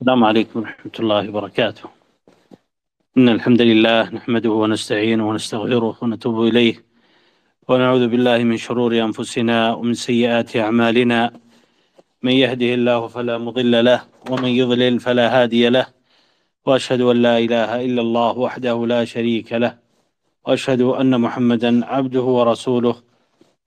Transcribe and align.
السلام 0.00 0.24
عليكم 0.24 0.60
ورحمة 0.60 0.96
الله 1.00 1.28
وبركاته. 1.28 1.90
إن 3.16 3.28
الحمد 3.28 3.62
لله 3.62 4.10
نحمده 4.10 4.50
ونستعينه 4.50 5.28
ونستغفره 5.28 5.96
ونتوب 6.02 6.36
إليه 6.46 6.84
ونعوذ 7.68 8.08
بالله 8.08 8.38
من 8.38 8.56
شرور 8.56 8.92
أنفسنا 8.94 9.74
ومن 9.74 9.94
سيئات 9.94 10.56
أعمالنا. 10.56 11.32
من 12.22 12.32
يهده 12.32 12.74
الله 12.74 13.06
فلا 13.06 13.38
مضل 13.38 13.84
له 13.84 14.00
ومن 14.30 14.48
يضلل 14.48 15.00
فلا 15.00 15.26
هادي 15.42 15.68
له. 15.68 15.86
وأشهد 16.66 17.00
أن 17.00 17.16
لا 17.22 17.38
إله 17.38 17.70
إلا 17.86 18.02
الله 18.02 18.38
وحده 18.38 18.86
لا 18.86 19.04
شريك 19.04 19.52
له. 19.52 19.78
وأشهد 20.46 20.80
أن 20.80 21.20
محمدا 21.20 21.86
عبده 21.86 22.26
ورسوله 22.38 22.96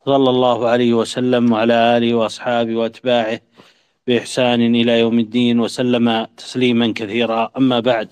صلى 0.06 0.30
الله 0.30 0.70
عليه 0.70 0.94
وسلم 0.94 1.52
وعلى 1.52 1.98
آله 1.98 2.12
وأصحابه 2.16 2.76
وأتباعه. 2.76 3.42
بإحسان 4.08 4.76
إلى 4.76 5.00
يوم 5.00 5.20
الدين 5.20 5.60
وسلم 5.60 6.26
تسليما 6.26 6.94
كثيرا. 6.96 7.52
أما 7.58 7.80
بعد 7.80 8.10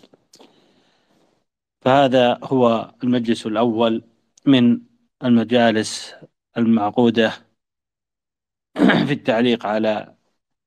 فهذا 1.81 2.39
هو 2.43 2.91
المجلس 3.03 3.45
الأول 3.45 4.03
من 4.45 4.81
المجالس 5.23 6.15
المعقودة 6.57 7.33
في 9.07 9.11
التعليق 9.13 9.65
على 9.65 10.15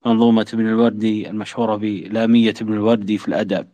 منظومة 0.07 0.47
ابن 0.55 0.69
الوردي 0.69 1.31
المشهورة 1.31 1.77
بلامية 1.77 2.55
ابن 2.61 2.73
الوردي 2.73 3.19
في 3.19 3.29
الأدب. 3.29 3.69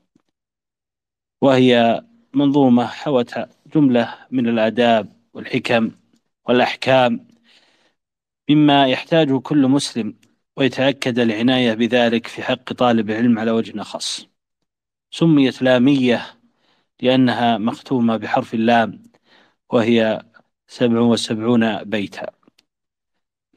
وهي 1.43 2.05
منظومة 2.35 2.87
حوت 2.87 3.35
جملة 3.75 4.15
من 4.31 4.49
الآداب 4.49 5.09
والحكم 5.35 5.91
والأحكام 6.49 7.29
مما 8.51 8.87
يحتاجه 8.87 9.39
كل 9.39 9.69
مسلم 9.69 10.15
ويتأكد 10.59 11.19
العناية 11.19 11.75
بذلك 11.75 12.27
في 12.27 12.43
حق 12.43 12.73
طالب 12.73 13.11
العلم 13.11 13.39
على 13.39 13.51
وجه 13.51 13.83
خاص. 13.83 14.29
سميت 15.11 15.63
لامية 15.63 16.27
لأنها 17.03 17.59
مختومة 17.59 18.17
بحرف 18.17 18.55
اللام 18.55 19.03
وهي 19.71 20.23
سبع 20.69 21.01
وسبعون 21.01 21.85
بيتا. 21.85 22.31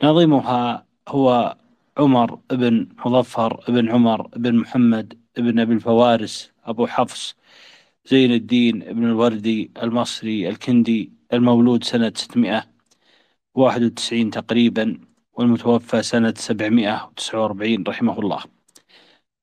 ناظمها 0.04 0.86
هو 1.08 1.58
عمر 1.98 2.36
بن 2.52 2.88
مظفر 3.06 3.64
بن 3.68 3.90
عمر 3.90 4.28
بن 4.28 4.56
محمد 4.56 5.20
بن 5.38 5.60
أبي 5.60 5.74
الفوارس 5.74 6.52
أبو 6.64 6.88
حفص 6.88 7.36
زين 8.06 8.32
الدين 8.32 8.80
بن 8.80 9.04
الوردي 9.04 9.72
المصري 9.84 10.50
الكندي 10.50 11.12
المولود 11.34 11.84
سنة 11.84 12.14
691 12.16 14.32
تقريبا. 14.32 15.11
والمتوفى 15.34 16.02
سنة 16.02 16.34
749 16.38 17.84
رحمه 17.88 18.20
الله. 18.20 18.44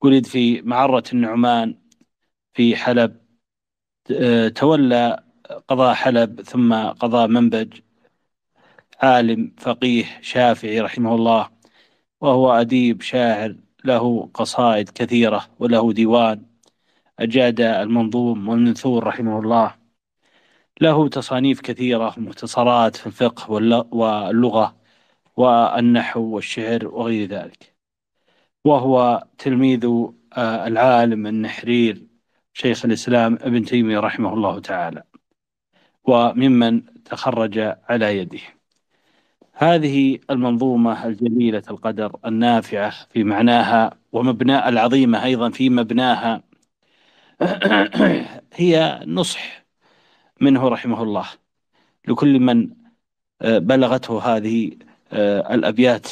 ولد 0.01 0.25
في 0.25 0.61
معرة 0.61 1.03
النعمان 1.13 1.75
في 2.53 2.75
حلب 2.75 3.17
تولى 4.55 5.23
قضاء 5.67 5.93
حلب 5.93 6.41
ثم 6.41 6.73
قضاء 6.73 7.27
منبج 7.27 7.79
عالم 9.01 9.51
فقيه 9.57 10.05
شافعي 10.21 10.81
رحمه 10.81 11.15
الله 11.15 11.49
وهو 12.21 12.51
أديب 12.51 13.01
شاعر 13.01 13.55
له 13.85 14.29
قصائد 14.33 14.89
كثيرة 14.89 15.45
وله 15.59 15.93
ديوان 15.93 16.45
أجاد 17.19 17.61
المنظوم 17.61 18.47
والمنثور 18.49 19.03
رحمه 19.03 19.39
الله. 19.39 19.75
له 20.81 21.07
تصانيف 21.09 21.61
كثيرة 21.61 22.13
مختصرات 22.17 22.95
في 22.95 23.07
الفقه 23.07 23.51
واللغة. 23.91 24.78
والنحو 25.39 26.21
والشعر 26.21 26.87
وغير 26.87 27.29
ذلك. 27.29 27.75
وهو 28.65 29.27
تلميذ 29.37 29.85
آه، 30.37 30.67
العالم 30.67 31.27
النحرير 31.27 32.07
شيخ 32.53 32.85
الإسلام 32.85 33.33
ابن 33.41 33.65
تيمية 33.65 33.99
رحمه 33.99 34.33
الله 34.33 34.59
تعالى 34.59 35.03
وممن 36.03 37.03
تخرج 37.03 37.59
على 37.89 38.17
يده. 38.17 38.39
هذه 39.53 40.19
المنظومة 40.29 41.07
الجليلة 41.07 41.63
القدر 41.69 42.17
النافعة 42.25 42.91
في 43.09 43.23
معناها 43.23 43.99
ومبناء 44.11 44.69
العظيمة 44.69 45.23
أيضا 45.23 45.49
في 45.49 45.69
مبناها 45.69 46.43
هي 48.53 49.03
نصح 49.07 49.65
منه 50.41 50.67
رحمه 50.69 51.03
الله. 51.03 51.27
لكل 52.07 52.39
من 52.39 52.69
آه، 53.41 53.57
بلغته 53.59 54.37
هذه 54.37 54.71
الأبيات. 55.13 56.07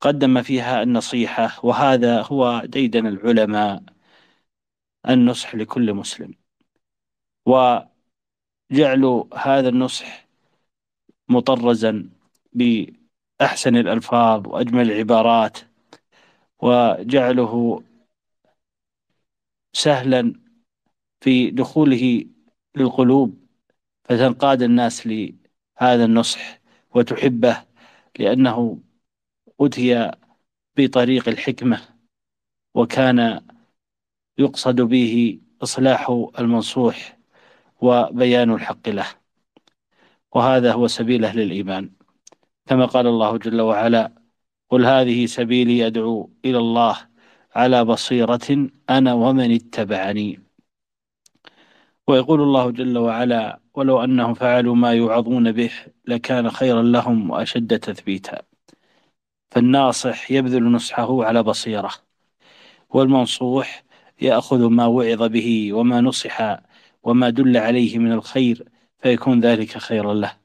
قدم 0.00 0.42
فيها 0.42 0.82
النصيحة 0.82 1.60
وهذا 1.66 2.22
هو 2.22 2.62
ديدن 2.64 3.06
العلماء 3.06 3.82
النصح 5.08 5.54
لكل 5.54 5.94
مسلم. 5.94 6.34
وجعل 7.46 9.24
هذا 9.36 9.68
النصح 9.68 10.28
مطرزا 11.28 12.10
بأحسن 12.52 13.76
الألفاظ 13.76 14.48
وأجمل 14.48 14.90
العبارات 14.90 15.58
وجعله 16.62 17.82
سهلا 19.72 20.34
في 21.20 21.50
دخوله 21.50 22.24
للقلوب 22.76 23.46
فتنقاد 24.04 24.62
الناس 24.62 25.06
لهذا 25.06 26.04
النصح 26.04 26.60
وتحبه. 26.94 27.69
لأنه 28.20 28.78
أتي 29.60 30.10
بطريق 30.76 31.28
الحكمة 31.28 31.80
وكان 32.74 33.40
يقصد 34.38 34.80
به 34.80 35.40
إصلاح 35.62 36.28
المنصوح 36.38 37.18
وبيان 37.80 38.50
الحق 38.50 38.88
له. 38.88 39.06
وهذا 40.32 40.72
هو 40.72 40.86
سبيل 40.86 41.24
أهل 41.24 41.40
الإيمان. 41.40 41.90
كما 42.66 42.86
قال 42.86 43.06
الله 43.06 43.36
جل 43.36 43.60
وعلا 43.60 44.12
قل 44.70 44.86
هذه 44.86 45.26
سبيلي 45.26 45.86
أدعو 45.86 46.30
إلى 46.44 46.58
الله 46.58 46.96
على 47.54 47.84
بصيرة 47.84 48.68
أنا 48.90 49.14
ومن 49.14 49.54
اتبعني. 49.54 50.40
ويقول 52.06 52.40
الله 52.40 52.70
جل 52.70 52.98
وعلا 52.98 53.60
ولو 53.74 54.04
أنهم 54.04 54.34
فعلوا 54.34 54.74
ما 54.74 54.92
يوعظون 54.92 55.52
به 55.52 55.70
لكان 56.06 56.50
خيرا 56.50 56.82
لهم 56.82 57.30
وأشد 57.30 57.78
تثبيتا. 57.78 58.42
فالناصح 59.50 60.30
يبذل 60.30 60.64
نصحه 60.72 61.24
على 61.24 61.42
بصيرة 61.42 61.90
والمنصوح 62.90 63.84
يأخذ 64.22 64.68
ما 64.68 64.86
وعظ 64.86 65.22
به 65.22 65.72
وما 65.72 66.00
نصح 66.00 66.58
وما 67.02 67.30
دل 67.30 67.56
عليه 67.56 67.98
من 67.98 68.12
الخير 68.12 68.68
فيكون 68.98 69.40
ذلك 69.40 69.78
خيرا 69.78 70.14
له. 70.14 70.36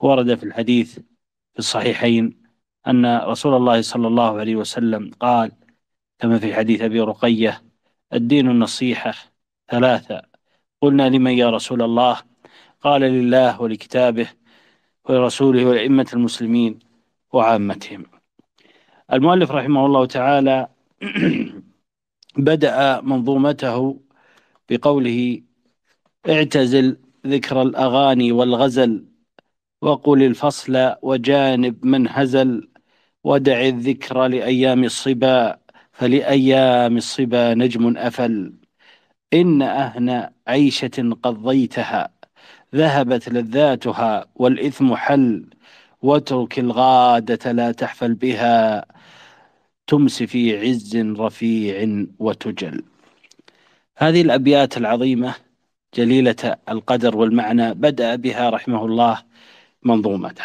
ورد 0.00 0.34
في 0.34 0.42
الحديث 0.44 0.94
في 1.52 1.58
الصحيحين 1.58 2.42
أن 2.86 3.16
رسول 3.18 3.54
الله 3.54 3.82
صلى 3.82 4.06
الله 4.08 4.38
عليه 4.40 4.56
وسلم 4.56 5.10
قال 5.20 5.52
كما 6.18 6.38
في 6.38 6.54
حديث 6.54 6.82
أبي 6.82 7.00
رقية 7.00 7.62
الدين 8.12 8.50
النصيحة 8.50 9.14
ثلاثة 9.68 10.33
قلنا 10.84 11.08
لمن 11.08 11.30
يا 11.32 11.50
رسول 11.50 11.82
الله؟ 11.82 12.22
قال 12.80 13.00
لله 13.00 13.62
ولكتابه 13.62 14.28
ولرسوله 15.04 15.64
ولأئمة 15.64 16.06
المسلمين 16.12 16.78
وعامتهم. 17.32 18.06
المؤلف 19.12 19.50
رحمه 19.50 19.86
الله 19.86 20.06
تعالى 20.06 20.68
بدأ 22.48 23.00
منظومته 23.00 24.00
بقوله 24.68 25.42
اعتزل 26.28 26.96
ذكر 27.26 27.62
الأغاني 27.62 28.32
والغزل 28.32 29.06
وقل 29.82 30.22
الفصل 30.22 30.94
وجانب 31.02 31.86
من 31.86 32.08
هزل 32.08 32.68
ودع 33.24 33.60
الذكر 33.60 34.26
لأيام 34.26 34.84
الصبا 34.84 35.58
فلأيام 35.92 36.96
الصبا 36.96 37.54
نجم 37.54 37.96
أفل. 37.96 38.54
إن 39.32 39.62
أهن 39.62 40.33
عيشة 40.46 41.16
قضيتها 41.22 42.10
ذهبت 42.74 43.28
لذاتها 43.28 44.26
والإثم 44.34 44.94
حل 44.94 45.46
واترك 46.02 46.58
الغادة 46.58 47.52
لا 47.52 47.72
تحفل 47.72 48.14
بها 48.14 48.86
تمس 49.86 50.22
في 50.22 50.58
عز 50.58 50.96
رفيع 50.96 52.04
وتجل. 52.18 52.82
هذه 53.96 54.22
الأبيات 54.22 54.76
العظيمة 54.76 55.34
جليلة 55.94 56.56
القدر 56.68 57.16
والمعنى 57.16 57.74
بدأ 57.74 58.14
بها 58.16 58.50
رحمه 58.50 58.84
الله 58.84 59.22
منظومته. 59.82 60.44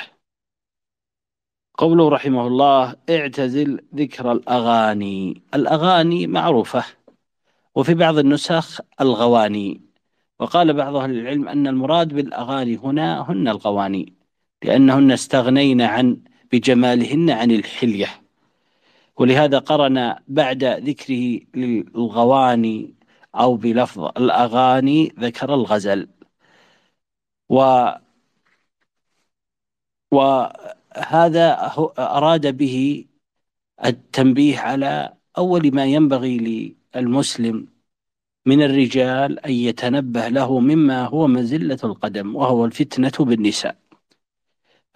قوله 1.77 2.09
رحمه 2.09 2.47
الله 2.47 2.95
اعتزل 3.09 3.81
ذكر 3.95 4.31
الأغاني 4.31 5.41
الأغاني 5.55 6.27
معروفة 6.27 6.85
وفي 7.75 7.93
بعض 7.93 8.17
النسخ 8.17 8.81
الغواني. 9.01 9.88
وقال 10.39 10.73
بعض 10.73 10.95
أهل 10.95 11.11
العلم 11.19 11.47
أن 11.47 11.67
المراد 11.67 12.13
بالأغاني 12.13 12.75
هنا 12.77 13.31
هن 13.31 13.47
الغواني 13.47 14.13
لأنهن 14.63 15.11
استغنين 15.11 15.81
عن 15.81 16.21
بجمالهن 16.51 17.29
عن 17.29 17.51
الحلية. 17.51 18.07
ولهذا 19.17 19.59
قرن 19.59 20.15
بعد 20.27 20.63
ذكره 20.63 21.39
للغواني 21.55 22.93
أو 23.35 23.55
بلفظ 23.57 24.03
الأغاني 24.17 25.13
ذكر 25.19 25.53
الغزل. 25.53 26.09
و 27.49 27.89
وهذا 30.11 31.71
أراد 31.99 32.57
به 32.57 33.05
التنبيه 33.85 34.59
على 34.59 35.13
أول 35.37 35.75
ما 35.75 35.85
ينبغي 35.85 36.75
للمسلم 36.95 37.67
من 38.49 38.61
الرجال 38.63 39.39
أن 39.45 39.51
يتنبه 39.51 40.27
له 40.27 40.59
مما 40.59 41.05
هو 41.05 41.27
مزلة 41.27 41.77
القدم 41.83 42.35
وهو 42.35 42.65
الفتنة 42.65 43.11
بالنساء. 43.19 43.75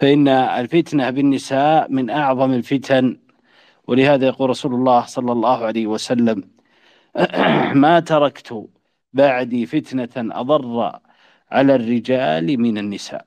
فإن 0.00 0.28
الفتنة 0.28 1.10
بالنساء 1.10 1.90
من 1.92 2.10
أعظم 2.10 2.52
الفتن 2.52 3.18
ولهذا 3.88 4.26
يقول 4.26 4.50
رسول 4.50 4.74
الله 4.74 5.06
صلى 5.06 5.32
الله 5.32 5.64
عليه 5.66 5.86
وسلم 5.86 6.50
ما 7.84 8.00
تركت 8.00 8.68
بعدي 9.12 9.66
فتنة 9.66 10.14
أضر 10.16 11.00
على 11.50 11.74
الرجال 11.74 12.60
من 12.60 12.78
النساء. 12.78 13.26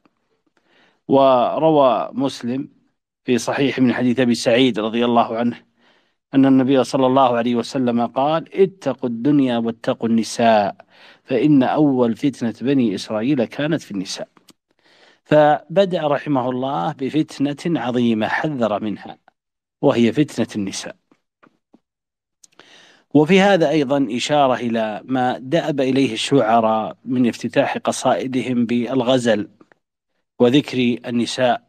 وروى 1.08 2.10
مسلم 2.14 2.70
في 3.26 3.38
صحيح 3.38 3.80
من 3.80 3.94
حديث 3.94 4.20
أبي 4.20 4.36
سعيد 4.36 4.80
رضي 4.80 5.06
الله 5.06 5.38
عنه 5.38 5.67
أن 6.34 6.46
النبي 6.46 6.84
صلى 6.84 7.06
الله 7.08 7.38
عليه 7.38 7.56
وسلم 7.56 8.06
قال 8.08 8.62
اتقوا 8.62 9.10
الدنيا 9.10 9.58
واتقوا 9.58 10.10
النساء 10.10 10.76
فإن 11.24 11.64
أول 11.64 12.16
فتنة 12.16 12.54
بني 12.62 12.96
إسرائيل 12.96 13.46
كانت 13.46 13.82
في 13.82 13.92
النساء. 13.92 14.28
فبدأ 15.24 16.08
رحمه 16.08 16.50
الله 16.50 16.94
بفتنة 16.94 17.80
عظيمة 17.82 18.28
حذر 18.28 18.84
منها 18.84 19.18
وهي 19.82 20.14
فتنة 20.14 20.48
النساء. 20.56 20.96
وفي 23.14 23.42
هذا 23.42 23.70
أيضا 23.70 24.08
إشارة 24.12 24.56
إلى 24.56 25.02
ما 25.06 25.38
دأب 25.38 25.82
إليه 25.82 26.14
الشعراء 26.14 26.98
من 27.06 27.28
افتتاح 27.30 27.78
قصائدهم 27.78 28.66
بالغزل 28.66 29.50
وذكر 30.40 30.98
النساء 31.08 31.68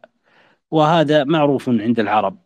وهذا 0.71 1.23
معروف 1.23 1.69
عند 1.69 1.99
العرب 1.99 2.37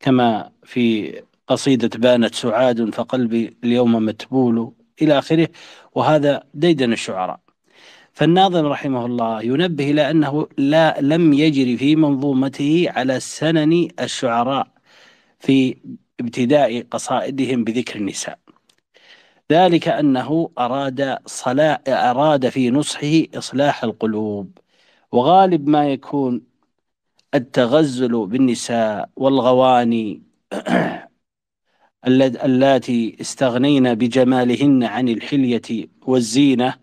كما 0.00 0.52
في 0.64 1.12
قصيدة 1.50 1.90
بانت 1.98 2.34
سعاد 2.34 2.94
فقلبي 2.94 3.56
اليوم 3.64 3.92
متبول 3.92 4.72
إلى 5.02 5.18
آخره 5.18 5.48
وهذا 5.94 6.42
ديدن 6.54 6.92
الشعراء. 6.92 7.40
فالناظم 8.12 8.66
رحمه 8.66 9.06
الله 9.06 9.42
ينبه 9.42 9.90
إلى 9.90 10.10
أنه 10.10 10.48
لا 10.58 11.00
لم 11.00 11.32
يجري 11.32 11.76
في 11.76 11.96
منظومته 11.96 12.86
على 12.96 13.20
سنن 13.20 13.88
الشعراء 14.00 14.66
في 15.40 15.76
ابتداء 16.20 16.82
قصائدهم 16.90 17.64
بذكر 17.64 17.98
النساء. 17.98 18.38
ذلك 19.52 19.88
أنه 19.88 20.50
أراد 20.58 21.18
صلاح 21.26 21.80
أراد 21.88 22.48
في 22.48 22.70
نصحه 22.70 23.22
إصلاح 23.34 23.84
القلوب. 23.84 24.58
وغالب 25.12 25.68
ما 25.68 25.88
يكون 25.88 26.42
التغزل 27.34 28.26
بالنساء 28.26 29.10
والغواني 29.16 30.22
اللاتي 32.06 33.16
استغنين 33.20 33.94
بجمالهن 33.94 34.84
عن 34.84 35.08
الحلية 35.08 35.88
والزينة 36.06 36.74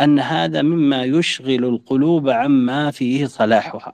أن 0.00 0.20
هذا 0.20 0.62
مما 0.62 1.04
يشغل 1.04 1.64
القلوب 1.64 2.28
عما 2.28 2.90
فيه 2.90 3.26
صلاحها. 3.26 3.92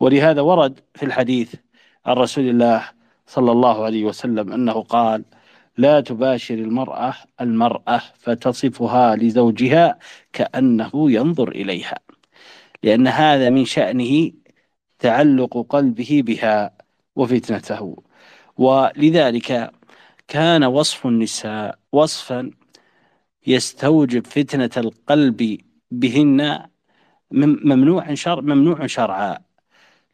ولهذا 0.00 0.40
ورد 0.40 0.80
في 0.94 1.04
الحديث 1.04 1.54
عن 2.06 2.16
رسول 2.16 2.48
الله 2.48 2.88
صلى 3.26 3.52
الله 3.52 3.84
عليه 3.84 4.04
وسلم 4.04 4.52
أنه 4.52 4.72
قال 4.72 5.24
لا 5.78 6.00
تباشر 6.00 6.54
المرأة 6.54 7.14
المرأة 7.40 8.02
فتصفها 8.18 9.16
لزوجها 9.16 9.98
كأنه 10.32 10.90
ينظر 10.94 11.48
إليها. 11.48 11.98
لأن 12.82 13.06
هذا 13.06 13.50
من 13.50 13.64
شأنه 13.64 14.32
تعلق 14.98 15.66
قلبه 15.68 16.22
بها 16.26 16.72
وفتنته. 17.16 18.07
ولذلك 18.58 19.70
كان 20.28 20.64
وصف 20.64 21.06
النساء 21.06 21.78
وصفا 21.92 22.50
يستوجب 23.46 24.26
فتنة 24.26 24.70
القلب 24.76 25.58
بهن 25.90 26.66
ممنوع 27.30 28.14
شرع 28.14 28.40
ممنوع 28.40 28.86
شرعا 28.86 29.38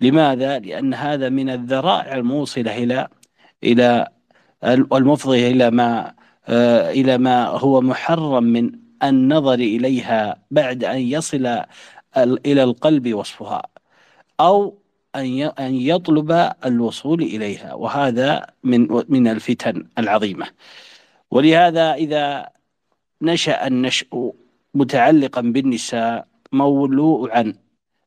لماذا؟ 0.01 0.59
لأن 0.59 0.95
هذا 0.95 1.29
من 1.29 1.51
الذرائع 1.51 2.15
الموصلة 2.15 2.79
إلى 2.79 3.09
إلى 3.65 4.09
المفضية 4.65 5.51
إلى 5.51 5.71
ما 5.71 6.15
آه، 6.49 6.91
إلى 6.91 7.19
ما 7.19 7.47
هو 7.47 7.81
محرم 7.81 8.45
من 8.45 8.73
النظر 9.03 9.55
إليها 9.55 10.37
بعد 10.51 10.85
أن 10.85 10.99
يصل 10.99 11.65
إلى 12.17 12.63
القلب 12.63 13.15
وصفها 13.15 13.63
أو 14.41 14.79
أن 15.17 15.75
يطلب 15.75 16.53
الوصول 16.65 17.23
إليها 17.23 17.75
وهذا 17.75 18.47
من 18.65 18.89
من 19.09 19.29
الفتن 19.29 19.87
العظيمة. 19.99 20.47
ولهذا 21.31 21.95
إذا 21.95 22.49
نشأ 23.23 23.67
النشء 23.67 24.33
متعلقا 24.75 25.41
بالنساء 25.41 26.27
مولوعا 26.53 27.55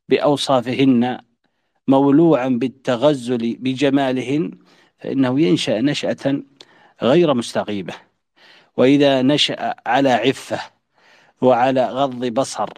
بأوصافهن 0.08 1.18
مولوعا 1.88 2.48
بالتغزل 2.48 3.56
بجمالهن 3.60 4.50
فإنه 4.98 5.40
ينشأ 5.40 5.80
نشأة 5.80 6.42
غير 7.02 7.34
مستقيمة. 7.34 7.94
وإذا 8.76 9.22
نشأ 9.22 9.74
على 9.86 10.10
عفة 10.10 10.60
وعلى 11.40 11.88
غض 11.88 12.24
بصر 12.24 12.68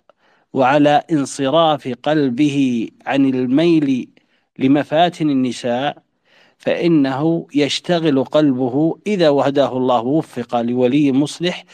وعلى 0.53 1.03
انصراف 1.13 1.89
قلبه 2.03 2.89
عن 3.07 3.27
الميل 3.27 4.09
لمفاتن 4.61 5.31
النساء 5.31 6.03
فإنه 6.59 7.47
يشتغل 7.55 8.25
قلبه 8.25 8.99
إذا 9.07 9.29
وهداه 9.29 9.77
الله 9.77 10.01
وفق 10.01 10.61
لولي 10.61 11.13
مصلح 11.13 11.65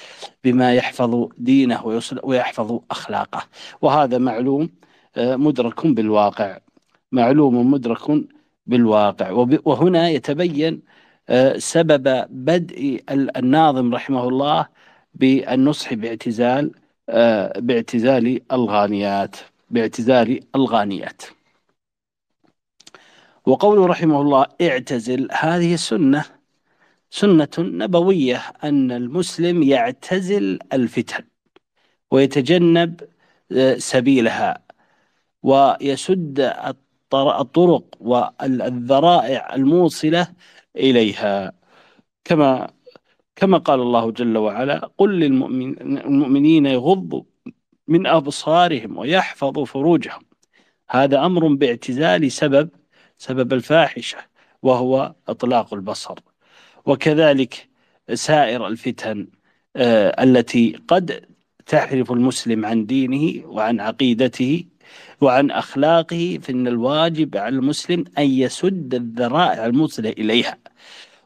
بما 0.45 0.75
يحفظ 0.75 1.29
دينه 1.39 2.01
ويحفظ 2.23 2.81
أخلاقه. 2.91 3.43
وهذا 3.83 4.19
معلوم 4.19 4.71
آه، 5.17 5.37
مدرك 5.37 5.87
بالواقع. 5.87 6.59
معلوم 7.13 7.71
مدرك 7.71 8.25
بالواقع. 8.67 9.31
وهنا 9.65 10.09
يتبين 10.09 10.83
آه، 11.29 11.59
سبب 11.59 12.27
بدء 12.31 13.05
الناظم 13.11 13.95
رحمه 13.95 14.29
الله 14.29 14.67
بالنصح 15.15 15.95
باعتزال 15.95 16.73
آه، 17.09 17.61
باعتزال 17.61 18.41
الغانيات 18.53 19.37
باعتزال 19.71 20.41
الغانيات. 20.55 21.36
وقوله 23.47 23.87
رحمه 23.87 24.21
الله 24.21 24.47
اعتزل 24.61 25.29
هذه 25.33 25.77
سنة 25.77 26.25
سنة 27.11 27.49
نبوية 27.59 28.37
أن 28.65 28.93
المسلم 28.93 29.63
يعتزل 29.63 30.59
الفتن 30.73 31.25
ويتجنب 32.11 33.01
آه، 33.53 33.75
سبيلها 33.79 34.63
ويسد 35.43 36.41
الطرق 37.15 37.85
والذرائع 38.01 39.55
الموصلة 39.55 40.29
إليها. 40.77 41.53
كما 42.25 42.71
كما 43.37 43.59
قال 43.59 43.81
الله 43.81 44.11
جل 44.13 44.37
وعلا 44.39 44.91
قل 44.99 45.21
للمؤمنين 45.21 46.67
يغضوا 46.67 47.23
من 47.89 48.07
أبصارهم 48.07 48.99
ويحفظوا 48.99 49.65
فروجهم. 49.65 50.23
هذا 50.91 51.27
أمر 51.27 51.49
باعتزال 51.49 52.33
سبب 52.33 52.71
سبب 53.19 53.53
الفاحشة 53.53 54.19
وهو 54.63 55.15
إطلاق 55.29 55.75
البصر. 55.75 56.19
وكذلك 56.87 57.69
سائر 58.15 58.67
الفتن 58.67 59.29
آه 59.77 60.23
التي 60.23 60.79
قد 60.89 61.27
تحرف 61.67 62.13
المسلم 62.13 62.67
عن 62.67 62.87
دينه 62.87 63.47
وعن 63.47 63.81
عقيدته 63.81 64.65
وعن 65.21 65.51
أخلاقه 65.51 66.39
فإن 66.43 66.69
الواجب 66.69 67.37
على 67.37 67.57
المسلم 67.57 68.05
أن 68.19 68.27
يسد 68.27 68.95
الذرائع 68.95 69.67
الموصلة 69.67 70.11
إليها. 70.11 70.59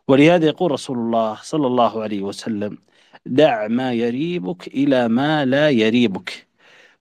ولهذا 0.09 0.47
يقول 0.47 0.73
رسول 0.73 0.99
الله 0.99 1.35
صلى 1.43 1.67
الله 1.67 2.03
عليه 2.03 2.23
وسلم 2.23 2.79
دع 3.27 3.69
ما 3.69 3.93
يريبك 3.93 4.67
إلى 4.67 5.09
ما 5.09 5.45
لا 5.45 5.71
يريبك. 5.71 6.50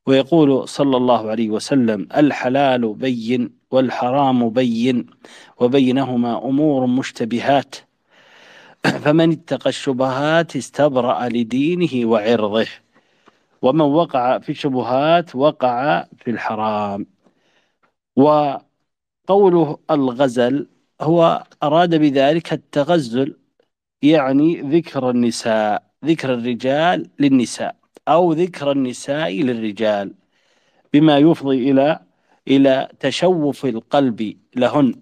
ويقول 0.07 0.67
صلى 0.69 0.97
الله 0.97 1.29
عليه 1.29 1.49
وسلم 1.49 2.07
الحلال 2.17 2.93
بين 2.93 3.59
والحرام 3.71 4.49
بين 4.49 5.05
وبينهما 5.59 6.37
أمور 6.45 6.85
مشتبهات. 6.87 7.75
فمن 9.03 9.31
اتقى 9.31 9.69
الشبهات 9.69 10.55
استبرأ 10.55 11.29
لدينه 11.29 12.09
وعرضه 12.09 12.67
ومن 13.61 13.81
وقع 13.81 14.39
في 14.39 14.49
الشبهات 14.49 15.35
وقع 15.35 16.05
في 16.17 16.31
الحرام. 16.31 17.05
وقوله 18.15 19.77
الغزل 19.91 20.67
هو 21.01 21.43
أراد 21.63 21.95
بذلك 21.95 22.53
التغزل 22.53 23.35
يعني 24.01 24.61
ذكر 24.61 25.09
النساء 25.09 25.83
ذكر 26.05 26.33
الرجال 26.33 27.09
للنساء. 27.19 27.78
أو 28.09 28.33
ذكر 28.33 28.71
النساء 28.71 29.41
للرجال 29.43 30.13
بما 30.93 31.17
يفضي 31.17 31.71
إلى 31.71 31.99
إلى 32.47 32.87
تشوف 32.99 33.65
القلب 33.65 34.37
لهن 34.55 34.95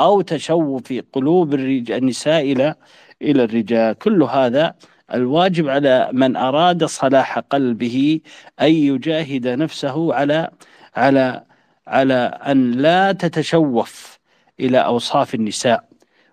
أو 0.00 0.20
تشوف 0.20 0.92
قلوب 1.12 1.54
النساء 1.54 2.52
إلى 2.52 2.74
إلى 3.22 3.44
الرجال. 3.44 3.98
كل 3.98 4.22
هذا 4.22 4.74
الواجب 5.14 5.68
على 5.68 6.08
من 6.12 6.36
أراد 6.36 6.84
صلاح 6.84 7.38
قلبه 7.38 8.20
أن 8.60 8.72
يجاهد 8.72 9.48
نفسه 9.48 10.14
على 10.14 10.50
على 10.96 11.44
على 11.86 12.38
أن 12.46 12.72
لا 12.72 13.12
تتشوف 13.12 14.18
إلى 14.60 14.78
أوصاف 14.78 15.34
النساء 15.34 15.84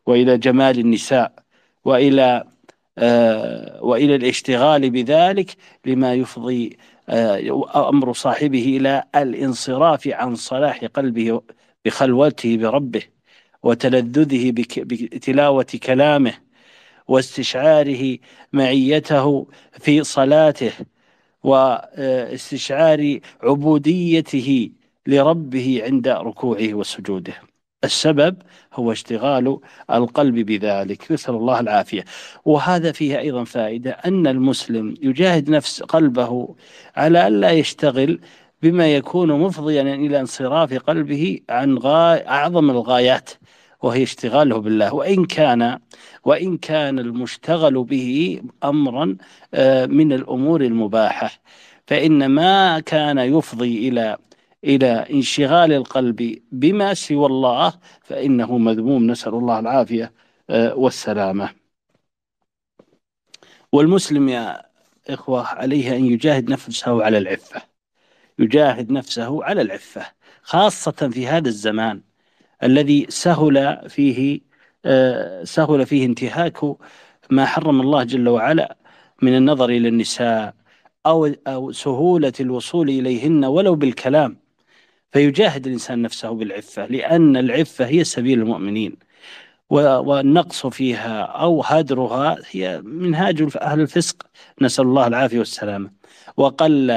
وإلى 0.05 0.37
جمال 0.37 0.79
النساء 0.79 1.33
وإلى 1.85 2.43
آه 2.97 3.83
وإلى 3.83 4.15
الاشتغال 4.15 4.89
بذلك 4.89 5.55
لما 5.85 6.13
يفضي 6.13 6.77
آه 7.09 7.89
أمر 7.89 8.13
صاحبه 8.13 8.77
إلى 8.77 9.03
الانصراف 9.15 10.07
عن 10.07 10.35
صلاح 10.35 10.85
قلبه 10.85 11.41
بخلوته 11.85 12.57
بربه 12.57 13.03
وتلذذه 13.63 14.51
بتلاوة 14.77 15.67
كلامه 15.83 16.33
واستشعاره 17.07 18.17
معيته 18.53 19.47
في 19.79 20.03
صلاته 20.03 20.71
واستشعار 21.43 23.19
عبوديته 23.43 24.69
لربه 25.07 25.81
عند 25.85 26.07
ركوعه 26.07 26.73
وسجوده. 26.73 27.50
السبب 27.83 28.37
هو 28.73 28.91
اشتغال 28.91 29.57
القلب 29.91 30.35
بذلك. 30.35 31.11
نسأل 31.11 31.35
الله 31.35 31.59
العافية. 31.59 32.05
وهذا 32.45 32.91
فيه 32.91 33.19
أيضا 33.19 33.43
فائدة 33.43 33.91
أن 33.91 34.27
المسلم 34.27 34.93
يجاهد 35.01 35.49
نفس 35.49 35.83
قلبه 35.83 36.55
على 36.95 37.27
ألا 37.27 37.51
يشتغل 37.51 38.19
بما 38.61 38.95
يكون 38.95 39.39
مفضيا 39.39 39.81
إلى 39.81 40.19
انصراف 40.19 40.73
قلبه 40.73 41.39
عن 41.49 41.77
غاية 41.77 42.29
أعظم 42.29 42.69
الغايات 42.69 43.29
وهي 43.81 44.03
اشتغاله 44.03 44.57
بالله. 44.57 44.93
وإن 44.93 45.25
كان 45.25 45.79
وإن 46.23 46.57
كان 46.57 46.99
المشتغل 46.99 47.83
به 47.83 48.41
أمرا 48.63 49.17
آه، 49.53 49.85
من 49.85 50.13
الأمور 50.13 50.61
المباحة 50.61 51.31
فإن 51.87 52.25
ما 52.25 52.79
كان 52.79 53.17
يفضي 53.17 53.89
إلى 53.89 54.17
إلى 54.63 54.87
انشغال 54.87 55.73
القلب 55.73 56.41
بما 56.51 56.93
سوى 56.93 57.25
الله 57.25 57.73
فإنه 58.01 58.57
مذموم. 58.57 59.07
نسأل 59.07 59.33
الله 59.33 59.59
العافية 59.59 60.13
آه، 60.49 60.75
والسلامة. 60.75 61.49
والمسلم 63.71 64.29
يا 64.29 64.61
إخوة 65.09 65.47
عليه 65.47 65.95
أن 65.95 66.05
يجاهد 66.05 66.49
نفسه 66.49 67.03
على 67.03 67.17
العفة. 67.17 67.61
يجاهد 68.39 68.91
نفسه 68.91 69.43
على 69.43 69.61
العفة 69.61 70.05
خاصة 70.43 71.09
في 71.13 71.27
هذا 71.27 71.49
الزمان 71.49 72.01
الذي 72.63 73.05
سهل 73.09 73.89
فيه 73.89 74.41
آه، 74.85 75.43
سهل 75.43 75.85
فيه 75.85 76.05
انتهاك 76.05 76.59
ما 77.29 77.45
حرم 77.45 77.81
الله 77.81 78.03
جل 78.03 78.29
وعلا 78.29 78.77
من 79.21 79.37
النظر 79.37 79.69
إلى 79.69 79.87
النساء 79.87 80.55
أو 81.05 81.25
أو 81.47 81.71
سهولة 81.71 82.33
الوصول 82.39 82.89
إليهن 82.89 83.45
ولو 83.45 83.75
بالكلام. 83.75 84.40
فيجاهد 85.11 85.67
الإنسان 85.67 86.01
نفسه 86.01 86.29
بالعفة 86.31 86.85
لأن 86.87 87.37
العفة 87.37 87.85
هي 87.85 88.03
سبيل 88.03 88.39
المؤمنين 88.39 88.97
والنقص 89.71 90.67
فيها 90.67 91.21
أو 91.21 91.61
هدرها 91.63 92.37
هي 92.51 92.81
منهاج 92.81 93.57
أهل 93.61 93.79
الفسق. 93.81 94.27
نسأل 94.61 94.85
الله 94.85 95.07
العافية 95.07 95.39
والسلامة. 95.39 95.91
وقل 96.37 96.91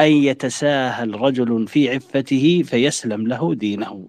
أن 0.00 0.12
يتساهل 0.12 1.20
رجل 1.20 1.68
في 1.68 1.90
عفته 1.94 2.62
فيسلم 2.66 3.26
له 3.28 3.54
دينه. 3.54 4.08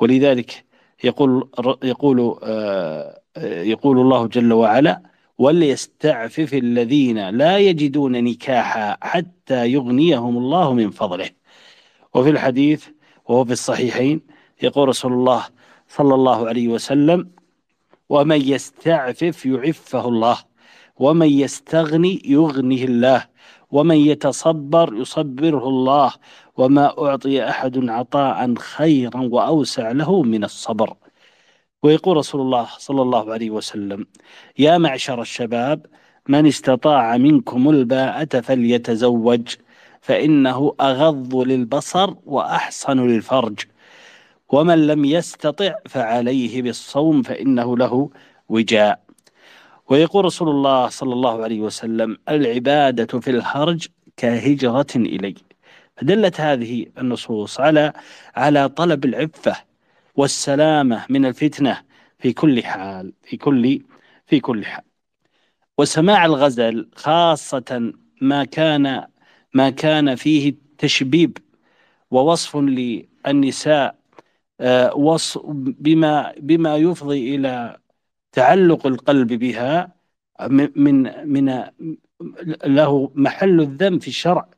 ولذلك 0.00 0.64
يقول 1.04 1.50
يقول 1.84 2.38
آه، 2.42 3.22
يقول 3.46 3.98
الله 3.98 4.26
جل 4.26 4.52
وعلا 4.52 5.02
وليستعفف 5.38 6.54
الذين 6.54 7.30
لا 7.30 7.58
يجدون 7.58 8.24
نكاحا 8.24 8.96
حتى 9.02 9.68
يغنيهم 9.68 10.38
الله 10.38 10.74
من 10.74 10.90
فضله. 10.90 11.30
وفي 12.14 12.30
الحديث 12.30 12.86
وهو 13.28 13.44
في 13.44 13.52
الصحيحين 13.52 14.20
يقول 14.62 14.88
رسول 14.88 15.12
الله 15.12 15.44
صلى 15.88 16.14
الله 16.14 16.48
عليه 16.48 16.68
وسلم 16.68 17.30
ومن 18.08 18.40
يستعفف 18.40 19.46
يعفه 19.46 20.08
الله 20.08 20.38
ومن 20.96 21.28
يستغني 21.28 22.22
يغنيه 22.24 22.84
الله 22.84 23.26
ومن 23.70 23.96
يتصبر 23.96 24.94
يصبره 24.94 25.68
الله 25.68 26.12
وما 26.56 27.08
أعطي 27.08 27.48
أحد 27.48 27.88
عطاء 27.90 28.54
خيرا 28.54 29.20
وأوسع 29.32 29.92
له 29.92 30.22
من 30.22 30.44
الصبر. 30.44 30.94
ويقول 31.82 32.16
رسول 32.16 32.40
الله 32.40 32.68
صلى 32.78 33.02
الله 33.02 33.32
عليه 33.32 33.50
وسلم 33.50 34.06
يا 34.58 34.78
معشر 34.78 35.20
الشباب 35.22 35.86
من 36.28 36.46
استطاع 36.46 37.16
منكم 37.16 37.70
الباءة 37.70 38.40
فليتزوج 38.40 39.56
فإنه 40.02 40.74
أغض 40.80 41.36
للبصر 41.36 42.14
وأحصن 42.24 43.06
للفرج. 43.06 43.60
ومن 44.48 44.86
لم 44.86 45.04
يستطع 45.04 45.74
فعليه 45.88 46.62
بالصوم 46.62 47.22
فإنه 47.22 47.76
له 47.76 48.10
وجاء. 48.48 49.02
ويقول 49.90 50.24
رسول 50.24 50.48
الله 50.48 50.88
صلى 50.88 51.12
الله 51.12 51.42
عليه 51.42 51.60
وسلم 51.60 52.18
العبادة 52.28 53.20
في 53.20 53.30
الهرج 53.30 53.86
كهجرة 54.16 54.86
إلي. 54.96 55.34
فدلت 55.96 56.40
هذه 56.40 56.86
النصوص 56.98 57.60
على 57.60 57.92
على 58.36 58.68
طلب 58.68 59.04
العفة 59.04 59.56
والسلامة 60.16 61.06
من 61.10 61.26
الفتنة 61.26 61.82
في 62.18 62.32
كل 62.32 62.64
حال 62.64 63.12
في 63.22 63.36
كل 63.36 63.82
في 64.26 64.40
كل 64.40 64.64
حال. 64.64 64.84
وسماع 65.78 66.24
الغزل 66.26 66.90
خاصة 66.96 67.92
ما 68.20 68.44
كان 68.44 69.04
ما 69.54 69.70
كان 69.70 70.14
فيه 70.14 70.54
تشبيب 70.78 71.38
ووصف 72.10 72.56
للنساء 72.56 74.02
آه، 74.60 74.94
وصف 74.96 75.42
بما 75.56 76.34
بما 76.38 76.76
يفضي 76.76 77.34
إلى 77.36 77.78
تعلق 78.32 78.86
القلب 78.86 79.32
بها 79.32 79.94
من 80.50 81.28
من 81.28 81.64
له 82.66 83.12
محل 83.14 83.60
الذم 83.60 83.98
في 83.98 84.08
الشرع 84.08 84.48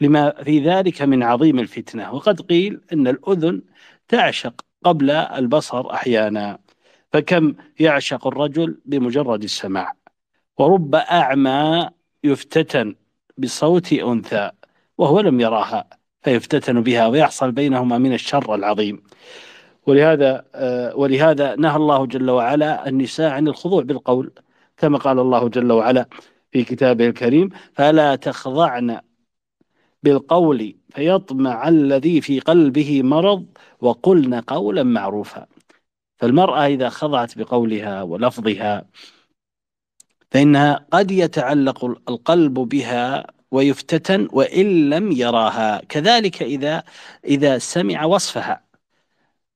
لما 0.00 0.42
في 0.44 0.60
ذلك 0.60 1.02
من 1.02 1.22
عظيم 1.22 1.58
الفتنة. 1.58 2.12
وقد 2.14 2.40
قيل 2.40 2.80
أن 2.92 3.08
الأذن 3.08 3.62
تعشق 4.08 4.64
قبل 4.84 5.10
البصر 5.10 5.94
أحيانا 5.94 6.58
فكم 7.12 7.54
يعشق 7.80 8.26
الرجل 8.26 8.80
بمجرد 8.84 9.42
السماع. 9.42 9.92
ورب 10.58 10.94
أعمى 10.94 11.90
يفتتن. 12.24 12.94
بصوت 13.38 13.92
أنثى 13.92 14.50
وهو 14.98 15.20
لم 15.20 15.40
يراها 15.40 15.88
فيفتتن 16.22 16.82
بها 16.82 17.06
ويحصل 17.06 17.52
بينهما 17.52 17.98
من 17.98 18.12
الشر 18.12 18.54
العظيم. 18.54 19.02
ولهذا 19.86 20.44
آه، 20.54 20.96
ولهذا 20.96 21.56
نهى 21.56 21.76
الله 21.76 22.06
جل 22.06 22.30
وعلا 22.30 22.88
النساء 22.88 23.30
عن 23.30 23.48
الخضوع 23.48 23.82
بالقول 23.82 24.32
كما 24.76 24.98
قال 24.98 25.18
الله 25.18 25.48
جل 25.48 25.72
وعلا 25.72 26.08
في 26.52 26.64
كتابه 26.64 27.06
الكريم 27.06 27.48
فلا 27.74 28.16
تخضعن 28.16 29.00
بالقول 30.02 30.76
فيطمع 30.90 31.68
الذي 31.68 32.20
في 32.20 32.40
قلبه 32.40 33.02
مرض 33.02 33.46
وقلن 33.80 34.34
قولا 34.34 34.82
معروفا 34.82 35.46
فالمرأة 36.18 36.66
إذا 36.66 36.88
خضعت 36.88 37.38
بقولها 37.38 38.02
ولفظها 38.02 38.84
فإنها 40.34 40.86
قد 40.92 41.10
يتعلق 41.10 41.84
القلب 41.84 42.54
بها 42.54 43.26
ويفتتن 43.50 44.28
وإن 44.32 44.90
لم 44.90 45.12
يراها. 45.12 45.82
كذلك 45.88 46.42
إذا 46.42 46.84
إذا 47.24 47.58
سمع 47.58 48.04
وصفها 48.04 48.64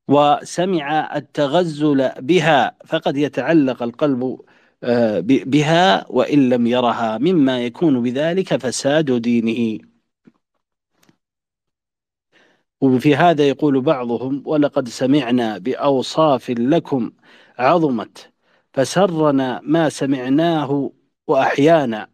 وسمع 0.09 1.17
التغزل 1.17 2.11
بها 2.21 2.77
فقد 2.87 3.17
يتعلق 3.17 3.83
القلب 3.83 4.41
آه، 4.85 5.21
بها 5.27 6.07
وإن 6.11 6.49
لم 6.49 6.67
يرها. 6.67 7.19
مما 7.19 7.61
يكون 7.61 8.03
بذلك 8.03 8.57
فساد 8.57 9.23
دينه. 9.23 9.79
وفي 12.81 13.17
هذا 13.17 13.49
يقول 13.49 13.81
بعضهم 13.81 14.43
ولقد 14.47 14.89
سمعنا 14.89 15.59
بأوصاف 15.59 16.51
لكم 16.51 17.11
عظمت 17.59 18.33
فسرنا 18.79 19.61
ما 19.65 19.89
سمعناه 19.89 20.93
وأحيانا. 21.27 22.09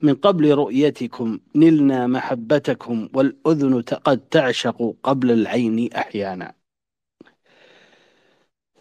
من 0.00 0.14
قبل 0.14 0.54
رؤيتكم 0.54 1.38
نلنا 1.54 2.06
محبتكم 2.06 3.08
والأذن 3.14 3.82
قد 3.82 4.18
تعشق 4.18 4.94
قبل 5.02 5.30
العين 5.30 5.92
أحيانا. 5.92 6.52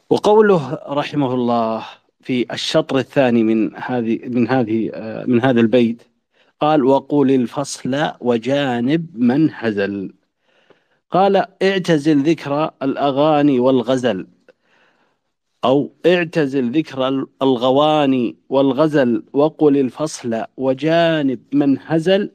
وقوله 0.09 0.79
رحمه 0.87 1.33
الله 1.33 1.85
في 2.21 2.53
الشطر 2.53 2.97
الثاني 2.97 3.43
من 3.43 3.75
هذه 3.75 4.19
من 4.27 4.47
هذه 4.47 4.91
من 5.27 5.41
هذا 5.41 5.61
البيت 5.61 6.01
قال 6.61 6.85
وقول 6.85 7.31
الفصل 7.31 8.11
وجانب 8.21 9.07
من 9.15 9.49
هزل 9.53 10.13
قال 11.11 11.35
اعتزل 11.63 12.17
ذكر 12.23 12.71
الأغاني 12.81 13.59
والغزل 13.59 14.27
أو 15.65 15.95
اعتزل 16.05 16.71
ذكر 16.71 17.07
الغواني 17.41 18.37
والغزل 18.49 19.23
وقل 19.33 19.77
الفصل 19.77 20.45
وجانب 20.57 21.43
من 21.53 21.77
هزل. 21.81 22.31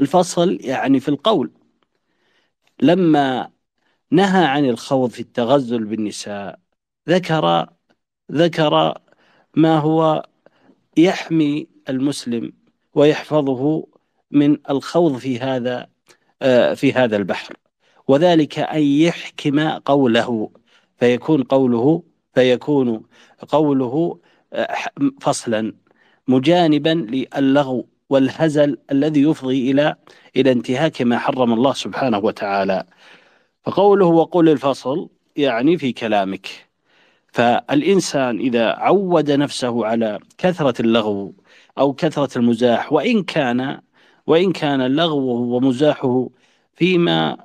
الفصل 0.00 0.58
يعني 0.60 1.00
في 1.00 1.08
القول. 1.08 1.50
لما 2.82 3.50
نهى 4.10 4.44
عن 4.46 4.64
الخوض 4.64 5.10
في 5.10 5.20
التغزل 5.20 5.84
بالنساء 5.84 6.60
ذكر 7.08 7.66
ذكر 8.32 8.98
ما 9.56 9.78
هو 9.78 10.26
يحمي 10.96 11.68
المسلم 11.88 12.52
ويحفظه 12.94 13.86
من 14.30 14.58
الخوض 14.70 15.16
في 15.18 15.38
هذا 15.40 15.88
آه، 16.42 16.74
في 16.74 16.92
هذا 16.92 17.16
البحر. 17.16 17.56
وذلك 18.08 18.58
أن 18.58 18.82
يحكم 18.82 19.60
قوله 19.70 20.50
فيكون 20.98 21.42
قوله 21.44 22.02
فيكون 22.34 23.02
قوله 23.48 24.18
آه، 24.52 24.76
فصلا 25.20 25.74
مجانبا 26.28 27.24
للغو 27.34 27.88
والهزل 28.10 28.78
الذي 28.92 29.22
يفضي 29.22 29.70
إلى 29.70 29.96
إلى 30.36 30.52
انتهاك 30.52 31.02
ما 31.02 31.18
حرم 31.18 31.52
الله 31.52 31.72
سبحانه 31.72 32.18
وتعالى. 32.18 32.84
فقوله 33.64 34.06
وقل 34.06 34.48
الفصل 34.48 35.08
يعني 35.36 35.78
في 35.78 35.92
كلامك. 35.92 36.48
فالإنسان 37.32 38.38
إذا 38.38 38.72
عود 38.72 39.30
نفسه 39.30 39.86
على 39.86 40.18
كثرة 40.38 40.82
اللغو 40.82 41.34
أو 41.78 41.92
كثرة 41.92 42.38
المزاح 42.38 42.92
وإن 42.92 43.22
كان 43.22 43.80
وإن 44.26 44.52
كان 44.52 44.96
لغوه 44.96 45.40
ومزاحه 45.40 46.28
فيما 46.74 47.36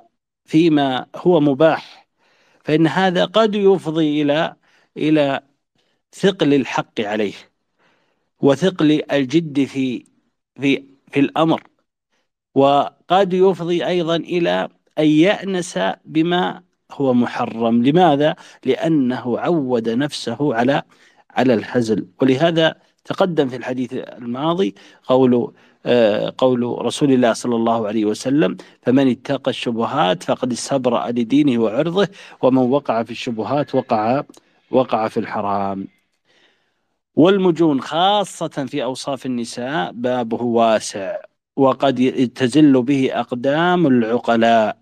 فيما 0.44 1.06
هو 1.16 1.40
مباح 1.40 2.08
فإن 2.64 2.86
هذا 2.86 3.24
قد 3.24 3.54
يفضي 3.54 4.22
إلى 4.22 4.56
إلى 4.98 5.40
ثقل 6.12 6.54
الحق 6.54 7.00
عليه 7.00 7.34
وثقل 8.40 9.02
الجد 9.12 9.64
في 9.64 10.04
في 10.60 10.84
في 11.10 11.20
الأمر. 11.20 11.62
وقد 12.54 13.32
يفضي 13.32 13.86
أيضا 13.86 14.16
إلى 14.16 14.68
أن 14.98 15.06
يأنس 15.06 15.78
بما 16.04 16.62
هو 16.92 17.14
محرم. 17.14 17.82
لماذا؟ 17.82 18.36
لأنه 18.64 19.38
عود 19.38 19.88
نفسه 19.88 20.54
على 20.54 20.82
على 21.30 21.54
الهزل. 21.54 22.08
ولهذا 22.22 22.74
تقدم 23.04 23.48
في 23.48 23.56
الحديث 23.56 23.92
الماضي 23.92 24.74
قول 25.04 25.52
آه، 25.86 26.34
قول 26.38 26.62
رسول 26.62 27.12
الله 27.12 27.32
صلى 27.32 27.56
الله 27.56 27.86
عليه 27.88 28.04
وسلم 28.04 28.56
فمن 28.82 29.10
اتقى 29.10 29.50
الشبهات 29.50 30.22
فقد 30.22 30.52
استبرأ 30.52 31.10
لدينه 31.10 31.62
وعرضه 31.62 32.08
ومن 32.42 32.62
وقع 32.62 33.02
في 33.02 33.10
الشبهات 33.10 33.74
وقع 33.74 34.22
وقع 34.70 35.08
في 35.08 35.20
الحرام. 35.20 35.88
والمجون 37.14 37.80
خاصة 37.80 38.48
في 38.48 38.84
أوصاف 38.84 39.26
النساء 39.26 39.92
بابه 39.92 40.42
واسع 40.42 41.16
وقد 41.56 42.30
تزل 42.34 42.82
به 42.82 43.10
أقدام 43.12 43.86
العقلاء 43.86 44.78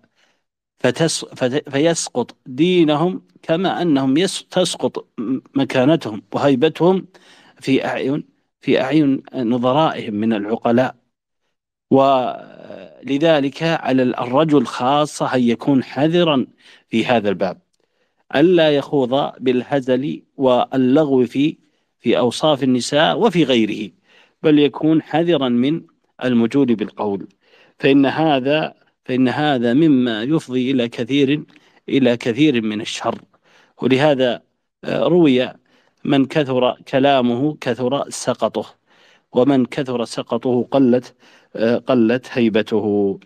فتس 0.79 1.25
فيسقط 1.69 2.35
دينهم 2.45 3.21
كما 3.41 3.81
أنهم 3.81 4.13
تسقط 4.51 5.07
مكانتهم 5.55 6.23
وهيبتهم 6.33 7.07
في 7.61 7.85
أعين 7.85 8.23
في 8.61 8.81
أعين 8.81 9.23
نظرائهم 9.35 10.13
من 10.13 10.33
العقلاء. 10.33 10.95
ولذلك 11.91 13.63
على 13.63 14.03
الرجل 14.03 14.65
خاصة 14.65 15.35
أن 15.35 15.41
يكون 15.41 15.83
حذرا 15.83 16.47
في 16.89 17.05
هذا 17.05 17.29
الباب. 17.29 17.66
ألا 18.35 18.71
يخوض 18.75 19.33
بالهزل 19.39 20.21
واللغو 20.37 21.25
في 21.25 21.57
في 21.99 22.17
أوصاف 22.17 22.63
النساء 22.63 23.19
وفي 23.19 23.43
غيره 23.43 23.91
بل 24.43 24.59
يكون 24.59 25.01
حذرا 25.01 25.49
من 25.49 25.81
المجود 26.23 26.71
بالقول. 26.71 27.27
فإن 27.79 28.05
هذا 28.05 28.73
فإن 29.05 29.27
هذا 29.29 29.73
مما 29.73 30.23
يفضي 30.23 30.71
إلى 30.71 30.89
كثير 30.89 31.43
إلى 31.89 32.17
كثير 32.17 32.61
من 32.61 32.81
الشر. 32.81 33.21
ولهذا 33.81 34.41
آه، 34.83 35.03
روي 35.03 35.53
من 36.03 36.25
كثر 36.25 36.81
كلامه 36.87 37.57
كثر 37.61 38.09
سقطه 38.09 38.75
ومن 39.31 39.65
كثر 39.65 40.05
سقطه 40.05 40.67
قلت 40.71 41.15
آه، 41.55 41.77
قلت 41.77 42.27
هيبته. 42.31 43.19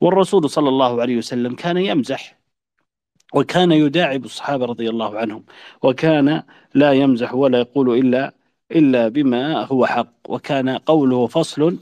والرسول 0.00 0.50
صلى 0.50 0.68
الله 0.68 1.00
عليه 1.02 1.16
وسلم 1.18 1.54
كان 1.54 1.76
يمزح 1.76 2.39
وكان 3.34 3.72
يداعب 3.72 4.24
الصحابة 4.24 4.64
رضي 4.66 4.90
الله 4.90 5.18
عنهم 5.18 5.44
وكان 5.82 6.42
لا 6.74 6.92
يمزح 6.92 7.34
ولا 7.34 7.58
يقول 7.58 7.98
إلا 7.98 8.34
إلا 8.72 9.08
بما 9.08 9.64
هو 9.64 9.86
حق 9.86 10.12
وكان 10.28 10.68
قوله 10.78 11.26
فصل 11.26 11.78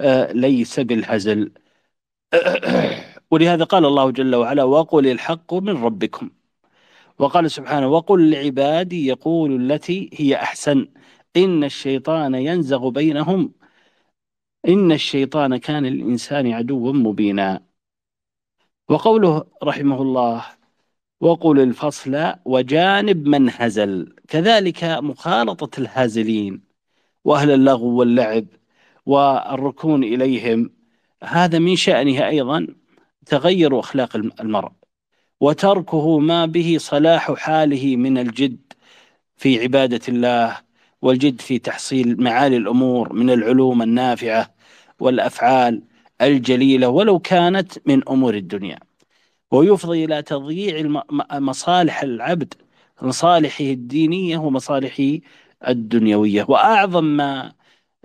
آه، 0.00 0.32
ليس 0.32 0.80
بالهزل. 0.80 1.52
ولهذا 3.30 3.64
قال 3.64 3.84
الله 3.86 4.10
جل 4.10 4.34
وعلا 4.34 4.64
وقل 4.64 5.06
الحق 5.06 5.54
من 5.54 5.84
ربكم 5.84 6.30
وقال 7.18 7.50
سبحانه 7.50 7.88
وقل 7.88 8.30
لعبادي 8.30 9.06
يقول 9.06 9.72
التي 9.72 10.10
هي 10.14 10.36
أحسن 10.36 10.88
إن 11.36 11.64
الشيطان 11.64 12.34
ينزغ 12.34 12.88
بينهم. 12.90 13.52
إن 14.68 14.92
الشيطان 14.92 15.56
كان 15.56 15.86
للإنسان 15.86 16.52
عدوا 16.52 16.92
مبينا. 16.92 17.66
وقوله 18.88 19.44
رحمه 19.64 20.02
الله 20.02 20.61
وقل 21.22 21.60
الفصل 21.60 22.34
وجانب 22.44 23.28
من 23.28 23.50
هزل. 23.50 24.14
كذلك 24.28 24.84
مخالطة 24.84 25.80
الهازلين 25.80 26.62
وأهل 27.24 27.50
اللغو 27.50 27.98
واللعب 27.98 28.46
والركون 29.06 30.04
إليهم. 30.04 30.70
هذا 31.24 31.58
من 31.58 31.76
شأنه 31.76 32.28
أيضا 32.28 32.66
تغير 33.26 33.80
أخلاق 33.80 34.16
المرء 34.16 34.72
وتركه 35.40 36.18
ما 36.18 36.46
به 36.46 36.76
صلاح 36.80 37.32
حاله 37.32 37.96
من 37.96 38.18
الجد 38.18 38.72
في 39.36 39.62
عبادة 39.62 40.00
الله 40.08 40.56
والجد 41.02 41.40
في 41.40 41.58
تحصيل 41.58 42.22
معالي 42.22 42.56
الأمور 42.56 43.12
من 43.12 43.30
العلوم 43.30 43.82
النافعة 43.82 44.54
والأفعال 45.00 45.82
الجليلة 46.20 46.88
ولو 46.88 47.18
كانت 47.18 47.72
من 47.86 48.08
أمور 48.08 48.34
الدنيا. 48.34 48.91
ويفضي 49.52 50.04
إلى 50.04 50.22
تضييع 50.22 51.02
مصالح 51.32 52.02
العبد. 52.02 52.54
مصالحه 53.02 53.64
الدينية 53.64 54.38
ومصالحه 54.38 55.18
الدنيوية. 55.68 56.46
وأعظم 56.48 57.04
ما 57.04 57.52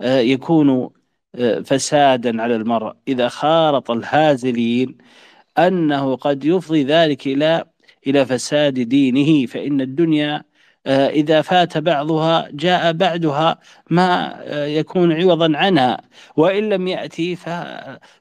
آه، 0.00 0.18
يكون 0.20 0.90
آه، 1.34 1.60
فسادا 1.60 2.42
على 2.42 2.56
المرء 2.56 2.94
إذا 3.08 3.28
خالط 3.28 3.90
الهازلين 3.90 4.98
أنه 5.58 6.16
قد 6.16 6.44
يفضي 6.44 6.84
ذلك 6.84 7.26
إلى 7.26 7.64
إلى 8.06 8.26
فساد 8.26 8.74
دينه. 8.80 9.46
فإن 9.46 9.80
الدنيا 9.80 10.44
آه، 10.86 11.08
إذا 11.08 11.42
فات 11.42 11.78
بعضها 11.78 12.48
جاء 12.52 12.92
بعدها 12.92 13.58
ما 13.90 14.38
يكون 14.50 15.12
عوضا 15.12 15.56
عنها. 15.58 16.00
وإن 16.36 16.68
لم 16.68 16.88
يأتي 16.88 17.36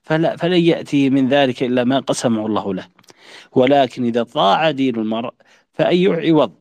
فلن 0.04 0.54
يأتي 0.63 1.10
من 1.10 1.28
ذلك 1.30 1.63
إلا 1.63 1.84
ما 1.84 2.00
قسمه 2.00 2.46
الله 2.46 2.74
له. 2.74 2.88
ولكن 3.58 4.04
إذا 4.06 4.24
ضاع 4.24 4.72
دين 4.72 4.96
المرء 4.96 5.34
فأي 5.74 6.08
عوض؟ 6.08 6.52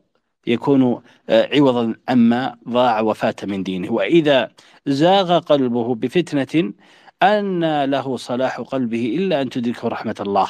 يكون 0.47 1.01
آه، 1.29 1.49
عوضا 1.53 1.95
عما 2.09 2.55
ضاع 2.69 2.99
وفات 3.01 3.45
من 3.45 3.63
دينه. 3.63 3.91
وإذا 3.91 4.51
زاغ 4.87 5.39
قلبه 5.39 5.95
بفتنة 5.95 6.73
أن 7.23 7.83
له 7.83 8.17
صلاح 8.17 8.61
قلبه 8.61 9.15
إلا 9.17 9.41
أن 9.41 9.49
تدركه 9.49 9.87
رحمة 9.87 10.15
الله. 10.19 10.47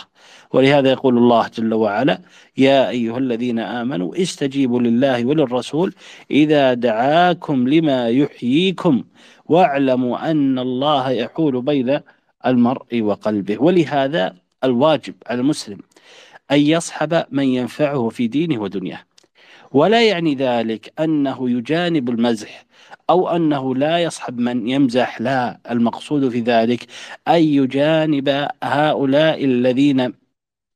ولهذا 0.54 0.92
يقول 0.92 1.18
الله 1.18 1.48
جل 1.48 1.74
وعلا 1.74 2.22
يا 2.58 2.90
أيها 2.90 3.18
الذين 3.18 3.60
آمنوا 3.60 4.22
استجيبوا 4.22 4.80
لله 4.80 5.26
وللرسول 5.26 5.94
إذا 6.32 6.74
دعاكم 6.74 7.68
لما 7.68 8.10
يحييكم 8.10 9.04
واعلموا 9.46 10.32
أن 10.32 10.60
الله 10.60 11.12
يحول 11.12 11.62
بين 11.62 12.00
المرء 12.46 13.02
وقلبه. 13.02 13.58
ولهذا 13.62 14.36
الواجب 14.64 15.14
على 15.28 15.42
المسلم 15.42 15.78
أن 16.52 16.60
يصحب 16.60 17.24
من 17.32 17.44
ينفعه 17.44 18.10
في 18.10 18.28
دينه 18.28 18.62
ودنياه. 18.62 19.04
ولا 19.72 20.08
يعني 20.08 20.36
ذلك 20.36 20.94
أنه 21.00 21.50
يجانب 21.50 22.10
المزح 22.10 22.66
أو 23.10 23.30
أنه 23.30 23.76
لا 23.76 24.00
يصحب 24.00 24.40
من 24.40 24.68
يمزح. 24.68 25.22
لا 25.22 25.60
المقصود 25.72 26.30
في 26.30 26.40
ذلك 26.40 26.88
أن 27.28 27.44
يجانب 27.44 28.48
هؤلاء 28.64 29.46
الذين 29.46 30.14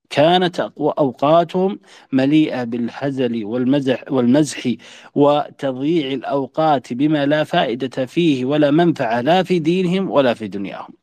كانت 0.10 0.60
أوقاتهم 0.80 1.80
مليئة 2.12 2.64
بالهزل 2.64 3.46
والمزح, 3.46 4.04
والمزح 4.12 4.74
وتضييع 5.16 6.12
الأوقات 6.12 6.94
بما 6.94 7.26
لا 7.26 7.44
فائدة 7.44 8.06
فيه 8.06 8.46
ولا 8.46 8.72
منفعة 8.72 9.22
لا 9.22 9.44
في 9.44 9.60
دينهم 9.60 10.12
ولا 10.12 10.34
في 10.34 10.48
دنياهم. 10.48 10.94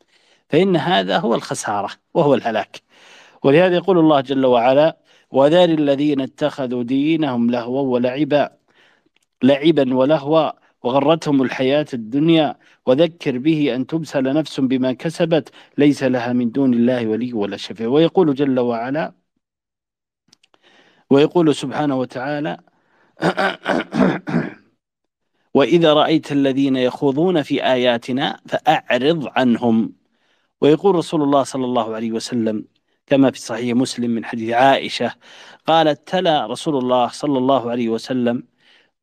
فإن 0.51 0.77
هذا 0.77 1.19
هو 1.19 1.35
الخسارة 1.35 1.91
وهو 2.15 2.35
الهلاك. 2.35 2.83
ولهذا 3.45 3.75
يقول 3.77 3.99
الله 3.99 4.21
جل 4.21 4.47
وعلا 4.47 4.97
وذار 5.31 5.69
الذين 5.69 6.21
اتخذوا 6.21 6.83
دينهم 6.83 7.51
لهوا 7.51 7.81
ولعبا 7.81 8.59
لعبا 9.43 9.95
ولهوا 9.95 10.51
وغرتهم 10.83 11.43
الحياة 11.43 11.87
الدنيا 11.95 12.57
وذكر 12.87 13.39
به 13.39 13.75
أن 13.75 13.87
تبسل 13.87 14.23
نفس 14.23 14.61
بما 14.61 14.93
كسبت 14.93 15.51
ليس 15.79 16.03
لها 16.03 16.33
من 16.33 16.51
دون 16.51 16.75
الله 16.75 17.07
ولي 17.07 17.33
ولا 17.33 17.57
شفيع. 17.57 17.89
ويقول 17.89 18.35
جل 18.35 18.59
وعلا 18.61 19.13
ويقول 21.11 21.55
سبحانه 21.55 21.97
وتعالى 21.99 22.59
وإذا 25.55 25.93
رأيت 25.95 26.33
الذين 26.33 26.77
يخوضون 26.77 27.43
في 27.43 27.65
آياتنا 27.65 28.41
فأعرض 28.49 29.29
عنهم. 29.37 29.93
ويقول 30.61 30.95
رسول 30.95 31.23
الله 31.23 31.43
صلى 31.43 31.65
الله 31.65 31.95
عليه 31.95 32.13
وسلم 32.13 32.65
كما 33.09 33.31
في 33.31 33.41
صحيح 33.41 33.77
مسلم 33.77 34.11
من 34.11 34.25
حديث 34.25 34.51
عائشة 34.51 35.15
قالت 35.67 36.09
تلا 36.09 36.47
رسول 36.47 36.77
الله 36.77 37.09
صلى 37.09 37.39
الله 37.39 37.71
عليه 37.71 37.89
وسلم 37.89 38.43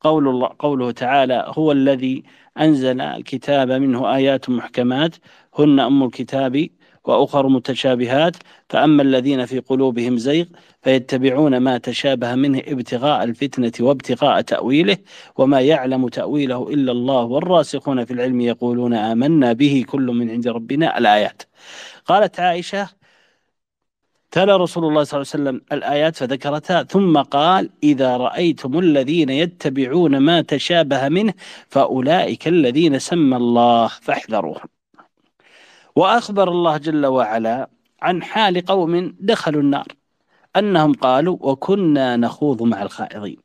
قول 0.02 0.28
الله 0.28 0.50
قوله 0.60 0.92
تعالى 0.92 1.46
هو 1.48 1.72
الذي 1.72 2.24
أنزل 2.60 3.02
الكتاب 3.02 3.72
منه 3.72 4.16
آيات 4.16 4.50
محكمات 4.50 5.16
هن 5.60 5.80
أم 5.80 6.04
الكتاب 6.04 6.68
وأخر 7.04 7.48
متشابهات 7.48 8.36
فأما 8.70 9.04
الذين 9.04 9.46
في 9.46 9.60
قلوبهم 9.60 10.18
زيغ 10.18 10.46
فيتبعون 10.82 11.58
ما 11.58 11.78
تشابه 11.78 12.36
منه 12.36 12.62
ابتغاء 12.68 13.24
الفتنة 13.24 13.72
وابتغاء 13.80 14.42
تأويله 14.42 14.98
وما 15.38 15.62
يعلم 15.62 16.08
تأويله 16.08 16.70
إلا 16.70 16.92
الله 16.92 17.24
والراسخون 17.24 18.06
في 18.06 18.14
العلم 18.14 18.42
يقولون 18.42 18.94
آمنا 18.94 19.54
به 19.54 19.86
كل 19.88 20.06
من 20.06 20.30
عند 20.30 20.48
ربنا 20.48 20.98
الآيات. 20.98 21.44
قالت 22.06 22.40
عائشة 22.40 22.90
تلا 24.36 24.58
رسول 24.58 24.86
الله 24.86 25.04
صلى 25.04 25.22
الله 25.22 25.32
عليه 25.34 25.44
وسلم 25.44 25.62
الآيات 25.72 26.16
فذكرتها 26.16 26.84
ثم 26.84 27.18
قال 27.18 27.70
إذا 27.84 28.18
رأيتم 28.18 28.80
الذين 28.80 29.30
يتبعون 29.30 30.18
ما 30.18 30.42
تشابه 30.42 31.10
منه 31.10 31.34
فأولئك 31.70 32.48
الذين 32.48 33.00
سمى 33.00 33.38
الله 33.38 33.88
فاحذروهم. 33.88 34.68
وأخبر 35.96 36.50
الله 36.50 36.78
جل 36.78 37.06
وعلا 37.06 37.70
عن 38.02 38.24
حال 38.24 38.66
قوم 38.66 39.16
دخلوا 39.20 39.62
النار 39.62 39.88
أنهم 40.56 40.94
قالوا 40.94 41.38
وكنا 41.42 42.18
نخوض 42.18 42.64
مع 42.64 42.82
الخائضين. 42.82 43.38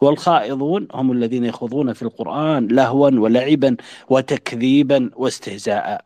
والخائضون 0.00 0.88
هم 0.94 1.12
الذين 1.12 1.44
يخوضون 1.44 1.92
في 1.92 2.02
القرآن 2.02 2.68
لهوا 2.68 3.10
ولعبا 3.10 3.76
وتكذيبا 4.08 5.10
واستهزاء. 5.16 6.04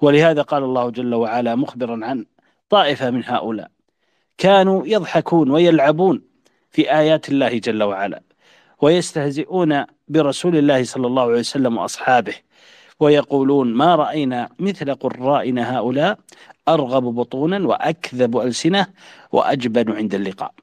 ولهذا 0.00 0.42
قال 0.42 0.62
الله 0.62 0.90
جل 0.90 1.14
وعلا 1.14 1.54
مخبرا 1.54 2.06
عن 2.06 2.24
طائفة 2.68 3.10
من 3.10 3.24
هؤلاء 3.24 3.70
كانوا 4.38 4.86
يضحكون 4.86 5.50
ويلعبون 5.50 6.22
في 6.70 6.92
آيات 6.98 7.28
الله 7.28 7.58
جل 7.58 7.82
وعلا 7.82 8.22
ويستهزئون 8.82 9.84
برسول 10.08 10.56
الله 10.56 10.84
صلى 10.84 11.06
الله 11.06 11.22
عليه 11.22 11.38
وسلم 11.38 11.76
وأصحابه 11.76 12.34
ويقولون 13.00 13.74
ما 13.74 13.94
رأينا 13.94 14.48
مثل 14.58 14.94
قرائنا 14.94 15.78
هؤلاء 15.78 16.18
أرغب 16.68 17.02
بطونا 17.02 17.68
وأكذب 17.68 18.38
ألسنة 18.38 18.86
وأجبن 19.32 19.92
عند 19.92 20.14
اللقاء. 20.14 20.54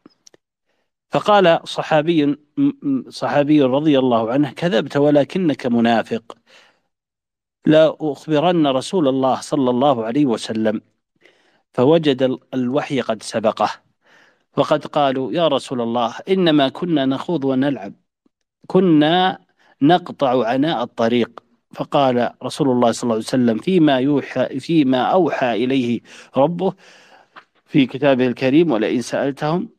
فقال 1.12 1.60
صحابي 1.64 2.38
صحابي 3.10 3.62
رضي 3.62 4.00
الله 4.00 4.32
عنه 4.32 4.52
كذبت 4.52 4.98
ولكنك 4.98 5.66
منافق 5.66 6.38
لا 7.66 7.96
أخبرن 8.02 8.68
رسول 8.68 9.08
الله 9.08 9.42
صلى 9.42 9.70
الله 9.70 10.06
عليه 10.06 10.26
وسلم 10.26 10.82
فوجد 11.74 12.38
الوحي 12.54 13.02
قد 13.02 13.24
سبقه. 13.24 13.70
وقد 14.58 14.86
قالوا 14.86 15.34
يا 15.34 15.48
رسول 15.48 15.82
الله 15.82 16.16
إنما 16.30 16.70
كنا 16.70 17.06
نخوض 17.06 17.46
ونلعب. 17.46 17.94
كنا 18.68 19.40
نقطع 19.82 20.48
عناء 20.48 20.84
الطريق. 20.84 21.44
فقال 21.74 22.30
رسول 22.44 22.70
الله 22.70 22.92
صلى 22.92 23.04
الله 23.04 23.14
عليه 23.14 23.24
وسلم 23.26 23.58
فيما 23.58 23.98
يوحى 24.00 24.60
فيما 24.60 25.02
أوحى 25.02 25.64
إليه 25.64 26.02
ربه 26.38 26.74
في 27.66 27.86
كتابه 27.86 28.28
الكريم 28.28 28.72
ولئن 28.72 29.02
سألتهم 29.02 29.70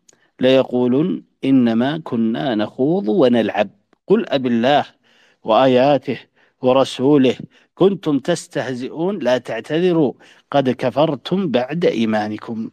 ليقولن 0.41 1.23
إنما 1.45 1.99
كنا 2.05 2.55
نخوض 2.55 3.09
ونلعب. 3.09 3.71
قل 4.07 4.29
أب 4.29 4.47
الله 4.47 4.85
وآياته 5.45 6.19
ورسوله. 6.65 7.37
كنتم 7.75 8.19
تستهزئون 8.19 9.19
لا 9.19 9.39
تعتذروا. 9.39 10.13
قد 10.51 10.71
كفرتم 10.71 11.51
بعد 11.51 11.85
إيمانكم. 11.85 12.71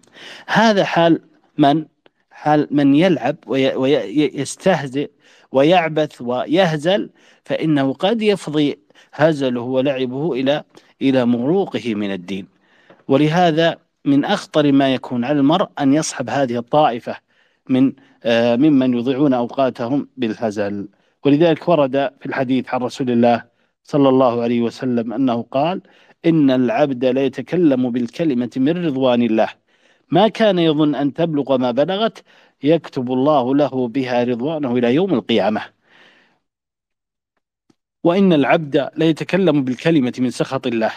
هذا 0.48 0.84
حال 0.84 1.22
من؟ 1.58 1.86
حال 2.32 2.68
من 2.72 2.96
يلعب 2.96 3.36
ويستهزئ 3.48 5.10
ويعبث 5.52 6.22
ويهزل 6.22 7.10
فإنه 7.46 7.94
قد 7.94 8.22
يفضي 8.22 8.80
هزله 9.14 9.62
ولعبه 9.62 10.34
إلى 10.34 10.64
إلى 11.02 11.26
مروقه 11.26 11.96
من 11.96 12.12
الدين. 12.12 12.48
ولهذا 13.08 13.78
من 14.06 14.26
أخطر 14.26 14.72
ما 14.72 14.94
يكون 14.94 15.26
على 15.26 15.40
المرء 15.40 15.70
أن 15.80 15.94
يصحب 15.94 16.30
هذه 16.30 16.58
الطائفة 16.58 17.16
من 17.70 17.94
آه 18.24 18.56
ممن 18.56 18.94
يضيعون 18.94 19.34
أوقاتهم 19.34 20.08
بالهزل. 20.18 20.88
ولذلك 21.26 21.70
ورد 21.70 22.12
في 22.20 22.26
الحديث 22.26 22.74
عن 22.74 22.80
رسول 22.82 23.10
الله 23.10 23.51
صلى 23.84 24.10
الله 24.10 24.42
عليه 24.42 24.62
وسلم 24.62 25.14
أنه 25.14 25.42
قال 25.42 25.82
إن 26.26 26.52
العبد 26.52 27.06
لا 27.06 27.26
يتكلم 27.26 27.92
بالكلمة 27.92 28.50
من 28.58 28.86
رضوان 28.86 29.22
الله. 29.22 29.50
ما 30.12 30.28
كان 30.28 30.60
يظن 30.60 30.96
أن 30.96 31.14
تبلغ 31.14 31.58
ما 31.58 31.72
بلغت 31.72 32.24
يكتب 32.64 33.12
الله 33.12 33.56
له 33.56 33.88
بها 33.88 34.24
رضوانه 34.24 34.78
إلى 34.78 34.96
يوم 34.96 35.14
القيامة. 35.14 35.62
وإن 38.04 38.34
العبد 38.34 38.90
لا 38.96 39.06
يتكلم 39.06 39.64
بالكلمة 39.64 40.14
من 40.20 40.30
سخط 40.30 40.68
الله. 40.68 40.92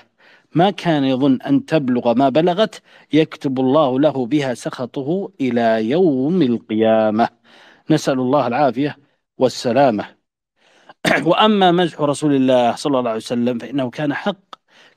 ما 0.54 0.70
كان 0.70 1.04
يظن 1.04 1.42
أن 1.42 1.64
تبلغ 1.66 2.14
ما 2.14 2.28
بلغت 2.28 2.82
يكتب 3.12 3.60
الله 3.60 4.00
له 4.00 4.26
بها 4.26 4.54
سخطه 4.54 5.32
إلى 5.40 5.90
يوم 5.90 6.42
القيامة. 6.42 7.28
نسأل 7.90 8.18
الله 8.20 8.46
العافية 8.46 8.96
والسلامة. 9.38 10.13
وأما 11.26 11.72
مزح 11.72 12.00
رسول 12.00 12.34
الله 12.34 12.74
صلى 12.76 12.98
الله 12.98 13.10
عليه 13.10 13.20
وسلم 13.20 13.58
فإنه 13.58 13.90
كان 13.90 14.14
حق 14.14 14.36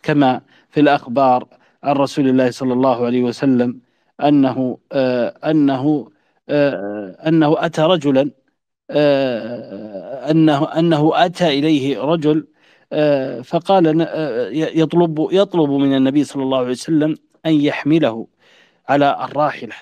كما 0.04 0.42
في 0.70 0.80
الأخبار 0.80 1.48
عن 1.84 1.96
رسول 1.96 2.28
الله 2.28 2.52
صلى 2.52 2.74
الله 2.74 3.06
عليه 3.06 3.24
وسلم 3.24 3.80
أنه 4.24 4.78
آه 4.92 5.28
أنه 5.46 6.12
آه 6.50 7.18
أنه 7.28 7.66
أتى 7.66 7.82
رجلا 7.82 8.32
آه 8.92 10.32
أنه 10.32 10.66
أنه 10.80 11.12
أتى 11.26 11.48
إليه 11.48 12.02
رجل 12.02 12.48
فقال 13.44 14.08
يطلب 14.54 15.28
يطلب 15.32 15.70
من 15.70 15.96
النبي 15.96 16.24
صلى 16.24 16.44
الله 16.44 16.58
عليه 16.58 16.70
وسلم 16.70 17.16
أن 17.46 17.54
يحمله 17.54 18.28
على 18.90 19.26
الراحلة. 19.26 19.76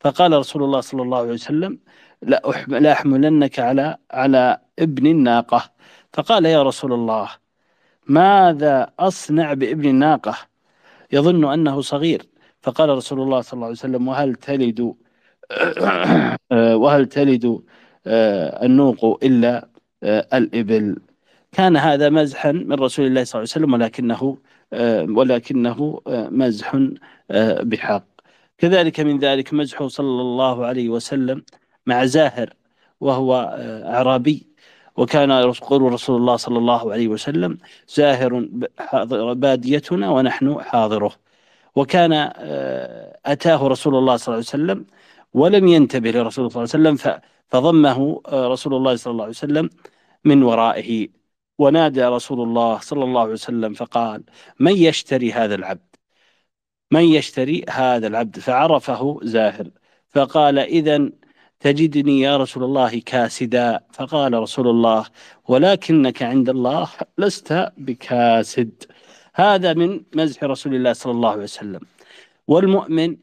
فقال 0.00 0.32
رسول 0.32 0.62
الله 0.62 0.80
صلى 0.80 1.02
الله 1.02 1.18
عليه 1.18 1.32
وسلم 1.32 1.78
لا 2.22 2.92
أحملنك 2.92 3.58
على 3.58 3.96
على 4.10 4.58
ابن 4.78 5.06
الناقة. 5.06 5.70
فقال 6.12 6.46
يا 6.46 6.62
رسول 6.62 6.92
الله 6.92 7.28
ماذا 8.06 8.90
أصنع 8.98 9.52
بابن 9.54 9.88
الناقة؟ 9.88 10.36
يظن 11.12 11.52
أنه 11.52 11.80
صغير. 11.80 12.22
فقال 12.62 12.88
رسول 12.88 13.20
الله 13.20 13.40
صلى 13.40 13.52
الله 13.52 13.66
عليه 13.66 13.76
وسلم 13.76 14.08
وهل 14.08 14.34
تلد 14.34 14.94
وهل 16.82 17.06
تلد 17.06 17.62
النوق 18.06 19.24
إلا 19.24 19.68
الإبل؟ 20.04 20.96
كان 21.52 21.76
هذا 21.76 22.08
مزحا 22.10 22.52
من 22.52 22.72
رسول 22.72 23.06
الله 23.06 23.24
صلى 23.24 23.38
الله 23.42 23.52
عليه 23.54 23.66
وسلم 23.66 23.72
ولكنه 23.72 24.38
ولكنه 25.18 26.00
مزح 26.08 26.76
بحق. 27.62 28.04
كذلك 28.58 29.00
من 29.00 29.18
ذلك 29.18 29.54
مزحه 29.54 29.88
صلى 29.88 30.20
الله 30.20 30.66
عليه 30.66 30.88
وسلم 30.88 31.42
مع 31.86 32.04
زاهر 32.04 32.54
وهو 33.00 33.34
أعرابي. 33.86 34.46
وكان 34.96 35.30
يقول 35.30 35.92
رسول 35.92 36.16
الله 36.20 36.36
صلى 36.36 36.58
الله 36.58 36.92
عليه 36.92 37.08
وسلم 37.08 37.58
زاهر 37.88 38.48
باديتنا 39.34 40.10
ونحن 40.10 40.62
حاضره. 40.62 41.12
وكان 41.76 42.12
آه، 42.36 43.18
أتاه 43.26 43.66
رسول 43.68 43.94
الله 43.96 44.16
صلى 44.16 44.34
الله 44.34 44.46
عليه 44.52 44.64
وسلم 44.64 44.86
ولم 45.34 45.66
ينتبه 45.68 46.10
لرسول 46.10 46.46
الله 46.46 46.64
صلى 46.66 46.78
الله 46.78 46.90
عليه 46.90 47.00
وسلم 47.00 47.20
فضمه 47.48 48.22
آه، 48.26 48.48
رسول 48.48 48.74
الله 48.74 48.96
صلى 48.96 49.10
الله 49.10 49.24
عليه 49.24 49.30
وسلم 49.34 49.70
من 50.24 50.42
ورائه. 50.42 51.08
ونادى 51.58 52.04
رسول 52.04 52.40
الله 52.42 52.78
صلى 52.78 53.04
الله 53.04 53.20
عليه 53.20 53.32
وسلم 53.32 53.74
فقال 53.74 54.24
من 54.60 54.72
يشتري 54.72 55.32
هذا 55.32 55.54
العبد؟ 55.54 55.96
من 56.90 57.04
يشتري 57.04 57.64
هذا 57.70 58.06
العبد؟ 58.06 58.38
فعرفه 58.38 59.20
زاهر 59.22 59.70
فقال 60.08 60.58
إذا 60.58 61.10
تجدني 61.62 62.20
يا 62.20 62.36
رسول 62.36 62.64
الله 62.64 63.00
كاسدا. 63.00 63.80
فقال 63.92 64.32
رسول 64.34 64.68
الله 64.68 65.06
ولكنك 65.48 66.22
عند 66.22 66.48
الله 66.48 66.88
لست 67.18 67.72
بكاسد. 67.78 68.70
هذا 69.34 69.74
من 69.74 70.00
مزح 70.14 70.44
رسول 70.44 70.74
الله 70.74 70.92
صلى 70.92 71.12
الله 71.12 71.30
عليه 71.30 71.42
وسلم. 71.42 71.80
والمؤمن 72.48 73.16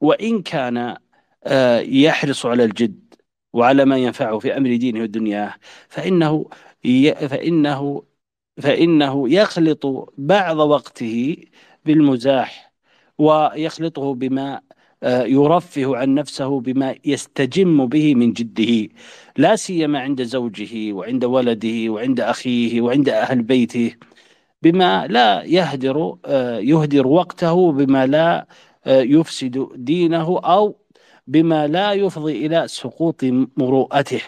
وإن 0.00 0.42
كان 0.42 0.96
آه، 1.44 1.80
يحرص 1.80 2.46
على 2.46 2.64
الجد 2.64 3.14
وعلى 3.52 3.84
ما 3.84 3.98
ينفعه 3.98 4.38
في 4.38 4.56
أمر 4.56 4.76
دينه 4.76 5.02
ودنياه 5.02 5.54
فإنه 5.88 6.46
فإنه 7.28 8.02
فإنه 8.62 9.30
يخلط 9.30 10.12
بعض 10.18 10.56
وقته 10.56 11.36
بالمزاح 11.84 12.72
ويخلطه 13.18 14.14
بما 14.14 14.60
يرفه 15.02 15.96
عن 15.96 16.14
نفسه 16.14 16.60
بما 16.60 16.94
يستجم 17.04 17.86
به 17.86 18.14
من 18.14 18.32
جده 18.32 18.88
لا 19.36 19.56
سيما 19.56 20.00
عند 20.00 20.22
زوجه 20.22 20.92
وعند 20.92 21.24
ولده 21.24 21.90
وعند 21.90 22.20
أخيه 22.20 22.80
وعند 22.80 23.08
أهل 23.08 23.42
بيته 23.42 23.94
بما 24.62 25.06
لا 25.06 25.42
يهدر 25.42 26.16
آه، 26.24 26.58
يهدر 26.58 27.06
وقته 27.06 27.72
بما 27.72 28.06
لا 28.06 28.46
آه، 28.86 29.00
يفسد 29.02 29.68
دينه 29.74 30.38
أو 30.38 30.76
بما 31.26 31.66
لا 31.66 31.92
يفضي 31.92 32.46
إلى 32.46 32.68
سقوط 32.68 33.24
مروءته. 33.56 34.20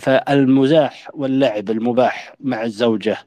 فالمزاح 0.00 1.10
واللعب 1.14 1.70
المباح 1.70 2.34
مع 2.40 2.62
الزوجة 2.64 3.18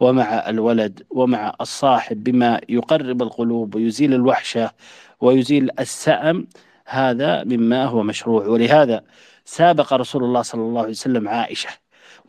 ومع 0.00 0.48
الولد 0.48 1.02
ومع 1.10 1.54
الصاحب 1.60 2.24
بما 2.24 2.60
يقرب 2.68 3.22
القلوب 3.22 3.74
ويزيل 3.74 4.14
الوحشة 4.14 4.70
ويزيل 5.20 5.70
السأم 5.80 6.46
هذا 6.86 7.44
مما 7.44 7.84
هو 7.84 8.02
مشروع. 8.02 8.46
ولهذا 8.46 9.02
سابق 9.44 9.92
رسول 9.92 10.24
الله 10.24 10.42
صلى 10.42 10.60
الله 10.60 10.80
عليه 10.80 10.90
وسلم 10.90 11.28
عائشة 11.28 11.70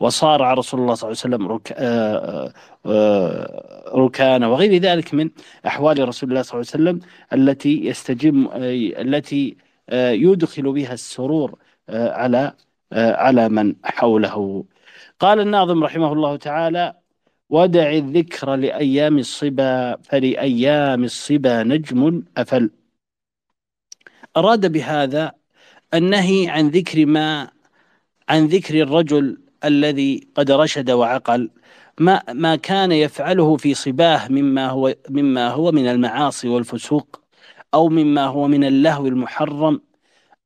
وصارع 0.00 0.54
رسول 0.54 0.80
الله 0.80 0.94
صلى 0.94 1.10
الله 1.10 1.20
عليه 1.24 1.34
وسلم 1.36 1.48
رك... 1.48 1.72
آه، 1.76 2.52
آه، 2.86 3.92
ركان 3.94 4.44
وغير 4.44 4.82
ذلك 4.82 5.14
من 5.14 5.30
أحوال 5.66 6.08
رسول 6.08 6.28
الله 6.30 6.42
صلى 6.42 6.60
الله 6.60 6.72
عليه 6.74 6.82
وسلم 6.82 7.00
التي 7.32 7.86
يستجم 7.86 8.48
التي 8.98 9.56
آه، 9.90 10.10
يدخل 10.10 10.72
بها 10.72 10.92
السرور 10.92 11.58
على 11.88 12.52
على 12.92 13.48
من 13.48 13.74
حوله. 13.84 14.64
قال 15.20 15.40
الناظم 15.40 15.84
رحمه 15.84 16.12
الله 16.12 16.36
تعالى 16.36 16.94
ودع 17.50 17.90
الذكر 17.92 18.54
لأيام 18.54 19.18
الصبا 19.18 19.96
فلأيام 19.96 21.04
الصبا 21.04 21.62
نجم 21.62 22.22
أفل 22.36 22.70
أراد 24.36 24.72
بهذا 24.72 25.32
النهي 25.94 26.48
عن 26.48 26.68
ذكر 26.68 27.06
ما 27.06 27.50
عن 28.28 28.46
ذكر 28.46 28.82
الرجل 28.82 29.38
الذي 29.64 30.28
قد 30.34 30.50
رشد 30.50 30.90
وعقل 30.90 31.50
ما 32.00 32.22
ما 32.32 32.56
كان 32.56 32.92
يفعله 32.92 33.56
في 33.56 33.74
صباه 33.74 34.28
مما 34.28 34.68
هو 34.68 34.94
مما 35.10 35.48
هو 35.48 35.72
من 35.72 35.86
المعاصي 35.88 36.48
والفسوق 36.48 37.20
أو 37.74 37.88
مما 37.88 38.26
هو 38.26 38.48
من 38.48 38.64
اللهو 38.64 39.06
المحرم 39.06 39.80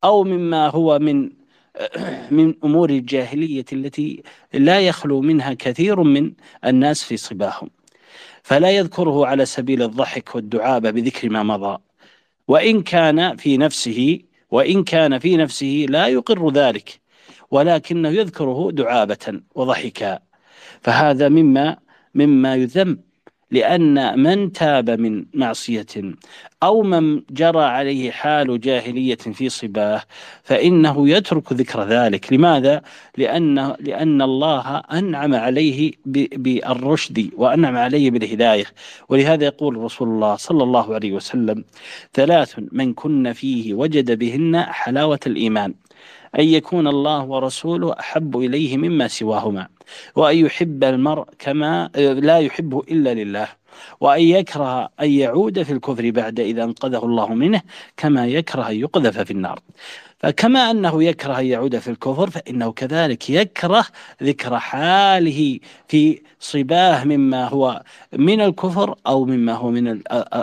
أو 0.05 0.25
مما 0.25 0.69
هو 0.69 0.99
من 0.99 1.31
من 2.37 2.55
أمور 2.65 2.91
الجاهلية 2.91 3.65
التي 3.73 4.23
لا 4.55 4.81
يخلو 4.81 5.21
منها 5.21 5.55
كثير 5.55 6.03
من 6.03 6.33
الناس 6.65 7.05
في 7.05 7.17
صباهم. 7.17 7.71
فلا 8.43 8.71
يذكره 8.71 9.27
على 9.27 9.45
سبيل 9.45 9.83
الضحك 9.83 10.35
والدعابة 10.35 10.91
بذكر 10.91 11.31
ما 11.31 11.43
مضى. 11.43 11.79
وإن 12.49 12.83
كان 12.83 13.37
في 13.37 13.57
نفسه 13.57 14.19
وإن 14.51 14.85
كان 14.85 15.19
في 15.19 15.37
نفسه 15.37 15.87
لا 15.89 16.07
يقر 16.07 16.51
ذلك 16.51 17.01
ولكنه 17.51 18.09
يذكره 18.09 18.71
دعابة 18.73 19.43
وضحكا. 19.55 20.19
فهذا 20.83 21.29
مما 21.29 21.77
مما 22.15 22.55
يذم. 22.55 22.99
لأن 23.51 24.19
من 24.23 24.53
تاب 24.53 24.91
من 24.91 25.25
معصية 25.35 25.87
أو 26.63 26.83
من 26.83 27.23
جرى 27.31 27.63
عليه 27.63 28.11
حال 28.11 28.61
جاهلية 28.61 29.15
في 29.15 29.49
صباه 29.49 30.03
فإنه 30.43 31.09
يترك 31.09 31.53
ذكر 31.53 31.85
ذلك. 31.85 32.33
لماذا؟ 32.33 32.83
لأن, 33.19 33.77
لأن 33.81 34.23
الله 34.23 34.77
أنعم 34.79 35.35
عليه 35.35 35.93
بالرشد 36.07 37.31
وأنعم 37.37 37.77
عليه 37.77 38.11
بالهداية. 38.11 38.65
ولهذا 39.09 39.45
يقول 39.45 39.77
رسول 39.77 40.09
الله 40.09 40.37
صلى 40.37 40.63
الله 40.63 40.95
عليه 40.95 41.13
وسلم 41.13 41.65
ثلاث 42.15 42.55
من 42.73 42.95
كن 42.95 43.33
فيه 43.33 43.75
وجد 43.75 44.19
بهن 44.19 44.61
حلاوة 44.61 45.21
الإيمان 45.27 45.75
أن 46.39 46.45
يكون 46.45 46.89
الله 46.89 47.25
ورسوله 47.25 47.93
أحب 48.01 48.39
إليه 48.39 48.77
مما 48.77 49.09
سواهما. 49.09 49.76
وأن 50.15 50.37
يحب 50.37 50.85
المرء 50.85 51.25
كما 51.39 51.91
لا 51.97 52.39
يحبه 52.39 52.81
إلا 52.91 53.15
لله. 53.15 53.49
وأن 54.01 54.23
يكره 54.23 54.89
أن 55.01 55.11
يعود 55.11 55.63
في 55.63 55.73
الكفر 55.73 56.11
بعد 56.11 56.41
إذا 56.41 56.65
أنقذه 56.65 57.05
الله 57.05 57.35
منه 57.35 57.63
كما 57.97 58.27
يكره 58.27 58.69
أن 58.71 58.77
يقذف 58.77 59.19
في 59.19 59.31
النار. 59.31 59.61
فكما 60.19 60.71
أنه 60.71 61.05
يكره 61.05 61.39
أن 61.39 61.47
يعود 61.47 61.79
في 61.79 61.91
الكفر 61.91 62.31
فإنه 62.31 62.73
كذلك 62.73 63.31
يكره 63.31 63.87
ذكر 64.23 64.59
حاله 64.59 65.59
في 65.89 66.23
صباه 66.41 67.05
مما 67.05 67.49
هو 67.49 67.83
من 68.13 68.41
الكفر 68.41 68.95
أو 69.07 69.25
مما 69.25 69.53
هو 69.53 69.71
من 69.71 70.01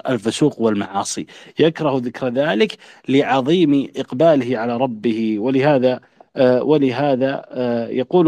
الفسوق 0.10 0.62
والمعاصي. 0.62 1.25
يكره 1.60 2.01
ذكر 2.03 2.27
ذلك 2.27 2.77
لعظيم 3.10 3.89
إقباله 3.97 4.58
على 4.58 4.77
ربه. 4.77 5.39
ولهذا 5.39 5.93
آه، 5.93 6.01
ولهذا 6.37 7.45
آه، 7.49 7.87
يقول 7.87 8.27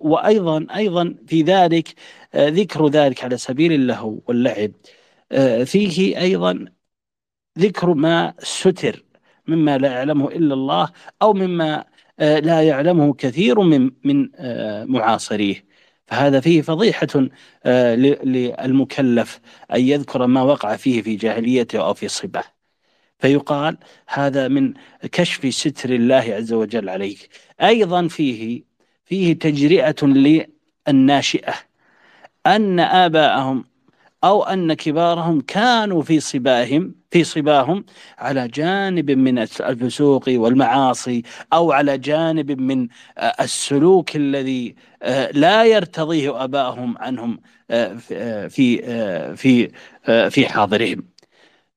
وأيضا 0.00 0.66
أيضا 0.76 1.14
في 1.26 1.42
ذلك 1.42 1.94
آه، 2.34 2.48
ذكر 2.48 2.88
ذلك 2.88 3.24
على 3.24 3.36
سبيل 3.36 3.72
اللهو 3.72 4.18
واللعب. 4.28 4.72
فيه 5.64 6.20
أيضا 6.20 6.64
ذكر 7.58 7.94
ما 7.94 8.34
ستر 8.38 9.04
مما 9.48 9.78
لا 9.78 9.92
يعلمه 9.92 10.28
إلا 10.28 10.54
الله 10.54 10.92
أو 11.22 11.32
مما 11.32 11.84
آه، 12.20 12.38
لا 12.38 12.62
يعلمه 12.62 13.14
كثير 13.14 13.60
من 13.60 13.90
من 14.04 14.30
آه، 14.36 14.84
معاصريه. 14.84 15.66
فهذا 16.06 16.40
فيه 16.40 16.62
فضيحة 16.62 17.08
آه، 17.64 17.94
للمكلف 17.94 19.40
أن 19.74 19.80
يذكر 19.80 20.26
ما 20.26 20.42
وقع 20.42 20.76
فيه 20.76 21.02
في 21.02 21.16
جاهليته 21.16 21.86
أو 21.86 21.94
في 21.94 22.08
صباه 22.08 22.44
فيقال 23.18 23.78
هذا 24.08 24.48
من 24.48 24.74
كشف 25.12 25.54
ستر 25.54 25.90
الله 25.90 26.34
عز 26.36 26.52
وجل 26.52 26.88
عليك. 26.88 27.28
أيضا 27.62 28.08
فيه 28.08 28.62
فيه 29.04 29.32
تجرئة 29.32 30.04
للناشئة. 30.04 31.54
أن 32.46 32.80
آباءهم 32.80 33.64
أو 34.24 34.42
أن 34.42 34.74
كبارهم 34.74 35.40
كانوا 35.40 36.02
في 36.02 36.20
صباهم 36.20 36.94
في 37.10 37.24
صباهم 37.24 37.84
على 38.18 38.48
جانب 38.48 39.10
من 39.10 39.38
الفسوق 39.38 40.24
والمعاصي 40.28 41.22
أو 41.52 41.72
على 41.72 41.98
جانب 41.98 42.60
من 42.60 42.88
آه، 43.18 43.34
السلوك 43.40 44.16
الذي 44.16 44.74
آه، 45.02 45.30
لا 45.30 45.64
يرتضيه 45.64 46.44
أباهم 46.44 46.98
عنهم 46.98 47.40
آه، 47.70 47.94
في 48.48 48.78
في 49.36 49.70
في 50.30 50.48
حاضرهم. 50.48 51.17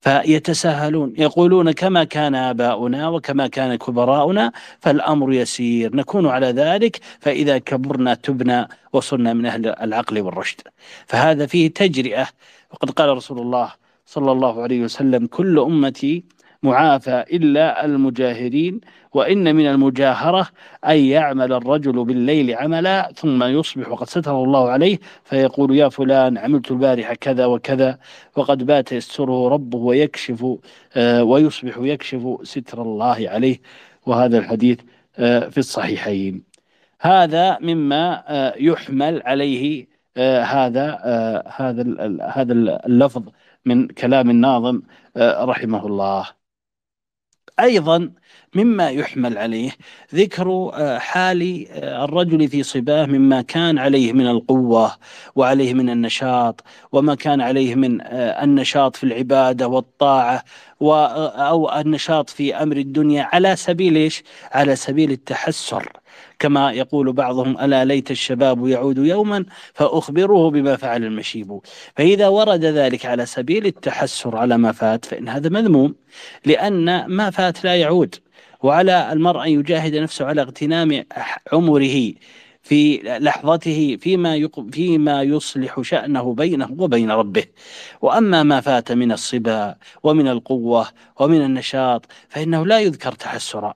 فيتساهلون. 0.02 1.14
يقولون 1.18 1.72
كما 1.72 2.04
كان 2.04 2.36
آباؤنا 2.36 3.10
وكما 3.10 3.48
كان 3.48 3.76
كبراؤنا 3.76 4.52
فالأمر 4.80 5.34
يسير. 5.34 5.96
نكون 5.96 6.28
على 6.28 6.48
ذلك 6.48 7.00
فإذا 7.20 7.58
كبرنا 7.58 8.14
تبنا 8.14 8.68
وصرنا 8.94 9.34
من 9.34 9.46
أهل 9.46 9.68
العقل 9.68 10.22
والرشد. 10.22 10.62
فهذا 11.06 11.46
فيه 11.46 11.68
تجرئة. 11.74 12.28
وقد 12.72 12.90
قال 12.90 13.10
رسول 13.10 13.40
الله 13.40 13.74
صلى 14.06 14.32
الله 14.32 14.62
عليه 14.62 14.82
وسلم 14.82 15.26
كل 15.28 15.60
أمتي 15.60 16.24
معافى 16.64 17.26
إلا 17.34 17.86
المجاهرين 17.86 18.82
وإن 19.14 19.56
من 19.56 19.68
المجاهرة 19.68 20.50
أن 20.88 20.98
يعمل 20.98 21.54
الرجل 21.54 22.06
بالليل 22.06 22.56
عملا 22.56 23.12
ثم 23.16 23.44
يصبح 23.44 23.90
وقد 23.90 24.10
ستر 24.10 24.44
الله 24.44 24.70
عليه 24.70 25.00
فيقول 25.24 25.76
يا 25.76 25.90
فلان 25.90 26.38
عملت 26.38 26.72
البارحة 26.72 27.14
كذا 27.16 27.46
وكذا 27.46 28.00
وقد 28.36 28.66
بات 28.66 28.92
يستره 28.92 29.50
ربه 29.50 29.78
ويكشف 29.78 30.46
آه، 30.96 31.24
ويصبح 31.24 31.78
يكشف 31.78 32.38
ستر 32.44 32.82
الله 32.82 33.30
عليه. 33.30 33.62
وهذا 34.06 34.38
الحديث 34.38 34.80
آه، 35.20 35.50
في 35.50 35.58
الصحيحين. 35.58 36.44
هذا 37.02 37.60
مما 37.60 38.24
آه، 38.28 38.54
يحمل 38.58 39.22
عليه 39.26 39.92
هذا 40.18 41.00
هذا 41.48 41.84
هذا 42.34 42.54
اللفظ 42.86 43.24
من 43.66 43.88
كلام 43.88 44.30
الناظم 44.30 44.82
رحمه 45.18 45.88
الله. 45.88 46.28
أيضا 47.60 48.12
مما 48.56 48.90
يحمل 48.90 49.38
عليه. 49.38 49.72
ذكر 50.16 50.72
آه، 50.74 50.98
حال 50.98 51.68
آه، 51.72 52.06
الرجل 52.06 52.48
في 52.48 52.64
صباه 52.64 53.06
مما 53.06 53.42
كان 53.42 53.78
عليه 53.78 54.14
من 54.14 54.28
القوة 54.28 54.96
وعليه 55.36 55.74
من 55.74 55.90
النشاط 55.90 56.64
وما 56.92 57.16
كان 57.16 57.42
عليه 57.42 57.76
من 57.76 58.02
آه، 58.02 58.44
النشاط 58.44 58.96
في 58.96 59.04
العبادة 59.04 59.68
والطاعة 59.68 60.44
أو 60.82 61.80
النشاط 61.80 62.30
في 62.30 62.56
أمر 62.56 62.78
الدنيا 62.78 63.30
على 63.34 63.56
سبيل 63.56 63.96
إيش؟ 63.96 64.24
على 64.52 64.76
سبيل 64.76 65.12
التحسر. 65.12 65.92
كما 66.40 66.72
يقول 66.72 67.14
بعضهم 67.14 67.60
ألا 67.60 67.86
ليت 67.86 68.12
الشباب 68.12 68.68
يعود 68.68 68.98
يوما 68.98 69.46
فأخبره 69.74 70.50
بما 70.50 70.76
فعل 70.76 71.04
المشيب. 71.04 71.60
فإذا 71.96 72.28
ورد 72.28 72.66
ذلك 72.66 73.06
على 73.06 73.26
سبيل 73.26 73.66
التحسر 73.66 74.38
على 74.38 74.58
ما 74.58 74.72
فات 74.72 75.06
فإن 75.06 75.30
هذا 75.30 75.50
مذموم 75.50 75.96
لأن 76.46 77.06
ما 77.06 77.30
فات 77.30 77.64
لا 77.64 77.76
يعود. 77.76 78.16
وعلى 78.64 79.14
المرء 79.14 79.44
أن 79.44 79.50
يجاهد 79.50 79.96
نفسه 79.96 80.26
على 80.26 80.42
اغتنام 80.42 81.04
عمره 81.54 82.14
في 82.64 83.02
لحظته 83.04 83.98
فيما 84.02 84.50
فيما 84.72 85.22
يصلح 85.22 85.82
شأنه 85.82 86.34
بينه 86.34 86.76
وبين 86.80 87.12
ربه. 87.12 87.44
وأما 88.02 88.44
ما 88.44 88.62
فات 88.62 88.92
من 88.92 89.12
الصبا 89.12 89.76
ومن 90.04 90.28
القوة 90.28 90.88
ومن 91.20 91.42
النشاط 91.42 92.06
فإنه 92.30 92.66
لا 92.66 92.80
يذكر 92.80 93.12
تحسرا 93.12 93.74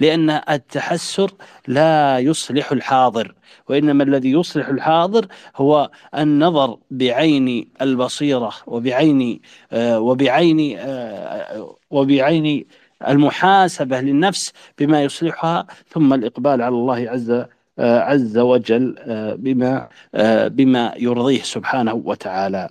لأن 0.00 0.30
التحسر 0.30 1.30
لا 1.66 2.18
يصلح 2.18 2.72
الحاضر 2.72 3.34
وإنما 3.68 4.04
الذي 4.04 4.30
يصلح 4.30 4.68
الحاضر 4.68 5.26
هو 5.56 5.90
النظر 6.18 6.78
بعين 6.90 7.68
البصيرة 7.82 8.52
وبعين 8.66 9.40
آه 9.72 10.00
وبعين 10.00 10.78
آه 10.78 11.76
وبعين 11.90 12.64
المحاسبة 13.08 14.00
للنفس 14.00 14.52
بما 14.78 15.02
يصلحها 15.04 15.66
ثم 15.88 16.14
الإقبال 16.14 16.62
على 16.62 16.74
الله 16.74 17.10
عز 17.10 17.30
آه 17.78 18.00
عز 18.00 18.38
وجل 18.38 18.96
آه 18.98 19.34
بما 19.34 19.88
آه 20.14 20.48
بما 20.48 20.94
يرضيه 20.96 21.42
سبحانه 21.42 21.94
وتعالى. 21.94 22.68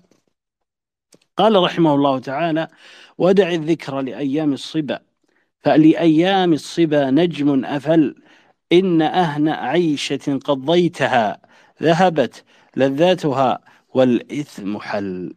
قال 1.38 1.64
رحمه 1.64 1.96
الله 1.96 2.20
تعالى 2.20 2.68
ودع 3.18 3.50
الذكر 3.50 4.02
لأيام 4.02 4.54
الصبا 4.54 5.00
فلأيام 5.60 6.54
الصبا 6.54 7.10
نجم 7.12 7.66
أفل 7.66 8.16
إن 8.72 9.02
أهن 9.02 9.50
عيشة 9.50 10.40
قضيتها 10.46 11.42
ذهبت 11.84 12.44
لذاتها 12.78 13.60
والإثم 13.94 14.78
حل. 14.80 15.34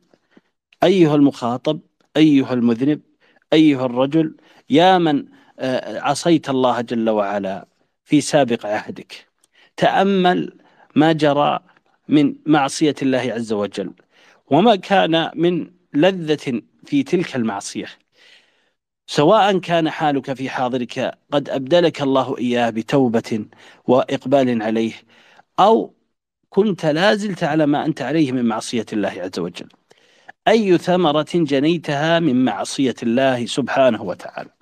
أيها 0.83 1.15
المخاطب 1.15 1.81
أيها 2.17 2.53
المذنب 2.55 3.01
أيها 3.53 3.87
الرجل 3.87 4.37
يا 4.71 4.99
من 4.99 5.25
آه، 5.59 6.01
عصيت 6.01 6.51
الله 6.51 6.81
جل 6.81 7.11
وعلا 7.11 7.67
في 8.05 8.21
سابق 8.21 8.67
عهدك. 8.67 9.27
تأمل 9.77 10.53
ما 10.95 11.13
جرى 11.13 11.61
من 12.09 12.35
معصية 12.47 12.95
الله 13.03 13.19
عز 13.19 13.53
وجل 13.53 13.93
وما 14.51 14.77
كان 14.77 15.31
من 15.35 15.71
لذة 15.95 16.63
في 16.87 17.03
تلك 17.03 17.37
المعصية. 17.37 17.87
سواء 19.07 19.59
كان 19.59 19.91
حالك 19.91 20.33
في 20.33 20.51
حاضرك 20.51 21.19
قد 21.33 21.49
أبدلك 21.51 22.03
الله 22.03 22.39
إياه 22.39 22.71
بتوبة 22.71 23.47
وإقبال 23.85 24.63
عليه 24.63 24.93
أو 25.61 25.95
كنت 26.51 26.87
لازلت 26.87 27.45
على 27.45 27.67
ما 27.67 27.87
أنت 27.87 28.03
عليه 28.03 28.33
من 28.33 28.45
معصية 28.45 28.87
الله 28.93 29.09
عز 29.09 29.39
وجل. 29.39 29.69
أي 30.49 30.79
ثمرة 30.79 31.27
جنيتها 31.35 32.21
من 32.21 32.45
معصية 32.45 32.95
الله 33.03 33.47
سبحانه 33.47 34.03
وتعالى. 34.03 34.56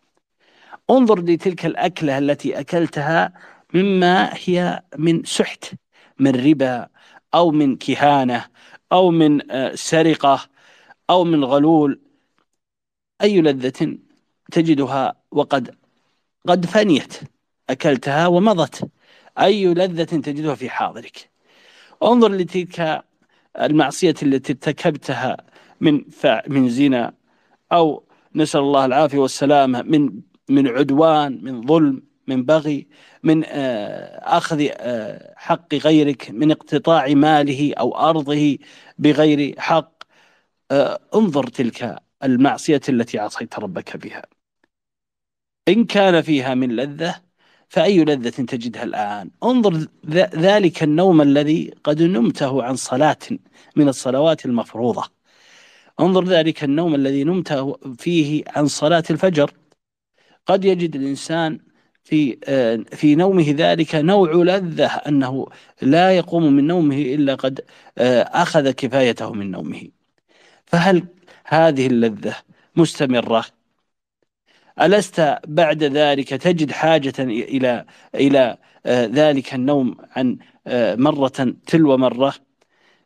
انظر 0.90 1.20
لتلك 1.20 1.66
الأكلة 1.66 2.18
التي 2.18 2.61
أكلتها 2.61 3.33
مما 3.75 4.31
هي 4.44 4.83
من 4.99 5.25
سحت 5.25 5.75
من 6.18 6.47
ربا 6.47 6.88
أو 7.35 7.51
من 7.51 7.77
كهانة 7.77 8.44
أو 8.92 9.11
من 9.11 9.51
آه، 9.51 9.75
سرقة 9.75 10.40
أو 11.11 11.25
من 11.25 11.44
غلول. 11.44 12.01
أي 13.23 13.40
لذة 13.40 13.99
تجدها 14.53 15.14
وقد 15.31 15.77
قد 16.49 16.66
فنيت 16.66 17.14
أكلتها 17.70 18.27
ومضت. 18.27 18.90
أي 19.40 19.66
لذة 19.66 20.05
تجدها 20.05 20.55
في 20.55 20.70
حاضرك. 20.70 21.31
انظر 22.03 22.33
لتلك 22.33 23.05
المعصية 23.61 24.14
التي 24.23 24.53
ارتكبتها 24.53 25.37
من 25.81 26.05
من 26.49 26.68
زنا 26.68 27.14
أو 27.73 28.05
نسأل 28.35 28.61
الله 28.61 28.85
العافية 28.85 29.18
والسلامة 29.18 29.83
من 29.83 30.20
من 30.49 30.69
عدوان 30.69 31.41
من 31.45 31.67
ظلم 31.67 32.03
من 32.27 32.45
بغي 32.45 32.89
من 33.23 33.45
آه، 33.47 34.37
أخذ 34.39 34.69
آه، 34.73 35.35
حق 35.37 35.75
غيرك 35.75 36.31
من 36.31 36.51
اقتطاع 36.51 37.09
ماله 37.09 37.75
أو 37.79 37.97
أرضه 37.97 38.59
بغير 38.99 39.61
حق. 39.61 39.95
آه، 40.71 41.01
انظر 41.15 41.47
تلك 41.47 41.97
المعصية 42.25 42.81
التي 42.89 43.19
عصيت 43.19 43.59
ربك 43.59 43.97
بها. 43.97 44.23
إن 45.69 45.85
كان 45.85 46.23
فيها 46.23 46.55
من 46.55 46.77
لذة 46.77 47.15
فأي 47.69 48.05
لذة 48.05 48.31
تجدها 48.31 48.83
الآن؟ 48.85 49.31
انظر 49.45 49.87
ذلك 50.37 50.83
النوم 50.83 51.23
الذي 51.23 51.75
قد 51.85 52.03
نمته 52.03 52.63
عن 52.63 52.77
صلاة 52.77 53.19
من 53.77 53.89
الصلوات 53.89 54.47
المفروضة. 54.47 55.05
انظر 56.01 56.25
ذلك 56.25 56.65
النوم 56.65 56.95
الذي 56.95 57.25
نمته 57.25 57.77
فيه 57.99 58.45
عن 58.57 58.67
صلاة 58.67 59.05
الفجر. 59.11 59.51
قد 60.47 60.65
يجد 60.65 60.97
الإنسان 60.97 61.59
في 62.05 62.39
آه، 62.45 62.77
في 62.77 63.15
نومه 63.15 63.45
ذلك 63.49 63.95
نوع 63.95 64.33
لذة 64.33 64.87
أنه 64.87 65.47
لا 65.83 66.13
يقوم 66.17 66.53
من 66.53 66.67
نومه 66.67 66.97
إلا 66.97 67.35
قد 67.35 67.61
آه، 67.99 68.23
أخذ 68.23 68.71
كفايته 68.71 69.33
من 69.33 69.51
نومه. 69.51 69.89
فهل 70.67 71.07
هذه 71.47 71.87
اللذة 71.87 72.37
مستمرة؟ 72.77 73.45
ألست 74.83 75.39
بعد 75.47 75.85
ذلك 75.85 76.29
تجد 76.29 76.71
حاجة 76.73 77.15
إلى 77.19 77.85
إلى 78.15 78.57
آه، 78.87 79.07
ذلك 79.07 79.55
النوم 79.55 79.97
عن 80.17 80.39
مرة 80.97 81.55
تلو 81.67 81.97
مرة؟ 81.97 82.35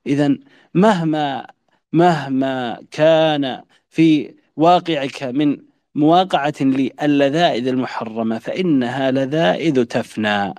إذا 0.07 0.39
مهما 0.75 1.47
مهما 1.93 2.83
كان 2.91 3.63
في 3.91 4.35
واقعك 4.57 5.23
من 5.23 5.68
مواقعة 5.99 6.55
للذائذ 6.61 7.69
المحرمة 7.69 8.39
فإنها 8.39 9.11
لذائذ 9.11 9.85
تفنى 9.85 10.55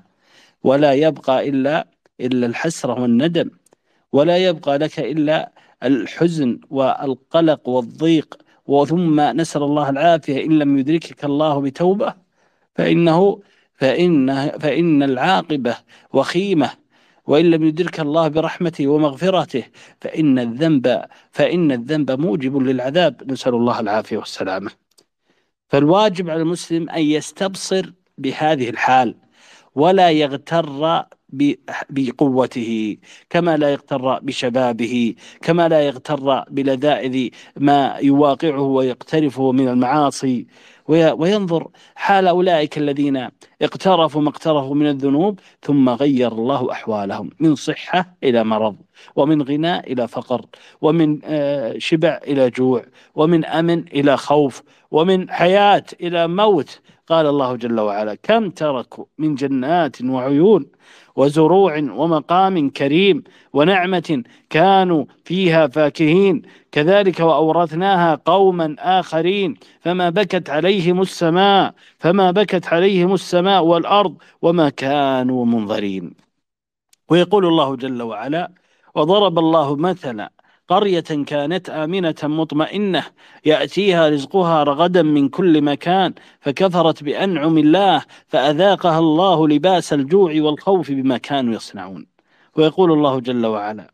ولا 0.63 0.93
يبقى 0.93 1.49
إلا 1.49 1.87
إلا 2.21 2.45
الحسرة 2.45 3.01
والندم 3.01 3.49
ولا 4.11 4.37
يبقى 4.37 4.77
لك 4.77 4.99
إلا 4.99 5.51
الحزن 5.83 6.59
والقلق 6.69 7.69
والضيق 7.69 8.37
وثم 8.67 9.21
نسأل 9.21 9.63
الله 9.63 9.89
العافية 9.89 10.45
إن 10.45 10.59
لم 10.59 10.77
يدركك 10.77 11.25
الله 11.25 11.61
بتوبة 11.61 12.13
فإنه 12.75 13.41
فإن 13.75 14.49
فإن 14.59 15.03
العاقبة 15.03 15.77
وخيمة 16.13 16.69
وإن 17.27 17.51
لم 17.51 17.63
يدرك 17.63 17.99
الله 17.99 18.27
برحمته 18.27 18.87
ومغفرته 18.87 19.63
فإن 20.01 20.39
الذنب 20.39 21.05
فإن 21.31 21.71
الذنب 21.71 22.11
موجب 22.11 22.57
للعذاب. 22.57 23.31
نسأل 23.31 23.55
الله 23.55 23.79
العافية 23.79 24.17
والسلامة. 24.17 24.88
فالواجب 25.69 26.29
على 26.29 26.41
المسلم 26.41 26.89
أن 26.89 27.01
يستبصر 27.01 27.93
بهذه 28.17 28.69
الحال 28.69 29.15
ولا 29.75 30.09
يغتر 30.09 31.05
بقوته 31.89 32.97
كما 33.29 33.57
لا 33.57 33.69
يغتر 33.73 34.19
بشبابه 34.19 35.15
كما 35.41 35.67
لا 35.67 35.81
يغتر 35.81 36.43
بلذائذ 36.49 37.29
ما 37.57 37.95
يواقعه 38.01 38.61
ويقترفه 38.61 39.51
من 39.51 39.67
المعاصي. 39.67 40.47
وينظر 40.89 41.67
حال 41.95 42.27
أولئك 42.27 42.77
الذين 42.77 43.27
اقترفوا 43.61 44.21
ما 44.21 44.29
اقترفوا 44.29 44.75
من 44.75 44.87
الذنوب 44.87 45.39
ثم 45.61 45.89
غير 45.89 46.31
الله 46.31 46.71
أحوالهم 46.71 47.29
من 47.39 47.55
صحة 47.55 48.15
إلى 48.23 48.43
مرض 48.43 48.75
ومن 49.15 49.41
غناء 49.41 49.93
إلى 49.93 50.07
فقر 50.07 50.45
ومن 50.81 51.19
آه، 51.23 51.75
شبع 51.77 52.19
إلى 52.27 52.49
جوع 52.49 52.85
ومن 53.15 53.45
أمن 53.45 53.79
إلى 53.87 54.17
خوف 54.17 54.63
ومن 54.91 55.29
حياة 55.29 55.83
إلى 56.01 56.27
موت 56.27 56.79
قال 57.09 57.25
الله 57.27 57.55
جل 57.55 57.79
وعلا 57.79 58.15
كم 58.15 58.49
تركوا 58.49 59.05
من 59.17 59.35
جنات 59.35 60.01
وعيون 60.01 60.65
وزروع 61.15 61.77
ومقام 61.77 62.69
كريم 62.69 63.23
ونعمة 63.53 64.23
كانوا 64.49 65.05
فيها 65.25 65.67
فاكهين 65.67 66.41
كذلك 66.71 67.19
وأورثناها 67.19 68.15
قوما 68.25 68.75
آخرين 68.79 69.55
فما 69.81 70.09
بكت 70.09 70.49
عليهم 70.49 71.01
السماء 71.01 71.73
فما 71.99 72.31
بكت 72.31 72.67
عليهم 72.67 73.13
السماء 73.13 73.63
والأرض 73.63 74.17
وما 74.41 74.69
كانوا 74.69 75.45
منظرين. 75.45 76.13
ويقول 77.09 77.45
الله 77.45 77.75
جل 77.75 78.01
وعلا 78.01 78.51
وضرب 78.95 79.39
الله 79.39 79.75
مثلا 79.75 80.31
قرية 80.69 80.99
كانت 81.01 81.69
آمنة 81.69 82.15
مطمئنة 82.23 83.05
يأتيها 83.45 84.09
رزقها 84.09 84.63
رغدا 84.63 85.01
من 85.01 85.29
كل 85.29 85.61
مكان 85.61 86.13
فكفرت 86.41 87.03
بأنعم 87.03 87.57
الله 87.57 88.03
فأذاقها 88.27 88.99
الله 88.99 89.47
لباس 89.47 89.93
الجوع 89.93 90.33
والخوف 90.35 90.91
بما 90.91 91.17
كانوا 91.17 91.53
يصنعون. 91.53 92.05
ويقول 92.55 92.91
الله 92.91 93.19
جل 93.19 93.45
وعلا 93.45 93.93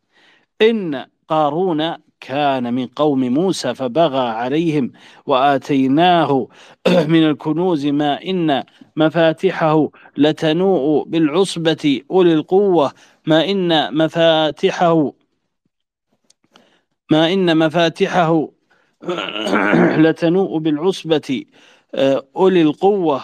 إن 0.61 1.05
قارون 1.27 1.95
كان 2.19 2.73
من 2.73 2.87
قوم 2.87 3.19
موسى 3.19 3.73
فبغى 3.75 4.27
عليهم 4.27 4.91
وآتيناه 5.25 6.47
من 7.13 7.23
الكنوز 7.29 7.85
ما 7.85 8.23
إن 8.23 8.63
مفاتحه 8.95 9.89
لتنوء 10.17 11.03
بالعصبة 11.07 12.01
أولي 12.11 12.33
القوة 12.33 12.91
ما 13.25 13.49
إن 13.49 13.97
مفاتحه 13.97 15.11
ما 17.11 17.33
إن 17.33 17.57
مفاتحه 17.57 18.49
لتنوء 20.03 20.57
بالعصبة 20.57 21.45
آه، 21.95 22.27
أولي 22.35 22.61
القوة. 22.61 23.23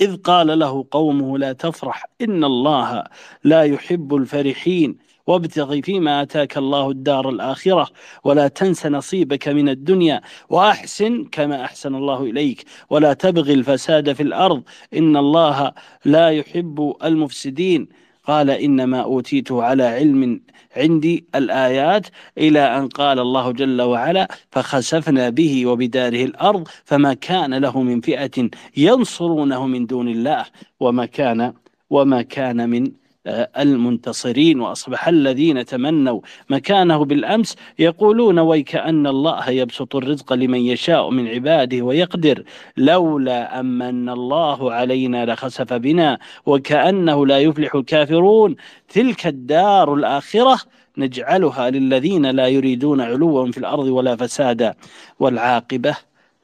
إذ 0.00 0.16
قال 0.16 0.58
له 0.58 0.86
قومه 0.90 1.38
لا 1.38 1.52
تفرح 1.52 2.06
إن 2.20 2.44
الله 2.44 3.04
لا 3.44 3.62
يحب 3.62 4.14
الفرحين. 4.14 4.98
وابتغ 5.26 5.80
فيما 5.80 6.22
آتاك 6.22 6.58
الله 6.58 6.90
الدار 6.90 7.28
الآخرة 7.28 7.88
ولا 8.24 8.48
تنس 8.48 8.86
نصيبك 8.86 9.48
من 9.48 9.68
الدنيا 9.68 10.20
وأحسن 10.48 11.24
كما 11.24 11.64
أحسن 11.64 11.94
الله 11.94 12.22
إليك. 12.22 12.64
ولا 12.90 13.12
تبغي 13.12 13.54
الفساد 13.54 14.12
في 14.12 14.22
الأرض 14.22 14.62
إن 14.94 15.16
الله 15.16 15.72
لا 16.04 16.30
يحب 16.30 16.94
المفسدين. 17.04 18.01
قال 18.24 18.50
إنما 18.50 19.00
أوتيته 19.00 19.62
على 19.62 19.82
علم 19.84 20.40
عندي 20.76 21.24
الآيات 21.34 22.06
إلى 22.38 22.60
أن 22.60 22.88
قال 22.88 23.18
الله 23.18 23.52
جل 23.52 23.82
وعلا 23.82 24.28
فخسفنا 24.50 25.30
به 25.30 25.66
وبداره 25.66 26.24
الأرض 26.24 26.68
فما 26.84 27.14
كان 27.14 27.54
له 27.54 27.82
من 27.82 28.00
فئة 28.00 28.50
ينصرونه 28.76 29.66
من 29.66 29.86
دون 29.86 30.08
الله 30.08 30.44
وما 30.80 31.06
كان 31.06 31.52
وما 31.90 32.22
كان 32.22 32.70
من 32.70 32.92
المنتصرين 33.26 34.60
وأصبح 34.60 35.08
الذين 35.08 35.64
تمنوا 35.64 36.20
مكانه 36.50 37.04
بالأمس 37.04 37.56
يقولون 37.78 38.38
ويكأن 38.38 39.06
الله 39.06 39.50
يبسط 39.50 39.96
الرزق 39.96 40.32
لمن 40.32 40.58
يشاء 40.58 41.10
من 41.10 41.28
عباده 41.28 41.82
ويقدر. 41.82 42.44
لولا 42.76 43.60
أمن 43.60 44.08
الله 44.08 44.72
علينا 44.72 45.26
لخسف 45.26 45.72
بنا 45.72 46.18
وكأنه 46.46 47.26
لا 47.26 47.38
يفلح 47.38 47.74
الكافرون. 47.74 48.56
تلك 48.88 49.26
الدار 49.26 49.94
الآخرة 49.94 50.58
نجعلها 50.98 51.70
للذين 51.70 52.26
لا 52.26 52.48
يريدون 52.48 53.00
علوا 53.00 53.50
في 53.52 53.58
الأرض 53.58 53.86
ولا 53.86 54.16
فسادا 54.16 54.74
والعاقبة 55.20 55.96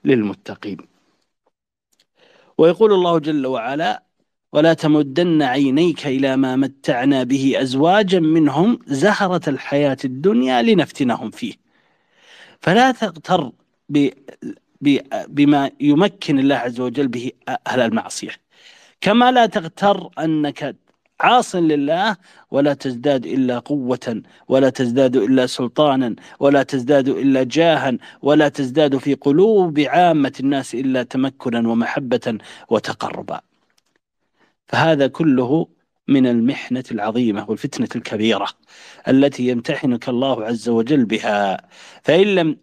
للمتقين. 0.04 0.78
ويقول 2.58 2.92
الله 2.92 3.18
جل 3.18 3.46
وعلا 3.46 4.07
ولا 4.52 4.74
تمدن 4.74 5.42
عينيك 5.42 6.06
إلى 6.06 6.36
ما 6.36 6.56
متعنا 6.56 7.22
به 7.24 7.54
أزواجا 7.62 8.20
منهم 8.20 8.78
زهرة 8.86 9.48
الحياة 9.48 9.96
الدنيا 10.04 10.62
لنفتنهم 10.62 11.30
فيه. 11.30 11.54
فلا 12.60 12.90
تغتر 12.90 13.52
بما 15.28 15.70
يمكن 15.80 16.38
الله 16.38 16.54
عز 16.54 16.80
وجل 16.80 17.08
به 17.08 17.32
أهل 17.66 17.80
المعصية. 17.80 18.30
كما 19.00 19.30
لا 19.32 19.46
تغتر 19.46 20.10
أنك 20.18 20.76
عاص 21.20 21.56
لله 21.56 22.16
ولا 22.50 22.74
تزداد 22.74 23.26
إلا 23.26 23.58
قوة 23.58 24.22
ولا 24.48 24.70
تزداد 24.70 25.16
إلا 25.16 25.46
سلطانا 25.46 26.14
ولا 26.40 26.62
تزداد 26.62 27.08
إلا 27.08 27.42
جاها 27.42 27.98
ولا 28.22 28.48
تزداد 28.48 28.96
في 28.96 29.14
قلوب 29.14 29.80
عامة 29.80 30.32
الناس 30.40 30.74
إلا 30.74 31.02
تمكنا 31.02 31.68
ومحبة 31.68 32.38
وتقربا. 32.68 33.40
فهذا 34.68 35.06
كله 35.06 35.68
من 36.08 36.26
المحنة 36.26 36.84
العظيمة 36.90 37.50
والفتنة 37.50 37.88
الكبيرة 37.96 38.48
التي 39.08 39.48
يمتحنك 39.48 40.08
الله 40.08 40.44
عز 40.44 40.68
وجل 40.68 41.04
بها. 41.04 41.68
فإن 42.02 42.34
لم 42.34 42.56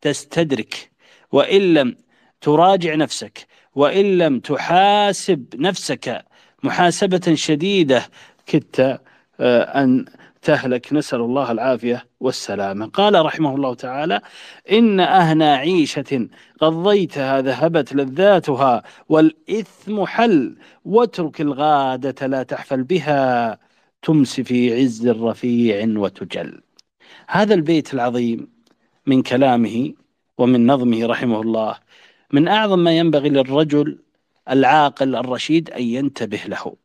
تستدرك 0.00 0.90
وإن 1.32 1.74
لم 1.74 1.96
تراجع 2.40 2.94
نفسك 2.94 3.46
وإن 3.74 4.18
لم 4.18 4.40
تحاسب 4.40 5.54
نفسك 5.54 6.24
محاسبة 6.62 7.34
شديدة 7.34 8.06
كدت 8.46 9.00
آه، 9.40 9.62
أن 9.82 10.04
تهلك 10.42 10.92
نسأل 10.92 11.20
الله 11.20 11.52
العافية 11.52 12.06
والسلامة. 12.20 12.86
قال 12.86 13.24
رحمه 13.24 13.54
الله 13.56 13.74
تعالى 13.74 14.20
إن 14.72 15.00
أهنى 15.00 15.44
عيشة 15.44 16.28
قضيتها 16.60 17.40
ذهبت 17.40 17.94
لذاتها 17.94 18.82
والإثم 19.08 20.04
حل 20.04 20.56
واترك 20.84 21.40
الغادة 21.40 22.26
لا 22.26 22.42
تحفل 22.42 22.82
بها 22.82 23.58
تمس 24.02 24.40
في 24.40 24.82
عز 24.82 25.08
رفيع 25.08 25.98
وتجل. 25.98 26.60
هذا 27.28 27.54
البيت 27.54 27.94
العظيم 27.94 28.48
من 29.06 29.22
كلامه 29.22 29.92
ومن 30.38 30.66
نظمه 30.66 31.06
رحمه 31.06 31.40
الله 31.40 31.78
من 32.32 32.48
أعظم 32.48 32.78
ما 32.78 32.98
ينبغي 32.98 33.28
للرجل 33.28 33.98
العاقل 34.50 35.16
الرشيد 35.16 35.70
أن 35.70 35.82
ينتبه 35.82 36.40
له. 36.46 36.76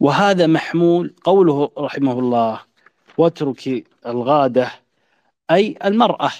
وهذا 0.00 0.46
محمول 0.46 1.14
قوله 1.24 1.70
رحمه 1.78 2.18
الله 2.18 2.60
واترك 3.18 3.84
الغادة 4.06 4.72
أي 5.50 5.78
المرأة 5.84 6.30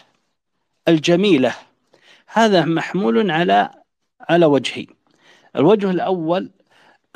الجميلة. 0.88 1.54
هذا 2.26 2.64
محمول 2.64 3.30
على 3.30 3.70
على 4.20 4.46
وجهين. 4.46 4.86
الوجه 5.56 5.90
الأول 5.90 6.50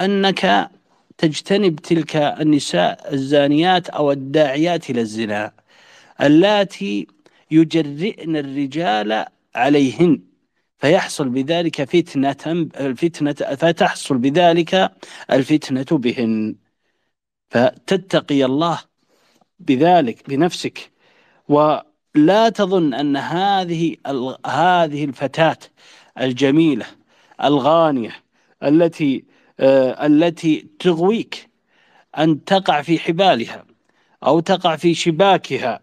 أنك 0.00 0.70
تجتنب 1.18 1.76
تلك 1.76 2.16
النساء 2.16 3.14
الزانيات 3.14 3.88
أو 3.88 4.12
الداعيات 4.12 4.90
إلى 4.90 5.00
الزنا 5.00 5.52
اللاتي 6.20 7.06
يجرئن 7.50 8.36
الرجال 8.36 9.26
عليهن. 9.54 10.33
فيحصل 10.84 11.28
بذلك 11.28 11.84
فتنة 11.84 12.68
الفتنة 12.80 13.32
فتحصل 13.32 14.18
بذلك 14.18 14.92
الفتنة 15.30 15.98
بهن. 15.98 16.54
فتتقي 17.50 18.44
الله 18.44 18.80
بذلك 19.58 20.28
بنفسك. 20.28 20.92
ولا 21.48 22.48
تظن 22.48 22.94
أن 22.94 23.16
هذه 23.16 23.96
هذه 24.46 25.04
الفتاة 25.04 25.58
الجميلة 26.20 26.86
الغانية 27.44 28.22
التي 28.62 29.24
آه 29.60 30.06
التي 30.06 30.68
تغويك 30.78 31.50
أن 32.18 32.44
تقع 32.44 32.82
في 32.82 32.98
حبالها 32.98 33.64
أو 34.26 34.40
تقع 34.40 34.76
في 34.76 34.94
شباكها 34.94 35.80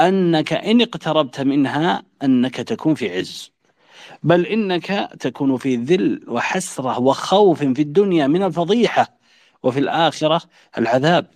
أنك 0.00 0.52
إن 0.52 0.80
اقتربت 0.80 1.40
منها 1.40 2.02
أنك 2.22 2.56
تكون 2.56 2.94
في 2.94 3.18
عز. 3.18 3.57
بل 4.22 4.46
إنك 4.46 5.10
تكون 5.20 5.56
في 5.56 5.76
ذل 5.76 6.24
وحسرة 6.28 7.00
وخوف 7.00 7.58
في 7.64 7.82
الدنيا 7.82 8.26
من 8.26 8.42
الفضيحة 8.42 9.18
وفي 9.62 9.78
الآخرة 9.78 10.42
العذاب. 10.78 11.26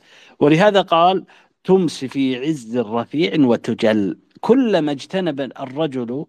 ولهذا 0.40 0.80
قال 0.80 1.24
تمس 1.64 2.04
في 2.04 2.36
عز 2.36 2.78
رفيع 2.78 3.32
وتجل. 3.38 4.18
كلما 4.40 4.92
اجتنب 4.92 5.40
الرجل 5.40 6.26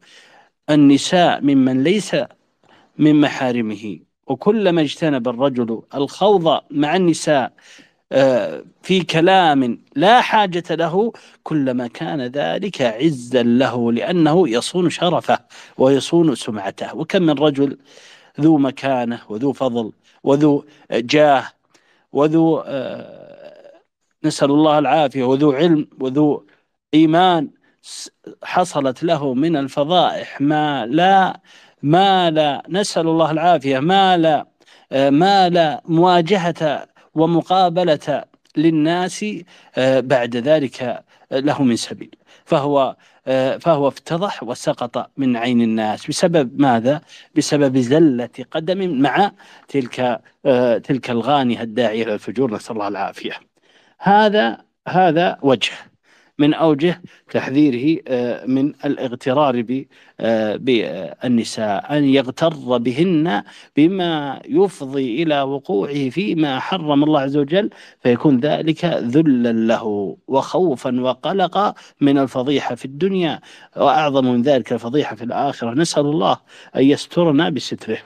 النساء 0.70 1.42
ممن 1.42 1.84
ليس 1.84 2.16
من 2.98 3.22
محارمه 3.22 4.00
وكلما 4.28 4.82
اجتنب 4.82 5.28
الرجل 5.28 5.82
الخوض 5.96 6.62
مع 6.72 6.96
النساء 6.96 7.54
في 8.84 9.04
كلام 9.10 9.80
لا 9.96 10.22
حاجة 10.22 10.64
له 10.76 11.14
كلما 11.44 11.88
كان 11.88 12.22
ذلك 12.22 12.82
عزا 12.82 13.44
له 13.44 13.92
لأنه 13.92 14.50
يصون 14.50 14.90
شرفه 14.90 15.40
ويصون 15.78 16.36
سمعته. 16.36 16.96
وكم 16.96 17.22
من 17.22 17.34
رجل 17.40 17.78
ذو 18.42 18.58
مكانة 18.58 19.20
وذو 19.30 19.54
فضل 19.54 19.92
وذو 20.24 20.66
جاه 20.92 21.48
وذو 22.14 22.64
آه، 22.66 23.72
نسأل 24.24 24.52
الله 24.52 24.80
العافية 24.80 25.24
وذو 25.24 25.52
علم 25.52 25.88
وذو 26.00 26.46
إيمان 26.94 27.50
حصلت 28.44 29.04
له 29.04 29.34
من 29.34 29.58
الفضائح 29.58 30.42
ما 30.42 30.86
لا 30.86 31.40
ما 31.84 32.32
لا 32.32 32.64
نسأل 32.70 33.08
الله 33.08 33.32
العافية 33.32 33.80
ما 33.80 34.18
لا 34.18 34.46
آه، 34.92 35.10
ما 35.10 35.50
لا 35.50 35.82
مواجهة 35.86 36.88
ومقابلة 37.16 38.24
للناس 38.58 39.26
آه، 39.78 40.00
بعد 40.00 40.38
ذلك 40.38 41.04
له 41.32 41.64
من 41.64 41.76
سبيل 41.76 42.16
فهو 42.46 42.96
آه، 43.28 43.58
فهو 43.58 43.88
افتضح 43.88 44.44
وسقط 44.44 45.12
من 45.18 45.38
عين 45.38 45.62
الناس 45.62 46.08
بسبب 46.08 46.62
ماذا؟ 46.62 47.02
بسبب 47.36 47.78
زلة 47.78 48.30
قدم 48.52 49.02
مع 49.02 49.32
تلك 49.68 50.22
آه، 50.46 50.78
تلك 50.78 51.10
الغانية 51.10 51.62
الداعية 51.62 52.04
إلى 52.04 52.14
الفجور 52.14 52.54
نسأل 52.54 52.76
الله 52.76 52.88
العافية. 52.88 53.34
هذا 54.00 54.58
هذا 54.88 55.38
وجه 55.42 55.72
من 56.44 56.54
أوجه 56.54 57.02
تحذيره 57.32 58.02
آه، 58.08 58.46
من 58.46 58.74
الاغترار 58.86 59.84
آه، 60.20 60.56
بالنساء 60.56 61.98
أن 61.98 62.04
يغتر 62.04 62.78
بهن 62.78 63.44
بما 63.78 64.42
يفضي 64.46 65.24
إلى 65.24 65.42
وقوعه 65.42 66.10
فيما 66.10 66.60
حرم 66.60 67.04
الله 67.04 67.20
عز 67.20 67.38
وجل 67.38 67.70
فيكون 68.04 68.40
ذلك 68.40 68.86
ذلا 68.86 69.52
له 69.52 70.18
وخوفا 70.28 71.02
وقلقا 71.02 71.74
من 72.02 72.18
الفضيحة 72.18 72.76
في 72.76 72.86
الدنيا. 72.86 73.40
وأعظم 73.78 74.26
من 74.26 74.42
ذلك 74.42 74.74
الفضيحة 74.74 75.16
في 75.16 75.24
الآخرة. 75.24 75.74
نسأل 75.74 76.06
الله 76.06 76.38
أن 76.76 76.84
يسترنا 76.84 77.50
بستره. 77.50 77.98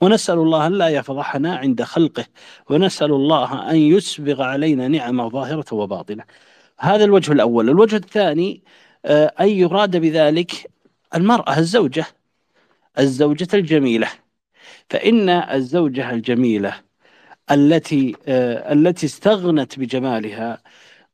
ونسأل 0.00 0.38
الله 0.38 0.66
أن 0.66 0.72
لا 0.72 0.88
يفضحنا 0.88 1.56
عند 1.56 1.82
خلقه. 1.82 2.24
ونسأل 2.70 3.12
الله 3.12 3.70
أن 3.70 3.76
يسبغ 3.76 4.42
علينا 4.42 4.88
نعمه 4.88 5.28
ظاهرة 5.28 5.74
وباطنة. 5.74 6.24
هذا 6.80 7.04
الوجه 7.04 7.32
الأول. 7.32 7.68
الوجه 7.68 7.96
الثاني 7.96 8.62
آه، 9.04 9.34
أن 9.40 9.48
يراد 9.48 9.96
بذلك 9.96 10.70
المرأة 11.14 11.58
الزوجة 11.58 12.06
الزوجة 12.98 13.48
الجميلة. 13.54 14.08
فإن 14.90 15.28
الزوجة 15.28 16.10
الجميلة 16.10 16.74
التي 17.50 18.16
آه، 18.28 18.72
التي 18.72 19.06
استغنت 19.06 19.78
بجمالها 19.78 20.62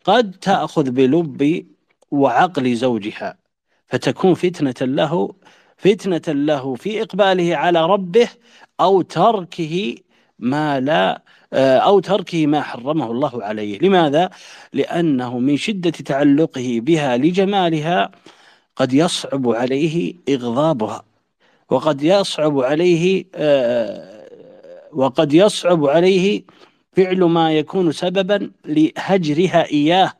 قد 0.04 0.30
تأخذ 0.30 0.90
بلب 0.90 1.66
وعقل 2.10 2.74
زوجها 2.74 3.38
فتكون 3.86 4.34
فتنة 4.34 4.74
له 4.80 5.34
فتنة 5.76 6.34
له 6.34 6.74
في 6.74 7.02
إقباله 7.02 7.56
على 7.56 7.86
ربه 7.86 8.28
أو 8.80 9.02
تركه 9.02 9.94
ما 10.38 10.80
لا 10.80 11.22
أو 11.55 12.00
تركه 12.00 12.46
ما 12.46 12.61
حرمه 12.62 13.11
الله 13.11 13.44
عليه 13.44 13.78
لماذا؟ 13.78 14.30
لأنه 14.72 15.38
من 15.38 15.57
شدة 15.57 15.90
تعلقه 15.90 16.80
بها 16.82 17.16
لجمالها 17.16 18.11
قد 18.76 18.92
يصعب 18.92 19.48
عليه 19.48 20.14
إغضابها 20.28 21.05
وقد 21.70 22.02
يصعب 22.02 22.61
عليه 22.61 23.24
آه، 23.34 24.26
وقد 24.92 25.32
يصعب 25.32 25.86
عليه 25.86 26.42
فعل 26.96 27.24
ما 27.24 27.52
يكون 27.52 27.92
سببا 27.92 28.50
لهجرها 28.64 29.66
إياه 29.66 30.12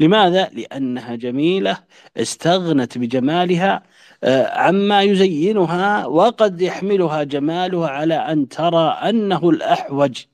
لماذا؟ 0.00 0.50
لأنها 0.52 1.14
جميلة 1.14 1.78
استغنت 2.16 2.98
بجمالها 2.98 3.82
آه، 4.24 4.58
عما 4.58 5.02
يزينها 5.02 6.06
وقد 6.06 6.60
يحملها 6.60 7.22
جمالها 7.22 7.88
على 7.88 8.14
أن 8.14 8.48
ترى 8.48 8.88
أنه 8.88 9.50
الأحوج 9.50 10.24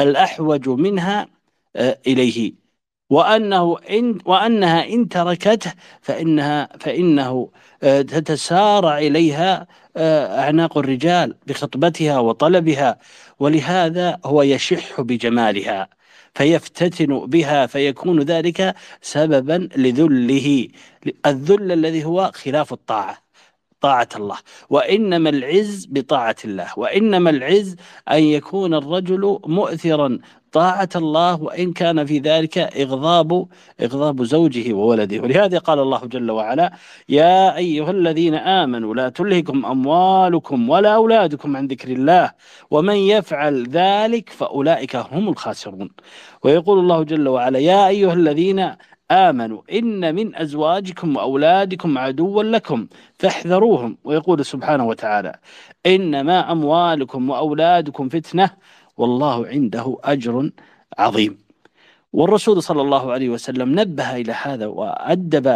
الأحوج 0.00 0.68
منها 0.68 1.28
آه، 1.76 1.98
إليه. 2.06 2.52
وأنه 3.10 3.78
إن 3.90 4.18
وأنها 4.24 4.88
إن 4.88 5.08
تركته 5.08 5.72
فإنها 6.02 6.68
فإنه 6.80 7.50
آه، 7.82 8.02
تتسارع 8.02 8.98
إليها 8.98 9.66
أعناق 9.96 10.78
الرجال 10.78 11.36
بخطبتها 11.46 12.18
وطلبها 12.18 12.98
ولهذا 13.38 14.18
هو 14.24 14.42
يشح 14.42 15.00
بجمالها 15.00 15.88
فيفتتن 16.34 17.26
بها 17.26 17.66
فيكون 17.66 18.22
ذلك 18.22 18.74
سببا 19.02 19.68
لذله 19.76 20.68
الذل 21.26 21.72
الذي 21.72 22.04
هو 22.04 22.30
خلاف 22.34 22.72
الطاعة. 22.72 23.29
طاعة 23.80 24.08
الله. 24.16 24.36
وإنما 24.70 25.30
العز 25.30 25.86
بطاعة 25.90 26.36
الله. 26.44 26.66
وإنما 26.76 27.30
العز 27.30 27.76
أن 28.10 28.22
يكون 28.22 28.74
الرجل 28.74 29.38
مؤثرا. 29.46 30.18
طاعة 30.52 30.88
الله 30.96 31.42
وإن 31.42 31.72
كان 31.72 32.06
في 32.06 32.18
ذلك 32.18 32.58
إغضاب 32.58 33.46
إغضاب 33.80 34.22
زوجه 34.24 34.72
وولده. 34.72 35.20
ولهذا 35.22 35.58
قال 35.58 35.78
الله 35.78 36.00
جل 36.06 36.30
وعلا 36.30 36.72
يا 37.08 37.56
أيها 37.56 37.90
الذين 37.90 38.34
آمنوا 38.34 38.94
لا 38.94 39.08
تلهكم 39.08 39.66
أموالكم 39.66 40.70
ولا 40.70 40.94
أولادكم 40.94 41.56
عن 41.56 41.66
ذكر 41.66 41.88
الله. 41.88 42.32
ومن 42.70 42.96
يفعل 42.96 43.68
ذلك 43.68 44.30
فأولئك 44.30 44.96
هم 44.96 45.28
الخاسرون. 45.28 45.90
ويقول 46.44 46.78
الله 46.78 47.02
جل 47.02 47.28
وعلا 47.28 47.58
يا 47.58 47.88
أيها 47.88 48.12
الذين 48.12 48.74
آمنوا 49.10 49.62
إن 49.72 50.14
من 50.14 50.36
أزواجكم 50.36 51.16
وأولادكم 51.16 51.98
عدوا 51.98 52.42
لكم 52.42 52.86
فاحذروهم. 53.18 53.96
ويقول 54.04 54.44
سبحانه 54.44 54.86
وتعالى 54.86 55.38
إنما 55.86 56.52
أموالكم 56.52 57.30
وأولادكم 57.30 58.08
فتنة 58.08 58.50
والله 58.96 59.46
عنده 59.46 59.98
أجر 60.04 60.50
عظيم. 60.98 61.38
والرسول 62.12 62.62
صلى 62.62 62.82
الله 62.82 63.12
عليه 63.12 63.28
وسلم 63.28 63.80
نبه 63.80 64.16
إلى 64.16 64.32
هذا 64.32 64.66
وأدب 64.66 65.46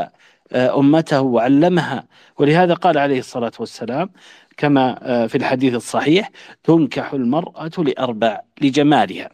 آه، 0.53 0.79
أمته 0.79 1.21
وعلمها. 1.23 2.05
ولهذا 2.39 2.75
قال 2.75 2.99
عليه 2.99 3.19
الصلاة 3.19 3.53
والسلام 3.61 4.11
كما 4.57 4.99
آه، 5.03 5.27
في 5.27 5.39
الحديث 5.39 5.75
الصحيح 5.75 6.31
تنكح 6.65 7.13
المرأة 7.13 7.71
لأربع 7.79 8.41
لجمالها. 8.61 9.31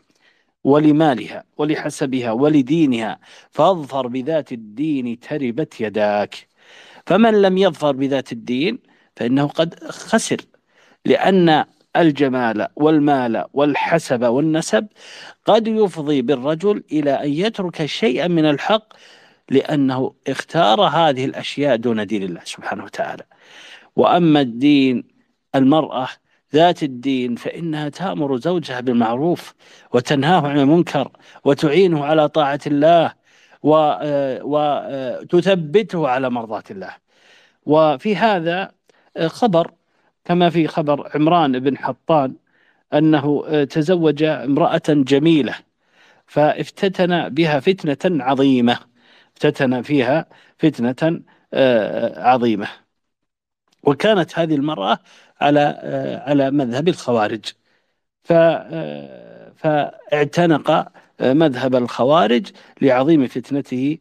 ولمالها 0.65 1.45
ولحسبها 1.57 2.33
ولدينها 2.33 3.19
فاظفر 3.51 4.07
بذات 4.07 4.53
الدين 4.53 5.21
تربت 5.21 5.81
يداك. 5.81 6.49
فمن 7.07 7.43
لم 7.43 7.59
يظفر 7.59 7.93
بذات 7.93 8.33
الدين 8.33 8.79
فإنه 9.17 9.47
قد 9.47 9.85
خسر 9.85 10.37
لأن 11.05 11.65
الجمال 11.97 12.69
والمال 12.77 13.45
والحسب 13.53 14.23
والنسب 14.23 14.87
قد 15.45 15.69
يفضي 15.69 16.23
بالرجل 16.23 16.85
إلى 16.93 17.11
أن 17.11 17.31
يترك 17.33 17.87
شيئا 17.87 18.29
من 18.29 18.45
الحق 18.45 18.93
لأنه 19.51 20.15
اختار 20.29 20.81
هذه 20.81 21.25
الأشياء 21.25 21.77
دون 21.77 22.07
دين 22.07 22.23
الله 22.23 22.41
سبحانه 22.45 22.85
وتعالى. 22.85 23.23
وأما 23.97 24.41
الدين 24.41 25.05
المرأة 25.55 26.09
ذات 26.55 26.83
الدين 26.83 27.35
فإنها 27.35 27.89
تأمر 27.89 28.37
زوجها 28.37 28.81
بالمعروف 28.81 29.55
وتنهاه 29.93 30.49
عن 30.49 30.59
المنكر 30.59 31.11
وتعينه 31.45 32.05
على 32.05 32.29
طاعة 32.29 32.61
الله 32.67 33.13
وتثبته 35.23 36.09
على 36.09 36.31
مرضاة 36.31 36.63
الله. 36.71 36.95
وفي 37.67 38.17
هذا 38.17 38.73
خبر 39.27 39.71
كما 40.25 40.51
في 40.51 40.67
خبر 40.69 41.11
عمران 41.15 41.59
بن 41.59 41.79
حطان 41.79 42.35
أنه 42.95 43.45
تزوج 43.65 44.23
امرأة 44.23 44.83
جميلة 44.89 45.55
فافتتن 46.27 47.29
بها 47.29 47.61
فتنة 47.61 48.25
عظيمة. 48.25 48.79
افتتن 49.37 49.83
فيها 49.83 50.27
فتنة 50.59 51.21
عظيمة. 52.17 52.69
وكانت 53.83 54.39
هذه 54.39 54.55
المرأة 54.55 54.99
على 55.41 55.61
على 56.27 56.51
مذهب 56.51 56.89
الخوارج. 56.89 57.45
فاعتنق 59.57 60.89
مذهب 61.21 61.75
الخوارج 61.75 62.47
لعظيم 62.83 63.27
فتنته 63.27 63.99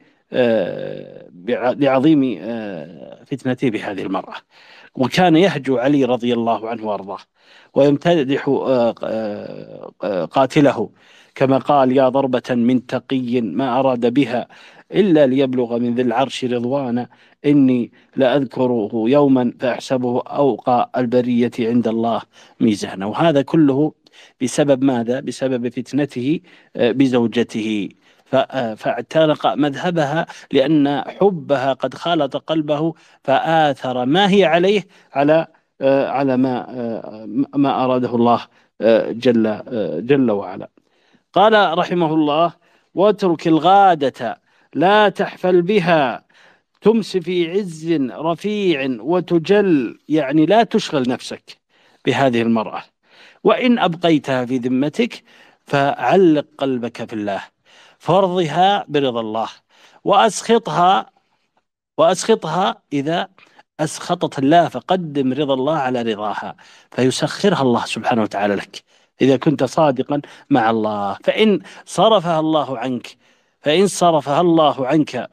لعظيم 1.81 2.39
فتنته 3.25 3.69
بهذه 3.69 4.01
المرأة. 4.01 4.35
وكان 4.95 5.35
يهجو 5.35 5.77
علي 5.77 6.05
رضي 6.05 6.33
الله 6.33 6.69
عنه 6.69 6.87
وأرضاه 6.87 7.19
ويمتدح 7.73 8.49
قاتله. 10.31 10.89
كما 11.35 11.57
قال 11.57 11.97
يا 11.97 12.09
ضربة 12.09 12.43
من 12.49 12.85
تقي 12.85 13.41
ما 13.41 13.79
أراد 13.79 14.13
بها 14.13 14.47
إلا 14.91 15.27
ليبلغ 15.27 15.77
من 15.79 15.95
ذي 15.95 16.01
العرش 16.01 16.45
رضوانا 16.45 17.07
إني 17.45 17.91
لأذكره 18.15 18.89
يوما 18.93 19.53
فأحسبه 19.59 20.21
أوقى 20.21 20.91
البرية 20.97 21.51
عند 21.59 21.87
الله 21.87 22.21
ميزانا 22.59 23.05
وهذا 23.05 23.41
كله 23.41 23.93
بسبب 24.41 24.83
ماذا؟ 24.83 25.19
بسبب 25.19 25.69
فتنته 25.69 26.39
آه، 26.75 26.91
بزوجته. 26.91 27.89
آه، 28.33 28.73
فاعتنق 28.73 29.47
مذهبها 29.47 30.25
لأن 30.51 31.01
حبها 31.01 31.73
قد 31.73 31.93
خالط 31.93 32.37
قلبه 32.37 32.93
فآثر 33.23 34.05
ما 34.05 34.31
هي 34.31 34.45
عليه 34.45 34.87
على 35.13 35.47
آه، 35.81 36.09
على 36.09 36.37
ما 36.37 36.67
ما 37.55 37.85
أراده 37.85 38.15
الله 38.15 38.47
جل 39.11 39.61
جل 40.05 40.31
وعلا. 40.31 40.69
قال 41.33 41.77
رحمه 41.77 42.13
الله 42.13 42.53
واترك 42.95 43.47
الغادة 43.47 44.41
لا 44.73 45.09
تحفل 45.09 45.61
بها. 45.61 46.25
تمس 46.81 47.17
في 47.17 47.51
عز 47.51 47.93
رفيع 48.11 48.87
وتجل 48.99 49.99
يعني 50.09 50.45
لا 50.45 50.63
تشغل 50.63 51.09
نفسك 51.09 51.57
بهذه 52.05 52.41
المرأة. 52.41 52.83
وإن 53.43 53.79
أبقيتها 53.79 54.45
في 54.45 54.57
ذمتك 54.57 55.23
فعلق 55.65 56.45
قلبك 56.57 57.09
في 57.09 57.13
الله 57.13 57.43
فارضها 57.99 58.85
برضا 58.87 59.21
الله 59.21 59.49
وأسخطها 60.03 61.09
وأسخطها 61.97 62.81
إذا 62.93 63.27
أسخطت 63.79 64.39
الله 64.39 64.67
فقدم 64.67 65.33
رضا 65.33 65.53
الله 65.53 65.75
على 65.77 66.01
رضاها 66.01 66.55
فيسخرها 66.91 67.61
الله 67.61 67.85
سبحانه 67.85 68.21
وتعالى 68.21 68.55
لك. 68.55 68.83
إذا 69.21 69.37
كنت 69.37 69.63
صادقا 69.63 70.21
مع 70.49 70.69
الله 70.69 71.17
فإن 71.23 71.59
صرفها 71.85 72.39
الله 72.39 72.77
عنك 72.77 73.17
فإن 73.61 73.87
صرفها 73.87 74.41
الله 74.41 74.87
عنك 74.87 75.29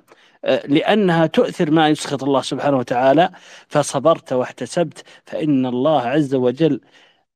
لأنها 0.69 1.27
تؤثر 1.27 1.71
ما 1.71 1.89
يسخط 1.89 2.25
الله 2.25 2.43
سبحانه 2.43 2.77
وتعالى 2.77 3.31
فصبرت 3.69 4.33
واحتسبت 4.33 5.05
فإن 5.27 5.67
الله 5.67 6.01
عز 6.01 6.35
وجل 6.35 6.81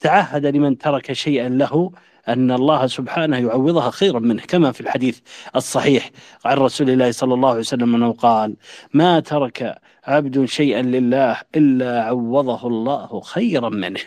تعهد 0.00 0.46
لمن 0.46 0.78
ترك 0.78 1.12
شيئا 1.12 1.48
له 1.48 1.92
أن 2.28 2.50
الله 2.50 2.86
سبحانه 2.86 3.38
يعوضها 3.38 3.90
خيرا 3.90 4.18
منه 4.18 4.42
كما 4.42 4.72
في 4.72 4.80
الحديث 4.80 5.20
الصحيح 5.56 6.10
عن 6.44 6.56
رسول 6.56 6.90
الله 6.90 7.10
صلى 7.10 7.34
الله 7.34 7.48
عليه 7.48 7.60
وسلم 7.60 7.94
أنه 7.94 8.12
قال 8.12 8.56
ما 8.94 9.20
ترك 9.20 9.78
عبد 10.04 10.44
شيئا 10.44 10.82
لله 10.82 11.36
إلا 11.56 12.04
عوضه 12.04 12.66
الله 12.66 13.20
خيرا 13.20 13.68
منه. 13.68 14.00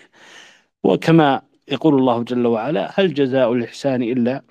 وكما 0.84 1.42
يقول 1.68 1.96
الله 1.96 2.24
جل 2.24 2.48
وعلا 2.48 2.92
هل 2.96 3.14
جزاء 3.14 3.54
الإحسان 3.54 4.04
إلا 4.04 4.42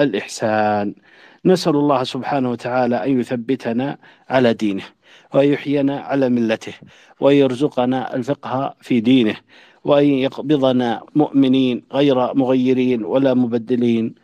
الإحسان؟ 0.00 0.94
نسأل 1.46 1.76
الله 1.76 2.04
سبحانه 2.04 2.50
وتعالى 2.50 3.04
أن 3.04 3.20
يثبتنا 3.20 3.98
على 4.28 4.54
دينه 4.54 4.84
ويحيينا 5.34 6.00
على 6.00 6.28
ملته 6.28 6.74
ويرزقنا 7.20 8.16
الفقه 8.16 8.74
في 8.80 9.00
دينه 9.00 9.36
وأن 9.84 10.04
يقبضنا 10.04 11.02
مؤمنين 11.14 11.82
غير 11.92 12.34
مغيرين 12.34 13.04
ولا 13.04 13.34
مبدلين. 13.34 14.14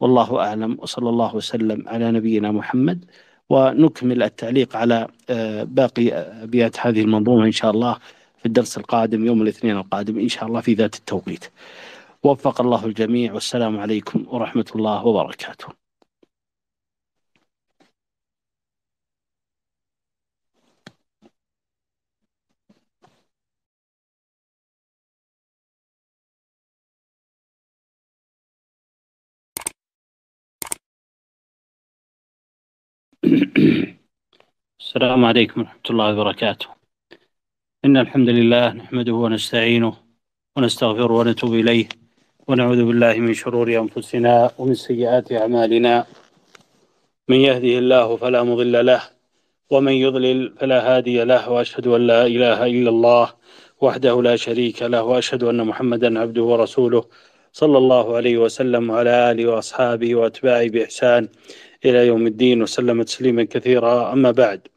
والله 0.00 0.40
أعلم 0.40 0.76
وصلى 0.80 1.08
الله 1.08 1.36
وسلم 1.36 1.88
على 1.88 2.12
نبينا 2.12 2.52
محمد. 2.52 3.04
ونكمل 3.50 4.22
التعليق 4.22 4.76
على 4.76 5.08
آه، 5.30 5.62
باقي 5.64 6.12
أبيات 6.42 6.80
هذه 6.80 7.00
المنظومة 7.00 7.44
إن 7.46 7.52
شاء 7.52 7.70
الله 7.70 7.98
في 8.38 8.46
الدرس 8.46 8.78
القادم 8.78 9.26
يوم 9.26 9.42
الاثنين 9.42 9.76
القادم 9.76 10.18
إن 10.18 10.28
شاء 10.28 10.46
الله 10.46 10.60
في 10.60 10.74
ذات 10.74 10.94
التوقيت. 10.94 11.44
وفق 12.22 12.60
الله 12.60 12.84
الجميع 12.86 13.32
والسلام 13.34 13.78
عليكم 13.80 14.26
ورحمة 14.28 14.66
الله 14.76 15.06
وبركاته. 15.06 15.85
السلام 34.80 35.24
عليكم 35.24 35.60
ورحمة 35.60 35.86
الله 35.90 36.12
وبركاته. 36.12 36.66
إن 37.84 37.96
الحمد 37.96 38.28
لله 38.28 38.72
نحمده 38.72 39.12
ونستعينه 39.12 39.94
ونستغفره 40.56 41.12
ونتوب 41.12 41.54
إليه 41.54 41.88
ونعوذ 42.48 42.84
بالله 42.84 43.14
من 43.14 43.34
شرور 43.34 43.68
أنفسنا 43.82 44.50
ومن 44.58 44.74
سيئات 44.74 45.32
أعمالنا. 45.32 46.06
من 47.28 47.36
يهده 47.36 47.78
الله 47.78 48.16
فلا 48.16 48.42
مضل 48.42 48.86
له 48.86 49.02
ومن 49.70 49.92
يضلل 49.92 50.52
فلا 50.58 50.96
هادي 50.96 51.24
له 51.24 51.50
وأشهد 51.50 51.86
أن 51.86 52.06
لا 52.06 52.26
إله 52.26 52.66
إلا 52.66 52.90
الله 52.90 53.26
وحده 53.80 54.22
لا 54.22 54.36
شريك 54.36 54.82
له 54.82 55.02
وأشهد 55.02 55.42
أن 55.42 55.66
محمدا 55.66 56.20
عبده 56.20 56.42
ورسوله 56.42 57.04
صلى 57.52 57.78
الله 57.78 58.16
عليه 58.16 58.36
وسلم 58.38 58.90
وعلى 58.90 59.30
آله 59.30 59.46
وأصحابه 59.46 60.14
وأتباعه 60.14 60.68
بإحسان. 60.68 61.28
إلى 61.84 62.06
يوم 62.06 62.26
الدين 62.26 62.62
وسلم 62.62 63.02
تسليما 63.02 63.44
كثيرا. 63.44 64.12
أما 64.12 64.30
بعد 64.30 64.68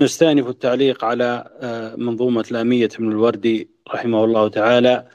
نستأنف 0.00 0.48
التعليق 0.48 1.04
على 1.04 1.50
آه، 1.60 1.96
منظومة 1.96 2.44
لامية 2.50 2.88
من 2.98 3.12
الوردي 3.12 3.70
رحمه 3.94 4.24
الله 4.24 4.48
تعالى. 4.48 5.08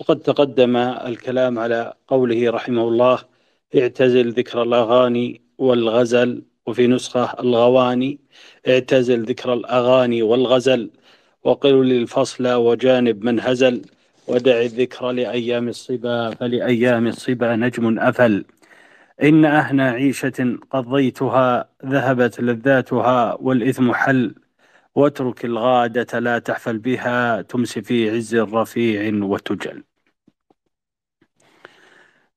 وقد 0.00 0.20
تقدم 0.20 0.76
الكلام 0.76 1.58
على 1.58 1.94
قوله 2.08 2.50
رحمه 2.50 2.88
الله 2.88 3.18
اعتزل 3.76 4.30
ذكر 4.32 4.62
الأغاني 4.62 5.40
والغزل. 5.58 6.42
وفي 6.66 6.86
نسخة 6.86 7.40
الغواني 7.40 8.18
اعتزل 8.68 9.22
ذكر 9.24 9.52
الأغاني 9.54 10.22
والغزل. 10.22 10.90
وقل 11.44 11.88
للفصل 11.88 12.48
وجانب 12.48 13.24
من 13.24 13.40
هزل. 13.40 13.82
ودع 14.28 14.62
الذكر 14.62 15.10
لأيام 15.10 15.68
الصبا 15.68 16.30
فلأيام 16.30 17.06
الصبا 17.06 17.56
نجم 17.56 17.98
أفل. 17.98 18.44
إن 19.22 19.44
أهنى 19.44 19.82
عيشة 19.82 20.58
قضيتها 20.70 21.68
ذهبت 21.84 22.40
لذاتها 22.40 23.34
والإثم 23.40 23.92
حل 23.92 24.34
واترك 24.94 25.44
الغادة 25.44 26.18
لا 26.18 26.38
تحفل 26.38 26.78
بها 26.78 27.42
تمس 27.42 27.78
في 27.78 28.10
عز 28.10 28.36
رفيع 28.36 29.24
وتجل. 29.24 29.84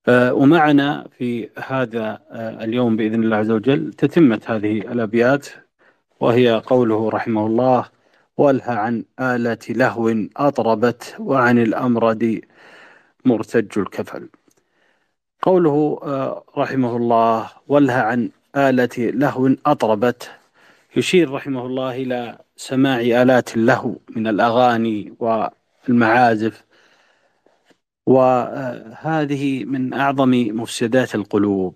آه، 0.08 0.34
ومعنا 0.34 1.08
في 1.18 1.50
هذا 1.66 2.22
آه، 2.30 2.64
اليوم 2.64 2.96
بإذن 2.96 3.22
الله 3.24 3.36
عز 3.36 3.50
وجل 3.50 3.92
تتمة 3.92 4.40
هذه 4.46 4.78
الأبيات 4.78 5.48
وهي 6.20 6.62
قوله 6.66 7.08
رحمه 7.10 7.46
الله 7.46 7.88
والها 8.36 8.74
عن 8.74 9.04
آلة 9.20 9.58
لهو 9.68 10.14
أطربت 10.36 11.16
وعن 11.18 11.58
الأمرد 11.58 12.40
مرتج 13.24 13.78
الكفل. 13.78 14.28
قوله 15.44 16.00
آه، 16.02 16.44
رحمه 16.56 16.96
الله 16.96 17.50
ولها 17.68 18.02
عن 18.02 18.30
آلة 18.56 18.90
لهو 18.98 19.56
أطربت. 19.66 20.30
يشير 20.96 21.30
رحمه 21.30 21.66
الله 21.66 21.96
إلى 22.02 22.38
سماع 22.56 23.00
آلات 23.00 23.56
اللهو 23.56 23.96
من 24.16 24.26
الأغاني 24.26 25.14
والمعازف 25.20 26.64
وهذه 28.06 29.64
من 29.64 29.92
أعظم 29.94 30.30
مفسدات 30.30 31.14
القلوب. 31.14 31.74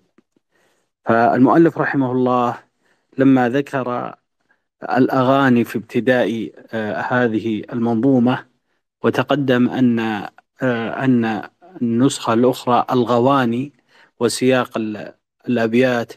فالمؤلف 1.05 1.77
رحمه 1.77 2.11
الله 2.11 2.57
لما 3.17 3.49
ذكر 3.49 4.15
الأغاني 4.83 5.63
في 5.63 5.77
ابتداء 5.77 6.51
آه، 6.73 7.01
هذه 7.01 7.63
المنظومة 7.73 8.45
وتقدم 9.03 9.69
أن 9.69 9.99
آه، 10.61 11.05
أن 11.05 11.43
النسخة 11.81 12.33
الأخرى 12.33 12.85
الغواني 12.91 13.73
وسياق 14.19 14.77
الأبيات 15.47 16.13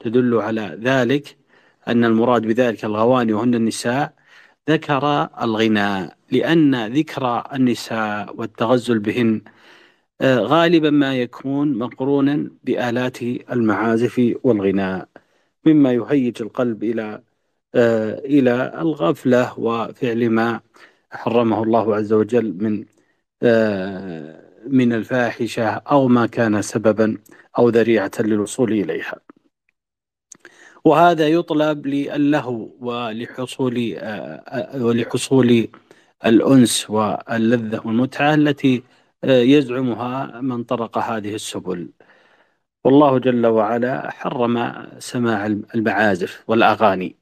تدل 0.00 0.34
على 0.34 0.78
ذلك 0.82 1.36
أن 1.88 2.04
المراد 2.04 2.42
بذلك 2.42 2.84
الغواني 2.84 3.32
وهن 3.32 3.54
النساء 3.54 4.14
ذكر 4.70 5.28
الغناء 5.42 6.16
لأن 6.30 6.86
ذكر 6.86 7.44
النساء 7.54 8.36
والتغزل 8.36 8.98
بهن 8.98 9.42
آه، 10.20 10.38
غالبا 10.38 10.90
ما 10.90 11.16
يكون 11.16 11.78
مقرونا 11.78 12.50
بآلات 12.64 13.22
المعازف 13.22 14.34
والغناء 14.44 15.08
مما 15.66 15.92
يهيج 15.92 16.42
القلب 16.42 16.84
إلى 16.84 17.22
آه، 17.74 18.18
إلى 18.18 18.80
الغفلة 18.80 19.60
وفعل 19.60 20.30
ما 20.30 20.60
حرمه 21.10 21.62
الله 21.62 21.96
عز 21.96 22.12
وجل 22.12 22.56
من 22.60 22.84
آه، 23.42 24.45
من 24.68 24.92
الفاحشة 24.92 25.68
أو 25.68 26.08
ما 26.08 26.26
كان 26.26 26.62
سببا 26.62 27.18
أو 27.58 27.68
ذريعة 27.68 28.10
للوصول 28.20 28.72
إليها. 28.72 29.20
وهذا 30.84 31.28
يطلب 31.28 31.86
للهو 31.86 32.70
ولحصول 32.80 33.94
آه، 33.98 34.82
ولحصول 34.84 35.68
الأنس 36.26 36.90
واللذة 36.90 37.82
والمتعة 37.86 38.34
التي 38.34 38.82
آه، 39.24 39.42
يزعمها 39.42 40.40
من 40.40 40.64
طرق 40.64 40.98
هذه 40.98 41.34
السبل. 41.34 41.88
والله 42.84 43.18
جل 43.18 43.46
وعلا 43.46 44.10
حرم 44.10 44.72
سماع 44.98 45.46
المعازف 45.46 46.44
والأغاني 46.48 47.16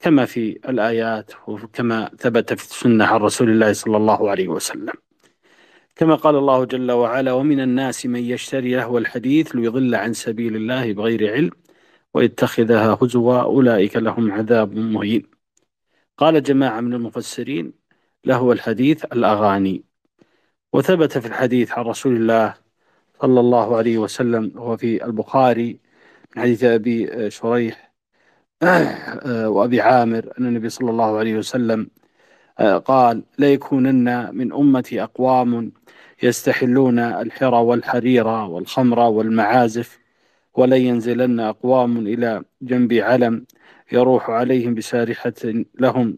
كما 0.00 0.24
في 0.24 0.60
الآيات 0.68 1.32
وكما 1.48 2.10
ثبت 2.18 2.52
في 2.54 2.64
السنة 2.70 3.04
عن 3.04 3.20
رسول 3.20 3.50
الله 3.50 3.72
صلى 3.72 3.96
الله 3.96 4.30
عليه 4.30 4.48
وسلم. 4.48 5.05
كما 5.96 6.14
قال 6.14 6.36
الله 6.36 6.64
جل 6.64 6.92
وعلا 6.92 7.32
ومن 7.32 7.60
الناس 7.60 8.06
من 8.06 8.20
يشتري 8.20 8.74
لهو 8.74 8.98
الحديث 8.98 9.56
ليضل 9.56 9.94
عن 9.94 10.12
سبيل 10.12 10.56
الله 10.56 10.92
بغير 10.92 11.32
علم 11.32 11.50
ويتخذها 12.14 12.98
هزوا 13.02 13.40
أولئك 13.40 13.96
لهم 13.96 14.32
عذاب 14.32 14.74
مهين. 14.74 15.22
قال 16.18 16.42
جماعة 16.42 16.80
من 16.80 16.94
المفسرين 16.94 17.72
لهو 18.24 18.52
الحديث 18.52 19.04
الأغاني. 19.04 19.84
وثبت 20.72 21.18
في 21.18 21.26
الحديث 21.26 21.72
عن 21.72 21.84
رسول 21.84 22.16
الله 22.16 22.54
صلى 23.22 23.40
الله 23.40 23.76
عليه 23.76 23.98
وسلم 23.98 24.52
وهو 24.54 24.76
في 24.76 25.04
البخاري 25.04 25.80
من 26.36 26.42
حديث 26.42 26.64
أبي 26.64 27.30
شريح 27.30 27.92
وأبي 29.24 29.80
عامر 29.80 30.32
أن 30.38 30.46
النبي 30.46 30.68
صلى 30.68 30.90
الله 30.90 31.18
عليه 31.18 31.36
وسلم 31.36 31.88
قال 32.84 33.22
ليكونن 33.38 34.34
من 34.34 34.52
أمتي 34.52 35.02
أقوام 35.02 35.72
يستحلون 36.22 36.98
الحرى 36.98 37.56
والحرير 37.56 38.26
والخمر 38.26 38.98
والمعازف 38.98 39.98
ولن 40.54 40.80
ينزلن 40.80 41.40
أقوام 41.40 41.98
إلى 41.98 42.42
جنب 42.62 42.92
علم 42.92 43.46
يروح 43.92 44.30
عليهم 44.30 44.74
بسارحة 44.74 45.34
لهم 45.80 46.16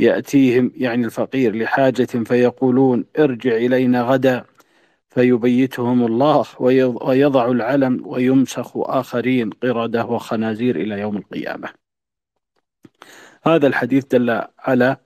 يأتيهم 0.00 0.72
يعني 0.76 1.04
الفقير 1.04 1.56
لحاجة 1.56 2.04
فيقولون 2.04 3.04
ارجع 3.18 3.56
إلينا 3.56 4.02
غدا 4.02 4.44
فيبيتهم 5.10 6.06
الله 6.06 6.46
ويضع 6.60 7.50
العلم 7.50 8.02
ويمسخ 8.06 8.72
آخرين 8.76 9.50
قردة 9.50 10.04
وخنازير 10.04 10.76
إلى 10.76 11.00
يوم 11.00 11.16
القيامة. 11.16 11.68
هذا 13.42 13.66
الحديث 13.66 14.04
دل 14.04 14.42
على 14.58 14.96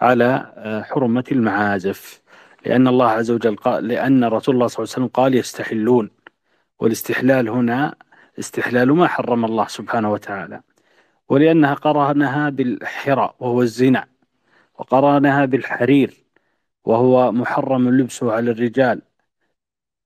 على 0.00 0.52
آه، 0.56 0.82
حرمة 0.82 1.24
المعازف. 1.32 2.21
لأن 2.66 2.88
الله 2.88 3.08
عز 3.08 3.30
وجل 3.30 3.56
قال 3.56 3.88
لأن 3.88 4.24
رسول 4.24 4.54
الله 4.54 4.66
صلى 4.66 4.84
الله 4.84 4.92
عليه 4.94 5.04
وسلم 5.04 5.06
قال 5.06 5.34
يستحلون. 5.34 6.10
والاستحلال 6.78 7.48
هنا 7.48 7.94
استحلال 8.38 8.92
ما 8.92 9.08
حرم 9.08 9.44
الله 9.44 9.66
سبحانه 9.66 10.12
وتعالى. 10.12 10.60
ولأنها 11.28 11.74
قرنها 11.74 12.50
بالحرى 12.50 13.34
وهو 13.40 13.62
الزنا. 13.62 14.06
وقرنها 14.78 15.44
بالحرير 15.44 16.24
وهو 16.84 17.32
محرم 17.32 17.90
لبسه 17.90 18.32
على 18.32 18.50
الرجال. 18.50 19.02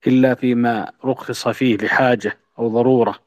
إلا 0.07 0.35
فيما 0.35 0.93
رخص 1.05 1.49
فيه 1.49 1.77
لحاجة 1.77 2.39
أو 2.59 2.69
ضرورة. 2.69 3.19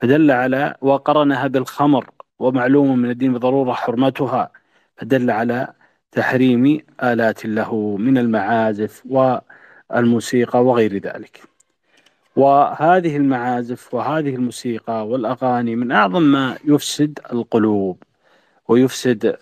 فدل 0.00 0.30
على 0.30 0.76
وقرنها 0.80 1.46
بالخمر 1.46 2.10
ومعلوم 2.38 2.98
من 2.98 3.10
الدين 3.10 3.32
بضرورة 3.32 3.72
حرمتها. 3.72 4.50
فدل 4.96 5.30
على 5.30 5.72
تحريم 6.16 6.80
آلات 7.02 7.46
له 7.46 7.96
من 7.96 8.18
المعازف 8.18 9.02
والموسيقى 9.06 10.64
وغير 10.64 10.98
ذلك. 10.98 11.42
وهذه 12.36 13.16
المعازف 13.16 13.94
وهذه 13.94 14.34
الموسيقى 14.34 15.08
والأغاني 15.08 15.76
من 15.76 15.92
أعظم 15.92 16.22
ما 16.22 16.58
يفسد 16.64 17.18
القلوب 17.32 18.02
ويفسد 18.68 19.36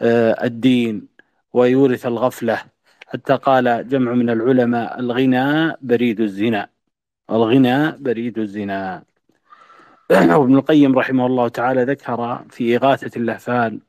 آه، 0.00 0.44
الدين 0.44 1.08
ويورث 1.52 2.06
الغفلة. 2.06 2.58
حتى 3.06 3.34
قال 3.36 3.88
جمع 3.88 4.12
من 4.12 4.30
العلماء 4.30 5.00
الغنى 5.00 5.76
بريد 5.82 6.20
الزنا. 6.20 6.68
الغنى 7.30 7.90
بريد 7.92 8.38
الزنا. 8.38 9.02
وابن 10.38 10.56
القيم 10.56 10.98
رحمه 10.98 11.26
الله 11.26 11.48
تعالى 11.48 11.84
ذكر 11.84 12.44
في 12.50 12.76
إغاثة 12.76 13.10
اللهفان 13.16 13.80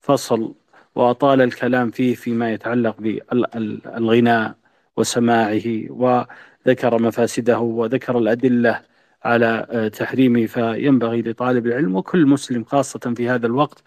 فصل 0.00 0.54
وأطال 0.94 1.40
الكلام 1.40 1.90
فيه 1.90 2.14
فيما 2.14 2.52
يتعلق 2.52 2.96
بالغناء 3.00 4.54
وسماعه 4.96 5.62
وذكر 5.90 7.02
مفاسده 7.02 7.58
وذكر 7.58 8.18
الأدلة 8.18 8.82
على 9.24 9.90
تحريمه 9.94 10.46
فينبغي 10.46 11.22
لطالب 11.22 11.66
العلم 11.66 11.96
وكل 11.96 12.26
مسلم 12.26 12.64
خاصة 12.64 13.14
في 13.16 13.28
هذا 13.28 13.46
الوقت 13.46 13.82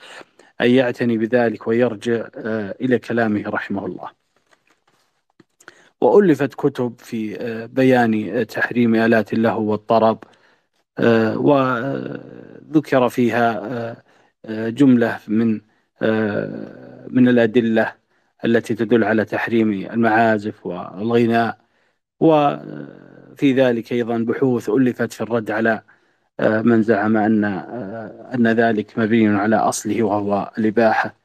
أن 0.61 0.71
يعتني 0.71 1.17
بذلك 1.17 1.67
ويرجع 1.67 2.27
إلى 2.81 2.99
كلامه 2.99 3.49
رحمه 3.49 3.85
الله. 3.85 4.09
وألفت 6.01 6.53
كتب 6.53 6.93
في 6.97 7.37
بيان 7.73 8.47
تحريم 8.47 8.95
آلات 8.95 9.33
اللهو 9.33 9.63
والطرب 9.71 10.23
وذكر 11.35 13.09
فيها 13.09 14.03
جملة 14.49 15.19
من 15.27 15.61
من 17.09 17.27
الأدلة 17.27 17.93
التي 18.45 18.75
تدل 18.75 19.03
على 19.03 19.25
تحريم 19.25 19.71
المعازف 19.71 20.65
والغناء 20.65 21.57
وفي 22.19 23.53
ذلك 23.53 23.91
أيضا 23.91 24.17
بحوث 24.17 24.69
ألفت 24.69 25.13
في 25.13 25.21
الرد 25.21 25.51
على 25.51 25.81
من 26.39 26.83
زعم 26.83 27.17
أن 27.17 27.43
أن 28.33 28.47
ذلك 28.47 28.99
مبني 28.99 29.27
على 29.27 29.55
أصله 29.55 30.03
وهو 30.03 30.51
الإباحة. 30.57 31.15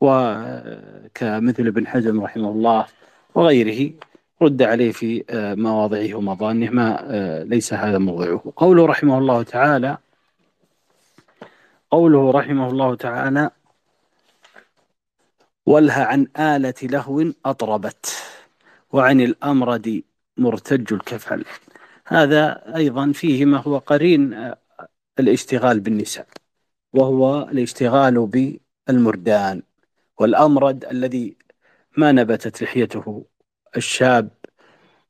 وكمثل 0.00 1.66
ابن 1.66 1.86
حزم 1.86 2.20
رحمه 2.20 2.50
الله 2.50 2.86
وغيره 3.34 3.92
رد 4.42 4.62
عليه 4.62 4.92
في 4.92 5.24
مواضعه 5.58 6.14
ومظانه 6.14 6.70
ما 6.70 7.00
ليس 7.48 7.74
هذا 7.74 7.98
موضعه. 7.98 8.52
قوله 8.56 8.86
رحمه 8.86 9.18
الله 9.18 9.42
تعالى 9.42 9.98
قوله 11.90 12.30
رحمه 12.30 12.70
الله 12.70 12.94
تعالى 12.94 13.50
ولها 15.66 16.04
عن 16.04 16.28
آلة 16.38 16.74
لهو 16.82 17.32
أطربت 17.44 18.06
وعن 18.92 19.20
الأمرد 19.20 20.02
مرتج 20.36 20.92
الكفل. 20.92 21.44
هذا 22.06 22.76
أيضا 22.76 23.12
فيه 23.12 23.44
ما 23.44 23.58
هو 23.58 23.78
قرين 23.78 24.52
الاشتغال 25.18 25.80
بالنساء 25.80 26.26
وهو 26.92 27.42
الاشتغال 27.42 28.26
بالمردان. 28.88 29.62
والأمرد 30.18 30.84
الذي 30.84 31.36
ما 31.96 32.12
نبتت 32.12 32.62
لحيته 32.62 33.26
الشاب 33.76 34.30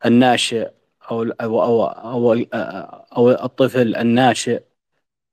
الناشئ 0.07 0.70
أو 1.11 1.22
أو 1.22 1.61
أو, 1.62 2.32
أو, 2.32 2.46
أو 3.16 3.30
الطفل 3.30 3.96
الناشئ 3.96 4.62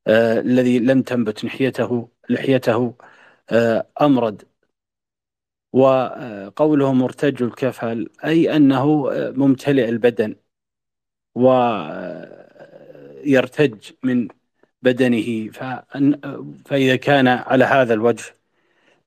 آه 0.07 0.39
الذي 0.39 0.80
لم 0.80 1.01
تنبت 1.01 1.43
لحيته 1.45 2.09
لحيته 2.30 2.95
آه 3.49 3.88
أمرد 4.01 4.43
وقوله 5.74 6.93
مرتج 6.93 7.43
الكفل 7.43 8.09
أي 8.26 8.55
أنه 8.55 9.09
ممتلئ 9.36 9.89
البدن 9.89 10.36
ويرتج 11.36 12.32
من 14.03 14.28
بدنه. 14.82 15.51
فإذا 16.65 16.95
كان 16.95 17.28
على 17.28 17.65
هذا 17.65 17.93
الوجه 17.93 18.24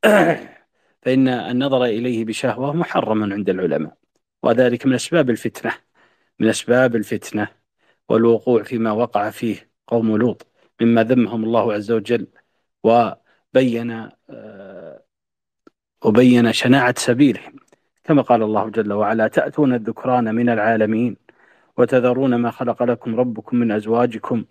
فإن 1.03 1.29
النظر 1.29 1.85
إليه 1.85 2.25
بشهوة 2.25 2.73
محرم 2.73 3.33
عند 3.33 3.51
العلماء. 3.51 3.97
وذلك 4.43 4.87
من 4.87 4.95
أسباب 4.95 5.31
الفتنة 5.31 5.73
من 6.41 6.49
أسباب 6.49 6.97
الفتنة 6.97 7.49
والوقوع 8.09 8.63
فيما 8.63 8.93
وقع 8.93 9.31
فيه 9.31 9.71
قوم 9.87 10.17
لوط 10.17 10.47
مما 10.81 11.05
ذمهم 11.05 11.45
الله 11.45 11.73
عز 11.73 11.93
وجل 11.93 12.27
وبين 12.85 14.11
وبين 16.07 16.53
شناعة 16.53 16.95
سبيلهم. 16.99 17.57
كما 18.05 18.23
قال 18.23 18.43
الله 18.43 18.69
جل 18.71 18.93
وعلا 18.93 19.29
تأتون 19.29 19.75
الذكران 19.75 20.35
من 20.35 20.49
العالمين 20.49 21.17
وتذرون 21.77 22.35
ما 22.35 22.51
خلق 22.51 22.83
لكم 22.83 23.21
ربكم 23.21 23.57
من 23.57 23.73
أزواجكم 23.73 24.45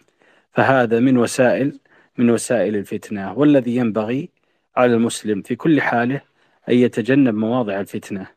فهذا 0.52 1.00
من 1.00 1.18
وسائل 1.18 1.80
من 2.18 2.30
وسائل 2.30 2.76
الفتنة 2.76 3.34
والذي 3.34 3.76
ينبغي 3.76 4.30
على 4.78 4.94
المسلم 4.94 5.42
في 5.42 5.56
كل 5.56 5.82
حاله 5.82 6.22
أن 6.70 6.74
يتجنب 6.74 7.36
مواضع 7.36 7.80
الفتنة 7.80 8.28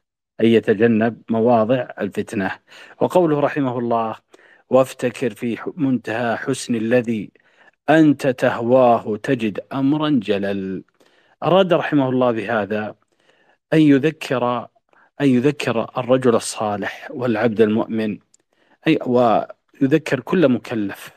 أن 0.40 0.46
يتجنب 0.46 1.22
مواضع 1.30 1.88
الفتنة. 2.00 2.50
وقوله 3.00 3.40
رحمه 3.40 3.78
الله 3.78 4.16
وافتكر 4.70 5.30
في 5.30 5.58
منتهى 5.76 6.36
حسن 6.36 6.74
الذي 6.74 7.30
أنت 7.90 8.26
تهواه 8.26 9.16
تجد 9.16 9.60
أمرا 9.72 10.20
جلل. 10.22 10.84
أراد 11.42 11.72
رحمه 11.72 12.08
الله 12.08 12.30
بهذا 12.32 12.94
أن 13.72 13.80
يذكر 13.80 14.68
أن 15.20 15.28
يذكر 15.28 15.90
الرجل 15.98 16.34
الصالح 16.34 17.08
والعبد 17.10 17.60
المؤمن. 17.60 18.18
أي 18.86 18.98
ويذكر 19.06 20.20
كل 20.20 20.48
مكلف 20.48 21.10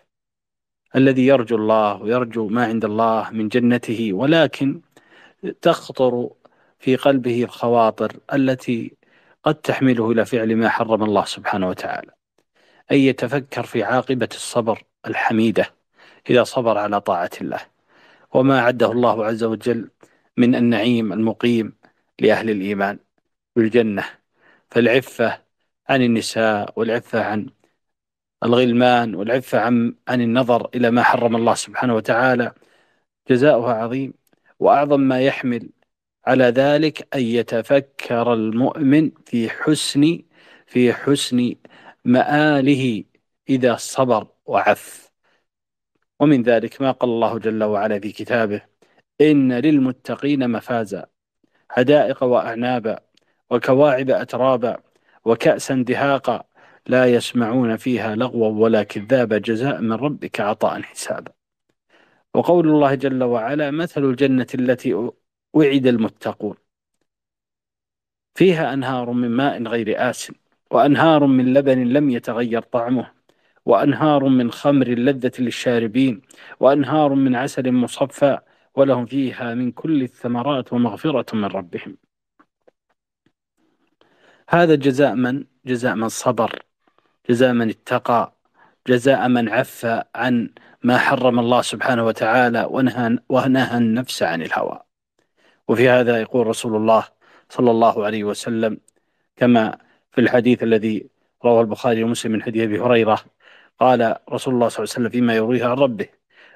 الذي 0.96 1.26
يرجو 1.26 1.56
الله 1.56 2.02
ويرجو 2.02 2.48
ما 2.48 2.66
عند 2.66 2.86
الله 2.86 3.30
من 3.32 3.48
جنته 3.48 4.14
ولكن 4.14 4.82
تخطر 5.62 6.30
في 6.80 6.96
قلبه 6.96 7.44
الخواطر 7.44 8.18
التي 8.34 8.98
قد 9.44 9.56
تحمله 9.56 10.12
إلى 10.12 10.26
فعل 10.26 10.56
ما 10.56 10.70
حرم 10.70 11.04
الله 11.04 11.26
سبحانه 11.26 11.70
وتعالى. 11.70 12.12
أن 12.92 12.98
يتفكر 12.98 13.64
في 13.64 13.84
عاقبة 13.84 14.30
الصبر 14.32 14.84
الحميدة 15.08 15.74
إذا 16.30 16.44
صبر 16.44 16.78
على 16.78 17.02
طاعة 17.02 17.30
الله. 17.42 17.60
وما 18.34 18.60
أعده 18.60 18.92
الله 18.92 19.26
عز 19.26 19.44
وجل 19.44 19.90
من 20.38 20.56
النعيم 20.56 21.14
المقيم 21.14 21.81
لأهل 22.22 22.50
الإيمان 22.50 23.00
بالجنة. 23.56 24.06
فالعفة 24.72 25.44
عن 25.90 26.02
النساء 26.02 26.74
والعفة 26.80 27.24
عن 27.24 27.50
الغلمان 28.44 29.16
والعفة 29.16 29.60
عن 29.60 29.96
عن 30.08 30.22
النظر 30.22 30.70
إلى 30.76 30.92
ما 30.92 31.04
حرم 31.04 31.36
الله 31.36 31.54
سبحانه 31.56 31.96
وتعالى 31.96 32.54
جزاؤها 33.30 33.74
عظيم. 33.74 34.14
وأعظم 34.60 35.00
ما 35.00 35.22
يحمل 35.22 35.70
على 36.28 36.44
ذلك 36.46 37.16
أن 37.16 37.22
يتفكر 37.22 38.34
المؤمن 38.34 39.12
في 39.26 39.50
حسن 39.50 40.22
في 40.68 40.94
حسن 40.94 41.56
مآله 42.06 43.04
إذا 43.50 43.76
صبر 43.76 44.28
وعف. 44.46 45.12
ومن 46.20 46.44
ذلك 46.44 46.82
ما 46.82 46.92
قال 46.92 47.10
الله 47.10 47.40
جل 47.40 47.64
وعلا 47.64 48.00
في 48.00 48.12
كتابه 48.12 48.62
إن 49.22 49.54
للمتقين 49.54 50.50
مفازا. 50.52 51.11
حدائق 51.72 52.24
وأعنابا 52.24 53.00
وكواعب 53.50 54.10
أترابا 54.10 54.78
وكأسا 55.26 55.76
دهاقا 55.88 56.44
لا 56.88 57.06
يسمعون 57.06 57.78
فيها 57.78 58.16
لغوا 58.16 58.64
ولا 58.64 58.84
كذابا 58.84 59.38
جزاء 59.38 59.82
من 59.82 59.94
ربك 59.94 60.42
عطاء 60.42 60.82
حسابا. 60.82 61.32
وقول 62.34 62.68
الله 62.70 62.96
جل 62.96 63.24
وعلا 63.24 63.72
مثل 63.72 64.04
الجنة 64.04 64.48
التي 64.56 65.12
وعد 65.54 65.88
المتقون. 65.88 66.56
فيها 68.36 68.74
أنهار 68.74 69.12
من 69.12 69.30
ماء 69.30 69.64
غير 69.64 70.10
آسن 70.10 70.34
وأنهار 70.72 71.26
من 71.26 71.54
لبن 71.54 71.84
لم 71.88 72.10
يتغير 72.10 72.62
طعمه 72.62 73.12
وأنهار 73.66 74.26
من 74.26 74.52
خمر 74.52 74.88
لذة 74.88 75.32
للشاربين 75.40 76.22
وأنهار 76.60 77.14
من 77.14 77.36
عسل 77.36 77.72
مصفى 77.72 78.40
ولهم 78.76 79.06
فيها 79.06 79.54
من 79.54 79.72
كل 79.72 80.04
الثمرات 80.04 80.74
ومغفرة 80.74 81.36
من 81.36 81.46
ربهم. 81.46 81.98
هذا 84.50 84.76
جزاء 84.76 85.16
من؟ 85.16 85.46
جزاء 85.66 85.96
من 85.96 86.10
صبر 86.10 86.60
جزاء 87.30 87.54
من 87.54 87.70
اتقى 87.70 88.36
جزاء 88.88 89.28
من 89.28 89.50
عف 89.50 89.86
عن 90.16 90.50
ما 90.84 90.98
حرم 90.98 91.40
الله 91.40 91.62
سبحانه 91.62 92.06
وتعالى 92.06 92.68
ونهى, 92.70 93.18
ونهى 93.30 93.78
النفس 93.78 94.24
عن 94.24 94.42
الهوى. 94.42 94.80
وفي 95.68 95.90
هذا 95.90 96.22
يقول 96.22 96.48
رسول 96.48 96.76
الله 96.76 97.08
صلى 97.50 97.72
الله 97.72 98.06
عليه 98.06 98.24
وسلم 98.24 98.78
كما 99.36 99.78
في 100.12 100.22
الحديث 100.22 100.64
الذي 100.64 101.10
رواه 101.46 101.62
البخاري 101.62 102.04
ومسلم 102.04 102.32
من 102.32 102.44
حديث 102.44 102.64
أبي 102.64 102.80
هريرة 102.80 103.20
قال 103.80 104.16
رسول 104.30 104.54
الله 104.54 104.68
صلى 104.68 104.84
الله 104.84 104.94
عليه 104.94 105.02
وسلم 105.02 105.10
فيما 105.10 105.36
يرويه 105.36 105.66
عن 105.66 105.72
ربه 105.72 106.08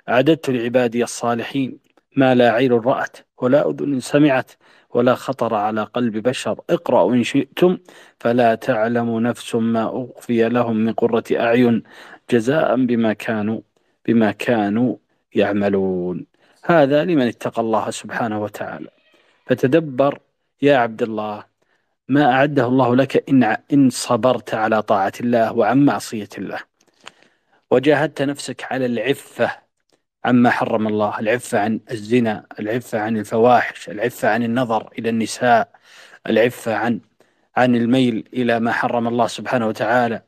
أعددت 0.10 0.50
لعبادي 0.50 1.04
الصالحين 1.04 1.80
ما 2.16 2.36
لا 2.36 2.52
عين 2.52 2.72
رأت 2.72 3.18
ولا 3.38 3.70
أذن 3.70 4.00
سمعت 4.00 4.52
ولا 4.90 5.16
خطر 5.16 5.54
على 5.56 5.84
قلب 5.84 6.18
بشر. 6.18 6.60
اقرأوا 6.70 7.14
إن 7.14 7.24
شئتم 7.24 7.78
فلا 8.20 8.56
تعلم 8.56 9.20
نفس 9.20 9.56
ما 9.56 10.06
أخفي 10.16 10.50
لهم 10.50 10.76
من 10.76 10.94
قرة 10.94 11.24
أعين 11.32 11.84
جزاء 12.30 12.76
بما 12.76 13.14
كانوا 13.14 13.62
بما 14.06 14.32
كانوا 14.32 14.96
يعملون. 15.36 16.26
هذا 16.64 17.04
لمن 17.04 17.28
اتقى 17.28 17.62
الله 17.62 17.90
سبحانه 17.90 18.44
وتعالى. 18.44 18.90
فتدبر 19.46 20.20
يا 20.62 20.78
عبد 20.78 21.02
الله 21.04 21.44
ما 22.10 22.32
أعده 22.32 22.66
الله 22.66 22.96
لك 22.96 23.30
إن 23.30 23.58
إن 23.74 23.90
صبرت 23.90 24.54
على 24.54 24.82
طاعة 24.82 25.14
الله 25.20 25.54
وعن 25.54 25.86
معصية 25.86 26.30
الله. 26.38 26.60
وجاهدت 27.72 28.22
نفسك 28.22 28.64
على 28.72 28.86
العفة 28.86 29.65
عما 30.26 30.50
حرم 30.50 30.88
الله 30.88 31.20
العفة 31.20 31.60
عن 31.60 31.80
الزنا 31.92 32.46
العفة 32.60 33.00
عن 33.00 33.18
الفواحش 33.18 33.90
العفة 33.90 34.30
عن 34.30 34.44
النظر 34.44 34.90
إلى 35.00 35.10
النساء 35.10 35.70
العفة 36.30 36.76
عن 36.76 37.00
عن 37.58 37.76
الميل 37.76 38.30
إلى 38.34 38.60
ما 38.60 38.72
حرم 38.72 39.08
الله 39.08 39.28
سبحانه 39.28 39.68
وتعالى. 39.68 40.22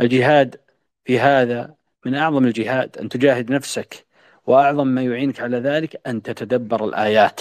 الجهاد 0.00 0.60
في 1.04 1.20
هذا 1.20 1.74
من 2.06 2.14
أعظم 2.14 2.44
الجهاد 2.44 2.98
أن 2.98 3.08
تجاهد 3.08 3.50
نفسك 3.52 4.06
وأعظم 4.46 4.86
ما 4.86 5.02
يعينك 5.02 5.40
على 5.40 5.58
ذلك 5.58 6.00
أن 6.06 6.22
تتدبر 6.22 6.84
الآيات 6.84 7.40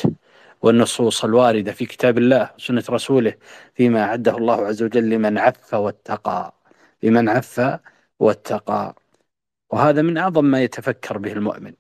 والنصوص 0.62 1.24
الواردة 1.26 1.72
في 1.72 1.86
كتاب 1.86 2.18
الله 2.18 2.52
وسنة 2.58 2.84
رسوله 2.90 3.34
فيما 3.76 4.04
أعده 4.04 4.38
الله 4.38 4.68
عز 4.68 4.84
وجل 4.84 5.10
لمن 5.10 5.38
عف 5.38 5.74
واتقى 5.74 6.54
لمن 7.04 7.30
عف 7.30 7.80
واتقى. 8.20 9.01
وهذا 9.72 10.02
من 10.02 10.18
أعظم 10.18 10.46
ما 10.46 10.64
يتفكر 10.64 11.18
به 11.18 11.32
المؤمن. 11.34 11.74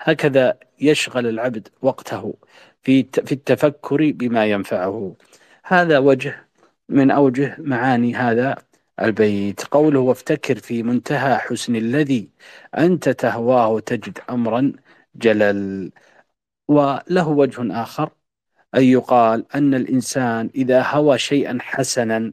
هكذا 0.00 0.58
يشغل 0.80 1.26
العبد 1.26 1.68
وقته 1.82 2.34
في 2.82 3.02
في 3.26 3.32
التفكر 3.32 4.12
بما 4.12 4.46
ينفعه. 4.46 5.16
هذا 5.64 5.98
وجه 5.98 6.48
من 6.88 7.10
أوجه 7.10 7.56
معاني 7.58 8.14
هذا 8.14 8.56
البيت. 9.02 9.64
قوله 9.64 10.00
وافتكر 10.00 10.58
في 10.58 10.82
منتهى 10.82 11.38
حسن 11.38 11.76
الذي 11.76 12.30
أنت 12.78 13.08
تهواه 13.08 13.80
تجد 13.80 14.18
أمرا 14.30 14.72
جلل. 15.14 15.90
وله 16.68 17.28
وجه 17.28 17.82
آخر 17.82 18.10
أن 18.74 18.82
يقال 18.84 19.46
أن 19.54 19.74
الإنسان 19.74 20.50
إذا 20.54 20.82
هوى 20.82 21.18
شيئا 21.18 21.58
حسنا 21.60 22.32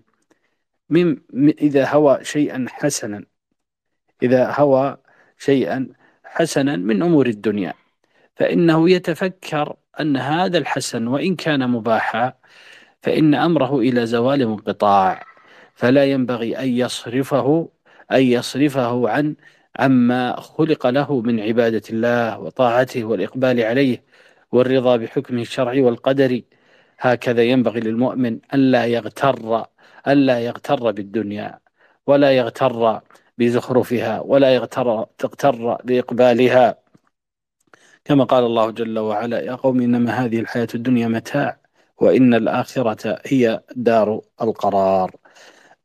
من 0.90 1.18
إذا 1.60 1.88
هوى 1.88 2.24
شيئا 2.26 2.66
حسنا 2.70 3.26
إذا 4.24 4.54
هوى 4.58 4.98
شيئا 5.38 5.88
حسنا 6.24 6.76
من 6.76 7.04
أمور 7.04 7.28
الدنيا. 7.28 7.74
فإنه 8.36 8.90
يتفكر 8.90 9.76
أن 10.00 10.18
هذا 10.18 10.58
الحسن 10.58 11.08
وإن 11.08 11.36
كان 11.36 11.70
مباحا 11.70 12.34
فإن 13.02 13.36
أمره 13.36 13.80
إلى 13.80 14.06
زوال 14.06 14.48
منقطاع 14.48 15.24
فلا 15.76 16.06
ينبغي 16.06 16.60
أن 16.60 16.70
يصرفه 16.70 17.70
أن 18.12 18.22
يصرفه 18.22 19.10
عن 19.10 19.36
عما 19.80 20.40
خلق 20.40 20.88
له 20.88 21.22
من 21.22 21.40
عبادة 21.40 21.82
الله 21.90 22.40
وطاعته 22.40 23.04
والإقبال 23.04 23.62
عليه 23.62 24.04
والرضا 24.52 24.98
بحكمه 24.98 25.42
الشرعي 25.42 25.82
والقدري 25.82 26.46
هكذا 27.00 27.44
ينبغي 27.44 27.80
للمؤمن 27.80 28.40
ألا 28.54 28.86
يغتر 28.86 29.66
ألا 30.08 30.40
يغتر 30.40 30.92
بالدنيا 30.92 31.60
ولا 32.08 32.32
يغتر 32.32 33.02
بزخرفها 33.38 34.20
ولا 34.20 34.56
يغتر 34.56 35.06
تغتر 35.18 35.76
بإقبالها. 35.84 36.78
كما 38.06 38.24
قال 38.24 38.44
الله 38.44 38.72
جل 38.72 39.00
وعلا 39.00 39.40
يا 39.40 39.56
قوم 39.56 39.82
إنما 39.82 40.12
هذه 40.12 40.40
الحياة 40.40 40.68
الدنيا 40.76 41.08
متاع 41.08 41.58
وإن 41.98 42.34
الآخرة 42.34 43.22
هي 43.26 43.64
دار 43.76 44.22
القرار. 44.42 45.16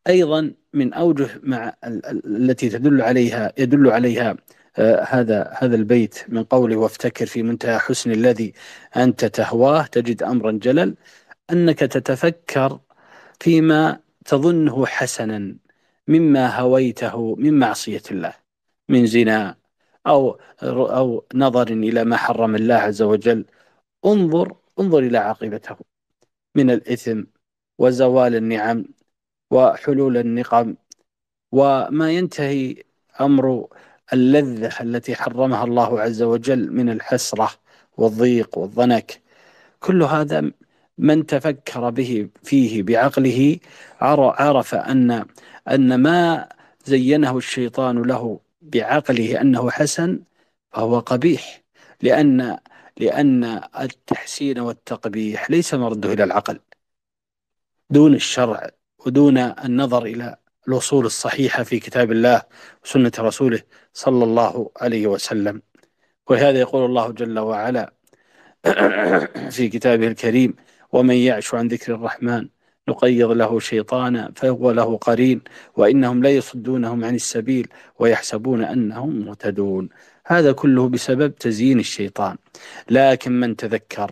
أيضا 0.06 0.54
من 0.74 0.92
أوجه 0.94 1.28
مع 1.42 1.74
التي 2.26 2.68
تدل 2.68 3.02
عليها 3.02 3.52
يدل 3.58 3.90
عليها 3.90 4.36
آه 4.78 5.04
هذا 5.08 5.54
هذا 5.58 5.76
البيت 5.76 6.24
من 6.28 6.44
قوله 6.44 6.76
وافتكر 6.76 7.26
في 7.26 7.42
منتهى 7.42 7.78
حسن 7.78 8.10
الذي 8.12 8.52
أنت 8.96 9.24
تهواه 9.24 9.82
تجد 9.86 10.22
أمرا 10.22 10.52
جلل. 10.52 10.94
أنك 11.50 11.78
تتفكر 11.78 12.80
فيما 13.40 14.00
تظنه 14.24 14.86
حسنا. 14.86 15.56
مما 16.12 16.44
هويته 16.60 17.34
من 17.34 17.58
معصية 17.58 18.02
الله 18.10 18.34
من 18.88 19.06
زنا 19.06 19.56
أو 20.06 20.38
أو 20.62 21.24
نظر 21.34 21.68
إلى 21.68 22.04
ما 22.04 22.16
حرم 22.16 22.54
الله 22.54 22.74
عز 22.74 23.02
وجل. 23.02 23.44
انظر 24.06 24.56
انظر 24.80 24.98
إلى 24.98 25.18
عاقبته 25.18 25.76
من 26.56 26.70
الإثم 26.70 27.22
وزوال 27.78 28.34
النعم 28.34 28.84
وحلول 29.50 30.16
النقم 30.16 30.74
وما 31.52 32.10
ينتهي 32.12 32.76
أمر 33.20 33.66
اللذة 34.12 34.82
التي 34.82 35.14
حرمها 35.14 35.64
الله 35.64 36.00
عز 36.00 36.22
وجل 36.22 36.72
من 36.72 36.88
الحسرة 36.90 37.50
والضيق 37.96 38.58
والضنك. 38.58 39.22
كل 39.80 40.02
هذا 40.02 40.52
من 40.98 41.26
تفكر 41.26 41.90
به 41.90 42.28
فيه 42.42 42.82
بعقله 42.82 43.58
عرف 44.00 44.74
أن 44.74 45.26
أن 45.68 46.02
ما 46.02 46.48
زينه 46.84 47.38
الشيطان 47.38 48.02
له 48.02 48.40
بعقله 48.62 49.40
أنه 49.40 49.70
حسن 49.70 50.20
فهو 50.72 50.98
قبيح 50.98 51.62
لأن 52.02 52.58
لأن 52.96 53.60
التحسين 53.80 54.58
والتقبيح 54.58 55.50
ليس 55.50 55.74
مرده 55.74 56.12
إلى 56.12 56.24
العقل 56.24 56.60
دون 57.90 58.14
الشرع 58.14 58.70
ودون 59.06 59.38
النظر 59.38 60.04
إلى 60.04 60.36
الأصول 60.68 61.06
الصحيحة 61.06 61.62
في 61.62 61.80
كتاب 61.80 62.12
الله 62.12 62.42
وسنة 62.84 63.12
رسوله 63.18 63.62
صلى 63.94 64.24
الله 64.24 64.70
عليه 64.76 65.06
وسلم. 65.06 65.62
ولهذا 66.26 66.60
يقول 66.60 66.84
الله 66.84 67.12
جل 67.12 67.38
وعلا 67.38 67.94
في 69.56 69.68
كتابه 69.68 70.06
الكريم 70.06 70.56
ومن 70.92 71.14
يعش 71.14 71.54
عن 71.54 71.68
ذكر 71.68 71.94
الرحمن 71.94 72.48
نقيض 72.88 73.30
له 73.30 73.60
شيطانا 73.60 74.32
فهو 74.36 74.70
له 74.70 74.96
قرين 74.96 75.40
وإنهم 75.76 76.22
لا 76.22 76.30
يصدونهم 76.30 77.04
عن 77.04 77.14
السبيل 77.14 77.68
ويحسبون 77.98 78.64
أنهم 78.64 79.24
مهتدون. 79.26 79.88
هذا 80.26 80.52
كله 80.52 80.88
بسبب 80.88 81.34
تزيين 81.36 81.78
الشيطان. 81.80 82.36
لكن 82.90 83.40
من 83.40 83.56
تذكر 83.56 84.10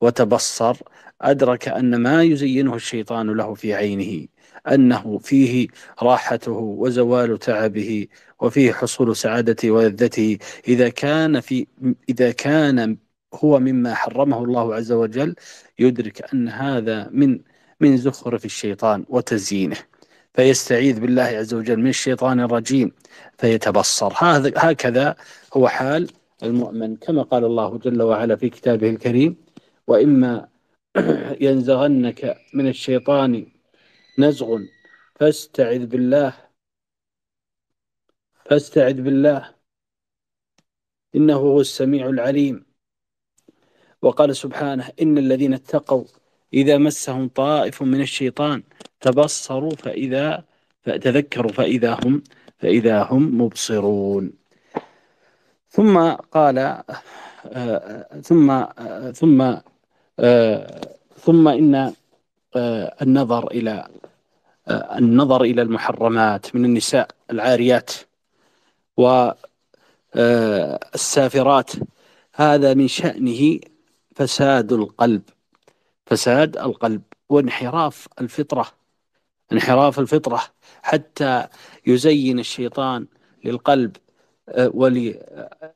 وتبصر 0.00 0.76
أدرك 1.22 1.68
أن 1.68 1.96
ما 2.02 2.22
يزينه 2.22 2.74
الشيطان 2.74 3.30
له 3.36 3.54
في 3.54 3.74
عينه 3.74 4.26
أنه 4.68 5.18
فيه 5.18 5.68
راحته 6.02 6.52
وزوال 6.52 7.38
تعبه 7.38 8.06
وفيه 8.40 8.72
حصول 8.72 9.16
سعادته 9.16 9.70
ولذته. 9.70 10.38
إذا 10.68 10.88
كان 10.88 11.40
في 11.40 11.66
إذا 12.08 12.30
كان 12.32 12.96
هو 13.34 13.60
مما 13.60 13.94
حرمه 13.94 14.44
الله 14.44 14.74
عز 14.74 14.92
وجل 14.92 15.34
يدرك 15.78 16.34
أن 16.34 16.48
هذا 16.48 17.08
من 17.12 17.40
من 17.80 17.96
زخرف 17.96 18.44
الشيطان 18.44 19.04
وتزيينه 19.08 19.76
فيستعيذ 20.34 21.00
بالله 21.00 21.22
عز 21.22 21.54
وجل 21.54 21.76
من 21.76 21.88
الشيطان 21.88 22.40
الرجيم 22.40 22.92
فيتبصر. 23.38 24.12
هذا 24.18 24.52
هكذا 24.56 25.16
هو 25.54 25.68
حال 25.68 26.10
المؤمن 26.42 26.96
كما 26.96 27.22
قال 27.22 27.44
الله 27.44 27.78
جل 27.78 28.02
وعلا 28.02 28.36
في 28.36 28.50
كتابه 28.50 28.90
الكريم 28.90 29.36
وإما 29.86 30.48
ينزغنك 31.46 32.36
من 32.54 32.68
الشيطان 32.68 33.46
نزغ 34.18 34.58
فاستعذ 35.14 35.86
بالله 35.86 36.34
فاستعذ 38.44 39.02
بالله 39.02 39.54
إنه 41.14 41.34
هو 41.34 41.60
السميع 41.60 42.08
العليم. 42.08 42.66
وقال 44.02 44.36
سبحانه 44.36 44.92
إن 45.02 45.18
الذين 45.18 45.54
اتقوا 45.54 46.04
إذا 46.54 46.78
مسهم 46.78 47.28
طائف 47.28 47.82
من 47.82 48.00
الشيطان 48.00 48.62
تبصروا 49.00 49.70
فإذا 49.70 50.44
فتذكروا 50.82 51.52
فإذا 51.52 51.98
هم 52.04 52.22
فإذا 52.58 53.02
هم 53.02 53.42
مبصرون. 53.42 54.32
ثم 55.68 56.10
قال 56.10 56.82
آه، 57.46 58.20
ثم 58.22 58.50
آه، 58.50 59.10
ثم 59.10 59.54
آه، 60.20 60.80
ثم 61.16 61.48
إن 61.48 61.92
النظر 63.02 63.50
إلى 63.50 63.88
النظر 64.70 65.42
إلى 65.42 65.62
المحرمات 65.62 66.54
من 66.56 66.64
النساء 66.64 67.08
العاريات 67.30 67.90
والسافرات 70.14 71.70
هذا 72.34 72.74
من 72.74 72.88
شأنه 72.88 73.60
فساد 74.16 74.72
القلب. 74.72 75.22
فساد 76.10 76.56
القلب 76.56 77.02
وانحراف 77.28 78.08
الفطرة 78.20 78.66
انحراف 79.52 79.98
الفطرة 79.98 80.42
حتى 80.82 81.46
يزين 81.86 82.38
الشيطان 82.38 83.06
للقلب 83.44 83.96
آه، 84.48 84.70
ولي 84.74 85.14
آه، 85.14 85.74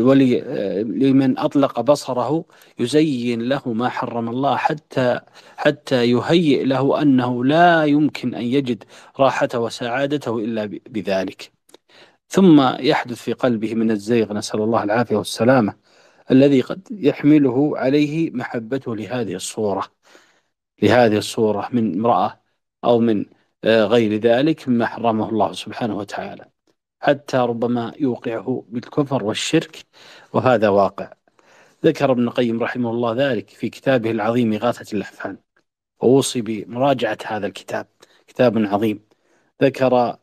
ولي 0.00 0.42
آه، 0.42 0.82
لمن 0.82 1.38
أطلق 1.38 1.80
بصره 1.80 2.44
يزين 2.78 3.42
له 3.42 3.72
ما 3.72 3.88
حرم 3.88 4.28
الله 4.28 4.56
حتى 4.56 5.20
حتى 5.56 6.10
يهيئ 6.10 6.64
له 6.64 7.02
أنه 7.02 7.44
لا 7.44 7.84
يمكن 7.84 8.34
أن 8.34 8.42
يجد 8.44 8.84
راحته 9.18 9.58
وسعادته 9.60 10.38
إلا 10.38 10.66
بذلك. 10.66 11.52
ثم 12.28 12.60
يحدث 12.80 13.22
في 13.22 13.32
قلبه 13.32 13.74
من 13.74 13.90
الزيغ 13.90 14.32
نسأل 14.32 14.60
الله 14.60 14.82
العافية 14.82 15.16
والسلامة. 15.16 15.74
الذي 16.30 16.60
قد 16.60 16.88
يحمله 16.90 17.78
عليه 17.78 18.30
محبته 18.30 18.96
لهذه 18.96 19.34
الصورة 19.34 19.84
لهذه 20.82 21.16
الصورة 21.18 21.68
من 21.72 21.94
امرأة 21.94 22.40
أو 22.84 22.98
من 23.00 23.26
غير 23.64 24.20
ذلك 24.20 24.68
مما 24.68 24.86
حرمه 24.86 25.28
الله 25.28 25.52
سبحانه 25.52 25.96
وتعالى. 25.96 26.44
حتى 27.00 27.36
ربما 27.36 27.92
يوقعه 28.00 28.64
بالكفر 28.68 29.24
والشرك 29.24 29.76
وهذا 30.32 30.68
واقع. 30.68 31.12
ذكر 31.84 32.12
ابن 32.12 32.28
القيم 32.28 32.62
رحمه 32.62 32.90
الله 32.90 33.12
ذلك 33.32 33.48
في 33.50 33.68
كتابه 33.68 34.10
العظيم 34.10 34.52
إغاثة 34.52 34.96
الأحفان 34.96 35.38
ووصي 36.00 36.42
بمراجعة 36.42 37.18
هذا 37.26 37.46
الكتاب. 37.46 37.86
كتاب 38.26 38.58
عظيم. 38.58 39.00
ذكر 39.62 40.16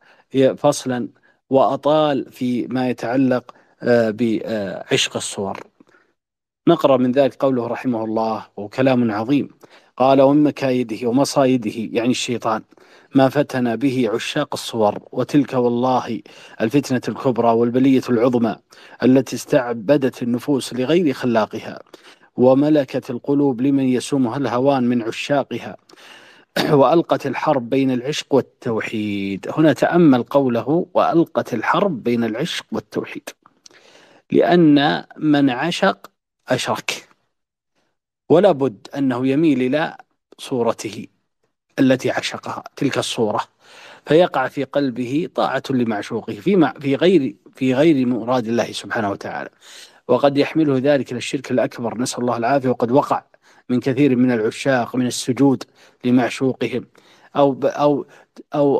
فصلا 0.57 1.09
وأطال 1.49 2.31
في 2.31 2.67
ما 2.67 2.89
يتعلق 2.89 3.55
آه، 3.83 4.09
بعشق 4.09 5.15
الصور. 5.15 5.76
نقرأ 6.67 6.97
من 6.97 7.11
ذلك 7.11 7.35
قوله 7.35 7.67
رحمه 7.67 8.03
الله 8.03 8.45
وكلام 8.57 9.11
عظيم. 9.11 9.49
قال 9.97 10.21
ومن 10.21 10.43
مكايده 10.43 11.07
ومصايده 11.07 11.71
يعني 11.75 12.11
الشيطان. 12.11 12.61
ما 13.15 13.29
فتن 13.29 13.75
به 13.75 14.09
عشاق 14.13 14.49
الصور 14.53 14.99
وتلك 15.11 15.53
والله 15.53 16.21
الفتنة 16.61 17.01
الكبرى 17.07 17.47
والبلية 17.47 18.01
العظمى 18.09 18.55
التي 19.03 19.35
استعبدت 19.35 20.23
النفوس 20.23 20.73
لغير 20.73 21.13
خلاقها 21.13 21.79
وملكت 22.37 23.09
القلوب 23.09 23.61
لمن 23.61 23.83
يسومها 23.83 24.37
الهوان 24.37 24.83
من 24.83 25.01
عشاقها 25.01 25.77
وألقت 26.71 27.27
الحرب 27.27 27.69
بين 27.69 27.91
العشق 27.91 28.33
والتوحيد. 28.33 29.47
هنا 29.57 29.73
تأمل 29.73 30.23
قوله 30.23 30.85
وألقت 30.93 31.53
الحرب 31.53 32.03
بين 32.03 32.23
العشق 32.23 32.65
والتوحيد. 32.71 33.29
لأن 34.31 35.03
من 35.17 35.49
عشق 35.49 35.97
أشرك. 36.49 37.07
ولا 38.29 38.51
بد 38.51 38.87
أنه 38.97 39.27
يميل 39.27 39.61
إلى 39.61 39.97
صورته 40.37 41.07
التي 41.79 42.11
عشقها 42.11 42.63
تلك 42.75 42.97
الصورة. 42.97 43.43
فيقع 44.05 44.47
في 44.47 44.63
قلبه 44.63 45.29
طاعة 45.35 45.63
لمعشوقه 45.69 46.33
في 46.33 46.73
في 46.79 46.95
غير 46.95 47.35
في 47.55 47.73
غير 47.73 48.05
مراد 48.05 48.47
الله 48.47 48.71
سبحانه 48.71 49.11
وتعالى. 49.11 49.49
وقد 50.07 50.37
يحمله 50.37 50.77
ذلك 50.77 51.11
إلى 51.11 51.17
الشرك 51.17 51.51
الأكبر 51.51 51.97
نسأل 51.97 52.19
الله 52.19 52.37
العافية. 52.37 52.69
وقد 52.69 52.91
وقع 52.91 53.23
من 53.69 53.79
كثير 53.79 54.15
من 54.15 54.31
العشاق 54.31 54.95
من 54.95 55.07
السجود 55.07 55.63
لمعشوقهم. 56.05 56.85
أو 57.35 57.59
أو 57.63 58.05
أو 58.55 58.77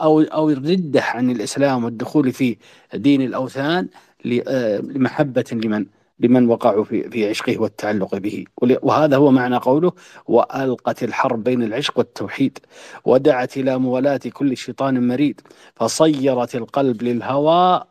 أو 0.00 0.20
أو 0.20 0.50
الردة 0.50 1.02
عن 1.02 1.30
الإسلام 1.30 1.84
والدخول 1.84 2.32
في 2.32 2.56
دين 2.94 3.22
الأوثان 3.22 3.88
لمحبة 4.24 5.44
لمن؟ 5.52 5.86
لمن 6.20 6.48
وقعوا 6.48 6.84
في 6.84 7.10
في 7.10 7.28
عشقه 7.28 7.58
والتعلق 7.58 8.16
به. 8.16 8.44
وهذا 8.82 9.16
هو 9.16 9.30
معنى 9.30 9.56
قوله 9.56 9.92
وألقت 10.26 11.02
الحرب 11.02 11.44
بين 11.44 11.62
العشق 11.62 11.98
والتوحيد 11.98 12.58
ودعت 13.04 13.56
إلى 13.56 13.78
موالاة 13.78 14.20
كل 14.32 14.56
شيطان 14.56 15.08
مريد 15.08 15.40
فصيرت 15.76 16.54
القلب 16.54 17.02
للهوى 17.02 17.84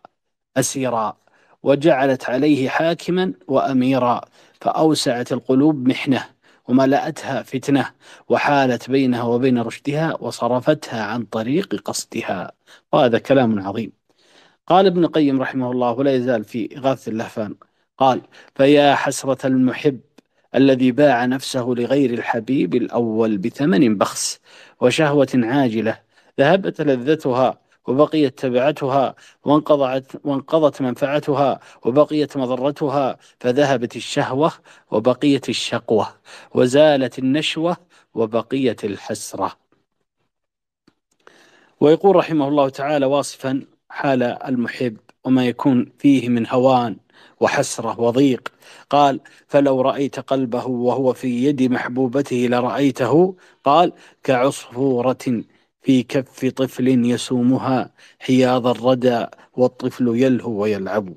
أسيرا 0.58 1.18
وجعلت 1.64 2.30
عليه 2.30 2.70
حاكما 2.70 3.34
وأميرا 3.48 4.22
فأوسعت 4.62 5.32
القلوب 5.32 5.88
محنة 5.88 6.26
وملأتها 6.68 7.44
فتنة 7.44 7.86
وحالت 8.30 8.90
بينها 8.90 9.24
وبين 9.24 9.60
رشدها 9.60 10.18
وصرفتها 10.22 11.04
عن 11.04 11.24
طريق 11.24 11.76
قصدها. 11.76 12.52
وهذا 12.94 13.20
كلام 13.20 13.60
عظيم. 13.60 13.92
قال 14.68 14.86
ابن 14.88 15.04
القيم 15.04 15.42
رحمه 15.42 15.72
الله 15.72 15.92
ولا 15.92 16.16
يزال 16.16 16.44
في 16.44 16.78
إغاثة 16.78 17.10
اللهفان. 17.10 17.56
قال 18.00 18.22
فيا 18.56 18.96
حسرة 18.96 19.48
المحب 19.48 20.00
الذي 20.56 20.92
باع 20.92 21.26
نفسه 21.26 21.62
لغير 21.62 22.14
الحبيب 22.14 22.76
الأول 22.76 23.38
بثمن 23.38 23.98
بخس 23.98 24.40
وشهوة 24.82 25.28
عاجلة 25.36 26.00
ذهبت 26.40 26.82
لذتها 26.82 27.60
وبقيت 27.88 28.40
تبعتها 28.40 29.16
وانقضت 29.46 30.22
وانقضت 30.24 30.82
منفعتها 30.82 31.60
وبقيت 31.86 32.38
مضرتها 32.38 33.18
فذهبت 33.40 33.96
الشهوة 33.96 34.52
وبقيت 34.92 35.50
الشقوة 35.50 36.08
وزالت 36.56 37.20
النشوة 37.20 37.78
وبقيت 38.14 38.86
الحسرة. 38.86 39.58
ويقول 41.80 42.16
رحمه 42.16 42.48
الله 42.48 42.70
تعالى 42.70 43.06
واصفا 43.06 43.66
حال 43.90 44.24
المحب 44.24 44.98
وما 45.24 45.46
يكون 45.48 45.92
فيه 46.00 46.30
من 46.30 46.48
هوان 46.48 46.98
وحسرة 47.40 48.00
وضيق. 48.00 48.52
قال 48.90 49.20
فلو 49.48 49.82
رأيت 49.82 50.20
قلبه 50.20 50.66
وهو 50.68 51.14
في 51.14 51.46
يد 51.46 51.64
محبوبته 51.64 52.36
لرأيته 52.36 53.36
قال 53.64 53.94
كعصفورة 54.24 55.44
في 55.82 56.04
كف 56.04 56.46
طفل 56.46 56.88
يسومها 57.06 57.94
حياض 58.20 58.68
الردى 58.68 59.26
والطفل 59.54 60.08
يلهو 60.08 60.52
ويلعب 60.62 61.14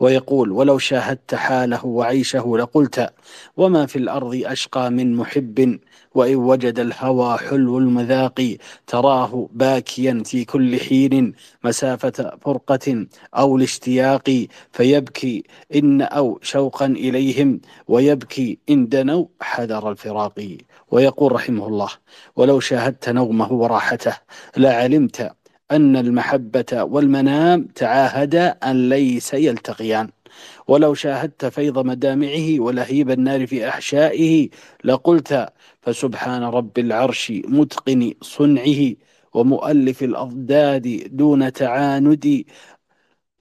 ويقول 0.00 0.52
ولو 0.52 0.78
شاهدت 0.78 1.34
حاله 1.34 1.86
وعيشه 1.86 2.56
لقلت 2.56 3.12
وما 3.56 3.86
في 3.86 3.96
الأرض 3.96 4.42
أشقى 4.44 4.90
من 4.90 5.14
محب 5.14 5.78
وإن 6.14 6.34
وجد 6.34 6.78
الهوى 6.78 7.38
حلو 7.38 7.78
المذاق 7.78 8.56
تراه 8.86 9.48
باكيا 9.52 10.22
في 10.26 10.44
كل 10.44 10.80
حين 10.80 11.34
مسافة 11.64 12.36
فرقة 12.42 13.06
أو 13.34 13.56
الاشتياق 13.56 14.46
فيبكي 14.72 15.44
إن 15.74 16.02
أو 16.02 16.38
شوقا 16.42 16.86
إليهم 16.86 17.60
ويبكي 17.88 18.58
إن 18.70 18.88
دنوا 18.88 19.26
حذر 19.40 19.90
الفراق 19.90 20.56
ويقول 20.90 21.32
رحمه 21.32 21.68
الله 21.68 21.90
ولو 22.36 22.60
شاهدت 22.60 23.08
نومه 23.08 23.52
وراحته 23.52 24.16
لعلمت 24.56 25.39
أن 25.70 25.96
المحبة 25.96 26.82
والمنام 26.82 27.64
تعاهدا 27.64 28.48
أن 28.48 28.88
ليس 28.88 29.34
يلتقيان. 29.34 30.10
ولو 30.68 30.94
شاهدت 30.94 31.44
فيض 31.46 31.78
مدامعه 31.78 32.60
ولهيب 32.60 33.10
النار 33.10 33.46
في 33.46 33.68
أحشائه 33.68 34.48
لقلت 34.84 35.48
فسبحان 35.82 36.42
رب 36.42 36.78
العرش 36.78 37.32
متقن 37.44 38.14
صنعه 38.22 38.94
ومؤلف 39.34 40.02
الأضداد 40.02 41.08
دون 41.16 41.52
تعاند. 41.52 42.44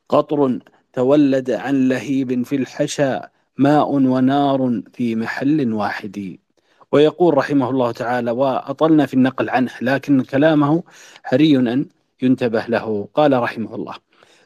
قطر 0.10 0.60
تولد 0.94 1.52
عن 1.52 1.88
لهيب 1.90 2.44
في 2.46 2.56
الحشا 2.56 3.30
ماء 3.58 3.90
ونار 3.92 4.82
في 4.94 5.16
محل 5.16 5.74
واحد. 5.74 6.38
ويقول 6.92 7.38
رحمه 7.38 7.70
الله 7.70 7.92
تعالى 7.92 8.32
وأطلنا 8.32 9.06
في 9.06 9.14
النقل 9.14 9.50
عنه 9.50 9.72
لكن 9.82 10.22
كلامه 10.22 10.84
حري 11.24 11.58
أن 11.58 11.86
ينتبه 12.22 12.66
له. 12.66 13.08
قال 13.14 13.34
رحمه 13.34 13.76
الله 13.76 13.96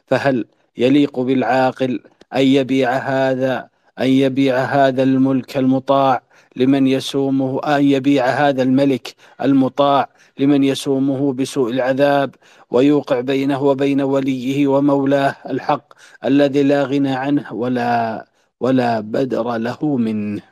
فهل 0.06 0.46
يليق 0.76 1.20
بالعاقل 1.20 2.00
أن 2.36 2.42
يبيع 2.42 2.90
هذا 2.92 3.68
أن 4.00 4.06
يبيع 4.06 4.56
هذا 4.58 5.02
الملك 5.02 5.56
المطاع 5.56 6.22
لمن 6.56 6.86
يسومه 6.86 7.60
أن 7.76 7.84
يبيع 7.84 8.26
هذا 8.26 8.62
الملك 8.62 9.14
المطاع 9.40 10.08
لمن 10.38 10.64
يسومه 10.64 11.32
بسوء 11.32 11.70
العذاب 11.70 12.34
ويوقع 12.70 13.20
بينه 13.20 13.62
وبين 13.62 14.00
وليه 14.00 14.66
ومولاه 14.66 15.36
الحق 15.50 15.92
الذي 16.24 16.62
لا 16.62 16.84
غنى 16.84 17.14
عنه 17.14 17.52
ولا 17.52 18.26
ولا 18.60 19.00
بدر 19.00 19.56
له 19.56 19.96
منه. 19.96 20.42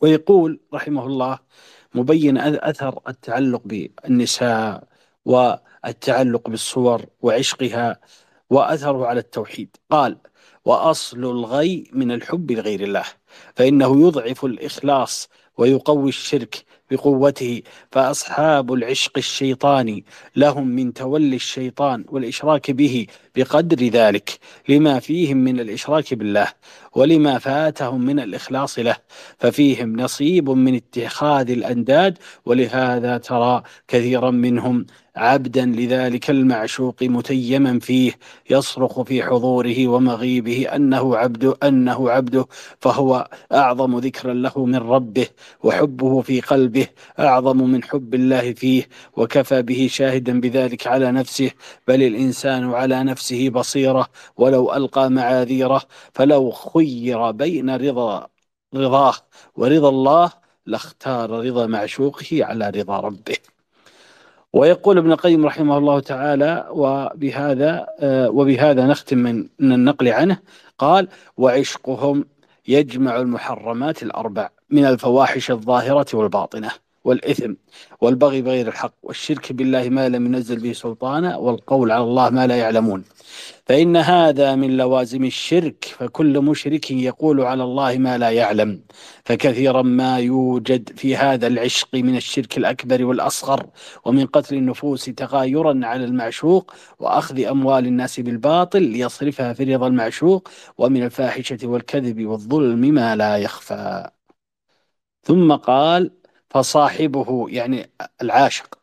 ويقول 0.00 0.60
رحمه 0.74 1.06
الله 1.06 1.38
مبين 1.94 2.38
أثر 2.38 3.00
التعلق 3.08 3.62
بالنساء. 3.64 4.84
والتعلق 5.26 6.48
بالصور 6.48 7.04
وعشقها 7.22 8.00
وأثره 8.50 9.06
على 9.06 9.20
التوحيد. 9.20 9.76
قال 9.90 10.16
وأصل 10.64 11.18
الغي 11.18 11.84
من 11.92 12.12
الحب 12.12 12.52
لغير 12.52 12.80
الله 12.80 13.04
فإنه 13.56 14.06
يضعف 14.06 14.44
الإخلاص 14.44 15.28
ويقوي 15.58 16.08
الشرك 16.08 16.64
بقوته 16.90 17.62
فأصحاب 17.92 18.72
العشق 18.72 19.12
الشيطاني 19.16 20.04
لهم 20.36 20.66
من 20.66 20.92
تولي 20.92 21.36
الشيطان 21.36 22.04
والإشراك 22.08 22.70
به 22.70 23.06
بقدر 23.36 23.86
ذلك 23.88 24.38
لما 24.68 24.98
فيهم 24.98 25.36
من 25.36 25.60
الإشراك 25.60 26.14
بالله 26.14 26.48
ولما 26.94 27.38
فاتهم 27.38 28.00
من 28.00 28.20
الإخلاص 28.20 28.78
له 28.78 28.96
ففيهم 29.38 30.00
نصيب 30.00 30.50
من 30.50 30.74
اتخاذ 30.74 31.50
الأنداد 31.50 32.18
ولهذا 32.44 33.18
ترى 33.18 33.62
كثيرا 33.88 34.30
منهم 34.30 34.86
عبدا 35.16 35.66
لذلك 35.66 36.30
المعشوق 36.30 37.02
متيما 37.02 37.78
فيه 37.78 38.12
يصرخ 38.50 39.02
في 39.02 39.22
حضوره 39.22 39.88
ومغيبه 39.88 40.76
أنه 40.76 41.16
عبده 41.16 41.54
أنه 41.62 42.10
عبده 42.10 42.46
فهو 42.80 43.28
أعظم 43.52 43.98
ذكرا 43.98 44.34
له 44.34 44.64
من 44.66 44.76
ربه 44.76 45.26
وحبه 45.62 46.22
في 46.22 46.40
قلبه 46.40 46.86
أعظم 47.18 47.56
من 47.56 47.82
حب 47.84 48.14
الله 48.14 48.52
فيه 48.52 48.88
وكفى 49.16 49.62
به 49.62 49.88
شاهدا 49.90 50.40
بذلك 50.40 50.86
على 50.86 51.12
نفسه 51.12 51.50
بل 51.88 52.02
الإنسان 52.02 52.70
على 52.74 53.04
نفسه 53.04 53.50
بصيرة 53.50 54.08
ولو 54.36 54.74
ألقى 54.74 55.10
معاذيره 55.10 55.82
فلو 56.14 56.50
خير 56.50 57.30
بين 57.30 57.70
رضا 57.70 58.28
رضاه 58.74 59.14
ورضا 59.56 59.88
الله 59.88 60.32
لاختار 60.66 61.30
رضا 61.30 61.66
معشوقه 61.66 62.44
على 62.44 62.70
رضا 62.70 63.00
ربه. 63.00 63.55
ويقول 64.56 64.98
ابن 64.98 65.12
القيم 65.12 65.46
رحمه 65.46 65.78
الله 65.78 66.00
تعالى 66.00 66.66
وبهذا 66.70 67.86
آه، 68.00 68.30
وبهذا 68.30 68.86
نختم 68.86 69.18
من 69.18 69.72
النقل 69.72 70.08
عنه. 70.08 70.38
قال 70.78 71.08
وعشقهم 71.36 72.24
يجمع 72.68 73.16
المحرمات 73.16 74.02
الأربع 74.02 74.50
من 74.70 74.84
الفواحش 74.84 75.50
الظاهرة 75.50 76.06
والباطنة. 76.14 76.85
والإثم 77.06 77.52
والبغي 78.00 78.42
بغير 78.42 78.68
الحق 78.68 78.94
والشرك 79.02 79.52
بالله 79.52 79.88
ما 79.88 80.08
لم 80.08 80.26
ينزل 80.26 80.58
به 80.60 80.72
سلطانا 80.72 81.36
والقول 81.36 81.90
على 81.90 82.04
الله 82.04 82.30
ما 82.30 82.46
لا 82.46 82.56
يعلمون. 82.56 83.04
فإن 83.66 83.96
هذا 83.96 84.54
من 84.54 84.76
لوازم 84.76 85.24
الشرك 85.24 85.84
فكل 85.98 86.40
مشرك 86.40 86.90
يقول 86.90 87.40
على 87.40 87.64
الله 87.64 87.98
ما 87.98 88.18
لا 88.18 88.30
يعلم. 88.30 88.80
فكثيرا 89.24 89.82
ما 89.82 90.18
يوجد 90.18 90.98
في 90.98 91.16
هذا 91.16 91.46
العشق 91.46 91.94
من 91.94 92.16
الشرك 92.16 92.58
الأكبر 92.58 93.04
والأصغر 93.04 93.66
ومن 94.04 94.26
قتل 94.26 94.54
النفوس 94.56 95.04
تغايرا 95.04 95.80
على 95.82 96.04
المعشوق 96.04 96.74
وأخذ 96.98 97.40
أموال 97.44 97.86
الناس 97.86 98.20
بالباطل 98.20 98.82
ليصرفها 98.82 99.52
في 99.52 99.74
رضا 99.74 99.86
المعشوق 99.86 100.48
ومن 100.78 101.02
الفاحشة 101.02 101.58
والكذب 101.64 102.26
والظلم 102.26 102.80
ما 102.80 103.16
لا 103.16 103.36
يخفى. 103.36 104.10
ثم 105.22 105.52
قال 105.52 106.10
فصاحبه 106.50 107.46
يعني 107.48 107.90
العاشق. 108.22 108.78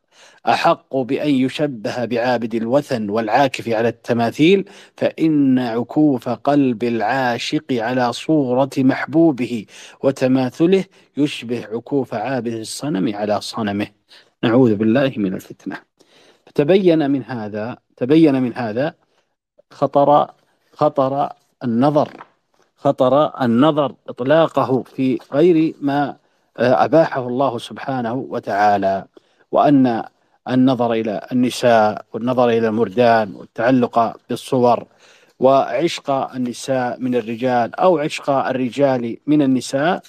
أحق 0.48 0.96
بأن 0.98 1.30
يشبه 1.30 2.06
بعابد 2.06 2.56
الوثن 2.56 3.10
والعاكف 3.10 3.70
على 3.70 3.88
التماثيل 3.88 4.70
فإن 4.98 5.60
عكوف 5.60 6.30
قلب 6.30 6.84
العاشق 6.84 7.66
على 7.72 8.14
صورة 8.14 8.70
محبوبه 8.78 9.66
وتماثله 10.04 10.86
يشبه 11.18 11.66
عكوف 11.66 12.14
عابد 12.14 12.54
الصنم 12.54 13.16
على 13.16 13.42
صنمه. 13.42 13.88
نعوذ 14.44 14.76
بالله 14.76 15.14
من 15.18 15.34
الفتنة. 15.34 15.78
تبين 16.56 17.12
من 17.12 17.24
هذا 17.24 17.78
تبين 17.98 18.42
من 18.42 18.54
هذا 18.54 18.94
خطر 19.72 20.32
خطر 20.74 21.30
النظر 21.64 22.10
خطر 22.76 23.44
النظر 23.44 23.96
إطلاقه 24.10 24.84
في 24.84 25.20
غير 25.34 25.76
ما 25.82 26.18
أباحه 26.58 27.28
الله 27.28 27.58
سبحانه 27.58 28.14
وتعالى 28.14 29.06
وأن 29.52 30.04
النظر 30.50 30.94
إلى 30.94 31.28
النساء 31.32 32.06
والنظر 32.14 32.50
إلى 32.50 32.68
المردان 32.68 33.36
والتعلق 33.36 34.16
بالصور 34.30 34.86
وعشق 35.40 36.10
النساء 36.36 37.00
من 37.00 37.16
الرجال 37.16 37.76
أو 37.76 37.98
عشق 37.98 38.30
الرجال 38.30 39.18
من 39.28 39.42
النساء 39.42 40.02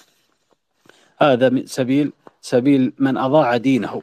هذا 1.21 1.49
من 1.49 1.67
سبيل 1.67 2.13
سبيل 2.41 2.93
من 2.99 3.17
أضاع 3.17 3.57
دينه 3.57 4.03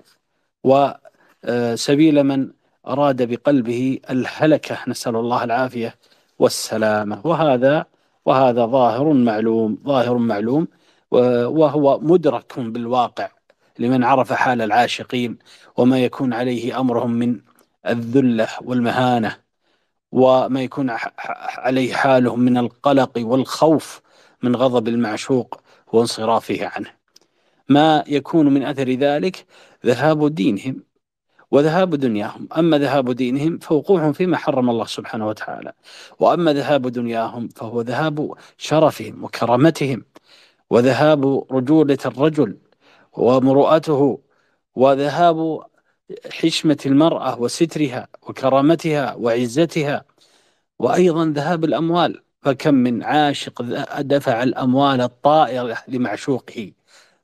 وسبيل 0.64 2.24
من 2.24 2.50
أراد 2.88 3.22
بقلبه 3.32 4.00
الهلكة. 4.10 4.78
نسأل 4.88 5.16
الله 5.16 5.44
العافية 5.44 5.96
والسلامة. 6.40 7.22
وهذا 7.24 7.86
وهذا 8.26 8.66
ظاهر 8.66 9.14
معلوم 9.14 9.78
ظاهر 9.86 10.18
معلوم 10.18 10.68
وهو 11.12 12.00
مدرك 12.00 12.60
بالواقع 12.60 13.30
لمن 13.80 14.04
عرف 14.04 14.34
حال 14.34 14.62
العاشقين 14.62 15.38
وما 15.78 16.00
يكون 16.00 16.34
عليه 16.34 16.80
أمرهم 16.80 17.12
من 17.12 17.40
الذلة 17.88 18.48
والمهانة 18.62 19.38
وما 20.12 20.64
يكون 20.64 20.92
عليه 21.58 21.94
حالهم 21.94 22.40
من 22.40 22.58
القلق 22.58 23.12
والخوف 23.18 24.02
من 24.44 24.56
غضب 24.56 24.88
المعشوق 24.88 25.62
وانصرافه 25.94 26.68
عنه. 26.68 26.90
ما 27.70 28.04
يكون 28.08 28.54
من 28.54 28.64
أثر 28.64 28.90
ذلك 28.90 29.46
ذهاب 29.86 30.36
دينهم 30.36 30.84
وذهاب 31.52 31.96
دنياهم. 31.96 32.48
أما 32.58 32.78
ذهاب 32.78 33.12
دينهم 33.12 33.58
فوقوعهم 33.58 34.14
فيما 34.14 34.38
حرم 34.38 34.70
الله 34.70 34.86
سبحانه 34.86 35.28
وتعالى. 35.28 35.74
وأما 36.20 36.54
ذهاب 36.54 36.88
دنياهم 36.88 37.48
فهو 37.48 37.82
ذهاب 37.82 38.34
شرفهم 38.58 39.24
وكرامتهم. 39.24 40.04
وذهاب 40.72 41.46
رجولة 41.52 41.98
الرجل 42.06 42.58
ومروءته 43.14 44.20
وذهاب 44.76 45.62
حشمة 46.32 46.78
المرأة 46.86 47.42
وسترها 47.42 48.08
وكرامتها 48.22 49.16
وعزتها 49.16 50.06
وأيضا 50.80 51.26
ذهاب 51.26 51.64
الأموال. 51.64 52.22
فكم 52.42 52.74
من 52.74 53.04
عاشق 53.04 53.62
دفع 54.02 54.44
الأموال 54.44 55.02
الطائرة 55.02 55.78
لمعشوقه 55.88 56.72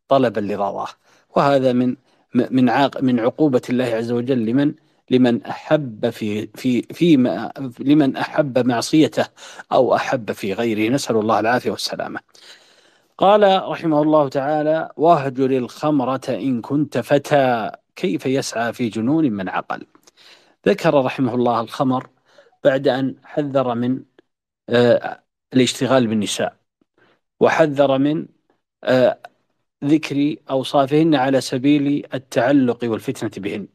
طلبا 0.07 0.39
لرضاه. 0.39 0.87
وهذا 1.35 1.73
من 1.73 1.95
من 2.35 2.89
من 3.01 3.19
عقوبة 3.19 3.61
الله 3.69 3.85
عز 3.85 4.11
وجل 4.11 4.45
لمن 4.45 4.73
لمن 5.09 5.43
أحب 5.43 6.09
في 6.09 6.47
في 6.55 6.81
في 6.81 7.15
لمن 7.79 8.17
أحب 8.17 8.67
معصيته 8.67 9.25
أو 9.71 9.95
أحب 9.95 10.31
في 10.31 10.53
غيره. 10.53 10.93
نسأل 10.93 11.15
الله 11.15 11.39
العافية 11.39 11.71
والسلامة. 11.71 12.19
قال 13.17 13.63
رحمه 13.63 14.01
الله 14.01 14.29
تعالى 14.29 14.91
واهجر 14.97 15.51
الخمرة 15.51 16.21
إن 16.29 16.61
كنت 16.61 16.97
فتى 16.97 17.71
كيف 17.95 18.25
يسعى 18.25 18.73
في 18.73 18.89
جنون 18.89 19.31
من 19.31 19.49
عقل. 19.49 19.85
ذكر 20.67 21.05
رحمه 21.05 21.35
الله 21.35 21.61
الخمر 21.61 22.09
بعد 22.63 22.87
أن 22.87 23.15
حذر 23.23 23.75
من 23.75 24.03
آه 24.69 25.23
الاشتغال 25.53 26.07
بالنساء 26.07 26.57
وحذر 27.39 27.97
من 27.97 28.27
آه 28.83 29.19
ذكر 29.83 30.35
أوصافهن 30.49 31.15
على 31.15 31.41
سبيل 31.41 32.07
التعلق 32.13 32.79
والفتنة 32.83 33.31
بهن. 33.37 33.67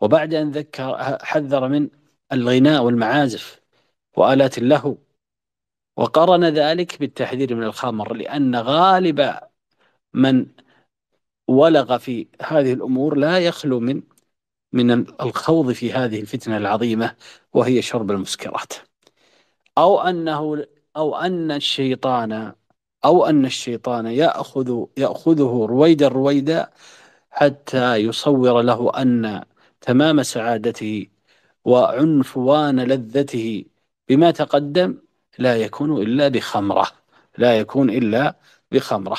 وبعد 0.00 0.34
أن 0.34 0.50
ذكر 0.50 1.18
حذر 1.22 1.68
من 1.68 1.88
الغناء 2.32 2.82
والمعازف 2.84 3.60
وآلات 4.16 4.58
اللهو 4.58 4.96
وقرن 5.96 6.44
ذلك 6.44 6.98
بالتحذير 7.00 7.54
من 7.54 7.62
الخمر 7.64 8.14
لأن 8.14 8.56
غالب 8.56 9.38
من 10.14 10.46
ولغ 11.48 11.98
في 11.98 12.26
هذه 12.42 12.72
الأمور 12.72 13.16
لا 13.16 13.38
يخلو 13.38 13.80
من 13.80 14.02
من 14.72 14.90
الخوض 15.20 15.72
في 15.72 15.92
هذه 15.92 16.20
الفتنة 16.20 16.56
العظيمة 16.56 17.16
وهي 17.54 17.82
شرب 17.82 18.10
المسكرات. 18.10 18.72
أو 19.78 20.00
أنه 20.00 20.66
أو 20.96 21.16
أن 21.16 21.50
الشيطان 21.50 22.52
أو 23.04 23.26
أن 23.26 23.44
الشيطان 23.46 24.06
يأخذ 24.06 24.84
يأخذه 24.96 25.66
رويدا 25.70 26.08
رويدا 26.08 26.70
حتى 27.30 27.96
يصور 27.96 28.62
له 28.62 28.92
أن 29.02 29.44
تمام 29.80 30.22
سعادته 30.22 31.06
وعنفوان 31.64 32.80
لذته 32.80 33.64
بما 34.08 34.30
تقدم 34.30 34.98
لا 35.38 35.56
يكون 35.56 36.02
إلا 36.02 36.28
بخمرة 36.28 36.86
لا 37.38 37.58
يكون 37.58 37.90
إلا 37.90 38.36
بخمرة. 38.72 39.16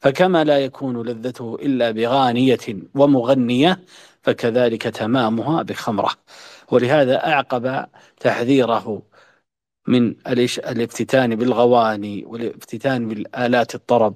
فكما 0.00 0.44
لا 0.44 0.58
يكون 0.58 1.02
لذته 1.02 1.54
إلا 1.54 1.90
بغانية 1.90 2.58
ومغنية 2.94 3.80
فكذلك 4.22 4.82
تمامها 4.82 5.62
بخمرة. 5.62 6.10
ولهذا 6.72 7.26
أعقب 7.26 7.86
تحذيره 8.20 9.02
من 9.88 10.14
الافتتان 10.26 11.36
بالغواني 11.36 12.24
والافتتان 12.24 13.08
بالآلات 13.08 13.74
الطرب 13.74 14.14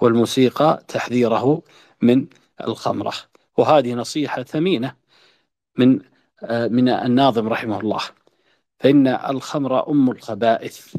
والموسيقى 0.00 0.84
تحذيره 0.88 1.62
من 2.02 2.26
الخمرة. 2.60 3.12
وهذه 3.56 3.94
نصيحة 3.94 4.42
ثمينة 4.42 4.94
من 5.78 6.00
من 6.50 6.88
الناظم 6.88 7.48
رحمه 7.48 7.80
الله. 7.80 8.00
فإن 8.82 9.06
الخمر 9.06 9.90
أم 9.90 10.10
الخبائث 10.10 10.96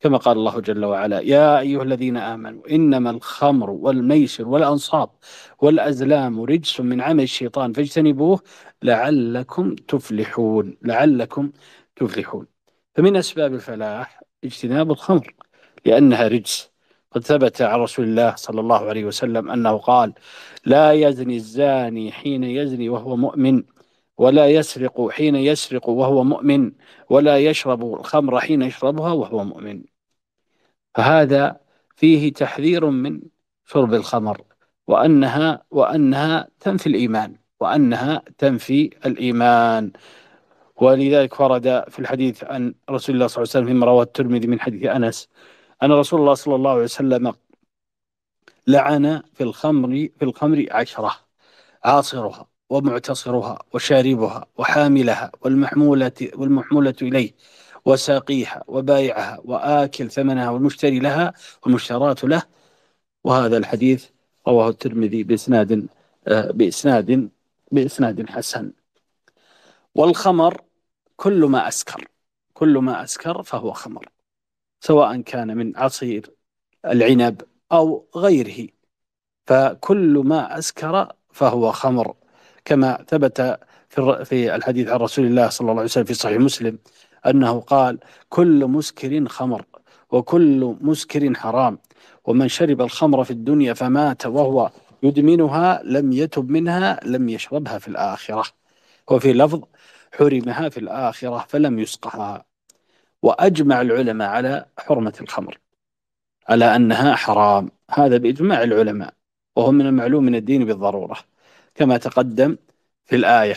كما 0.00 0.18
قال 0.18 0.36
الله 0.36 0.60
جل 0.60 0.84
وعلا 0.84 1.20
يا 1.20 1.58
أيها 1.60 1.82
الذين 1.82 2.16
آمنوا 2.16 2.70
إنما 2.70 3.10
الخمر 3.10 3.70
والميسر 3.70 4.48
والأنصاب 4.48 5.10
والأزلام 5.58 6.40
رجس 6.40 6.80
من 6.80 7.00
عمل 7.00 7.22
الشيطان 7.22 7.72
فاجتنبوه 7.72 8.40
لعلكم 8.82 9.74
تفلحون 9.74 10.76
لعلكم 10.82 11.52
تفلحون. 11.96 12.46
فمن 12.94 13.16
أسباب 13.16 13.54
الفلاح 13.54 14.22
اجتناب 14.44 14.90
الخمر 14.90 15.34
لأنها 15.86 16.28
رجس. 16.28 16.70
قد 17.10 17.24
ثبت 17.24 17.62
عن 17.62 17.80
رسول 17.80 18.04
الله 18.04 18.34
صلى 18.34 18.60
الله 18.60 18.88
عليه 18.88 19.04
وسلم 19.04 19.50
أنه 19.50 19.78
قال 19.78 20.12
لا 20.64 20.92
يزني 20.92 21.36
الزاني 21.36 22.12
حين 22.12 22.44
يزني 22.44 22.88
وهو 22.88 23.16
مؤمن. 23.16 23.62
ولا 24.18 24.46
يسرق 24.46 25.10
حين 25.10 25.36
يسرق 25.36 25.88
وهو 25.88 26.24
مؤمن 26.24 26.72
ولا 27.10 27.38
يشرب 27.38 27.94
الخمر 27.94 28.40
حين 28.40 28.62
يشربها 28.62 29.12
وهو 29.12 29.44
مؤمن. 29.44 29.84
فهذا 30.94 31.60
فيه 31.96 32.32
تحذير 32.32 32.90
من 32.90 33.20
شرب 33.64 33.94
الخمر 33.94 34.42
وأنها 34.86 35.64
وأنها 35.70 36.48
تنفي 36.60 36.86
الإيمان 36.86 37.36
وأنها 37.60 38.22
تنفي 38.38 38.90
الإيمان. 39.06 39.92
ولذلك 40.76 41.40
ورد 41.40 41.84
في 41.88 41.98
الحديث 41.98 42.44
عن 42.44 42.74
رسول 42.90 43.14
الله 43.14 43.26
صلى 43.26 43.42
الله 43.42 43.50
عليه 43.54 43.64
وسلم 43.64 43.66
فيما 43.66 43.86
رواه 43.86 44.02
الترمذي 44.02 44.46
من 44.46 44.60
حديث 44.60 44.84
أنس 44.86 45.28
أن 45.82 45.92
رسول 45.92 46.20
الله 46.20 46.34
صلى 46.34 46.54
الله 46.54 46.70
عليه 46.70 46.82
وسلم 46.82 47.32
لعن 48.66 49.22
في 49.34 49.42
الخمر 49.42 49.88
في 50.18 50.22
الخمر 50.24 50.66
عشرة 50.70 51.12
عاصرها. 51.84 52.55
ومعتصرها 52.70 53.62
وشاربها 53.74 54.46
وحاملها 54.58 55.32
والمحمولة 55.42 56.12
والمحمولة 56.34 56.94
إليه 57.02 57.32
وساقيها 57.84 58.64
وبايعها 58.68 59.40
وآكل 59.44 60.10
ثمنها 60.10 60.50
والمشتري 60.50 60.98
لها 60.98 61.32
والمشترات 61.62 62.24
له. 62.24 62.42
وهذا 63.24 63.56
الحديث 63.56 64.06
رواه 64.48 64.68
الترمذي 64.68 65.22
بإسناد 65.22 65.88
آه، 66.28 66.50
بإسناد 66.50 67.30
بإسناد 67.72 68.30
حسن. 68.30 68.72
والخمر 69.94 70.60
كل 71.16 71.44
ما 71.44 71.68
أسكر 71.68 72.08
كل 72.54 72.78
ما 72.78 73.04
أسكر 73.04 73.42
فهو 73.42 73.72
خمر 73.72 74.08
سواء 74.80 75.20
كان 75.20 75.56
من 75.56 75.76
عصير 75.76 76.30
العنب 76.84 77.42
أو 77.72 78.08
غيره. 78.16 78.68
فكل 79.46 80.22
ما 80.26 80.58
أسكر 80.58 81.12
فهو 81.32 81.72
خمر. 81.72 82.14
كما 82.66 83.04
ثبت 83.08 83.58
في 84.24 84.54
الحديث 84.54 84.88
عن 84.88 84.98
رسول 84.98 85.26
الله 85.26 85.48
صلى 85.48 85.60
الله 85.60 85.72
عليه 85.72 85.90
وسلم 85.90 86.04
في 86.04 86.14
صحيح 86.14 86.38
مسلم 86.40 86.78
أنه 87.26 87.60
قال 87.60 87.98
كل 88.28 88.66
مسكر 88.66 89.28
خمر 89.28 89.64
وكل 90.10 90.76
مسكر 90.80 91.34
حرام 91.34 91.78
ومن 92.24 92.48
شرب 92.48 92.80
الخمر 92.80 93.24
في 93.24 93.30
الدنيا 93.30 93.74
فمات 93.74 94.26
وهو 94.26 94.70
يدمنها 95.02 95.82
لم 95.84 96.12
يتب 96.12 96.50
منها 96.50 97.00
لم 97.04 97.28
يشربها 97.28 97.78
في 97.78 97.88
الآخرة 97.88 98.44
وفي 99.10 99.32
لفظ 99.32 99.62
حرمها 100.18 100.68
في 100.68 100.80
الآخرة 100.80 101.44
فلم 101.48 101.78
يسقها 101.78 102.44
وأجمع 103.22 103.80
العلماء 103.80 104.28
على 104.28 104.66
حرمة 104.78 105.14
الخمر 105.20 105.58
على 106.48 106.76
أنها 106.76 107.14
حرام 107.14 107.70
هذا 107.90 108.16
بإجماع 108.16 108.62
العلماء 108.62 109.14
وهو 109.56 109.72
من 109.72 109.86
المعلوم 109.86 110.24
من 110.24 110.34
الدين 110.34 110.64
بالضرورة 110.64 111.16
كما 111.76 111.96
تقدم 111.96 112.56
في 113.04 113.16
الآية. 113.16 113.56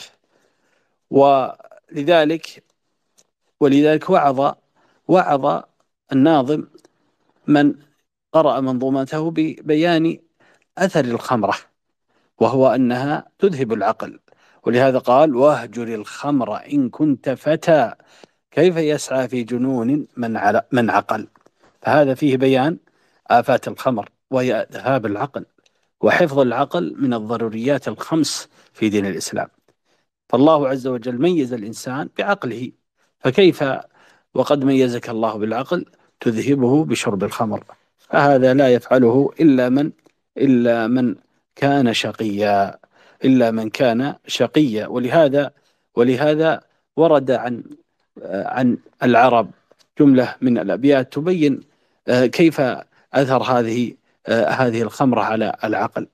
ولذلك 1.10 2.64
ولذلك 3.60 4.10
وعظ 4.10 4.56
وعظ 5.08 5.64
الناظم 6.12 6.68
من 7.48 7.76
قرأ 8.32 8.60
منظومته 8.60 9.32
ببيان 9.32 10.20
أثر 10.78 11.06
الخمرة 11.06 11.56
وهو 12.38 12.68
أنها 12.68 13.30
تذهب 13.40 13.74
العقل. 13.74 14.20
ولهذا 14.64 14.98
قال 14.98 15.36
واهجر 15.36 15.88
الخمر 15.88 16.66
إن 16.74 16.90
كنت 16.90 17.30
فتى 17.30 17.94
كيف 18.52 18.78
يسعى 18.78 19.28
في 19.28 19.44
جنون 19.44 20.08
من 20.18 20.60
من 20.72 20.90
عقل؟ 20.90 21.28
فهذا 21.82 22.14
فيه 22.14 22.38
بيان 22.38 22.78
آفات 23.28 23.68
الخمر 23.68 24.10
وهي 24.32 24.68
ذهاب 24.72 25.06
العقل. 25.06 25.46
وحفظ 26.02 26.40
العقل 26.40 26.96
من 26.98 27.14
الضروريات 27.14 27.88
الخمس 27.88 28.50
في 28.74 28.90
دين 28.90 29.06
الإسلام. 29.06 29.48
فالله 30.30 30.68
عز 30.68 30.88
وجل 30.88 31.22
ميز 31.22 31.54
الإنسان 31.54 32.10
بعقله 32.18 32.72
فكيف 33.20 33.64
وقد 34.34 34.64
ميزك 34.64 35.10
الله 35.10 35.38
بالعقل 35.38 35.86
تذهبه 36.20 36.86
بشرب 36.86 37.24
الخمر؟ 37.24 37.64
فهذا 37.98 38.54
لا 38.54 38.74
يفعله 38.74 39.32
إلا 39.40 39.70
من 39.70 39.92
إلا 40.38 40.88
من 40.88 41.16
كان 41.56 41.94
شقيا 41.94 42.78
إلا 43.26 43.52
من 43.52 43.70
كان 43.70 44.16
شقيا. 44.28 44.88
ولهذا 44.88 45.52
ولهذا 45.96 46.62
ورد 46.98 47.32
عن 47.32 47.64
عن 48.26 48.78
العرب 49.04 49.52
جملة 50.00 50.36
من 50.42 50.58
الأبيات 50.58 51.14
تبين 51.14 51.60
آه، 52.08 52.26
كيف 52.26 52.62
أثر 53.14 53.44
هذه 53.44 53.94
هذه 54.30 54.82
الخمرة 54.82 55.22
على 55.22 55.56
العقل. 55.64 56.08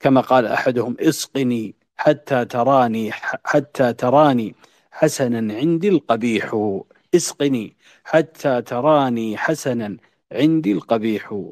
كما 0.00 0.20
قال 0.20 0.46
أحدهم 0.46 0.96
اسقني 1.00 1.74
حتى 1.96 2.44
تراني 2.44 3.12
حتى 3.44 3.92
تراني 3.92 4.54
حسنا 4.90 5.54
عندي 5.54 5.88
القبيح. 5.88 6.56
اسقني 7.14 7.76
حتى 8.04 8.62
تراني 8.62 9.36
حسنا 9.36 9.96
عندي 10.32 10.72
القبيح. 10.72 11.42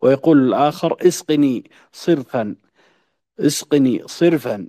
ويقول 0.00 0.38
الآخر 0.48 0.96
اسقني 1.08 1.70
صرفا 1.92 2.56
اسقني 3.40 4.02
صرفا 4.06 4.68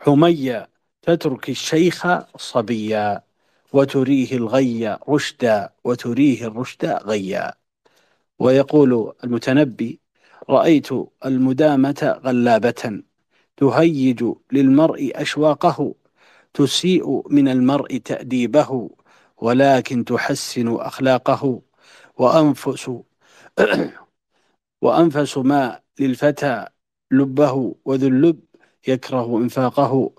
حميا 0.00 0.68
تترك 1.02 1.50
الشيخ 1.50 2.06
صبيا 2.36 3.22
وتريه 3.72 4.32
الغي 4.32 4.98
رشدا 5.08 5.72
وتريه 5.84 6.46
الرشد 6.46 6.84
غيا. 6.84 7.54
ويقول 8.38 9.12
المتنبي 9.24 10.00
رأيت 10.50 10.88
المدامة 11.24 12.20
غلابة 12.24 13.02
تهيج 13.56 14.24
للمرء 14.52 15.12
أشواقه 15.14 15.94
تسيء 16.54 17.32
من 17.32 17.48
المرء 17.48 17.96
تأديبه 17.96 18.90
ولكن 19.36 20.04
تحسن 20.04 20.76
أخلاقه. 20.76 21.62
وأنفس 22.18 22.90
وأنفس 24.82 25.38
ما 25.38 25.80
للفتى 26.00 26.66
لبه 27.10 27.74
وذو 27.84 28.08
اللب 28.08 28.40
يكره 28.88 29.38
إنفاقه. 29.38 30.12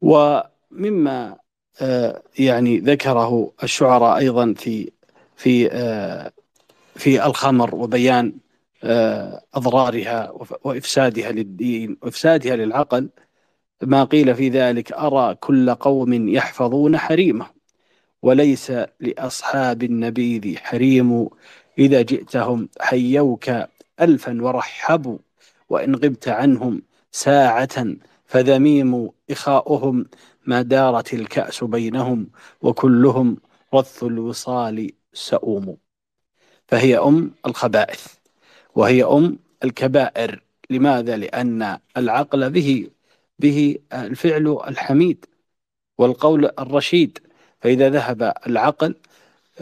ومما 0.00 1.38
آه، 1.80 2.22
يعني 2.38 2.78
ذكره 2.78 3.52
الشعراء 3.62 4.16
أيضا 4.18 4.54
في 4.54 4.92
في 5.36 5.72
آه، 5.72 6.32
في 6.96 7.26
الخمر 7.26 7.74
وبيان 7.74 8.32
آه، 8.84 9.42
أضرارها 9.54 10.32
وإفسادها 10.64 11.32
للدين 11.32 11.96
وإفسادها 12.02 12.56
للعقل 12.56 13.08
ما 13.82 14.04
قيل 14.04 14.34
في 14.34 14.48
ذلك 14.48 14.92
أرى 14.92 15.34
كل 15.34 15.74
قوم 15.74 16.28
يحفظون 16.28 16.98
حريمه 16.98 17.46
وليس 18.22 18.72
لأصحاب 19.00 19.82
النبيذ 19.82 20.56
حريم 20.56 21.28
إذا 21.78 22.02
جئتهم 22.02 22.68
حيوك 22.80 23.50
ألفا 24.00 24.42
ورحبوا 24.42 25.18
وإن 25.68 25.94
غبت 25.94 26.28
عنهم 26.28 26.82
ساعة 27.12 27.86
فذميم 28.26 29.10
إخاؤهم 29.30 30.06
ما 30.46 30.62
دارت 30.62 31.14
الكأس 31.14 31.64
بينهم 31.64 32.30
وكلهم 32.62 33.36
رث 33.74 34.04
الوصال 34.04 34.90
سؤوم. 35.12 35.76
فهي 36.68 36.98
أم 36.98 37.30
الخبائث 37.46 38.06
وهي 38.74 39.04
أم 39.04 39.38
الكبائر. 39.64 40.42
لماذا؟ 40.70 41.16
لأن 41.16 41.78
العقل 41.96 42.50
به 42.50 42.90
به 43.38 43.78
الفعل 43.92 44.58
الحميد 44.68 45.24
والقول 45.98 46.50
الرشيد. 46.58 47.18
فإذا 47.60 47.90
ذهب 47.90 48.32
العقل 48.46 48.94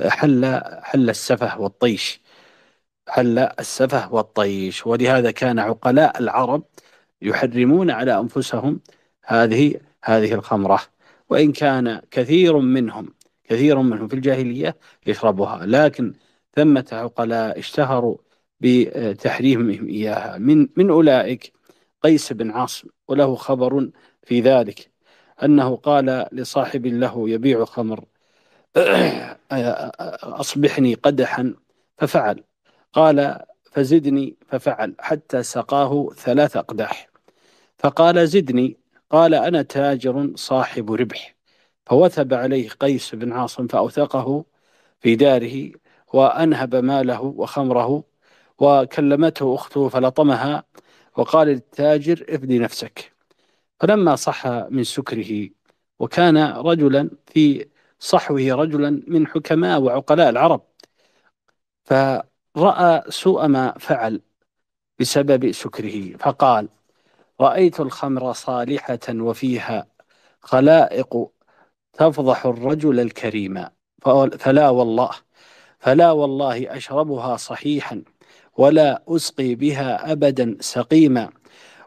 حل 0.06 0.60
حل 0.82 1.10
السفه 1.10 1.60
والطيش. 1.60 2.20
حل 3.08 3.38
السفه 3.38 4.14
والطيش. 4.14 4.86
ولهذا 4.86 5.30
كان 5.30 5.58
عقلاء 5.58 6.18
العرب 6.18 6.62
يحرمون 7.22 7.90
على 7.90 8.18
أنفسهم 8.18 8.80
هذه 9.24 9.80
هذه 10.04 10.34
الخمرة. 10.34 10.80
وإن 11.30 11.52
كان 11.52 12.00
كثير 12.10 12.58
منهم 12.58 13.14
كثير 13.44 13.78
منهم 13.78 14.08
في 14.08 14.14
الجاهلية 14.14 14.76
يشربها. 15.06 15.66
لكن 15.66 16.14
ثمة 16.56 16.86
عقلاء 16.92 17.58
اشتهروا 17.58 18.16
بتحريمهم 18.60 19.88
إياها. 19.88 20.38
من 20.38 20.68
من 20.76 20.90
أولئك 20.90 21.52
قيس 22.02 22.32
بن 22.32 22.50
عاصم 22.50 22.88
وله 23.08 23.34
خبر 23.34 23.90
في 24.22 24.40
ذلك 24.40 24.90
أنه 25.42 25.76
قال 25.76 26.26
لصاحب 26.32 26.86
له 26.86 27.30
يبيع 27.30 27.64
خمر 27.64 28.04
أصبحني 30.22 30.94
قدحا 30.94 31.54
ففعل. 31.98 32.44
قال 32.92 33.40
فزدني 33.72 34.36
ففعل 34.48 34.94
حتى 34.98 35.42
سقاه 35.42 36.10
ثلاث 36.16 36.56
أقداح. 36.56 37.08
فقال 37.78 38.28
زدني 38.28 38.78
قال 39.10 39.34
أنا 39.34 39.62
تاجر 39.62 40.32
صاحب 40.36 40.92
ربح. 40.92 41.36
فوثب 41.86 42.34
عليه 42.34 42.68
قيس 42.70 43.14
بن 43.14 43.32
عاصم 43.32 43.66
فأوثقه 43.66 44.44
في 45.00 45.16
داره 45.16 45.72
وأنهب 46.14 46.74
ماله 46.76 47.20
وخمره 47.22 48.04
وكلمته 48.58 49.54
أخته 49.54 49.88
فلطمها 49.88 50.64
وقال 51.16 51.48
للتاجر 51.48 52.24
افدي 52.28 52.58
نفسك. 52.58 53.12
فلما 53.80 54.16
صح 54.16 54.46
من 54.46 54.84
سكره 54.84 55.48
وكان 55.98 56.36
رجلا 56.52 57.10
في 57.26 57.68
صحوه 57.98 58.52
رجلا 58.52 59.02
من 59.06 59.26
حكماء 59.26 59.80
وعقلاء 59.80 60.28
العرب 60.30 60.62
فرأى 61.84 63.02
سوء 63.08 63.46
ما 63.46 63.78
فعل 63.78 64.20
بسبب 65.00 65.52
سكره 65.52 66.16
فقال 66.16 66.68
رأيت 67.40 67.80
الخمر 67.80 68.32
صالحة 68.32 68.98
وفيها 69.10 69.86
خلائق 70.40 71.28
تفضح 71.92 72.46
الرجل 72.46 73.00
الكريم 73.00 73.66
فلا 74.38 74.70
والله 74.70 75.10
فلا 75.84 76.10
والله 76.10 76.76
أشربها 76.76 77.36
صحيحا 77.36 78.02
ولا 78.56 79.02
أسقي 79.08 79.54
بها 79.54 80.12
أبدا 80.12 80.56
سقيما 80.60 81.30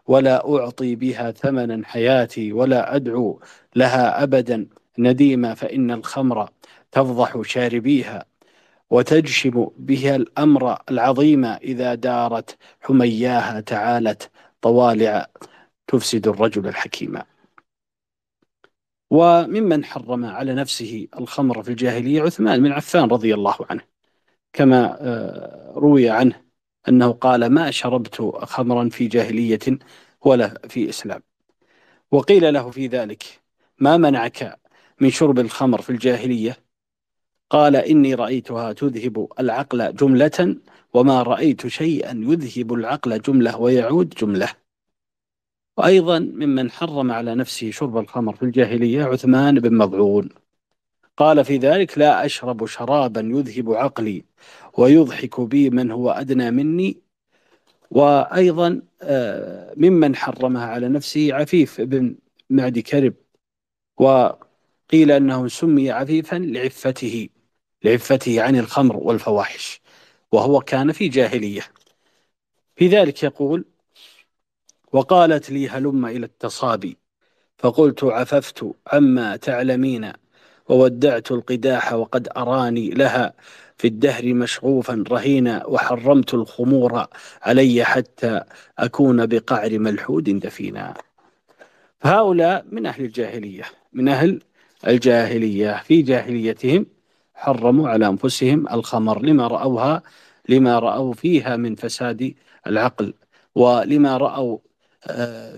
ولا 0.07 0.55
أعطي 0.55 0.95
بها 0.95 1.31
ثمنا 1.31 1.81
حياتي 1.85 2.53
ولا 2.53 2.95
أدعو 2.95 3.39
لها 3.75 4.23
أبدا 4.23 4.67
نديما 4.97 5.53
فإن 5.53 5.91
الخمر 5.91 6.49
تفضح 6.91 7.41
شاربيها 7.41 8.25
وتجشم 8.89 9.67
بها 9.77 10.15
الأمر 10.15 10.77
العظيم 10.91 11.45
إذا 11.45 11.95
دارت 11.95 12.57
حمياها 12.81 13.59
تعالت 13.59 14.29
طوالع 14.61 15.27
تفسد 15.87 16.27
الرجل 16.27 16.67
الحكيم. 16.67 17.19
وممن 19.09 19.85
حرم 19.85 20.25
على 20.25 20.53
نفسه 20.53 21.07
الخمر 21.19 21.63
في 21.63 21.69
الجاهلية 21.69 22.21
عثمان 22.21 22.63
بن 22.63 22.71
عفان 22.71 23.03
رضي 23.03 23.33
الله 23.33 23.55
عنه 23.69 23.81
كما 24.53 24.97
آه، 25.01 25.73
روي 25.75 26.09
عنه 26.09 26.41
أنه 26.89 27.11
قال 27.11 27.45
ما 27.45 27.71
شربت 27.71 28.21
خمرا 28.43 28.89
في 28.89 29.07
جاهلية 29.07 29.79
ولا 30.21 30.61
في 30.69 30.89
إسلام 30.89 31.23
وقيل 32.11 32.53
له 32.53 32.69
في 32.71 32.87
ذلك 32.87 33.23
ما 33.79 33.97
منعك 33.97 34.59
من 35.01 35.09
شرب 35.09 35.39
الخمر 35.39 35.81
في 35.81 35.89
الجاهلية؟ 35.89 36.57
قال 37.49 37.75
إني 37.75 38.13
رأيتها 38.13 38.73
تذهب 38.73 39.27
العقل 39.39 39.95
جملة 39.95 40.57
وما 40.93 41.23
رأيت 41.23 41.67
شيئا 41.67 42.11
يذهب 42.11 42.73
العقل 42.73 43.21
جملة 43.21 43.57
ويعود 43.57 44.09
جملة 44.09 44.66
وأيضا 45.77 46.19
ممن 46.19 46.71
حرم 46.71 47.11
على 47.11 47.35
نفسه 47.35 47.71
شرب 47.71 47.97
الخمر 47.97 48.35
في 48.35 48.43
الجاهلية 48.43 49.03
عثمان 49.03 49.59
بن 49.59 49.77
مضعون 49.77 50.29
قال 51.17 51.45
في 51.45 51.57
ذلك 51.57 51.97
لا 51.97 52.25
أشرب 52.25 52.65
شرابا 52.65 53.21
يذهب 53.21 53.73
عقلي 53.73 54.25
ويضحك 54.77 55.41
بي 55.41 55.69
من 55.69 55.91
هو 55.91 56.11
أدنى 56.11 56.51
مني. 56.51 57.01
وأيضا 57.91 58.81
آه، 59.01 59.73
ممن 59.77 60.15
حرمها 60.15 60.65
على 60.67 60.89
نفسه 60.89 61.33
عفيف 61.33 61.81
بن 61.81 62.15
معدي 62.49 62.81
كرب. 62.81 63.13
وقيل 63.97 65.11
أنه 65.11 65.47
سمي 65.47 65.91
عفيفا 65.91 66.35
لعفته 66.35 67.29
لعفته 67.83 68.41
عن 68.43 68.55
الخمر 68.59 68.97
والفواحش 68.97 69.81
وهو 70.31 70.61
كان 70.61 70.91
في 70.91 71.07
جاهلية. 71.09 71.61
في 72.75 72.87
ذلك 72.87 73.23
يقول 73.23 73.65
وقالت 74.91 75.49
لي 75.49 75.69
هلم 75.69 76.05
إلى 76.05 76.25
التصابي 76.25 76.97
فقلت 77.57 78.03
عففت 78.03 78.65
عما 78.93 79.35
تعلمين؟ 79.35 80.11
وودعت 80.69 81.31
القداح 81.31 81.93
وقد 81.93 82.27
أراني 82.37 82.89
لها 82.89 83.33
في 83.77 83.87
الدهر 83.87 84.33
مشغوفا 84.33 85.03
رهينا 85.09 85.65
وحرمت 85.65 86.33
الخمور 86.33 87.05
علي 87.41 87.83
حتى 87.83 88.41
أكون 88.79 89.25
بقعر 89.25 89.79
ملحود 89.79 90.39
دفينا. 90.39 90.93
هؤلاء 92.01 92.65
من 92.71 92.85
أهل 92.85 93.03
الجاهلية 93.03 93.63
من 93.93 94.07
أهل 94.09 94.41
الجاهلية. 94.87 95.83
في 95.85 96.01
جاهليتهم 96.01 96.85
حرموا 97.35 97.89
على 97.89 98.07
أنفسهم 98.07 98.67
الخمر. 98.67 99.21
لما 99.21 99.47
رأوها 99.47 100.03
لما 100.49 100.79
رأوا 100.79 101.13
فيها 101.13 101.55
من 101.55 101.75
فساد 101.75 102.33
العقل 102.67 103.13
ولما 103.55 104.17
رأوا 104.17 104.57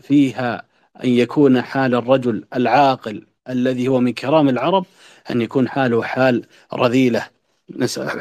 فيها 0.02 0.64
أن 1.04 1.10
يكون 1.10 1.62
حال 1.62 1.96
الرجل 1.96 2.46
العاقل 2.56 3.26
الذي 3.50 3.88
هو 3.88 4.00
من 4.00 4.14
كرام 4.14 4.50
العرب 4.50 4.86
أن 5.32 5.42
يكون 5.42 5.70
حاله 5.70 6.04
حال 6.04 6.46
رذيلة 6.74 7.28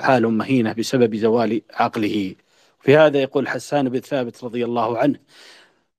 حال 0.00 0.26
مهينة 0.28 0.72
بسبب 0.72 1.16
زوال 1.16 1.62
عقله. 1.74 2.34
في 2.80 2.96
هذا 2.96 3.22
يقول 3.22 3.48
حسان 3.48 3.88
بن 3.88 4.00
ثابت 4.00 4.44
رضي 4.44 4.64
الله 4.64 4.98
عنه 4.98 5.18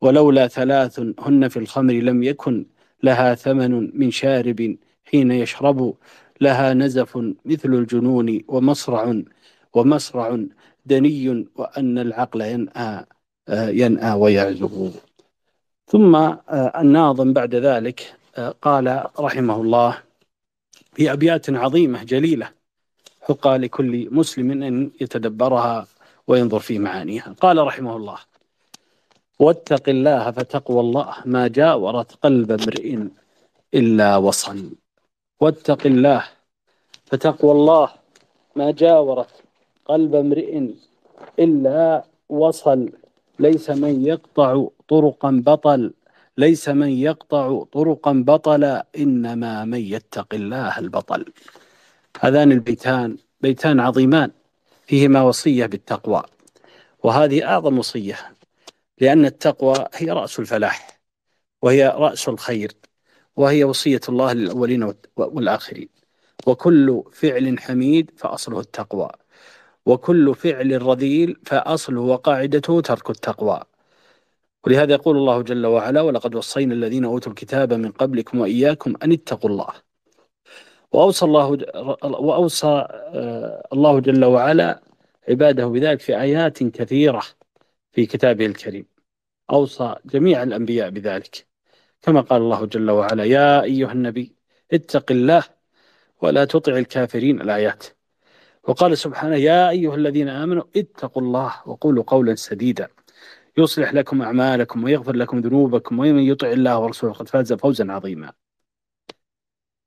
ولولا 0.02 0.48
ثلاث 0.48 1.00
هن 1.20 1.48
في 1.48 1.58
الخمر 1.58 1.94
لم 1.94 2.24
يكن 2.24 2.66
لها 3.04 3.36
ثمن 3.36 4.00
من 4.00 4.12
شارب 4.12 4.78
حين 5.06 5.32
يشرب 5.32 5.96
لها 6.42 6.74
نزف 6.74 7.18
مثل 7.46 7.74
الجنون 7.74 8.42
ومصرع 8.48 9.22
ومصرع 9.74 10.40
دني 10.86 11.46
وأن 11.56 11.98
العقل 12.00 12.42
ينأى 12.42 13.06
ينأى 13.50 14.14
ويعزه 14.14 14.92
ثم 15.90 16.34
الناظم 16.52 17.34
بعد 17.34 17.56
ذلك 17.56 18.16
قال 18.62 19.04
رحمه 19.20 19.62
الله 19.62 19.98
في 20.94 21.12
أبيات 21.12 21.50
عظيمة 21.50 22.04
جليلة 22.04 22.50
حقى 23.22 23.58
لكل 23.58 24.08
مسلم 24.12 24.64
أن 24.64 24.92
يتدبرها 25.02 25.88
وينظر 26.28 26.60
في 26.60 26.80
معانيها. 26.80 27.36
قال 27.42 27.58
رحمه 27.58 27.96
الله 27.96 28.18
واتق 29.40 29.90
الله 29.90 30.32
فتقوى 30.32 30.80
الله 30.80 31.16
ما 31.26 31.48
جاورت 31.48 32.16
قلب 32.24 32.52
امرئ 32.52 32.98
إلا 33.74 34.18
وصل 34.18 34.70
واتق 35.40 35.86
الله 35.86 36.24
فتقوى 37.06 37.52
الله 37.52 37.90
ما 38.56 38.72
جاورت 38.72 39.30
قلب 39.86 40.16
امرئ 40.16 40.70
إلا 41.40 42.04
وصل. 42.30 42.90
ليس 43.40 43.70
من 43.70 44.06
يقطع 44.06 44.68
طرقا 44.90 45.42
بطل 45.46 45.94
ليس 46.38 46.70
من 46.70 46.90
يقطع 46.90 47.64
طرقا 47.64 48.14
بطلا 48.28 48.88
إنما 48.98 49.66
من 49.66 49.80
يتق 49.80 50.34
الله 50.34 50.80
البطل. 50.80 51.26
هذان 52.20 52.52
البيتان 52.52 53.18
بيتان 53.42 53.80
عظيمان 53.80 54.32
فيهما 54.86 55.22
وصية 55.22 55.66
بالتقوى. 55.66 56.24
وهذه 57.04 57.44
أعظم 57.46 57.80
وصية 57.80 58.16
لأن 59.02 59.26
التقوى 59.26 59.76
هي 59.94 60.12
رأس 60.12 60.40
الفلاح 60.40 61.00
وهي 61.62 61.88
رأس 61.88 62.30
الخير 62.30 62.72
وهي 63.36 63.64
وصية 63.64 64.02
الله 64.10 64.34
للأولين 64.34 64.94
والآخرين. 65.18 65.90
وكل 66.48 67.04
فعل 67.14 67.60
حميد 67.60 68.12
فأصله 68.18 68.60
التقوى 68.60 69.10
وكل 69.86 70.36
فعل 70.36 70.82
رذيل 70.82 71.40
فأصله 71.46 72.02
وقاعدته 72.02 72.82
ترك 72.82 73.10
التقوى. 73.10 73.69
ولهذا 74.66 74.94
يقول 74.94 75.18
الله 75.18 75.42
جل 75.42 75.66
وعلا 75.66 76.02
ولقد 76.02 76.36
وصينا 76.36 76.74
الذين 76.74 77.06
أوتوا 77.06 77.32
الكتاب 77.32 77.74
من 77.74 77.92
قبلكم 77.92 78.40
وإياكم 78.40 78.94
أن 79.04 79.12
اتقوا 79.12 79.50
الله 79.50 79.68
وأوصى 80.92 81.26
الله 81.26 81.58
وأوصى 82.04 82.68
آه، 82.90 83.68
الله 83.74 84.00
جل 84.00 84.26
وعلا 84.26 84.82
عباده 85.30 85.68
بذلك 85.68 86.00
في 86.00 86.22
آيات 86.22 86.64
كثيرة 86.64 87.24
في 87.92 88.06
كتابه 88.06 88.46
الكريم. 88.46 88.86
أوصى 89.52 89.96
جميع 90.06 90.44
الأنبياء 90.44 90.90
بذلك. 90.90 91.48
كما 92.02 92.22
قال 92.22 92.42
الله 92.42 92.66
جل 92.66 92.92
وعلا 92.92 93.24
يا 93.24 93.64
أيها 93.64 93.92
النبي 93.92 94.36
اتق 94.74 95.12
الله 95.12 95.44
ولا 96.22 96.46
تطع 96.46 96.78
الكافرين 96.78 97.42
الآيات 97.42 97.84
وقال 98.64 98.98
سبحانه 98.98 99.36
يا 99.36 99.70
أيها 99.70 99.96
الذين 99.96 100.30
آمنوا 100.30 100.64
اتقوا 100.76 101.22
الله 101.22 101.54
وقولوا 101.66 102.04
قولا 102.08 102.36
سديدا 102.36 102.88
يصلح 103.58 103.94
لكم 103.94 104.22
أعمالكم 104.22 104.84
ويغفر 104.84 105.16
لكم 105.16 105.40
ذنوبكم 105.40 106.00
ومن 106.00 106.20
يطع 106.20 106.48
الله 106.48 106.80
ورسوله 106.80 107.14
قد 107.14 107.30
فاز 107.30 107.54
فوزا 107.54 107.92
عظيما. 107.92 108.34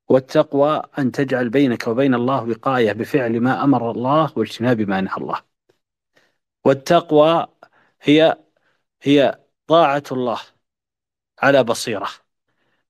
والتقوى 0.09 0.81
أن 0.99 1.11
تجعل 1.11 1.49
بينك 1.49 1.87
وبين 1.87 2.13
الله 2.13 2.43
وقاية 2.43 2.93
بفعل 2.93 3.39
ما 3.39 3.63
أمر 3.63 3.91
الله 3.91 4.31
واجتناب 4.35 4.81
ما 4.81 5.01
نهى 5.01 5.17
الله. 5.17 5.41
والتقوى 6.65 7.47
هي 8.01 8.37
هي 9.01 9.39
طاعة 9.67 10.03
الله 10.11 10.39
على 11.39 11.63
بصيرة. 11.63 12.09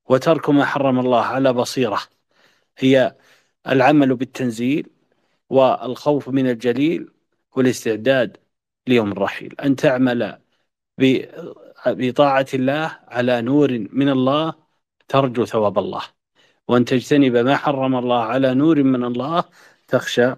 وترك 0.09 0.49
ما 0.49 0.65
حرم 0.65 0.99
الله 0.99 1.21
على 1.21 1.53
بصيرة. 1.53 1.99
هي 2.77 3.15
العمل 3.67 4.15
بالتنزيل 4.15 4.89
والخوف 5.49 6.29
من 6.29 6.49
الجليل 6.49 7.11
والاستعداد 7.55 8.37
ليوم 8.87 9.11
الرحيل. 9.11 9.55
أن 9.61 9.75
تعمل 9.75 10.42
بطاعة 11.85 12.45
الله 12.53 12.99
على 13.07 13.41
نور 13.41 13.87
من 13.91 14.09
الله 14.09 14.53
ترجو 15.07 15.45
ثواب 15.45 15.79
الله. 15.79 16.01
وأن 16.67 16.85
تجتنب 16.85 17.37
ما 17.37 17.55
حرم 17.55 17.95
الله 17.95 18.23
على 18.23 18.53
نور 18.53 18.83
من 18.83 19.03
الله 19.03 19.43
تخشى 19.87 20.33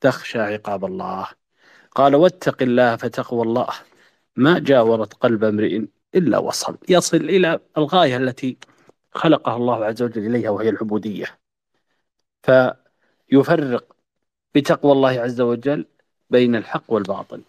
تخشى 0.00 0.38
عقاب 0.38 0.84
الله. 0.84 1.28
قال 1.94 2.14
واتق 2.14 2.62
الله 2.62 2.96
فتقوى 2.96 3.42
الله. 3.42 3.68
ما 4.36 4.58
جاورت 4.58 5.14
قلب 5.14 5.44
امرئ 5.44 5.80
إلا 6.14 6.38
وصل. 6.38 6.76
يصل 6.88 7.16
إلى 7.16 7.60
الغاية 7.78 8.16
التي 8.16 8.56
خلقها 9.14 9.56
الله 9.56 9.84
عز 9.84 10.02
وجل 10.02 10.26
إليها 10.26 10.50
وهي 10.50 10.68
العبودية. 10.68 11.26
فيفرق 12.42 13.84
بتقوى 14.54 14.92
الله 14.92 15.10
عز 15.10 15.40
وجل 15.40 15.86
بين 16.30 16.56
الحق 16.56 16.82
والباطل. 16.88 17.42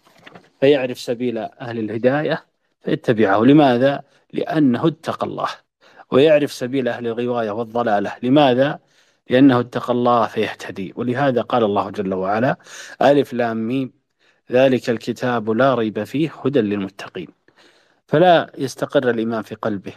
فيعرف 0.60 0.98
سبيل 1.00 1.38
أهل 1.38 1.78
الهداية 1.78 2.46
فيتبعه. 2.80 3.44
لماذا؟ 3.44 4.02
لأنه 4.32 4.86
اتقى 4.86 5.26
الله. 5.26 5.48
ويعرف 6.10 6.52
سبيل 6.52 6.88
أهل 6.88 7.06
الغواية 7.06 7.50
والضلالة. 7.50 8.16
لماذا؟ 8.22 8.78
لأنه 9.30 9.60
اتقى 9.60 9.92
الله 9.92 10.26
فيهتدي. 10.26 10.92
ولهذا 10.96 11.42
قال 11.42 11.64
الله 11.64 11.90
جل 11.90 12.14
وعلا 12.14 12.56
ألف 13.02 13.32
لام 13.32 13.56
ميم. 13.56 13.92
ذلك 14.52 14.90
الكتاب 14.90 15.50
لا 15.50 15.74
ريب 15.74 16.04
فيه 16.04 16.32
هدى 16.44 16.60
للمتقين. 16.60 17.28
فلا 18.06 18.52
يستقر 18.58 19.10
الإيمان 19.10 19.42
في 19.42 19.54
قلبه 19.54 19.92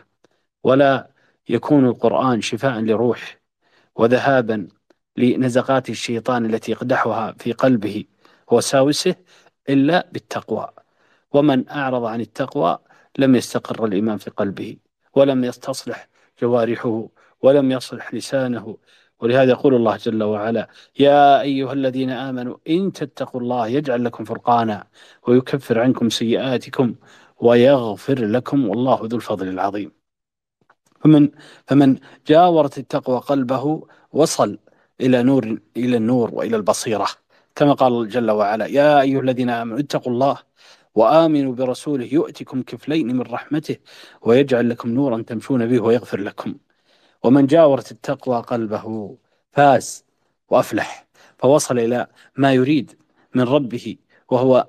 ولا 0.64 1.10
يكون 1.50 1.86
القرآن 1.86 2.42
شفاء 2.42 2.80
لروح 2.80 3.38
وذهابا 3.96 4.68
لنزغات 5.18 5.90
الشيطان 5.90 6.46
التي 6.46 6.72
يقدحها 6.72 7.32
في 7.32 7.52
قلبه 7.52 8.04
وساوسه 8.52 9.16
إلا 9.70 10.08
بالتقوى. 10.12 10.70
ومن 11.34 11.70
أعرض 11.70 12.04
عن 12.04 12.22
التقوى 12.22 12.78
لم 13.18 13.36
يستقر 13.36 13.86
الإيمان 13.86 14.18
في 14.18 14.30
قلبه 14.30 14.78
ولم 15.16 15.44
يستصلح 15.44 16.08
جوارحه 16.42 17.08
ولم 17.42 17.72
يصلح 17.72 18.14
لسانه. 18.14 18.78
ولهذا 19.22 19.52
يقول 19.52 19.76
الله 19.76 19.98
جل 19.98 20.24
وعلا 20.24 20.68
يا 21.00 21.42
أيها 21.42 21.74
الذين 21.74 22.10
آمنوا 22.10 22.58
إن 22.70 22.92
تتقوا 22.92 23.42
الله 23.42 23.68
يجعل 23.68 24.06
لكم 24.06 24.24
فرقانا 24.24 24.88
ويكفر 25.28 25.80
عنكم 25.80 26.10
سيئاتكم 26.10 26.96
ويغفر 27.40 28.26
لكم 28.26 28.70
والله 28.70 29.00
ذو 29.04 29.18
الفضل 29.18 29.48
العظيم. 29.48 29.92
فمن 31.04 31.30
فمن 31.68 31.98
جاورت 32.28 32.78
التقوى 32.78 33.20
قلبه 33.20 33.88
وصل 34.14 34.60
إلى 35.02 35.24
نور 35.24 35.58
إلى 35.78 35.98
النور 35.98 36.30
وإلى 36.34 36.56
البصيرة. 36.56 37.08
كما 37.56 37.74
قال 37.74 38.10
جل 38.10 38.32
وعلا 38.32 38.66
يا 38.66 39.02
أيها 39.02 39.20
الذين 39.20 39.50
آمنوا 39.50 39.80
اتقوا 39.80 40.14
الله 40.14 40.38
وآمنوا 40.96 41.54
برسوله 41.54 42.06
يؤتكم 42.06 42.62
كفلين 42.62 43.08
من 43.08 43.22
رحمته 43.22 43.78
ويجعل 44.22 44.70
لكم 44.70 44.90
نورا 44.90 45.22
تمشون 45.22 45.66
به 45.66 45.84
ويغفر 45.84 46.20
لكم. 46.20 46.56
ومن 47.24 47.46
جاورت 47.46 47.92
التقوى 47.92 48.42
قلبه 48.42 49.18
فاز 49.52 50.06
وأفلح. 50.50 51.08
فوصل 51.38 51.80
إلى 51.80 52.08
ما 52.36 52.54
يريد 52.54 52.98
من 53.36 53.44
ربه 53.44 53.98
وهو 54.30 54.68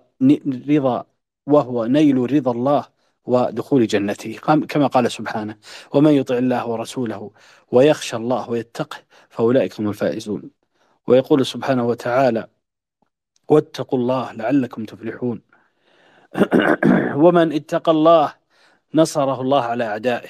رضا 0.68 1.04
وهو 1.46 1.86
نيل 1.86 2.32
رضا 2.32 2.50
الله 2.50 2.84
ودخول 3.24 3.86
جنته. 3.86 4.38
كما 4.68 4.86
قال 4.86 5.12
سبحانه 5.12 5.56
ومن 5.94 6.12
يطع 6.12 6.38
الله 6.38 6.66
ورسوله 6.66 7.30
ويخشى 7.72 8.16
الله 8.16 8.50
ويتقه 8.50 8.96
فأولئك 9.30 9.80
هم 9.80 9.88
الفائزون. 9.88 10.50
ويقول 11.06 11.46
سبحانه 11.46 11.86
وتعالى 11.86 12.48
واتقوا 13.48 13.98
الله 13.98 14.32
لعلكم 14.32 14.84
تفلحون. 14.84 15.42
ومن 17.24 17.52
اتقى 17.52 17.92
الله 17.92 18.34
نصره 18.94 19.40
الله 19.40 19.62
على 19.62 19.84
أعدائه. 19.84 20.28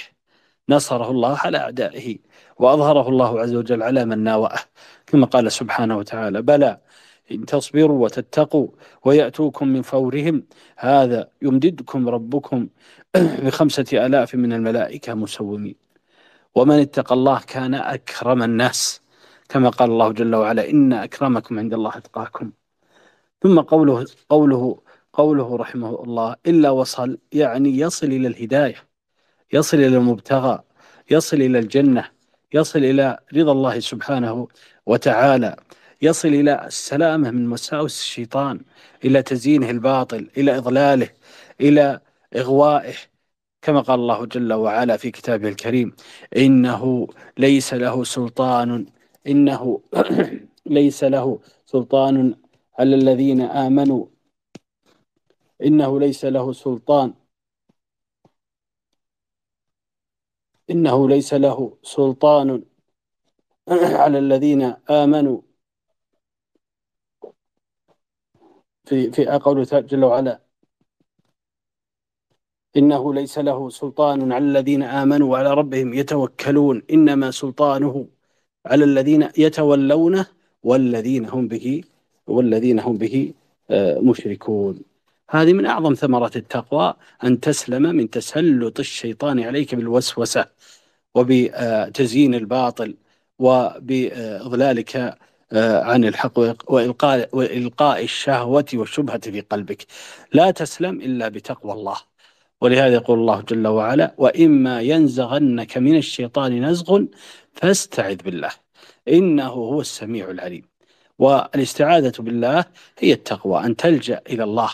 نصره 0.69 1.11
الله 1.11 1.39
على 1.39 1.59
أعدائه. 1.59 2.19
وأظهره 2.59 3.09
الله 3.09 3.41
عز 3.41 3.55
وجل 3.55 3.83
على 3.83 4.05
من 4.05 4.19
ناوأه. 4.19 4.59
كما 5.07 5.27
قال 5.27 5.53
سبحانه 5.53 5.99
وتعالى 5.99 6.43
بلى 6.43 6.81
إن 7.33 7.47
تصبروا 7.47 8.05
وتتقوا 8.05 8.69
ويأتوكم 9.05 9.69
من 9.69 9.83
فورهم. 9.83 10.47
هذا 10.77 11.29
يمددكم 11.43 12.09
ربكم 12.09 12.69
بخمسة 13.45 14.07
آلاف 14.07 14.35
من 14.35 14.53
الملائكة 14.53 15.15
مسومين. 15.15 15.77
ومن 16.55 16.79
اتقى 16.81 17.15
الله 17.15 17.41
كان 17.41 17.75
أكرم 17.75 18.43
الناس. 18.43 19.03
كما 19.49 19.69
قال 19.71 19.91
الله 19.91 20.13
جل 20.13 20.35
وعلا 20.35 20.71
إن 20.71 20.93
أكرمكم 20.93 21.59
عند 21.59 21.75
الله 21.75 21.97
أتقاكم. 21.99 22.53
ثم 23.43 23.60
قوله 23.60 24.06
قوله 24.28 24.82
قوله 25.12 25.56
رحمه 25.56 26.02
الله 26.05 26.36
إلا 26.47 26.70
وصل 26.70 27.19
يعني 27.32 27.78
يصل 27.78 28.06
إلى 28.06 28.28
الهداية 28.28 28.77
يصل 29.52 29.77
إلى 29.77 29.97
المبتغى 29.97 30.62
يصل 31.10 31.36
إلى 31.36 31.59
الجنة 31.59 32.09
يصل 32.55 32.78
إلى 32.78 33.19
رضا 33.36 33.52
الله 33.52 33.81
سبحانه 33.81 34.48
وتعالى 34.86 35.56
يصل 36.02 36.28
إلى 36.28 36.66
السلامة 36.66 37.31
من 37.31 37.52
وساوس 37.52 38.01
الشيطان 38.01 38.60
إلى 39.05 39.23
تزيينه 39.23 39.70
الباطل 39.70 40.31
إلى 40.36 40.56
إضلاله 40.59 41.09
إلى 41.60 42.01
إغوائه 42.36 42.94
كما 43.62 43.81
قال 43.81 44.01
الله 44.01 44.27
جل 44.27 44.52
وعلا 44.52 44.97
في 44.97 45.10
كتابه 45.10 45.48
الكريم 45.48 45.93
إنه 46.36 47.09
ليس 47.39 47.74
له 47.74 48.05
سلطان 48.05 48.86
إنه 49.27 49.81
ليس 50.66 51.05
له 51.05 51.40
سلطان 51.66 52.35
على 52.83 52.95
الذين 52.95 53.41
آمنوا. 53.41 54.07
إنه 55.67 56.01
ليس 56.01 56.25
له 56.25 56.53
سلطان. 56.53 57.15
إنه 60.71 61.09
ليس 61.09 61.35
له 61.35 61.79
سلطان. 61.83 62.65
على 64.03 64.19
الذين 64.19 64.63
آمنوا. 64.91 65.41
في 68.85 69.11
في 69.13 69.27
قوله 69.27 69.81
جل 69.81 70.05
وعلا. 70.05 70.41
إنه 72.77 73.15
ليس 73.15 73.39
له 73.39 73.69
سلطان. 73.71 74.33
على 74.33 74.45
الذين 74.45 74.83
آمنوا 74.83 75.29
وعلى 75.33 75.55
ربهم 75.55 75.95
يتوكلون. 75.95 76.83
إنما 76.91 77.31
سلطانه 77.31 78.09
على 78.67 78.85
الذين 78.85 79.23
يتولونه 79.39 80.27
والذين 80.63 81.25
هم 81.27 81.49
به 81.49 81.85
والذين 82.27 82.78
هم 82.81 82.97
به 82.97 83.35
آه، 83.70 83.99
مشركون. 83.99 84.81
هذه 85.31 85.53
من 85.53 85.66
أعظم 85.66 85.94
ثمرات 85.94 86.36
التقوى 86.36 86.94
أن 87.24 87.40
تسلم 87.40 87.82
من 87.82 88.11
تسلط 88.11 88.78
الشيطان 88.81 89.40
عليك 89.40 89.74
بالوسوسة 89.74 90.47
وبتزيين 91.15 92.35
الباطل 92.35 92.97
وبإضلالك 93.39 94.97
آه، 95.53 95.82
عن 95.82 96.05
الحق 96.05 96.39
وإلقاء, 96.69 97.28
وإلقاء 97.32 98.05
الشهوة 98.05 98.66
والشبهة 98.74 99.20
في 99.20 99.40
قلبك. 99.40 99.86
لا 100.32 100.51
تسلم 100.51 101.01
إلا 101.01 101.28
بتقوى 101.28 101.73
الله. 101.73 101.97
ولهذا 102.61 102.94
يقول 102.94 103.19
الله 103.19 103.40
جل 103.40 103.66
وعلا 103.66 104.15
وإما 104.19 104.81
ينزغنك 104.81 105.78
من 105.78 105.97
الشيطان 105.97 106.65
نزغ 106.65 107.05
فاستعذ 107.53 108.16
بالله 108.16 108.51
إنه 109.09 109.49
هو 109.49 109.81
السميع 109.81 110.31
العليم. 110.31 110.72
والإستعاذة 111.23 112.12
بالله 112.19 112.65
هي 112.99 113.12
التقوى 113.12 113.65
أن 113.66 113.77
تلجأ 113.77 114.23
إلى 114.27 114.44
الله 114.44 114.70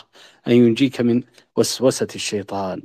أن 0.47 0.51
ينجيك 0.51 1.01
من 1.01 1.23
وسوسة 1.57 2.07
الشيطان. 2.15 2.81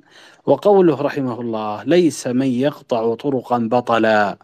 وقوله 0.47 1.03
رحمه 1.03 1.41
الله 1.41 1.83
ليس 1.85 2.27
من 2.27 2.47
يقطع 2.47 3.15
طرقا 3.15 3.59
بطلا 3.59 4.39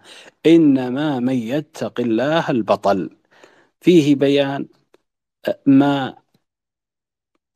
إنما 0.46 1.20
من 1.20 1.34
يتق 1.34 2.00
الله 2.00 2.50
البطل. 2.50 3.10
فيه 3.80 4.14
بيان 4.16 4.68
ما 5.66 6.16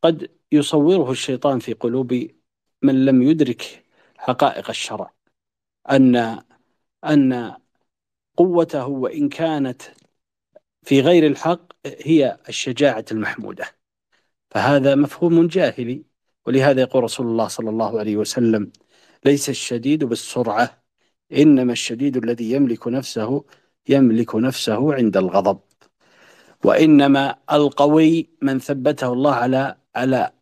قد 0.03 0.31
يصوره 0.53 1.11
الشيطان 1.11 1.59
في 1.59 1.73
قلوب 1.73 2.28
من 2.82 3.05
لم 3.05 3.23
يدرك 3.23 3.85
حقائق 4.19 4.69
الشرع 4.70 5.12
أن 5.91 6.43
أن 7.05 7.57
قوته 8.36 8.86
وإن 8.86 9.28
كانت 9.28 9.82
في 10.85 11.01
غير 11.01 11.27
الحق 11.27 11.73
هي 11.86 12.39
الشجاعة 12.48 13.05
المحمودة. 13.12 13.65
فهذا 14.51 14.94
مفهوم 14.94 15.47
جاهلي 15.47 16.05
ولهذا 16.47 16.81
يقول 16.81 17.05
رسول 17.05 17.27
الله 17.27 17.48
صلى 17.48 17.70
الله 17.70 17.98
عليه 17.98 18.16
وسلم 18.16 18.73
ليس 19.24 19.48
الشديد 19.51 20.05
بالسرعة 20.05 20.82
إنما 21.32 21.73
الشديد 21.73 22.16
الذي 22.16 22.52
يملك 22.52 22.89
نفسه 22.89 23.44
يملك 23.89 24.35
نفسه 24.35 24.94
عند 24.94 25.16
الغضب. 25.16 25.61
وإنما 26.65 27.36
القوي 27.52 28.28
من 28.43 28.59
ثبته 28.59 29.12
الله 29.12 29.35
على 29.35 29.77
على 29.97 30.32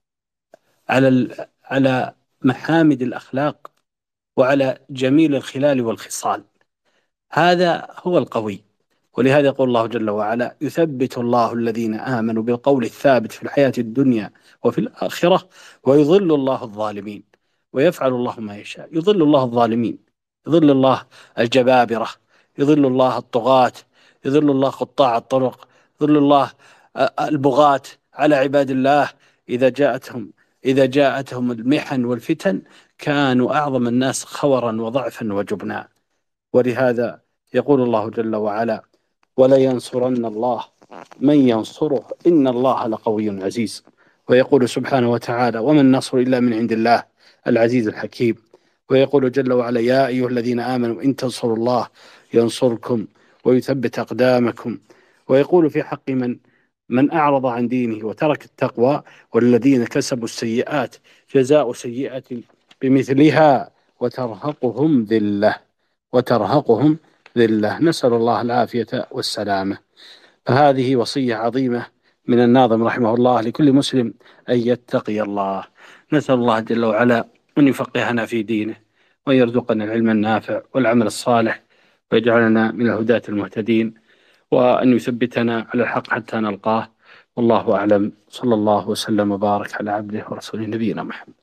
على 0.89 1.49
على 1.65 2.15
محامد 2.43 3.03
الأخلاق 3.03 3.73
وعلى 4.37 4.79
جميل 4.91 5.35
الخلال 5.35 5.81
والخصال. 5.81 6.45
هذا 7.33 7.89
هو 7.99 8.19
القوي. 8.19 8.72
ولهذا 9.17 9.47
يقول 9.47 9.69
الله 9.69 9.87
جل 9.87 10.11
وعلا 10.11 10.57
يثبت 10.61 11.19
الله 11.19 11.53
الذين 11.53 11.95
آمنوا 11.95 12.43
بالقول 12.43 12.85
الثابت 12.85 13.33
في 13.33 13.43
الحياة 13.43 13.73
الدنيا 13.79 14.31
وفي 14.65 14.79
الآخرة 14.79 15.49
ويضل 15.85 16.35
الله 16.35 16.63
الظالمين 16.63 17.23
ويفعل 17.73 18.13
الله 18.13 18.41
ما 18.41 18.57
يشاء. 18.57 18.89
يضل 18.93 19.23
الله 19.23 19.45
الظالمين 19.45 19.99
يضل 20.47 20.71
الله 20.71 21.03
الجبابرة 21.39 22.09
يضل 22.59 22.87
الله 22.87 23.19
الطغاة 23.19 23.73
يضل 24.25 24.51
الله 24.51 24.71
قطاع 24.71 25.17
الطرق 25.17 25.69
يضل 26.01 26.17
الله 26.17 26.51
البغاة 27.21 27.83
على 28.15 28.35
عباد 28.35 28.71
الله. 28.71 29.09
إذا 29.49 29.69
جاءتهم 29.69 30.31
إذا 30.65 30.87
جاءتهم 30.87 31.53
المحن 31.53 32.05
والفتن 32.05 32.63
كانوا 32.99 33.55
أعظم 33.55 33.89
الناس 33.89 34.25
خورا 34.25 34.73
وضعفا 34.73 35.33
وجبنا. 35.33 35.89
ولهذا 36.53 37.21
يقول 37.55 37.83
الله 37.83 38.11
جل 38.11 38.37
وعلا 38.37 38.83
ولينصرن 39.37 40.25
الله. 40.25 40.65
من 41.21 41.49
ينصره؟ 41.49 42.07
إن 42.27 42.49
الله 42.49 42.87
لقوي 42.87 43.43
عزيز. 43.45 43.85
ويقول 44.29 44.69
سبحانه 44.69 45.11
وتعالى 45.11 45.59
وما 45.59 45.81
النصر 45.81 46.19
إلا 46.19 46.41
من 46.41 46.53
عند 46.53 46.73
الله 46.73 47.05
العزيز 47.47 47.89
الحكيم 47.89 48.35
ويقول 48.91 49.33
جل 49.33 49.53
وعلا 49.53 49.81
يا 49.81 50.07
أيها 50.07 50.29
الذين 50.29 50.61
آمنوا 50.61 51.03
إن 51.03 51.17
تنصروا 51.17 51.57
الله 51.57 51.89
ينصركم 52.35 53.07
ويثبت 53.45 53.99
أقدامكم 53.99 54.79
ويقول 55.29 55.71
في 55.71 55.83
حق 55.83 56.11
من؟ 56.11 56.37
من 56.89 57.13
أعرض 57.13 57.47
عن 57.47 57.69
دينه 57.69 58.07
وترك 58.07 58.45
التقوى 58.45 59.03
والذين 59.35 59.85
كسبوا 59.85 60.25
السيئات 60.25 60.97
جزاء 61.35 61.73
سيئة 61.73 62.23
بمثلها 62.83 63.71
وترهقهم 64.01 65.05
ذلة 65.05 65.57
وترهقهم 66.13 66.99
ذلة. 67.39 67.79
نسأل 67.79 68.13
الله 68.13 68.41
العافية 68.41 69.09
والسلامة. 69.11 69.79
فهذه 70.47 70.97
وصية 70.97 71.35
عظيمة 71.35 71.87
من 72.29 72.45
الناظم 72.45 72.83
رحمه 72.83 73.15
الله 73.15 73.41
لكل 73.41 73.73
مسلم 73.73 74.15
أن 74.49 74.59
يتقي 74.59 75.23
الله. 75.23 75.65
نسأل 76.13 76.35
الله 76.35 76.61
جل 76.61 76.85
وعلا 76.85 77.25
أن 77.59 77.69
يفقهنا 77.69 78.27
في 78.27 78.43
دينه 78.43 78.77
وأن 79.27 79.37
يرزقنا 79.37 79.85
العلم 79.85 80.11
النافع 80.11 80.63
والعمل 80.75 81.07
الصالح 81.07 81.63
ويجعلنا 82.13 82.73
من 82.73 82.87
الهداة 82.91 83.23
المهتدين 83.29 83.95
وأن 84.51 84.97
يثبتنا 84.97 85.67
على 85.75 85.83
الحق 85.83 86.11
حتى 86.11 86.37
نلقاه. 86.37 86.93
والله 87.37 87.75
أعلم. 87.75 88.13
صلى 88.29 88.55
الله 88.55 88.89
وسلم 88.89 89.33
وبارك 89.33 89.75
على 89.75 89.91
عبده 89.91 90.25
ورسوله 90.31 90.67
نبينا 90.67 91.03
محمد. 91.03 91.42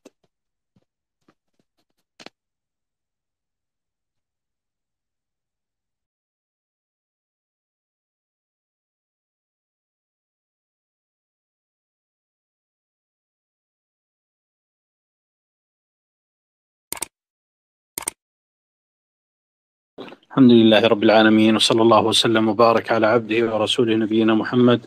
الحمد 20.40 20.52
لله 20.52 20.88
رب 20.88 21.03
العالمين 21.03 21.56
وصلى 21.56 21.82
الله 21.82 22.02
وسلم 22.02 22.48
وبارك 22.48 22.91
على 22.91 23.07
عبده 23.07 23.56
ورسوله 23.56 23.95
نبينا 23.95 24.36
محمد 24.36 24.82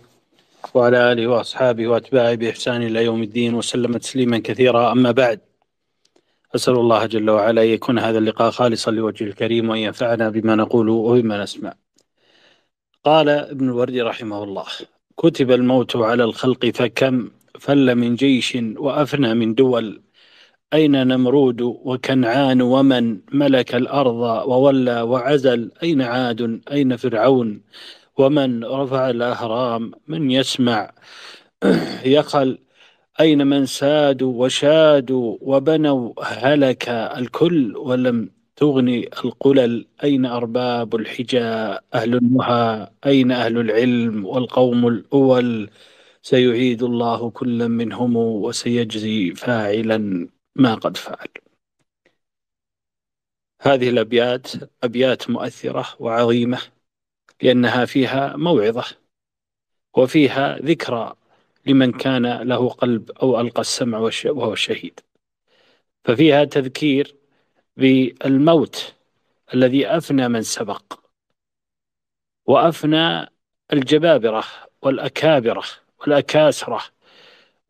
وعلى 0.75 1.13
آله 1.13 1.27
وأصحابه 1.27 1.87
وأتباعه 1.87 2.35
بإحسان 2.35 2.83
إلى 2.83 3.05
يوم 3.05 3.23
الدين 3.23 3.55
وسلم 3.55 3.97
تسليما 3.97 4.39
كثيرا. 4.39 4.93
أما 4.93 5.11
بعد 5.11 5.41
أسأل 6.55 6.75
الله 6.75 7.07
جل 7.07 7.31
وعلا 7.31 7.63
أن 7.63 7.69
يكون 7.69 7.99
هذا 7.99 8.19
اللقاء 8.19 8.51
خالصا 8.51 8.91
لوجه 8.91 9.25
الكريم 9.25 9.69
وأن 9.69 9.79
ينفعنا 9.79 10.29
بما 10.31 10.55
نقول 10.55 10.89
وبما 10.89 11.43
نسمع. 11.43 11.75
قال 13.05 13.29
ابن 13.29 13.65
الوردي 13.69 14.03
رحمه 14.03 14.45
الله 14.45 14.67
كتب 15.17 15.51
الموت 15.51 15.97
على 15.97 16.25
الخلق 16.25 16.67
فكم 16.67 17.31
فل 17.61 17.95
من 17.95 18.15
جيش 18.15 18.59
وأفنى 18.77 19.35
من 19.35 19.55
دول 19.55 20.03
أين 20.75 21.07
نمرود 21.07 21.61
وكنعان 21.63 22.63
ومن 22.63 23.21
ملك 23.33 23.75
الأرض 23.75 24.49
وولى 24.49 25.03
وعزل؟ 25.03 25.71
أين 25.83 26.03
عاد؟ 26.03 26.61
أين 26.73 26.97
فرعون؟ 26.97 27.63
ومن 28.19 28.65
رفع 28.65 29.11
الأهرام؟ 29.11 29.93
من 30.09 30.31
يسمع؟ 30.31 30.91
يخل 32.05 32.59
أين 33.21 33.47
من 33.47 33.67
سادوا 33.67 34.45
وشادوا 34.45 35.37
وبنوا 35.41 36.13
هلك 36.25 36.89
الكل 36.89 37.77
ولم 37.77 38.31
تغني 38.57 39.09
القلل؟ 39.25 39.87
أين 40.05 40.27
أرباب 40.27 40.95
الحجاء؟ 40.97 41.85
أهل 41.95 42.15
النهى. 42.17 42.89
أين 43.07 43.33
أهل 43.33 43.59
العلم 43.59 44.27
والقوم 44.27 44.89
الأول؟ 44.89 45.71
سيعيد 46.23 46.83
الله 46.83 47.31
كل 47.31 47.69
منهم 47.69 48.17
وسيجزي 48.17 49.35
فاعلا. 49.35 50.29
ما 50.57 50.75
قد 50.75 50.97
فعل. 50.97 51.29
هذه 53.61 53.89
الأبيات 53.89 54.49
أبيات 54.83 55.31
مؤثرة 55.31 55.97
وعظيمة 55.99 56.59
لأنها 57.43 57.85
فيها 57.85 58.37
موعظة 58.37 58.85
وفيها 59.97 60.59
ذكرى 60.59 61.15
لمن 61.67 61.93
كان 61.93 62.27
له 62.27 62.69
قلب 62.69 63.11
أو 63.11 63.41
ألقى 63.41 63.61
السمع 63.61 63.99
وهو 63.99 64.53
الشهيد. 64.53 65.01
ففيها 66.05 66.45
تذكير 66.45 67.17
بالموت 67.77 68.95
الذي 69.55 69.87
أفنى 69.87 70.29
من 70.29 70.43
سبق 70.43 71.01
وأفنى 72.47 73.27
الجبابرة 73.73 74.45
والأكابرة 74.83 75.65
والأكاسرة 76.01 76.83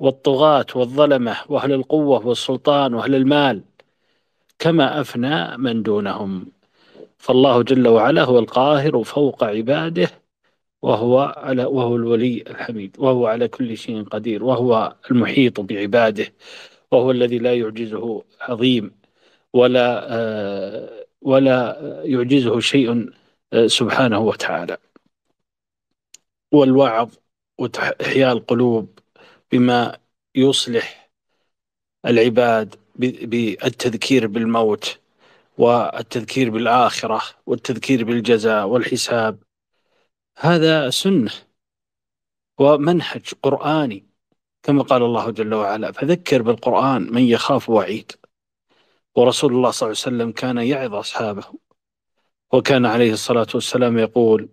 والطغاة 0.03 0.67
والظلمة 0.75 1.37
وأهل 1.49 1.73
القوة 1.73 2.27
والسلطان 2.27 2.95
وأهل 2.95 3.15
المال 3.15 3.63
كما 4.59 5.01
أفنى 5.01 5.59
من 5.59 5.83
دونهم. 5.83 6.47
فالله 7.19 7.63
جل 7.63 7.89
وعلا 7.89 8.25
هو 8.25 8.39
القاهر 8.39 9.05
فوق 9.05 9.45
عباده 9.45 10.11
وهو 10.83 11.21
على 11.37 11.65
وهو 11.65 11.97
الولي 11.97 12.45
الحميد 12.51 12.97
وهو 12.99 13.27
على 13.27 13.49
كل 13.49 13.77
شيء 13.77 14.05
قدير 14.05 14.45
وهو 14.45 14.97
المحيط 15.11 15.61
بعباده 15.61 16.27
وهو 16.93 17.11
الذي 17.11 17.39
لا 17.39 17.55
يعجزه 17.55 18.25
عظيم 18.41 18.93
ولا 19.55 20.07
آه، 20.17 21.07
ولا 21.23 21.79
يعجزه 22.05 22.61
شيء 22.61 23.11
آه، 23.53 23.67
سبحانه 23.67 24.21
وتعالى. 24.21 24.79
والوعظ 26.53 27.11
وإحياء 27.59 28.33
القلوب 28.33 29.02
بما 29.53 29.99
يصلح 30.35 31.11
العباد 32.07 32.75
بالتذكير 32.97 34.27
بالموت 34.27 34.99
والتذكير 35.59 36.51
بالآخرة 36.51 37.23
والتذكير 37.47 38.05
بالجزاء 38.05 38.67
والحساب. 38.67 39.39
هذا 40.39 40.91
سنة 40.91 41.33
ومنهج 42.59 43.35
قرآني 43.43 44.07
كما 44.63 44.83
قال 44.83 45.03
الله 45.03 45.31
جل 45.31 45.55
وعلا 45.55 45.93
فذكر 45.93 46.43
بالقرآن 46.43 47.13
من 47.13 47.23
يخاف 47.23 47.71
وعيد 47.71 48.13
ورسول 49.15 49.53
الله 49.53 49.71
صلى 49.71 49.87
الله 49.87 50.03
عليه 50.07 50.17
وسلم 50.17 50.33
كان 50.33 50.59
يعظ 50.59 50.95
أصحابه 50.95 51.45
وكان 52.53 52.87
عليه 52.87 53.13
الصلاة 53.13 53.47
والسلام 53.55 53.99
يقول 53.99 54.49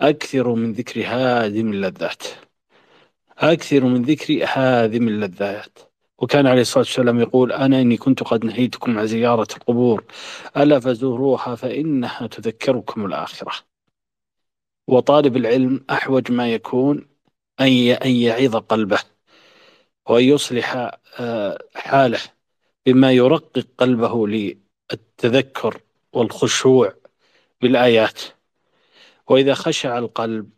أكثر 0.00 0.54
من 0.54 0.72
ذكر 0.72 1.02
هادم 1.06 1.72
اللذات 1.72 2.22
أكثر 3.42 3.84
من 3.84 4.02
ذكر 4.02 4.44
هادم 4.48 5.08
اللذات. 5.08 5.78
وكان 6.18 6.46
عليه 6.46 6.60
الصلاة 6.60 6.84
والسلام 6.84 7.20
يقول 7.20 7.52
أنا 7.52 7.80
إني 7.80 7.96
كنت 7.96 8.22
قد 8.22 8.44
نهيتكم 8.44 8.98
عن 8.98 9.06
زيارة 9.06 9.48
القبور. 9.56 10.04
ألا 10.56 10.80
فزوروها 10.80 11.54
فإنها 11.54 12.26
تذكركم 12.26 13.06
الآخرة. 13.06 13.52
وطالب 14.88 15.36
العلم 15.36 15.84
أحوج 15.90 16.32
ما 16.32 16.52
يكون 16.52 17.08
أن 17.60 18.10
يعظ 18.10 18.56
قلبه 18.56 18.98
وأن 20.08 20.24
يصلح 20.24 20.90
آه، 21.20 21.58
حاله 21.74 22.20
بما 22.86 23.12
يرقق 23.12 23.66
قلبه 23.78 24.28
للتذكر 24.28 25.80
والخشوع 26.12 26.94
بالآيات. 27.60 28.20
وإذا 29.28 29.54
خشع 29.54 29.98
القلب 29.98 30.50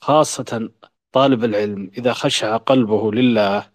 خاصة 0.00 0.70
طالب 1.14 1.44
العلم 1.44 1.90
إذا 1.98 2.12
خشع 2.12 2.56
قلبه 2.56 3.12
لله 3.12 3.70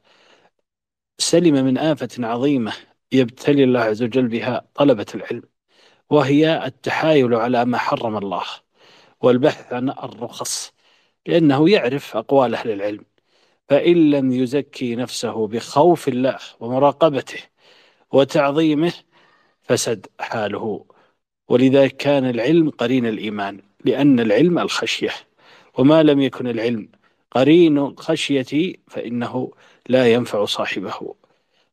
سلم 1.17 1.65
من 1.65 1.77
آفة 1.77 2.09
عظيمة 2.27 2.73
يبتلي 3.11 3.63
الله 3.63 3.79
عز 3.79 4.03
وجل 4.03 4.27
بها 4.27 4.65
طلبة 4.75 5.05
العلم 5.15 5.43
وهي 6.09 6.65
التحايل 6.65 7.35
على 7.35 7.65
ما 7.65 7.77
حرم 7.77 8.17
الله 8.17 8.43
والبحث 9.21 9.73
عن 9.73 9.89
الرخص 9.89 10.73
لأنه 11.27 11.69
يعرف 11.69 12.17
أقوال 12.17 12.55
أهل 12.55 12.71
العلم. 12.71 13.05
فإن 13.69 14.11
لم 14.11 14.31
يزكي 14.31 14.95
نفسه 14.95 15.47
بخوف 15.47 16.07
الله 16.07 16.37
ومراقبته 16.59 17.39
وتعظيمه 18.11 18.93
فسد 19.61 20.07
حاله. 20.19 20.85
ولذلك 21.49 21.97
كان 21.97 22.25
العلم 22.29 22.69
قرين 22.69 23.05
الإيمان 23.05 23.61
لأن 23.85 24.19
العلم 24.19 24.59
الخشية 24.59 25.11
وما 25.77 26.03
لم 26.03 26.21
يكن 26.21 26.47
العلم 26.47 26.98
قرين 27.31 27.77
الخشية 27.77 28.73
فإنه 28.87 29.51
لا 29.89 30.13
ينفع 30.13 30.45
صاحبه. 30.45 31.15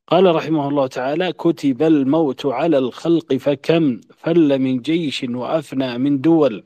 قال 0.08 0.34
رحمه 0.34 0.68
الله 0.68 0.86
تعالى 0.86 1.32
كتب 1.32 1.82
الموت 1.82 2.46
على 2.46 2.78
الخلق 2.78 3.34
فكم 3.34 4.00
فل 4.18 4.58
من 4.58 4.78
جيش 4.82 5.26
وأفنى 5.28 5.98
من 5.98 6.20
دول 6.20 6.64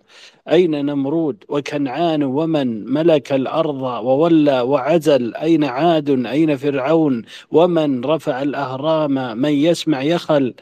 أين 0.48 0.86
نمرود 0.86 1.44
وكنعان 1.48 2.22
ومن 2.22 2.92
ملك 2.92 3.32
الأرض 3.32 3.82
وولى 3.82 4.60
وعزل؟ 4.60 5.34
أين 5.34 5.64
عاد؟ 5.64 6.26
أين 6.26 6.56
فرعون؟ 6.56 7.22
ومن 7.50 8.04
رفع 8.04 8.42
الأهرام؟ 8.42 9.38
من 9.38 9.50
يسمع 9.52 10.02
يخل؟ 10.02 10.54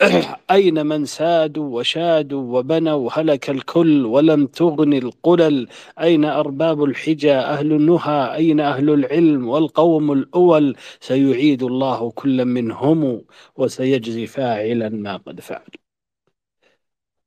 أين 0.50 0.86
من 0.86 1.04
سادوا 1.04 1.78
وشادوا 1.78 2.58
وبنوا 2.58 3.10
هلك 3.12 3.50
الكل 3.50 4.06
ولم 4.06 4.46
تغن 4.46 4.92
القلل؟ 4.92 5.68
أين 6.00 6.24
أرباب 6.24 6.84
الحجى 6.84 7.34
أهل 7.34 7.72
النهى؟ 7.72 8.34
أين 8.34 8.60
أهل 8.60 8.90
العلم 8.90 9.48
والقوم 9.48 10.12
الأول؟ 10.12 10.76
سيعيد 11.00 11.62
الله 11.62 12.10
كل 12.10 12.44
منهم 12.44 13.22
وسيجزي 13.56 14.26
فاعلا 14.26 14.88
ما 14.88 15.16
قد 15.16 15.40
فعل. 15.40 15.81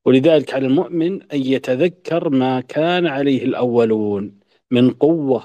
ولذلك 0.06 0.54
على 0.54 0.68
المؤمن 0.68 1.24
أن 1.32 1.42
يتذكر 1.42 2.30
ما 2.30 2.62
كان 2.62 3.08
عليه 3.08 3.44
الأولون 3.46 4.40
من 4.72 4.92
قوة 4.92 5.44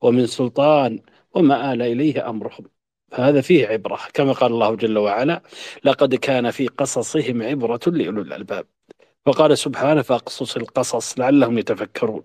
ومن 0.00 0.26
سلطان 0.26 1.00
وما 1.34 1.72
آل 1.72 1.82
إليه 1.82 2.30
أمرهم. 2.30 2.64
فهذا 3.12 3.40
فيه 3.40 3.66
عبرة 3.66 3.98
كما 4.14 4.32
قال 4.32 4.52
الله 4.52 4.74
جل 4.76 4.98
وعلا 4.98 5.42
لقد 5.84 6.14
كان 6.14 6.50
في 6.50 6.68
قصصهم 6.68 7.42
عبرة 7.42 7.80
لأولي 7.86 8.20
الألباب 8.20 8.66
وقال 9.26 9.58
سبحانه 9.58 10.02
فاقصص 10.02 10.56
القصص 10.56 11.18
لعلهم 11.18 11.58
يتفكرون 11.58 12.22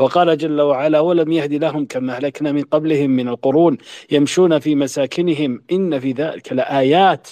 وقال 0.00 0.38
جل 0.38 0.60
وعلا 0.60 1.00
ولم 1.00 1.32
يهد 1.32 1.52
لهم 1.52 1.86
كما 1.86 2.16
أهلكنا 2.16 2.52
من 2.52 2.62
قبلهم 2.62 3.10
من 3.10 3.28
القرون 3.28 3.78
يمشون 4.10 4.58
في 4.58 4.74
مساكنهم 4.74 5.64
إن 5.72 6.00
في 6.00 6.12
ذلك 6.12 6.52
لآيات 6.52 7.28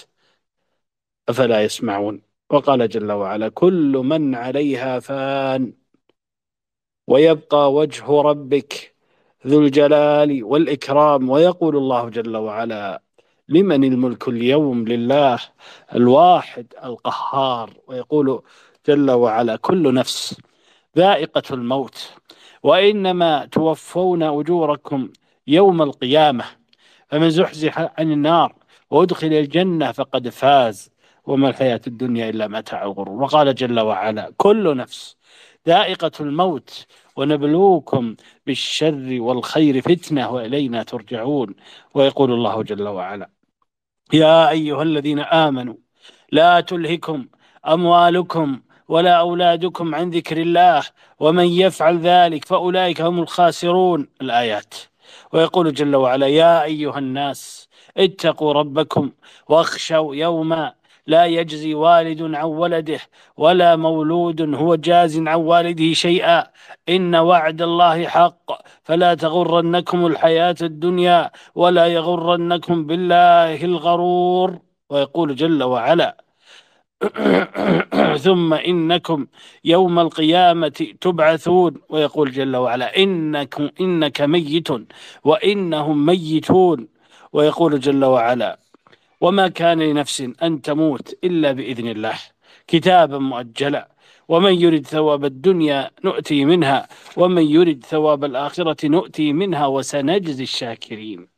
أفلا 1.28 1.62
يسمعون؟ 1.62 2.27
وقال 2.50 2.88
جل 2.88 3.12
وعلا 3.12 3.48
كل 3.48 3.92
من 4.04 4.34
عليها 4.34 5.00
فان 5.00 5.72
ويبقى 7.06 7.72
وجه 7.72 8.20
ربك 8.22 8.94
ذو 9.46 9.60
الجلال 9.60 10.44
والإكرام. 10.44 11.30
ويقول 11.30 11.76
الله 11.76 12.08
جل 12.08 12.36
وعلا 12.36 13.02
لمن 13.48 13.84
الملك 13.84 14.28
اليوم 14.28 14.88
لله 14.88 15.38
الواحد 15.94 16.74
القهار. 16.84 17.70
ويقول 17.86 18.42
جل 18.88 19.10
وعلا 19.10 19.56
كل 19.56 19.94
نفس 19.94 20.40
ذائقة 20.96 21.42
الموت 21.50 22.12
وإنما 22.62 23.46
توفون 23.46 24.22
أجوركم 24.22 25.08
يوم 25.46 25.82
القيامة 25.82 26.44
فمن 27.08 27.30
زحزح 27.30 27.78
عن 27.98 28.12
النار 28.12 28.54
وأدخل 28.90 29.26
الجنة 29.26 29.92
فقد 29.92 30.28
فاز. 30.28 30.90
وما 31.28 31.48
الحياة 31.48 31.80
الدنيا 31.86 32.28
إلا 32.28 32.48
متاع 32.48 32.82
الغرور. 32.82 33.22
وقال 33.22 33.55
جل 33.55 33.80
وعلا 33.80 34.32
كل 34.36 34.76
نفس 34.76 35.16
ذائقة 35.68 36.10
الموت 36.20 36.86
ونبلوكم 37.16 38.16
بالشر 38.46 39.16
والخير 39.20 39.80
فتنة 39.82 40.30
وإلينا 40.30 40.82
ترجعون. 40.82 41.55
ويقول 41.94 42.32
الله 42.32 42.62
جل 42.62 42.88
وعلا 42.88 43.30
يا 44.12 44.48
أيها 44.50 44.82
الذين 44.82 45.20
آمنوا 45.20 45.74
لا 46.32 46.60
تلهكم 46.60 47.26
أموالكم 47.66 48.60
ولا 48.88 49.14
أولادكم 49.20 49.94
عن 49.94 50.10
ذكر 50.10 50.36
الله 50.36 50.82
ومن 51.20 51.46
يفعل 51.46 51.98
ذلك 51.98 52.44
فأولئك 52.44 53.00
هم 53.00 53.20
الخاسرون. 53.20 54.09
الآيات. 54.22 54.74
ويقول 55.32 55.74
جل 55.74 55.96
وعلا 55.96 56.26
يا 56.26 56.62
أيها 56.64 56.98
الناس 56.98 57.68
اتقوا 57.96 58.52
ربكم 58.52 59.10
واخشوا 59.48 60.14
يوما 60.14 60.77
لا 61.09 61.26
يجزي 61.26 61.74
والد 61.74 62.22
عن 62.22 62.44
ولده 62.44 63.01
ولا 63.36 63.76
مولود 63.76 64.55
هو 64.55 64.74
جاز 64.74 65.18
عن 65.18 65.35
والده 65.51 65.93
شيئا. 65.93 66.47
إن 66.89 67.14
وعد 67.16 67.62
الله 67.62 68.06
حق. 68.09 68.47
فلا 68.85 69.14
تغرنكم 69.14 70.06
الحياة 70.06 70.56
الدنيا 70.62 71.30
ولا 71.55 71.86
يغرنكم 71.86 72.86
بالله 72.86 73.64
الغرور. 73.64 74.59
ويقول 74.90 75.35
جل 75.36 75.62
وعلا 75.62 76.24
ثم 78.26 78.55
إنكم 78.55 79.26
يوم 79.64 79.98
القيامة 79.98 80.86
تبعثون. 81.01 81.74
ويقول 81.89 82.32
جل 82.32 82.56
وعلا 82.56 82.97
إنكم 82.97 83.70
إنك 83.80 84.20
ميت 84.20 84.68
وإنهم 85.24 86.06
ميتون. 86.06 86.89
ويقول 87.32 87.80
جل 87.80 88.05
وعلا 88.05 88.68
وما 89.20 89.49
كان 89.49 89.82
لنفس 89.82 90.20
أن 90.43 90.62
تموت 90.62 91.19
إلا 91.24 91.53
بإذن 91.53 91.89
الله. 91.89 92.19
كتابا 92.66 93.19
مؤجلا. 93.19 93.89
ومن 94.28 94.55
يرد 94.55 94.86
ثواب 94.86 95.24
الدنيا 95.24 95.90
نؤتي 96.05 96.45
منها. 96.45 96.89
ومن 97.16 97.43
يرد 97.43 97.85
ثواب 97.85 98.24
الآخرة 98.24 98.86
نؤتي 98.86 99.32
منها 99.32 99.66
وسنجزي 99.66 100.43
الشاكرين. 100.43 101.28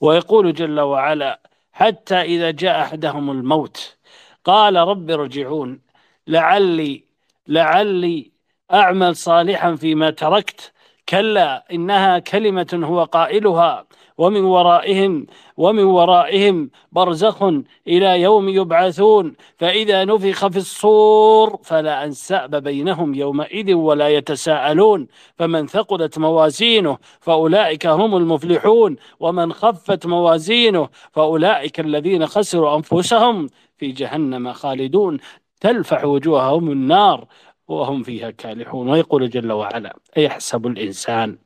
ويقول 0.00 0.54
جل 0.54 0.80
وعلا 0.80 1.40
حتى 1.72 2.20
إذا 2.20 2.50
جاء 2.50 2.82
أحدهم 2.82 3.30
الموت 3.30 3.96
قال 4.44 4.76
رب 4.76 5.10
ارجعون. 5.10 5.80
لعلي 6.26 7.04
لعلي 7.48 8.30
أعمل 8.72 9.16
صالحا 9.16 9.76
فيما 9.76 10.10
تركت. 10.10 10.72
كلا 11.08 11.66
إنها 11.72 12.18
كلمة 12.18 12.80
هو 12.84 13.04
قائلها. 13.04 13.86
ومن 14.20 14.44
ورائهم 14.44 15.26
ومن 15.56 15.84
ورائهم 15.84 16.70
برزخ 16.92 17.42
إلى 17.88 18.20
يوم 18.20 18.48
يبعثون 18.48 19.34
فإذا 19.56 20.04
نفخ 20.04 20.46
في 20.46 20.56
الصور 20.56 21.58
فلا 21.62 22.04
أنساب 22.04 22.62
بينهم 22.62 23.14
يومئذ 23.14 23.74
ولا 23.74 24.08
يتساءلون. 24.08 25.06
فمن 25.38 25.66
ثقلت 25.66 26.18
موازينه 26.18 26.98
فأولئك 27.20 27.86
هم 27.86 28.16
المفلحون 28.16 28.96
ومن 29.20 29.52
خفت 29.52 30.06
موازينه 30.06 30.88
فأولئك 31.12 31.80
الذين 31.80 32.26
خسروا 32.26 32.76
أنفسهم 32.76 33.46
في 33.76 33.92
جهنم 33.92 34.52
خالدون. 34.52 35.18
تلفح 35.60 36.04
وجوههم 36.04 36.70
النار 36.70 37.26
وهم 37.68 38.02
فيها 38.02 38.30
كالحون. 38.30 38.88
ويقول 38.88 39.30
جل 39.30 39.52
وعلا 39.52 39.96
أيحسب 40.16 40.66
الإنسان 40.66 41.38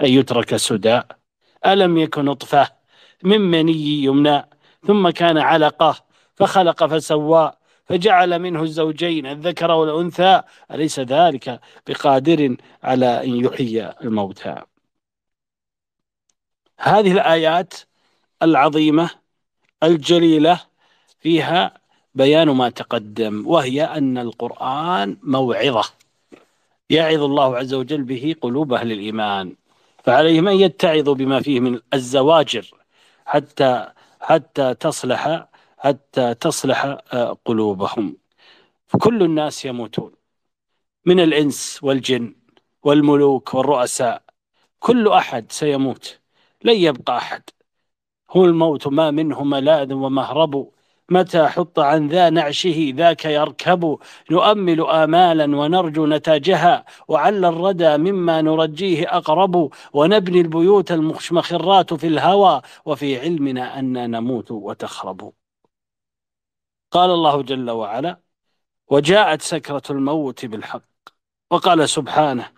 أن 0.00 0.06
يترك 0.06 0.56
سدى؟ 0.56 1.00
ألم 1.66 1.98
يكن 1.98 2.24
نطفة 2.24 2.68
من 3.22 3.40
مني 3.40 4.04
يمنى 4.04 4.44
ثم 4.86 5.10
كان 5.10 5.38
علقة 5.38 5.96
فخلق 6.34 6.86
فسوى 6.86 7.52
فجعل 7.84 8.38
منه 8.38 8.62
الزوجين 8.62 9.26
الذكر 9.26 9.70
والأنثى. 9.70 10.42
أليس 10.70 11.00
ذلك 11.00 11.60
بقادر 11.86 12.56
على 12.82 13.24
أن 13.24 13.44
يحيي 13.44 13.92
الموتى؟ 14.02 14.62
هذه 16.78 17.12
الآيات 17.12 17.74
العظيمة 18.42 19.10
الجليلة 19.82 20.60
فيها 21.20 21.78
بيان 22.14 22.48
ما 22.48 22.68
تقدم 22.70 23.44
وهي 23.46 23.84
أن 23.84 24.18
القرآن 24.18 25.16
موعظة 25.22 25.84
يعظ 26.90 27.22
الله 27.22 27.56
عز 27.56 27.74
وجل 27.74 28.02
به 28.02 28.34
قلوب 28.40 28.72
أهل 28.72 28.92
الإيمان. 28.92 29.56
فعليهم 30.06 30.48
أن 30.48 30.56
يتعظوا 30.56 31.14
بما 31.14 31.40
فيه 31.40 31.60
من 31.60 31.80
الزواجر 31.94 32.70
حتى 33.26 33.92
حتى 34.20 34.74
تصلح 34.74 35.48
حتى 35.78 36.34
تصلح 36.34 36.84
آه، 37.12 37.38
قلوبهم. 37.44 38.16
فكل 38.86 39.22
الناس 39.22 39.64
يموتون 39.64 40.12
من 41.06 41.20
الإنس 41.20 41.78
والجن 41.82 42.34
والملوك 42.82 43.54
والرؤساء. 43.54 44.22
كل 44.78 45.08
أحد 45.08 45.52
سيموت 45.52 46.20
لن 46.64 46.76
يبقى 46.76 47.16
أحد. 47.16 47.42
هو 48.30 48.44
الموت 48.44 48.86
ما 48.88 49.10
منه 49.10 49.44
ملاذ 49.44 49.92
ومهرب. 49.92 50.70
متى 51.10 51.46
حط 51.46 51.78
عن 51.78 52.08
ذا 52.08 52.30
نعشه 52.30 52.92
ذاك 52.96 53.24
يركب. 53.24 53.98
نؤمل 54.30 54.80
آمالا 54.80 55.56
ونرجو 55.56 56.06
نتاجها. 56.06 56.84
وعل 57.08 57.44
الردى 57.44 57.96
مما 57.96 58.42
نرجيه 58.42 59.16
أقرب. 59.16 59.70
ونبني 59.92 60.40
البيوت 60.40 60.92
المخرات 60.92 61.94
في 61.94 62.06
الهوى. 62.06 62.62
وفي 62.84 63.20
علمنا 63.20 63.78
أن 63.78 64.10
نموت 64.10 64.50
وتخرب. 64.50 65.32
قال 66.90 67.10
الله 67.10 67.42
جل 67.42 67.70
وعلا 67.70 68.20
وجاءت 68.88 69.42
سكرة 69.42 69.82
الموت 69.90 70.44
بالحق. 70.46 70.82
وقال 71.50 71.88
سبحانه 71.88 72.48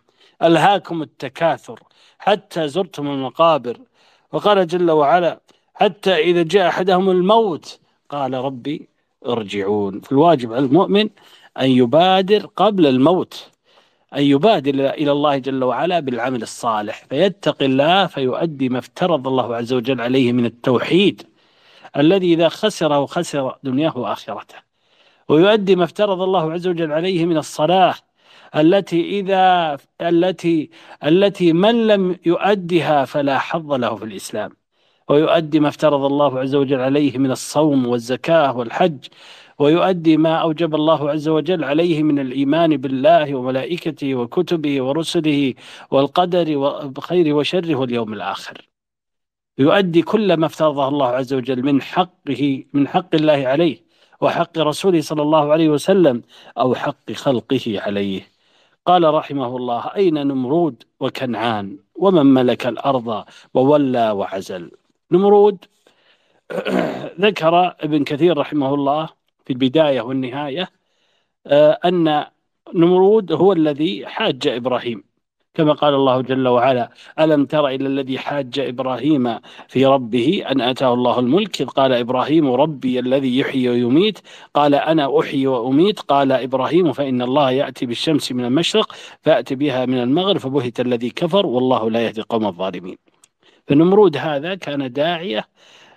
ألهاكم 0.42 1.02
التكاثر 1.02 1.80
حتى 2.18 2.68
زرتم 2.68 3.06
المقابر. 3.06 3.78
وقال 4.32 4.66
جل 4.66 4.90
وعلا 4.90 5.40
حتى 5.74 6.14
إذا 6.14 6.42
جاء 6.42 6.68
أحدهم 6.68 7.10
الموت 7.10 7.80
قال 8.08 8.34
ربي 8.34 8.88
ارجعون. 9.26 10.00
فالواجب 10.00 10.52
على 10.52 10.64
المؤمن 10.64 11.08
أن 11.60 11.70
يبادر 11.70 12.46
قبل 12.46 12.86
الموت 12.86 13.50
أن 14.16 14.22
يبادر 14.22 14.70
إلى 14.90 15.12
الله 15.12 15.38
جل 15.38 15.64
وعلا 15.64 16.00
بالعمل 16.00 16.42
الصالح. 16.42 17.04
فيتقي 17.10 17.66
الله 17.66 18.06
فيؤدي 18.06 18.68
ما 18.68 18.78
افترض 18.78 19.28
الله 19.28 19.56
عز 19.56 19.72
وجل 19.72 20.00
عليه 20.00 20.32
من 20.32 20.44
التوحيد 20.46 21.22
الذي 21.96 22.34
إذا 22.34 22.48
خسره 22.48 23.06
خسر 23.06 23.56
دنياه 23.62 23.98
وآخرته. 23.98 24.56
ويؤدي 25.28 25.76
ما 25.76 25.84
افترض 25.84 26.22
الله 26.22 26.52
عز 26.52 26.66
وجل 26.66 26.92
عليه 26.92 27.26
من 27.26 27.36
الصلاة 27.36 27.94
التي 28.56 29.20
إذا 29.20 29.76
التي 30.00 30.70
التي 31.04 31.52
من 31.52 31.86
لم 31.86 32.16
يؤدها 32.26 33.04
فلا 33.04 33.38
حظ 33.38 33.72
له 33.72 33.96
في 33.96 34.04
الإسلام. 34.04 34.57
ويؤدي 35.08 35.60
ما 35.60 35.68
افترض 35.68 36.04
الله 36.04 36.40
عز 36.40 36.54
وجل 36.54 36.80
عليه 36.80 37.18
من 37.18 37.30
الصوم 37.30 37.86
والزكاة 37.86 38.56
والحج 38.56 38.98
ويؤدي 39.58 40.16
ما 40.16 40.36
أوجب 40.36 40.74
الله 40.74 41.10
عز 41.10 41.28
وجل 41.28 41.64
عليه 41.64 42.02
من 42.02 42.18
الإيمان 42.18 42.76
بالله 42.76 43.34
وملائكته 43.34 44.14
وكتبه 44.14 44.82
ورسله 44.82 45.54
والقدر 45.90 46.58
بخير 46.86 47.34
وشره 47.34 47.74
واليوم 47.76 48.12
الآخر. 48.12 48.68
يؤدي 49.58 50.02
كل 50.02 50.34
ما 50.34 50.46
افترضه 50.46 50.88
الله 50.88 51.06
عز 51.06 51.34
وجل 51.34 51.62
من 51.62 51.82
حقه 51.82 52.64
من 52.72 52.88
حق 52.88 53.14
الله 53.14 53.46
عليه 53.46 53.84
وحق 54.20 54.58
رسوله 54.58 55.00
صلى 55.00 55.22
الله 55.22 55.52
عليه 55.52 55.68
وسلم 55.68 56.22
أو 56.58 56.74
حق 56.74 57.12
خلقه 57.12 57.80
عليه. 57.80 58.28
قال 58.86 59.14
رحمه 59.14 59.56
الله 59.56 59.94
أين 59.96 60.26
نمرود 60.26 60.82
وكنعان؟ 61.00 61.78
ومن 61.94 62.26
ملك 62.26 62.66
الأرض 62.66 63.24
وولى 63.54 64.10
وعزل؟ 64.10 64.70
نمرود. 65.12 65.64
ذكر 67.20 67.74
ابن 67.80 68.04
كثير 68.04 68.38
رحمه 68.38 68.74
الله 68.74 69.08
في 69.44 69.52
البداية 69.52 70.00
والنهاية 70.00 70.68
آه، 71.46 71.78
أن 71.84 72.24
نمرود 72.74 73.32
هو 73.32 73.52
الذي 73.52 74.06
حاج 74.06 74.48
إبراهيم. 74.48 75.04
كما 75.54 75.72
قال 75.72 75.94
الله 75.94 76.20
جل 76.20 76.48
وعلا 76.48 76.90
ألم 77.20 77.46
تر 77.46 77.68
إلى 77.68 77.86
الذي 77.86 78.18
حاج 78.18 78.58
إبراهيم 78.58 79.38
في 79.68 79.86
ربه؟ 79.86 80.44
أن 80.50 80.60
أتاه 80.60 80.94
الله 80.94 81.18
الملك. 81.18 81.60
إذ 81.60 81.66
قال 81.66 81.92
إبراهيم 81.92 82.50
ربي 82.52 82.98
الذي 82.98 83.38
يحيي 83.38 83.68
ويميت. 83.68 84.18
قال 84.54 84.74
أنا 84.74 85.20
أحيي 85.20 85.46
وأميت. 85.46 86.00
قال 86.00 86.32
إبراهيم 86.32 86.92
فإن 86.92 87.22
الله 87.22 87.50
يأتي 87.50 87.86
بالشمس 87.86 88.32
من 88.32 88.44
المشرق 88.44 88.94
فأتي 89.22 89.54
بها 89.54 89.86
من 89.86 89.98
المغرب 90.02 90.38
فبهت 90.38 90.80
الذي 90.80 91.10
كفر 91.10 91.46
والله 91.46 91.90
لا 91.90 92.06
يهدي 92.06 92.22
قوم 92.22 92.46
الظالمين. 92.46 93.17
فنمرود 93.68 94.16
هذا 94.16 94.54
كان 94.54 94.92
داعية 94.92 95.48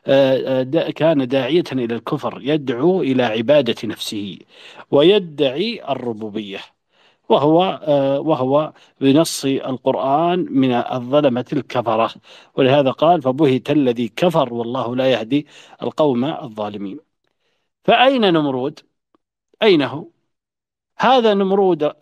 آه، 0.07 0.61
آه، 0.61 0.91
كان 0.91 1.27
داعية 1.27 1.63
إلى 1.71 1.95
الكفر 1.95 2.39
يدعو 2.41 3.01
إلى 3.01 3.23
عبادة 3.23 3.75
نفسه 3.87 4.39
ويدعي 4.91 5.83
الربوبية. 5.89 6.59
وهو 7.29 7.79
آه، 7.83 8.19
وهو 8.19 8.73
بنص 9.01 9.45
القرآن 9.45 10.47
من 10.49 10.71
الظلمة 10.73 11.45
الكفرة. 11.53 12.13
ولهذا 12.55 12.91
قال 12.91 13.21
فبهت 13.21 13.71
الذي 13.71 14.07
كفر 14.09 14.53
والله 14.53 14.95
لا 14.95 15.11
يهدي 15.11 15.47
القوم 15.83 16.25
الظالمين. 16.25 16.99
فأين 17.85 18.21
نمرود؟ 18.33 18.79
أين 19.63 19.81
هو 19.81 20.07
هذا 20.97 21.33
نمرود 21.33 21.93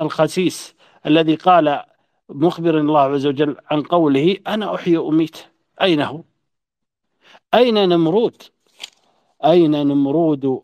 الخسيس 0.00 0.74
الذي 1.06 1.34
قال 1.34 1.84
مخبر 2.28 2.78
الله 2.80 3.00
عز 3.00 3.26
وجل 3.26 3.56
عن 3.70 3.82
قوله 3.82 4.36
أنا 4.46 4.74
أحيي 4.74 4.98
أميت 4.98 5.36
أين 5.82 6.00
هو؟ 6.00 6.22
أين 7.54 7.88
نمرود؟ 7.88 8.42
أين 9.44 9.70
نمرود؟ 9.86 10.62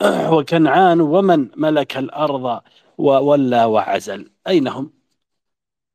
وكنعان 0.32 1.00
ومن 1.00 1.50
ملك 1.56 1.96
الأرض 1.96 2.62
وولى 2.98 3.64
وعزل. 3.64 4.30
أين 4.46 4.68
هم؟ 4.68 4.92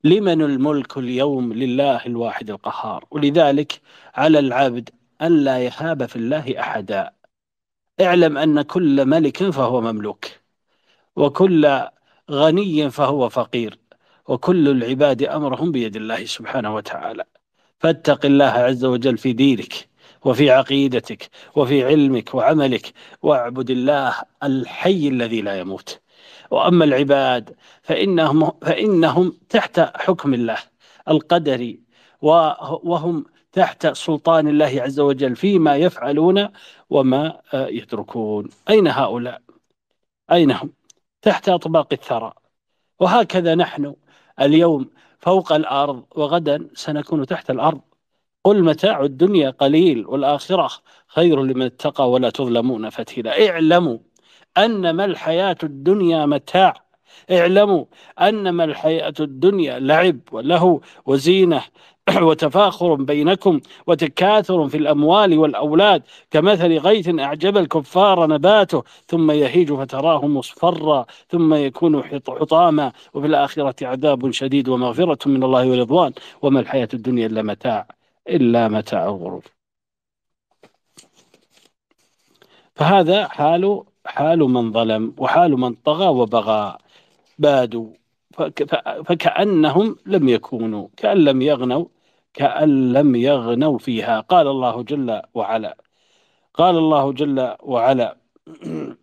لمن 0.04 0.42
الملك 0.42 0.98
اليوم 0.98 1.54
لله 1.54 2.06
الواحد 2.06 2.50
القهار. 2.50 3.06
ولذلك 3.12 3.82
على 4.16 4.40
العبد 4.40 4.90
أن 5.22 5.44
لا 5.44 5.60
يهاب 5.60 6.06
في 6.06 6.16
الله 6.16 6.60
أحدا. 6.60 7.14
اعلم 8.02 8.38
أن 8.38 8.62
كل 8.62 9.06
ملك 9.06 9.50
فهو 9.50 9.82
مملوك 9.82 10.26
وكل 11.16 11.82
غني 12.32 12.92
فهو 12.92 13.30
فقير. 13.30 13.85
وكل 14.27 14.69
العباد 14.69 15.23
أمرهم 15.23 15.72
بيد 15.72 15.95
الله 15.95 16.26
سبحانه 16.26 16.76
وتعالى. 16.76 17.23
فاتق 17.80 18.26
الله 18.26 18.45
عز 18.45 18.85
وجل 18.85 19.18
في 19.18 19.34
دينك 19.34 19.89
وفي 20.26 20.52
عقيدتك 20.52 21.30
وفي 21.56 21.85
علمك 21.85 22.35
وعملك 22.35 22.93
واعبد 23.22 23.69
الله 23.69 24.14
الحي 24.43 25.07
الذي 25.07 25.41
لا 25.41 25.60
يموت. 25.60 25.99
وأما 26.52 26.85
العباد 26.85 27.56
فإنهم, 27.84 28.52
فإنهم 28.61 29.38
تحت 29.49 29.80
حكم 29.80 30.34
الله 30.34 30.57
القدري 31.10 31.80
وهم 32.22 33.26
تحت 33.52 33.88
سلطان 33.88 34.47
الله 34.47 34.81
عز 34.81 34.99
وجل 34.99 35.35
فيما 35.35 35.76
يفعلون 35.76 36.47
وما 36.89 37.41
يتركون. 37.53 38.49
أين 38.69 38.88
هؤلاء؟ 38.88 39.41
أين 40.31 40.52
هم؟ 40.52 40.73
تحت 41.22 41.49
أطباق 41.49 41.88
الثرى 41.93 42.34
وهكذا 42.99 43.56
نحن 43.56 43.95
اليوم 44.41 44.90
فوق 45.20 45.53
الأرض 45.53 46.03
وغدا 46.16 46.68
سنكون 46.74 47.26
تحت 47.26 47.49
الأرض. 47.49 47.82
قل 48.44 48.64
متاع 48.64 49.03
الدنيا 49.03 49.49
قليل 49.49 50.07
والآخرة 50.07 50.70
خير 51.07 51.44
لمن 51.44 51.66
اتقى 51.66 52.12
ولا 52.12 52.30
تظلمون 52.30 52.90
فتيلا. 52.90 53.49
اعلموا 53.49 53.98
أنما 54.57 55.06
الحياة 55.06 55.57
الدنيا 55.64 56.26
متاع. 56.26 56.74
اعلموا 57.32 57.86
أنما 58.22 58.64
الحياة 58.64 59.14
الدنيا 59.20 59.80
لعب 59.80 60.20
وله 60.32 60.82
وزينة. 61.06 61.62
وتفاخر 62.22 62.94
بينكم 62.95 63.60
وتكاثر 63.88 64.69
في 64.69 64.77
الأموال 64.77 65.38
والأولاد 65.38 66.03
كمثل 66.32 66.77
غيث 66.77 67.19
أعجب 67.19 67.57
الكفار 67.57 68.27
نباته 68.27 68.84
ثم 69.07 69.32
يهيج 69.32 69.73
فتراه 69.73 70.27
مصفرا 70.27 71.06
ثم 71.30 71.53
يكون 71.53 72.03
حطاما 72.27 72.91
وفي 73.14 73.27
الآخرة 73.27 73.88
عذاب 73.88 74.32
شديد 74.32 74.69
ومغفرة 74.69 75.30
من 75.30 75.44
الله 75.44 75.69
ورضوان. 75.69 76.14
وما 76.41 76.60
الحياة 76.60 76.90
الدنيا 76.94 77.26
إلا 77.26 77.41
متاع 77.41 77.88
إلا 78.30 78.68
متاع 78.68 79.06
الغرور. 79.06 79.44
فهذا 82.76 83.27
حال 83.27 83.84
حال 84.06 84.40
من 84.40 84.72
ظلم 84.72 85.14
وحال 85.18 85.52
من 85.52 85.73
طغى 85.73 86.07
وبغى. 86.07 86.77
بادوا 87.40 87.88
فكأنهم 89.06 89.95
لم 90.06 90.30
يكونوا 90.30 90.88
كأن 90.98 91.18
لم 91.18 91.41
يغنوا 91.41 91.86
كأن 92.36 92.94
لم 92.94 93.16
يغنوا 93.16 93.78
فيها. 93.78 94.20
قال 94.20 94.48
الله 94.48 94.84
جل 94.84 95.22
وعلا 95.34 95.78
قال 96.53 96.78
الله 96.78 97.14
جل 97.14 97.56
وعلا 97.64 98.18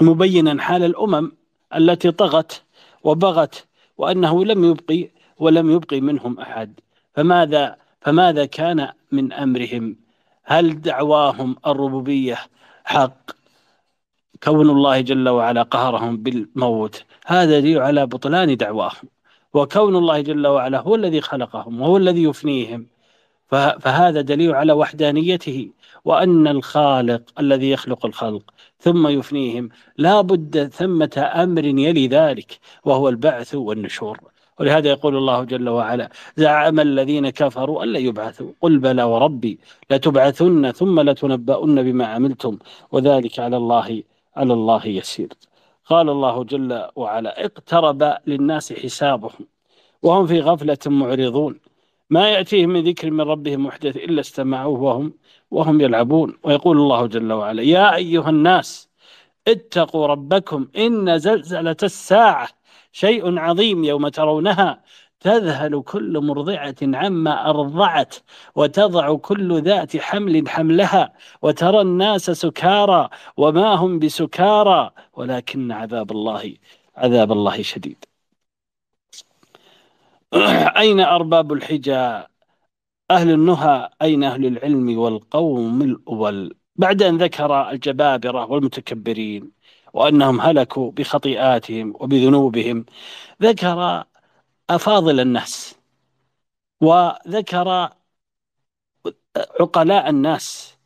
مبينا 0.00 0.62
حال 0.62 0.84
الأمم 0.84 1.32
التي 1.76 2.10
طغت 2.10 2.62
وبغت 3.04 3.66
وأنه 3.98 4.44
لم 4.44 4.64
يبقي 4.64 5.10
ولم 5.38 5.70
يبقي 5.70 6.00
منهم 6.00 6.40
أحد. 6.40 6.80
فماذا 7.14 7.76
فماذا 8.00 8.44
كان 8.46 8.92
من 9.12 9.32
أمرهم؟ 9.32 9.96
هل 10.44 10.80
دعواهم 10.80 11.56
الربوبية 11.66 12.38
حق؟ 12.84 13.30
كون 14.42 14.70
الله 14.70 15.00
جل 15.00 15.28
وعلا 15.28 15.62
قهرهم 15.62 16.16
بالموت. 16.16 17.04
هذا 17.26 17.60
دليل 17.60 17.78
على 17.78 18.06
بطلان 18.06 18.56
دعواهم. 18.56 19.08
وكون 19.54 19.96
الله 19.96 20.20
جل 20.20 20.46
وعلا 20.46 20.80
هو 20.80 20.94
الذي 20.94 21.20
خلقهم 21.20 21.80
وهو 21.80 21.96
الذي 21.96 22.22
يفنيهم. 22.22 22.86
فهذا 23.50 24.20
دليل 24.20 24.54
على 24.54 24.72
وحدانيته 24.72 25.70
وأن 26.04 26.46
الخالق 26.46 27.22
الذي 27.40 27.70
يخلق 27.70 28.06
الخلق 28.06 28.42
ثم 28.80 29.08
يفنيهم 29.08 29.68
لا 29.96 30.20
بد 30.20 30.68
ثمة 30.68 31.30
أمر 31.34 31.64
يلي 31.64 32.06
ذلك 32.06 32.58
وهو 32.84 33.08
البعث 33.08 33.54
والنشور. 33.54 34.18
ولهذا 34.60 34.88
يقول 34.90 35.16
الله 35.16 35.44
جل 35.44 35.68
وعلا 35.68 36.10
زعم 36.36 36.80
الذين 36.80 37.30
كفروا 37.30 37.82
أن 37.84 37.88
لا 37.88 37.98
يبعثوا. 37.98 38.52
قل 38.60 38.78
بلى 38.78 39.02
وربي 39.02 39.58
لتبعثن 39.90 40.70
ثم 40.70 41.00
لتنبؤن 41.00 41.82
بما 41.82 42.06
عملتم 42.06 42.58
وذلك 42.92 43.38
على 43.38 43.56
الله 43.56 44.02
على 44.36 44.52
الله 44.52 44.86
يسير. 44.86 45.28
قال 45.88 46.08
الله 46.08 46.44
جل 46.44 46.88
وعلا 46.96 47.44
اقترب 47.44 48.14
للناس 48.26 48.72
حسابهم 48.72 49.46
وهم 50.02 50.26
في 50.26 50.40
غفلة 50.40 50.78
معرضون. 50.86 51.60
ما 52.10 52.28
يأتيهم 52.28 52.68
من 52.68 52.84
ذكر 52.84 53.10
من 53.10 53.20
ربهم 53.20 53.66
محدث 53.66 53.96
إلا 53.96 54.20
استمعوه 54.20 54.80
وهم 54.82 55.14
وهم 55.50 55.80
يلعبون. 55.80 56.38
ويقول 56.42 56.76
الله 56.76 57.06
جل 57.06 57.32
وعلا 57.32 57.62
يا 57.62 57.94
أيها 57.94 58.30
الناس 58.30 58.88
اتقوا 59.48 60.06
ربكم 60.06 60.68
إن 60.76 61.18
زلزلة 61.18 61.76
الساعة 61.82 62.48
شيء 62.92 63.38
عظيم 63.38 63.84
يوم 63.84 64.08
ترونها. 64.08 64.82
تذهل 65.20 65.82
كل 65.82 66.20
مرضعة 66.20 66.76
عما 66.82 67.50
أرضعت 67.50 68.16
وتضع 68.54 69.16
كل 69.16 69.62
ذات 69.62 69.96
حمل 69.96 70.48
حملها 70.48 71.12
وترى 71.42 71.80
الناس 71.80 72.30
سكارى 72.30 73.08
وما 73.36 73.74
هم 73.74 73.98
بسكارى 73.98 74.90
ولكن 75.12 75.72
عذاب 75.72 76.10
الله 76.12 76.54
عذاب 76.96 77.32
الله 77.32 77.62
شديد. 77.62 78.04
أين 80.82 81.00
أرباب 81.00 81.52
الحجى 81.52 82.22
أهل 83.10 83.30
النهى 83.30 83.90
أين 84.02 84.24
أهل 84.24 84.46
العلم 84.46 84.98
والقوم 84.98 85.82
الأول؟ 85.82 86.54
بعد 86.76 87.02
أن 87.02 87.18
ذكر 87.18 87.70
الجبابرة 87.70 88.46
والمتكبرين 88.50 89.52
وأنهم 89.94 90.40
هلكوا 90.40 90.90
بخطيئاتهم 90.92 91.94
وبذنوبهم 92.00 92.84
ذكر 93.42 94.04
أفاضل 94.70 95.20
الناس 95.20 95.74
وذكر 96.80 97.88
عقلاء 99.60 100.10
الناس 100.10 100.76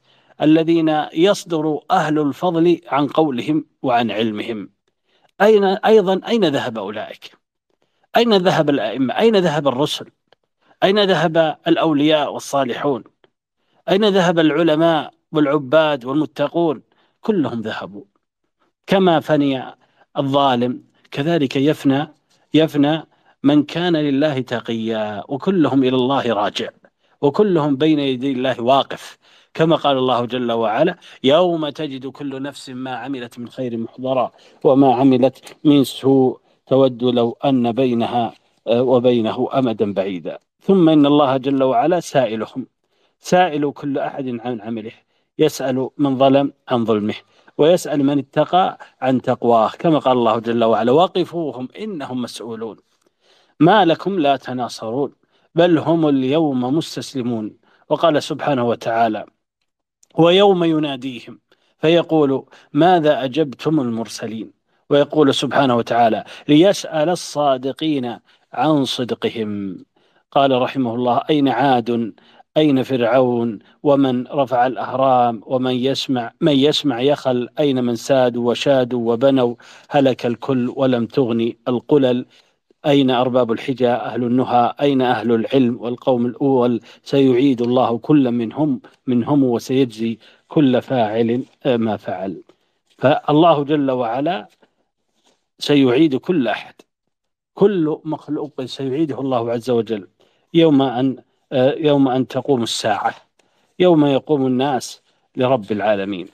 الذين 0.43 1.07
يصدر 1.15 1.81
أهل 1.91 2.19
الفضل 2.19 2.81
عن 2.87 3.07
قولهم 3.07 3.67
وعن 3.83 4.11
علمهم. 4.11 4.71
أين 5.41 5.65
أيضا 5.65 6.21
أين 6.29 6.45
ذهب 6.45 6.79
أولئك؟ 6.79 7.39
أين 8.17 8.37
ذهب 8.37 8.71
الأئمة؟ 8.71 9.19
أين 9.19 9.37
ذهب 9.37 9.69
الرسل؟ 9.69 10.11
أين 10.83 11.05
ذهب 11.05 11.59
الأولياء 11.67 12.33
والصالحون؟ 12.33 13.05
أين 13.89 14.05
ذهب 14.05 14.39
العلماء 14.39 15.15
والعباد 15.33 16.05
والمتقون؟ 16.05 16.83
كلهم 17.21 17.61
ذهبوا. 17.61 18.05
كما 18.87 19.21
فني 19.21 19.65
الظالم 20.19 20.85
كذلك 21.11 21.57
يفنى 21.57 22.09
يفنى 22.55 23.07
من 23.43 23.63
كان 23.63 23.97
لله 23.97 24.41
تقيا 24.41 25.25
وكلهم 25.29 25.85
إلى 25.85 25.97
الله 25.97 26.33
راجع 26.33 26.69
وكلهم 27.21 27.77
بين 27.77 27.99
يدي 27.99 28.33
الله 28.33 28.61
واقف. 28.61 29.19
كما 29.55 29.77
قال 29.77 29.97
الله 29.99 30.25
جل 30.25 30.53
وعلا 30.53 30.97
يوم 31.25 31.69
تجد 31.69 32.07
كل 32.07 32.43
نفس 32.43 32.71
ما 32.71 32.97
عملت 32.97 33.39
من 33.39 33.49
خير 33.49 33.77
محضرا 33.77 34.33
وما 34.65 34.95
عملت 34.95 35.57
من 35.65 35.85
سوء 35.85 36.41
تود 36.67 37.05
لو 37.05 37.37
أن 37.45 37.73
بينها 37.73 38.35
آه، 38.67 38.83
وبينه 38.83 39.49
أمدا 39.55 39.93
بعيدا. 39.93 40.39
ثم 40.61 40.89
إن 40.89 41.07
الله 41.07 41.37
جل 41.37 41.63
وعلا 41.63 42.01
سائلهم. 42.01 42.67
سائل 43.19 43.73
كل 43.73 43.99
أحد 43.99 44.29
عن 44.29 44.61
عمله. 44.61 44.93
يسأل 45.39 45.91
من 45.99 46.19
ظلم 46.19 46.53
عن 46.69 46.85
ظلمه. 46.85 47.15
ويسأل 47.59 48.05
من 48.05 48.19
اتقى 48.19 48.79
عن 49.01 49.23
تقواه. 49.23 49.71
كما 49.79 49.99
قال 49.99 50.17
الله 50.19 50.39
جل 50.39 50.65
وعلا 50.65 50.93
وقفوهم 50.93 51.69
إنهم 51.79 52.23
مسؤولون. 52.23 52.77
ما 53.63 53.85
لكم 53.85 54.19
لا 54.19 54.37
تناصرون 54.37 55.13
بل 55.55 55.79
هم 55.79 56.09
اليوم 56.09 56.65
مستسلمون. 56.77 57.57
وقال 57.89 58.23
سبحانه 58.23 58.65
وتعالى 58.65 59.27
ويوم 60.15 60.65
يناديهم 60.65 61.41
فيقول 61.79 62.47
ماذا 62.73 63.25
أجبتم 63.25 63.81
المرسلين؟ 63.81 64.53
ويقول 64.91 65.35
سبحانه 65.35 65.77
وتعالى 65.77 66.25
ليسأل 66.49 67.09
الصادقين 67.09 68.19
عن 68.53 68.85
صدقهم. 68.85 69.85
قال 70.31 70.63
رحمه 70.63 70.95
الله 70.95 71.23
أين 71.31 71.49
عاد؟ 71.49 72.15
أين 72.57 72.83
فرعون؟ 72.83 73.59
ومن 73.83 74.27
رفع 74.27 74.67
الأهرام؟ 74.67 75.41
ومن 75.47 75.75
يسمع؟ 75.75 76.33
من 76.41 76.53
يسمع 76.53 77.01
يخل؟ 77.01 77.49
أين 77.59 77.85
من 77.85 77.97
سادوا 77.97 78.51
وشادوا 78.51 79.13
وبنوا؟ 79.13 79.55
هلك 79.91 80.27
الكل 80.27 80.73
ولم 80.77 81.07
تغني 81.07 81.59
القلل. 81.69 82.27
أين 82.87 83.11
أرباب 83.11 83.53
الحجى 83.53 83.89
أهل 83.89 84.25
النهى. 84.25 84.75
أين 84.81 85.03
أهل 85.03 85.33
العلم 85.33 85.77
والقوم 85.81 86.27
الأول؟ 86.27 86.81
سيعيد 87.03 87.63
الله 87.63 87.99
كل 87.99 88.31
منهم 88.31 88.81
منهم 89.07 89.45
وسيجزي 89.45 90.19
كل 90.49 90.83
فاعل 90.83 91.43
ما 91.67 91.97
فعل. 91.97 92.43
فالله 92.99 93.65
جل 93.65 93.91
وعلا 93.91 94.49
سيعيد 95.59 96.17
كل 96.17 96.49
أحد. 96.49 96.75
كل 97.55 97.99
مخلوق 98.05 98.65
سيعيده 98.65 99.21
الله 99.21 99.53
عز 99.53 99.71
وجل. 99.71 100.09
يوم 100.55 100.83
أن 100.83 101.17
يوم 101.77 102.09
أن 102.09 102.29
تقوم 102.29 102.63
الساعة. 102.63 103.15
يوم 103.79 104.07
يقوم 104.07 104.47
الناس 104.47 105.03
لرب 105.37 105.73
العالمين. 105.73 106.29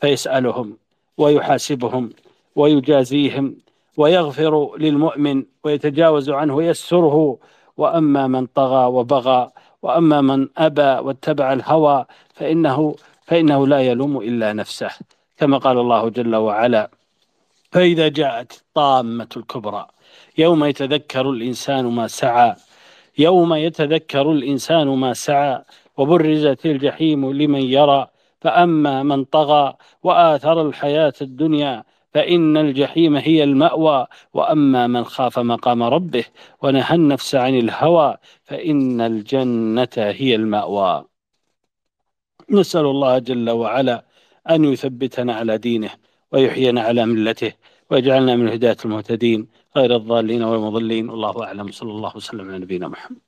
فيسألهم 0.00 0.76
ويحاسبهم 1.18 2.10
ويجازيهم 2.56 3.56
ويغفر 3.96 4.76
للمؤمن 4.78 5.44
ويتجاوز 5.64 6.30
عنه 6.30 6.54
ويستره 6.54 7.38
وأما 7.76 8.26
من 8.26 8.46
طغى 8.46 8.86
وبغى 8.86 9.50
وأما 9.82 10.20
من 10.20 10.48
أبى 10.56 10.82
واتبع 10.82 11.52
الهوى 11.52 12.06
فإنه 12.34 12.96
فإنه 13.26 13.66
لا 13.66 13.80
يلوم 13.80 14.16
إلا 14.20 14.52
نفسه 14.52 14.90
كما 15.38 15.58
قال 15.58 15.78
الله 15.78 16.08
جل 16.08 16.36
وعلا 16.36 16.90
فإذا 17.72 18.08
جاءت 18.08 18.52
الطامة 18.52 19.28
الكبرى 19.36 19.86
يوم 20.38 20.64
يتذكر 20.64 21.30
الإنسان 21.30 21.84
ما 21.84 22.06
سعى 22.06 22.54
يوم 23.18 23.54
يتذكر 23.54 24.32
الإنسان 24.32 24.88
ما 24.88 25.12
سعى 25.12 25.62
وبرزت 25.96 26.66
الجحيم 26.66 27.32
لمن 27.32 27.62
يرى 27.62 28.08
فأما 28.40 29.02
من 29.02 29.24
طغى 29.24 29.76
وآثر 30.02 30.62
الحياة 30.62 31.12
الدنيا 31.22 31.84
فإن 32.14 32.56
الجحيم 32.56 33.16
هي 33.16 33.44
المأوى 33.44 34.06
وأما 34.34 34.86
من 34.86 35.04
خاف 35.04 35.38
مقام 35.38 35.82
ربه 35.82 36.24
ونهى 36.62 36.94
النفس 36.94 37.34
عن 37.34 37.54
الهوى 37.58 38.16
فإن 38.44 39.00
الجنة 39.00 39.88
هي 39.96 40.34
المأوى. 40.34 41.04
نسأل 42.50 42.86
الله 42.86 43.18
جل 43.18 43.50
وعلا 43.50 44.04
أن 44.50 44.64
يثبتنا 44.64 45.34
على 45.34 45.58
دينه 45.58 45.90
ويحيينا 46.32 46.82
على 46.82 47.06
ملته 47.06 47.52
ويجعلنا 47.90 48.36
من 48.36 48.48
هداية 48.48 48.76
المهتدين 48.84 49.48
غير 49.76 49.96
الضالين 49.96 50.42
والمضلين. 50.42 51.10
والله 51.10 51.44
أعلم. 51.44 51.70
صلى 51.70 51.90
الله 51.90 52.16
وسلم 52.16 52.48
على 52.48 52.58
نبينا 52.58 52.88
محمد. 52.88 53.18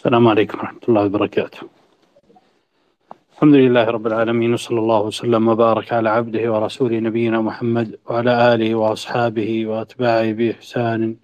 السلام 0.00 0.28
عليكم 0.28 0.58
ورحمة 0.58 0.80
الله 0.88 1.04
وبركاته. 1.04 1.60
الحمد 3.32 3.54
لله 3.54 3.84
رب 3.84 4.06
العالمين 4.06 4.52
وصلى 4.54 4.78
الله 4.78 5.00
وسلم 5.00 5.48
وبارك 5.48 5.92
على 5.92 6.08
عبده 6.08 6.52
ورسوله 6.52 6.98
نبينا 6.98 7.40
محمد 7.40 7.98
وعلى 8.06 8.54
آله 8.54 8.74
وأصحابه 8.74 9.66
وأتباعه 9.66 10.32
بإحسان 10.32 11.16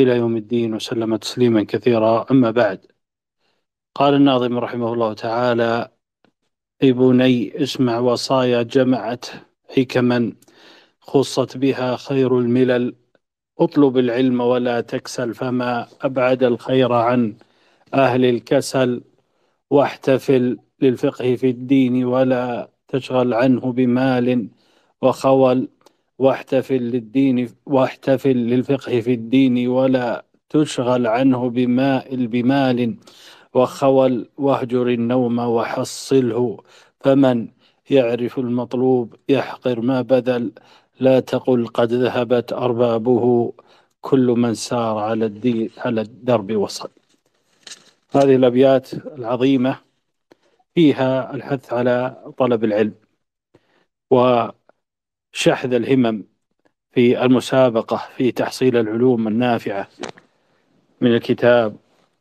إلى 0.00 0.16
يوم 0.16 0.36
الدين 0.36 0.74
وسلم 0.74 1.16
تسليما 1.16 1.62
كثيرا. 1.62 2.26
أما 2.30 2.50
بعد 2.50 2.86
قال 3.94 4.14
الناظم 4.14 4.58
رحمه 4.58 4.92
الله 4.92 5.12
تعالى 5.12 5.88
أي 6.82 6.92
بني 6.92 7.62
اسمع 7.62 7.98
وصايا 7.98 8.62
جمعت 8.62 9.26
حكما 9.76 10.32
خصت 11.00 11.56
بها 11.56 11.96
خير 11.96 12.38
الملل. 12.38 12.94
اطلب 13.58 13.98
العلم 13.98 14.40
ولا 14.40 14.80
تكسل 14.80 15.34
فما 15.34 15.86
أبعد 16.02 16.42
الخير 16.42 16.92
عن 16.92 17.34
أهل 17.94 18.24
الكسل 18.24 19.02
واحتفل 19.70 20.58
للفقه 20.80 21.36
في 21.36 21.50
الدين 21.50 22.04
ولا 22.04 22.70
تشغل 22.88 23.34
عنه 23.34 23.72
بمال 23.72 24.48
وخول 25.02 25.68
واحتفل 26.18 26.82
للدين 26.82 27.48
واحتفل 27.66 28.36
للفقه 28.36 29.00
في 29.00 29.12
الدين 29.14 29.68
ولا 29.68 30.24
تشغل 30.48 31.06
عنه 31.06 31.50
بماء 31.50 32.26
بمال 32.26 32.96
وخول 33.54 34.28
واهجر 34.38 34.88
النوم 34.88 35.38
وحصله. 35.38 36.56
فمن 37.00 37.48
يعرف 37.90 38.38
المطلوب 38.38 39.14
يحقر 39.28 39.80
ما 39.80 40.02
بذل 40.02 40.52
لا 41.00 41.20
تقل 41.20 41.66
قد 41.66 41.92
ذهبت 41.92 42.52
أربابه. 42.52 43.52
كل 44.00 44.26
من 44.26 44.54
سار 44.54 44.98
على 44.98 45.26
الدين 45.26 45.70
على 45.78 46.00
الدرب 46.00 46.56
وصل. 46.56 47.01
هذه 48.14 48.36
الأبيات 48.36 48.94
العظيمة 48.94 49.78
فيها 50.74 51.34
الحث 51.34 51.72
على 51.72 52.24
طلب 52.38 52.64
العلم 52.64 52.94
وشحذ 54.10 55.72
الهمم 55.72 56.24
في 56.90 57.24
المسابقة 57.24 58.08
في 58.16 58.32
تحصيل 58.32 58.76
العلوم 58.76 59.28
النافعة 59.28 59.88
من 61.00 61.14
الكتاب 61.14 61.76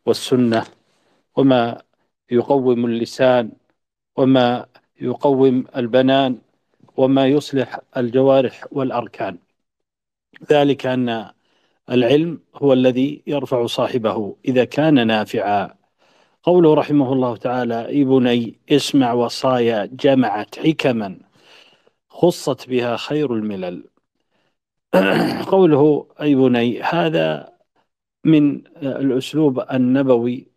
والسنة 0.05 0.65
وما 1.35 1.81
يقوم 2.31 2.85
اللسان 2.85 3.51
وما 4.15 4.65
يقوم 5.01 5.65
البنان 5.75 6.37
وما 6.97 7.27
يصلح 7.27 7.79
الجوارح 7.97 8.65
والأركان. 8.71 9.37
ذلك 10.51 10.85
أن 10.85 11.31
العلم 11.89 12.39
هو 12.55 12.73
الذي 12.73 13.23
يرفع 13.27 13.65
صاحبه 13.65 14.35
إذا 14.45 14.65
كان 14.65 15.07
نافعا. 15.07 15.80
قوله 16.43 16.73
رحمه 16.73 17.13
الله 17.13 17.35
تعالى 17.37 17.87
اي 17.87 18.03
بني 18.03 18.59
اسمع 18.69 19.13
وصايا 19.13 19.85
جمعت 19.85 20.59
حكما 20.59 21.19
خصت 22.09 22.69
بها 22.69 22.97
خير 22.97 23.33
الملل. 23.35 23.83
قوله 25.51 26.07
أي 26.21 26.35
بني 26.35 26.81
هذا 26.81 27.53
من 28.25 28.67
الأسلوب 28.77 29.59
النبوي 29.73 30.47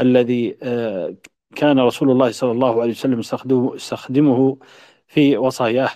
الذي 0.00 0.58
آه، 0.62 1.16
كان 1.56 1.80
رسول 1.80 2.10
الله 2.10 2.30
صلى 2.32 2.52
الله 2.52 2.82
عليه 2.82 2.90
وسلم 2.92 3.20
يستخدمه 3.74 4.58
في 5.08 5.36
وصاياه. 5.36 5.90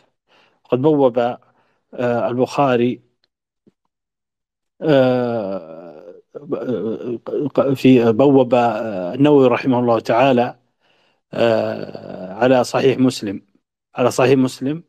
قد 0.65 0.83
بوب 0.83 1.19
آه، 1.19 2.29
البخاري 2.29 3.03
آه، 4.83 5.82
في 7.75 8.13
بوب 8.13 8.55
النووي 8.55 9.49
رحمه 9.49 9.79
الله 9.79 9.99
تعالى 10.01 10.57
على 12.43 12.65
صحيح 12.65 12.99
مسلم. 12.99 13.43
على 13.95 14.11
صحيح 14.11 14.39
مسلم 14.39 14.83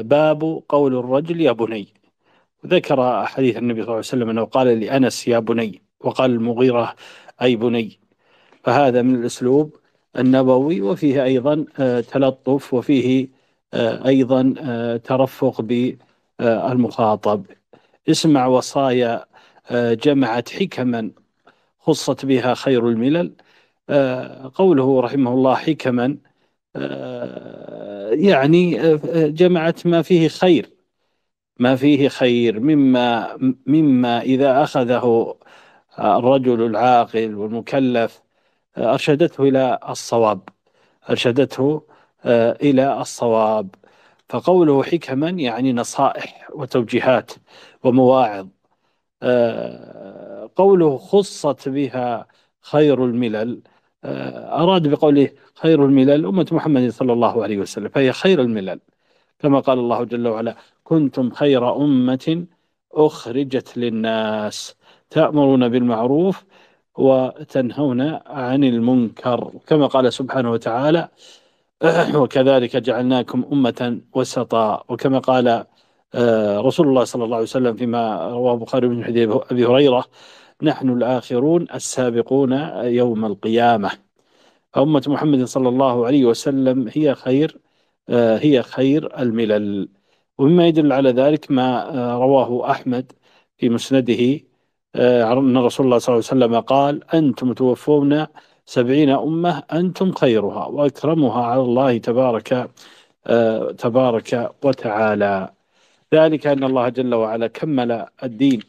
باب 0.00 0.62
قول 0.68 0.96
الرجل 0.98 1.40
يا 1.40 1.52
بني. 1.52 1.88
ذكر 2.66 3.26
حديث 3.26 3.56
النبي 3.56 3.74
صلى 3.82 3.84
الله 3.84 3.92
عليه 3.92 3.98
وسلم 3.98 4.30
أنه 4.30 4.44
قال 4.44 4.80
لأنس 4.80 5.28
يا 5.28 5.38
بني 5.38 5.82
وقال 6.00 6.30
المغيرة 6.30 6.94
أي 7.42 7.56
بني. 7.56 7.98
فهذا 8.64 9.02
من 9.02 9.14
الأسلوب 9.14 9.76
النبوي 10.18 10.80
وفيه 10.82 11.24
أيضا 11.24 11.64
آه، 11.78 12.00
تلطف 12.00 12.74
وفيه 12.74 13.28
آه، 13.74 14.06
أيضا 14.08 14.54
آه، 14.60 14.96
ترفق 14.96 15.60
بالمخاطب. 15.60 17.46
اسمع 18.08 18.46
وصايا 18.46 19.24
جمعت 19.72 20.48
حكما 20.48 21.10
خصت 21.80 22.24
بها 22.26 22.54
خير 22.54 22.88
الملل. 22.88 23.32
قوله 24.54 25.00
رحمه 25.00 25.32
الله 25.32 25.54
حكما 25.54 26.18
يعني 28.12 28.78
جمعت 29.30 29.86
ما 29.86 30.02
فيه 30.02 30.28
خير 30.28 30.70
ما 31.58 31.76
فيه 31.76 32.08
خير 32.08 32.60
مما 32.60 33.36
مما 33.66 34.22
إذا 34.22 34.62
أخذه 34.62 35.34
الرجل 35.98 36.62
العاقل 36.66 37.34
والمكلف 37.34 38.22
أرشدته 38.78 39.44
إلى 39.44 39.78
الصواب 39.88 40.40
أرشدته 41.10 41.82
آه، 42.24 42.56
إلى 42.62 43.00
الصواب. 43.00 43.74
فقوله 44.28 44.82
حكما 44.82 45.30
يعني 45.30 45.72
نصائح 45.72 46.48
وتوجيهات 46.54 47.32
ومواعظ. 47.84 48.46
آه، 48.46 48.57
قوله 50.56 50.96
خصت 50.98 51.68
بها 51.68 52.26
خير 52.60 53.04
الملل. 53.04 53.62
آه، 54.04 54.62
أراد 54.62 54.88
بقوله 54.88 55.30
خير 55.54 55.84
الملل 55.84 56.26
أمة 56.26 56.46
محمد 56.52 56.90
صلى 56.90 57.12
الله 57.12 57.42
عليه 57.42 57.58
وسلم 57.58 57.88
فهي 57.88 58.12
خير 58.12 58.40
الملل. 58.40 58.80
كما 59.38 59.60
قال 59.60 59.78
الله 59.78 60.04
جل 60.04 60.28
وعلا 60.28 60.56
كنتم 60.84 61.30
خير 61.30 61.76
أمة 61.76 62.46
أخرجت 62.92 63.78
للناس 63.78 64.74
تأمرون 65.10 65.68
بالمعروف 65.68 66.44
وتنهون 66.98 68.00
عن 68.26 68.64
المنكر. 68.64 69.52
كما 69.66 69.86
قال 69.86 70.12
سبحانه 70.12 70.50
وتعالى 70.50 71.08
وكذلك 72.14 72.76
جعلناكم 72.76 73.44
أمة 73.52 74.00
وسطا. 74.14 74.84
وكما 74.88 75.18
قال 75.18 75.48
آه، 75.48 75.66
رسول 76.66 76.88
الله 76.88 77.04
صلى 77.04 77.24
الله 77.24 77.36
عليه 77.36 77.46
وسلم 77.46 77.76
فيما 77.76 78.28
رواه 78.28 78.54
البخاري 78.54 78.88
من 78.88 79.04
حديث 79.04 79.30
أبي 79.50 79.66
هريرة 79.66 80.04
نحن 80.62 80.90
الآخرون 80.90 81.66
السابقون 81.74 82.52
يوم 82.84 83.24
القيامة. 83.24 83.90
أمة 84.76 85.02
محمد 85.08 85.44
صلى 85.44 85.68
الله 85.68 86.06
عليه 86.06 86.24
وسلم 86.24 86.88
هي 86.92 87.14
خير 87.14 87.58
آه، 88.08 88.38
هي 88.38 88.62
خير 88.62 89.20
الملل. 89.20 89.88
ومما 90.38 90.66
يدل 90.66 90.92
على 90.92 91.10
ذلك 91.10 91.50
ما 91.50 91.94
آه، 91.94 92.14
رواه 92.18 92.70
أحمد 92.70 93.12
في 93.58 93.68
مسنده 93.68 94.40
آه، 94.94 95.32
أن 95.32 95.58
رسول 95.58 95.86
الله 95.86 95.98
صلى 95.98 96.14
الله 96.14 96.28
عليه 96.30 96.44
وسلم 96.46 96.60
قال 96.60 97.14
أنتم 97.14 97.52
توفون 97.52 98.26
سبعين 98.66 99.10
أمة 99.10 99.62
أنتم 99.72 100.12
خيرها 100.12 100.66
وأكرمها 100.66 101.44
على 101.44 101.60
الله 101.60 101.98
تبارك 101.98 102.70
تبارك 103.78 104.50
وتعالى. 104.64 105.57
ذلك 106.14 106.46
أن 106.46 106.64
الله 106.64 106.88
جل 106.88 107.14
وعلا 107.14 107.46
كمل 107.46 108.06
الدين 108.22 108.60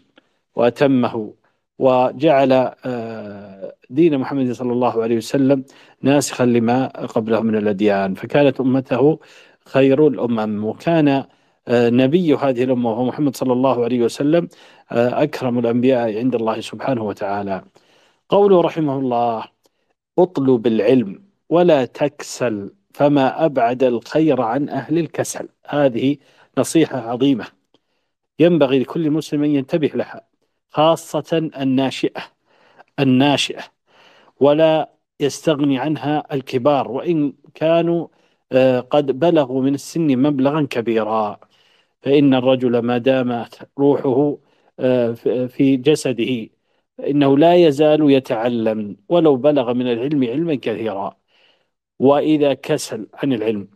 وأتمه 0.56 1.34
وجعل 1.80 2.72
دين 3.90 4.18
محمد 4.18 4.52
صلى 4.52 4.74
الله 4.74 5.04
عليه 5.04 5.18
وسلم 5.18 5.64
ناسخا 6.02 6.46
لما 6.46 6.88
قبله 6.88 7.42
من 7.42 7.56
الأديان. 7.56 8.14
فكانت 8.14 8.60
أمته 8.62 9.20
خير 9.66 10.08
الأمم 10.08 10.66
وكان 10.66 11.26
آه، 11.68 11.90
نبي 11.90 12.34
هذه 12.36 12.64
الأمة 12.64 12.92
وهو 12.92 13.06
محمد 13.06 13.36
صلى 13.36 13.54
الله 13.54 13.84
عليه 13.84 14.02
وسلم 14.02 14.48
آه، 14.92 15.24
أكرم 15.24 15.60
الأنبياء 15.60 16.18
عند 16.18 16.36
الله 16.36 16.62
سبحانه 16.62 17.04
وتعالى. 17.04 17.64
قوله 18.30 18.62
رحمه 18.62 19.00
الله 19.00 19.44
اطلب 20.20 20.68
العلم 20.68 21.24
ولا 21.50 21.86
تكسل 21.86 22.74
فما 22.94 23.46
أبعد 23.46 23.84
الخير 23.84 24.42
عن 24.42 24.70
أهل 24.70 24.98
الكسل. 24.98 25.50
هذه 25.68 26.18
نصيحة 26.60 27.00
عظيمة. 27.00 27.48
ينبغي 28.40 28.80
لكل 28.80 29.12
مسلم 29.12 29.44
أن 29.44 29.50
ينتبه 29.56 29.88
لها 29.88 30.28
خاصة 30.70 31.52
الناشئة 31.62 32.24
الناشئة 33.00 33.64
ولا 34.40 34.94
يستغني 35.20 35.80
عنها 35.80 36.24
الكبار 36.34 36.92
وإن 36.92 37.34
كانوا 37.56 38.08
آه، 38.52 38.80
قد 38.80 39.20
بلغوا 39.20 39.62
من 39.64 39.74
السن 39.76 40.18
مبلغا 40.18 40.68
كبيرا. 40.70 41.40
فإن 42.02 42.34
الرجل 42.34 42.80
ما 42.80 42.98
دامت 42.98 43.70
روحه 43.80 44.38
آه، 44.80 45.14
في 45.48 45.78
جسده 45.78 46.50
فإنه 46.98 47.38
لا 47.38 47.56
يزال 47.56 48.12
يتعلم 48.12 48.98
ولو 49.10 49.36
بلغ 49.36 49.74
من 49.74 49.92
العلم 49.92 50.24
علما 50.24 50.56
كثيرا. 50.56 51.18
وإذا 52.00 52.54
كسل 52.54 53.08
عن 53.14 53.34
العلم 53.34 53.68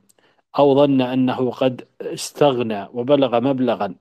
أو 0.59 0.75
ظن 0.75 1.01
أنه 1.01 1.51
قد 1.51 1.88
استغنى 2.01 2.88
وبلغ 2.93 3.39
مبلغا 3.39 3.95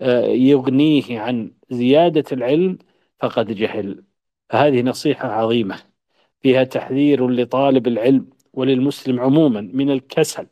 آه، 0.00 0.24
يغنيه 0.26 1.20
عن 1.20 1.50
زيادة 1.70 2.24
العلم 2.32 2.78
فقد 3.20 3.52
جهل. 3.52 4.04
فهذه 4.50 4.82
نصيحة 4.82 5.28
عظيمة. 5.28 5.82
فيها 6.42 6.64
تحذير 6.64 7.28
لطالب 7.28 7.86
العلم 7.86 8.26
وللمسلم 8.52 9.20
عموما 9.20 9.60
من 9.60 9.90
الكسل 9.90 10.46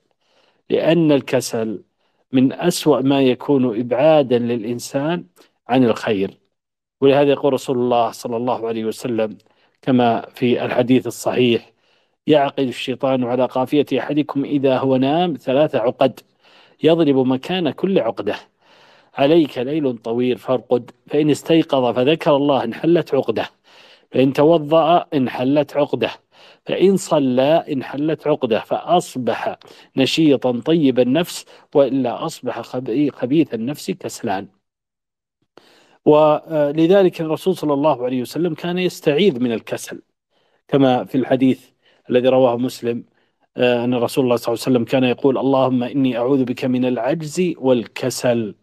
لأن 0.71 1.13
الكسل 1.13 1.85
من 2.33 2.53
أسوأ 2.53 3.01
ما 3.01 3.23
يكون 3.23 3.81
إبعادا 3.81 4.39
للإنسان 4.39 5.27
عن 5.69 5.85
الخير. 5.85 6.39
ولهذا 7.01 7.31
يقول 7.31 7.53
رسول 7.53 7.79
الله 7.79 8.11
صلى 8.11 8.37
الله 8.37 8.69
عليه 8.69 8.85
وسلم 8.85 9.39
كما 9.83 10.27
في 10.35 10.65
الحديث 10.65 11.07
الصحيح 11.07 11.72
يعقد 12.27 12.67
الشيطان 12.69 13.25
على 13.25 13.47
قافية 13.47 13.87
أحدكم 13.99 14.45
إذا 14.45 14.79
هو 14.79 14.97
نام 14.97 15.37
ثلاث 15.37 15.75
عقد 15.75 16.21
يضرب 16.83 17.27
مكان 17.27 17.71
كل 17.71 17.99
عقدة. 17.99 18.37
عليك 19.15 19.59
ليل 19.59 19.99
طويل 19.99 20.39
فارقد 20.39 20.91
فإن 21.07 21.31
استيقظ 21.31 21.95
فذكر 21.97 22.37
الله 22.37 22.65
انحلت 22.65 23.15
عقدة 23.15 23.51
فإن 24.13 24.33
توضأ 24.33 25.07
انحلت 25.15 25.77
عقدة 25.77 26.11
فإن 26.67 26.97
صلى 26.97 27.65
انحلت 27.73 28.27
عقدة 28.27 28.61
فأصبح 28.61 29.59
نشيطا 29.97 30.61
طيب 30.61 31.01
النفس 31.01 31.45
وإلا 31.75 32.27
أصبح 32.27 32.61
خبيث 33.13 33.55
النفس 33.55 33.91
كسلان. 33.91 34.49
ولذلك 36.05 37.21
الرسول 37.21 37.57
صلى 37.57 37.73
الله 37.75 38.05
عليه 38.05 38.23
وسلم 38.23 38.55
كان 38.55 38.79
يستعيذ 38.79 39.41
من 39.41 39.53
الكسل 39.53 40.03
كما 40.69 41.05
في 41.05 41.15
الحديث 41.15 41.72
الذي 42.11 42.29
رواه 42.29 42.57
مسلم. 42.57 43.05
آه، 43.57 43.85
أن 43.85 43.95
رسول 43.95 44.25
الله 44.25 44.37
صلى 44.37 44.53
الله 44.53 44.63
عليه 44.67 44.73
وسلم 44.73 44.85
كان 44.85 45.05
يقول 45.05 45.39
اللهم 45.39 45.83
إني 45.83 46.17
أعوذ 46.19 46.45
بك 46.45 46.65
من 46.65 46.85
العجز 46.85 47.55
والكسل 47.59 48.55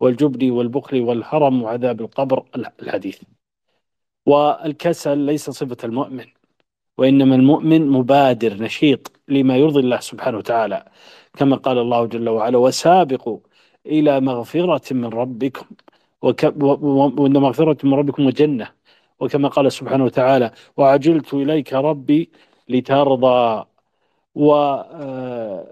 والجبن 0.00 0.50
والبخل 0.50 1.00
والهرم 1.00 1.62
وعذاب 1.62 2.00
القبر. 2.00 2.44
الحديث. 2.82 3.22
والكسل 4.26 5.18
ليس 5.18 5.50
صفة 5.50 5.76
المؤمن 5.84 6.26
وإنما 6.98 7.34
المؤمن 7.34 7.88
مبادر 7.90 8.54
نشيط 8.62 9.12
لما 9.28 9.56
يرضي 9.56 9.80
الله 9.80 10.00
سبحانه 10.00 10.38
وتعالى. 10.38 10.84
كما 11.38 11.56
قال 11.56 11.78
الله 11.78 12.06
جل 12.06 12.28
وعلا 12.28 12.58
وسابقوا 12.58 13.38
إلى 13.86 14.20
مغفرة 14.20 14.94
من 14.94 15.04
ربكم 15.04 15.66
وإن 16.22 17.36
مغفرة 17.38 17.86
من 17.86 17.94
ربكم 17.94 18.26
وجنة. 18.26 18.68
وكما 19.20 19.48
قال 19.48 19.72
سبحانه 19.72 20.04
وتعالى 20.04 20.50
وعجلت 20.76 21.34
إليك 21.34 21.72
ربي 21.72 22.30
لترضى 22.68 23.64
و 24.34 24.52
آه، 24.52 25.66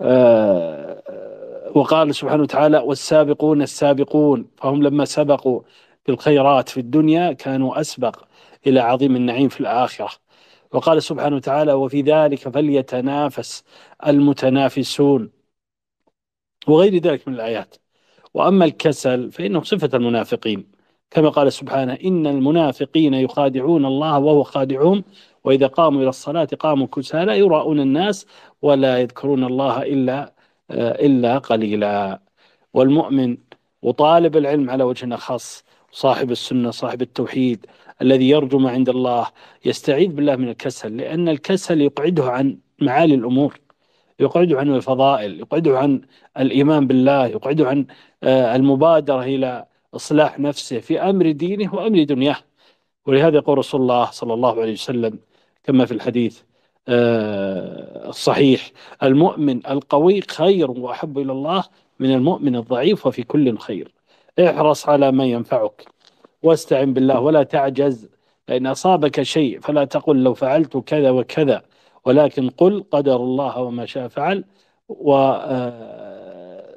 آه، 0.00 1.02
وقال 1.74 2.14
سبحانه 2.14 2.42
وتعالى 2.42 2.78
والسابقون 2.78 3.62
السابقون 3.62 4.46
فهم 4.56 4.82
لما 4.82 5.04
سبقوا 5.04 5.62
في 6.04 6.12
الخيرات 6.12 6.68
في 6.68 6.80
الدنيا 6.80 7.32
كانوا 7.32 7.80
أسبق 7.80 8.24
إلى 8.66 8.80
عظيم 8.80 9.16
النعيم 9.16 9.48
في 9.48 9.60
الآخرة. 9.60 10.10
وقال 10.72 11.02
سبحانه 11.02 11.36
وتعالى 11.36 11.72
وفي 11.72 12.02
ذلك 12.02 12.48
فليتنافس 12.48 13.64
المتنافسون. 14.06 15.30
وغير 16.68 16.96
ذلك 16.98 17.28
من 17.28 17.34
الآيات. 17.34 17.76
وأما 18.34 18.64
الكسل 18.64 19.32
فإنه 19.32 19.62
صفة 19.62 19.90
المنافقين. 19.94 20.66
كما 21.10 21.28
قال 21.28 21.52
سبحانه 21.52 21.98
إن 22.04 22.26
المنافقين 22.26 23.14
يخادعون 23.14 23.86
الله 23.86 24.18
وهو 24.18 24.42
خادعهم 24.42 25.04
وإذا 25.44 25.66
قاموا 25.66 26.00
إلى 26.00 26.08
الصلاة 26.08 26.48
قاموا 26.58 26.86
كسالى 26.86 27.38
يراؤون 27.38 27.80
الناس 27.80 28.26
ولا 28.62 28.98
يذكرون 28.98 29.44
الله 29.44 29.82
إلا 29.82 30.32
إلا 31.06 31.38
قليلا. 31.38 32.20
والمؤمن 32.74 33.36
وطالب 33.82 34.36
العلم 34.36 34.70
على 34.70 34.84
وجه 34.84 35.14
أخص 35.14 35.64
صاحب 35.92 36.30
السنة 36.30 36.70
صاحب 36.70 37.02
التوحيد 37.02 37.66
الذي 38.02 38.28
يرجو 38.28 38.58
ما 38.58 38.70
عند 38.70 38.88
الله 38.88 39.26
يستعيذ 39.64 40.08
بالله 40.08 40.36
من 40.36 40.48
الكسل 40.48 40.96
لأن 40.96 41.28
الكسل 41.28 41.80
يقعده 41.80 42.24
عن 42.24 42.58
معالي 42.80 43.14
الأمور 43.14 43.60
يقعده 44.20 44.58
عن 44.58 44.74
الفضائل 44.74 45.40
يقعده 45.40 45.78
عن 45.78 46.00
الإيمان 46.38 46.86
بالله 46.86 47.26
يقعده 47.26 47.68
عن 47.68 47.86
آه، 48.22 48.56
المبادرة 48.56 49.22
إلى 49.22 49.66
إصلاح 49.94 50.38
نفسه 50.38 50.78
في 50.80 51.00
أمر 51.00 51.30
دينه 51.30 51.74
وأمر 51.74 52.02
دنياه. 52.04 52.36
ولهذا 53.06 53.36
يقول 53.36 53.58
رسول 53.58 53.80
الله 53.80 54.10
صلى 54.10 54.34
الله 54.34 54.60
عليه 54.60 54.72
وسلم 54.72 55.18
كما 55.64 55.84
في 55.86 55.92
الحديث 55.92 56.40
آه، 56.88 58.08
الصحيح. 58.08 58.70
المؤمن 59.02 59.66
القوي 59.66 60.20
خير 60.20 60.70
وأحب 60.70 61.18
إلى 61.18 61.32
الله 61.32 61.64
من 62.00 62.14
المؤمن 62.14 62.56
الضعيف 62.56 63.06
وفي 63.06 63.22
كل 63.22 63.58
خير. 63.58 63.92
احرص 64.40 64.88
على 64.88 65.12
ما 65.12 65.24
ينفعك 65.24 65.84
واستعن 66.42 66.92
بالله 66.94 67.20
ولا 67.20 67.42
تعجز 67.42 68.08
فإن 68.48 68.66
أصابك 68.66 69.22
شيء 69.22 69.60
فلا 69.60 69.84
تقل 69.84 70.22
لو 70.22 70.34
فعلت 70.34 70.76
كذا 70.76 71.10
وكذا. 71.10 71.62
ولكن 72.04 72.50
قل 72.50 72.84
قدر 72.90 73.16
الله 73.16 73.58
وما 73.60 73.86
شاء 73.86 74.08
فعل 74.08 74.44
و 74.88 75.14
آه، 75.14 76.76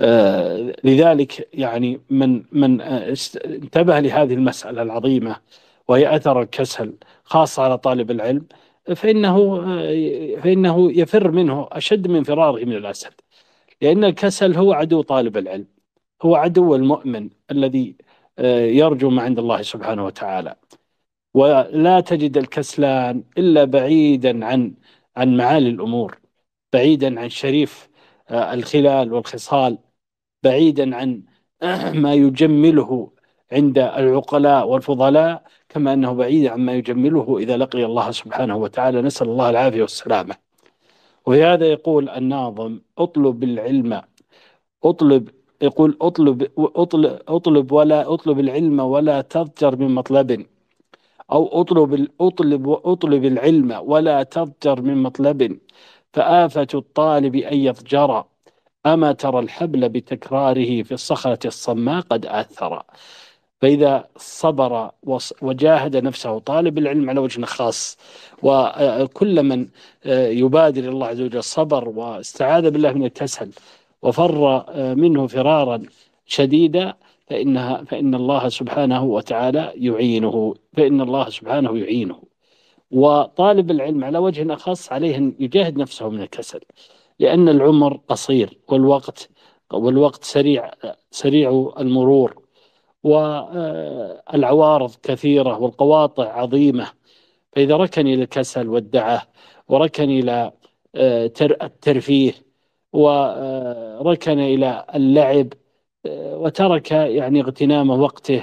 آه، 0.00 0.72
لذلك 0.84 1.48
يعني 1.54 2.00
من 2.10 2.42
من 2.52 2.80
انتبه 2.80 4.00
لهذه 4.00 4.34
المسألة 4.34 4.82
العظيمة. 4.82 5.36
وهي 5.90 6.16
أثر 6.16 6.42
الكسل 6.42 6.94
خاصة 7.24 7.62
على 7.62 7.78
طالب 7.78 8.10
العلم 8.10 8.46
فإنه 8.96 9.36
فإنه 10.42 10.92
يفر 10.92 11.30
منه 11.30 11.68
أشد 11.72 12.08
من 12.08 12.22
فراره 12.24 12.64
من 12.64 12.72
الأسد. 12.76 13.12
لأن 13.82 14.04
الكسل 14.04 14.56
هو 14.56 14.72
عدو 14.72 15.02
طالب 15.02 15.36
العلم 15.36 15.66
هو 16.22 16.34
عدو 16.36 16.74
المؤمن 16.74 17.30
الذي 17.50 17.96
آه، 18.38 18.60
يرجو 18.66 19.10
ما 19.10 19.22
عند 19.22 19.38
الله 19.38 19.62
سبحانه 19.62 20.04
وتعالى. 20.06 20.56
ولا 21.34 22.00
تجد 22.00 22.36
الكسلان 22.38 23.24
إلا 23.38 23.64
بعيدا 23.64 24.46
عن 24.46 24.74
عن 25.16 25.36
معالي 25.36 25.68
الأمور 25.70 26.20
بعيدا 26.72 27.20
عن 27.20 27.28
شريف 27.28 27.88
آه، 28.30 28.54
الخلال 28.54 29.12
والخصال 29.12 29.78
بعيدا 30.42 30.96
عن 30.96 31.22
ما 32.04 32.14
يجمله 32.14 33.12
عند 33.52 33.78
العقلاء 33.78 34.68
والفضلاء 34.68 35.44
كما 35.70 35.92
أنه 35.92 36.12
بعيد 36.12 36.46
عما 36.46 36.72
يجمله 36.72 37.38
إذا 37.38 37.56
لقي 37.56 37.84
الله 37.84 38.10
سبحانه 38.10 38.56
وتعالى. 38.56 39.02
نسأل 39.02 39.28
الله 39.28 39.50
العافية 39.50 39.82
والسلامة. 39.82 40.36
وهذا 41.26 41.66
يقول 41.66 42.08
الناظم 42.08 42.80
اطلب 42.98 43.44
العلم 43.44 44.02
اطلب 44.84 45.28
يقول 45.62 45.98
اطلب 46.00 46.38
اطلب, 46.58 47.20
أطلب 47.28 47.72
ولا 47.72 48.14
اطلب 48.14 48.38
العلم 48.40 48.80
ولا 48.80 49.20
تضجر 49.20 49.76
من 49.76 49.94
مطلب 49.94 50.46
أو 51.32 51.60
اطلب 51.60 52.08
اطلب 52.20 52.68
اطلب 52.70 53.24
العلم 53.24 53.70
ولا 53.82 54.22
تضجر 54.22 54.82
من 54.82 55.02
مطلب. 55.02 55.58
فآفة 56.12 56.66
الطالب 56.74 57.36
أن 57.36 57.56
يضجر. 57.58 58.24
أما 58.86 59.12
ترى 59.12 59.38
الحبل 59.38 59.88
بتكراره 59.88 60.82
في 60.82 60.92
الصخرة 60.94 61.46
الصماء 61.46 62.00
قد 62.00 62.26
آثر. 62.26 62.82
فإذا 63.60 64.08
صبر 64.16 64.90
وجاهد 65.42 65.96
نفسه 65.96 66.38
طالب 66.38 66.78
العلم 66.78 67.10
على 67.10 67.20
وجه 67.20 67.44
خاص 67.44 67.98
وكل 68.42 69.42
من 69.42 69.68
يبادر 70.42 70.88
الله 70.88 71.06
عز 71.06 71.20
وجل 71.20 71.44
صبر 71.44 71.88
واستعاذ 71.88 72.70
بالله 72.70 72.92
من 72.92 73.04
الكسل 73.04 73.50
وفر 74.02 74.64
منه 74.94 75.26
فرارا 75.26 75.82
شديدا 76.26 76.94
فإنها 77.26 77.84
فإن 77.84 78.14
الله 78.14 78.48
سبحانه 78.48 79.04
وتعالى 79.04 79.72
يعينه 79.76 80.54
فإن 80.76 81.00
الله 81.00 81.28
سبحانه 81.30 81.78
يعينه. 81.78 82.22
وطالب 82.90 83.70
العلم 83.70 84.04
على 84.04 84.18
وجه 84.18 84.54
أخص 84.54 84.92
عليه 84.92 85.16
أن 85.16 85.34
يجاهد 85.40 85.78
نفسه 85.78 86.08
من 86.08 86.22
الكسل 86.22 86.60
لأن 87.18 87.48
العمر 87.48 88.00
قصير 88.08 88.58
والوقت 88.68 89.28
والوقت 89.72 90.24
سريع 90.24 90.70
سريع 91.10 91.72
المرور. 91.78 92.39
والعوارض 93.02 94.94
كثيرة 95.02 95.58
والقواطع 95.58 96.32
عظيمة. 96.32 96.86
فإذا 97.52 97.76
ركن 97.76 98.06
إلى 98.06 98.22
الكسل 98.22 98.68
والدعة 98.68 99.22
وركن 99.68 100.10
إلى 100.10 100.52
آه، 100.94 101.30
الترفيه 101.42 102.32
وركن 102.92 104.38
إلى 104.40 104.86
اللعب 104.94 105.52
آه، 106.06 106.36
وترك 106.36 106.90
يعني 106.92 107.40
اغتنام 107.40 107.90
وقته 107.90 108.42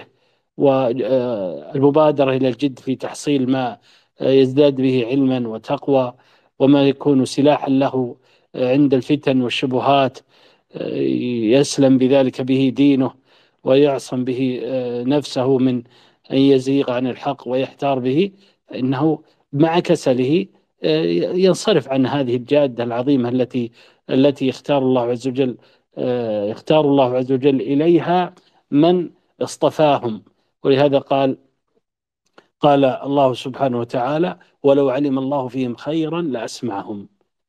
والمبادرة 0.57 2.31
إلى 2.31 2.47
الجد 2.47 2.79
في 2.79 2.95
تحصيل 2.95 3.49
ما 3.51 3.77
يزداد 4.21 4.75
به 4.75 5.05
علما 5.07 5.47
وتقوى 5.49 6.13
وما 6.59 6.87
يكون 6.89 7.25
سلاحا 7.25 7.69
له 7.69 8.15
عند 8.55 8.93
الفتن 8.93 9.41
والشبهات 9.41 10.19
آه، 10.75 10.95
يسلم 11.57 11.97
بذلك 11.97 12.41
به 12.41 12.71
دينه. 12.75 13.26
ويعصم 13.63 14.23
به 14.23 14.61
آه، 14.63 15.03
نفسه 15.03 15.57
من 15.57 15.83
أن 16.31 16.37
يزيغ 16.37 16.91
عن 16.91 17.07
الحق 17.07 17.47
ويحتار 17.47 17.99
به 17.99 18.31
إنه 18.75 19.23
مع 19.53 19.79
كسله 19.79 20.45
آه، 20.83 21.03
ينصرف 21.35 21.89
عن 21.89 22.05
هذه 22.05 22.35
الجادة 22.35 22.83
العظيمة 22.83 23.29
التي 23.29 23.71
التي 24.09 24.47
يختار 24.47 24.77
الله 24.77 25.01
عز 25.01 25.27
وجل 25.27 25.57
يختار 26.49 26.85
الله 26.85 27.15
عز 27.17 27.31
وجل 27.31 27.61
إليها 27.61 28.35
من 28.71 29.09
اصطفاهم. 29.41 30.23
ولهذا 30.63 30.99
قال 30.99 31.37
قال 32.59 32.85
الله 32.85 33.33
سبحانه 33.33 33.79
وتعالى 33.79 34.39
ولو 34.63 34.89
علم 34.89 35.19
الله 35.19 35.47
فيهم 35.47 35.75
خيرا 35.75 36.21
لأسمعهم 36.21 37.07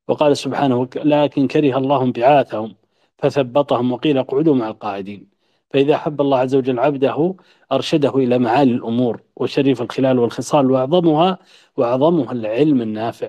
وقال 0.09 0.36
سبحانه 0.36 0.89
لكن 0.97 1.48
كره 1.48 1.78
الله 1.78 2.12
بعاثهم 2.12 2.74
فثبطهم 3.18 3.93
وقيل 3.93 4.18
اقعدوا 4.18 4.55
مع 4.55 4.68
القاعدين 4.68 5.28
فإذا 5.70 5.94
أحب 5.94 6.20
الله 6.20 6.38
عز 6.38 6.54
وجل 6.54 6.78
عبده 6.78 7.34
أرشده 7.72 8.16
إلى 8.16 8.38
معالي 8.38 8.72
الأمور 8.72 9.22
وشريف 9.36 9.82
الخلال 9.82 10.18
والخصال 10.18 10.70
وأعظمها 10.70 11.38
وأعظمها 11.76 12.32
العلم 12.32 12.82
النافع. 12.82 13.28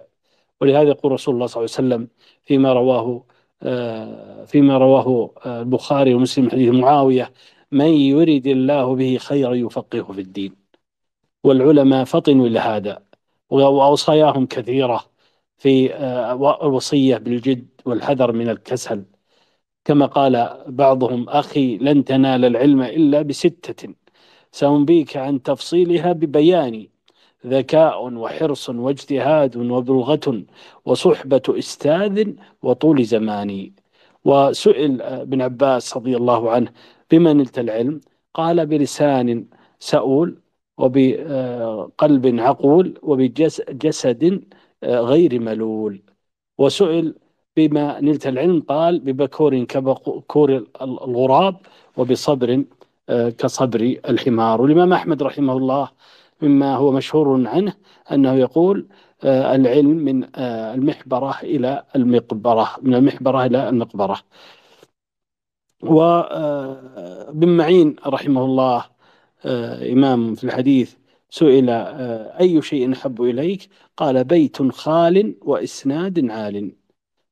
ولهذا 0.61 0.89
يقول 0.89 1.11
رسول 1.11 1.35
الله 1.35 1.47
صلى 1.47 1.65
الله 1.65 1.75
عليه 1.77 1.87
وسلم 1.87 2.07
فيما 2.43 2.73
رواه 2.73 3.25
آه، 3.63 4.45
فيما 4.45 4.77
رواه 4.77 5.33
آه، 5.45 5.61
البخاري 5.61 6.13
ومسلم 6.13 6.49
حديث 6.49 6.69
معاوية 6.73 7.33
من 7.71 7.87
يريد 7.87 8.47
الله 8.47 8.95
به 8.95 9.17
خيرا 9.17 9.53
يفقهه 9.55 10.13
في 10.13 10.21
الدين 10.21 10.55
والعلماء 11.43 12.03
فطنوا 12.05 12.47
إلى 12.47 12.59
هذا 12.59 13.03
وأوصاياهم 13.49 14.45
كثيرة 14.45 15.05
في 15.57 15.93
آه، 15.93 16.65
الوصية 16.67 17.17
بالجد 17.17 17.67
والحذر 17.85 18.31
من 18.31 18.49
الكسل. 18.49 19.05
كما 19.85 20.05
قال 20.05 20.63
بعضهم 20.67 21.29
أخي 21.29 21.77
لن 21.77 22.03
تنال 22.03 22.45
العلم 22.45 22.81
إلا 22.81 23.21
بستة. 23.21 23.93
سأنبيك 24.51 25.17
عن 25.17 25.41
تفصيلها 25.43 26.11
ببيان. 26.13 26.87
ذكاء 27.45 28.13
وحرص 28.13 28.69
واجتهاد 28.69 29.57
وبلغة 29.57 30.43
وصحبة 30.85 31.41
أستاذ 31.49 32.33
وطول 32.63 33.03
زمان. 33.03 33.71
وسئل 34.25 35.01
ابن 35.01 35.41
عباس 35.41 35.97
رضي 35.97 36.17
الله 36.17 36.51
عنه 36.51 36.71
بما 37.11 37.33
نلت 37.33 37.59
العلم؟ 37.59 38.01
قال 38.33 38.65
بلسان 38.65 39.45
سؤول 39.79 40.41
وبقلب 40.77 42.39
عقول 42.39 42.99
وبجسد 43.01 44.43
غير 44.83 45.39
ملول. 45.39 46.01
وسئل 46.57 47.15
بما 47.67 48.01
نلت 48.01 48.27
العلم 48.27 48.61
قال 48.61 48.99
ببكور 48.99 49.63
كبكور 49.63 50.63
الغراب 50.81 51.55
وبصبر 51.97 52.63
كصبر 53.09 53.81
الحمار. 54.09 54.61
والإمام 54.61 54.93
أحمد 54.93 55.23
رحمه 55.23 55.57
الله 55.57 55.89
مما 56.41 56.75
هو 56.75 56.91
مشهور 56.91 57.47
عنه 57.47 57.73
أنه 58.11 58.33
يقول 58.33 58.87
العلم 59.23 59.89
من 59.89 60.27
المحبرة 60.35 61.35
إلى 61.43 61.83
المقبرة 61.95 62.69
من 62.81 62.95
المحبرة 62.95 63.45
إلى 63.45 63.69
المقبرة. 63.69 64.19
وابن 65.83 67.49
معين 67.57 67.95
رحمه 68.07 68.45
الله 68.45 68.85
إمام 69.93 70.35
في 70.35 70.43
الحديث 70.43 70.95
سئل 71.29 71.69
أي 72.39 72.61
شيء 72.61 72.93
أحب 72.93 73.21
إليك؟ 73.21 73.69
قال 73.97 74.23
بيت 74.23 74.71
خال 74.71 75.35
وإسناد 75.41 76.29
عال. 76.29 76.71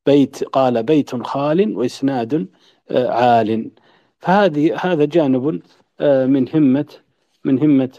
بيت 0.07 0.43
قال 0.43 0.83
بيت 0.83 1.15
خال 1.23 1.77
وإسناد 1.77 2.47
عال. 2.91 3.71
فهذه 4.19 4.75
هذا 4.85 5.05
جانب 5.05 5.61
من 6.33 6.49
همة 6.55 6.85
من 7.45 7.59
همة 7.59 7.95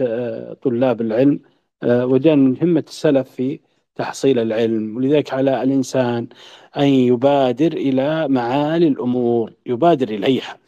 طلاب 0.62 1.00
العلم 1.00 1.40
وجانب 1.84 2.42
من 2.48 2.56
همة 2.62 2.84
السلف 2.88 3.30
في 3.30 3.60
تحصيل 3.96 4.38
العلم. 4.38 4.96
ولذلك 4.96 5.32
على 5.34 5.62
الإنسان 5.62 6.28
أن 6.76 6.88
يبادر 6.88 7.72
إلى 7.72 8.28
معالي 8.28 8.88
الأمور 8.88 9.52
يبادر 9.66 10.08
إليها. 10.08 10.58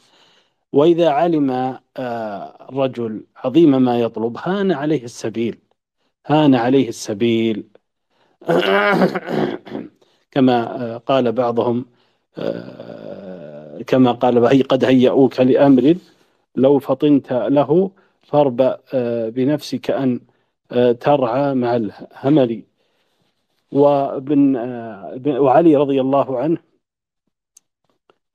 وإذا 0.72 1.08
علم 1.10 1.78
الرجل 1.98 3.24
عظيم 3.36 3.82
ما 3.82 4.00
يطلب 4.00 4.36
هان 4.38 4.72
عليه 4.72 5.04
السبيل 5.04 5.58
هان 6.26 6.54
عليه 6.54 6.88
السبيل. 6.88 7.64
كما 10.30 10.96
قال 10.98 11.32
بعضهم 11.32 11.86
كما 13.86 14.12
قال 14.12 14.62
قد 14.62 14.84
هيئوك 14.84 15.40
لأمر 15.40 15.96
لو 16.56 16.78
فطنت 16.78 17.32
له 17.32 17.90
فاربأ 18.22 18.80
بنفسك 19.30 19.90
أن 19.90 20.20
ترعى 21.00 21.54
مع 21.54 21.76
الهمل. 21.76 22.62
وابن 23.72 24.56
وعلي 25.26 25.76
رضي 25.76 26.00
الله 26.00 26.38
عنه 26.38 26.58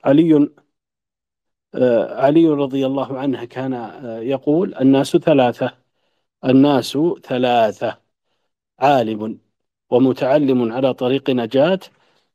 علي 0.05 0.49
علي 2.25 2.47
رضي 2.47 2.85
الله 2.85 3.19
عنه 3.19 3.45
كان 3.45 3.73
يقول 4.21 4.75
الناس 4.75 5.17
ثلاثة 5.17 5.71
الناس 6.45 6.97
ثلاثة 7.23 7.97
عالم. 8.79 9.44
ومتعلم 9.89 10.71
على 10.73 10.93
طريق 10.93 11.29
نجاة 11.29 11.79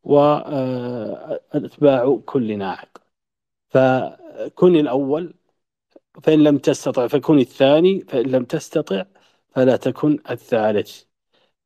وأتباع 0.05 1.41
كل 2.27 2.59
ناعق. 2.59 2.99
فكن 3.71 4.77
الأول 4.77 5.35
فإن 6.23 6.45
لم 6.45 6.59
تستطع 6.59 7.07
فكن 7.07 7.39
الثاني 7.39 8.01
فإن 8.01 8.27
لم 8.27 8.45
تستطع 8.45 9.05
فلا 9.51 9.77
تكن 9.77 10.19
الثالث. 10.31 11.03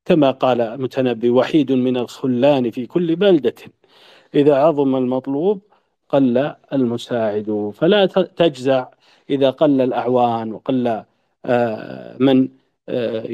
كما 0.05 0.31
قال 0.31 0.61
المتنبي 0.61 1.31
وحيد 1.31 1.73
من 1.73 1.97
الخلان 1.97 2.71
في 2.71 2.87
كل 2.87 3.17
بلدة. 3.17 3.55
إذا 4.35 4.57
عظم 4.57 4.97
المطلوب 4.97 5.63
قل 6.09 6.55
المساعد. 6.73 7.73
فلا 7.75 8.07
تجزع 8.07 8.89
إذا 9.31 9.51
قل 9.51 9.81
الأعوان 9.81 10.53
وقل 10.53 11.05
آه، 11.47 12.17
من 12.21 12.49
آه، 12.89 13.25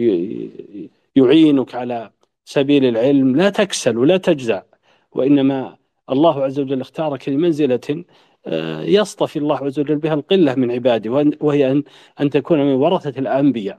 يعينك 1.16 1.74
على 1.74 2.10
سبيل 2.50 2.84
العلم 2.84 3.36
لا 3.36 3.50
تكسل 3.50 3.98
ولا 3.98 4.16
تجزع 4.16 4.62
وإنما 5.12 5.76
الله 6.10 6.44
عز 6.44 6.60
وجل 6.60 6.80
اختارك 6.80 7.28
لمنزلة 7.28 8.04
آه، 8.46 8.82
يصطفي 8.82 9.38
الله 9.38 9.56
عز 9.56 9.78
وجل 9.80 9.96
بها 9.96 10.14
القلة 10.14 10.54
من 10.54 10.70
عباده 10.70 11.10
وهي 11.40 11.70
أن 11.72 11.82
أن 12.20 12.30
تكون 12.30 12.58
من 12.58 12.72
ورثة 12.74 13.18
الأنبياء. 13.20 13.78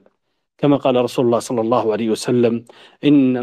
كما 0.58 0.76
قال 0.76 0.96
رسول 0.96 1.26
الله 1.26 1.38
صلى 1.38 1.60
الله 1.60 1.92
عليه 1.92 2.10
وسلم 2.10 2.64
إن 3.04 3.36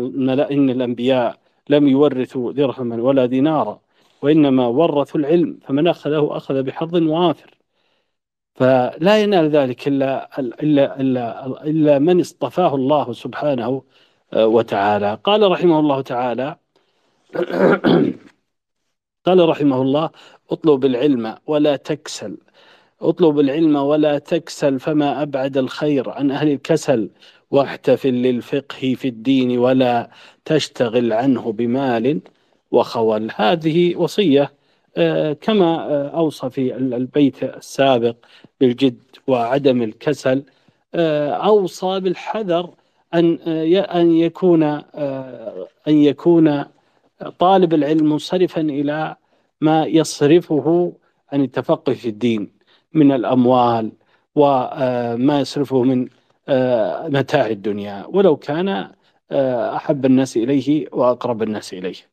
إن 0.51 0.69
الأنبياء 0.69 1.37
لم 1.69 1.87
يورثوا 1.87 2.51
درهما 2.51 2.95
ولا 3.03 3.25
دينارا 3.25 3.81
وإنما 4.21 4.67
ورثوا 4.67 5.19
العلم 5.19 5.59
فمن 5.63 5.87
أخذه 5.87 6.29
أخذ 6.37 6.63
بحظ 6.63 6.95
وافر 6.95 7.57
فلا 8.55 9.23
ينال 9.23 9.49
ذلك 9.49 9.87
إلا, 9.87 10.39
إلا, 10.39 11.01
إلا, 11.01 11.45
إلا 11.63 11.99
من 11.99 12.19
اصطفاه 12.19 12.75
الله 12.75 13.13
سبحانه 13.13 13.83
وتعالى. 14.35 15.19
قال 15.23 15.51
رحمه 15.51 15.79
الله 15.79 16.01
تعالى 16.01 16.57
قال 19.25 19.49
رحمه 19.49 19.81
الله 19.81 20.09
اطلب 20.51 20.85
العلم 20.85 21.35
ولا 21.47 21.75
تكسل. 21.75 22.37
اطلب 23.01 23.39
العلم 23.39 23.75
ولا 23.75 24.17
تكسل 24.19 24.79
فما 24.79 25.21
أبعد 25.21 25.57
الخير 25.57 26.09
عن 26.09 26.31
أهل 26.31 26.51
الكسل. 26.51 27.09
واحتفل 27.51 28.13
للفقه 28.13 28.95
في 28.95 29.07
الدين 29.07 29.57
ولا 29.57 30.09
تشتغل 30.45 31.13
عنه 31.13 31.51
بمال 31.51 32.21
وخول. 32.71 33.31
هذه 33.35 33.95
وصية 33.95 34.59
آه، 34.97 35.33
كما 35.33 35.65
آه، 35.65 36.09
أوصى 36.09 36.49
في 36.49 36.75
البيت 36.75 37.43
السابق 37.43 38.15
بالجد 38.59 38.99
وعدم 39.27 39.81
الكسل 39.83 40.43
آه، 40.95 41.31
أوصى 41.31 41.99
بالحذر 41.99 42.69
أن 43.13 43.39
أن 43.75 44.11
يكون 44.11 44.63
أن 44.63 44.83
يكون 45.87 46.65
طالب 47.39 47.73
العلم 47.73 48.09
منصرفا 48.09 48.61
إلى 48.61 49.15
ما 49.61 49.85
يصرفه 49.85 50.93
عن 51.31 51.41
التفقه 51.41 51.93
في 51.93 52.09
الدين 52.09 52.51
من 52.93 53.11
الأموال 53.11 53.91
وما 54.35 55.39
يصرفه 55.39 55.83
من 55.83 56.07
متاع 57.17 57.47
الدنيا. 57.47 58.05
ولو 58.09 58.35
كان 58.35 58.91
أحب 59.31 60.05
الناس 60.05 60.37
إليه 60.37 60.87
وأقرب 60.91 61.43
الناس 61.43 61.73
إليه. 61.73 62.09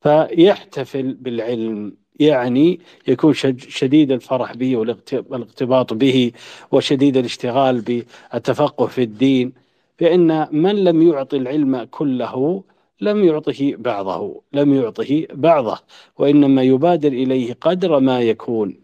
فيحتفل 0.00 1.14
بالعلم 1.14 1.96
يعني 2.20 2.80
يكون 3.08 3.32
شديد 3.58 4.12
الفرح 4.12 4.54
به 4.54 4.76
والاغتباط 4.76 5.92
به 5.92 6.32
وشديد 6.72 7.16
الاشتغال 7.16 7.80
بالتفقه 7.80 8.86
في 8.86 9.02
الدين. 9.02 9.59
فإن 10.00 10.48
من 10.52 10.84
لم 10.84 11.02
يعطي 11.02 11.36
العلم 11.36 11.84
كله 11.90 12.62
لم 13.00 13.24
يعطه 13.24 13.74
بعضه 13.76 14.42
لم 14.52 14.74
يعطه 14.74 15.26
بعضه 15.32 15.78
وإنما 16.18 16.62
يبادر 16.62 17.08
إليه 17.08 17.56
قدر 17.60 18.00
ما 18.00 18.20
يكون 18.20 18.76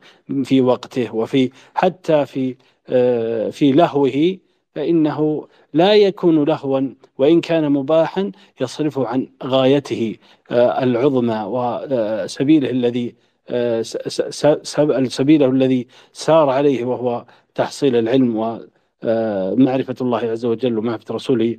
في 0.44 0.60
وقته 0.60 1.14
وفي 1.14 1.50
حتى 1.74 2.26
في 2.26 2.56
آه، 2.88 3.50
في 3.50 3.72
لهوه 3.72 4.38
فإنه 4.74 5.46
لا 5.74 5.94
يكون 5.94 6.44
لهوا 6.44 6.80
وإن 7.18 7.40
كان 7.40 7.72
مباحا 7.72 8.32
يصرفه 8.60 9.06
عن 9.06 9.28
غايته 9.44 10.16
آه، 10.50 10.82
العظمى 10.82 11.44
وسبيله 11.48 12.70
الذي 12.70 13.14
آه، 13.48 13.82
سبيله 15.08 15.46
الذي 15.46 15.86
سار 16.12 16.50
عليه 16.50 16.84
وهو 16.84 17.24
تحصيل 17.54 17.96
العلم 17.96 18.36
ومعرفة 19.04 19.94
الله 20.00 20.18
عز 20.18 20.44
وجل 20.44 20.78
ومعرفة 20.78 21.14
رسوله 21.14 21.58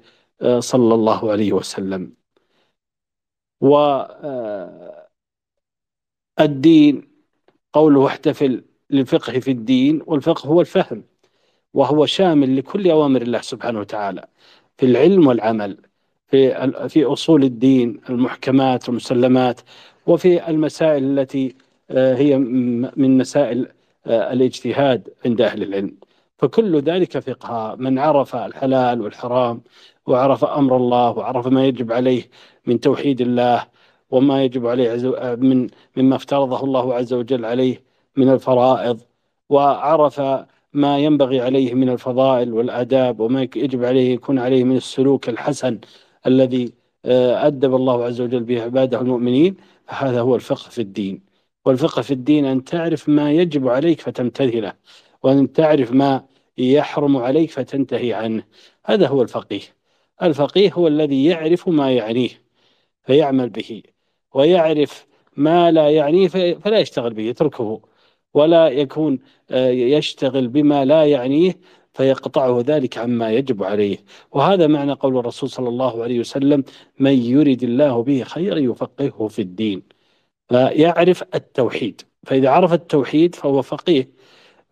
صلى 0.59 0.93
الله 0.93 1.31
عليه 1.31 1.53
وسلم. 1.53 2.13
والدين 6.39 7.07
قوله 7.73 8.07
احتفل 8.07 8.63
للفقه 8.89 9.39
في 9.39 9.51
الدين 9.51 10.01
والفقه 10.05 10.47
هو 10.47 10.61
الفهم 10.61 11.03
وهو 11.73 12.05
شامل 12.05 12.57
لكل 12.57 12.91
أوامر 12.91 13.21
الله 13.21 13.41
سبحانه 13.41 13.79
وتعالى 13.79 14.27
في 14.77 14.85
العلم 14.85 15.27
والعمل 15.27 15.77
في 16.27 16.71
في 16.89 17.05
أصول 17.05 17.43
الدين 17.43 18.01
المحكمات 18.09 18.89
والمسلمات 18.89 19.61
وفي 20.07 20.49
المسائل 20.49 21.19
التي 21.19 21.55
آه، 21.91 22.15
هي 22.15 22.37
من 22.37 23.17
مسائل 23.17 23.67
آه، 24.07 24.33
الاجتهاد 24.33 25.09
عند 25.25 25.41
أهل 25.41 25.63
العلم. 25.63 25.97
فكل 26.37 26.79
ذلك 26.81 27.19
فقه. 27.19 27.75
من 27.75 27.99
عرف 27.99 28.35
الحلال 28.35 29.01
والحرام 29.01 29.61
وعرف 30.07 30.45
أمر 30.45 30.77
الله 30.77 31.11
وعرف 31.11 31.47
ما 31.47 31.65
يجب 31.65 31.91
عليه 31.91 32.29
من 32.65 32.79
توحيد 32.79 33.21
الله 33.21 33.67
وما 34.11 34.43
يجب 34.43 34.67
عليه 34.67 34.95
من 35.35 35.67
مما 35.97 36.15
افترضه 36.15 36.63
الله 36.63 36.93
عز 36.93 37.13
وجل 37.13 37.45
عليه 37.45 37.83
من 38.15 38.29
الفرائض 38.29 38.99
وعرف 39.49 40.21
ما 40.73 40.97
ينبغي 40.99 41.41
عليه 41.41 41.73
من 41.73 41.89
الفضائل 41.89 42.53
والآداب 42.53 43.19
وما 43.19 43.41
يجب 43.41 43.83
عليه 43.83 44.13
يكون 44.13 44.39
عليه 44.39 44.63
من 44.63 44.77
السلوك 44.77 45.29
الحسن 45.29 45.79
الذي 46.27 46.73
آه، 47.05 47.47
أدب 47.47 47.75
الله 47.75 48.03
عز 48.05 48.21
وجل 48.21 48.43
به 48.43 48.63
عباده 48.63 49.01
المؤمنين. 49.01 49.55
فهذا 49.87 50.21
هو 50.21 50.35
الفقه 50.35 50.69
في 50.69 50.81
الدين. 50.81 51.21
والفقه 51.65 52.01
في 52.01 52.11
الدين 52.13 52.45
أن 52.45 52.63
تعرف 52.63 53.09
ما 53.09 53.31
يجب 53.31 53.67
عليك 53.67 54.01
فتمتثله. 54.01 54.73
وأن 55.23 55.53
تعرف 55.53 55.91
ما 55.91 56.25
يحرم 56.57 57.17
عليك 57.17 57.51
فتنتهي 57.51 58.13
عنه. 58.13 58.43
هذا 58.85 59.07
هو 59.07 59.21
الفقيه. 59.21 59.61
الفقيه 60.23 60.73
هو 60.73 60.87
الذي 60.87 61.25
يعرف 61.25 61.67
ما 61.69 61.91
يعنيه 61.93 62.29
فيعمل 63.03 63.49
به. 63.49 63.83
ويعرف 64.33 65.07
ما 65.37 65.71
لا 65.71 65.89
يعنيه 65.89 66.27
فلا 66.27 66.79
يشتغل 66.79 67.13
به 67.13 67.23
يتركه. 67.23 67.81
ولا 68.33 68.67
يكون 68.67 69.19
آه، 69.51 69.69
يشتغل 69.69 70.47
بما 70.47 70.85
لا 70.85 71.05
يعنيه 71.05 71.59
فيقطعه 71.93 72.63
ذلك 72.67 72.97
عما 72.97 73.31
يجب 73.31 73.63
عليه. 73.63 73.97
وهذا 74.31 74.67
معنى 74.67 74.93
قول 74.93 75.17
الرسول 75.17 75.49
صلى 75.49 75.69
الله 75.69 76.03
عليه 76.03 76.19
وسلم 76.19 76.63
من 76.99 77.13
يرد 77.13 77.63
الله 77.63 78.03
به 78.03 78.23
خيرا 78.23 78.59
يفقهه 78.59 79.27
في 79.27 79.41
الدين 79.41 79.83
فيعرف 80.49 81.23
التوحيد. 81.35 82.01
فإذا 82.25 82.49
عرف 82.49 82.73
التوحيد 82.73 83.35
فهو 83.35 83.61
فقيه. 83.61 84.16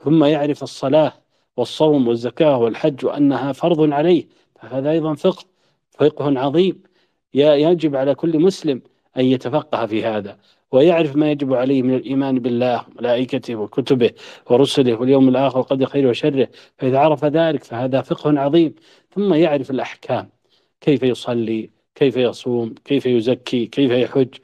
ثم 0.05 0.23
يعرف 0.23 0.63
الصلاة 0.63 1.13
والصوم 1.57 2.07
والزكاة 2.07 2.57
والحج 2.57 3.05
وأنها 3.05 3.51
فرض 3.51 3.93
عليه 3.93 4.27
فهذا 4.61 4.91
أيضا 4.91 5.13
فقه 5.13 5.43
فقه 5.91 6.39
عظيم. 6.39 6.83
يجب 7.33 7.95
على 7.95 8.15
كل 8.15 8.39
مسلم 8.39 8.81
أن 9.17 9.25
يتفقه 9.25 9.85
في 9.85 10.03
هذا 10.05 10.37
ويعرف 10.71 11.15
ما 11.15 11.31
يجب 11.31 11.53
عليه 11.53 11.81
من 11.81 11.95
الإيمان 11.95 12.39
بالله 12.39 12.85
وملائكته 12.95 13.55
وكتبه 13.55 14.11
ورسله 14.49 14.93
واليوم 14.93 15.29
الآخر 15.29 15.59
وقدر 15.59 15.85
خيره 15.85 16.09
وشره. 16.09 16.47
فإذا 16.77 16.99
عرف 16.99 17.25
ذلك 17.25 17.63
فهذا 17.63 18.01
فقه 18.01 18.39
عظيم. 18.39 18.75
ثم 19.15 19.33
يعرف 19.33 19.71
الأحكام 19.71 20.29
كيف 20.81 21.03
يصلي 21.03 21.69
كيف 21.95 22.17
يصوم 22.17 22.75
كيف 22.85 23.05
يزكي 23.05 23.65
كيف 23.65 23.91
يحج 23.91 24.35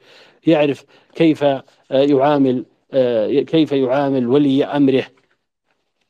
يعرف 0.46 0.84
كيف 1.14 1.44
يعامل 1.90 2.64
كيف 3.46 3.72
يعامل 3.72 4.26
ولي 4.28 4.64
أمره. 4.64 5.04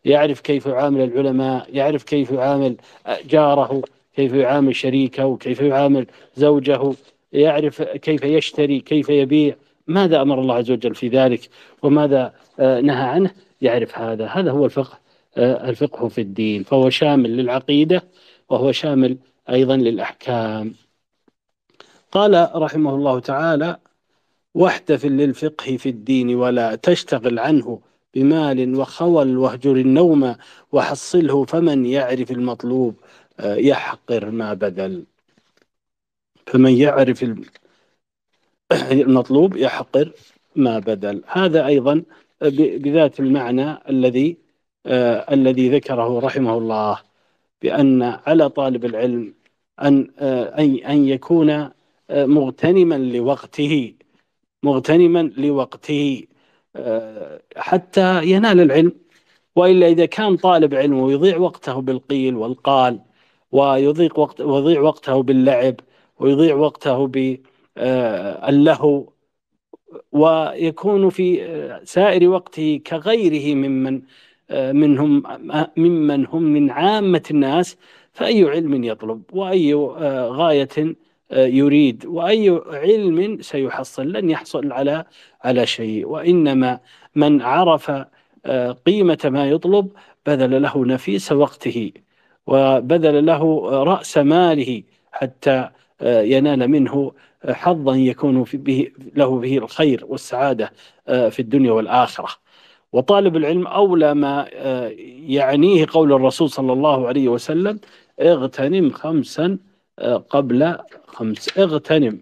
يعرف 0.05 0.41
كيف 0.41 0.67
يعامل 0.67 1.01
العلماء 1.01 1.67
يعرف 1.73 2.03
كيف 2.03 2.31
يعامل 2.31 2.77
جاره 3.25 3.83
كيف 4.17 4.33
يعامل 4.33 4.77
شريكه 4.77 5.37
كيف 5.37 5.61
يعامل 5.61 6.07
زوجه 6.37 6.95
يعرف 7.33 7.83
كيف 7.83 8.25
يشتري 8.25 8.81
كيف 8.81 9.09
يبيع. 9.09 9.57
ماذا 9.87 10.23
أمر 10.23 10.41
الله 10.41 10.55
عز 10.55 10.71
وجل 10.71 10.95
في 10.95 11.09
ذلك؟ 11.09 11.49
وماذا 11.83 12.35
نهى 12.59 13.07
عنه؟ 13.09 13.31
يعرف 13.61 13.99
هذا. 13.99 14.27
هذا 14.27 14.51
هو 14.51 14.65
الفقه 14.65 14.99
الفقه 15.39 16.09
في 16.09 16.21
الدين 16.21 16.63
فهو 16.63 16.91
شامل 16.91 17.37
للعقيدة 17.37 18.05
وهو 18.49 18.73
شامل 18.73 19.17
أيضا 19.51 19.77
للأحكام. 19.77 20.75
قال 22.13 22.51
رحمه 22.55 22.95
الله 22.95 23.21
تعالى 23.21 23.77
واحتفل 24.55 25.13
للفقه 25.13 25.77
في 25.77 25.89
الدين 25.89 26.35
ولا 26.35 26.75
تشتغل 26.75 27.39
عنه 27.39 27.81
بمال 28.15 28.75
وخول 28.77 29.37
واهجر 29.39 29.77
النوم 29.77 30.37
وحصله 30.73 31.45
فمن 31.45 31.87
يعرف 31.87 32.31
المطلوب 32.31 32.95
يحقر 33.41 34.31
ما 34.31 34.55
بذل 34.55 35.05
فمن 36.47 36.73
يعرف 36.73 37.23
المطلوب 38.93 39.57
يحقر 39.57 40.13
ما 40.57 40.79
بذل 40.79 41.23
هذا 41.27 41.67
أيضا 41.67 42.03
بذات 42.43 43.21
المعنى 43.21 43.79
الذي 43.89 44.37
آه 44.87 45.35
الذي 45.35 45.69
ذكره 45.71 46.19
رحمه 46.21 46.59
الله 46.59 46.99
بأن 47.63 48.03
على 48.03 48.49
طالب 48.49 48.85
العلم 48.85 49.35
أن 49.83 50.11
آه 50.19 50.45
أن 50.93 51.09
يكون 51.09 51.51
آه 51.51 51.73
مغتنما 52.11 52.95
لوقته 52.95 53.95
مغتنما 54.63 55.23
لوقته. 55.37 56.25
آه، 56.29 56.32
حتى 57.57 58.25
ينال 58.25 58.61
العلم 58.61 58.93
وإلا 59.57 59.87
إذا 59.87 60.07
كان 60.07 60.37
طالب 60.37 60.75
علم 60.75 60.99
ويضيع 60.99 61.37
وقته 61.37 61.81
بالقيل 61.81 62.35
والقال 62.37 63.01
ويضيع 63.53 64.11
وقت 64.17 64.41
ويضيع 64.41 64.81
وقته 64.81 65.23
باللعب 65.23 65.81
ويضيع 66.21 66.55
وقته 66.55 67.07
باللهو 67.77 69.13
ويكون 70.13 71.11
في 71.11 71.41
سائر 71.85 72.29
وقته 72.29 72.81
كغيره 72.87 73.55
ممن 73.55 74.03
منهم 74.53 75.23
ممن 75.77 76.27
هم 76.27 76.43
من 76.43 76.71
عامة 76.71 77.23
الناس 77.31 77.77
فأي 78.13 78.45
علم 78.45 78.85
يطلب 78.85 79.23
وأي 79.33 79.75
غاية 80.29 80.97
يريد 81.33 82.07
وأي 82.07 82.61
علم 82.67 83.43
سيحصل 83.43 84.13
لن 84.13 84.31
يحصل 84.31 84.73
على 84.73 85.05
على 85.45 85.67
شيء 85.67 86.07
وإنما 86.07 86.81
من 87.15 87.43
عرف 87.43 87.91
قيمة 88.87 89.19
ما 89.25 89.49
يطلب 89.49 89.89
بذل 90.27 90.63
له 90.63 90.87
نفيس 90.87 91.33
وقته 91.33 91.93
وبذل 92.47 93.27
له 93.27 93.71
رأس 93.83 94.19
ماله 94.19 94.83
حتى 95.13 95.69
ينال 96.03 96.69
منه 96.69 97.13
حظا 97.49 97.95
يكون 97.95 98.45
به 98.55 98.89
له 99.17 99.39
به 99.39 99.59
الخير 99.59 100.05
والسعادة 100.09 100.73
في 101.07 101.41
الدنيا 101.41 101.73
والآخرة. 101.73 102.29
وطالب 102.93 103.37
العلم 103.37 103.67
أولى 103.67 104.15
ما 104.15 104.49
يعنيه 105.27 105.87
قول 105.91 106.13
الرسول 106.13 106.51
صلى 106.51 106.73
الله 106.73 107.09
عليه 107.09 107.29
وسلم 107.29 107.81
اغتنم 108.21 108.91
خمسا 108.91 109.59
قبل 110.31 110.77
خمس 111.07 111.59
اغتنم 111.59 112.21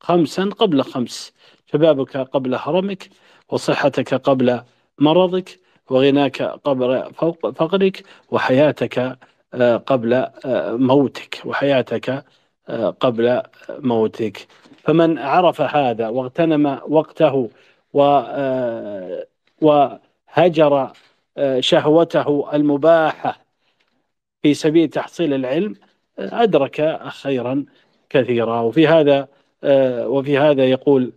خمسا 0.00 0.44
قبل 0.44 0.82
خمس. 0.82 1.32
شبابك 1.72 2.16
قبل 2.16 2.54
هرمك 2.54 3.08
وصحتك 3.48 4.14
قبل 4.14 4.60
مرضك 4.98 5.60
وغناك 5.90 6.42
قبل 6.42 7.12
فقرك 7.56 8.02
وحياتك 8.30 9.18
قبل 9.86 10.26
موتك 10.78 11.42
وحياتك 11.44 12.24
قبل 13.00 13.42
موتك. 13.68 14.46
فمن 14.84 15.18
عرف 15.18 15.60
هذا 15.60 16.08
واغتنم 16.08 16.78
وقته 16.88 17.50
و 17.92 18.22
وهجر 19.60 20.92
شهوته 21.60 22.48
المباحة 22.54 23.38
في 24.42 24.54
سبيل 24.54 24.88
تحصيل 24.88 25.34
العلم 25.34 25.74
أدرك 26.18 27.00
خيرا 27.08 27.64
كثيرا. 28.10 28.60
وفي 28.60 28.86
هذا 28.86 29.28
وفي 30.06 30.38
هذا 30.38 30.64
يقول 30.64 31.12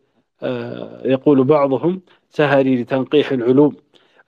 يقول 1.05 1.43
بعضهم 1.43 2.01
سهري 2.29 2.81
لتنقيح 2.81 3.31
العلوم. 3.31 3.75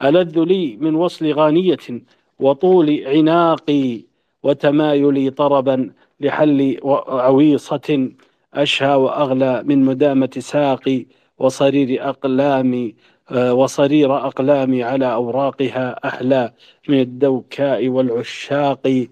ألذ 0.04 0.40
لي 0.40 0.78
من 0.82 0.96
وصل 0.96 1.32
غانية 1.32 1.78
وطول 2.40 3.04
عناقي 3.08 4.02
وتمايلي 4.44 5.30
طربا 5.30 5.92
لحل 6.20 6.78
عويصة 7.08 8.10
أشهى 8.54 8.96
وأغلى 8.96 9.64
من 9.64 9.86
مدامة 9.86 10.30
ساقي 10.38 11.06
وصرير 11.40 12.10
أقلامي 12.10 12.96
وصرير 13.32 14.18
أقلامي 14.18 14.84
على 14.84 15.14
أوراقها 15.14 16.08
أحلى 16.08 16.52
من 16.90 17.00
الدوكاء 17.00 17.88
والعشاق. 17.88 19.08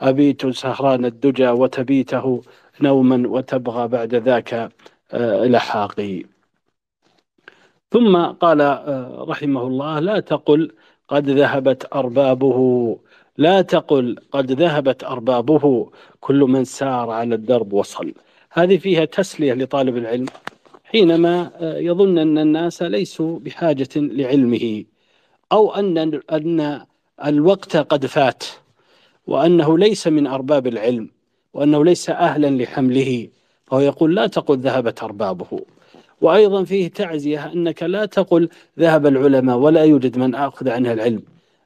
أبيت 0.00 0.46
سهران 0.46 1.04
الدجى 1.04 1.48
وتبيته 1.48 2.42
نوما 2.80 3.28
وتبغى 3.28 3.88
بعد 3.88 4.14
ذاك 4.14 4.70
لحاقي. 5.52 6.24
ثم 7.92 8.16
قال 8.16 8.60
رحمه 9.28 9.62
الله 9.66 9.98
لا 9.98 10.20
تقل 10.20 10.72
قد 11.08 11.30
ذهبت 11.30 11.86
أربابه. 11.94 12.98
لا 13.36 13.62
تقل 13.62 14.16
قد 14.32 14.52
ذهبت 14.52 15.04
أربابه. 15.04 15.90
كل 16.20 16.40
من 16.40 16.64
سار 16.64 17.10
على 17.10 17.34
الدرب 17.34 17.72
وصل. 17.72 18.14
هذه 18.52 18.78
فيها 18.78 19.04
تسلية 19.04 19.52
لطالب 19.52 19.96
العلم 19.96 20.26
حينما 20.84 21.50
يظن 21.60 22.18
أن 22.18 22.38
الناس 22.38 22.82
ليسوا 22.82 23.38
بحاجة 23.38 23.88
لعلمه 23.96 24.84
أو 25.52 25.74
أن 25.74 26.20
أن 26.32 26.80
الوقت 27.24 27.76
قد 27.76 28.06
فات 28.06 28.44
وأنه 29.26 29.78
ليس 29.78 30.06
من 30.06 30.26
أرباب 30.26 30.66
العلم 30.66 31.10
وأنه 31.54 31.84
ليس 31.84 32.10
أهلا 32.10 32.62
لحمله. 32.62 33.28
فهو 33.66 33.80
يقول 33.80 34.14
لا 34.14 34.26
تقل 34.26 34.58
ذهبت 34.58 35.02
أربابه. 35.02 35.60
وأيضا 36.20 36.64
فيه 36.64 36.88
تعزية 36.88 37.52
أنك 37.52 37.82
لا 37.82 38.06
تقل 38.06 38.48
ذهب 38.78 39.06
العلماء 39.06 39.56
ولا 39.56 39.84
يوجد 39.84 40.18
من 40.18 40.34
أخذ 40.34 40.68
عنها 40.68 40.92
العلم. 40.92 41.22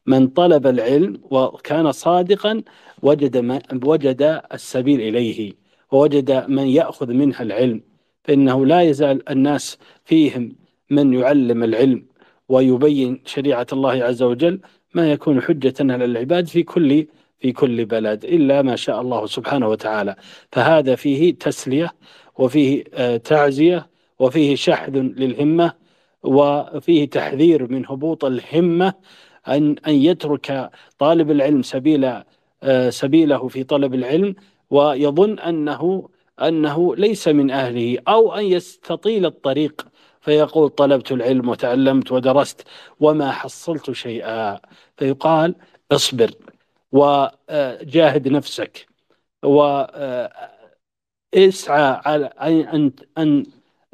من 0.06 0.28
طلب 0.28 0.66
العلم 0.66 1.20
وكان 1.30 1.92
صادقا 1.92 2.62
وجد 3.02 3.36
ما 3.36 3.60
وجد 3.84 4.40
السبيل 4.52 5.00
إليه 5.00 5.52
ووجد 5.92 6.44
من 6.48 6.66
يأخذ 6.66 7.12
منها 7.12 7.42
العلم. 7.42 7.80
فإنه 8.24 8.66
لا 8.66 8.82
يزال 8.82 9.28
الناس 9.30 9.78
فيهم 10.04 10.56
من 10.90 11.12
يعلم 11.12 11.64
العلم 11.64 12.04
ويبين 12.48 13.20
شريعة 13.26 13.66
الله 13.72 14.04
عز 14.04 14.22
وجل 14.22 14.60
ما 14.94 15.12
يكون 15.12 15.42
حجة 15.42 15.74
على 15.80 16.04
العباد 16.04 16.46
في 16.46 16.62
كل 16.62 17.06
في 17.40 17.52
كل 17.52 17.84
بلد 17.84 18.24
إلا 18.24 18.62
ما 18.62 18.76
شاء 18.76 19.00
الله 19.00 19.26
سبحانه 19.26 19.68
وتعالى. 19.68 20.16
فهذا 20.52 20.94
فيه 20.94 21.34
تسلية 21.34 21.92
وفيه 22.38 22.82
تعزية 23.16 23.91
وفيه 24.22 24.54
شحذ 24.54 24.96
للهمة 24.98 25.72
وفيه 26.22 27.10
تحذير 27.10 27.72
من 27.72 27.86
هبوط 27.86 28.24
الهمة 28.24 28.94
أن 29.48 29.76
أن 29.86 29.94
يترك 29.94 30.70
طالب 30.98 31.30
العلم 31.30 31.62
سبيل 31.62 32.22
سبيله 32.88 33.48
في 33.48 33.64
طلب 33.64 33.94
العلم 33.94 34.34
ويظن 34.70 35.38
أنه 35.38 36.08
أنه 36.42 36.96
ليس 36.96 37.28
من 37.28 37.50
أهله 37.50 37.98
أو 38.08 38.34
أن 38.34 38.44
يستطيل 38.44 39.26
الطريق. 39.26 39.86
فيقول 40.20 40.68
طلبت 40.68 41.12
العلم 41.12 41.48
وتعلمت 41.48 42.12
ودرست 42.12 42.62
وما 43.00 43.30
حصلت 43.32 43.90
شيئا. 43.90 44.60
فيقال 44.96 45.54
اصبر 45.92 46.30
وجاهد 46.92 48.28
نفسك 48.28 48.86
واسعى 49.42 49.82
على 52.04 52.26
أن 52.26 52.92
أن 53.18 53.44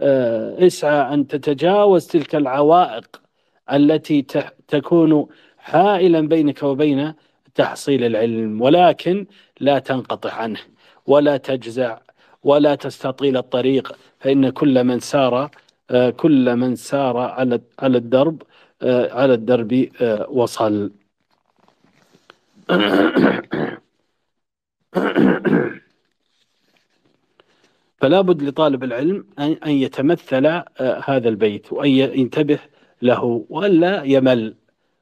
اسعى 0.01 1.15
أن 1.15 1.27
تتجاوز 1.27 2.07
تلك 2.07 2.35
العوائق 2.35 3.21
التي 3.73 4.23
تكون 4.69 5.27
حائلا 5.59 6.21
بينك 6.21 6.63
وبين 6.63 7.15
تحصيل 7.55 8.05
العلم 8.05 8.63
ولكن 8.63 9.27
لا 9.61 9.79
تنقطع 9.79 10.33
عنه 10.33 10.61
ولا 11.07 11.37
تجزع 11.37 11.99
ولا 12.45 12.75
تستطيل 12.75 13.37
الطريق 13.37 13.97
فإن 14.21 14.51
كل 14.51 14.85
من 14.85 15.01
سار 15.01 15.51
كل 16.17 16.57
من 16.57 16.77
سار 16.77 17.17
على 17.17 17.61
على 17.79 17.99
الدرب 17.99 18.43
على 18.83 19.35
الدرب 19.35 19.89
وصل. 20.31 20.91
فلا 28.01 28.21
بد 28.21 28.43
لطالب 28.43 28.85
العلم 28.85 29.27
أن 29.39 29.71
يتمثل 29.71 30.47
هذا 31.05 31.29
البيت 31.29 31.73
وأن 31.73 31.91
ينتبه 31.91 32.59
له 33.03 33.47
ولا 33.51 34.03
يمل 34.03 34.55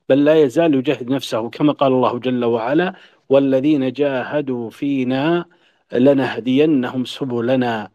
بل 0.08 0.24
لا 0.24 0.34
يزال 0.34 0.74
يجاهد 0.74 1.10
نفسه 1.10 1.50
كما 1.50 1.72
قال 1.72 1.92
الله 1.92 2.18
جل 2.18 2.44
وعلا 2.44 2.94
والذين 3.28 3.92
جاهدوا 3.92 4.70
فينا 4.70 5.44
لنهدينهم 5.92 7.04
سبلنا 7.04 7.90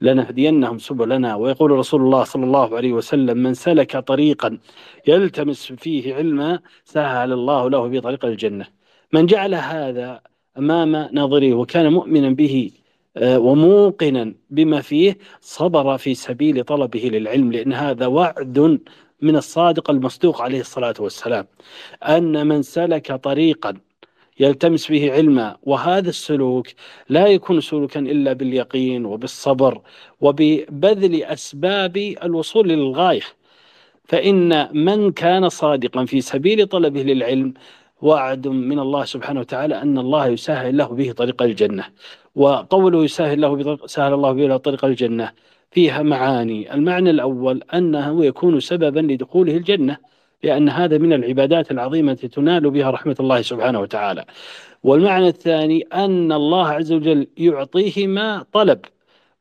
لنهدينهم 0.00 0.78
سبلنا. 0.78 1.34
ويقول 1.34 1.70
رسول 1.70 2.00
الله 2.00 2.24
صلى 2.24 2.44
الله 2.44 2.76
عليه 2.76 2.92
وسلم 2.92 3.38
من 3.38 3.54
سلك 3.54 3.96
طريقا 3.96 4.58
يلتمس 5.06 5.72
فيه 5.72 6.14
علما 6.14 6.60
سهل 6.84 7.32
الله 7.32 7.70
له 7.70 7.90
في 7.90 8.00
طريق 8.00 8.24
الجنة. 8.24 8.66
من 9.12 9.26
جعل 9.26 9.54
هذا 9.54 10.20
أمام 10.58 10.96
ناظره 11.12 11.54
وكان 11.54 11.92
مؤمنا 11.92 12.30
به 12.30 12.70
آه، 12.72 12.85
وموقنا 13.22 14.34
بما 14.50 14.80
فيه 14.80 15.18
صبر 15.40 15.98
في 15.98 16.14
سبيل 16.14 16.64
طلبه 16.64 17.00
للعلم 17.00 17.52
لأن 17.52 17.72
هذا 17.72 18.06
وعد 18.06 18.80
من 19.22 19.36
الصادق 19.36 19.90
المصدوق 19.90 20.42
عليه 20.42 20.60
الصلاة 20.60 20.94
والسلام. 21.00 21.46
أن 22.02 22.46
من 22.46 22.62
سلك 22.62 23.12
طريقا 23.12 23.74
يلتمس 24.40 24.90
به 24.90 25.12
علما 25.12 25.56
وهذا 25.62 26.08
السلوك 26.08 26.66
لا 27.08 27.26
يكون 27.26 27.60
سلوكا 27.60 28.00
إلا 28.00 28.32
باليقين 28.32 29.04
وبالصبر 29.04 29.80
وببذل 30.20 31.22
أسباب 31.22 31.96
الوصول 31.96 32.68
للغاية 32.68 33.22
فإن 34.04 34.68
من 34.84 35.12
كان 35.12 35.48
صادقا 35.48 36.04
في 36.04 36.20
سبيل 36.20 36.66
طلبه 36.66 37.02
للعلم 37.02 37.54
وعد 38.02 38.48
من 38.48 38.78
الله 38.78 39.04
سبحانه 39.04 39.40
وتعالى 39.40 39.82
أن 39.82 39.98
الله 39.98 40.26
يسهل 40.26 40.76
له 40.76 40.86
به 40.86 41.12
طريق 41.12 41.42
الجنة. 41.42 41.84
وقوله 42.34 43.04
يسهل 43.04 43.40
له 43.40 43.78
سهل 43.86 44.12
الله 44.12 44.32
به 44.32 44.56
طريق 44.56 44.84
الجنة. 44.84 45.32
فيها 45.70 46.02
معاني. 46.02 46.74
المعنى 46.74 47.10
الأول 47.10 47.62
أنه 47.74 48.24
يكون 48.24 48.60
سببا 48.60 49.00
لدخوله 49.00 49.56
الجنة 49.56 49.96
لأن 50.42 50.68
هذا 50.68 50.98
من 50.98 51.12
العبادات 51.12 51.70
العظيمة 51.70 52.12
التي 52.12 52.28
تنال 52.28 52.70
بها 52.70 52.90
رحمة 52.90 53.16
الله 53.20 53.42
سبحانه 53.42 53.80
وتعالى. 53.80 54.24
والمعنى 54.82 55.28
الثاني 55.28 55.82
أن 55.94 56.32
الله 56.32 56.68
عز 56.68 56.92
وجل 56.92 57.26
يعطيه 57.38 58.06
ما 58.06 58.44
طلب 58.52 58.80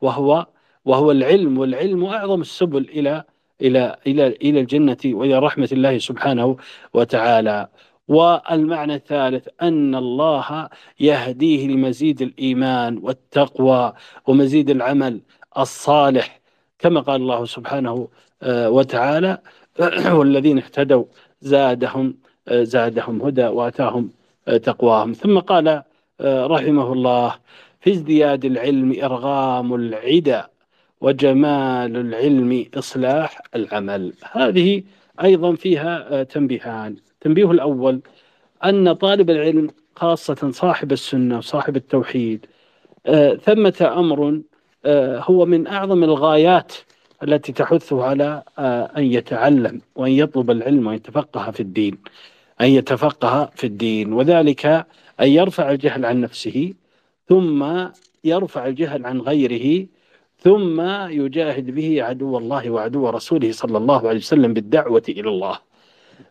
وهو 0.01 0.45
وهو 0.85 1.11
العلم 1.11 1.57
والعلم 1.57 2.05
أعظم 2.05 2.41
السبل 2.41 2.89
إلى 2.89 3.23
إلى 3.61 3.95
إلى 4.07 4.27
إلى 4.27 4.59
الجنة 4.59 4.97
وإلى 5.05 5.39
رحمة 5.39 5.69
الله 5.71 5.97
سبحانه 5.97 6.57
وتعالى. 6.93 7.67
والمعنى 8.07 8.95
الثالث 8.95 9.47
أن 9.61 9.95
الله 9.95 10.69
يهديه 10.99 11.67
لمزيد 11.67 12.21
الإيمان 12.21 12.99
والتقوى 13.03 13.93
ومزيد 14.27 14.69
العمل 14.69 15.21
الصالح. 15.57 16.39
كما 16.79 16.99
قال 17.01 17.21
الله 17.21 17.45
سبحانه 17.45 18.07
آه، 18.43 18.69
وتعالى 18.69 19.37
والذين 20.17 20.57
اهتدوا 20.57 21.05
زادهم 21.41 22.17
آه، 22.47 22.63
زادهم 22.63 23.21
هدى 23.21 23.45
وآتاهم 23.47 24.09
آه، 24.47 24.57
تقواهم. 24.57 25.13
ثم 25.13 25.39
قال 25.39 25.83
رحمه 26.21 26.93
الله 26.93 27.35
في 27.81 27.91
ازدياد 27.91 28.45
العلم 28.45 28.95
إرغام 29.03 29.75
العدى 29.75 30.41
وجمال 31.01 31.97
العلم 31.97 32.65
إصلاح 32.77 33.41
العمل. 33.55 34.13
هذه 34.31 34.83
أيضا 35.23 35.55
فيها 35.55 36.23
تنبيهان. 36.23 37.04
التنبيه 37.25 37.51
الأول 37.51 38.01
أن 38.65 38.93
طالب 38.93 39.29
العلم 39.29 39.69
خاصة 39.95 40.51
صاحب 40.51 40.91
السنة 40.91 41.37
وصاحب 41.37 41.75
التوحيد 41.75 42.45
ثمة 43.41 43.93
أمر 43.97 44.41
آه، 44.85 45.19
هو 45.19 45.45
من 45.45 45.67
أعظم 45.67 46.03
الغايات 46.03 46.73
التي 47.23 47.51
تحثه 47.51 48.03
على 48.03 48.43
آه، 48.59 48.91
أن 48.97 49.03
يتعلم 49.03 49.81
وأن 49.95 50.11
يطلب 50.11 50.51
العلم 50.51 50.87
وأن 50.87 50.95
يتفقه 50.95 51.51
في 51.51 51.59
الدين 51.59 51.97
أن 52.61 52.67
يتفقه 52.67 53.51
في 53.55 53.67
الدين 53.67 54.13
وذلك 54.13 54.65
أن 55.21 55.27
يرفع 55.27 55.71
الجهل 55.71 56.05
عن 56.05 56.21
نفسه 56.21 56.73
ثم 57.29 57.65
يرفع 58.23 58.67
الجهل 58.67 59.05
عن 59.05 59.21
غيره 59.21 59.85
ثم 60.39 60.81
يجاهد 61.09 61.71
به 61.71 62.03
عدو 62.03 62.37
الله 62.37 62.69
وعدو 62.69 63.09
رسوله 63.09 63.51
صلى 63.51 63.77
الله 63.77 64.07
عليه 64.07 64.19
وسلم 64.19 64.53
بالدعوة 64.53 65.03
إلى 65.09 65.29
الله. 65.29 65.59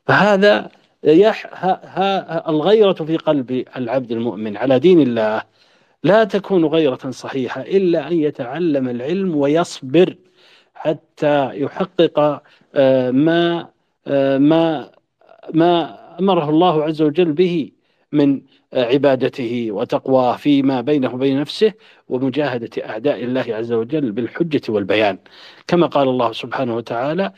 فهذا 0.07 0.71
يح 1.05 1.47
ها 1.65 2.51
الغيرة 2.51 2.93
في 2.93 3.17
قلب 3.17 3.65
العبد 3.77 4.13
المؤمن 4.13 4.57
على 4.57 4.79
دين 4.79 5.01
الله 5.01 5.43
لا 6.05 6.25
تكون 6.25 6.65
غيرة 6.65 7.11
صحيحة 7.11 7.61
إلا 7.61 8.09
أن 8.09 8.13
يتعلم 8.21 8.89
العلم 8.89 9.37
ويصبر 9.37 10.17
حتى 10.75 11.51
يحقق 11.55 12.43
آه، 12.75 13.11
ما 13.11 13.69
آه، 14.07 14.39
ما 14.39 14.91
ما 15.55 15.99
أمره 16.21 16.51
الله 16.51 16.85
عز 16.85 17.03
وجل 17.03 17.33
به 17.33 17.71
من 18.13 18.43
آه، 18.75 18.85
عبادته 18.85 19.69
وتقواه 19.73 20.37
فيما 20.37 20.81
بينه 20.81 21.15
وبين 21.15 21.41
نفسه 21.41 21.73
ومجاهدة 22.09 22.89
أعداء 22.89 23.25
الله 23.25 23.45
عز 23.49 23.73
وجل 23.73 24.13
بالحجة 24.13 24.63
والبيان. 24.69 25.19
كما 25.67 25.87
قال 25.87 26.09
الله 26.09 26.33
سبحانه 26.33 26.77
وتعالى 26.77 27.33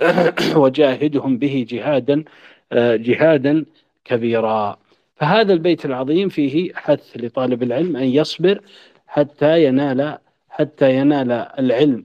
وجاهدهم 0.62 1.38
به 1.38 1.66
جهادا 1.68 2.24
جهادا 2.72 3.64
كبيرا. 4.04 4.78
فهذا 5.16 5.52
البيت 5.52 5.84
العظيم 5.84 6.28
فيه 6.28 6.72
حث 6.74 7.16
لطالب 7.16 7.62
العلم 7.62 7.96
أن 7.96 8.04
يصبر 8.04 8.60
حتى 9.06 9.64
ينال 9.64 10.18
حتى 10.48 10.96
ينال 10.96 11.32
العلم 11.32 12.04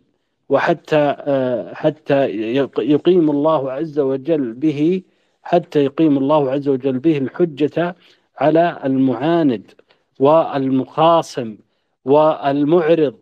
وحتى 0.49 1.15
آه، 1.19 1.73
حتى 1.73 2.29
يقيم 2.77 3.29
الله 3.31 3.71
عز 3.71 3.99
وجل 3.99 4.53
به 4.53 5.01
حتى 5.43 5.83
يقيم 5.85 6.17
الله 6.17 6.51
عز 6.51 6.67
وجل 6.67 6.99
به 6.99 7.17
الحجة 7.17 7.95
على 8.37 8.79
المعاند 8.85 9.71
والمخاصم 10.19 11.57
والمعرض. 12.05 13.15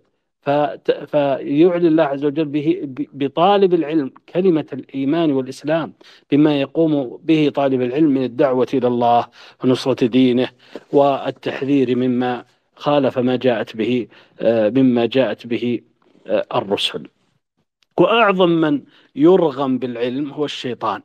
فيعلي 1.08 1.88
الله 1.88 2.04
عز 2.04 2.26
وجل 2.26 2.46
به 2.46 2.82
بطالب 3.14 3.74
العلم 3.74 4.12
كلمة 4.34 4.66
الإيمان 4.74 5.32
والإسلام 5.32 5.94
بما 6.32 6.62
يقوم 6.62 7.20
به 7.24 7.50
طالب 7.50 7.82
العلم 7.82 8.10
من 8.10 8.24
الدعوة 8.24 8.68
إلى 8.74 8.88
الله 8.88 9.28
ونصرة 9.64 10.08
دينه 10.08 10.50
والتحذير 10.94 11.96
مما 11.96 12.46
خالف 12.76 13.18
ما 13.18 13.36
جاءت 13.36 13.76
به 13.76 14.08
آه، 14.40 14.70
مما 14.70 15.06
جاءت 15.06 15.48
به 15.48 15.82
آه، 16.28 16.46
الرسل. 16.56 17.08
وأعظم 17.98 18.50
من 18.50 18.82
يرغم 19.16 19.78
بالعلم 19.78 20.30
هو 20.32 20.46
الشيطان. 20.46 21.02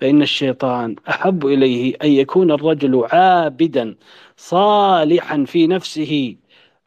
فإن 0.00 0.22
الشيطان 0.22 0.96
أحب 1.08 1.46
إليه 1.46 1.96
أن 2.02 2.10
يكون 2.10 2.50
الرجل 2.50 3.04
عابدا 3.12 3.94
صالحا 4.36 5.44
في 5.44 5.66
نفسه 5.66 6.36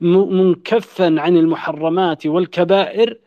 منكفا 0.01 1.21
عن 1.21 1.37
المحرمات 1.37 2.25
والكبائر 2.25 3.17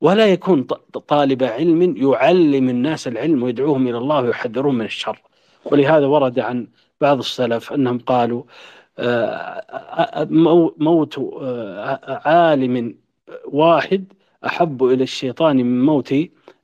ولا 0.00 0.26
يكون 0.26 0.62
طالب 1.08 1.42
علم 1.42 1.96
يعلم 1.96 2.68
الناس 2.68 3.08
العلم 3.08 3.42
ويدعوهم 3.42 3.88
إلى 3.88 3.98
الله 3.98 4.22
ويحذرهم 4.22 4.74
من 4.74 4.84
الشر. 4.84 5.22
ولهذا 5.64 6.06
ورد 6.06 6.38
عن 6.38 6.66
بعض 7.00 7.18
السلف 7.18 7.72
أنهم 7.72 7.98
قالوا 7.98 8.42
آه، 8.98 9.24
آه، 9.24 10.22
آه، 10.22 10.72
موت 10.78 11.18
عالم 12.26 12.98
واحد 13.44 14.12
أحب 14.46 14.84
إلى 14.84 15.02
الشيطان 15.02 15.56
من 15.56 15.84
موت 15.84 16.14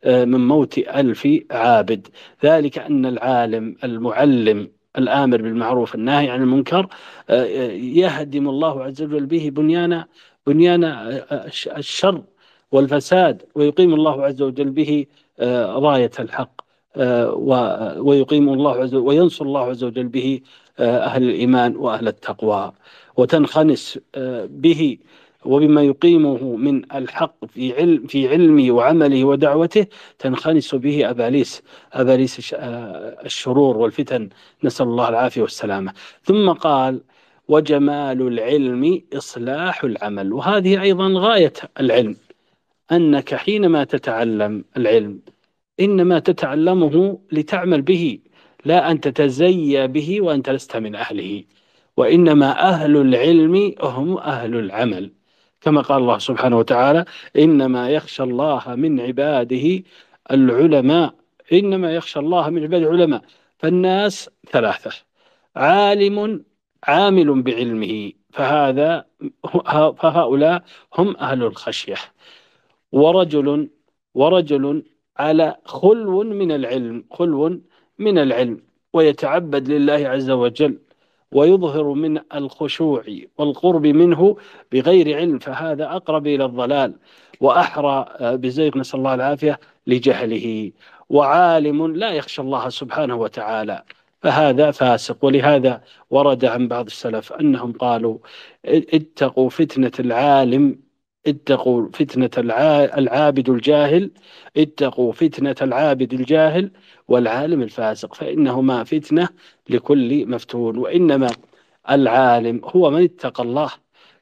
من 0.07 0.49
موت 0.49 0.79
ألف 0.79 1.29
عابد. 1.51 2.09
ذلك 2.45 2.79
أن 2.79 3.07
العالم 3.07 3.77
المعلم 3.85 4.71
الآمر 4.99 5.43
بالمعروف 5.43 5.95
الناهي 5.95 6.31
عن 6.31 6.43
المنكر 6.43 6.87
آه، 7.31 7.45
يهدم 7.73 8.49
الله 8.49 8.85
عز 8.85 9.03
وجل 9.03 9.27
به 9.27 9.51
بنيان 9.53 10.05
بنيان 10.47 10.85
آه، 10.85 11.51
الشر 11.77 12.23
والفساد 12.73 13.43
ويقيم 13.55 13.95
الله 13.95 14.25
عز 14.25 14.43
وجل 14.43 14.71
به 14.71 15.07
آه، 15.41 15.79
راية 15.79 16.11
الحق 16.21 16.61
ويقيم 17.99 18.49
الله 18.49 18.77
عز 18.77 18.95
وجل 18.95 19.07
وينصر 19.07 19.45
الله 19.45 19.61
عز 19.61 19.85
وجل 19.85 20.09
به 20.09 20.41
أهل 20.79 21.23
الإيمان 21.23 21.77
وأهل 21.77 22.09
التقوى. 22.09 22.73
وتنخنس 23.17 23.99
به 24.47 24.99
وبما 25.45 25.83
يقيمه 25.83 26.57
من 26.57 26.93
الحق 26.93 27.45
في 27.45 27.75
علم 27.75 28.07
في 28.07 28.29
علمه 28.29 28.71
وعمله 28.71 29.25
ودعوته 29.25 29.87
تنخنس 30.19 30.75
به 30.75 31.11
أباليس 31.11 31.63
أباليس 31.93 32.55
الشرور 33.25 33.77
والفتن. 33.77 34.29
نسأل 34.65 34.87
الله 34.87 35.09
العافية 35.09 35.43
والسلامة. 35.43 35.93
ثم 36.23 36.53
قال 36.53 37.01
وجمال 37.49 38.23
العلم 38.23 39.03
إصلاح 39.15 39.85
العمل. 39.85 40.33
وهذه 40.33 40.83
أيضا 40.83 41.13
غاية 41.15 41.53
العلم 41.81 42.17
أنك 42.93 43.35
حينما 43.35 43.85
تتعلم 43.85 44.65
العلم 44.77 45.21
إنما 45.81 46.19
تتعلمه 46.19 47.19
لتعمل 47.33 47.83
به 47.83 48.19
لا 48.65 48.91
أن 48.91 49.01
تتزيى 49.01 49.87
به 49.87 50.21
وأنت 50.21 50.51
لست 50.51 50.77
من 50.77 50.95
أهله. 50.95 51.45
وإنما 51.97 52.69
أهل 52.69 52.97
العلم 52.97 53.75
هم 53.83 54.19
أهل 54.19 54.57
العمل. 54.57 55.20
كما 55.61 55.81
قال 55.81 55.99
الله 56.03 56.19
سبحانه 56.19 56.59
وتعالى 56.59 57.05
إنما 57.39 57.91
يخشى 57.91 58.23
الله 58.23 58.63
من 58.67 59.01
عباده 59.01 59.83
العلماء 60.31 61.15
إنما 61.53 61.95
يخشى 61.95 62.19
الله 62.19 62.51
من 62.51 62.63
عباده 62.63 62.91
العلماء. 62.91 63.23
فالناس 63.59 64.31
ثلاثة 64.51 64.91
عالم 65.57 66.45
عامل 66.85 67.43
بعلمه. 67.43 68.13
فهذا 68.33 69.05
فهؤلاء 69.99 70.65
هم 70.99 71.17
أهل 71.17 71.43
الخشية. 71.43 71.97
ورجل 72.93 73.69
ورجل 74.15 74.85
على 75.19 75.57
خلو 75.65 76.23
من 76.23 76.53
العلم 76.53 77.05
خلو 77.11 77.61
من 77.99 78.19
العلم 78.19 78.61
ويتعبد 78.93 79.71
لله 79.71 80.09
عز 80.09 80.31
وجل. 80.31 80.79
ويظهر 81.33 81.93
من 81.93 82.21
الخشوع 82.35 83.05
والقرب 83.39 83.87
منه 83.87 84.37
بغير 84.73 85.17
علم 85.17 85.39
فهذا 85.39 85.85
أقرب 85.97 86.27
إلى 86.27 86.45
الضلال. 86.45 86.95
وأحرى 87.41 88.07
بزيغ 88.21 88.79
نسأل 88.79 88.99
الله 88.99 89.15
العافية 89.15 89.61
لجهله. 89.87 90.73
وعالم 91.09 91.97
لا 91.97 92.11
يخشى 92.11 92.43
الله 92.43 92.69
سبحانه 92.69 93.15
وتعالى. 93.15 93.83
فهذا 94.23 94.71
فاسق. 94.71 95.25
ولهذا 95.25 95.83
ورد 96.11 96.45
عن 96.45 96.69
بعض 96.69 96.87
السلف 96.87 97.33
أنهم 97.33 97.73
قالوا 97.73 98.19
اتقوا 98.65 99.51
فتنة 99.51 99.93
العالم 100.01 100.79
اتقوا 101.27 101.89
فتنة 101.93 102.31
العابد 102.99 103.49
الجاهل 103.49 104.11
اتقوا 104.57 105.13
فتنة 105.13 105.55
العابد 105.63 106.13
الجاهل 106.13 106.71
والعالم 107.11 107.63
الفاسق 107.63 108.15
فإنهما 108.15 108.85
فتنة 108.85 109.29
لكل 109.71 110.27
مفتون. 110.27 110.79
وإنما 110.79 111.31
العالم 111.91 112.61
هو 112.65 112.91
من 112.91 113.05
اتقى 113.05 113.43
الله 113.43 113.71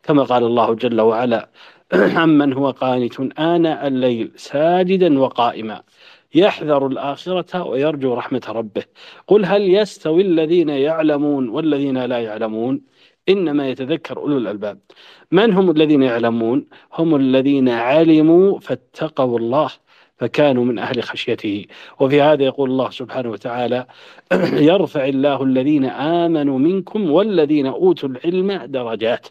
كما 0.02 0.22
قال 0.22 0.44
الله 0.44 0.74
جل 0.74 1.00
وعلا 1.00 1.48
عمن 2.16 2.52
هو 2.52 2.70
قانت 2.70 3.20
آناء 3.38 3.86
الليل 3.86 4.32
ساجدا 4.36 5.18
وقائما 5.18 5.82
يحذر 6.34 6.86
الآخرة 6.86 7.62
ويرجو 7.64 8.14
رحمة 8.14 8.42
ربه. 8.48 8.84
قل 9.26 9.44
هل 9.44 9.62
يستوي 9.74 10.22
الذين 10.22 10.68
يعلمون 10.68 11.48
والذين 11.48 11.98
لا 12.04 12.18
يعلمون؟ 12.18 12.80
إنما 13.28 13.68
يتذكر 13.68 14.18
أولو 14.18 14.38
الألباب. 14.38 14.78
من 15.32 15.52
هم 15.52 15.70
الذين 15.70 16.02
يعلمون؟ 16.02 16.66
هم 16.94 17.16
الذين 17.16 17.68
علموا 17.68 18.58
فاتقوا 18.58 19.38
الله. 19.38 19.70
فكانوا 20.18 20.64
من 20.64 20.78
أهل 20.78 21.02
خشيته. 21.02 21.66
وفي 22.00 22.22
هذا 22.22 22.44
يقول 22.44 22.70
الله 22.70 22.90
سبحانه 22.90 23.30
وتعالى 23.30 23.86
يرفع 24.72 25.04
الله 25.04 25.42
الذين 25.42 25.84
آمنوا 25.84 26.58
منكم 26.58 27.10
والذين 27.10 27.66
أوتوا 27.66 28.08
العلم 28.08 28.52
درجات. 28.52 29.26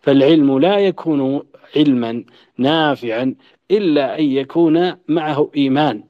فالعلم 0.00 0.58
لا 0.58 0.78
يكون 0.78 1.42
علما 1.76 2.24
نافعا 2.58 3.34
إلا 3.70 4.18
أن 4.18 4.24
يكون 4.24 4.94
معه 5.08 5.50
إيمان 5.56 6.04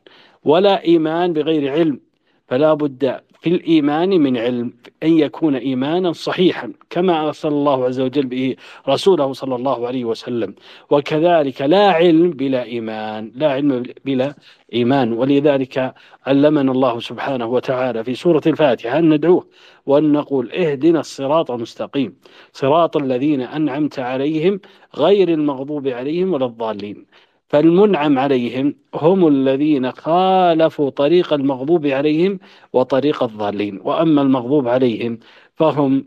ولا 0.45 0.85
إيمان 0.85 1.33
بغير 1.33 1.73
علم. 1.73 2.01
فلا 2.49 2.75
بد 2.75 3.21
في 3.43 3.51
الإيمان 3.51 4.09
من 4.09 4.37
علم 4.37 4.73
أن 5.03 5.19
يكون 5.19 5.55
إيمانا 5.55 6.13
صحيحا 6.13 6.73
كما 6.91 7.27
أرسل 7.27 7.49
الله 7.49 7.85
عز 7.85 8.01
وجل 8.01 8.27
به 8.27 8.57
رسوله 8.89 9.33
صلى 9.33 9.55
الله 9.55 9.87
عليه 9.87 10.05
وسلم. 10.05 10.55
وكذلك 10.91 11.63
لا 11.63 11.91
علم 11.91 12.31
بلا 12.31 12.65
إيمان 12.65 13.33
لا 13.35 13.53
علم 13.53 13.83
بلا 14.05 14.35
إيمان. 14.73 15.13
ولذلك 15.13 15.95
علمنا 16.27 16.73
الله 16.73 17.01
سبحانه 17.01 17.47
وتعالى 17.47 18.05
في 18.05 18.15
سورة 18.15 18.43
الفاتحة 18.47 18.99
أن 18.99 19.15
ندعوه 19.15 19.47
وأن 19.87 20.13
نقول 20.13 20.53
اهدنا 20.53 21.01
الصراط 21.01 21.51
المستقيم 21.51 22.17
صراط 22.53 22.97
الذين 22.97 23.41
أنعمت 23.41 23.99
عليهم 23.99 24.61
غير 24.97 25.29
المغضوب 25.29 25.89
عليهم 25.89 26.33
ولا 26.33 26.47
الضالين. 26.47 27.07
فالمنعم 27.53 28.19
عليهم 28.19 28.75
هم 28.95 29.29
الذين 29.29 29.93
خالفوا 29.93 30.91
طريق 30.91 31.33
المغضوب 31.33 31.87
عليهم 31.87 32.39
وطريق 32.73 33.23
الضالين. 33.23 33.81
وأما 33.85 34.23
المغضوب 34.23 34.69
عليهم 34.69 35.19
فهم 35.55 36.07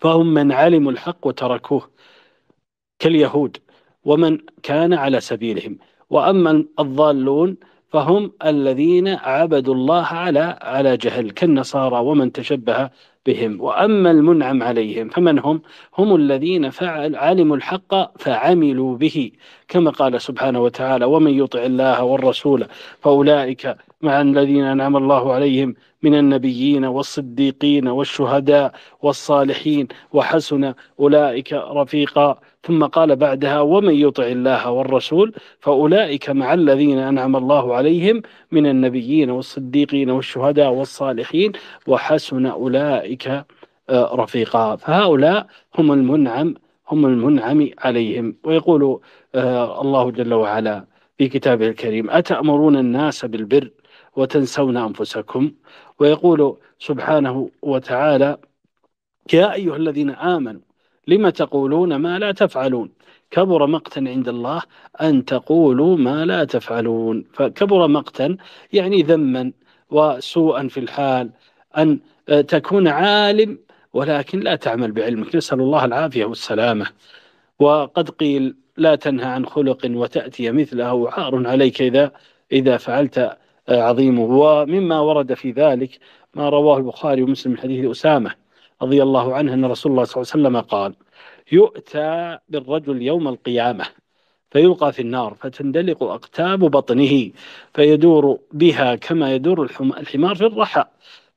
فهم 0.00 0.34
من 0.34 0.52
علموا 0.52 0.92
الحق 0.92 1.26
وتركوه 1.26 1.90
كاليهود 2.98 3.56
ومن 4.04 4.38
كان 4.62 4.94
على 4.94 5.20
سبيلهم. 5.20 5.78
وأما 6.10 6.64
الضالون 6.80 7.56
فهم 7.92 8.32
الذين 8.46 9.08
عبدوا 9.08 9.74
الله 9.74 10.04
على 10.04 10.58
على 10.62 10.96
جهل 10.96 11.30
كالنصارى 11.30 11.98
ومن 11.98 12.32
تشبه 12.32 12.90
بهم. 13.26 13.60
وأما 13.60 14.10
المنعم 14.10 14.62
عليهم 14.62 15.08
فمن 15.08 15.38
هم؟ 15.38 15.62
هم 15.98 16.14
الذين 16.14 16.70
فعل 16.70 17.16
علموا 17.16 17.56
الحق 17.56 18.18
فعملوا 18.18 18.96
به 18.96 19.30
كما 19.68 19.90
قال 19.90 20.20
سبحانه 20.20 20.60
وتعالى 20.60 21.04
ومن 21.04 21.38
يطع 21.38 21.62
الله 21.62 22.02
والرسول 22.04 22.66
فأولئك 23.00 23.76
مع 24.02 24.20
الذين 24.20 24.64
أنعم 24.64 24.96
الله 24.96 25.32
عليهم 25.32 25.74
من 26.02 26.14
النبيين 26.14 26.84
والصديقين 26.84 27.88
والشهداء 27.88 28.72
والصالحين 29.02 29.88
وحسن 30.12 30.74
أولئك 31.00 31.52
رفيقا 31.52 32.40
ثم 32.62 32.84
قال 32.86 33.16
بعدها 33.16 33.60
ومن 33.60 33.94
يطع 33.94 34.24
الله 34.24 34.70
والرسول 34.70 35.34
فأولئك 35.60 36.30
مع 36.30 36.54
الذين 36.54 36.98
أنعم 36.98 37.36
الله 37.36 37.74
عليهم 37.74 38.22
من 38.52 38.66
النبيين 38.66 39.30
والصديقين 39.30 40.10
والشهداء 40.10 40.72
والصالحين 40.72 41.52
وحسن 41.86 42.46
أولئك 42.46 43.28
آه، 43.90 44.14
رفيقا. 44.14 44.76
فهؤلاء 44.76 45.46
هم 45.78 45.92
المنعم 45.92 46.54
هم 46.88 47.06
المنعم 47.06 47.70
عليهم. 47.78 48.36
ويقول 48.44 49.00
آه، 49.34 49.80
الله 49.80 50.10
جل 50.10 50.34
وعلا 50.34 50.84
في 51.18 51.28
كتابه 51.28 51.68
الكريم 51.68 52.10
أتأمرون 52.10 52.76
الناس 52.76 53.24
بالبر 53.24 53.70
وتنسون 54.16 54.76
أنفسكم؟ 54.76 55.52
ويقول 55.98 56.56
سبحانه 56.78 57.50
وتعالى 57.62 58.38
يا 59.32 59.52
أيها 59.52 59.76
الذين 59.76 60.10
آمنوا 60.10 60.69
لم 61.10 61.28
تقولون 61.28 61.96
ما 61.96 62.18
لا 62.18 62.32
تفعلون؟ 62.32 62.88
كبر 63.30 63.66
مقتا 63.66 64.00
عند 64.00 64.28
الله 64.28 64.62
أن 65.00 65.24
تقولوا 65.24 65.96
ما 65.96 66.24
لا 66.24 66.44
تفعلون. 66.44 67.24
فكبر 67.32 67.88
مقتا 67.88 68.36
يعني 68.72 69.02
ذما 69.02 69.52
وسوءا 69.90 70.68
في 70.68 70.80
الحال 70.80 71.30
أن 71.78 71.98
تكون 72.48 72.88
عالم 72.88 73.58
ولكن 73.92 74.40
لا 74.40 74.54
تعمل 74.56 74.92
بعلمك. 74.92 75.36
نسأل 75.36 75.60
الله 75.60 75.84
العافية 75.84 76.24
والسلامة. 76.24 76.86
وقد 77.58 78.10
قيل 78.10 78.56
لا 78.76 78.94
تنهى 78.94 79.26
عن 79.26 79.46
خلق 79.46 79.78
وتأتي 79.90 80.50
مثله 80.50 81.10
عار 81.10 81.48
عليك 81.48 81.82
إذا 81.82 82.12
إذا 82.52 82.76
فعلت 82.76 83.36
عظيمه. 83.68 84.24
ومما 84.24 85.00
ورد 85.00 85.34
في 85.34 85.50
ذلك 85.50 85.98
ما 86.34 86.48
رواه 86.48 86.76
البخاري 86.78 87.22
ومسلم 87.22 87.52
من 87.52 87.58
حديث 87.58 87.90
أسامة. 87.90 88.30
رضي 88.82 89.02
الله 89.02 89.34
عنه 89.34 89.54
أن 89.54 89.64
رسول 89.64 89.92
الله 89.92 90.04
صلى 90.04 90.22
الله 90.22 90.32
عليه 90.32 90.58
وسلم 90.58 90.60
قال 90.60 90.94
يؤتى 91.52 92.38
بالرجل 92.48 93.02
يوم 93.02 93.28
القيامة 93.28 93.84
فيلقى 94.50 94.92
في 94.92 95.02
النار 95.02 95.34
فتندلق 95.34 96.02
أقتاب 96.02 96.58
بطنه 96.58 97.30
فيدور 97.74 98.38
بها 98.52 98.94
كما 98.94 99.34
يدور 99.34 99.64
الحمار 99.64 100.34
في 100.34 100.46
الرحى 100.46 100.84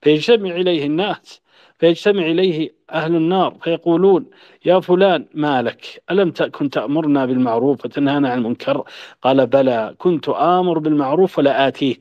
فيجتمع 0.01 0.49
إليه 0.49 0.85
الناس 0.85 1.41
فيجتمع 1.79 2.25
إليه 2.25 2.73
أهل 2.91 3.15
النار 3.15 3.57
فيقولون 3.61 4.25
يا 4.65 4.79
فلان 4.79 5.25
ما 5.33 5.61
لك؟ 5.61 6.03
ألم 6.11 6.31
تكن 6.31 6.69
تأمرنا 6.69 7.25
بالمعروف 7.25 7.85
وتنهانا 7.85 8.29
عن 8.29 8.37
المنكر؟ 8.37 8.83
قال 9.21 9.47
بلى 9.47 9.95
كنت 9.97 10.29
آمر 10.29 10.79
بالمعروف 10.79 11.37
ولا 11.37 11.67
آتيه 11.67 11.95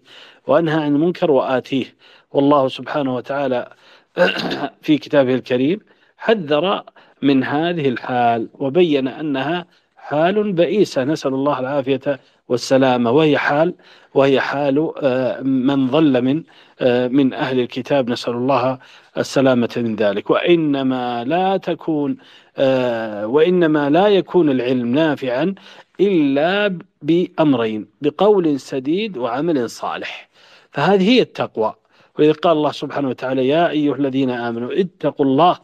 وأنهى 0.47 0.83
عن 0.83 0.95
المنكر 0.95 1.31
وآتيه. 1.31 1.97
والله 2.33 2.69
سبحانه 2.69 3.17
وتعالى 3.17 3.73
في 4.83 4.99
كتابه 4.99 5.35
الكريم 5.35 5.81
حذر 6.17 6.83
من 7.23 7.45
هذه 7.45 7.89
الحال 7.89 8.49
وبين 8.55 9.09
أنها 9.09 9.67
حال 9.97 10.53
بئيسة. 10.53 11.05
نسأل 11.05 11.35
الله 11.35 11.61
العافية 11.61 12.21
والسلامة. 12.49 13.11
وهي 13.11 13.39
حال 13.39 13.75
وهي 14.15 14.41
حال 14.41 14.93
آه، 15.03 15.41
من 15.41 15.89
ظل 15.89 16.23
من 16.23 16.43
آه، 16.81 17.09
من 17.09 17.35
أهل 17.35 17.61
الكتاب. 17.61 18.11
نسأل 18.11 18.35
الله 18.35 18.79
السلامة 19.19 19.71
من 19.77 19.97
ذلك. 19.97 20.31
وإنما 20.31 21.25
لا 21.25 21.57
تكون 21.57 22.17
آه، 22.57 23.27
وإنما 23.27 23.91
لا 23.91 24.09
يكون 24.09 24.51
العلم 24.51 24.95
نافعا 24.95 25.55
إلا 26.01 26.79
بأمرين 27.03 27.87
بقول 28.03 28.61
سديد 28.61 29.17
وعمل 29.17 29.71
صالح. 29.71 30.29
فهذه 30.71 31.11
هي 31.11 31.21
التقوى. 31.23 31.75
وإذ 32.19 32.33
قال 32.33 32.53
الله 32.53 32.73
سبحانه 32.73 33.09
وتعالى 33.09 33.49
يا 33.49 33.71
أيها 33.71 33.95
الذين 33.95 34.31
آمنوا 34.31 34.81
اتقوا 34.81 35.27
الله 35.27 35.59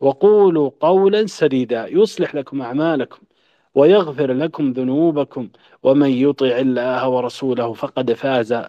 وقولوا 0.00 0.70
قولا 0.80 1.26
سديدا. 1.26 1.86
يصلح 1.86 2.34
لكم 2.34 2.62
أعمالكم 2.62 3.18
ويغفر 3.74 4.32
لكم 4.32 4.72
ذنوبكم. 4.72 5.48
ومن 5.82 6.10
يطع 6.10 6.58
الله 6.58 7.08
ورسوله 7.08 7.72
فقد 7.72 8.12
فاز 8.12 8.62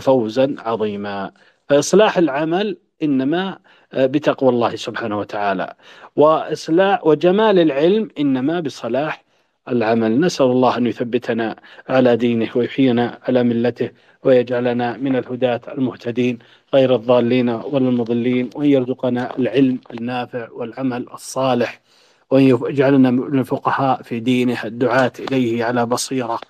فوزا 0.00 0.56
عظيما. 0.58 1.32
فإصلاح 1.68 2.18
العمل 2.18 2.78
إنما 3.02 3.58
بتقوى 3.94 4.50
الله 4.50 4.76
سبحانه 4.76 5.18
وتعالى 5.18 5.74
وإصلاح 6.16 7.06
وجمال 7.06 7.58
العلم 7.58 8.08
إنما 8.18 8.60
بصلاح 8.60 9.24
العمل. 9.68 10.20
نسأل 10.20 10.46
الله 10.46 10.76
أن 10.76 10.86
يثبتنا 10.86 11.56
على 11.88 12.16
دينه 12.16 12.50
ويحيينا 12.56 13.18
على 13.28 13.42
ملته 13.42 13.90
ويجعلنا 14.24 14.96
من 14.96 15.16
الهداة 15.16 15.60
المهتدين 15.68 16.38
غير 16.74 16.94
الضالين 16.94 17.48
ولا 17.48 17.88
المضلين 17.88 18.50
وأن 18.54 18.66
يرزقنا 18.66 19.38
العلم 19.38 19.78
النافع 19.90 20.50
والعمل 20.50 21.06
الصالح 21.14 21.80
وأن 22.30 22.42
يجعلنا 22.42 23.10
من 23.10 23.38
الفقهاء 23.38 24.02
في 24.02 24.20
دينه 24.20 24.64
الدعاة 24.64 25.12
إليه 25.20 25.64
على 25.64 25.86
بصيرة 25.86 26.40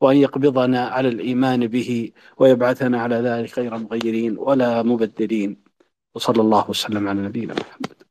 وأن 0.00 0.16
يقبضنا 0.16 0.88
على 0.88 1.08
الإيمان 1.08 1.66
به 1.66 2.10
ويبعثنا 2.38 3.00
على 3.00 3.16
ذلك 3.16 3.58
غير 3.58 3.78
مغيرين 3.78 4.38
ولا 4.38 4.82
مبدلين. 4.82 5.64
وصلى 6.14 6.42
الله 6.42 6.70
وسلم 6.70 7.08
على 7.08 7.20
نبينا 7.22 7.54
محمد. 7.54 8.03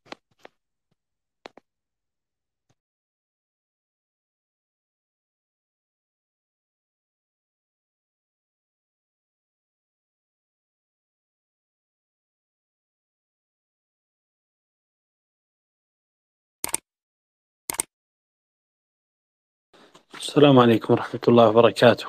السلام 20.33 20.59
عليكم 20.59 20.93
ورحمة 20.93 21.19
الله 21.27 21.47
وبركاته. 21.49 22.05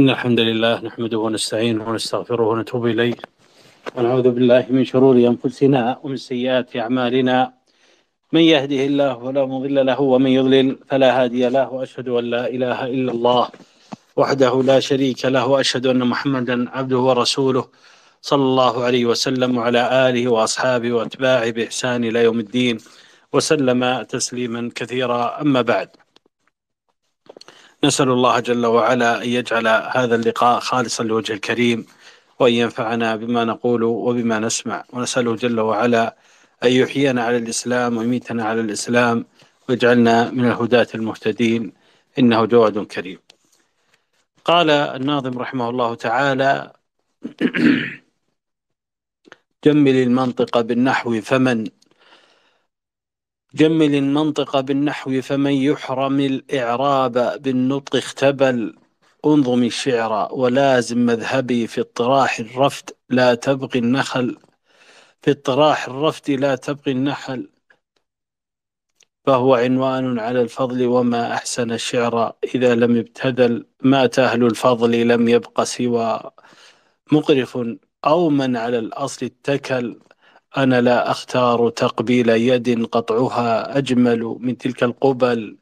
إن 0.00 0.10
الحمد 0.10 0.40
لله 0.40 0.80
نحمده 0.80 1.18
ونستعينه 1.18 1.88
ونستغفره 1.88 2.42
ونتوب 2.48 2.86
إليه. 2.86 3.14
ونعوذ 3.96 4.30
بالله 4.30 4.66
من 4.70 4.84
شرور 4.84 5.16
أنفسنا 5.16 6.00
ومن 6.02 6.16
سيئات 6.16 6.76
أعمالنا. 6.76 7.52
من 8.32 8.40
يهده 8.40 8.82
الله 8.86 9.12
فلا 9.24 9.44
مضل 9.44 9.86
له 9.86 10.00
ومن 10.00 10.30
يضلل 10.30 10.76
فلا 10.88 11.22
هادي 11.22 11.48
له 11.48 11.68
وأشهد 11.72 12.08
أن 12.08 12.24
لا 12.24 12.48
إله 12.48 12.86
إلا 12.86 13.12
الله 13.12 13.48
وحده 14.16 14.62
لا 14.62 14.80
شريك 14.80 15.24
له 15.24 15.46
وأشهد 15.46 15.86
أن 15.86 16.00
محمدا 16.12 16.70
عبده 16.70 16.98
ورسوله 16.98 17.64
صلى 18.22 18.42
الله 18.42 18.84
عليه 18.84 19.04
وسلم 19.06 19.50
وعلى 19.58 20.08
آله 20.08 20.24
وأصحابه 20.28 20.92
وأتباعه 20.92 21.50
بإحسان 21.50 22.04
إلى 22.04 22.24
يوم 22.24 22.38
الدين 22.40 22.78
وسلم 23.32 24.02
تسليما 24.02 24.70
كثيرا. 24.74 25.40
أما 25.40 25.62
بعد 25.62 25.88
نسأل 27.84 28.08
الله 28.08 28.40
جل 28.40 28.66
وعلا 28.66 29.22
أن 29.22 29.28
يجعل 29.28 29.66
هذا 29.68 30.14
اللقاء 30.14 30.60
خالصا 30.60 31.04
لوجه 31.04 31.32
الكريم 31.32 31.86
وأن 32.38 32.52
ينفعنا 32.52 33.16
بما 33.16 33.44
نقول 33.44 33.82
وبما 33.82 34.38
نسمع. 34.38 34.84
ونسأله 34.92 35.36
جل 35.36 35.60
وعلا 35.60 36.16
أن 36.64 36.70
يحيينا 36.72 37.24
على 37.24 37.36
الإسلام 37.36 37.96
ويميتنا 37.96 38.44
على 38.44 38.60
الإسلام 38.60 39.24
ويجعلنا 39.68 40.30
من 40.30 40.44
الهداة 40.44 40.86
المهتدين. 40.94 41.72
إنه 42.18 42.44
جواد 42.44 42.78
كريم. 42.86 43.18
قال 44.44 44.70
الناظم 44.70 45.38
رحمه 45.38 45.70
الله 45.70 45.94
تعالى 45.94 46.72
جمل 49.64 49.96
المنطق 49.96 50.60
بالنحو 50.60 51.20
فمن؟ 51.20 51.81
جمل 53.54 53.94
المنطق 53.94 54.60
بالنحو 54.60 55.20
فمن 55.22 55.52
يحرم 55.52 56.20
الإعراب 56.20 57.42
بالنطق 57.42 57.96
اختبل. 57.96 58.76
انظم 59.26 59.62
الشعر 59.64 60.34
ولازم 60.34 60.98
مذهبي 60.98 61.66
في 61.66 61.80
اطراح 61.80 62.38
الرفد 62.38 62.90
لا 63.08 63.34
تبغي 63.34 63.78
النخل. 63.78 64.36
في 65.22 65.30
اطراح 65.30 65.88
الرفد 65.88 66.30
لا 66.30 66.54
تبغي 66.56 66.92
النحل. 66.92 67.48
فهو 69.26 69.54
عنوان 69.54 70.18
على 70.18 70.42
الفضل 70.42 70.86
وما 70.86 71.34
أحسن 71.34 71.72
الشعر 71.72 72.32
إذا 72.54 72.74
لم 72.74 72.96
يبتذل. 72.96 73.66
ما 73.82 74.06
تهل 74.06 74.44
الفضل 74.44 75.08
لم 75.08 75.28
يبق 75.28 75.62
سوى. 75.62 76.30
مقرف 77.12 77.58
أو 78.04 78.28
من 78.30 78.56
على 78.56 78.78
الأصل 78.78 79.26
اتكل. 79.26 80.00
أنا 80.56 80.80
لا 80.80 81.10
أختار 81.10 81.70
تقبيل 81.70 82.28
يد 82.28 82.84
قطعها 82.86 83.78
أجمل 83.78 84.36
من 84.40 84.58
تلك 84.58 84.82
القبل. 84.82 85.58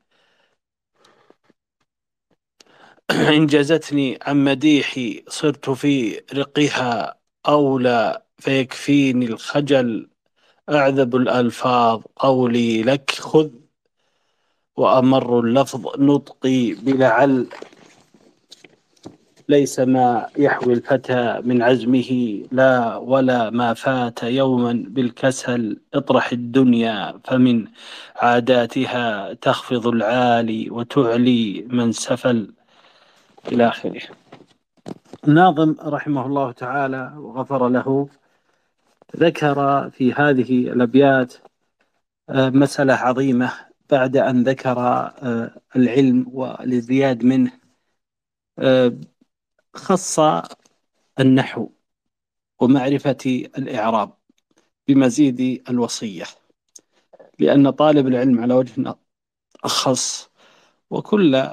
إن 3.10 3.46
جزتني 3.46 4.18
عن 4.22 4.44
مديحي 4.44 5.24
صرت 5.28 5.70
في 5.70 6.22
رقها 6.34 7.20
أولى 7.48 8.22
فيكفيني 8.38 9.26
الخجل. 9.26 10.10
أعذب 10.70 11.16
الألفاظ 11.16 12.02
قولي 12.16 12.82
لك 12.82 13.10
خذ 13.10 13.50
وأمر 14.76 15.40
اللفظ 15.40 15.86
نطقي 15.98 16.74
بلعل. 16.74 17.48
ليس 19.50 19.80
ما 19.80 20.26
يحوي 20.38 20.72
الفتى 20.72 21.40
من 21.44 21.62
عزمه 21.62 22.10
لا 22.52 22.96
ولا 22.96 23.50
ما 23.50 23.74
فات 23.74 24.22
يوما 24.22 24.84
بالكسل 24.88 25.80
اطرح 25.94 26.32
الدنيا 26.32 27.20
فمن 27.24 27.66
عاداتها 28.16 29.34
تخفض 29.34 29.86
العالي 29.86 30.70
وتعلي 30.70 31.66
من 31.68 31.92
سفل. 31.92 32.52
إلى 33.52 33.68
آخره. 33.68 34.00
الناظم 35.28 35.76
رحمه 35.84 36.26
الله 36.26 36.52
تعالى 36.52 37.12
وغفر 37.16 37.68
له 37.68 38.08
ذكر 39.16 39.90
في 39.90 40.12
هذه 40.12 40.72
الأبيات 40.72 41.34
آه، 42.30 42.50
مسألة 42.50 42.94
عظيمة 42.94 43.52
بعد 43.90 44.16
أن 44.16 44.42
ذكر 44.42 44.78
آه، 44.78 45.50
العلم 45.76 46.26
والازدياد 46.32 47.24
منه. 47.24 47.52
آه، 48.58 48.92
خص 49.74 50.20
النحو 51.20 51.68
ومعرفة 52.60 53.48
الإعراب 53.58 54.12
بمزيد 54.88 55.62
الوصية 55.70 56.24
لأن 57.38 57.70
طالب 57.70 58.06
العلم 58.06 58.40
على 58.40 58.54
وجه 58.54 58.94
أخص 59.64 60.30
وكل 60.90 61.52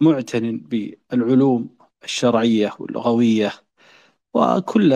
معتن 0.00 0.58
بالعلوم 0.58 1.76
الشرعية 2.04 2.72
واللغوية 2.78 3.52
وكل 4.34 4.94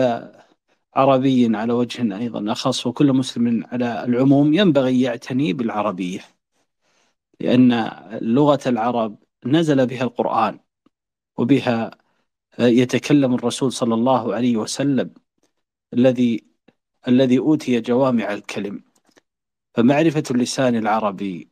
عربي 0.95 1.57
على 1.57 1.73
وجه 1.73 2.17
أيضا 2.19 2.51
أخص 2.51 2.87
وكل 2.87 3.13
مسلم 3.13 3.65
على 3.65 4.03
العموم 4.05 4.53
ينبغي 4.53 5.01
يعتني 5.01 5.53
بالعربية 5.53 6.21
لأن 7.39 7.91
لغة 8.21 8.59
العرب 8.67 9.23
نزل 9.45 9.85
بها 9.87 10.03
القرآن 10.03 10.59
وبها 11.37 11.91
يتكلم 12.59 13.33
الرسول 13.35 13.71
صلى 13.71 13.93
الله 13.93 14.35
عليه 14.35 14.57
وسلم 14.57 15.13
الذي 15.93 16.43
الذي 17.07 17.39
أوتي 17.39 17.81
جوامع 17.81 18.33
الكلم. 18.33 18.83
فمعرفة 19.75 20.23
اللسان 20.31 20.75
العربي 20.75 21.49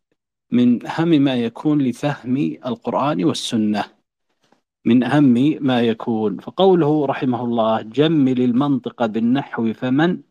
من 0.52 0.86
أهم 0.88 1.08
ما 1.08 1.36
يكون 1.36 1.82
لفهم 1.82 2.38
القرآن 2.66 3.24
والسنة. 3.24 3.86
من 4.86 5.04
أهم 5.04 5.58
ما 5.62 5.82
يكون. 5.82 6.38
فقوله 6.38 7.06
رحمه 7.06 7.44
الله 7.44 7.82
جمل 7.82 8.42
المنطق 8.42 9.06
بالنحو 9.06 9.74
فمن 9.74 10.22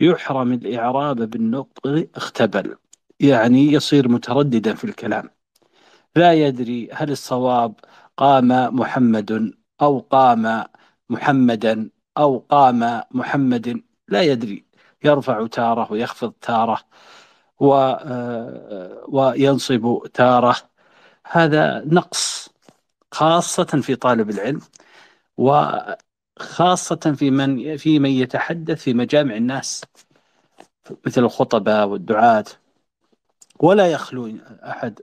يحرم 0.00 0.52
الإعراب 0.52 1.16
بالنطق 1.30 2.08
اختبل. 2.16 2.76
يعني 3.20 3.72
يصير 3.72 4.08
مترددا 4.08 4.74
في 4.74 4.84
الكلام. 4.84 5.30
لا 6.16 6.32
يدري 6.32 6.88
هل 6.92 7.10
الصواب 7.10 7.74
قام 8.18 8.48
محمد 8.76 9.52
أو 9.82 9.98
قام 9.98 10.64
محمدا 11.10 11.90
أو 12.18 12.38
قام 12.38 13.02
محمد 13.10 13.82
لا 14.08 14.22
يدري 14.22 14.64
يرفع 15.04 15.46
تارة 15.46 15.92
ويخفض 15.92 16.32
تارة 16.32 16.80
و 17.60 17.74
آه، 17.74 19.04
وينصب 19.08 20.06
تارة. 20.14 20.56
هذا 21.26 21.82
نقص 21.86 22.50
خاصة 23.12 23.64
في 23.64 23.96
طالب 23.96 24.30
العلم 24.30 24.60
وخاصة 25.36 27.14
في 27.18 27.30
من 27.30 27.76
في 27.76 27.98
من 27.98 28.10
يتحدث 28.10 28.82
في 28.82 28.94
مجامع 28.94 29.36
الناس 29.36 29.84
مثل 31.06 31.24
الخطباء 31.24 31.88
والدعاة. 31.88 32.44
ولا 33.60 33.86
يخلو 33.92 34.38
أحد 34.64 35.00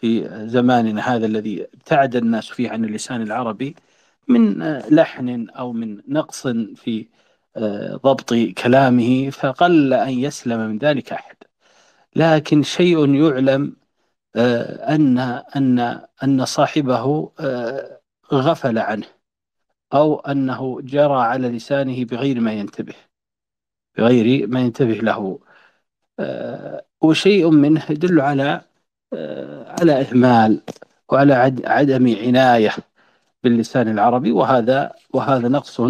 في 0.00 0.28
زماننا 0.48 1.00
هذا 1.16 1.26
الذي 1.26 1.62
ابتعد 1.74 2.16
الناس 2.16 2.48
فيه 2.48 2.70
عن 2.70 2.84
اللسان 2.84 3.22
العربي 3.22 3.76
من 4.28 4.62
لحن 4.78 5.48
أو 5.50 5.72
من 5.72 6.02
نقص 6.08 6.46
في 6.76 7.06
آه، 7.56 7.96
ضبط 7.96 8.34
كلامه 8.34 9.30
فقل 9.30 9.92
أن 9.94 10.10
يسلم 10.10 10.60
من 10.60 10.78
ذلك 10.78 11.12
أحد. 11.12 11.36
لكن 12.16 12.62
شيء 12.62 13.14
يعلم 13.14 13.76
أن 14.36 15.18
أن 15.56 16.00
أن 16.24 16.44
صاحبه 16.44 17.32
غفل 18.32 18.78
عنه 18.78 19.06
أو 19.94 20.20
أنه 20.20 20.80
جرى 20.82 21.14
على 21.22 21.48
لسانه 21.48 22.04
بغير 22.04 22.40
ما 22.40 22.52
ينتبه 22.52 22.94
بغير 23.98 24.46
ما 24.48 24.60
ينتبه 24.60 24.94
له. 24.94 25.40
وشيء 27.02 27.50
منه 27.50 27.86
يدل 27.90 28.20
على 28.20 28.69
على 29.12 30.00
إهمال 30.00 30.62
وعلى 31.08 31.34
عدم 31.64 32.16
عناية 32.16 32.70
باللسان 33.42 33.88
العربي 33.88 34.32
وهذا 34.32 34.92
وهذا 35.14 35.48
نقص 35.48 35.80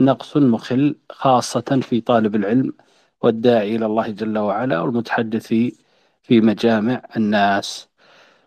نقص 0.00 0.36
مخل 0.36 0.96
خاصة 1.10 1.80
في 1.82 2.00
طالب 2.00 2.34
العلم 2.36 2.72
والداعي 3.22 3.76
إلى 3.76 3.86
الله 3.86 4.08
جل 4.08 4.38
وعلا 4.38 4.80
والمتحدث 4.80 5.46
في 6.22 6.40
مجامع 6.40 7.02
الناس. 7.16 7.88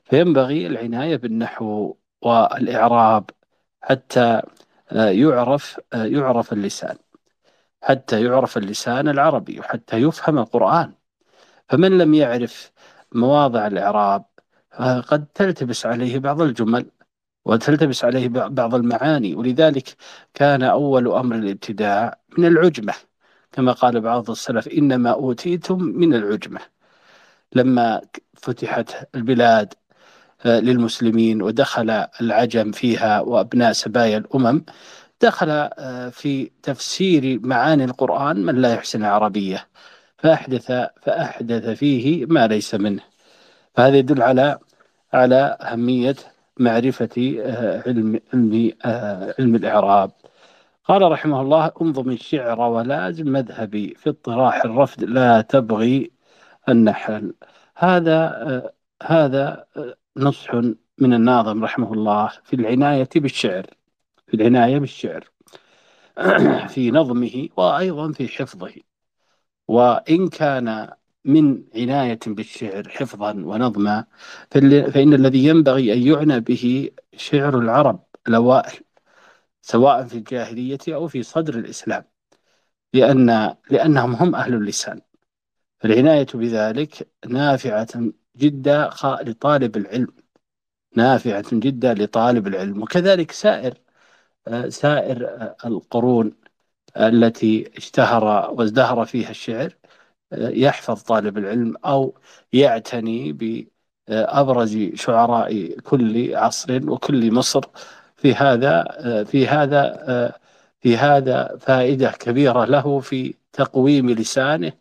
فينبغي 0.03 0.67
العناية 0.67 1.15
بالنحو 1.15 1.95
والإعراب 2.21 3.29
حتى 3.81 4.41
يعرف 4.91 5.79
يعرف 5.93 6.53
اللسان 6.53 6.95
حتى 7.83 8.23
يعرف 8.25 8.57
اللسان 8.57 9.09
العربي 9.09 9.59
وحتى 9.59 9.97
يفهم 9.97 10.39
القرآن. 10.39 10.93
فمن 11.69 11.97
لم 11.97 12.13
يعرف 12.13 12.71
مواضع 13.11 13.67
الإعراب 13.67 14.25
قد 15.07 15.25
تلتبس 15.35 15.85
عليه 15.85 16.19
بعض 16.19 16.41
الجمل 16.41 16.91
وتلتبس 17.45 18.05
عليه 18.05 18.27
بعض 18.29 18.75
المعاني 18.75 19.35
ولذلك 19.35 19.95
كان 20.33 20.63
أول 20.63 21.07
أمر 21.07 21.35
الابتداع 21.35 22.19
من 22.37 22.45
العجمة. 22.45 22.93
كما 23.51 23.71
قال 23.71 24.01
بعض 24.01 24.29
السلف 24.31 24.67
إنما 24.67 25.11
أوتيتم 25.11 25.83
من 25.83 26.13
العجمة. 26.13 26.59
لما 27.55 28.01
فتحت 28.33 29.07
البلاد 29.15 29.73
آه، 30.45 30.59
للمسلمين 30.59 31.41
ودخل 31.41 31.89
العجم 32.21 32.71
فيها 32.71 33.19
وأبناء 33.21 33.71
سبايا 33.73 34.17
الأمم 34.17 34.65
دخل 35.21 35.49
آه، 35.49 36.09
في 36.09 36.51
تفسير 36.63 37.39
معاني 37.43 37.83
القرآن 37.83 38.45
من 38.45 38.55
لا 38.61 38.73
يحسن 38.73 39.01
العربية 39.05 39.67
فأحدث 40.17 40.71
فأحدث 41.01 41.69
فيه 41.69 42.25
ما 42.25 42.47
ليس 42.47 42.75
منه. 42.75 43.03
فهذا 43.75 43.97
يدل 43.97 44.21
على 44.21 44.59
على 45.13 45.57
أهمية 45.61 46.15
معرفة 46.59 47.39
آه، 47.41 47.83
علم 47.87 48.19
علم 48.33 48.73
علم 49.39 49.55
الإعراب. 49.55 50.11
قال 50.85 51.11
رحمه 51.11 51.41
الله 51.41 51.71
انظم 51.81 52.11
الشعر 52.11 52.61
ولازم 52.61 53.27
مذهبي 53.31 53.95
في 53.95 54.09
اطراح 54.09 54.65
الرفد 54.65 55.03
لا 55.03 55.41
تبغي 55.41 56.11
النحل. 56.69 57.33
هذا 57.75 58.71
هذا 59.03 59.65
نصح 60.17 60.53
من 60.97 61.13
الناظم 61.13 61.63
رحمه 61.63 61.93
الله 61.93 62.31
في 62.43 62.55
العناية 62.55 63.09
بالشعر 63.15 63.65
في 64.27 64.33
العناية 64.33 64.79
بالشعر. 64.79 65.25
في 66.73 66.91
نظمه 66.91 67.49
وأيضا 67.57 68.11
في 68.11 68.27
حفظه. 68.27 68.86
وإن 69.67 70.27
كان 70.29 70.93
من 71.25 71.63
عناية 71.75 72.19
بالشعر 72.27 72.89
حفظا 72.89 73.31
ونظما 73.31 74.05
فإن 74.91 75.13
الذي 75.13 75.45
ينبغي 75.45 75.93
أن 75.93 76.01
يعنى 76.07 76.39
به 76.39 76.89
شعر 77.17 77.59
العرب 77.59 78.03
الأوائل 78.27 78.79
سواء 79.61 80.05
في 80.05 80.15
الجاهلية 80.17 80.79
أو 80.89 81.07
في 81.07 81.23
صدر 81.23 81.59
الإسلام 81.59 82.03
لأن 82.93 83.55
لأنهم 83.69 84.13
هم 84.15 84.35
أهل 84.35 84.53
اللسان. 84.53 85.01
فالعناية 85.79 86.27
بذلك 86.33 87.09
نافعة 87.27 87.87
جدا 88.37 88.89
لطالب 89.23 89.77
العلم 89.77 90.13
نافعة 90.95 91.45
جدا 91.53 91.93
لطالب 91.93 92.47
العلم. 92.47 92.81
وكذلك 92.83 93.31
سائر 93.31 93.73
سائر 94.69 95.17
القرون 95.65 96.33
التي 96.97 97.71
اشتهر 97.77 98.51
وازدهر 98.53 99.05
فيها 99.05 99.29
الشعر 99.29 99.73
يحفظ 100.33 101.01
طالب 101.03 101.37
العلم 101.37 101.75
أو 101.85 102.15
يعتني 102.53 103.33
بأبرز 104.07 104.77
شعراء 104.95 105.79
كل 105.79 106.35
عصر 106.35 106.89
وكل 106.91 107.31
مصر. 107.33 107.61
في 108.17 108.33
هذا 108.35 108.83
في 109.23 109.47
هذا 109.47 110.33
في 110.81 110.97
هذا 110.97 111.57
فائدة 111.59 112.11
كبيرة 112.11 112.65
له 112.65 112.99
في 112.99 113.33
تقويم 113.53 114.09
لسانه 114.09 114.73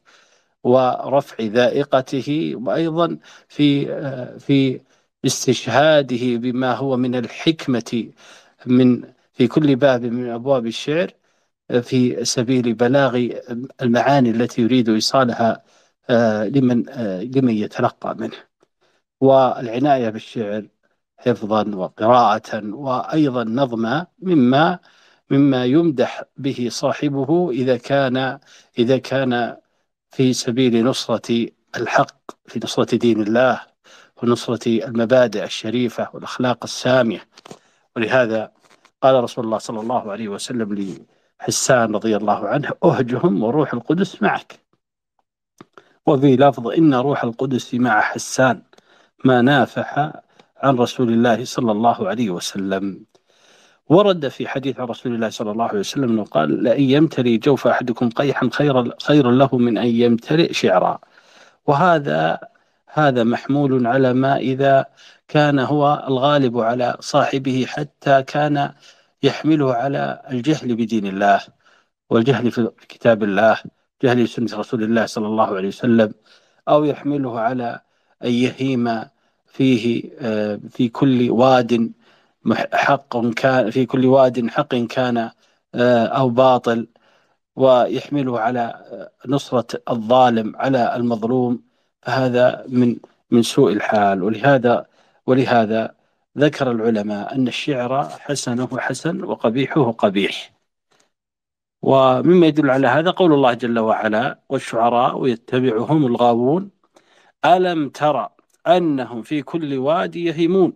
ورفع 0.65 1.37
ذائقته 1.45 2.53
وأيضا 2.57 3.19
في 3.49 3.87
في 4.39 4.81
استشهاده 5.27 6.37
بما 6.37 6.75
هو 6.75 6.97
من 6.97 7.15
الحكمة 7.15 8.11
من 8.67 9.03
في 9.33 9.49
كل 9.49 9.77
باب 9.77 10.03
من 10.05 10.29
أبواب 10.31 10.67
الشعر. 10.67 11.11
في 11.83 12.25
سبيل 12.25 12.75
بلاغ 12.75 13.29
المعاني 13.83 14.31
التي 14.31 14.63
يريد 14.63 14.89
إيصالها 14.89 15.63
لمن 16.49 16.83
لمن 17.37 17.55
يتلقى 17.55 18.15
منه. 18.19 18.37
والعناية 19.21 20.09
بالشعر 20.11 20.67
حفظا 21.19 21.75
وقراءة 21.75 22.75
وأيضا 22.75 23.45
نظما 23.45 24.07
مما 24.23 24.79
مما 25.31 25.65
يمدح 25.65 26.23
به 26.37 26.69
صاحبه 26.71 27.51
إذا 27.51 27.77
كان 27.77 28.39
إذا 28.79 28.99
كان 28.99 29.57
في 30.11 30.33
سبيل 30.33 30.85
نصرة 30.85 31.47
الحق 31.77 32.31
في 32.47 32.61
نصرة 32.65 32.97
دين 32.97 33.23
الله 33.23 33.61
ونصرة 34.23 34.69
المبادئ 34.69 35.45
الشريفة 35.45 36.09
والأخلاق 36.13 36.65
السامية. 36.65 37.29
ولهذا 37.97 38.53
قال 39.03 39.25
رسول 39.25 39.45
الله 39.45 39.59
صلى 39.59 39.81
الله 39.81 40.13
عليه 40.13 40.29
وسلم 40.29 40.73
لحسان 41.41 41.95
رضي 41.95 42.17
الله 42.17 42.49
عنه 42.49 42.71
أهجهم 42.85 43.43
وروح 43.43 43.75
القدس 43.75 44.23
معك. 44.23 44.61
وفي 46.07 46.37
لفظ 46.37 46.69
إن 46.69 46.95
روح 46.95 47.25
القدس 47.25 47.75
مع 47.75 48.01
حسان 48.01 48.63
ما 49.25 49.43
نافح 49.43 50.13
عن 50.57 50.77
رسول 50.77 51.09
الله 51.09 51.45
صلى 51.45 51.73
الله 51.73 52.09
عليه 52.09 52.31
وسلم. 52.31 53.05
ورد 53.89 54.29
في 54.29 54.49
حديث 54.49 54.81
عن 54.81 54.87
رسول 54.87 55.15
الله 55.15 55.29
صلى 55.29 55.51
الله 55.51 55.65
عليه 55.65 55.79
وسلم 55.79 56.11
أنه 56.11 56.25
قال 56.25 56.63
لأن 56.63 56.83
يمتلي 56.83 57.39
جوف 57.39 57.67
أحدكم 57.67 58.11
قيحا 58.11 58.51
خير 58.53 58.99
خير 59.03 59.31
له 59.31 59.59
من 59.59 59.79
أن 59.79 59.87
يمتلئ 59.87 60.53
شعرا. 60.53 60.99
وهذا 61.67 62.39
هذا 62.93 63.25
محمول 63.25 63.87
على 63.87 64.13
ما 64.13 64.37
إذا 64.37 64.87
كان 65.29 65.59
هو 65.59 66.05
الغالب 66.09 66.59
على 66.59 66.97
صاحبه 67.01 67.67
حتى 67.69 68.23
كان 68.23 68.73
يحمله 69.23 69.75
على 69.75 70.23
الجهل 70.31 70.77
بدين 70.77 71.07
الله 71.07 71.41
والجهل 72.11 72.51
في 72.51 72.71
كتاب 72.89 73.23
الله 73.23 73.59
جهل 74.03 74.29
سنة 74.29 74.59
رسول 74.59 74.83
الله 74.83 75.07
صلى 75.07 75.27
الله 75.27 75.57
عليه 75.57 75.69
وسلم 75.69 76.15
أو 76.69 76.85
يحمله 76.85 77.41
على 77.41 77.81
أن 78.25 78.31
يهيم 78.31 79.05
فيه 79.47 80.11
آه، 80.21 80.61
في 80.71 80.89
كل 80.89 81.31
واد 81.31 81.93
حق 82.73 83.27
كان 83.27 83.71
في 83.71 83.87
كل 83.87 84.07
واد 84.07 84.49
حق 84.51 84.75
كان 84.75 85.31
آه، 85.75 86.07
أو 86.07 86.29
باطل 86.29 86.89
ويحمله 87.57 88.41
على 88.41 88.85
نصرة 89.27 89.83
الظالم 89.91 90.57
على 90.57 90.97
المظلوم 90.97 91.63
فهذا 92.03 92.65
من 92.69 92.97
من 93.31 93.43
سوء 93.43 93.73
الحال. 93.73 94.23
ولهذا 94.23 94.87
ولهذا 95.27 95.95
ذكر 96.39 96.71
العلماء 96.71 97.35
أن 97.35 97.49
الشعر 97.49 98.09
حسنه 98.09 98.79
حسن 98.79 99.25
وقبيحه 99.25 99.93
قبيح. 99.93 100.53
ومما 101.83 102.47
يدل 102.47 102.71
على 102.71 102.87
هذا 102.87 103.11
قول 103.11 103.33
الله 103.33 103.55
جل 103.55 103.79
وعلا 103.79 104.41
والشعراء 104.49 105.27
يتبعهم 105.27 106.07
الغاوون 106.07 106.71
ألم 107.45 107.89
ترى 107.89 108.29
أنهم 108.67 109.23
في 109.23 109.43
كل 109.43 109.79
واد 109.79 110.17
يهيمون 110.17 110.73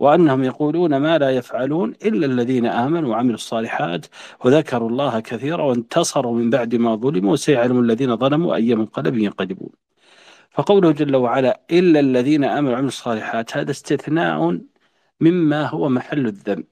وأنهم 0.00 0.44
يقولون 0.44 0.96
ما 0.96 1.18
لا 1.18 1.30
يفعلون 1.30 1.90
إلا 1.90 2.26
الذين 2.26 2.66
آمنوا 2.66 3.10
وعملوا 3.10 3.34
الصالحات 3.34 4.06
وذكروا 4.44 4.88
الله 4.90 5.20
كثيرا 5.20 5.62
وانتصروا 5.62 6.34
من 6.34 6.50
بعد 6.50 6.74
ما 6.74 6.96
ظلموا 6.96 7.32
وسيعلم 7.32 7.80
الذين 7.80 8.16
ظلموا 8.16 8.54
أي 8.54 8.74
منقلب 8.74 9.18
ينقلبون. 9.18 9.70
فقوله 10.50 10.92
جل 10.92 11.16
وعلا 11.16 11.60
إلا 11.70 12.00
الذين 12.00 12.44
آمنوا 12.44 12.72
وعملوا 12.72 12.88
الصالحات 12.88 13.56
هذا 13.56 13.70
استثناء 13.70 14.60
مما 15.20 15.66
هو 15.66 15.88
محل 15.88 16.26
الذنب 16.26 16.64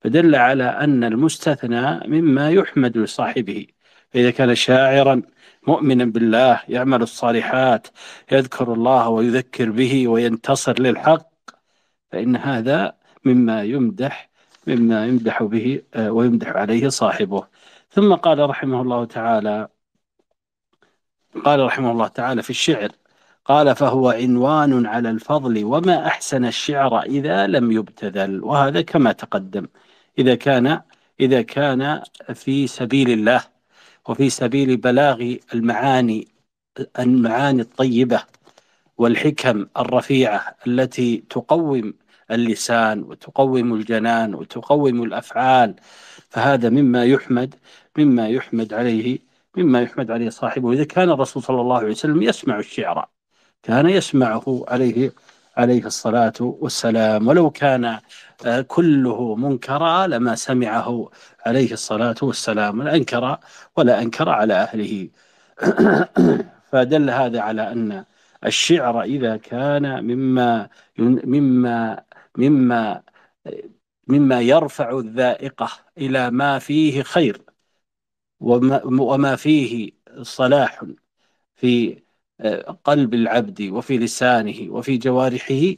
فدل 0.00 0.34
على 0.34 0.64
أن 0.64 1.04
المستثنى 1.04 2.00
مما 2.08 2.50
يحمد 2.50 2.98
لصاحبه. 2.98 3.66
فإذا 4.10 4.30
كان 4.30 4.54
شاعرا 4.54 5.22
مؤمنا 5.66 6.04
بالله 6.04 6.60
يعمل 6.68 7.02
الصالحات 7.02 7.88
يذكر 8.32 8.72
الله 8.72 9.08
ويذكر 9.08 9.70
به 9.70 10.08
وينتصر 10.08 10.80
للحق 10.80 11.30
فإن 12.12 12.36
هذا 12.36 12.96
مما 13.24 13.62
يمدح 13.62 14.30
مما 14.66 15.06
يمدح 15.06 15.42
به 15.42 15.82
آه، 15.94 16.12
ويمدح 16.12 16.48
عليه 16.48 16.88
صاحبه. 16.88 17.46
ثم 17.90 18.14
قال 18.14 18.50
رحمه 18.50 18.82
الله 18.82 19.04
تعالى 19.04 19.68
قال 21.44 21.60
رحمه 21.60 21.90
الله 21.92 22.08
تعالى 22.08 22.42
في 22.42 22.50
الشعر 22.50 22.90
قال 23.48 23.76
فهو 23.76 24.10
عنوان 24.10 24.86
على 24.86 25.10
الفضل 25.10 25.64
وما 25.64 26.06
أحسن 26.06 26.44
الشعر 26.44 27.02
إذا 27.02 27.46
لم 27.46 27.72
يبتذل 27.72 28.44
وهذا 28.44 28.82
كما 28.82 29.12
تقدم. 29.12 29.66
إذا 30.18 30.34
كان 30.34 30.80
إذا 31.20 31.42
كان 31.42 32.02
في 32.34 32.66
سبيل 32.66 33.10
الله 33.10 33.44
وفي 34.08 34.30
سبيل 34.30 34.76
بلاغ 34.76 35.36
المعاني 35.54 36.28
المعاني 36.98 37.62
الطيبة 37.62 38.22
والحكم 38.98 39.66
الرفيعة 39.78 40.56
التي 40.66 41.16
تقوم 41.30 41.94
اللسان 42.30 43.02
وتقوم 43.02 43.74
الجنان 43.74 44.34
وتقوم 44.34 45.02
الأفعال 45.02 45.74
فهذا 46.30 46.70
مما 46.70 47.04
يحمد 47.04 47.54
مما 47.98 48.28
يحمد 48.28 48.74
عليه 48.74 49.18
مما 49.56 49.82
يحمد 49.82 50.10
عليه 50.10 50.30
صاحبه. 50.30 50.72
إذا 50.72 50.84
كان 50.84 51.10
الرسول 51.10 51.42
صلى 51.42 51.60
الله 51.60 51.76
عليه 51.76 51.90
وسلم 51.90 52.22
يسمع 52.22 52.58
الشعر 52.58 53.15
كان 53.62 53.88
يسمعه 53.88 54.64
عليه 54.68 55.12
عليه 55.56 55.84
الصلاة 55.86 56.32
والسلام. 56.40 57.28
ولو 57.28 57.50
كان 57.50 58.00
آه، 58.46 58.60
كله 58.60 59.34
منكرا 59.36 60.06
لما 60.06 60.34
سمعه 60.34 61.10
عليه 61.46 61.72
الصلاة 61.72 62.14
والسلام. 62.22 62.80
ولا 62.80 62.96
أنكر 62.96 63.38
ولا 63.76 64.02
أنكر 64.02 64.28
على 64.28 64.54
أهله. 64.54 65.08
فدل 66.72 67.10
هذا 67.10 67.40
على 67.40 67.72
أن 67.72 68.04
الشعر 68.46 69.02
إذا 69.02 69.36
كان 69.36 70.04
مما 70.04 70.68
مما 70.98 72.04
مما 72.38 73.02
مما 74.08 74.40
يرفع 74.40 74.98
الذائقة 74.98 75.70
إلى 75.98 76.30
ما 76.30 76.58
فيه 76.58 77.02
خير. 77.02 77.42
وما, 78.40 78.84
وما 78.84 79.36
فيه 79.36 79.92
صلاح 80.22 80.84
في 81.56 82.02
قلب 82.84 83.14
العبد 83.14 83.62
وفي 83.62 83.98
لسانه 83.98 84.72
وفي 84.72 84.96
جوارحه 84.98 85.74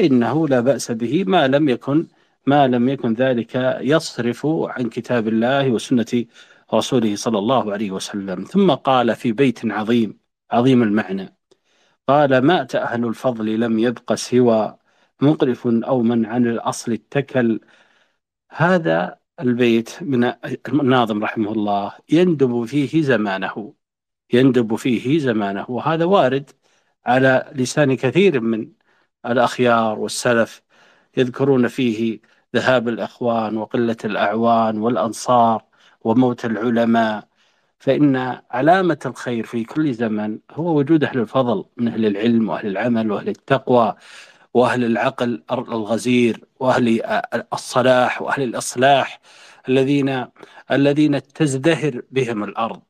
إنه 0.00 0.48
لا 0.48 0.60
بأس 0.60 0.92
به 0.92 1.24
ما 1.24 1.48
لم 1.48 1.68
يكن 1.68 2.06
ما 2.46 2.66
لم 2.66 2.88
يكن 2.88 3.14
ذلك 3.14 3.54
يصرف 3.80 4.46
عن 4.46 4.88
كتاب 4.88 5.28
الله 5.28 5.70
وسنة 5.70 6.24
رسوله 6.74 7.16
صلى 7.16 7.38
الله 7.38 7.72
عليه 7.72 7.90
وسلم. 7.90 8.44
ثم 8.44 8.70
قال 8.70 9.16
في 9.16 9.32
بيت 9.32 9.66
عظيم 9.66 10.18
عظيم 10.50 10.82
المعنى. 10.82 11.36
قال 12.08 12.38
مات 12.38 12.74
أهل 12.74 13.04
الفضل 13.04 13.60
لم 13.60 13.78
يبق 13.78 14.14
سوى 14.14 14.78
مقرف 15.20 15.66
أو 15.66 16.02
من 16.02 16.26
عن 16.26 16.46
الأصل 16.46 16.92
اتكل. 16.92 17.60
هذا 18.50 19.18
البيت 19.40 20.02
من 20.02 20.32
الناظم 20.68 21.24
رحمه 21.24 21.52
الله 21.52 21.92
يندب 22.10 22.64
فيه 22.64 23.02
زمانه. 23.02 23.74
يندب 24.32 24.74
فيه 24.76 25.18
زمانه. 25.18 25.66
وهذا 25.68 26.04
وارد 26.04 26.50
على 27.06 27.52
لسان 27.54 27.96
كثير 27.96 28.40
من 28.40 28.68
الأخيار 29.26 29.98
والسلف 29.98 30.62
يذكرون 31.16 31.68
فيه 31.68 32.20
ذهاب 32.56 32.88
الأخوان 32.88 33.56
وقلة 33.56 33.96
الأعوان 34.04 34.78
والأنصار 34.78 35.64
وموت 36.04 36.44
العلماء. 36.44 37.32
فإن 37.82 38.40
علامة 38.50 38.98
الخير 39.06 39.44
في 39.46 39.64
كل 39.64 39.94
زمن 39.94 40.38
هو 40.50 40.78
وجود 40.78 41.04
أهل 41.04 41.18
الفضل 41.18 41.64
من 41.76 41.88
أهل 41.88 42.06
العلم 42.06 42.48
وأهل 42.48 42.66
العمل 42.66 43.12
وأهل 43.12 43.28
التقوى 43.28 43.94
وأهل 44.54 44.84
العقل 44.84 45.42
الغزير 45.52 46.44
وأهل 46.60 47.02
الصلاح 47.52 48.22
وأهل 48.22 48.42
الإصلاح 48.42 49.20
الذين 49.68 50.26
الذين 50.70 51.22
تزدهر 51.22 52.02
بهم 52.10 52.44
الأرض. 52.44 52.82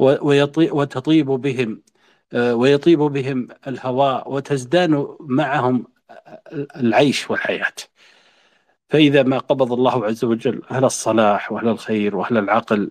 وتطيب 0.00 1.26
بهم 1.26 1.82
ويطيب 2.34 2.98
بهم 2.98 3.48
الهواء 3.66 4.32
وتزدان 4.32 5.16
معهم 5.20 5.86
العيش 6.76 7.30
والحياة. 7.30 7.74
فإذا 8.90 9.22
ما 9.22 9.38
قبض 9.38 9.72
الله 9.72 10.06
عز 10.06 10.24
وجل 10.24 10.62
أهل 10.70 10.84
الصلاح 10.84 11.52
وأهل 11.52 11.68
الخير 11.68 12.16
وأهل 12.16 12.38
العقل 12.38 12.90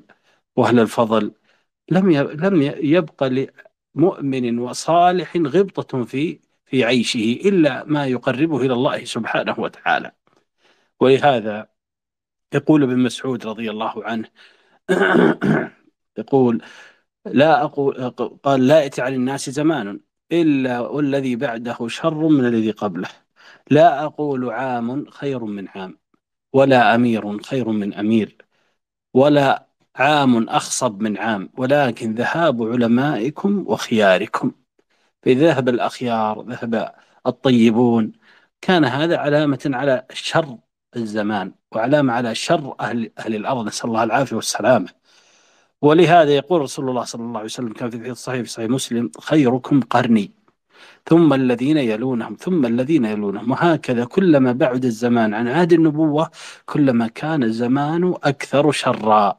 وأهل 0.56 0.80
الفضل 0.80 1.34
لم 1.92 2.12
لم 2.18 2.62
يبقى 2.82 3.50
لمؤمن 3.96 4.60
وصالح 4.60 5.38
غبطة 5.38 6.04
في 6.04 6.40
في 6.66 6.84
عيشه 6.86 7.40
إلا 7.46 7.84
ما 7.86 8.08
يقربه 8.08 8.62
إلى 8.62 8.74
الله 8.74 9.06
سبحانه 9.06 9.60
وتعالى. 9.60 10.12
ولهذا 11.00 11.70
يقول 12.54 12.84
ابن 12.84 12.98
مسعود 13.00 13.46
رضي 13.48 13.72
الله 13.72 14.04
عنه 14.06 14.30
يقول 16.20 16.62
لا 17.34 17.64
أقول 17.64 18.10
قال 18.44 18.68
لا 18.68 18.82
يأتي 18.82 19.02
على 19.02 19.16
الناس 19.16 19.50
زمان 19.50 20.00
إلا 20.32 20.80
والذي 20.80 21.36
بعده 21.36 21.88
شر 21.88 22.28
من 22.28 22.46
الذي 22.46 22.72
قبله. 22.72 23.10
لا 23.72 24.04
أقول 24.06 24.50
عام 24.52 25.10
خير 25.12 25.44
من 25.46 25.68
عام 25.68 26.00
ولا 26.54 26.96
أمير 26.96 27.42
خير 27.44 27.70
من 27.70 27.94
أمير 27.94 28.38
ولا 29.14 29.68
عام 29.96 30.50
أخصب 30.50 31.02
من 31.02 31.18
عام 31.18 31.50
ولكن 31.58 32.16
ذهاب 32.16 32.64
علمائكم 32.64 33.66
وخياركم. 33.68 34.52
فإذا 35.24 35.48
ذهب 35.48 35.70
الأخيار 35.70 36.42
ذهب 36.50 36.96
الطيبون 37.28 38.12
كان 38.62 38.86
هذا 38.86 39.18
علامة 39.18 39.60
على 39.66 40.06
شر 40.14 40.58
الزمان 40.96 41.54
وعلامة 41.72 42.14
على 42.14 42.36
شر 42.36 42.76
أهل, 42.80 43.12
أهل 43.20 43.36
الأرض. 43.36 43.68
نسأل 43.68 43.90
الله 43.90 44.04
العافية 44.04 44.36
والسلامة. 44.36 44.99
ولهذا 45.82 46.36
يقول 46.36 46.62
رسول 46.62 46.90
الله 46.90 47.04
صلى 47.04 47.22
الله 47.22 47.38
عليه 47.38 47.46
وسلم 47.46 47.74
كان 47.74 47.90
في 47.90 47.96
الحديث 47.96 48.12
الصحيح 48.12 48.42
في 48.42 48.50
صحيح 48.50 48.70
مسلم 48.70 49.12
خيركم 49.22 49.82
قرني. 49.82 50.32
ثم 51.06 51.34
الذين 51.34 51.78
يلونهم 51.78 52.36
ثم 52.40 52.66
الذين 52.66 53.06
يلونهم. 53.06 53.52
وهكذا 53.52 54.06
كلما 54.06 54.52
بعد 54.52 54.86
الزمان 54.86 55.34
عن 55.34 55.48
عهد 55.48 55.74
النبوة 55.74 56.32
كلما 56.66 57.08
كان 57.08 57.44
الزمان 57.44 58.16
أكثر 58.24 58.72
شرا. 58.72 59.38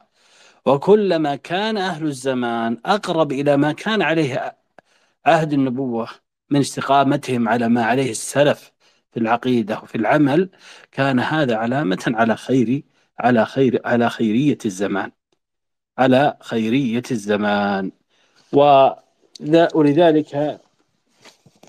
وكلما 0.65 1.35
كان 1.35 1.77
أهل 1.77 2.05
الزمان 2.05 2.77
أقرب 2.85 3.31
إلى 3.31 3.57
ما 3.57 3.71
كان 3.71 4.01
عليه 4.01 4.57
عهد 5.25 5.53
النبوة 5.53 6.07
من 6.49 6.59
استقامتهم 6.59 7.49
على 7.49 7.69
ما 7.69 7.85
عليه 7.85 8.11
السلف 8.11 8.71
في 9.11 9.19
العقيدة 9.19 9.79
وفي 9.79 9.95
العمل 9.95 10.49
كان 10.91 11.19
هذا 11.19 11.55
علامة 11.57 12.03
على 12.07 12.37
خير 12.37 12.83
على 13.19 13.45
خير 13.45 13.81
على 13.85 14.09
خيرية 14.09 14.57
الزمان. 14.65 15.11
على 15.97 16.37
خيرية 16.41 17.03
الزمان. 17.11 17.91
ولذلك 19.75 20.59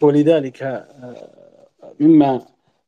ولذلك 0.03 0.63
آه، 0.63 1.69
مما 2.01 2.47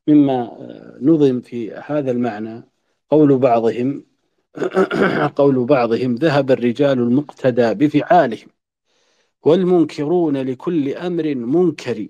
مما 0.08 0.42
آه، 0.42 0.98
نظم 1.02 1.40
في 1.40 1.72
هذا 1.72 2.10
المعنى 2.10 2.62
قول 3.10 3.38
بعضهم 3.38 4.04
قول 5.36 5.64
بعضهم 5.64 6.14
ذهب 6.14 6.50
الرجال 6.50 6.98
المقتدى 6.98 7.74
بفعالهم 7.74 8.48
والمنكرون 9.42 10.36
لكل 10.36 10.94
أمر 10.94 11.34
منكر 11.34 12.06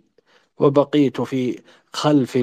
وبقيت 0.58 1.20
في 1.20 1.62
خلف 1.92 2.38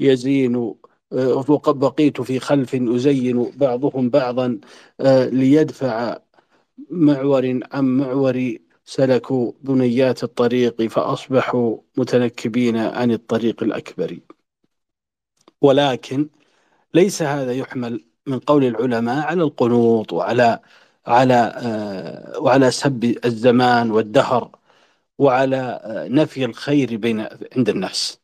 يزين 0.00 0.74
آه، 1.12 1.44
بقيت 1.68 2.20
في 2.20 2.40
خلف 2.40 2.74
أزين 2.74 3.50
بعضهم 3.56 4.10
بعضا 4.10 4.60
ليدفع 5.32 6.18
معور 6.90 7.60
عن 7.72 7.84
معور 7.84 8.56
سلكوا 8.84 9.52
بنيات 9.62 10.24
الطريق 10.24 10.82
فأصبحوا 10.82 11.78
متنكبين 11.96 12.76
عن 12.76 13.10
الطريق 13.12 13.62
الأكبر. 13.62 14.18
ولكن 15.60 16.28
ليس 16.94 17.22
هذا 17.22 17.52
يحمل 17.52 18.04
من 18.26 18.38
قول 18.38 18.64
العلماء 18.64 19.26
على 19.26 19.42
القنوط 19.42 20.12
وعلى 20.12 20.60
على 21.06 21.34
آه، 21.56 22.38
وعلى 22.40 22.70
سب 22.70 23.04
الزمان 23.24 23.90
والدهر 23.90 24.50
وعلى 25.18 25.56
آه، 25.84 26.08
نفي 26.08 26.44
الخير 26.44 26.96
بين 26.96 27.20
عند 27.56 27.68
الناس. 27.68 28.20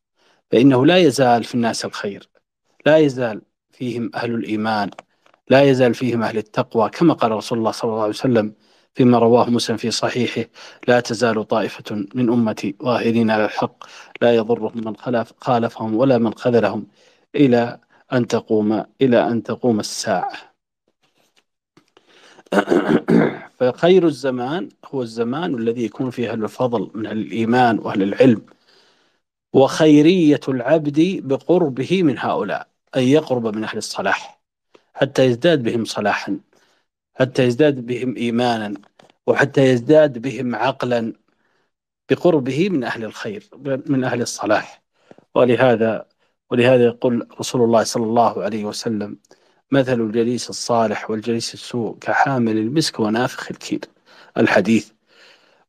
فإنه 0.51 0.87
لا 0.87 0.99
يزال 0.99 1.45
في 1.45 1.55
الناس 1.55 1.85
الخير. 1.85 2.29
لا 2.87 2.99
يزال 2.99 3.43
فيهم 3.73 4.11
أهل 4.15 4.35
الإيمان. 4.35 4.91
لا 5.51 5.63
يزال 5.63 5.95
فيهم 5.95 6.23
أهل 6.23 6.39
التقوى 6.39 6.91
كما 6.91 7.15
قال 7.15 7.33
رسول 7.33 7.59
الله 7.59 7.71
صلى 7.71 7.91
الله 7.91 8.03
عليه 8.03 8.11
وسلم 8.11 8.55
فيما 8.95 9.19
رواه 9.19 9.51
مسلم 9.51 9.77
في 9.77 9.91
صحيحه 9.91 10.45
لا 10.89 11.01
تزال 11.01 11.49
طائفة 11.49 12.07
من 12.15 12.31
أمتي 12.31 12.77
ظاهرين 12.83 13.31
على 13.31 13.45
الحق 13.45 13.85
لا 14.23 14.35
يضرهم 14.35 14.73
من 14.85 14.97
خلف 14.97 15.33
خالفهم 15.41 15.97
ولا 15.97 16.19
من 16.19 16.35
خذلهم 16.35 16.87
إلى 17.35 17.81
أن 18.13 18.27
تقوم 18.27 18.85
إلى 19.03 19.29
أن 19.29 19.43
تقوم 19.43 19.81
الساعة. 19.81 20.33
فخير 23.59 24.07
الزمان 24.07 24.69
هو 24.87 25.03
الزمان 25.03 25.55
الذي 25.55 25.85
يكون 25.85 26.11
فيه 26.11 26.33
أهل 26.33 26.45
الفضل 26.45 26.91
من 26.95 27.07
أهل 27.07 27.19
الإيمان 27.19 27.79
وأهل 27.79 28.03
العلم 28.03 28.43
وخيرية 29.53 30.41
العبد 30.49 31.21
بقربه 31.25 32.03
من 32.03 32.19
هؤلاء 32.19 32.69
أن 32.97 33.03
يقرب 33.03 33.57
من 33.57 33.65
أهل 33.65 33.79
الصلاح. 33.79 34.40
حتى 35.01 35.25
يزداد 35.25 35.63
بهم 35.63 35.85
صلاحا 35.85 36.41
حتى 37.15 37.43
يزداد 37.45 37.87
بهم 37.87 38.17
إيمانا 38.17 38.75
وحتى 39.27 39.61
يزداد 39.61 40.19
بهم 40.19 40.55
عقلا 40.55 41.13
بقربه 42.11 42.69
من 42.69 42.85
أهل 42.85 43.05
الخير 43.05 43.49
من 43.87 44.05
أهل 44.05 44.23
الصلاح. 44.23 44.83
ولهذا 45.35 46.07
ولهذا 46.51 46.85
يقول 46.85 47.29
رسول 47.41 47.63
الله 47.63 47.83
صلى 47.83 48.05
الله 48.05 48.43
عليه 48.43 48.65
وسلم 48.65 49.19
مثل 49.71 50.01
الجليس 50.01 50.51
الصالح 50.51 51.11
والجليس 51.11 51.55
السوء 51.55 51.99
كحامل 51.99 52.59
المسك 52.59 53.01
ونافخ 53.01 53.51
الكير 53.51 53.81
الحديث. 54.37 54.91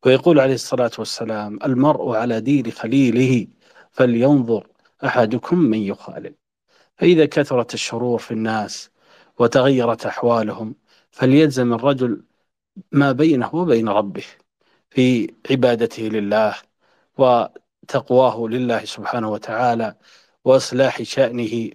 ويقول 0.06 0.40
عليه 0.40 0.54
الصلاة 0.54 0.92
والسلام 1.00 1.60
المرء 1.66 2.16
على 2.16 2.42
دين 2.42 2.72
خليله 2.72 3.48
فلينظر 3.92 4.68
أحدكم 5.06 5.58
من 5.60 5.80
يخالل. 5.80 6.34
فإذا 6.98 7.26
كثرت 7.26 7.74
الشرور 7.74 8.20
في 8.20 8.32
الناس 8.32 8.91
وتغيرت 9.42 10.06
أحوالهم 10.06 10.76
فليلزم 11.12 11.74
الرجل 11.74 12.24
ما 12.92 13.12
بينه 13.12 13.56
وبين 13.56 13.90
ربه 13.90 14.24
في 14.90 15.34
عبادته 15.52 16.04
لله 16.04 16.56
وتقواه 17.18 18.48
لله 18.48 18.86
سبحانه 18.86 19.32
وتعالى 19.32 19.96
وإصلاح 20.46 21.02
شأنه 21.02 21.70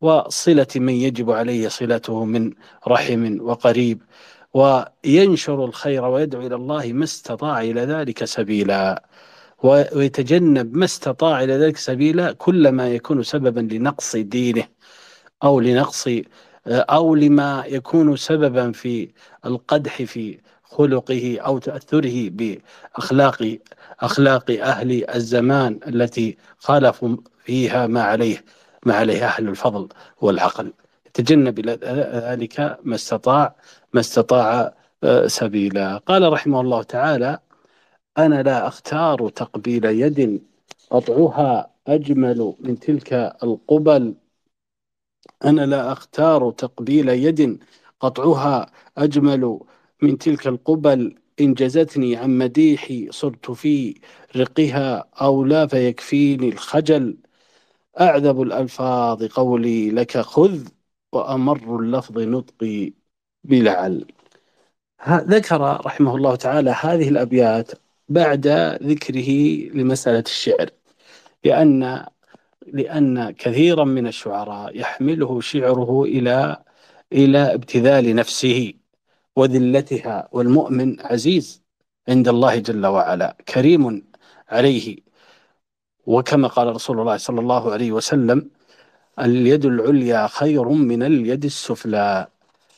وصلة 0.00 0.66
من 0.76 0.92
يجب 0.92 1.30
عليه 1.30 1.68
صلته 1.68 2.24
من 2.24 2.52
رحم 2.88 3.40
وقريب 3.40 4.02
وينشر 4.54 5.64
الخير 5.64 6.04
ويدعو 6.04 6.46
إلى 6.46 6.54
الله 6.54 6.92
ما 6.92 7.04
استطاع 7.04 7.60
إلى 7.60 7.80
ذلك 7.80 8.24
سبيلا 8.24 9.08
ويتجنب 9.62 10.76
ما 10.76 10.84
استطاع 10.84 11.42
إلى 11.42 11.52
ذلك 11.52 11.76
سبيلا 11.76 12.32
كل 12.32 12.68
ما 12.68 12.88
يكون 12.88 13.22
سببا 13.22 13.60
لنقص 13.60 14.16
دينه 14.16 14.68
أو 15.44 15.60
لنقص 15.60 16.08
أو 16.66 17.14
لما 17.14 17.64
يكون 17.66 18.16
سببا 18.16 18.72
في 18.72 19.12
القدح 19.46 20.02
في 20.02 20.38
خلقه 20.62 21.38
أو 21.40 21.58
تأثره 21.58 22.30
بأخلاق 22.30 23.58
أخلاق 24.00 24.50
أهل 24.50 25.10
الزمان 25.14 25.80
التي 25.86 26.36
خالفوا 26.58 27.16
فيها 27.44 27.86
ما 27.86 28.02
عليه 28.02 28.44
ما 28.86 28.94
عليه 28.94 29.24
أهل 29.26 29.48
الفضل 29.48 29.88
والعقل. 30.20 30.72
يتجنب 31.06 31.58
إلى 31.58 31.78
ذلك 32.30 32.78
ما 32.82 32.94
استطاع 32.94 33.54
ما 33.92 34.00
استطاع 34.00 34.74
آه، 35.04 35.26
سبيلا. 35.26 35.96
قال 35.96 36.32
رحمه 36.32 36.60
الله 36.60 36.82
تعالى 36.82 37.38
أنا 38.18 38.42
لا 38.42 38.66
أختار 38.68 39.28
تقبيل 39.28 39.84
يد 39.84 40.42
قطعها 40.90 41.70
أجمل 41.86 42.54
من 42.60 42.78
تلك 42.78 43.12
القبل. 43.42 44.14
أنا 45.44 45.66
لا 45.66 45.92
أختار 45.92 46.50
تقبيل 46.50 47.08
يد 47.08 47.64
قطعها 48.00 48.72
أجمل 48.98 49.60
من 50.02 50.18
تلك 50.18 50.46
القبل. 50.46 51.16
إن 51.40 51.54
جزتني 51.54 52.16
عن 52.16 52.38
مديحي 52.38 53.08
صرت 53.12 53.50
في 53.50 54.00
رقها 54.36 55.08
أو 55.22 55.44
لا 55.44 55.66
فيكفيني 55.66 56.48
الخجل. 56.48 57.18
أعذب 58.00 58.42
الألفاظ 58.42 59.24
قولي 59.24 59.90
لك 59.90 60.18
خذ 60.18 60.68
وأمر 61.12 61.80
اللفظ 61.80 62.18
نطقي 62.18 62.92
بلعل. 63.44 64.06
ذكر 65.08 65.60
رحمه 65.86 66.16
الله 66.16 66.36
تعالى 66.36 66.70
هذه 66.70 67.08
الأبيات 67.08 67.70
بعد 68.08 68.46
ذكره 68.82 69.30
لمسألة 69.74 70.24
الشعر 70.26 70.70
لأن 71.44 72.06
لأن 72.66 73.30
كثيرا 73.30 73.84
من 73.84 74.06
الشعراء 74.06 74.78
يحمله 74.78 75.40
شعره 75.40 76.02
إلى 76.04 76.62
إلى 77.12 77.54
ابتذال 77.54 78.16
نفسه 78.16 78.72
وذلتها 79.36 80.28
والمؤمن 80.32 81.00
عزيز 81.00 81.62
عند 82.08 82.28
الله 82.28 82.58
جل 82.58 82.86
وعلا 82.86 83.36
كريم 83.48 84.02
عليه. 84.48 84.96
وكما 86.06 86.48
قال 86.48 86.74
رسول 86.74 87.00
الله 87.00 87.16
صلى 87.16 87.40
الله 87.40 87.72
عليه 87.72 87.92
وسلم 87.92 88.50
اليد 89.18 89.64
العليا 89.64 90.26
خير 90.26 90.68
من 90.68 91.02
اليد 91.02 91.44
السفلى. 91.44 92.28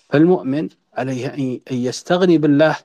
فالمؤمن 0.08 0.68
عليه 0.94 1.26
أن 1.70 1.76
يستغني 1.76 2.38
بالله 2.38 2.76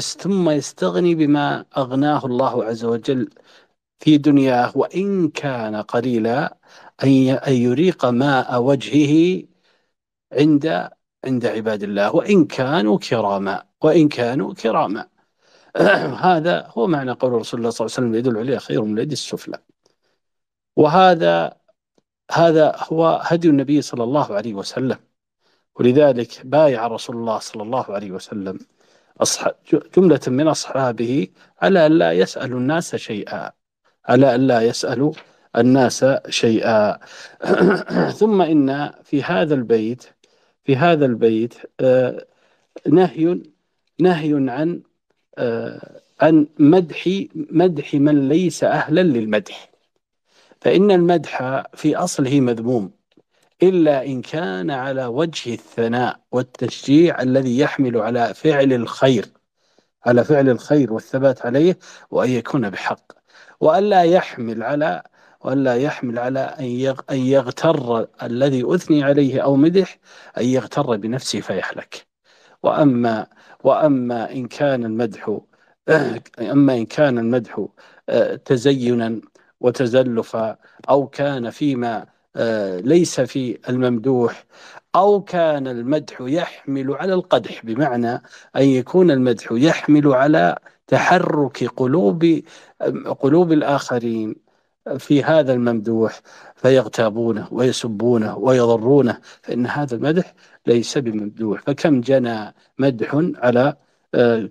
ثم 0.00 0.50
يستغني 0.50 1.14
بما 1.14 1.64
أغناه 1.76 2.26
الله 2.26 2.64
عز 2.64 2.84
وجل 2.84 3.28
في 3.98 4.18
دنياه 4.18 4.72
وإن 4.76 5.28
كان 5.28 5.76
قليلا 5.76 6.56
أن 7.04 7.52
يريق 7.52 8.04
ماء 8.06 8.62
وجهه 8.62 9.42
عند 10.32 10.90
عند 11.24 11.46
عباد 11.46 11.82
الله. 11.82 12.16
وإن 12.16 12.44
كانوا 12.44 12.98
كراما 12.98 13.62
وإن 13.82 14.08
كانوا 14.08 14.54
كراما. 14.54 15.08
هذا 16.28 16.66
هو 16.78 16.86
معنى 16.86 17.12
قول 17.12 17.32
رسول 17.32 17.60
الله 17.60 17.70
صلى 17.70 17.86
الله 17.86 17.96
عليه 17.96 18.06
وسلم 18.06 18.14
اليد 18.14 18.26
العليا 18.26 18.58
خير 18.58 18.82
من 18.82 18.94
اليد 18.98 19.12
السفلى. 19.12 19.58
وهذا 20.76 21.56
هذا 22.32 22.76
هو 22.92 23.20
هدي 23.24 23.48
النبي 23.48 23.82
صلى 23.82 24.04
الله 24.04 24.34
عليه 24.34 24.54
وسلم. 24.54 24.98
ولذلك 25.76 26.46
بايع 26.46 26.86
رسول 26.86 27.16
الله 27.16 27.38
صلى 27.38 27.62
الله 27.62 27.84
عليه 27.94 28.10
وسلم 28.12 28.58
جملة 29.96 30.20
من 30.26 30.48
أصحابه 30.48 31.28
على 31.62 31.86
أن 31.86 31.92
لا 31.92 32.12
يسألوا 32.12 32.60
الناس 32.60 32.96
شيئا. 32.96 33.55
على 34.08 34.34
أن 34.34 34.46
لا 34.46 34.60
يسألوا 34.60 35.12
الناس 35.56 36.04
شيئا. 36.28 36.98
ثم 38.20 38.42
إن 38.42 38.92
في 39.04 39.22
هذا 39.22 39.54
البيت 39.54 40.04
في 40.64 40.76
هذا 40.76 41.06
البيت 41.06 41.54
آه، 41.80 42.26
نهي 42.86 43.40
نهي 44.00 44.32
عن 44.50 44.82
آه، 45.38 46.00
عن 46.20 46.46
مدح 46.58 47.08
مدح 47.34 47.94
من 47.94 48.28
ليس 48.28 48.64
أهلا 48.64 49.00
للمدح. 49.00 49.70
فإن 50.60 50.90
المدح 50.90 51.62
في 51.74 51.96
أصله 51.96 52.40
مذموم 52.40 52.90
إلا 53.62 54.06
إن 54.06 54.22
كان 54.22 54.70
على 54.70 55.06
وجه 55.06 55.54
الثناء 55.54 56.20
والتشجيع 56.32 57.22
الذي 57.22 57.58
يحمل 57.58 57.96
على 57.96 58.34
فعل 58.34 58.72
الخير 58.72 59.26
على 60.06 60.24
فعل 60.24 60.48
الخير 60.48 60.92
والثبات 60.92 61.46
عليه 61.46 61.78
وأن 62.10 62.30
يكون 62.30 62.70
بحق. 62.70 63.15
وألا 63.60 64.02
يحمل 64.02 64.62
على 64.62 65.02
وألا 65.40 65.74
يحمل 65.76 66.18
على 66.18 66.40
أن 67.10 67.16
يغتر 67.16 68.06
الذي 68.22 68.74
أثني 68.74 69.04
عليه 69.04 69.40
أو 69.40 69.56
مدح 69.56 69.98
أن 70.38 70.44
يغتر 70.44 70.96
بنفسه 70.96 71.40
فيحلك. 71.40 72.06
وأما 72.62 73.26
وأما 73.64 74.32
إن 74.32 74.48
كان 74.48 74.84
المدح 74.84 75.38
أما 76.40 76.74
إن 76.74 76.86
كان 76.86 77.18
المدح 77.18 77.66
آه، 78.08 78.34
تزينا 78.36 79.20
وتزلفا 79.60 80.58
أو 80.88 81.06
كان 81.08 81.50
فيما 81.50 82.06
آه، 82.36 82.80
ليس 82.80 83.20
في 83.20 83.58
الممدوح 83.68 84.44
أو 84.96 85.22
كان 85.22 85.66
المدح 85.68 86.20
يحمل 86.20 86.92
على 86.94 87.14
القدح 87.14 87.66
بمعنى 87.66 88.22
أن 88.56 88.62
يكون 88.62 89.10
المدح 89.10 89.48
يحمل 89.52 90.06
على 90.08 90.58
تحرك 90.86 91.64
قلوب 91.64 92.42
قلوب 93.20 93.52
الآخرين 93.52 94.36
في 94.98 95.22
هذا 95.24 95.52
الممدوح 95.52 96.20
فيغتابونه 96.56 97.48
ويسبونه 97.52 98.38
ويضرونه 98.38 99.20
فإن 99.42 99.66
هذا 99.66 99.94
المدح 99.96 100.34
ليس 100.66 100.98
بممدوح. 100.98 101.62
فكم 101.62 102.00
جنى 102.00 102.54
مدح 102.78 103.14
على 103.14 103.76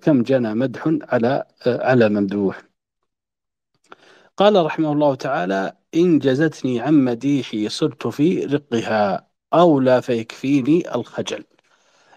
كم 0.01 0.23
جنى 0.23 0.55
مدح 0.55 0.89
على 1.01 1.45
على 1.67 2.09
ممدوح؟ 2.09 2.63
قال 4.37 4.65
رحمه 4.65 4.91
الله 4.91 5.15
تعالى 5.15 5.73
إن 5.95 6.19
جزتني 6.19 6.81
عن 6.81 6.93
مديحي 6.93 7.69
صرت 7.69 8.07
في 8.07 8.45
رقها. 8.45 9.24
أو 9.55 9.79
لا 9.79 10.01
فيكفيني 10.01 10.95
الخجل. 10.95 11.43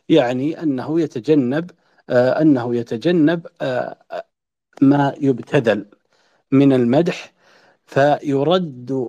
يعني 0.08 0.62
أنه 0.62 1.00
يتجنب 1.00 1.70
آه 2.10 2.42
أنه 2.42 2.76
يتجنب 2.76 3.46
آه 3.60 3.96
ما 4.82 5.14
يبتذل 5.20 5.86
من 6.52 6.72
المدح 6.72 7.32
فيرد 7.86 9.08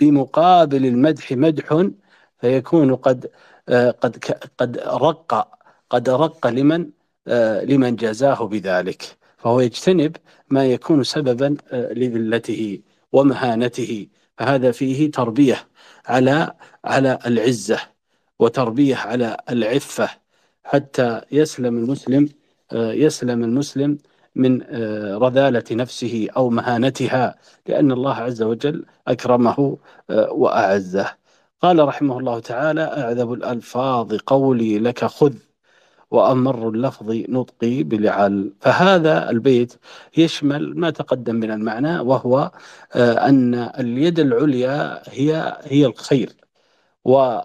بمقابل 0.00 0.86
المدح 0.86 1.32
مدح 1.32 1.86
فيكون 2.40 2.96
قد 2.96 3.30
آه 3.68 3.90
قد 3.90 4.24
قد 4.58 4.78
رق 4.78 5.48
قد 5.90 6.08
رق 6.10 6.46
لمن 6.46 6.90
لمن 7.62 7.96
جازاه 7.96 8.44
بذلك. 8.46 9.02
فهو 9.38 9.60
يجتنب 9.60 10.16
ما 10.50 10.66
يكون 10.66 11.04
سببا 11.04 11.56
لذلته 11.72 12.80
ومهانته. 13.12 14.08
فهذا 14.38 14.72
فيه 14.72 15.10
تربية. 15.10 15.68
على 16.06 16.54
على 16.84 17.18
العزة 17.26 17.78
وتربية 18.38 18.96
على 18.96 19.36
العفة. 19.50 20.08
حتى 20.64 21.20
يسلم 21.32 21.78
المسلم 21.78 22.28
آه، 22.72 22.92
يسلم 22.92 23.44
المسلم 23.44 23.98
من 24.34 24.62
آه، 24.62 25.18
رذالة 25.18 25.64
نفسه 25.72 26.28
أو 26.36 26.50
مهانتها 26.50 27.34
لأن 27.66 27.92
الله 27.92 28.14
عز 28.14 28.42
وجل 28.42 28.84
أكرمه 29.08 29.78
وأعزه. 30.10 31.16
قال 31.62 31.88
رحمه 31.88 32.18
الله 32.18 32.38
تعالى 32.40 32.82
أعذب 32.82 33.32
الألفاظ 33.32 34.14
قولي 34.26 34.78
لك 34.78 35.04
خذ. 35.04 35.34
وأمر 36.12 36.68
اللفظ 36.68 37.10
نطقي 37.28 37.82
بلعل. 37.82 38.52
فهذا 38.60 39.30
البيت 39.30 39.74
يشمل 40.16 40.78
ما 40.78 40.90
تقدم 40.90 41.34
من 41.34 41.50
المعنى 41.50 42.00
وهو 42.00 42.52
أن 42.96 43.54
اليد 43.54 44.18
العليا 44.20 45.02
هي 45.10 45.58
هي 45.64 45.86
الخير. 45.86 46.32
و 47.04 47.38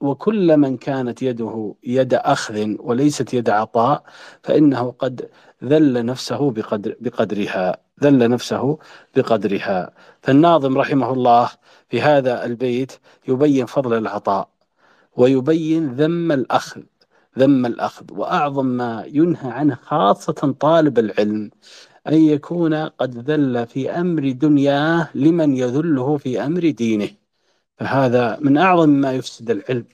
وكل 0.00 0.56
من 0.56 0.76
كانت 0.76 1.22
يده 1.22 1.74
يد 1.84 2.14
أخذ 2.14 2.74
وليست 2.78 3.34
يد 3.34 3.50
عطاء 3.50 4.04
فإنه 4.42 4.90
قد 4.98 5.28
ذل 5.64 6.06
نفسه 6.06 6.50
بقدر 6.50 6.96
بقدرها 7.00 7.76
ذل 8.02 8.30
نفسه 8.30 8.78
بقدرها. 9.16 9.90
فالناظم 10.22 10.78
رحمه 10.78 11.12
الله 11.12 11.50
في 11.88 12.00
هذا 12.00 12.44
البيت 12.44 12.92
يبين 13.28 13.66
فضل 13.66 13.98
العطاء 13.98 14.48
ويبين 15.16 15.94
ذم 15.94 16.32
الأخذ. 16.32 16.82
ذم 17.38 17.66
الأخذ 17.66 18.04
وأعظم 18.12 18.66
ما 18.66 19.04
ينهى 19.06 19.50
عنه 19.50 19.74
خاصة 19.82 20.54
طالب 20.60 20.98
العلم 20.98 21.50
أن 22.08 22.14
يكون 22.14 22.74
قد 22.74 23.30
ذل 23.30 23.66
في 23.66 23.90
أمر 23.90 24.30
دنياه 24.30 25.08
لمن 25.14 25.56
يذله 25.56 26.16
في 26.16 26.44
أمر 26.44 26.70
دينه. 26.70 27.10
فهذا 27.78 28.38
من 28.40 28.56
أعظم 28.58 28.88
ما 28.88 29.12
يفسد 29.12 29.50
العلم 29.50 29.84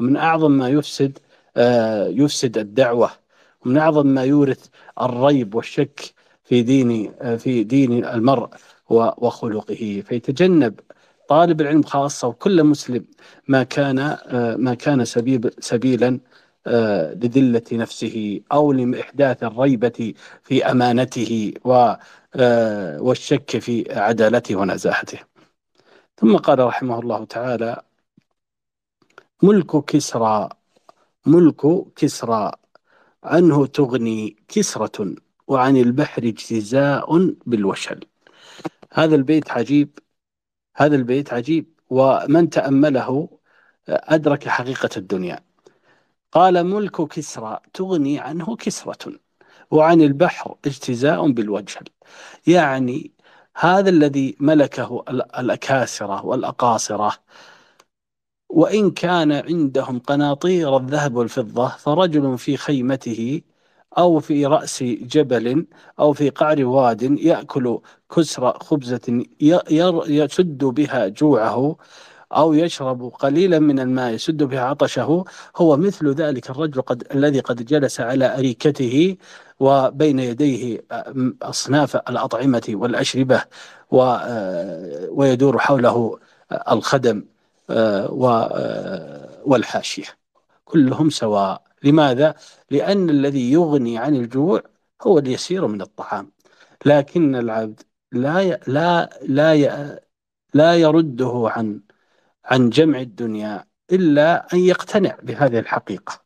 ومن 0.00 0.16
أعظم 0.16 0.50
ما 0.52 0.68
يفسد 0.68 1.18
آه، 1.56 2.06
يفسد 2.08 2.58
الدعوة 2.58 3.10
ومن 3.66 3.78
أعظم 3.78 4.06
ما 4.06 4.24
يورث 4.24 4.66
الريب 5.00 5.54
والشك 5.54 6.14
في 6.44 6.62
دين 6.62 7.12
آه، 7.20 7.36
في 7.36 7.64
دين 7.64 8.04
المرء 8.04 8.48
وخلقه. 8.90 10.02
فيتجنب 10.06 10.80
طالب 11.28 11.60
العلم 11.60 11.82
خاصة 11.82 12.28
وكل 12.28 12.64
مسلم 12.64 13.04
ما 13.48 13.62
كان 13.62 13.98
آه، 13.98 14.56
ما 14.56 14.74
كان 14.74 15.04
سبيل 15.04 15.50
سبيلا 15.60 16.20
لذلة 16.66 17.62
نفسه 17.72 18.40
أو 18.52 18.72
لإحداث 18.72 19.42
الريبة 19.42 20.14
في 20.42 20.70
أمانته 20.70 21.54
والشك 23.00 23.58
في 23.58 23.92
عدالته 23.92 24.56
ونزاهته. 24.56 25.18
ثم 26.16 26.36
قال 26.36 26.58
رحمه 26.58 27.00
الله 27.00 27.24
تعالى 27.24 27.82
ملك 29.42 29.84
كسرى 29.84 30.48
ملك 31.26 31.84
كسرى 31.96 32.52
عنه 33.24 33.66
تغني 33.66 34.36
كسرة 34.48 35.14
وعن 35.46 35.76
البحر 35.76 36.22
اجتزاء 36.22 37.34
بالوشل. 37.46 38.00
هذا 38.92 39.14
البيت 39.14 39.50
عجيب 39.50 39.98
هذا 40.76 40.96
البيت 40.96 41.32
عجيب 41.32 41.66
ومن 41.90 42.50
تأمله 42.50 43.28
أدرك 43.88 44.48
حقيقة 44.48 44.90
الدنيا. 44.96 45.47
قال 46.32 46.64
ملك 46.64 47.02
كسرى 47.08 47.60
تغني 47.74 48.18
عنه 48.18 48.56
كسرة 48.56 49.12
وعن 49.70 50.00
البحر 50.00 50.56
اجتزاء 50.66 51.30
بالوجل 51.30 51.84
يعني 52.46 53.12
هذا 53.56 53.90
الذي 53.90 54.36
ملكه 54.40 55.04
الأكاسرة 55.38 56.26
والأقاصرة. 56.26 57.12
وإن 58.48 58.90
كان 58.90 59.32
عندهم 59.32 59.98
قناطير 59.98 60.76
الذهب 60.76 61.16
والفضة 61.16 61.68
فرجل 61.68 62.38
في 62.38 62.56
خيمته 62.56 63.42
أو 63.98 64.20
في 64.20 64.46
رأس 64.46 64.82
جبل 64.82 65.66
أو 65.98 66.12
في 66.12 66.30
قعر 66.30 66.64
واد 66.64 67.02
يأكل 67.02 67.80
كسر 68.16 68.58
خبزة 68.58 69.24
يسد 70.08 70.64
بها 70.64 71.08
جوعه 71.08 71.76
أو 72.32 72.54
يشرب 72.54 73.08
قليلا 73.08 73.58
من 73.58 73.80
الماء 73.80 74.12
يسد 74.12 74.42
بها 74.42 74.60
عطشه. 74.60 75.24
هو 75.56 75.76
مثل 75.76 76.12
ذلك 76.12 76.50
الرجل 76.50 76.82
قد 76.82 77.06
الذي 77.14 77.40
قد 77.40 77.64
جلس 77.64 78.00
على 78.00 78.38
أريكته 78.38 79.16
وبين 79.60 80.18
يديه 80.18 80.84
أصناف 81.42 81.96
الأطعمة 81.96 82.62
والأشربة 82.68 83.42
ويدور 85.10 85.58
حوله 85.58 86.18
الخدم 86.70 87.24
والحاشية. 89.44 90.18
كلهم 90.64 91.10
سواء. 91.10 91.62
لماذا؟ 91.82 92.34
لأن 92.70 93.10
الذي 93.10 93.52
يغني 93.52 93.98
عن 93.98 94.16
الجوع 94.16 94.62
هو 95.02 95.18
اليسير 95.18 95.66
من 95.66 95.82
الطعام. 95.82 96.30
لكن 96.86 97.36
العبد 97.36 97.80
لا 98.12 98.60
لا 98.66 99.10
لا 99.22 100.00
لا 100.54 100.74
يرده 100.74 101.44
عن 101.46 101.80
عن 102.48 102.70
جمع 102.70 103.00
الدنيا 103.00 103.64
إلا 103.92 104.54
أن 104.54 104.58
يقتنع 104.58 105.16
بهذه 105.22 105.58
الحقيقة 105.58 106.24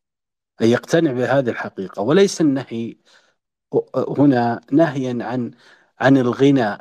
أن 0.62 0.66
يقتنع 0.68 1.12
بهذه 1.12 1.50
الحقيقة. 1.50 2.02
وليس 2.02 2.40
النهي 2.40 2.96
هنا 4.18 4.60
نهيا 4.72 5.24
عن 5.24 5.50
عن 6.00 6.16
الغنى 6.16 6.78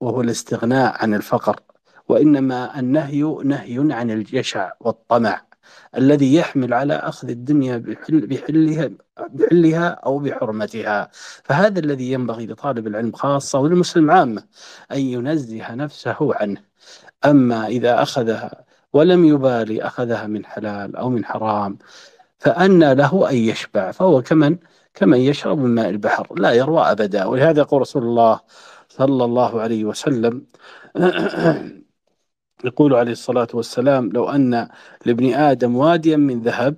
وهو 0.00 0.20
الاستغناء 0.20 1.02
عن 1.02 1.14
الفقر 1.14 1.60
وإنما 2.08 2.78
النهي 2.78 3.22
نهي 3.44 3.92
عن 3.94 4.10
الجشع 4.10 4.72
والطمع 4.80 5.46
الذي 5.96 6.34
يحمل 6.34 6.74
على 6.74 6.94
أخذ 6.94 7.28
الدنيا 7.28 7.76
بحل 7.76 8.26
بحلها 8.26 8.90
بحلها 9.28 9.88
أو 9.88 10.18
بحرمتها. 10.18 11.10
فهذا 11.44 11.78
الذي 11.80 12.12
ينبغي 12.12 12.46
لطالب 12.46 12.86
العلم 12.86 13.12
خاصة 13.12 13.58
وللمسلم 13.58 14.10
عامة 14.10 14.44
أن 14.92 15.00
ينزه 15.00 15.74
نفسه 15.74 16.34
عنه. 16.34 16.62
أما 17.24 17.66
إذا 17.66 18.02
أخذها 18.02 18.64
ولم 18.92 19.24
يبالي 19.24 19.82
أخذها 19.82 20.26
من 20.26 20.46
حلال 20.46 20.96
أو 20.96 21.10
من 21.10 21.24
حرام 21.24 21.78
فأنى 22.38 22.94
له 22.94 23.30
أن 23.30 23.36
يشبع 23.36 23.90
فهو 23.90 24.22
كمن 24.22 24.56
كمن 24.94 25.18
يشرب 25.18 25.58
من 25.58 25.74
ماء 25.74 25.90
البحر 25.90 26.34
لا 26.34 26.52
يروى 26.52 26.82
أبدا. 26.82 27.24
ولهذا 27.24 27.60
يقول 27.60 27.80
رسول 27.80 28.02
الله 28.02 28.40
صلى 28.88 29.24
الله 29.24 29.60
عليه 29.60 29.84
وسلم 29.84 30.46
يقول 32.64 32.94
عليه 32.94 33.12
الصلاة 33.12 33.48
والسلام 33.54 34.10
لو 34.12 34.30
أن 34.30 34.68
لابن 35.06 35.34
آدم 35.34 35.76
واديا 35.76 36.16
من 36.16 36.42
ذهب 36.42 36.76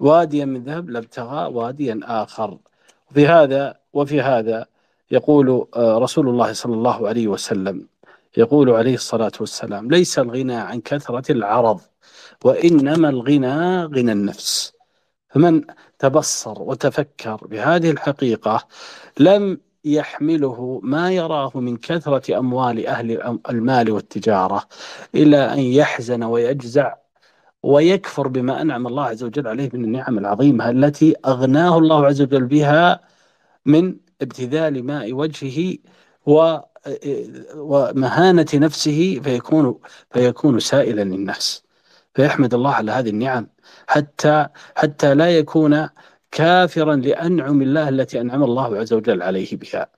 واديا 0.00 0.44
من 0.44 0.64
ذهب 0.64 0.90
لابتغى 0.90 1.54
واديا 1.54 2.00
آخر. 2.04 2.58
في 3.14 3.26
هذا 3.26 3.74
وفي 3.92 4.20
هذا 4.20 4.66
يقول 5.10 5.66
آه، 5.76 5.98
رسول 5.98 6.28
الله 6.28 6.52
صلى 6.52 6.74
الله 6.74 7.08
عليه 7.08 7.28
وسلم 7.28 7.88
يقول 8.36 8.70
عليه 8.70 8.94
الصلاة 8.94 9.32
والسلام 9.40 9.90
ليس 9.90 10.18
الغنى 10.18 10.54
عن 10.54 10.80
كثرة 10.80 11.32
العرض 11.32 11.80
وإنما 12.44 13.08
الغنى 13.08 13.84
غنى 13.84 14.12
النفس. 14.12 14.72
فمن 15.28 15.64
تبصر 15.98 16.62
وتفكر 16.62 17.36
بهذه 17.46 17.90
الحقيقة 17.90 18.68
لم 19.20 19.58
يحمله 19.84 20.80
ما 20.82 21.12
يراه 21.12 21.52
من 21.54 21.76
كثرة 21.76 22.38
أموال 22.38 22.86
أهل 22.86 23.38
المال 23.50 23.90
والتجارة 23.90 24.68
إلى 25.14 25.52
أن 25.52 25.58
يحزن 25.58 26.22
ويجزع 26.22 26.94
ويكفر 27.62 28.28
بما 28.28 28.62
أنعم 28.62 28.86
الله 28.86 29.04
عز 29.04 29.24
وجل 29.24 29.48
عليه 29.48 29.70
من 29.72 29.84
النعم 29.84 30.18
العظيمة 30.18 30.70
التي 30.70 31.14
أغناه 31.26 31.78
الله 31.78 32.06
عز 32.06 32.22
وجل 32.22 32.44
بها 32.44 33.00
من 33.66 33.96
ابتذال 34.22 34.84
ماء 34.86 35.12
وجهه 35.12 35.78
و 36.26 36.58
ومهانة 37.56 38.46
نفسه 38.54 39.20
فيكون 39.24 39.78
فيكون 40.10 40.60
سائلا 40.60 41.02
للناس 41.02 41.62
فيحمد 42.14 42.54
الله 42.54 42.72
على 42.74 42.92
هذه 42.92 43.10
النعم 43.10 43.46
حتى 43.86 44.48
حتى 44.76 45.14
لا 45.14 45.38
يكون 45.38 45.88
كافرا 46.30 46.96
لأنعم 46.96 47.62
الله 47.62 47.88
التي 47.88 48.20
أنعم 48.20 48.42
الله 48.44 48.76
عز 48.76 48.92
وجل 48.92 49.22
عليه 49.22 49.56
بها. 49.56 49.88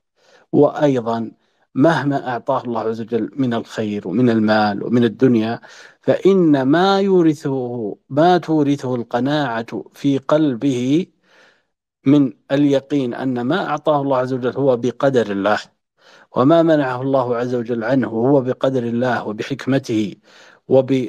وأيضا 0.52 1.32
مهما 1.74 2.28
أعطاه 2.28 2.62
الله 2.64 2.80
عز 2.80 3.00
وجل 3.00 3.30
من 3.36 3.54
الخير 3.54 4.08
ومن 4.08 4.30
المال 4.30 4.84
ومن 4.84 5.04
الدنيا 5.04 5.60
فإن 6.00 6.62
ما 6.62 7.00
يورثه 7.00 7.96
ما 8.10 8.38
تورثه 8.38 8.94
القناعة 8.94 9.84
في 9.94 10.18
قلبه 10.18 11.06
من 12.06 12.32
اليقين 12.52 13.14
أن 13.14 13.40
ما 13.40 13.66
أعطاه 13.66 14.02
الله 14.02 14.16
عز 14.18 14.32
وجل 14.32 14.52
هو 14.56 14.76
بقدر 14.76 15.30
الله. 15.32 15.58
وما 16.36 16.62
منعه 16.62 17.02
الله 17.02 17.36
عز 17.36 17.54
وجل 17.54 17.84
عنه 17.84 18.08
هو 18.08 18.40
بقدر 18.40 18.82
الله 18.82 19.26
وبحكمته 19.26 20.14
وب 20.68 21.08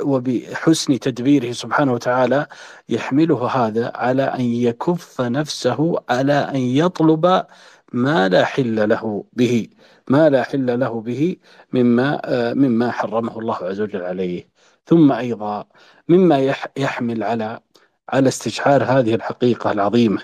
وبحسن 0.00 0.98
تدبيره 0.98 1.52
سبحانه 1.52 1.92
وتعالى 1.92 2.46
يحمله 2.88 3.46
هذا 3.46 3.92
على 3.94 4.22
أن 4.22 4.40
يكف 4.40 5.20
نفسه 5.20 5.98
على 6.08 6.32
أن 6.32 6.56
يطلب 6.56 7.44
ما 7.92 8.28
لا 8.28 8.44
حل 8.44 8.88
له 8.88 9.24
به 9.32 9.68
ما 10.08 10.28
لا 10.28 10.42
حل 10.42 10.80
له 10.80 11.00
به 11.00 11.36
مما 11.72 12.20
مما 12.54 12.90
حرمه 12.90 13.38
الله 13.38 13.56
عز 13.56 13.80
وجل 13.80 14.02
عليه. 14.02 14.48
ثم 14.86 15.12
أيضا 15.12 15.64
مما 16.08 16.54
يحمل 16.76 17.22
على 17.22 17.60
على 18.08 18.28
استشعار 18.28 18.84
هذه 18.84 19.14
الحقيقة 19.14 19.72
العظيمة 19.72 20.22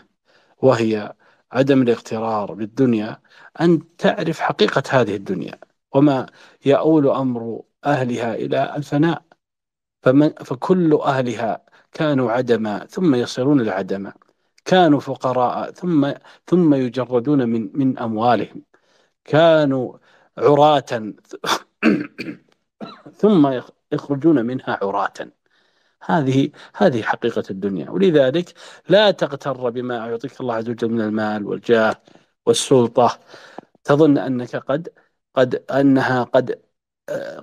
وهي 0.62 1.12
عدم 1.52 1.82
الاغترار 1.82 2.54
بالدنيا 2.54 3.18
أن 3.60 3.96
تعرف 3.98 4.40
حقيقة 4.40 4.82
هذه 4.90 5.16
الدنيا. 5.16 5.58
وما 5.94 6.26
يؤول 6.66 7.08
أمر 7.08 7.62
أهلها 7.86 8.34
إلى 8.34 8.76
الفناء. 8.76 9.22
فمن 10.02 10.28
فكل 10.30 10.94
أهلها 10.94 11.64
كانوا 11.92 12.32
عدما 12.32 12.86
ثم 12.86 13.14
يصيرون 13.14 13.60
العدمة 13.60 14.12
كانوا 14.64 15.00
فقراء 15.00 15.70
ثم 15.70 16.12
ثم 16.46 16.74
يجردون 16.74 17.48
من 17.48 17.70
من 17.74 17.98
أموالهم. 17.98 18.62
كانوا 19.24 19.98
عراة 20.38 21.12
ثم 23.12 23.60
يخرجون 23.92 24.46
منها 24.46 24.78
عراة 24.82 25.12
هذه 26.04 26.50
هذه 26.76 27.02
حقيقة 27.02 27.44
الدنيا. 27.50 27.90
ولذلك 27.90 28.54
لا 28.88 29.10
تغتر 29.10 29.70
بما 29.70 29.96
يعطيك 29.96 30.40
الله 30.40 30.54
عز 30.54 30.68
وجل 30.70 30.88
من 30.90 31.00
المال 31.00 31.46
والجاه. 31.46 31.96
والسلطة. 32.46 33.18
تظن 33.84 34.18
أنك 34.18 34.56
قد 34.56 34.88
قد 35.34 35.62
أنها 35.70 36.22
قد 36.22 36.58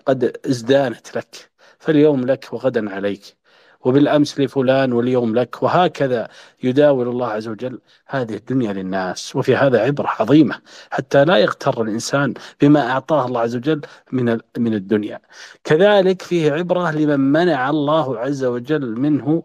قد 0.06 0.38
ازدانت 0.46 1.18
لك. 1.18 1.52
فاليوم 1.80 2.22
لك 2.26 2.54
وغدا 2.54 2.96
عليك. 2.96 3.44
وبالأمس 3.82 4.40
لفلان 4.40 4.94
واليوم 4.94 5.36
لك. 5.36 5.64
وهكذا 5.64 6.28
يداول 6.64 7.08
الله 7.08 7.28
عز 7.28 7.48
وجل 7.48 7.80
هذه 8.08 8.36
الدنيا 8.36 8.74
للناس. 8.74 9.36
وفي 9.36 9.56
هذا 9.56 9.82
عبرة 9.82 10.08
عظيمة. 10.20 10.62
حتى 10.92 11.26
لا 11.26 11.38
يغتر 11.38 11.82
الإنسان 11.82 12.34
بما 12.62 12.92
أعطاه 12.92 13.26
الله 13.26 13.42
عز 13.42 13.56
وجل 13.56 13.82
من 14.12 14.38
من 14.58 14.74
الدنيا. 14.74 15.20
كذلك 15.64 16.22
فيه 16.22 16.52
عبرة 16.52 16.92
لمن 16.92 17.20
منع 17.20 17.70
الله 17.70 18.20
عز 18.20 18.44
وجل 18.44 19.00
منه 19.00 19.44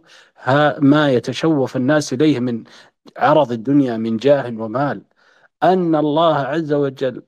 ما 0.79 1.11
يتشوف 1.11 1.77
الناس 1.77 2.13
إليه 2.13 2.41
من 2.41 2.65
عرض 3.17 3.53
الدنيا 3.53 3.97
من 3.97 4.17
جاه 4.17 4.55
ومال. 4.59 5.03
أن 5.63 5.95
الله 5.95 6.37
عز 6.37 6.73
وجل 6.73 7.23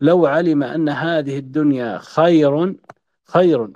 لو 0.00 0.26
علم 0.26 0.62
أن 0.62 0.88
هذه 0.88 1.38
الدنيا 1.38 1.98
خير 1.98 2.74
خير 3.24 3.68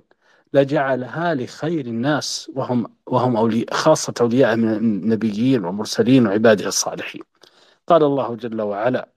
لجعلها 0.52 1.34
لخير 1.34 1.86
الناس 1.86 2.50
وهم 2.54 2.86
وهم 3.06 3.36
أولياء 3.36 3.74
خاصة 3.74 4.14
أولياء 4.20 4.56
من 4.56 4.72
النبيين 4.72 5.64
والمرسلين 5.64 6.26
وعباده 6.26 6.68
الصالحين. 6.68 7.22
قال 7.86 8.02
الله 8.02 8.34
جل 8.34 8.62
وعلا 8.62 9.08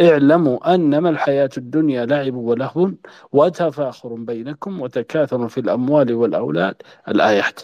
اعلموا 0.00 0.74
أنما 0.74 1.10
الحياة 1.10 1.50
الدنيا 1.56 2.06
لعب 2.06 2.34
ولهو 2.34 2.90
وتفاخر 3.32 4.14
بينكم 4.14 4.80
وتكاثر 4.80 5.48
في 5.48 5.60
الأموال 5.60 6.14
والأولاد. 6.14 6.74
الآيات. 7.08 7.60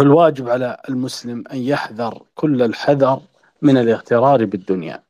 الواجب 0.00 0.48
على 0.48 0.76
المسلم 0.88 1.44
أن 1.52 1.58
يحذر 1.58 2.22
كل 2.34 2.62
الحذر 2.62 3.20
من 3.62 3.76
الاغترار 3.76 4.44
بالدنيا. 4.44 5.02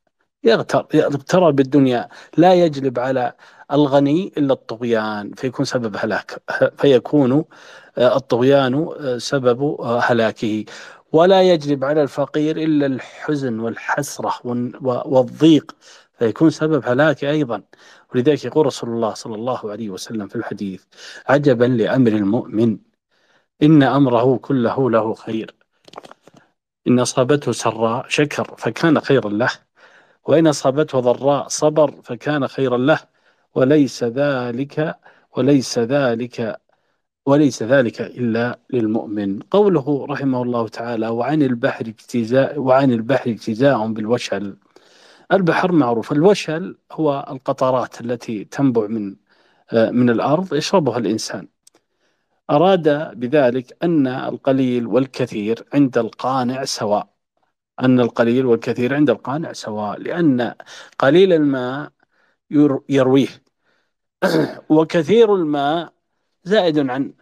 يغتر 0.44 0.86
الاغترار 0.94 1.50
بالدنيا. 1.50 2.08
لا 2.36 2.54
يجلب 2.54 2.98
على 2.98 3.32
الغني 3.72 4.32
إلا 4.38 4.52
الطغيان 4.52 5.32
فيكون 5.32 5.64
سبب 5.64 5.96
هلاك 5.98 6.42
فيكون 6.78 7.44
آه، 7.98 8.16
الطغيان 8.16 8.74
آه، 9.00 9.18
سبب 9.18 9.62
آه، 9.80 10.00
هلاكه. 10.00 10.64
ولا 11.12 11.42
يجلب 11.42 11.84
على 11.84 12.02
الفقير 12.02 12.56
إلا 12.56 12.86
الحزن 12.86 13.60
والحسرة 13.60 14.34
والضيق 14.82 15.76
فيكون 16.18 16.50
سبب 16.50 16.82
هلاكه 16.88 17.30
أيضا. 17.30 17.62
ولذلك 18.14 18.44
يقول 18.44 18.66
رسول 18.66 18.90
الله 18.90 19.14
صلى 19.14 19.34
الله 19.34 19.70
عليه 19.70 19.90
وسلم 19.90 20.28
في 20.28 20.36
الحديث 20.36 20.84
عجبا 21.28 21.64
لأمر 21.64 22.12
المؤمن 22.12 22.78
إن 23.62 23.82
أمره 23.82 24.36
كله 24.38 24.90
له 24.90 25.14
خير. 25.14 25.55
إن 26.88 26.98
أصابته 26.98 27.52
سراء 27.52 28.06
شكر 28.08 28.54
فكان 28.58 29.00
خيرا 29.00 29.30
له 29.30 29.50
وإن 30.24 30.46
أصابته 30.46 31.00
ضراء 31.00 31.48
صبر 31.48 31.90
فكان 32.02 32.48
خيرا 32.48 32.76
له 32.78 32.98
وليس 33.54 34.04
ذلك 34.04 34.96
وليس 35.36 35.78
ذلك 35.78 36.60
وليس 37.26 37.62
ذلك 37.62 38.00
إلا 38.00 38.58
للمؤمن. 38.72 39.40
قوله 39.40 40.06
رحمه 40.10 40.42
الله 40.42 40.68
تعالى 40.68 41.08
وعن 41.08 41.42
البحر 41.42 41.86
اجتزاء 41.86 42.58
وعن 42.58 42.92
البحر 42.92 43.30
اجتزاء 43.30 43.86
بالوشل 43.86 44.56
البحر 45.32 45.72
معروف 45.72 46.12
الوشل 46.12 46.78
هو 46.92 47.26
القطرات 47.30 48.00
التي 48.00 48.44
تنبع 48.44 48.86
من 48.86 49.16
من 49.72 50.10
الأرض 50.10 50.54
يشربها 50.54 50.98
الإنسان. 50.98 51.48
أراد 52.50 52.88
بذلك 53.20 53.76
أن 53.82 54.06
القليل 54.06 54.86
والكثير 54.86 55.64
عند 55.74 55.98
القانع 55.98 56.64
سواء. 56.64 57.16
أن 57.80 58.00
القليل 58.00 58.46
والكثير 58.46 58.94
عند 58.94 59.10
القانع 59.10 59.52
سواء 59.52 59.98
لأن 59.98 60.54
قليل 60.98 61.32
الماء 61.32 61.92
يرويه. 62.88 63.28
وكثير 64.70 65.34
الماء 65.34 65.92
زائد 66.44 66.90
عن 66.90 67.14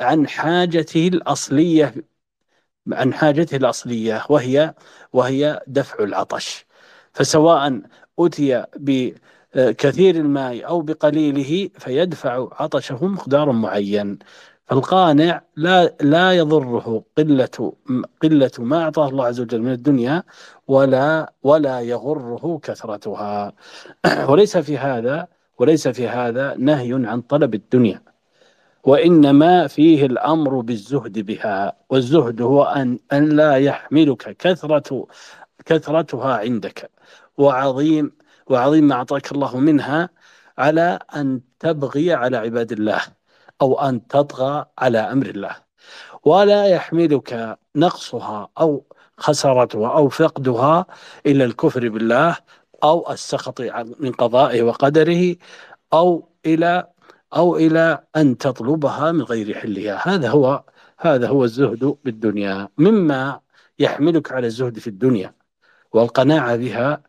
عن 0.00 0.28
حاجته 0.28 1.08
الأصلية 1.08 1.94
عن 2.92 3.14
حاجته 3.14 3.56
الأصلية 3.56 4.26
وهي 4.30 4.74
وهي 5.12 5.60
دفع 5.66 6.04
العطش. 6.04 6.66
فسواء 7.12 7.80
أتي 8.18 8.64
بكثير 8.76 10.16
الماء 10.16 10.66
أو 10.66 10.80
بقليله 10.82 11.70
فيدفع 11.78 12.48
عطشه 12.52 13.06
مقدار 13.06 13.52
معين. 13.52 14.18
فالقانع 14.70 15.42
لا 15.56 15.96
لا 16.00 16.32
يضره 16.32 17.04
قلة 17.18 17.72
قلة 18.22 18.50
ما 18.58 18.82
أعطاه 18.82 19.08
الله 19.08 19.24
عز 19.26 19.40
وجل 19.40 19.62
من 19.62 19.72
الدنيا 19.72 20.22
ولا 20.68 21.32
ولا 21.42 21.80
يغره 21.80 22.60
كثرتها. 22.62 23.52
وليس 24.30 24.56
في 24.56 24.78
هذا 24.78 25.28
وليس 25.58 25.88
في 25.88 26.08
هذا 26.08 26.54
نهي 26.58 26.92
عن 27.06 27.20
طلب 27.20 27.54
الدنيا. 27.54 28.02
وإنما 28.84 29.66
فيه 29.66 30.06
الأمر 30.06 30.60
بالزهد 30.60 31.18
بها. 31.18 31.76
والزهد 31.90 32.42
هو 32.42 32.64
أن 32.64 32.98
أن 33.12 33.28
لا 33.28 33.56
يحملك 33.56 34.36
كثرة 34.38 35.06
كثرتها 35.66 36.36
عندك. 36.36 36.90
وعظيم 37.38 38.12
وعظيم 38.46 38.84
ما 38.84 38.94
أعطاك 38.94 39.32
الله 39.32 39.56
منها 39.58 40.08
على 40.58 40.98
أن 41.16 41.40
تبغي 41.60 42.12
على 42.14 42.36
عباد 42.36 42.72
الله. 42.72 43.19
أو 43.62 43.80
أن 43.80 44.06
تطغى 44.06 44.66
على 44.78 44.98
أمر 44.98 45.26
الله. 45.26 45.56
ولا 46.24 46.66
يحملك 46.66 47.58
نقصها 47.76 48.48
أو 48.58 48.84
خسارتها 49.16 49.88
أو 49.88 50.08
فقدها 50.08 50.86
إلى 51.26 51.44
الكفر 51.44 51.88
بالله 51.88 52.36
أو 52.84 53.12
السخط 53.12 53.60
من 54.00 54.12
قضائه 54.12 54.62
وقدره 54.62 55.36
أو 55.92 56.28
إلى 56.46 56.86
أو 57.36 57.56
إلى 57.56 58.04
أن 58.16 58.38
تطلبها 58.38 59.12
من 59.12 59.22
غير 59.22 59.54
حلها. 59.58 60.08
هذا 60.08 60.28
هو 60.30 60.64
هذا 60.98 61.28
هو 61.28 61.44
الزهد 61.44 61.96
بالدنيا. 62.04 62.68
مما 62.78 63.40
يحملك 63.78 64.32
على 64.32 64.46
الزهد 64.46 64.78
في 64.78 64.86
الدنيا. 64.86 65.34
والقناعة 65.92 66.56
بها 66.56 67.02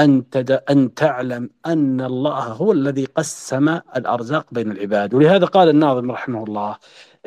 أن 0.00 0.24
أن 0.70 0.94
تعلم 0.94 1.50
أن 1.66 2.00
الله 2.00 2.44
هو 2.44 2.72
الذي 2.72 3.04
قسم 3.04 3.68
الأرزاق 3.68 4.46
بين 4.52 4.70
العباد. 4.70 5.14
ولهذا 5.14 5.46
قال 5.46 5.68
الناظم 5.68 6.10
رحمه 6.10 6.44
الله 6.44 6.76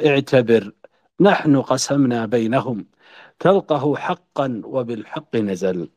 اعتبر 0.05 0.71
نحن 1.19 1.61
قسمنا 1.61 2.25
بينهم 2.25 2.85
تلقه 3.39 3.95
حقا 3.95 4.61
وبالحق 4.65 5.35
نزل. 5.35 5.89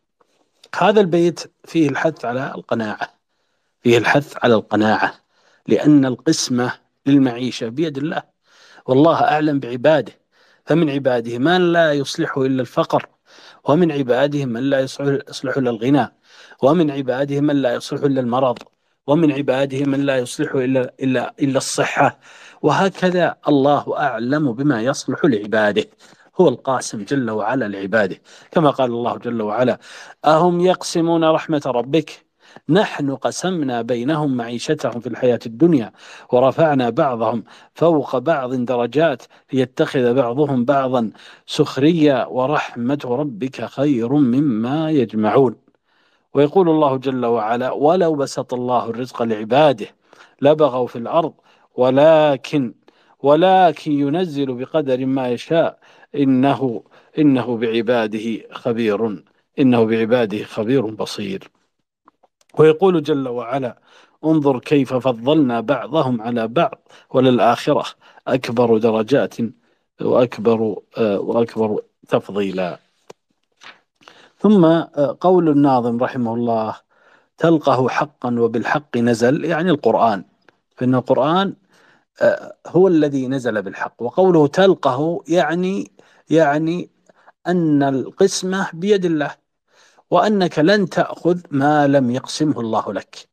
هذا 0.78 1.00
البيت 1.00 1.52
فيه 1.64 1.88
الحث 1.88 2.24
على 2.24 2.52
القناعة 2.54 3.08
فيه 3.82 3.98
الحث 3.98 4.36
على 4.44 4.54
القناعة 4.54 5.14
لأن 5.68 6.04
القسمة 6.04 6.72
للمعيشة 7.06 7.68
بيد 7.68 7.98
الله. 7.98 8.22
والله 8.86 9.24
أعلم 9.24 9.60
بعباده 9.60 10.12
فمن 10.66 10.90
عباده 10.90 11.38
من 11.38 11.72
لا 11.72 11.92
يصلحه 11.92 12.42
إلا 12.42 12.60
الفقر 12.60 13.08
ومن 13.64 13.92
عباده 13.92 14.44
من 14.44 14.62
لا 14.62 14.80
يصلح 14.80 15.56
إلا 15.56 15.70
الغنى. 15.70 16.17
ومن 16.62 16.90
عباده 16.90 17.40
من 17.40 17.56
لا 17.56 17.74
يصلح 17.74 18.02
إلا 18.02 18.20
المرض 18.20 18.58
ومن 19.06 19.32
عباده 19.32 19.84
من 19.84 20.00
لا 20.00 20.16
يصلح 20.18 20.54
إلا, 20.54 20.94
إلا, 21.02 21.34
إلا 21.40 21.58
الصحة. 21.58 22.18
وهكذا 22.62 23.36
الله 23.48 23.98
أعلم 23.98 24.52
بما 24.52 24.82
يصلح 24.82 25.24
لعباده 25.24 25.84
هو 26.40 26.48
القاسم 26.48 27.04
جل 27.04 27.30
وعلا 27.30 27.68
لعباده. 27.68 28.16
كما 28.50 28.70
قال 28.70 28.90
الله 28.90 29.16
جل 29.18 29.42
وعلا 29.42 29.78
أهم 30.24 30.60
يقسمون 30.60 31.24
رحمة 31.24 31.62
ربك؟ 31.66 32.28
نحن 32.68 33.14
قسمنا 33.14 33.82
بينهم 33.82 34.36
معيشتهم 34.36 35.00
في 35.00 35.06
الحياة 35.06 35.38
الدنيا 35.46 35.92
ورفعنا 36.32 36.90
بعضهم 36.90 37.44
فوق 37.74 38.18
بعض 38.18 38.54
درجات 38.54 39.22
ليتخذ 39.52 40.14
بعضهم 40.14 40.64
بعضا. 40.64 41.10
سخريا 41.46 42.26
ورحمة 42.26 43.00
ربك 43.04 43.64
خير 43.64 44.12
مما 44.12 44.90
يجمعون. 44.90 45.67
ويقول 46.34 46.68
الله 46.68 46.96
جل 46.96 47.26
وعلا 47.26 47.70
ولو 47.70 48.14
بسط 48.14 48.54
الله 48.54 48.90
الرزق 48.90 49.22
لعباده 49.22 49.86
لبغوا 50.42 50.86
في 50.86 50.96
الأرض 50.96 51.34
ولكن 51.74 52.74
ولكن 53.22 53.92
ينزل 53.92 54.54
بقدر 54.54 55.06
ما 55.06 55.28
يشاء 55.28 55.78
إنه 56.14 56.82
إنه 57.18 57.56
بعباده 57.56 58.42
خبير 58.52 59.24
إنه 59.58 59.84
بعباده 59.84 60.44
خبير 60.44 60.86
بصير. 60.86 61.50
ويقول 62.58 63.02
جل 63.02 63.28
وعلا 63.28 63.78
انظر 64.24 64.58
كيف 64.58 64.94
فضلنا 64.94 65.60
بعضهم 65.60 66.22
على 66.22 66.48
بعض 66.48 66.88
وللآخرة 67.10 67.84
أكبر 68.28 68.78
درجات 68.78 69.34
وأكبر 70.00 70.76
وأكبر 70.98 71.80
تفضيلا. 72.08 72.78
ثم 74.38 74.80
قول 75.20 75.48
الناظم 75.48 75.98
رحمه 76.02 76.34
الله 76.34 76.76
تلقه 77.38 77.88
حقا 77.88 78.40
وبالحق 78.40 78.96
نزل 78.96 79.44
يعني 79.44 79.70
القرآن. 79.70 80.24
فإن 80.76 80.94
القرآن 80.94 81.54
هو 82.66 82.88
الذي 82.88 83.28
نزل 83.28 83.62
بالحق 83.62 84.02
وقوله 84.02 84.46
تلقه 84.46 85.22
يعني 85.28 85.92
يعني 86.30 86.90
أن 87.46 87.82
القسمة 87.82 88.68
بيد 88.72 89.04
الله 89.04 89.30
وأنك 90.10 90.58
لن 90.58 90.88
تأخذ 90.88 91.40
ما 91.50 91.86
لم 91.86 92.10
يقسمه 92.10 92.60
الله 92.60 92.92
لك. 92.92 93.28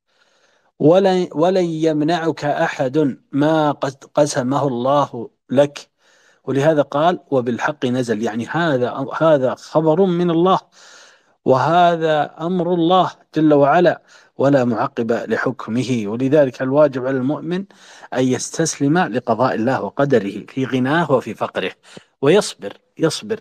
ولن, 0.80 1.27
ولن 1.32 1.66
يمنعك 1.66 2.45
أحد 2.45 3.17
ما 3.32 3.72
قسمه 4.14 4.67
الله 4.67 5.30
لك. 5.50 5.90
ولهذا 6.43 6.82
قال 6.82 7.19
وبالحق 7.32 7.85
نزل 7.85 8.24
يعني 8.24 8.48
هذا 8.48 9.06
هذا 9.22 9.56
خبر 9.56 10.06
من 10.06 10.32
الله. 10.32 10.59
وهذا 11.45 12.35
أمر 12.41 12.74
الله 12.74 13.11
جل 13.35 13.53
وعلا 13.53 14.01
ولا 14.38 14.65
معقب 14.65 15.11
لحكمه. 15.11 16.03
ولذلك 16.06 16.61
الواجب 16.61 17.06
على 17.06 17.17
المؤمن 17.17 17.65
أن 18.14 18.24
يستسلم 18.24 18.98
لقضاء 18.98 19.56
الله 19.56 19.83
وقدره 19.83 20.45
في 20.48 20.65
غناه 20.65 21.11
وفي 21.11 21.33
فقره 21.33 21.72
ويصبر 22.22 22.74
يصبر. 22.98 23.40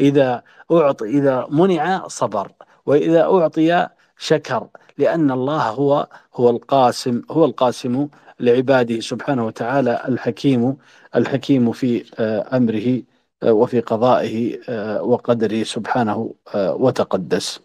إذا 0.00 0.42
أعطي 0.72 1.04
إذا 1.04 1.46
منع 1.50 2.08
صبر 2.08 2.52
وإذا 2.86 3.22
أعطي 3.22 3.88
شكر 4.18 4.68
لأن 4.98 5.30
الله 5.30 5.62
هو 5.62 6.08
هو 6.34 6.50
القاسم 6.50 7.22
هو 7.30 7.44
القاسم 7.44 8.08
لعباده 8.40 9.00
سبحانه 9.00 9.46
وتعالى 9.46 10.04
الحكيم 10.08 10.76
الحكيم 11.16 11.72
في 11.72 12.04
أمره. 12.52 13.13
وفي 13.44 13.80
قضائه 13.80 14.58
وقدره 15.00 15.62
سبحانه 15.62 16.34
وتقدس. 16.56 17.60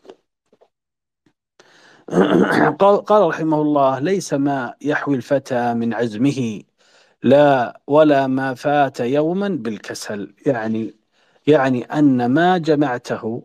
قال 3.07 3.21
رحمه 3.29 3.61
الله 3.61 3.99
ليس 3.99 4.33
ما 4.33 4.73
يحوي 4.81 5.15
الفتى 5.15 5.73
من 5.73 5.93
عزمه 5.93 6.61
لا 7.23 7.81
ولا 7.87 8.27
ما 8.27 8.53
فات 8.53 8.99
يوما 8.99 9.49
بالكسل. 9.49 10.35
يعني 10.45 10.95
يعني 11.47 11.83
أن 11.83 12.25
ما 12.25 12.57
جمعته 12.57 13.43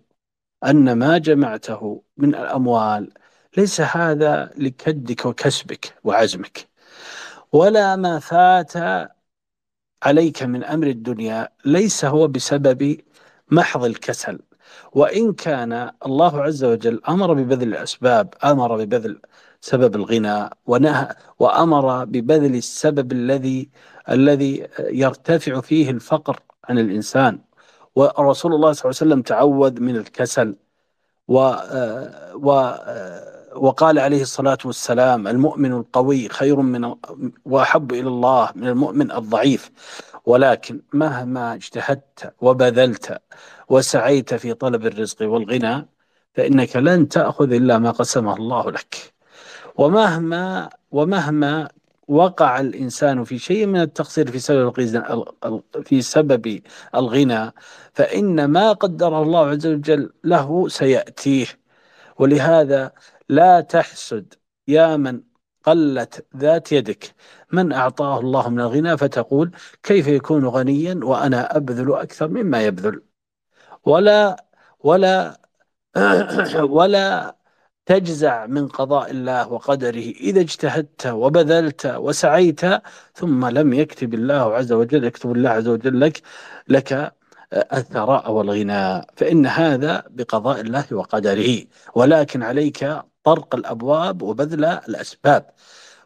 أن 0.65 0.93
ما 0.93 1.19
جمعته 1.19 2.03
من 2.17 2.35
الأموال 2.35 3.13
ليس 3.57 3.81
هذا 3.81 4.51
لكدك 4.59 5.27
وكسبك 5.27 5.95
وعزمك. 6.05 6.69
ولا 7.53 7.97
ما 7.97 8.19
فات 8.19 8.73
عليك 10.05 10.43
من 10.43 10.65
أمر 10.65 10.87
الدنيا 10.87 11.49
ليس 11.65 12.05
هو 12.05 12.29
بسبب 12.29 12.97
محض 13.51 13.85
الكسل. 13.85 14.39
وإن 14.93 15.33
كان 15.33 15.91
الله 16.07 16.43
عز 16.43 16.65
وجل 16.65 17.01
أمر 17.09 17.33
ببذل 17.35 17.69
الأسباب 17.69 18.35
أمر 18.45 18.77
ببذل 18.77 19.21
سبب 19.61 19.97
الغنى 19.97 20.51
ونهى 20.67 21.09
وأمر 21.39 22.05
ببذل 22.05 22.55
السبب 22.55 23.13
الذي 23.13 23.69
الذي 24.11 24.67
يرتفع 24.79 25.61
فيه 25.61 25.91
الفقر 25.91 26.41
عن 26.65 26.79
الإنسان. 26.79 27.39
ورسول 27.97 28.55
الله 28.55 28.73
صلى 28.73 28.91
الله 28.91 28.99
عليه 29.01 29.07
وسلم 29.07 29.23
تعوذ 29.23 29.81
من 29.81 29.97
الكسل. 29.97 30.57
و, 31.29 31.55
و 32.35 32.75
وقال 33.57 33.99
عليه 33.99 34.23
الصلاة 34.23 34.59
والسلام 34.65 35.29
المؤمن 35.29 35.73
القوي 35.73 36.29
خير 36.29 36.57
من 36.57 36.95
وأحب 37.45 37.93
إلى 37.93 38.09
الله 38.09 38.49
من 38.55 38.69
المؤمن 38.69 39.13
الضعيف. 39.13 39.71
ولكن 40.27 40.81
مهما 40.93 41.55
اجتهدت 41.55 42.35
وبذلت 42.41 43.19
وسعيت 43.69 44.35
في 44.35 44.55
طلب 44.55 44.87
الرزق 44.87 45.23
والغنى 45.23 45.89
فإنك 46.35 46.77
لن 46.77 47.09
تأخذ 47.09 47.53
إلا 47.53 47.79
ما 47.79 47.91
قسمه 47.91 48.37
الله 48.37 48.71
لك. 48.71 49.13
ومهما 49.77 50.71
ومهما 50.91 51.69
وقع 52.09 52.61
الإنسان 52.61 53.25
في 53.25 53.39
شيء 53.39 53.67
من 53.67 53.81
التقصير 53.81 54.31
في 54.31 54.39
سبب 54.39 54.73
في 55.85 56.03
سبب 56.03 56.61
الغنى 56.95 57.53
فإن 57.93 58.45
ما 58.45 58.73
قدره 58.73 59.23
الله 59.23 59.47
عز 59.47 59.67
وجل 59.67 60.13
له 60.25 60.69
سيأتيه. 60.69 61.47
ولهذا 62.19 62.93
لا 63.29 63.61
تحسد 63.61 64.35
يا 64.69 64.97
من 64.97 65.23
قلت 65.65 66.27
ذات 66.37 66.73
يدك. 66.73 67.15
من 67.53 67.73
أعطاه 67.73 68.21
الله 68.21 68.49
من 68.51 68.61
الغنى 68.61 68.97
فتقول 68.97 69.51
كيف 69.83 70.07
يكون 70.09 70.47
غنيا 70.47 71.01
وأنا 71.03 71.57
أبذل 71.57 71.93
أكثر 71.95 72.29
مما 72.29 72.63
يبذل. 72.67 73.03
ولا 73.85 74.47
ولا 74.81 75.41
ولا 76.79 77.37
تجزع 77.87 78.47
من 78.47 78.69
قضاء 78.69 79.11
الله 79.11 79.53
وقدره. 79.53 79.99
إذا 80.21 80.41
اجتهدت 80.41 81.07
وبذلت 81.07 81.87
وسعيت 81.87 82.61
ثم 83.15 83.47
لم 83.47 83.73
يكتب 83.73 84.15
الله 84.15 84.55
عز 84.55 84.73
وجل 84.73 85.05
يكتب 85.05 85.33
الله 85.33 85.51
عز 85.51 85.69
وجل 85.69 86.01
لك 86.01 86.23
لك 86.69 87.15
الثراء 87.73 88.33
والغنى. 88.33 89.03
فإن 89.17 89.47
هذا 89.47 90.05
بقضاء 90.11 90.61
الله 90.61 90.87
وقدره. 90.93 91.65
ولكن 91.95 92.43
عليك 92.43 93.05
طرق 93.25 93.55
الأبواب 93.55 94.23
وبذل 94.23 94.65
الأسباب. 94.65 95.51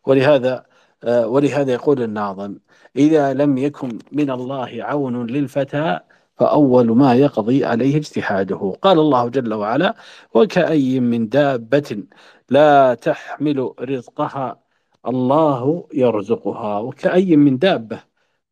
ولهذا 0.06 0.66
ولهذا 1.06 1.72
يقول 1.72 2.02
الناظم 2.02 2.58
إذا 2.96 3.34
لم 3.34 3.58
يكن 3.58 3.98
من 4.12 4.30
الله 4.30 4.70
عون 4.84 5.26
للفتى 5.26 6.00
فأول 6.38 6.96
ما 6.96 7.14
يقضي 7.14 7.64
عليه 7.64 7.96
اجتهاده. 7.96 8.76
قال 8.82 8.98
الله 8.98 9.28
جل 9.28 9.54
وعلا 9.54 9.96
وكأي 10.34 11.00
من 11.00 11.28
دابة 11.28 12.04
لا 12.50 12.94
تحمل 12.94 13.72
رزقها 13.80 14.62
الله 15.06 15.88
يرزقها. 15.94 16.78
وكأي 16.80 17.36
من 17.36 17.58
دابة 17.58 18.02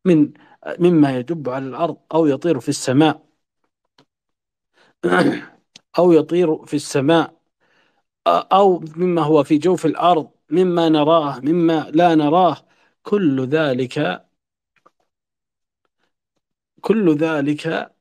من 0.05 0.33
مما 0.79 1.17
يدب 1.17 1.49
على 1.49 1.65
الأرض 1.65 1.97
أو 2.13 2.25
يطير 2.27 2.59
في 2.59 2.69
السماء. 2.69 3.21
أو 5.99 6.11
يطير 6.11 6.65
في 6.65 6.75
السماء. 6.75 7.36
أو 8.27 8.83
مما 8.95 9.21
هو 9.21 9.43
في 9.43 9.57
جوف 9.57 9.85
الأرض 9.85 10.29
مما 10.49 10.89
نراه 10.89 11.39
مما 11.39 11.91
لا 11.93 12.15
نراه 12.15 12.57
كل 13.03 13.47
ذلك 13.47 14.25
كل 16.81 17.15
ذلك 17.15 17.91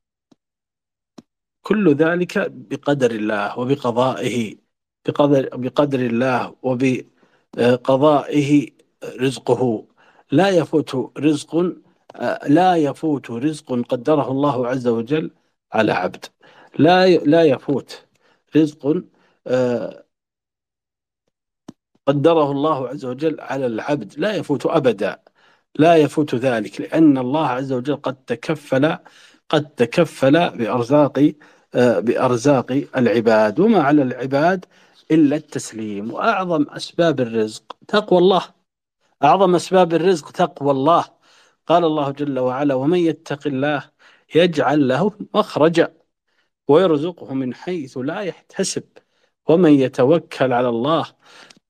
كل 1.62 1.94
ذلك 1.94 2.50
بقدر 2.50 3.10
الله 3.10 3.58
وبقضائه 3.58 4.56
بقدر 5.06 5.56
بقدر 5.56 6.00
الله 6.00 6.56
وبقضائه 6.62 8.70
رزقه. 9.20 9.86
لا 10.30 10.48
يفوت 10.48 11.12
رزق 11.18 11.76
لا 12.46 12.76
يفوت 12.76 13.30
رزق 13.30 13.86
قدره 13.88 14.30
الله 14.30 14.66
عز 14.66 14.88
وجل 14.88 15.30
على 15.72 15.92
عبد. 15.92 16.24
لا 16.78 17.06
لا 17.06 17.42
يفوت 17.42 18.06
رزق 18.56 19.02
قدره 22.06 22.50
الله 22.50 22.88
عز 22.88 23.04
وجل 23.04 23.40
على 23.40 23.66
العبد 23.66 24.14
لا 24.18 24.34
يفوت 24.34 24.66
أبدا 24.66 25.18
لا 25.78 25.96
يفوت 25.96 26.34
ذلك 26.34 26.80
لأن 26.80 27.18
الله 27.18 27.46
عز 27.46 27.72
وجل 27.72 27.96
قد 27.96 28.14
تكفل 28.14 28.96
قد 29.48 29.68
تكفل 29.68 30.50
بأرزاق 30.50 31.32
بأرزاق 31.74 32.84
العباد 32.96 33.60
وما 33.60 33.82
على 33.82 34.02
العباد 34.02 34.64
إلا 35.10 35.36
التسليم. 35.36 36.12
وأعظم 36.12 36.62
أسباب 36.68 37.20
الرزق 37.20 37.76
تقوى 37.88 38.18
الله. 38.18 38.42
أعظم 39.24 39.54
أسباب 39.54 39.94
الرزق 39.94 40.30
تقوى 40.30 40.70
الله. 40.70 41.04
قال 41.66 41.84
الله 41.84 42.10
جل 42.10 42.38
وعلا 42.38 42.74
ومن 42.74 42.98
يتق 42.98 43.46
الله 43.46 43.90
يجعل 44.34 44.88
له 44.88 45.12
مخرجا 45.34 45.94
ويرزقه 46.68 47.34
من 47.34 47.54
حيث 47.54 47.98
لا 47.98 48.20
يحتسب 48.20 48.84
ومن 49.48 49.72
يتوكل 49.72 50.52
على 50.52 50.68
الله 50.68 51.06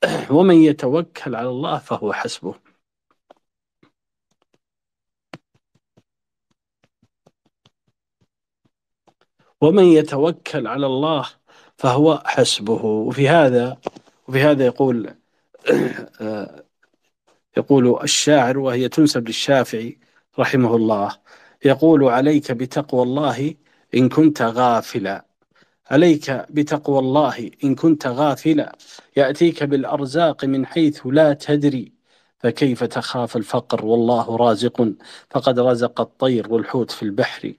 ومن 0.30 0.54
يتوكل 0.56 1.34
على 1.36 1.48
الله 1.48 1.78
فهو 1.78 2.12
حسبه. 2.12 2.54
ومن 9.60 9.84
يتوكل 9.84 10.66
على 10.66 10.86
الله 10.86 11.26
فهو 11.78 12.22
حسبه. 12.26 12.84
وفي 12.84 13.28
هذا 13.28 13.78
وفي 14.28 14.40
هذا 14.42 14.66
يقول 14.66 15.14
يقول 17.56 18.02
الشاعر 18.02 18.58
وهي 18.58 18.88
تنسب 18.88 19.26
للشافعي 19.28 19.98
رحمه 20.38 20.76
الله 20.76 21.16
يقول 21.64 22.04
عليك 22.04 22.52
بتقوى 22.52 23.02
الله 23.02 23.54
إن 23.94 24.08
كنت 24.08 24.42
غافلا. 24.42 25.26
عليك 25.90 26.30
بتقوى 26.50 26.98
الله 26.98 27.50
إن 27.64 27.74
كنت 27.74 28.06
غافلا. 28.06 28.78
يأتيك 29.16 29.64
بالأرزاق 29.64 30.44
من 30.44 30.66
حيث 30.66 31.00
لا 31.06 31.32
تدري. 31.32 31.92
فكيف 32.38 32.84
تخاف 32.84 33.36
الفقر؟ 33.36 33.84
والله 33.86 34.36
رازق. 34.36 34.92
فقد 35.30 35.58
رزق 35.58 36.00
الطير 36.00 36.52
والحوت 36.52 36.90
في 36.90 37.02
البحر. 37.02 37.52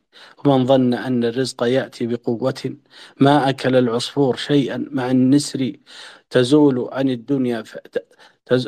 ومن 0.46 0.66
ظن 0.66 0.94
أن 0.94 1.24
الرزق 1.24 1.64
يأتي 1.64 2.08
بقوة. 2.08 2.78
ما 3.20 3.50
أكل 3.50 3.76
العصفور 3.76 4.36
شيئا 4.36 4.88
مع 4.92 5.12
النسر. 5.12 5.74
تزول 6.30 6.90
عن 6.92 7.10
الدنيا 7.10 7.64
تز... 8.46 8.68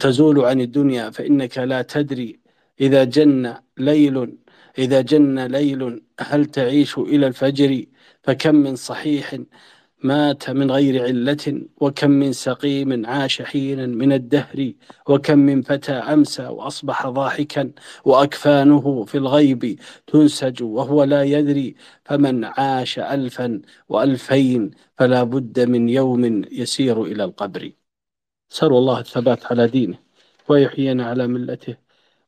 تزول 0.00 0.44
عن 0.44 0.60
الدنيا 0.60 1.10
فإنك 1.10 1.58
لا 1.58 1.82
تدري. 1.82 2.40
إذا 2.80 3.04
جن 3.04 3.54
ليل 3.78 4.38
إذا 4.78 5.00
جن 5.00 5.46
ليل 5.46 6.02
هل 6.20 6.46
تعيش 6.46 6.98
إلى 6.98 7.26
الفجر؟ 7.26 7.84
فكم 8.22 8.54
من 8.54 8.76
صحيح 8.76 9.38
مات 10.02 10.50
من 10.50 10.70
غير 10.70 11.02
علة 11.04 11.62
وكم 11.80 12.10
من 12.10 12.32
سقيم 12.32 13.06
عاش 13.06 13.42
حينا 13.42 13.86
من 13.86 14.12
الدهر 14.12 14.72
وكم 15.08 15.38
من 15.38 15.62
فتى 15.62 15.92
أمسى 15.92 16.46
وأصبح 16.46 17.06
ضاحكا 17.06 17.72
وأكفانه 18.04 19.04
في 19.04 19.18
الغيب 19.18 19.78
تنسج 20.06 20.62
وهو 20.62 21.04
لا 21.04 21.22
يدري. 21.22 21.74
فمن 22.04 22.44
عاش 22.44 22.98
ألفا 22.98 23.62
وألفين 23.88 24.70
فلا 24.98 25.22
بد 25.22 25.60
من 25.60 25.88
يوم 25.88 26.44
يسير 26.52 27.04
إلى 27.04 27.24
القبر. 27.24 27.72
سأل 28.48 28.68
الله 28.68 29.00
الثبات 29.00 29.46
على 29.46 29.68
دينه 29.68 29.98
ويحيينا 30.48 31.06
على 31.06 31.26
ملته 31.26 31.76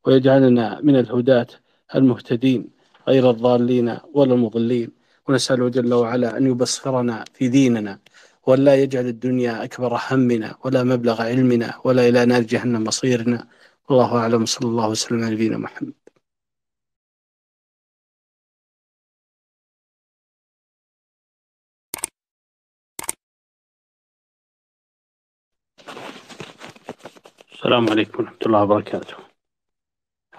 ويجعلنا 0.06 0.80
من 0.82 0.96
الهداة. 0.96 1.46
المهتدين 1.94 2.70
غير 3.08 3.30
الضالين 3.30 3.98
ولا 4.14 4.34
المضلين. 4.34 4.90
ونسأله 5.28 5.68
جل 5.68 5.94
وعلا 5.94 6.36
أن 6.36 6.46
يبصرنا 6.46 7.24
في 7.34 7.48
ديننا 7.48 7.98
وأن 8.46 8.64
لا 8.64 8.74
يجعل 8.82 9.06
الدنيا 9.06 9.64
أكبر 9.64 10.00
همنا 10.10 10.58
ولا 10.64 10.84
مبلغ 10.84 11.22
علمنا 11.22 11.80
ولا 11.84 12.08
إلى 12.08 12.24
نار 12.26 12.42
جهنم 12.42 12.84
مصيرنا. 12.84 13.48
والله 13.88 14.18
أعلم 14.18 14.46
صلى 14.46 14.68
الله 14.68 14.88
وسلم 14.88 15.24
على 15.24 15.34
نبينا 15.34 15.58
محمد. 15.58 15.92
السلام 27.52 27.90
عليكم 27.90 28.22
ورحمة 28.22 28.38
الله 28.46 28.62
وبركاته. 28.62 29.29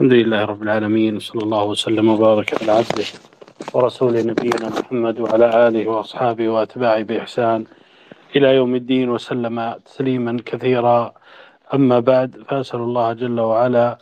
الحمد 0.01 0.13
لله 0.13 0.45
رب 0.45 0.63
العالمين 0.63 1.15
وصلى 1.15 1.43
الله 1.43 1.63
وسلم 1.63 2.09
وبارك 2.09 2.61
على 2.61 2.71
عبده 2.71 3.05
ورسول 3.73 4.13
نبينا 4.27 4.69
محمد 4.69 5.19
وعلى 5.19 5.67
آله 5.67 5.87
وأصحابه 5.87 6.49
وأتباعه 6.49 7.03
بإحسان 7.03 7.65
إلى 8.35 8.55
يوم 8.55 8.75
الدين 8.75 9.09
وسلم 9.09 9.75
تسليما 9.85 10.37
كثيرا. 10.45 11.13
أما 11.73 11.99
بعد 11.99 12.43
فأسأل 12.47 12.79
الله 12.79 13.13
جل 13.13 13.39
وعلا 13.39 13.97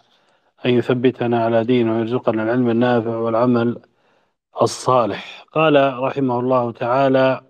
أن 0.66 0.72
يثبتنا 0.72 1.44
على 1.46 1.64
دينه 1.64 1.96
ويرزقنا 1.96 2.44
العلم 2.44 2.70
النافع 2.70 3.16
والعمل 3.18 3.80
الصالح. 4.62 5.46
قال 5.52 6.00
رحمه 6.00 6.40
الله 6.40 6.72
تعالى 6.72 7.42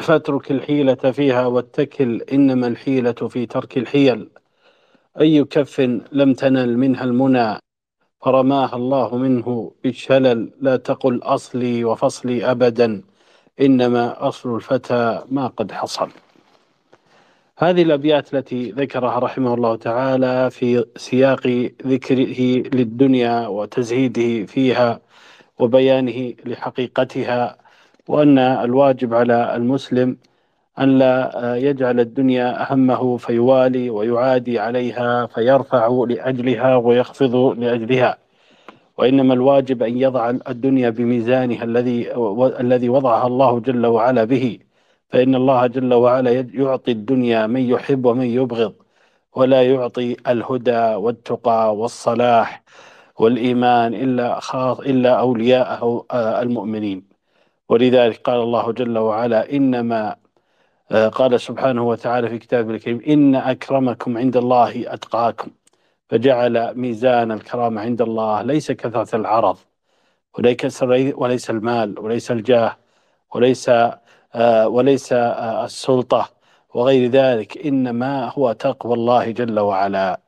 فاترك 0.00 0.50
الحيلة 0.50 0.94
فيها 0.94 1.46
واتكل 1.46 2.20
إنما 2.32 2.66
الحيلة 2.66 3.12
في 3.12 3.46
ترك 3.46 3.78
الحيل. 3.78 4.30
أي 5.20 5.44
كف 5.44 5.80
لم 6.12 6.34
تنل 6.34 6.78
منها 6.78 7.04
المنى 7.04 7.58
فرماها 8.20 8.76
الله 8.76 9.16
منه 9.16 9.72
بالشلل 9.82 10.50
لا 10.60 10.76
تقل 10.76 11.20
أصلي 11.22 11.84
وفصلي 11.84 12.50
أبدا 12.50 13.02
إنما 13.60 14.28
أصل 14.28 14.54
الفتى 14.56 15.22
ما 15.30 15.46
قد 15.46 15.72
حصل. 15.72 16.10
هذه 17.58 17.82
الأبيات 17.82 18.34
التي 18.34 18.70
ذكرها 18.70 19.18
رحمه 19.18 19.54
الله 19.54 19.76
تعالى 19.76 20.50
في 20.50 20.84
سياق 20.96 21.46
ذكره 21.86 22.40
للدنيا 22.74 23.46
وتزهيده 23.46 24.46
فيها 24.46 25.00
وبيانه 25.58 26.34
لحقيقتها 26.44 27.58
وأن 28.08 28.38
الواجب 28.38 29.14
على 29.14 29.56
المسلم 29.56 30.16
أن 30.78 30.98
لا 30.98 31.56
يجعل 31.56 32.00
الدنيا 32.00 32.72
أهمه 32.72 33.16
فيوالي 33.16 33.90
ويعادي 33.90 34.58
عليها 34.58 35.26
فيرفع 35.26 36.04
لأجلها 36.08 36.76
ويخفض 36.76 37.34
لأجلها. 37.58 38.18
وإنما 38.98 39.34
الواجب 39.34 39.82
أن 39.82 39.98
يضع 39.98 40.30
الدنيا 40.30 40.90
بميزانها 40.90 41.64
الذي 41.64 42.16
الذي 42.60 42.88
وضعها 42.88 43.26
الله 43.26 43.60
جل 43.60 43.86
وعلا 43.86 44.24
به. 44.24 44.58
فإن 45.08 45.34
الله 45.34 45.66
جل 45.66 45.94
وعلا 45.94 46.30
يعطي 46.54 46.92
الدنيا 46.92 47.46
من 47.46 47.60
يحب 47.60 48.04
ومن 48.06 48.26
يبغض 48.26 48.74
ولا 49.36 49.62
يعطي 49.62 50.16
الهدى 50.28 50.94
والتقى 50.94 51.76
والصلاح 51.76 52.62
والإيمان 53.18 53.94
إلا 53.94 54.40
خاص 54.40 54.80
إلا 54.80 55.10
أولياءه 55.20 56.06
المؤمنين. 56.14 57.12
ولذلك 57.68 58.20
قال 58.20 58.40
الله 58.40 58.72
جل 58.72 58.98
وعلا 58.98 59.52
إنما 59.52 60.10
آه، 60.10 60.21
قال 60.92 61.40
سبحانه 61.40 61.82
وتعالى 61.82 62.28
في 62.28 62.38
كتابه 62.38 62.74
الكريم 62.74 63.00
إن 63.08 63.34
أكرمكم 63.34 64.18
عند 64.18 64.36
الله 64.36 64.94
أتقاكم. 64.94 65.50
فجعل 66.08 66.74
ميزان 66.78 67.32
الكرامة 67.32 67.80
عند 67.80 68.02
الله 68.02 68.42
ليس 68.42 68.72
كثرة 68.72 69.16
العرض 69.16 69.58
وليس 70.38 70.82
وليس 71.16 71.50
المال 71.50 71.98
وليس 71.98 72.30
الجاه 72.30 72.76
وليس 73.34 73.68
آه، 74.34 74.68
وليس 74.68 75.12
آه، 75.12 75.64
السلطة 75.64 76.30
وغير 76.74 77.10
ذلك 77.10 77.66
إنما 77.66 78.32
هو 78.38 78.52
تقوى 78.52 78.94
الله 78.94 79.30
جل 79.30 79.60
وعلا. 79.60 80.20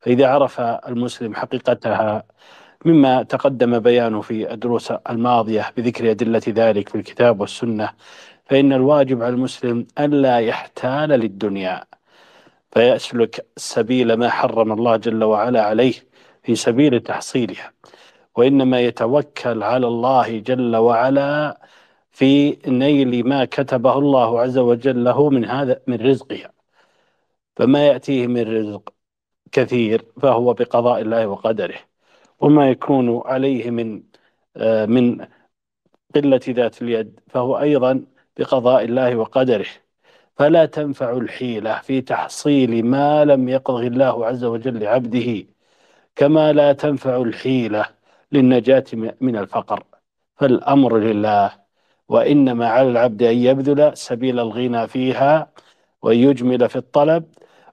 فإذا 0.00 0.28
عرف 0.28 0.60
المسلم 0.60 1.34
حقيقتها 1.34 2.24
مما 2.84 3.22
تقدم 3.22 3.78
بيانه 3.78 4.20
في 4.20 4.52
الدروس 4.52 4.90
الماضية 4.90 5.72
بذكر 5.76 6.10
أدلة 6.10 6.42
ذلك 6.48 6.88
في 6.88 6.94
الكتاب 6.94 7.40
والسنة 7.40 7.90
فإن 8.46 8.72
الواجب 8.72 9.22
على 9.22 9.34
المسلم 9.34 9.86
ألا 9.98 10.38
يحتال 10.38 11.08
للدنيا 11.08 11.84
فيسلك 12.72 13.46
سبيل 13.56 14.14
ما 14.14 14.30
حرم 14.30 14.72
الله 14.72 14.96
جل 14.96 15.24
وعلا 15.24 15.62
عليه 15.62 15.94
في 16.42 16.54
سبيل 16.54 17.00
تحصيلها 17.00 17.72
وإنما 18.36 18.80
يتوكل 18.80 19.62
على 19.62 19.86
الله 19.86 20.38
جل 20.38 20.76
وعلا 20.76 21.60
في 22.10 22.58
نيل 22.66 23.28
ما 23.28 23.44
كتبه 23.44 23.98
الله 23.98 24.40
عز 24.40 24.58
وجل 24.58 25.04
له 25.04 25.30
من 25.30 25.44
هذا 25.44 25.80
من 25.86 25.96
رزقها 25.96 26.52
فما 27.56 27.86
يأتيه 27.86 28.26
من 28.26 28.42
رزق 28.56 28.94
كثير 29.52 30.04
فهو 30.22 30.54
بقضاء 30.54 31.00
الله 31.00 31.26
وقدره. 31.26 31.78
وما 32.40 32.70
يكون 32.70 33.22
عليه 33.26 33.70
من 33.70 34.02
آه، 34.56 34.86
من 34.86 35.26
قلة 36.14 36.40
ذات 36.48 36.82
اليد 36.82 37.20
فهو 37.28 37.58
أيضا 37.58 38.06
بقضاء 38.38 38.84
الله 38.84 39.16
وقدره. 39.16 39.66
فلا 40.36 40.66
تنفع 40.66 41.12
الحيلة 41.12 41.78
في 41.78 42.00
تحصيل 42.00 42.86
ما 42.86 43.24
لم 43.24 43.48
يقضه 43.48 43.80
الله 43.80 44.26
عز 44.26 44.44
وجل 44.44 44.80
لعبده 44.80 45.46
كما 46.16 46.52
لا 46.52 46.72
تنفع 46.72 47.16
الحيلة 47.16 47.86
للنجاة 48.32 48.84
من 49.20 49.36
الفقر. 49.36 49.84
فالأمر 50.36 50.98
لله 50.98 51.52
وإنما 52.08 52.68
على 52.68 52.88
العبد 52.88 53.22
أن 53.22 53.36
يبذل 53.36 53.96
سبيل 53.96 54.40
الغنى 54.40 54.86
فيها 54.88 55.50
ويجمل 56.02 56.68
في 56.68 56.76
الطلب 56.76 57.24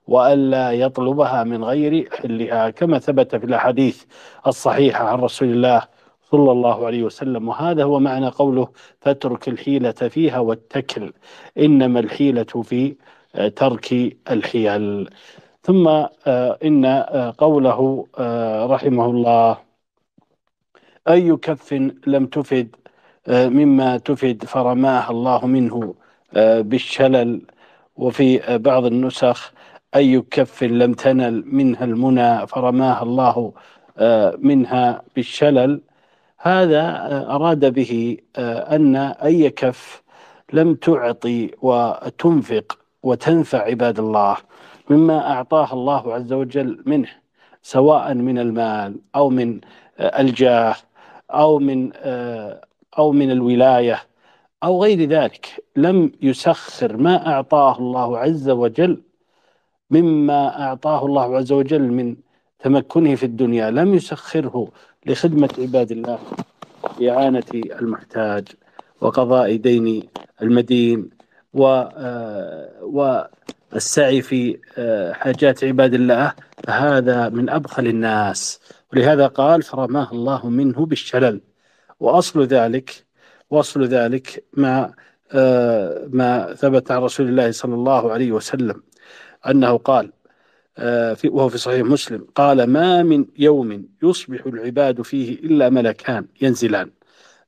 وألا 0.07 0.71
يطلبها 0.71 1.43
من 1.43 1.63
غير 1.63 2.09
حلها. 2.11 2.69
كما 2.69 2.99
ثبت 2.99 3.35
في 3.35 3.45
الأحاديث 3.45 4.03
الصحيحة 4.47 5.07
عن 5.07 5.19
رسول 5.19 5.47
الله 5.49 5.92
صلى 6.33 6.51
الله 6.51 6.85
عليه 6.85 7.03
وسلم 7.03 7.47
وهذا 7.47 7.83
هو 7.83 7.99
معنى 7.99 8.27
قوله 8.27 8.67
فاترك 9.01 9.47
الحيلة 9.47 9.91
فيها 9.91 10.39
واتكل 10.39 11.13
إنما 11.57 11.99
الحيلة 11.99 12.43
في 12.63 12.95
ترك 13.55 13.93
الحيل 14.31 15.09
ثم 15.63 15.87
إن 16.67 16.85
قوله 17.37 18.07
رحمه 18.73 19.05
الله 19.05 19.57
أي 21.09 21.35
كف 21.37 21.73
لم 22.07 22.25
تفد 22.25 22.75
مما 23.29 23.97
تفد 23.97 24.45
فرماها 24.45 25.11
الله 25.11 25.45
منه 25.47 25.93
بالشلل 26.69 27.41
وفي 27.95 28.57
بعض 28.57 28.85
النسخ 28.85 29.53
أي 29.95 30.21
كف 30.31 30.63
لم 30.63 30.93
تنل 30.93 31.43
منها 31.45 31.83
المنى 31.85 32.47
فرماها 32.47 33.03
الله 33.03 33.53
منها 34.37 35.01
بالشلل 35.15 35.81
هذا 36.45 36.81
أراد 37.29 37.73
به 37.73 38.17
أن 38.37 38.95
أي 38.95 39.49
كف 39.49 40.03
لم 40.53 40.75
تعطي 40.75 41.51
وتنفق 41.61 42.79
وتنفع 43.03 43.63
عباد 43.63 43.99
الله 43.99 44.37
مما 44.89 45.31
أعطاه 45.31 45.73
الله 45.73 46.13
عز 46.13 46.33
وجل 46.33 46.83
منه 46.85 47.09
سواء 47.61 48.13
من 48.13 48.39
المال 48.39 48.95
أو 49.15 49.29
من 49.29 49.59
الجاه 49.99 50.75
أو 51.31 51.59
من 51.59 51.91
أو 52.97 53.11
من 53.11 53.31
الولاية 53.31 53.99
أو 54.63 54.83
غير 54.83 55.09
ذلك. 55.09 55.63
لم 55.75 56.11
يسخر 56.21 56.97
ما 56.97 57.27
أعطاه 57.27 57.77
الله 57.77 58.17
عز 58.17 58.49
وجل 58.49 59.01
مما 59.89 60.63
أعطاه 60.63 61.05
الله 61.05 61.37
عز 61.37 61.51
وجل 61.51 61.81
من 61.81 62.15
تمكنه 62.59 63.15
في 63.15 63.25
الدنيا. 63.25 63.71
لم 63.71 63.93
يسخره. 63.93 64.67
لخدمة 65.05 65.49
عباد 65.59 65.91
الله 65.91 66.19
إعانة 67.09 67.43
المحتاج 67.53 68.47
وقضاء 69.01 69.55
دين 69.55 70.03
المدين 70.41 71.09
و 71.53 71.83
والسعي 72.81 74.21
في 74.21 74.57
حاجات 75.13 75.63
عباد 75.63 75.93
الله. 75.93 76.33
فهذا 76.63 77.29
من 77.29 77.49
أبخل 77.49 77.87
الناس. 77.87 78.59
ولهذا 78.93 79.27
قال 79.27 79.61
فرماه 79.63 80.11
الله 80.11 80.49
منه 80.49 80.85
بالشلل 80.85 81.41
وأصل 81.99 82.43
ذلك 82.43 83.05
وأصل 83.49 83.83
ذلك 83.83 84.43
ما 84.53 84.93
ما 86.07 86.53
ثبت 86.53 86.91
عن 86.91 87.01
رسول 87.01 87.27
الله 87.29 87.51
صلى 87.51 87.73
الله 87.73 88.11
عليه 88.11 88.31
وسلم. 88.31 88.83
أنه 89.49 89.77
قال 89.77 90.11
في 90.75 91.29
وهو 91.31 91.49
في 91.49 91.57
صحيح 91.57 91.85
مسلم. 91.85 92.27
قال 92.35 92.63
ما 92.63 93.03
من 93.03 93.25
يوم 93.37 93.85
يصبح 94.03 94.45
العباد 94.45 95.01
فيه 95.01 95.39
إلا 95.39 95.69
ملكان 95.69 96.27
ينزلان. 96.41 96.91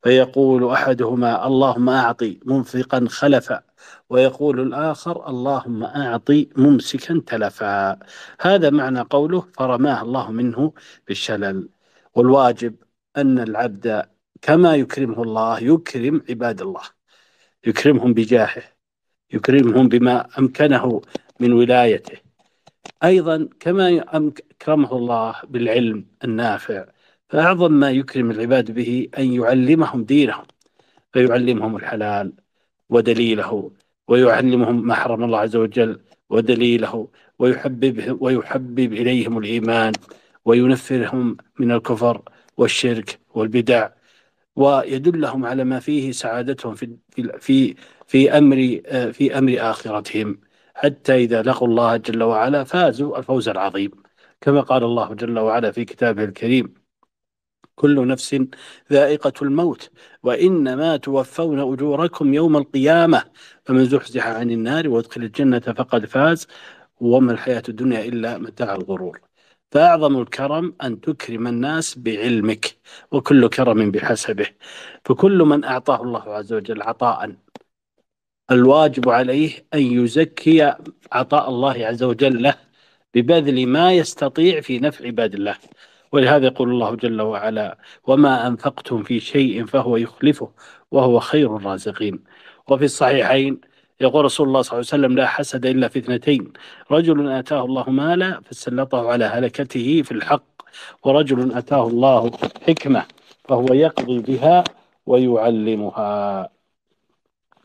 فيقول 0.03 0.71
أحدهما 0.71 1.47
اللهم 1.47 1.89
أعطي 1.89 2.39
منفقا 2.45 3.05
خلفا. 3.09 3.61
ويقول 4.09 4.59
الآخر 4.59 5.29
اللهم 5.29 5.83
أعطي 5.83 6.49
ممسكا 6.57 7.21
تلفا. 7.27 7.99
هذا 8.41 8.69
معنى 8.69 8.99
قوله 8.99 9.45
فرماه 9.53 10.01
الله 10.01 10.31
منه 10.31 10.73
بالشلل. 11.07 11.69
والواجب 12.15 12.75
أن 13.17 13.39
العبد 13.39 14.03
كما 14.41 14.75
يكرمه 14.75 15.23
الله 15.23 15.59
يكرم 15.59 16.21
عباد 16.29 16.61
الله. 16.61 16.81
يكرمهم 17.67 18.13
بجاهه 18.13 18.63
يكرمهم 19.33 19.87
بما 19.87 20.27
أمكنه 20.39 21.01
من 21.39 21.53
ولايته. 21.53 22.24
أيضا 23.03 23.49
كما 23.59 24.05
أكرمه 24.61 24.97
الله 24.97 25.35
بالعلم 25.43 26.05
النافع 26.23 26.85
فأعظم 27.30 27.72
ما 27.72 27.91
يكرم 27.91 28.31
العباد 28.31 28.72
به 28.72 29.07
أن 29.17 29.33
يعلمهم 29.33 30.03
دينهم 30.03 30.45
فيعلمهم 31.14 31.75
الحلال 31.75 32.33
ودليله 32.89 33.72
ويعلمهم 34.07 34.88
ما 34.88 34.95
حرم 34.95 35.23
الله 35.23 35.39
عز 35.39 35.55
وجل 35.55 35.99
ودليله 36.30 37.07
ويحبب 37.39 38.17
ويحبب 38.22 38.93
إليهم 38.93 39.38
الإيمان 39.38 39.93
وينفرهم 40.45 41.38
من 41.59 41.72
الكفر 41.72 42.22
والشرك 42.57 43.19
والبدع 43.35 43.89
ويدلهم 44.55 45.45
على 45.45 45.64
ما 45.64 45.80
فيه 45.80 46.11
سعادتهم 46.11 46.75
في 46.75 46.97
في 47.39 47.75
في 48.07 48.38
أمر 48.38 48.81
في 49.14 49.38
أمر 49.38 49.55
آخرتهم. 49.59 50.39
حتى 50.75 51.15
إذا 51.15 51.41
لقوا 51.41 51.67
الله 51.67 51.97
جل 51.97 52.23
وعلا 52.23 52.63
فازوا 52.63 53.17
الفوز 53.19 53.49
العظيم. 53.49 53.91
كما 54.41 54.61
قال 54.61 54.83
الله 54.83 55.13
جل 55.13 55.39
وعلا 55.39 55.71
في 55.71 55.85
كتابه 55.85 56.23
الكريم 56.23 56.73
كل 57.75 58.07
نفس 58.07 58.35
ذائقة 58.91 59.33
الموت 59.41 59.91
وإنما 60.23 60.97
توفون 60.97 61.59
أجوركم 61.73 62.33
يوم 62.33 62.57
القيامة 62.57 63.23
فمن 63.65 63.85
زحزح 63.85 64.27
عن 64.27 64.51
النار 64.51 64.89
وادخل 64.89 65.23
الجنة 65.23 65.59
فقد 65.59 66.05
فاز 66.05 66.47
وما 66.99 67.31
الحياة 67.31 67.63
الدنيا 67.69 68.05
إلا 68.05 68.37
متاع 68.37 68.75
الغرور. 68.75 69.21
فأعظم 69.71 70.21
الكرم 70.21 70.75
أن 70.83 71.01
تكرم 71.01 71.47
الناس 71.47 71.99
بعلمك 71.99 72.77
وكل 73.11 73.49
كرم 73.49 73.91
بحسبه. 73.91 74.47
فكل 75.05 75.37
من 75.43 75.63
أعطاه 75.63 76.01
الله 76.03 76.33
عز 76.33 76.53
وجل 76.53 76.81
عطاء 76.81 77.35
الواجب 78.51 79.09
عليه 79.09 79.65
أن 79.74 79.80
يزكي 79.80 80.74
عطاء 81.11 81.49
الله 81.49 81.85
عز 81.85 82.03
وجل 82.03 82.43
له 82.43 82.56
ببذل 83.14 83.67
ما 83.67 83.93
يستطيع 83.93 84.61
في 84.61 84.80
نفع 84.80 85.06
عباد 85.06 85.33
الله. 85.33 85.56
ولهذا 86.11 86.45
يقول 86.45 86.69
الله 86.72 86.95
جل 86.95 87.22
وعلا 87.22 87.77
وما 88.07 88.48
أنفقتم 88.48 89.03
في 89.03 89.19
شيء 89.19 89.65
فهو 89.65 89.98
يخلفه 89.98 90.51
وهو 90.91 91.19
خير 91.19 91.57
الرازقين 91.57 92.24
وفي 92.69 92.85
الصحيحين 92.85 93.61
يقول 94.01 94.25
رسول 94.25 94.48
الله 94.48 94.61
صلى 94.61 94.80
الله 94.80 94.88
عليه 94.93 95.03
وسلم 95.03 95.17
لا 95.17 95.27
حسد 95.27 95.65
إلا 95.65 95.88
في 95.88 95.99
اثنتين 95.99 96.53
رجل 96.91 97.32
آتاه 97.32 97.65
الله 97.65 97.90
مالا 97.90 98.41
فسلطه 98.41 99.09
على 99.11 99.25
هلكته 99.25 100.01
في 100.01 100.11
الحق 100.11 100.43
ورجل 101.03 101.51
آتاه 101.53 101.88
الله 101.88 102.32
حكمة 102.67 103.06
فهو 103.43 103.65
يقضي 103.74 104.19
بها 104.19 104.64
ويعلمها 105.06 106.49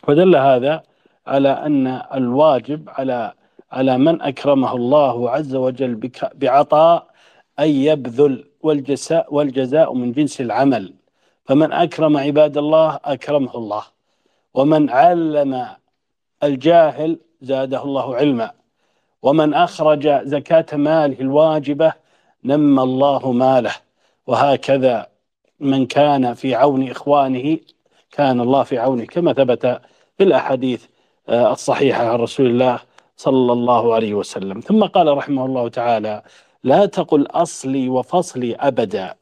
فدل 0.03 0.37
هذا 0.37 0.83
على 1.27 1.49
أن 1.49 2.03
الواجب 2.15 2.89
على 2.89 3.33
على 3.73 3.99
من 3.99 4.23
أكرمه 4.23 4.75
الله 4.77 5.31
عز 5.31 5.55
وجل 5.55 6.11
بعطاء 6.35 7.07
أن 7.61 7.69
يبذل 7.69 8.45
والجزاء 8.63 9.35
والجزاء 9.35 9.95
من 9.95 10.13
جنس 10.13 10.41
العمل. 10.41 10.95
فمن 11.45 11.73
أكرم 11.73 12.17
عباد 12.17 12.57
الله 12.57 13.01
أكرمه 13.05 13.55
الله 13.55 13.83
ومن 14.55 14.91
علم 14.91 15.67
الجاهل 16.43 17.19
زاده 17.43 17.83
الله 17.83 18.17
علما 18.17 18.51
ومن 19.23 19.55
أخرج 19.55 20.09
زكاة 20.23 20.67
ماله 20.77 21.21
الواجبة 21.21 21.93
نمى 22.45 22.83
الله 22.83 23.33
ماله. 23.33 23.75
وهكذا 24.27 25.07
من 25.61 25.87
كان 25.87 26.35
في 26.35 26.55
عون 26.55 26.91
إخوانه 26.91 27.59
كان 28.11 28.41
الله 28.41 28.63
في 28.63 28.79
عونه 28.79 29.05
كما 29.05 29.33
ثبت 29.33 29.67
في 30.19 30.25
الأحاديث 30.25 30.85
آه، 31.29 31.53
الصحيحة 31.53 32.09
عن 32.09 32.19
رسول 32.19 32.47
الله 32.47 32.81
صلى 33.17 33.53
الله 33.53 33.95
عليه 33.95 34.15
وسلم. 34.15 34.61
ثم 34.61 34.85
قال 34.85 35.17
رحمه 35.17 35.47
الله 35.47 35.69
تعالى 35.69 36.23
لا 36.65 36.87
تقل 36.87 37.27
أصلي 37.31 37.89
وفصلي 37.89 38.55
أبدا 38.57 39.15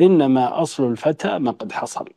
إنما 0.00 0.62
أصل 0.62 0.90
الفتى 0.90 1.38
ما 1.38 1.50
قد 1.50 1.72
حصل. 1.72 2.08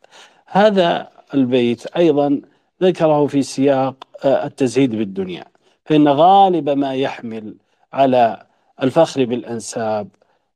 هذا 0.48 1.10
البيت 1.34 1.88
أيضا 1.88 2.42
ذكره 2.84 3.28
في 3.28 3.42
سياق 3.42 3.96
آه، 4.26 4.46
التزهيد 4.46 4.96
بالدنيا. 4.96 5.46
فإن 5.86 6.08
غالب 6.08 6.70
ما 6.70 6.96
يحمل 6.96 7.56
على 7.94 8.46
الفخر 8.84 9.26
بالأنساب 9.26 10.08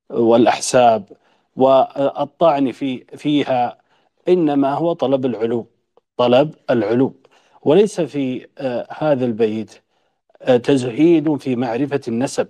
والأحساب 0.09 1.03
والطعن 1.55 2.71
في 2.71 3.05
فيها 3.17 3.80
إنما 4.29 4.73
هو 4.73 4.93
طلب 4.93 5.25
العلو 5.25 5.67
طلب 6.17 6.55
العلو 6.69 7.13
وليس 7.61 8.01
في 8.01 8.47
آه، 8.57 8.87
هذا 8.97 9.25
البيت 9.25 9.81
آه، 10.41 10.57
تزهيد 10.57 11.35
في 11.37 11.55
معرفة 11.55 12.01
النسب. 12.07 12.47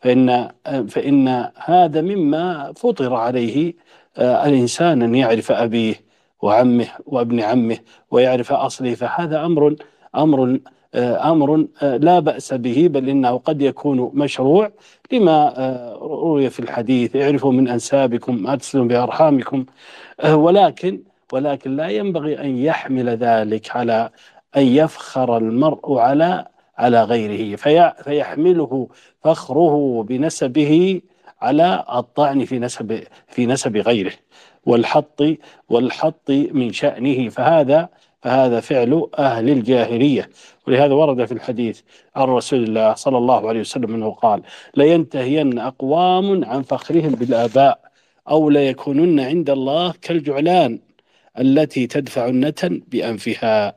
فإن 0.00 0.48
فإن 0.88 1.50
هذا 1.56 2.00
مما 2.00 2.72
فطر 2.72 3.14
عليه 3.14 3.74
الإنسان 4.18 5.02
أن 5.02 5.14
يعرف 5.14 5.52
أبيه 5.52 5.94
وعمه 6.42 6.88
وابن 7.06 7.40
عمه 7.40 7.78
ويعرف 8.10 8.52
أصله. 8.52 8.94
فهذا 8.94 9.44
أمر 9.44 9.76
أمر 10.16 10.58
آه، 10.94 11.66
آه، 11.82 11.96
لا 11.96 12.18
بأس 12.20 12.54
به 12.54 12.88
بل 12.90 13.08
إنه 13.08 13.38
قد 13.38 13.62
يكون 13.62 14.10
مشروع 14.14 14.72
لما 15.12 15.58
آه، 15.58 15.94
روي 15.94 16.50
في 16.50 16.60
الحديث. 16.60 17.16
اعرفوا 17.16 17.52
من 17.52 17.68
أنسابكم 17.68 18.42
ما 18.42 18.56
تسلم 18.56 18.88
بأرحامكم. 18.88 19.66
ولكن 20.28 21.02
ولكن 21.32 21.76
لا 21.76 21.88
ينبغي 21.88 22.40
أن 22.40 22.56
يحمل 22.56 23.08
ذلك 23.08 23.76
على 23.76 24.10
أن 24.56 24.62
يفخر 24.62 25.36
المرء 25.36 25.98
على 25.98 26.46
على 26.78 27.04
غيره. 27.04 27.56
في 27.56 27.92
فيحمله 28.04 28.88
فخره 29.24 30.02
بنسبه 30.02 31.00
على 31.40 31.84
الطعن 31.94 32.44
في 32.44 32.58
نسب 32.58 33.02
في 33.28 33.46
نسب 33.46 33.76
غيره. 33.76 34.12
والحط 34.66 35.22
والحط 35.68 36.30
من 36.30 36.72
شأنه. 36.72 37.28
فهذا 37.28 37.88
فهذا 38.22 38.60
فعل 38.60 39.06
أهل 39.18 39.50
الجاهلية. 39.50 40.30
ولهذا 40.66 40.94
ورد 40.94 41.24
في 41.24 41.32
الحديث 41.32 41.80
عن 42.16 42.22
رسول 42.28 42.62
الله 42.62 42.94
صلى 42.94 43.18
الله 43.18 43.48
عليه 43.48 43.60
وسلم 43.60 43.94
أنه 43.94 44.10
قال 44.10 44.42
لينتهين 44.76 45.58
أقوام 45.58 46.44
عن 46.44 46.62
فخرهم 46.62 47.10
بالآباء 47.10 47.89
أو 48.30 48.50
ليكونن 48.50 49.20
عند 49.20 49.50
الله 49.50 49.94
كالجعلان 50.02 50.80
التي 51.38 51.86
تدفع 51.86 52.28
النتن 52.28 52.82
بأنفها. 52.88 53.76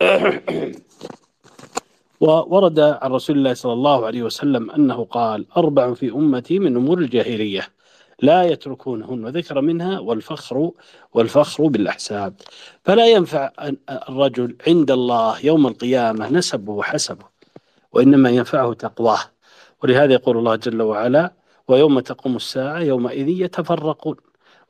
وورد 2.20 2.80
عن 2.80 3.10
رسول 3.12 3.38
الله 3.38 3.54
صلى 3.54 3.72
الله 3.72 4.06
عليه 4.06 4.22
وسلم 4.22 4.70
أنه 4.70 5.04
قال 5.04 5.46
أربع 5.56 5.94
في 5.94 6.10
أمتي 6.10 6.58
من 6.58 6.76
أمور 6.76 6.98
الجاهلية 6.98 7.68
لا 8.22 8.42
يتركونهن. 8.42 9.24
وذكر 9.24 9.60
منها 9.60 9.98
والفخر 9.98 10.70
والفخر 11.14 11.66
بالأحساب. 11.66 12.34
فلا 12.84 13.06
ينفع 13.06 13.50
الرجل 14.08 14.56
عند 14.66 14.90
الله 14.90 15.46
يوم 15.46 15.66
القيامة 15.66 16.28
نسبه 16.28 16.72
وحسبه 16.72 17.24
وإنما 17.92 18.30
ينفعه 18.30 18.72
تقواه. 18.72 19.20
ولهذا 19.82 20.12
يقول 20.12 20.38
الله 20.38 20.56
جل 20.56 20.82
وعلا 20.82 21.32
ويوم 21.68 22.00
تقوم 22.00 22.36
الساعة 22.36 22.80
يومئذ 22.80 23.28
يتفرقون. 23.28 24.16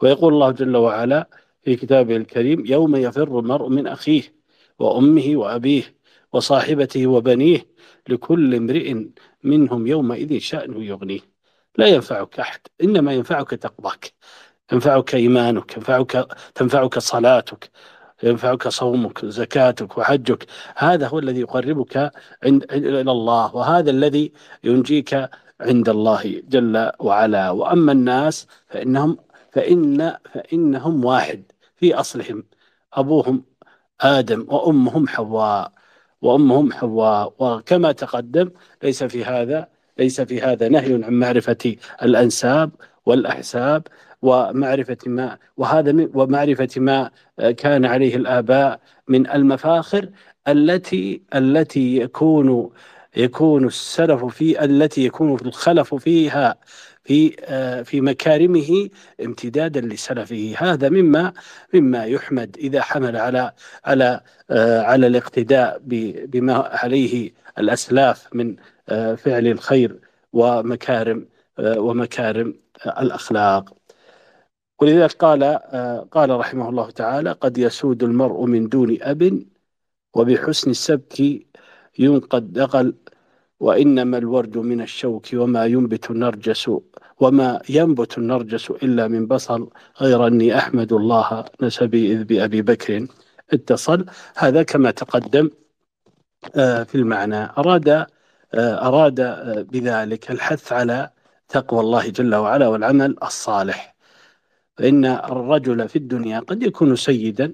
ويقول 0.02 0.34
الله 0.34 0.50
جل 0.50 0.76
وعلا 0.76 1.28
في 1.62 1.76
كتابه 1.76 2.16
الكريم 2.16 2.66
يوم 2.66 2.96
يفر 2.96 3.38
المرء 3.38 3.68
من 3.68 3.86
أخيه 3.86 4.22
وأمه 4.78 5.32
وأبيه 5.36 5.96
وصاحبته 6.32 7.06
وبنيه 7.06 7.66
لكل 8.08 8.54
امرئ 8.54 8.94
منهم 9.42 9.86
يومئذ 9.86 10.38
شأن 10.38 10.82
يغنيه. 10.82 11.20
لا 11.78 11.86
ينفعك 11.86 12.40
أحد 12.40 12.60
إنما 12.82 13.12
ينفعك 13.12 13.50
تقواك 13.50 14.12
ينفعك 14.72 15.14
إيمانك 15.14 15.76
ينفعك 15.76 16.26
تنفعك 16.54 16.98
صلاتك 16.98 17.70
ينفعك 18.22 18.68
صومك 18.68 19.24
زكاتك 19.24 19.98
وحجك. 19.98 20.46
هذا 20.76 21.08
هو 21.08 21.18
الذي 21.18 21.40
يقربك 21.40 22.12
عند 22.44 22.72
إلى 22.72 23.10
الله 23.10 23.56
وهذا 23.56 23.90
الذي 23.90 24.32
ينجيك 24.64 25.28
عند 25.60 25.88
الله 25.88 26.42
جل 26.48 26.90
وعلا. 27.00 27.50
وأما 27.50 27.92
الناس 27.92 28.46
فإنهم 28.68 29.18
فإن 29.52 30.16
فإنهم 30.32 31.04
واحد 31.04 31.42
في 31.76 31.94
أصلهم 31.94 32.44
أبوهم 32.92 33.44
آدم 34.00 34.46
وأمهم 34.48 35.08
حواء 35.08 35.72
وأمهم 36.22 36.72
حواء. 36.72 37.34
وكما 37.38 37.92
تقدم 37.92 38.50
ليس 38.82 39.04
في 39.04 39.24
هذا 39.24 39.68
ليس 39.98 40.20
في 40.20 40.40
هذا 40.40 40.68
نهي 40.68 41.04
عن 41.04 41.12
معرفة 41.12 41.76
الأنساب 42.02 42.70
والأحساب 43.06 43.86
ومعرفة 44.22 44.98
ما 45.06 45.38
وهذا 45.56 46.08
ومعرفة 46.14 46.68
ما 46.76 47.10
كان 47.56 47.84
عليه 47.84 48.16
الآباء 48.16 48.80
من 49.08 49.30
المفاخر 49.30 50.08
التي 50.48 51.22
التي 51.34 51.96
يكون 51.96 52.70
يكون 53.16 53.66
السلف 53.66 54.24
في 54.24 54.64
التي 54.64 55.04
يكون 55.04 55.34
الخلف 55.34 55.94
فيها 55.94 56.56
في 57.04 57.30
في 57.84 58.00
مكارمه 58.00 58.88
امتدادا 59.24 59.80
لسلفه. 59.80 60.54
هذا 60.58 60.88
مما 60.88 61.32
مما 61.74 62.04
يحمد 62.04 62.56
إذا 62.58 62.82
حمل 62.82 63.16
على 63.16 63.52
على 63.84 64.20
على 64.90 65.06
الاقتداء 65.06 65.80
بما 66.26 66.54
عليه 66.54 67.32
الأسلاف 67.58 68.28
من 68.34 68.56
فعل 69.16 69.46
الخير 69.46 70.00
ومكارم 70.32 71.28
ومكارم 71.58 72.54
الأخلاق. 72.86 73.76
ولذلك 74.80 75.12
قال 75.12 75.44
قال 76.10 76.30
رحمه 76.30 76.68
الله 76.68 76.90
تعالى 76.90 77.32
قد 77.32 77.58
يسود 77.58 78.02
المرء 78.02 78.44
من 78.44 78.68
دون 78.68 78.98
أب 79.02 79.42
وبحسن 80.14 80.70
السبك 80.70 81.46
ينقد 81.98 82.52
دغل 82.52 82.94
وإنما 83.60 84.18
الورد 84.18 84.58
من 84.58 84.80
الشوك 84.80 85.26
وما 85.34 85.64
ينبت 85.64 86.10
النرجس 86.10 86.70
وما 87.20 87.60
ينبت 87.68 88.18
النرجس 88.18 88.70
إلا 88.70 89.08
من 89.08 89.26
بصل. 89.26 89.70
غير 90.00 90.26
أني 90.26 90.58
أحمد 90.58 90.92
الله 90.92 91.44
نسبي 91.62 92.12
إذ 92.12 92.24
بأبي 92.24 92.62
بكر 92.62 93.06
اتصل. 93.52 94.06
هذا 94.36 94.62
كما 94.62 94.90
تقدم 94.90 95.50
في 96.54 96.94
المعنى. 96.94 97.44
أراد 97.58 98.06
أراد 98.54 99.20
بذلك 99.72 100.30
الحث 100.30 100.72
على 100.72 101.10
تقوى 101.48 101.80
الله 101.80 102.08
جل 102.08 102.34
وعلا 102.34 102.68
والعمل 102.68 103.16
الصالح. 103.22 103.96
فإن 104.76 105.04
الرجل 105.04 105.88
في 105.88 105.96
الدنيا 105.96 106.40
قد 106.40 106.62
يكون 106.62 106.96
سيدا 106.96 107.52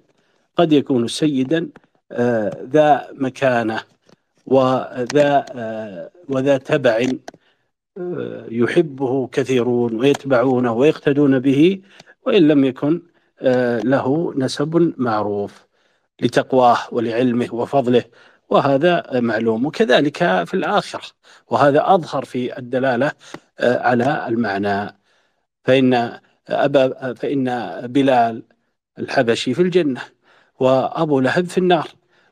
قد 0.57 0.73
يكون 0.73 1.09
سيدا 1.09 1.69
ذا 2.73 3.09
مكانة. 3.13 3.81
وذا 4.47 5.45
وذا 6.29 6.57
تبع 6.57 7.07
يحبه 8.51 9.27
كثيرون 9.27 10.01
ويتبعونه 10.01 10.73
ويقتدون 10.73 11.39
به 11.39 11.83
وإن 12.27 12.49
لم 12.49 12.65
يكن 12.65 13.03
له 13.85 14.35
نسب 14.37 14.95
معروف 14.97 15.67
لتقواه 16.23 16.79
ولعلمه 16.93 17.49
وفضله 17.53 18.05
وهذا 18.51 19.21
معلوم. 19.21 19.67
وكذلك 19.67 20.45
في 20.45 20.55
الآخرة 20.55 21.05
وهذا 21.51 21.95
أظهر 21.95 22.25
في 22.25 22.59
الدلالة 22.59 23.13
على 23.61 24.27
المعنى. 24.29 24.97
فإن 25.65 26.19
أبا 26.49 27.15
فإن 27.15 27.47
بلال 27.87 28.43
الحبشي 28.99 29.55
في 29.55 29.63
الجنة 29.63 30.01
وأبو 30.61 31.21
لهب 31.21 31.47
في 31.47 31.59
النار 31.59 31.89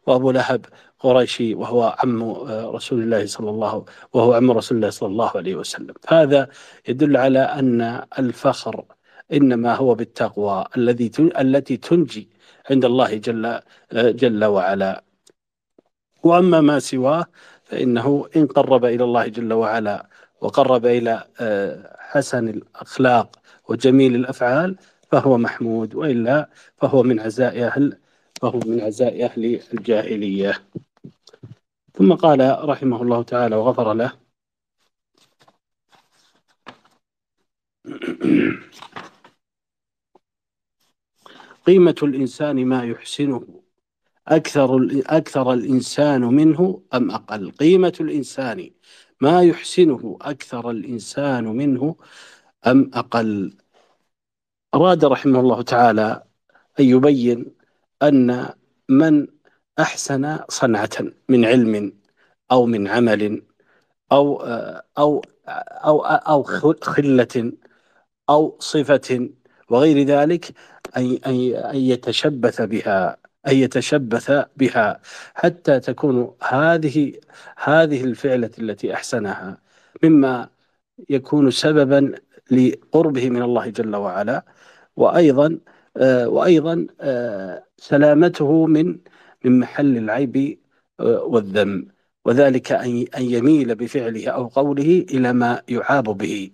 وأبو 0.07 0.31
لهب 0.31 0.67
قريشي 1.01 1.55
وهو 1.55 1.97
عم 1.99 2.23
رسول 2.77 3.03
الله 3.03 3.27
صلى 3.27 3.51
الله 3.51 3.85
وهو 4.13 4.33
عم 4.33 4.51
رسول 4.51 4.77
الله 4.77 4.91
صلى 4.91 5.09
الله 5.09 5.31
عليه 5.37 5.55
وسلم. 5.55 5.95
هذا 6.09 6.49
يدل 6.89 7.17
على 7.17 7.39
أن 7.39 8.03
الفخر 8.19 8.85
إنما 9.33 9.75
هو 9.75 9.95
بالتقوى 9.95 10.65
الذي 10.77 11.11
التي 11.19 11.77
تنجي 11.77 12.29
عند 12.71 12.85
الله 12.85 13.15
جل 13.15 13.61
جل 13.93 14.45
وعلا. 14.45 15.05
وأما 16.23 16.61
ما 16.61 16.79
سواه 16.79 17.25
فإنه 17.65 18.27
إن 18.37 18.47
قرب 18.47 18.85
إلى 18.85 19.05
الله 19.05 19.27
جل 19.27 19.53
وعلا 19.53 20.07
وقرب 20.41 20.87
إلى 20.87 21.25
حسن 21.99 22.49
الأخلاق 22.49 23.37
وجميل 23.69 24.15
الأفعال 24.15 24.77
فهو 25.13 25.39
محمود 25.39 25.95
وإلا 25.95 26.49
فهو 26.77 27.03
من 27.03 27.21
عزاء 27.21 27.67
أهل 27.67 27.97
فهو 28.43 28.61
من 28.67 28.81
عزاء 28.81 29.25
أهل 29.25 29.61
الجاهلية. 29.75 30.59
ثم 32.01 32.15
قال 32.15 32.69
رحمه 32.69 33.03
الله 33.03 33.23
تعالى 33.23 33.57
وغفر 33.57 33.93
له. 33.95 34.13
قيمة 41.67 41.95
الإنسان 42.03 42.67
ما 42.67 42.85
يحسنه 42.85 43.63
أكثر 44.29 44.89
أكثر 45.07 45.53
الإنسان 45.53 46.21
منه 46.21 46.83
أم 46.95 47.11
أقل؟ 47.11 47.51
قيمة 47.51 47.93
الإنسان 48.01 48.71
ما 49.21 49.43
يحسنه 49.43 50.19
أكثر 50.21 50.71
الإنسان 50.71 51.45
منه 51.45 51.97
أم 52.67 52.91
أقل؟ 52.95 53.57
أراد 54.75 55.05
رحمه 55.05 55.41
الله 55.41 55.63
تعالى 55.63 56.23
أن 56.81 56.85
يبين 56.85 57.55
أن 58.03 58.55
من 58.89 59.40
أحسن 59.81 60.39
صنعة 60.49 60.91
من 61.29 61.45
علم 61.45 61.93
أو 62.53 62.67
من 62.67 62.89
عمل 62.89 63.43
أو 64.13 64.43
أو 64.99 65.23
أو 65.85 66.01
أو 66.05 66.43
خلة 66.83 67.53
أو 68.31 68.57
صفة 68.61 69.31
وغير 69.69 70.07
ذلك 70.07 70.55
أن 70.97 71.19
أن 71.27 71.77
يتشبث 71.77 72.63
بها 72.63 73.17
أن 73.49 73.57
يتشبث 73.57 74.33
بها 74.57 75.01
حتى 75.35 75.81
تكون 75.81 76.35
هذه 76.43 77.13
هذه 77.59 78.05
الفعلة 78.05 78.51
التي 78.59 78.95
أحسنها 78.95 79.59
مما 80.03 80.49
يكون 81.09 81.51
سببا 81.51 82.15
لقربه 82.51 83.31
من 83.31 83.43
الله 83.43 83.69
جل 83.71 83.97
وعلا 83.97 84.45
وأيضا 84.97 85.59
وأيضا 86.27 86.87
سلامته 87.77 88.67
من 88.67 88.99
من 89.45 89.59
محل 89.59 89.97
العيب 89.97 90.59
والذم. 91.01 91.87
وذلك 92.25 92.73
أن 92.73 93.07
يميل 93.17 93.75
بفعله 93.75 94.29
أو 94.29 94.47
قوله 94.47 95.07
إلى 95.11 95.33
ما 95.33 95.63
يعاب 95.69 96.05
به. 96.05 96.51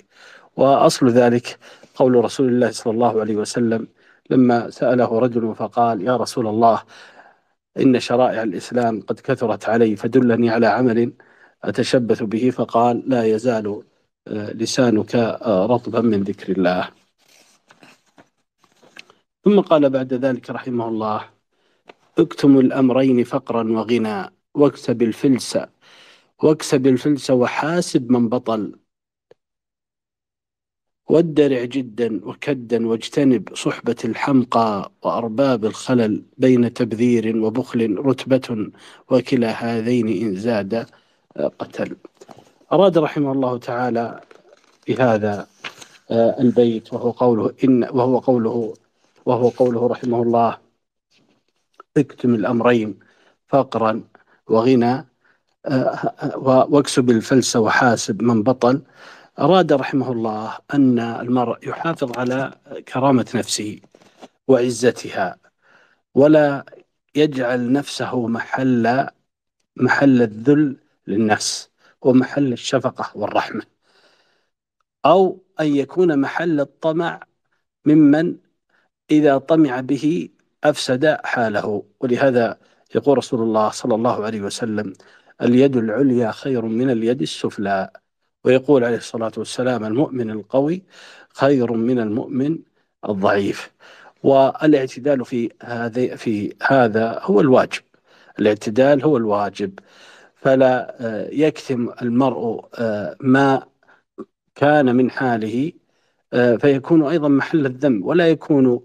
وأصل 0.56 1.08
ذلك 1.08 1.58
قول 1.94 2.24
رسول 2.24 2.48
الله 2.48 2.70
صلى 2.70 2.92
الله 2.92 3.20
عليه 3.20 3.36
وسلم 3.36 3.88
لما 4.30 4.70
سأله 4.70 5.18
رجل 5.18 5.54
فقال 5.54 6.02
يا 6.02 6.16
رسول 6.16 6.46
الله 6.46 6.82
إن 7.78 8.00
شرائع 8.00 8.42
الإسلام 8.42 9.00
قد 9.00 9.20
كثرت 9.20 9.68
علي 9.68 9.96
فدلني 9.96 10.50
على 10.50 10.66
عمل 10.66 11.12
أتشبث 11.64 12.22
به 12.22 12.50
فقال 12.50 13.02
لا 13.06 13.24
يزال 13.24 13.82
لسانك 14.30 15.14
رطبا 15.46 16.00
من 16.00 16.22
ذكر 16.22 16.52
الله. 16.52 16.88
ثم 19.44 19.60
قال 19.60 19.90
بعد 19.90 20.14
ذلك 20.14 20.50
رحمه 20.50 20.88
الله 20.88 21.35
اكتم 22.18 22.58
الأمرين 22.58 23.24
فقرا 23.24 23.72
وغنى 23.72 24.30
واكسب 24.54 25.02
الفلس 25.02 25.58
واكسب 26.42 26.86
الفلس 26.86 27.30
وحاسب 27.30 28.10
من 28.12 28.28
بطل. 28.28 28.78
وادرع 31.08 31.64
جدا 31.64 32.20
وكدا 32.24 32.86
واجتنب 32.88 33.54
صحبة 33.54 33.96
الحمقى 34.04 34.92
وأرباب 35.02 35.64
الخلل 35.64 36.22
بين 36.38 36.72
تبذير 36.72 37.36
وبخل 37.36 37.96
رتبة 37.98 38.70
وكلا 39.10 39.50
هذين 39.50 40.08
إن 40.08 40.36
زاد 40.36 40.86
قتل. 41.58 41.96
أراد 42.72 42.98
رحمه 42.98 43.32
الله 43.32 43.58
تعالى 43.58 44.20
بهذا 44.88 45.46
البيت 46.10 46.92
وهو 46.92 47.10
قوله 47.10 47.54
إن 47.64 47.84
وهو 47.84 48.18
قوله 48.18 48.74
وهو 49.26 49.48
قوله 49.48 49.86
رحمه 49.86 50.22
الله 50.22 50.65
اكتم 51.98 52.34
الأمرين 52.34 52.98
فقرا 53.48 54.04
وغنى 54.48 55.06
واكسب 56.36 57.10
الفلس 57.10 57.56
وحاسب 57.56 58.22
من 58.22 58.42
بطل. 58.42 58.82
أراد 59.38 59.72
رحمه 59.72 60.12
الله 60.12 60.58
أن 60.74 60.98
المرء 60.98 61.68
يحافظ 61.68 62.18
على 62.18 62.54
كرامة 62.92 63.26
نفسه 63.34 63.80
وعزتها 64.48 65.36
ولا 66.14 66.64
يجعل 67.14 67.72
نفسه 67.72 68.26
محل 68.26 69.06
محل 69.76 70.22
الذل 70.22 70.76
للناس 71.06 71.70
ومحل 72.02 72.52
الشفقة 72.52 73.10
والرحمة. 73.14 73.62
أو 75.04 75.44
أن 75.60 75.76
يكون 75.76 76.18
محل 76.20 76.60
الطمع 76.60 77.20
ممن 77.84 78.36
إذا 79.10 79.38
طمع 79.38 79.80
به 79.80 80.28
أفسد 80.70 81.16
حاله. 81.24 81.82
ولهذا 82.00 82.58
يقول 82.94 83.18
رسول 83.18 83.40
الله 83.42 83.70
صلى 83.70 83.94
الله 83.94 84.24
عليه 84.24 84.40
وسلم 84.40 84.92
اليد 85.42 85.76
العليا 85.76 86.30
خير 86.30 86.64
من 86.64 86.90
اليد 86.90 87.22
السفلى. 87.22 87.90
ويقول 88.44 88.84
عليه 88.84 88.96
الصلاة 88.96 89.32
والسلام 89.36 89.84
المؤمن 89.84 90.30
القوي 90.30 90.82
خير 91.34 91.72
من 91.72 91.98
المؤمن 91.98 92.58
الضعيف. 93.08 93.72
والاعتدال 94.22 95.24
في 95.24 95.50
هذا 95.62 96.16
في 96.16 96.54
هذا 96.62 97.20
هو 97.22 97.40
الواجب. 97.40 97.82
الاعتدال 98.38 99.04
هو 99.04 99.16
الواجب. 99.16 99.78
فلا 100.36 100.96
آه، 101.00 101.28
يكتم 101.32 101.90
المرء 102.02 102.68
آه، 102.74 103.16
ما 103.20 103.62
كان 104.54 104.96
من 104.96 105.10
حاله 105.10 105.72
آه، 106.32 106.56
فيكون 106.56 107.02
أيضا 107.02 107.28
محل 107.28 107.66
الذنب 107.66 108.04
ولا 108.04 108.28
يكون 108.28 108.80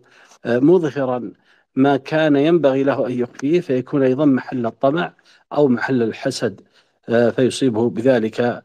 مظهرا 0.46 1.32
ما 1.76 1.98
كان 1.98 2.36
ينبغي 2.36 2.84
له 2.84 3.08
أن 3.08 3.12
يخفيه 3.12 3.60
فيكون 3.60 4.04
أيضا 4.04 4.26
محل 4.26 4.66
الطمع 4.66 5.14
أو 5.54 5.68
محل 5.68 6.04
الحسد 6.04 6.62
فيصيبه 7.36 7.90
بذلك 7.90 8.64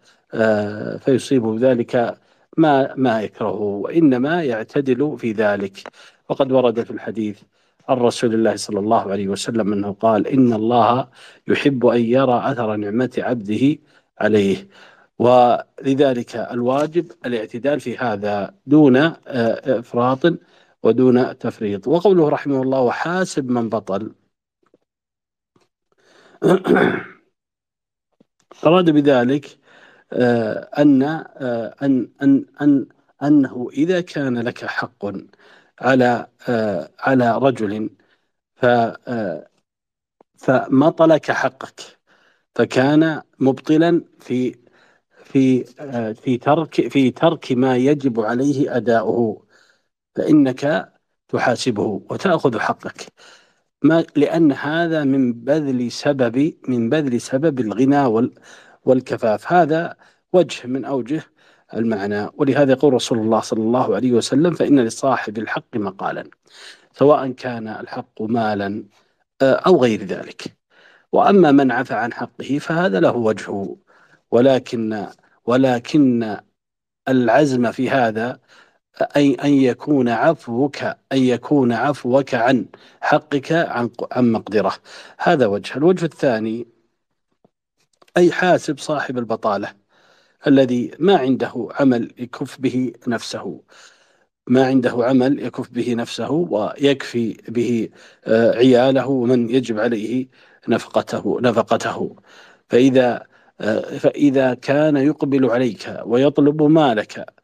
فيصيبه 1.05 1.53
بذلك 1.55 2.19
ما 2.57 2.95
ما 2.97 3.23
يكرهه 3.23 3.61
وإنما 3.61 4.43
يعتدل 4.43 5.17
في 5.19 5.33
ذلك. 5.33 5.83
وقد 6.29 6.53
ورد 6.53 6.83
في 6.83 6.91
الحديث 6.91 7.41
عن 7.89 7.97
رسول 7.97 8.35
الله 8.35 8.57
صلى 8.57 8.79
الله 8.81 9.11
عليه 9.11 9.29
وسلم 9.29 9.73
أنه 9.73 9.93
قال 9.93 10.27
إن 10.27 10.53
الله 10.53 11.09
يحب 11.49 11.87
أن 11.87 12.01
يرى 12.01 12.43
أثر 12.45 12.77
نعمة 12.77 13.11
عبده 13.19 13.79
عليه. 14.21 14.69
ولذلك 15.19 16.37
الواجب 16.37 17.13
الاعتدال 17.27 17.81
في 17.81 17.99
هذا 17.99 18.55
دون 18.67 18.97
آه، 18.97 19.15
إفراط 19.79 20.27
ودون 20.87 21.39
تفريط. 21.39 21.89
وقوله 21.89 22.29
رحمه 22.29 22.63
الله 22.63 22.81
وحاسب 22.81 23.51
من 23.51 23.69
بطل. 23.69 24.13
أراد 28.67 28.91
بذلك 28.91 29.59
آه، 30.13 30.71
أن 30.79 31.03
آه، 31.03 31.75
أن 31.83 32.09
أن 32.23 32.47
أن 32.61 32.87
أنه 33.23 33.69
إذا 33.73 34.01
كان 34.01 34.39
لك 34.39 34.65
حق 34.65 35.05
على 35.81 36.27
آه، 36.49 36.91
على 37.01 37.39
رجل 37.39 37.91
ف 38.57 38.67
فمطلك 40.39 41.31
حقك. 41.31 41.81
فكان 42.55 43.23
مبطلا 43.39 44.05
في 44.21 44.57
في 45.25 45.65
في 46.15 46.39
ترك 46.39 46.89
في 46.89 47.11
ترك 47.11 47.53
ما 47.53 47.77
يجب 47.77 48.21
عليه 48.21 48.77
أداؤه. 48.77 49.46
فإنك 50.17 50.93
تحاسبه 51.29 52.03
وتأخذ 52.11 52.59
حقك. 52.59 53.07
ما 53.83 54.05
لأن 54.17 54.53
هذا 54.53 55.05
من 55.05 55.33
بذل 55.33 55.93
سبب 55.93 56.55
من 56.69 56.91
بذل 56.91 57.21
سبب 57.21 57.61
الغنى 57.61 58.31
والكفاف. 58.85 59.53
هذا 59.53 59.97
وجه 60.33 60.67
من 60.67 60.85
أوجه 60.85 61.23
المعنى. 61.75 62.29
ولهذا 62.35 62.73
يقول 62.73 62.95
رسول 62.95 63.19
الله 63.19 63.41
صلى 63.41 63.61
الله 63.63 63.95
عليه 63.97 64.13
وسلم 64.13 64.55
فإن 64.55 64.81
لصاحب 64.81 65.39
الحق 65.39 65.77
مقالا 65.77 66.31
سواء 66.93 67.31
كان 67.33 67.69
الحق 67.69 68.23
مالا 68.23 68.85
آه، 69.43 69.55
أو 69.55 69.83
غير 69.83 70.05
ذلك. 70.05 70.57
وأما 71.13 71.53
من 71.53 71.73
عفى 71.73 71.95
عن 71.95 72.13
حقه 72.13 72.59
فهذا 72.59 73.01
له 73.01 73.17
وجهه 73.17 73.77
ولكن 74.31 75.07
ولكن 75.47 76.37
العزم 77.09 77.73
في 77.73 77.91
هذا 77.91 78.41
أي 79.03 79.35
أن 79.35 79.51
يكون 79.53 80.09
عفوك 80.09 80.83
أن 80.83 80.97
يكون 81.13 81.73
عفوك 81.73 82.35
عن 82.35 82.67
حقك 83.01 83.53
عن 83.53 83.91
عن 84.13 84.33
مقدرة. 84.33 84.73
هذا 85.19 85.47
وجه. 85.47 85.77
الوجه 85.77 86.05
الثاني 86.05 86.67
أي 88.17 88.33
حاسب 88.33 88.79
صاحب 88.79 89.19
البطالة 89.19 89.75
الذي 90.47 90.91
ما 90.99 91.17
عنده 91.19 91.69
عمل 91.81 92.15
يكف 92.19 92.61
به 92.61 92.93
نفسه. 93.09 93.63
ما 94.47 94.67
عنده 94.67 95.05
عمل 95.05 95.41
يكف 95.43 95.71
به 95.71 95.95
نفسه 95.95 96.31
ويكفي 96.31 97.37
به 97.49 97.89
آه، 98.27 98.53
عياله 98.57 99.07
ومن 99.09 99.51
يجب 99.51 99.79
عليه 99.81 100.29
نفقته 100.69 101.41
نفقته. 101.41 102.17
فإذا 102.69 103.27
آه، 103.61 103.81
فإذا 103.99 104.55
كان 104.55 104.97
يقبل 104.97 105.51
عليك 105.51 106.01
ويطلب 106.07 106.63
مالك 106.63 107.36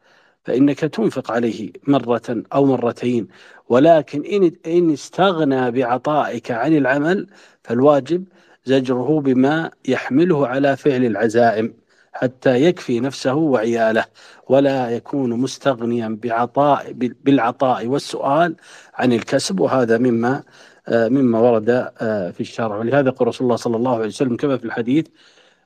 فإنك 0.45 0.81
تنفق 0.81 1.33
عليه 1.33 1.73
مرة 1.89 2.43
أو 2.55 2.65
مرتين. 2.67 3.29
ولكن 3.69 4.25
إن 4.25 4.53
إن 4.67 4.93
استغنى 4.93 5.71
بعطائك 5.71 6.51
عن 6.51 6.77
العمل 6.77 7.27
فالواجب 7.65 8.25
زجره 8.65 9.21
بما 9.21 9.71
يحمله 9.89 10.47
على 10.47 10.77
فعل 10.77 11.05
العزائم 11.05 11.75
حتى 12.13 12.65
يكفي 12.65 13.01
نفسه 13.01 13.35
وعياله. 13.35 14.05
ولا 14.49 14.91
يكون 14.91 15.31
مستغنيا 15.31 16.19
بعطاء 16.23 16.93
بالعطاء 16.93 17.87
والسؤال 17.87 18.57
عن 18.95 19.13
الكسب. 19.13 19.61
وهذا 19.61 19.99
مما 19.99 20.43
آه، 20.89 21.09
مما 21.09 21.39
ورد 21.41 21.71
آه، 22.01 22.31
في 22.31 22.41
الشرع. 22.41 22.77
ولهذا 22.77 23.09
يقول 23.09 23.29
رسول 23.29 23.45
الله 23.45 23.57
صلى 23.57 23.77
الله 23.77 23.95
عليه 23.95 24.07
وسلم 24.07 24.37
كما 24.37 24.57
في 24.57 24.65
الحديث 24.65 25.07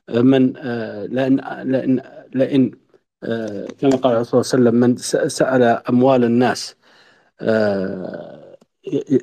آه، 0.09 0.21
من 0.21 0.53
لأن 1.09 1.35
لأن 1.65 2.01
لأن 2.33 2.71
كما 3.79 3.95
قال 3.95 4.15
الرسول 4.15 4.45
صلى 4.45 4.59
الله 4.59 4.69
عليه 4.69 4.69
وسلم 4.69 4.75
من 4.75 4.97
سأل 5.29 5.63
أموال 5.63 6.23
الناس 6.23 6.75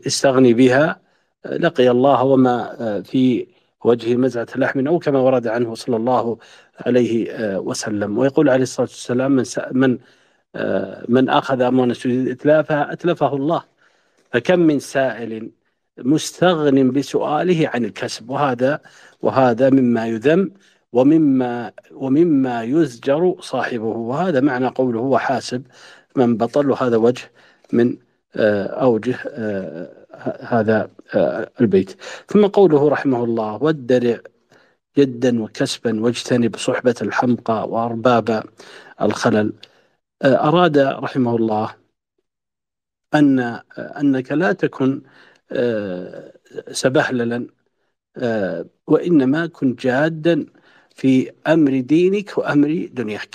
يستغني 0.06 0.54
بها 0.54 1.00
لقي 1.46 1.90
الله 1.90 2.24
وما 2.24 3.02
في 3.02 3.46
وجه 3.84 4.16
مزعة 4.16 4.46
لحم 4.56 4.86
أو 4.86 4.98
كما 4.98 5.18
ورد 5.18 5.46
عنه 5.46 5.74
صلى 5.74 5.96
الله 5.96 6.38
عليه 6.86 7.32
آه، 7.32 7.60
وسلم. 7.60 8.18
ويقول 8.18 8.48
عليه 8.48 8.62
الصلاة 8.62 8.86
والسلام 8.86 9.32
من 9.32 9.44
من 9.72 9.98
آه، 10.56 11.04
من 11.08 11.28
أخذ 11.28 11.60
أموال 11.60 11.90
السجود 11.90 12.28
إتلافها 12.28 12.92
أتلفه 12.92 13.36
الله. 13.36 13.64
فكم 14.32 14.58
من 14.60 14.78
سائل 14.78 15.50
مستغن 15.98 16.90
بسؤاله 16.90 17.70
عن 17.74 17.84
الكسب 17.84 18.30
وهذا 18.30 18.80
وهذا 19.22 19.70
مما 19.70 20.06
يذم. 20.06 20.50
ومما 20.94 21.72
ومما 21.92 22.62
يزجر 22.62 23.36
صاحبه 23.40 23.84
وهذا 23.84 24.40
معنى 24.40 24.66
قوله 24.66 25.00
وحاسب 25.00 25.62
من 26.16 26.36
بطل 26.36 26.70
وهذا 26.70 26.96
وجه 26.96 27.32
من 27.72 27.96
آه، 28.36 28.66
أوجه 28.66 29.16
هذا 30.40 30.90
البيت. 31.60 31.90
ثم 32.28 32.46
قوله 32.46 32.88
رحمه 32.88 33.24
الله 33.24 33.62
والدرع 33.62 34.18
جدا 34.98 35.42
وكسبا 35.42 36.00
واجتنب 36.00 36.56
صحبة 36.56 36.94
الحمقى 37.02 37.68
وأرباب 37.68 38.44
الخلل. 39.02 39.52
أراد 40.24 40.78
رحمه 40.78 41.36
الله 41.36 41.74
أن 43.14 43.60
أنك 43.78 44.32
لا 44.32 44.52
تكن 44.52 45.02
سبهللا 46.70 47.46
وإنما 48.86 49.46
كن 49.46 49.74
جادا 49.74 50.46
في 50.94 51.30
أمر 51.46 51.80
دينك 51.80 52.38
وأمر 52.38 52.88
دنياك. 52.92 53.34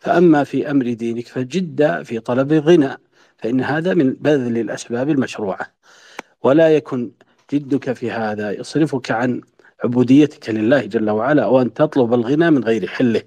فأما 0.00 0.44
في 0.44 0.70
أمر 0.70 0.92
دينك 0.92 1.26
فجد 1.28 2.02
في 2.02 2.20
طلب 2.20 2.52
الغنى 2.52 2.96
فإن 3.38 3.60
هذا 3.60 3.94
من 3.94 4.12
بذل 4.12 4.58
الأسباب 4.58 5.10
المشروعة. 5.10 5.66
ولا 6.42 6.76
يكن 6.76 7.10
جدك 7.52 7.92
في 7.92 8.10
هذا 8.10 8.50
يصرفك 8.52 9.10
عن 9.10 9.40
عبوديتك 9.84 10.50
لله 10.50 10.84
جل 10.86 11.10
وعلا 11.10 11.46
وأن 11.46 11.72
تطلب 11.74 12.14
الغنى 12.14 12.50
من 12.50 12.64
غير 12.64 12.86
حله. 12.86 13.22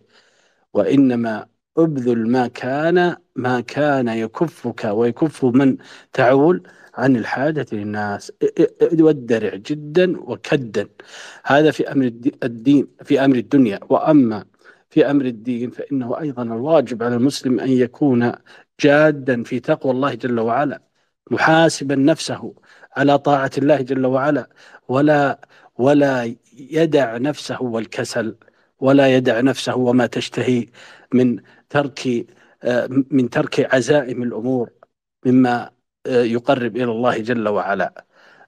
وإنما 0.74 1.46
أبذل 1.78 2.30
ما 2.30 2.48
كان 2.48 3.16
ما 3.36 3.62
كان 3.62 4.08
يكفك 4.08 4.84
ويكف 4.84 5.46
من 5.46 5.78
تعول 6.14 6.64
عن 6.94 7.16
الحاجة 7.16 7.66
للناس. 7.72 8.32
ودرع 9.00 9.56
جدا 9.56 10.20
وكدا. 10.20 10.88
هذا 11.46 11.72
في 11.72 11.92
أمر 11.92 12.06
الدين 12.44 12.88
في 13.04 13.26
أمر 13.26 13.36
الدنيا. 13.36 13.80
وأما 13.90 14.46
في 14.90 15.12
أمر 15.12 15.26
الدين 15.26 15.70
فإنه 15.70 16.20
أيضا 16.20 16.44
الواجب 16.44 17.04
على 17.04 17.16
المسلم 17.16 17.60
أن 17.60 17.70
يكون 17.70 18.32
جادا 18.80 19.44
في 19.44 19.60
تقوى 19.60 19.92
الله 19.92 20.14
جل 20.14 20.40
وعلا 20.40 20.82
محاسبا 21.32 21.96
نفسه 21.96 22.54
على 22.96 23.18
طاعة 23.18 23.52
الله 23.58 23.82
جل 23.82 24.06
وعلا. 24.06 24.50
ولا 24.88 25.40
ولا 25.78 26.34
يدع 26.58 27.18
نفسه 27.18 27.62
والكسل 27.62 28.36
ولا 28.80 29.16
يدع 29.16 29.42
نفسه 29.42 29.76
وما 29.76 30.06
تشتهي 30.06 30.66
من 31.14 31.40
ترك 31.70 32.26
من 33.12 33.30
ترك 33.30 33.76
عزائم 33.76 34.24
الأمور 34.24 34.70
مما 35.26 35.70
يقرب 36.08 36.76
إلى 36.76 36.84
الله 36.84 37.18
جل 37.18 37.48
وعلا 37.50 38.06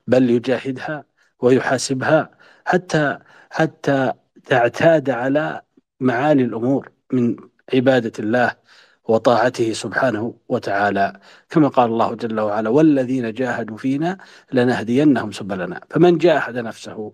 بل 0.08 0.30
يجاهدها 0.30 1.06
ويحاسبها 1.40 2.32
حتى 2.66 3.20
حتى 3.52 4.14
تعتاد 4.46 5.10
على 5.10 5.62
معالي 6.00 6.44
الأمور 6.44 6.92
من 7.14 7.36
عبادة 7.74 8.12
الله 8.20 8.56
وطاعته 9.04 9.74
سبحانه 9.74 10.40
وتعالى. 10.50 11.20
كما 11.50 11.68
قال 11.68 11.90
الله 11.92 12.16
جل 12.16 12.40
وعلا 12.40 12.70
والذين 12.70 13.34
جاهدوا 13.34 13.78
فينا 13.78 14.18
لنهدينهم 14.54 15.32
سبلنا 15.32 15.82
فمن 15.90 16.18
جاهد 16.18 16.58
نفسه 16.58 17.14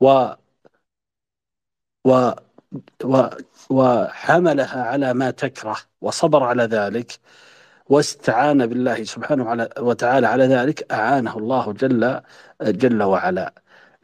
و 0.00 0.34
و 2.04 2.32
و 3.04 3.28
وحملها 3.70 4.82
على 4.82 5.14
ما 5.14 5.30
تكره 5.30 5.76
وصبر 6.00 6.42
على 6.42 6.62
ذلك 6.64 7.20
واستعان 7.88 8.66
بالله 8.66 9.04
سبحانه 9.04 9.68
وتعالى 9.78 10.26
على 10.26 10.44
ذلك 10.44 10.92
أعانه 10.92 11.38
الله 11.38 11.72
جل 11.72 12.20
جل 12.62 13.02
وعلا. 13.02 13.54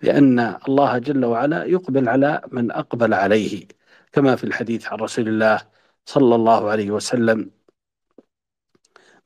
لأن 0.03 0.57
الله 0.69 0.99
جل 0.99 1.25
وعلا 1.25 1.65
يقبل 1.65 2.09
على 2.09 2.41
من 2.53 2.71
أقبل 2.73 3.15
عليه 3.15 3.67
كما 4.13 4.37
في 4.37 4.45
الحديث 4.45 4.87
عن 4.87 4.99
رسول 4.99 5.29
الله 5.29 5.61
صلى 6.07 6.35
الله 6.35 6.71
عليه 6.71 6.91
وسلم 6.91 7.51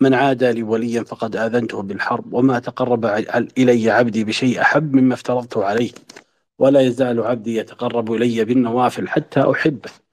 من 0.00 0.14
عادى 0.14 0.52
لي 0.52 0.62
وليا 0.62 1.02
فقد 1.02 1.36
آذنته 1.36 1.82
بالحرب 1.82 2.32
وما 2.34 2.58
تقرب 2.58 3.06
إلي 3.58 3.90
عبدي 3.90 4.24
بشيء 4.24 4.60
أحب 4.60 4.94
مما 4.94 5.14
افترضته 5.14 5.64
عليه 5.64 5.90
ولا 6.58 6.80
يزال 6.80 7.20
عبدي 7.20 7.56
يتقرب 7.56 8.12
إلي 8.12 8.44
بالنوافل 8.44 9.08
حتى 9.08 9.40
أحبه. 9.50 10.03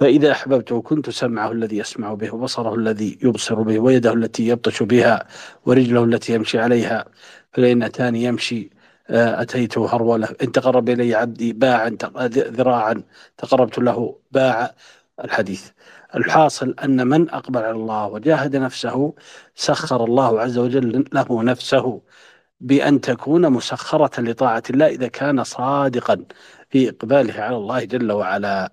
فإذا 0.00 0.32
أحببته 0.32 0.82
كنت 0.82 1.10
سمعه 1.10 1.52
الذي 1.52 1.78
يسمع 1.78 2.14
به 2.14 2.34
وبصره 2.34 2.74
الذي 2.74 3.18
يبصر 3.22 3.62
به 3.62 3.78
ويده 3.78 4.12
التي 4.12 4.48
يبطش 4.48 4.82
بها 4.82 5.26
ورجله 5.66 6.04
التي 6.04 6.34
يمشي 6.34 6.58
عليها 6.58 7.04
فلئن 7.52 7.82
أتاني 7.82 8.24
يمشي 8.24 8.70
آه، 9.10 9.42
أتيته 9.42 9.94
هرولة. 9.94 10.28
إن 10.42 10.52
تقرب 10.52 10.88
إلي 10.88 11.14
عبدي 11.14 11.52
باعا 11.52 11.96
ذراعا 12.28 13.02
تقربت 13.38 13.78
له 13.78 14.18
باع. 14.32 14.74
الحديث 15.24 15.70
الحاصل 16.14 16.74
أن 16.84 17.06
من 17.06 17.30
أقبل 17.30 17.60
على 17.62 17.70
الله 17.70 18.06
وجاهد 18.06 18.56
نفسه 18.56 19.14
سخر 19.54 20.04
الله 20.04 20.40
عز 20.40 20.58
وجل 20.58 21.04
له 21.12 21.42
نفسه 21.42 22.00
بأن 22.60 23.00
تكون 23.00 23.50
مسخرة 23.52 24.20
لطاعة 24.20 24.62
الله 24.70 24.86
إذا 24.86 25.08
كان 25.08 25.44
صادقا 25.44 26.24
في 26.70 26.88
إقباله 26.88 27.42
على 27.42 27.56
الله 27.56 27.84
جل 27.84 28.12
وعلا. 28.12 28.72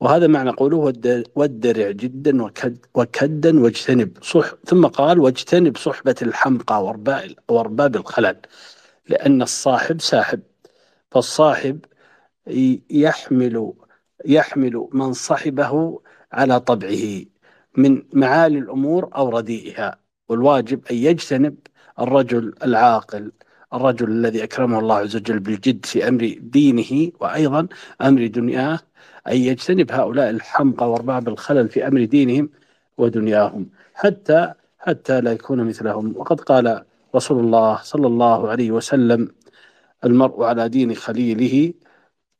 وهذا 0.00 0.26
معنى 0.26 0.50
قوله 0.50 0.92
ودرع 1.34 1.90
جدا 1.90 2.42
وكد 2.42 2.78
وكدا 2.94 3.60
واجتنب 3.60 4.18
صح 4.22 4.54
ثم 4.66 4.86
قال 4.86 5.18
واجتنب 5.18 5.76
صحبة 5.76 6.14
الحمقى 6.22 6.84
وارباب 7.48 7.96
الخلل 7.96 8.36
لأن 9.08 9.42
الصاحب 9.42 10.00
ساحب 10.00 10.40
فالصاحب 11.10 11.84
يحمل 12.90 13.72
يحمل 14.26 14.88
من 14.92 15.12
صحبه 15.12 16.00
على 16.32 16.60
طبعه 16.60 17.22
من 17.76 18.02
معالي 18.12 18.58
الأمور 18.58 19.10
أو 19.16 19.28
رديئها 19.28 19.98
والواجب 20.28 20.80
أن 20.90 20.96
يجتنب 20.96 21.56
الرجل 22.00 22.54
العاقل 22.64 23.32
الرجل 23.74 24.10
الذي 24.10 24.44
أكرمه 24.44 24.78
الله 24.78 24.94
عز 24.96 25.16
وجل 25.16 25.38
بالجد 25.38 25.86
في 25.86 26.08
أمر 26.08 26.36
دينه 26.40 27.12
وأيضا 27.20 27.68
أمر 28.02 28.26
دنياه 28.26 28.80
أن 29.28 29.36
يجتنب 29.36 29.92
هؤلاء 29.92 30.30
الحمقى 30.30 30.90
وأرباب 30.90 31.28
الخلل 31.28 31.68
في 31.68 31.86
أمر 31.88 32.04
دينهم 32.04 32.50
ودنياهم 32.98 33.70
حتى 33.94 34.52
حتى 34.78 35.20
لا 35.20 35.32
يكون 35.32 35.64
مثلهم. 35.64 36.14
وقد 36.16 36.40
قال 36.40 36.84
رسول 37.14 37.44
الله 37.44 37.76
صلى 37.82 38.06
الله 38.06 38.50
عليه 38.50 38.70
وسلم 38.70 39.28
المرء 40.04 40.44
على 40.44 40.68
دين 40.68 40.94
خليله 40.94 41.74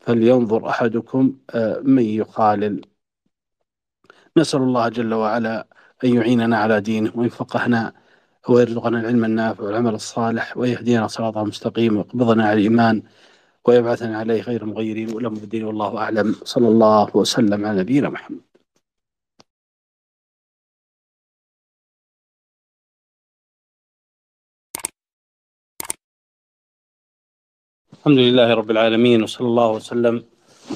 فلينظر 0.01 0.69
أحدكم 0.69 1.37
آه، 1.51 1.81
من 1.85 2.03
يخالل. 2.03 2.81
نسأل 4.37 4.61
الله 4.61 4.89
جل 4.89 5.15
وعلا 5.15 5.67
أن 6.05 6.15
يعيننا 6.15 6.59
على 6.59 6.81
دينه 6.81 7.13
ويفقهنا 7.15 7.93
ويرزقنا 8.49 9.01
العلم 9.01 9.25
النافع 9.25 9.65
والعمل 9.65 9.95
الصالح 9.95 10.57
ويهدينا 10.57 11.07
صراطا 11.07 11.45
مستقيم 11.45 11.97
ويقبضنا 11.97 12.45
على 12.45 12.53
الإيمان. 12.53 13.03
ويبعثنا 13.69 14.19
عليه 14.19 14.41
غير 14.43 14.65
مغيرين 14.65 15.15
ولا 15.15 15.29
مبدين 15.29 15.65
والله 15.65 15.99
أعلم. 15.99 16.33
صلى 16.45 16.69
الله 16.69 17.17
وسلم 17.17 17.67
على 17.67 17.81
نبينا 17.81 18.09
محمد. 18.09 18.41
الحمد 27.93 28.19
لله 28.19 28.55
رب 28.55 28.71
العالمين 28.71 29.23
وصلى 29.23 29.47
الله 29.47 29.71
وسلم 29.71 30.25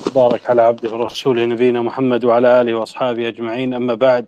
وبارك 0.06 0.50
على 0.50 0.62
عبده 0.62 0.90
ورسوله 0.92 1.44
نبينا 1.46 1.82
محمد 1.82 2.24
وعلى 2.24 2.60
آله 2.60 2.74
وأصحابه 2.74 3.28
أجمعين. 3.28 3.74
أما 3.74 3.94
بعد 3.94 4.26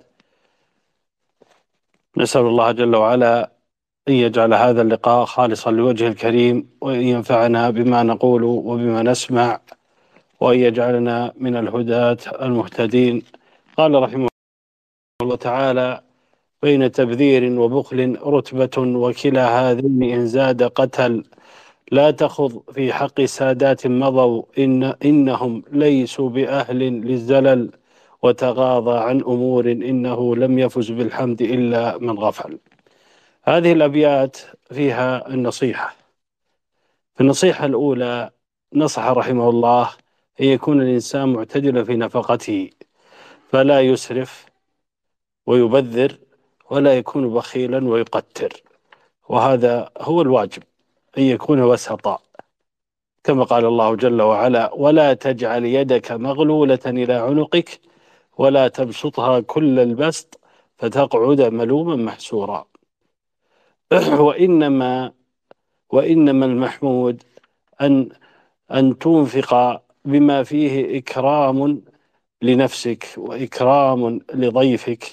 نسأل 2.17 2.41
الله 2.47 2.73
جل 2.73 2.97
وعلا 2.97 3.54
أن 4.09 4.15
يجعل 4.15 4.55
هذا 4.55 4.83
اللقاء 4.83 5.25
خالصا 5.25 5.71
لوجه 5.71 6.09
الكريم 6.09 6.69
وأن 6.81 7.01
ينفعنا 7.01 7.71
بما 7.71 8.03
نقول 8.03 8.43
وبما 8.43 9.03
نسمع 9.03 9.61
وأن 10.41 10.59
يجعلنا 10.59 11.33
من 11.39 11.57
الهداة 11.57 12.17
المهتدين. 12.43 13.23
قال 13.77 14.03
رحمه 14.03 14.29
الله 15.23 15.37
تعالى 15.37 16.01
بين 16.63 16.93
تبذير 16.93 17.61
وبخل 17.61 18.19
رتبة 18.27 18.79
وكلا 18.79 19.71
هذين 19.71 20.03
إن 20.03 20.27
زاد 20.27 20.63
قتل. 20.63 21.25
لا 21.93 22.11
تخض 22.11 22.63
في 22.73 22.93
حق 22.93 23.21
سادات 23.21 23.87
مضوا 23.87 24.43
إن 24.59 24.85
إنهم 25.05 25.63
ليسوا 25.73 26.29
بأهل 26.31 26.79
للزلل. 26.79 27.71
وتغاضى 28.23 28.99
عن 28.99 29.21
أمور 29.21 29.73
إنه 29.73 30.37
لم 30.37 30.59
يفز 30.59 30.91
بالحمد 30.91 31.43
إلا 31.43 31.99
من 31.99 32.19
غفل. 32.19 32.59
هذه 33.47 33.73
الأبيات 33.73 34.37
فيها 34.73 35.29
النصيحة. 35.29 35.97
النصيحة 37.21 37.67
الأولى 37.67 38.31
نصح 38.73 39.07
رحمه 39.07 39.49
الله 39.51 39.91
أن 40.41 40.45
يكون 40.45 40.83
الإنسان 40.83 41.33
معتدلا 41.33 41.85
في 41.85 41.97
نفقته 41.97 42.71
فلا 43.53 43.81
يسرف 43.81 44.47
ويبذر 45.47 46.19
ولا 46.71 46.99
يكون 46.99 47.35
بخيلا 47.35 47.89
ويقتر. 47.89 48.63
وهذا 49.29 49.91
هو 49.99 50.23
الواجب 50.23 50.63
أن 51.19 51.23
يكون 51.23 51.61
وسطا. 51.63 52.19
كما 53.25 53.45
قال 53.45 53.65
الله 53.65 53.95
جل 53.97 54.23
وعلا 54.23 54.75
ولا 54.75 55.15
تجعل 55.15 55.65
يدك 55.65 56.13
مغلولة 56.13 56.85
إلى 56.87 57.15
عنقك 57.15 57.81
ولا 58.39 58.69
تبسطها 58.69 59.41
كل 59.41 59.79
البسط 59.79 60.41
فتقعد 60.79 61.41
ملوما 61.41 61.97
محسورا. 61.97 62.74
وإنما 64.27 65.13
وإنما 65.91 66.47
المحمود 66.47 67.23
أن 67.81 68.09
أن 68.73 68.99
تنفق 68.99 69.83
بما 70.05 70.43
فيه 70.43 70.99
إكرام 70.99 71.83
لنفسك 72.43 73.07
وإكرام 73.19 74.21
لضيفك 74.35 75.05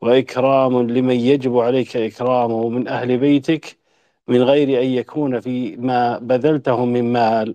وإكرام 0.00 0.90
لمن 0.90 1.16
يجب 1.16 1.58
عليك 1.58 1.96
إكرامه 1.96 2.68
من 2.68 2.88
أهل 2.88 3.18
بيتك 3.18 3.78
من 4.28 4.42
غير 4.42 4.82
أن 4.82 4.86
يكون 4.88 5.40
في 5.40 5.76
ما 5.76 6.18
بذلته 6.18 6.84
من 6.84 7.12
مال 7.12 7.54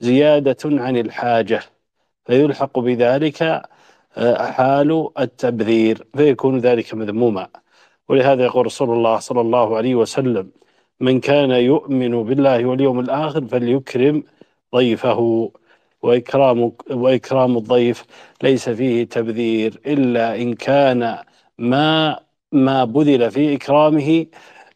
زيادة 0.00 0.58
عن 0.64 0.96
الحاجة. 0.96 1.62
فيلحق 2.26 2.78
بذلك 2.78 3.42
آه، 4.16 4.52
حال 4.52 5.10
التبذير 5.18 6.06
فيكون 6.16 6.58
ذلك 6.58 6.94
مذموما. 6.94 7.48
ولهذا 8.08 8.44
يقول 8.44 8.66
رسول 8.66 8.90
الله 8.90 9.18
صلى 9.18 9.40
الله 9.40 9.76
عليه 9.76 9.94
وسلم 9.94 10.50
من 11.00 11.20
كان 11.20 11.50
يؤمن 11.50 12.24
بالله 12.24 12.64
واليوم 12.64 13.00
الآخر 13.00 13.46
فليكرم 13.46 14.22
ضيفه. 14.74 15.50
وإكرام, 16.04 16.72
وإكرام 16.90 17.56
الضيف 17.56 18.04
ليس 18.42 18.68
فيه 18.68 19.04
تبذير 19.04 19.80
إلا 19.86 20.36
إن 20.36 20.54
كان 20.54 21.18
ما 21.58 22.20
ما 22.52 22.84
بذل 22.84 23.30
في 23.30 23.54
إكرامه 23.54 24.26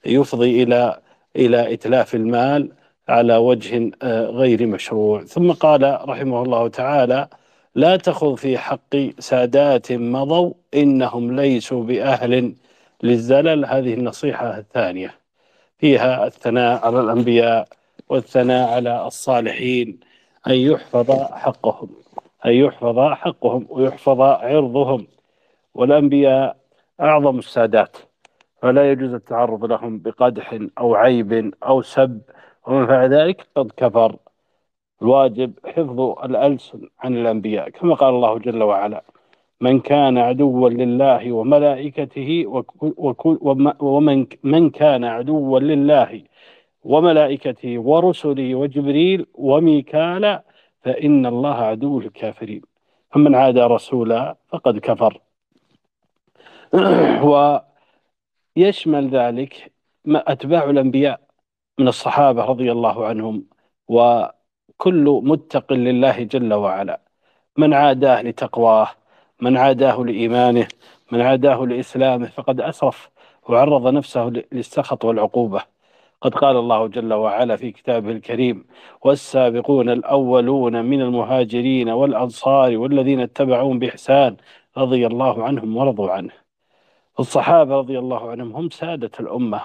يفضي 0.07 0.63
إلى 0.63 1.01
إلى 1.37 1.73
إتلاف 1.75 2.15
المال 2.15 2.73
على 3.09 3.37
وجه 3.37 3.91
آه، 4.03 4.27
غير 4.27 4.67
مشروع. 4.67 5.25
ثم 5.25 5.53
قال 5.53 5.99
رحمه 6.09 6.43
الله 6.43 6.69
تعالى 6.69 7.29
لا 7.75 7.97
تخذ 7.97 8.37
في 8.37 8.59
حق 8.59 8.97
سادات 9.19 9.93
مضوا 9.93 10.53
إنهم 10.75 11.37
ليسوا 11.37 11.85
بأهل 11.85 12.55
للزلل. 13.02 13.65
هذه 13.65 13.94
النصيحة 13.94 14.59
الثانية. 14.59 15.15
فيها 15.78 16.27
الثناء 16.27 16.86
على 16.86 17.01
الأنبياء 17.01 17.68
والثناء 18.09 18.75
على 18.75 19.07
الصالحين. 19.07 20.01
أن 20.47 20.55
يحفظ 20.55 21.10
حقهم. 21.33 21.89
أن 22.47 22.51
يحفظ 22.52 22.99
حقهم 22.99 23.67
ويحفظ 23.70 24.20
عرضهم. 24.20 25.07
والأنبياء 25.75 26.57
أعظم 27.01 27.39
السادات. 27.39 27.97
فلا 28.62 28.93
يجوز 28.93 29.15
التعرض 29.15 29.65
لهم 29.65 29.99
بقدح 29.99 30.59
أو 30.78 30.94
عيب 30.94 31.55
أو 31.65 31.83
سب. 31.83 32.20
ومن 32.67 32.86
فعل 32.86 33.15
ذلك 33.15 33.47
قد 33.57 33.73
كفر 33.77 34.17
الواجب 35.02 35.52
حفظ 35.67 36.01
الألسن 36.01 36.89
عن 37.01 37.17
الأنبياء. 37.17 37.68
كما 37.68 37.94
قال 37.94 38.15
الله 38.15 38.39
جل 38.39 38.62
وعلا 38.62 39.02
من 39.61 39.81
كان 39.81 40.19
عدوا 40.19 40.69
لله 40.70 41.33
وملائكته 41.33 42.45
ومن 43.81 44.27
من 44.43 44.70
كان 44.70 45.05
عدوا 45.05 45.61
لله 45.61 46.23
وملائكته 46.85 47.78
ورسله 47.78 48.55
وجبريل 48.55 49.27
وميكال 49.35 50.41
فإن 50.83 51.27
الله 51.27 51.55
عدو 51.55 52.01
للكافرين 52.01 52.62
فمن 53.11 53.35
عادى 53.35 53.61
رسولا 53.61 54.37
فقد 54.49 54.78
كفر. 54.78 55.20
ويشمل 58.57 59.09
ذلك 59.09 59.73
ما 60.05 60.33
أتباع 60.33 60.70
الأنبياء 60.70 61.20
من 61.78 61.89
الصحابة 61.89 62.45
رضي 62.45 62.73
الله 62.73 63.07
عنهم 63.07 63.45
وكل 63.89 65.20
متق 65.25 65.73
لله 65.73 66.23
جل 66.23 66.55
وعلا. 66.55 67.01
من 67.57 67.75
عاداه 67.75 68.23
لتقواه 68.23 68.89
من 69.41 69.57
عاداه 69.57 70.05
لإيمانه 70.05 70.68
من 71.12 71.20
عاداه 71.20 71.65
لإسلامه 71.67 72.26
فقد 72.26 72.60
أسرف 72.60 73.10
وعرض 73.49 73.89
نفسه 73.89 74.33
للسخط 74.52 75.05
والعقوبة. 75.05 75.62
قد 76.20 76.34
قال 76.34 76.57
الله 76.57 76.86
جل 76.86 77.12
وعلا 77.12 77.57
في 77.57 77.70
كتابه 77.70 78.10
الكريم 78.10 78.65
والسابقون 79.02 79.89
الأولون 79.91 80.84
من 80.84 81.00
المهاجرين 81.02 81.89
والأنصار 81.89 82.76
والذين 82.78 83.20
اتبعوهم 83.20 83.78
بإحسان 83.78 84.36
رضي 84.76 85.07
الله 85.07 85.44
عنهم 85.44 85.76
ورضوا 85.76 86.10
عنه. 86.10 86.33
الصحابة 87.20 87.76
رضي 87.76 87.99
الله 87.99 88.31
عنهم 88.31 88.52
هم 88.57 88.70
سادة 88.70 89.10
الأمة 89.20 89.60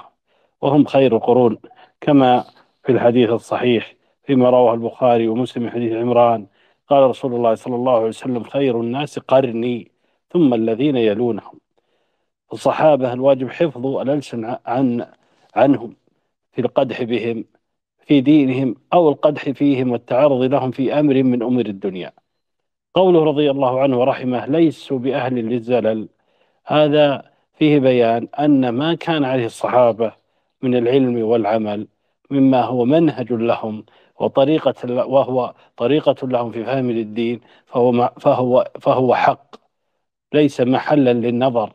وهم 0.61 0.85
خير 0.85 1.15
القرون 1.15 1.57
كما 2.01 2.43
في 2.83 2.91
الحديث 2.91 3.29
الصحيح 3.29 3.95
فيما 4.23 4.49
رواه 4.49 4.73
البخاري 4.73 5.27
ومسلم 5.27 5.69
حديث 5.69 5.93
عمران 5.93 6.45
قال 6.93 7.09
رسول 7.09 7.35
الله 7.35 7.55
صلى 7.55 7.75
الله 7.75 7.95
عليه 7.95 8.07
وسلم 8.07 8.43
خير 8.43 8.81
الناس 8.81 9.19
قرني 9.19 9.91
ثم 10.29 10.53
الذين 10.53 10.97
يلونهم. 10.97 11.59
الصحابة 12.53 13.13
الواجب 13.13 13.49
حفظ 13.49 13.85
الألسن 13.85 14.57
عن 14.65 15.05
عنهم 15.55 15.95
في 16.51 16.61
القدح 16.61 17.03
بهم 17.03 17.45
في 18.05 18.21
دينهم 18.21 18.75
أو 18.93 19.09
القدح 19.09 19.49
فيهم 19.49 19.91
والتعرض 19.91 20.41
لهم 20.41 20.71
في 20.71 20.99
أمر 20.99 21.23
من 21.23 21.43
أمور 21.43 21.65
الدنيا. 21.65 22.11
قوله 22.93 23.23
رضي 23.23 23.51
الله 23.51 23.81
عنه 23.81 23.99
ورحمه 23.99 24.45
ليسوا 24.45 24.99
بأهل 24.99 25.35
للزلل. 25.35 26.09
هذا 26.65 27.31
فيه 27.53 27.79
بيان 27.79 28.27
أن 28.39 28.69
ما 28.69 28.93
كان 28.93 29.23
عليه 29.23 29.45
الصحابة 29.45 30.11
من 30.61 30.75
العلم 30.75 31.23
والعمل 31.23 31.87
مما 32.29 32.61
هو 32.61 32.85
منهج 32.85 33.33
لهم 33.33 33.85
وطريقة 34.23 35.05
وهو 35.05 35.53
طريقة 35.77 36.27
لهم 36.27 36.51
في 36.51 36.65
فهم 36.65 36.89
الدين 36.89 37.41
فهو 37.65 38.13
فهو 38.19 38.71
فهو 38.81 39.15
حق. 39.15 39.55
ليس 40.33 40.61
محلا 40.61 41.13
للنظر 41.13 41.73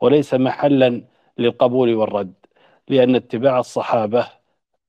وليس 0.00 0.34
محلا 0.34 1.02
للقبول 1.38 1.94
والرد 1.94 2.34
لأن 2.88 3.14
اتباع 3.14 3.58
الصحابة 3.58 4.26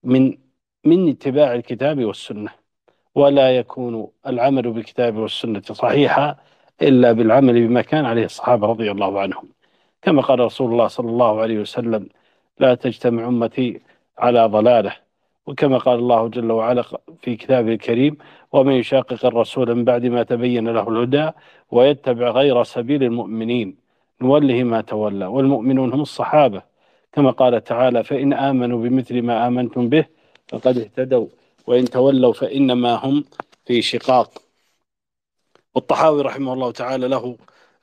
من 0.04 0.38
من 0.84 1.10
اتباع 1.10 1.54
الكتاب 1.54 2.06
والسنة. 2.06 2.52
ولا 3.16 3.58
يكون 3.58 4.08
العمل 4.28 4.72
بالكتاب 4.72 5.18
والسنة 5.18 5.62
صحيحا 5.62 6.36
إلا 6.82 7.12
بالعمل 7.12 7.68
بما 7.68 7.82
كان 7.82 8.06
عليه 8.06 8.26
الصحابة 8.26 8.68
رضي 8.68 8.92
الله 8.92 9.20
عنهم. 9.22 9.50
كما 10.02 10.22
قال 10.22 10.40
رسول 10.40 10.72
الله 10.72 10.88
صلى 10.88 11.10
الله 11.10 11.42
عليه 11.42 11.60
وسلم 11.60 12.10
لا 12.60 12.76
تجتمع 12.76 13.28
أمتي 13.28 13.82
على 14.18 14.46
ضلالة. 14.46 15.05
وكما 15.48 15.78
قال 15.78 16.00
الله 16.00 16.28
جل 16.28 16.52
وعلا 16.52 16.84
في 17.22 17.36
كتابه 17.36 17.74
الكريم 17.74 18.18
ومن 18.52 18.74
يشاقق 18.74 19.26
الرسول 19.26 19.76
من 19.76 19.86
بعد 19.86 20.06
ما 20.06 20.24
تبين 20.24 20.68
له 20.68 20.90
الهدى 20.90 21.32
ويتبع 21.72 22.30
غير 22.30 22.64
سبيل 22.64 23.04
المؤمنين 23.04 23.78
نوله 24.22 24.64
ما 24.64 24.82
تولى 24.82 25.26
والمؤمنون 25.26 25.94
هم 25.94 26.02
الصحابة. 26.02 26.62
كما 27.14 27.32
قال 27.32 27.64
تعالى 27.64 28.04
فإن 28.04 28.34
آمنوا 28.34 28.84
بمثل 28.84 29.22
ما 29.22 29.48
آمنتم 29.48 29.90
به 29.90 30.06
فقد 30.48 30.78
اهتدوا 30.78 31.28
وإن 31.68 31.86
تولوا 31.86 32.34
فإنما 32.34 32.96
هم 32.96 33.26
في 33.66 33.82
شقاق. 33.82 34.42
والطحاوي 35.76 36.22
رحمه 36.22 36.54
الله 36.54 36.72
تعالى 36.72 37.08
له 37.08 37.38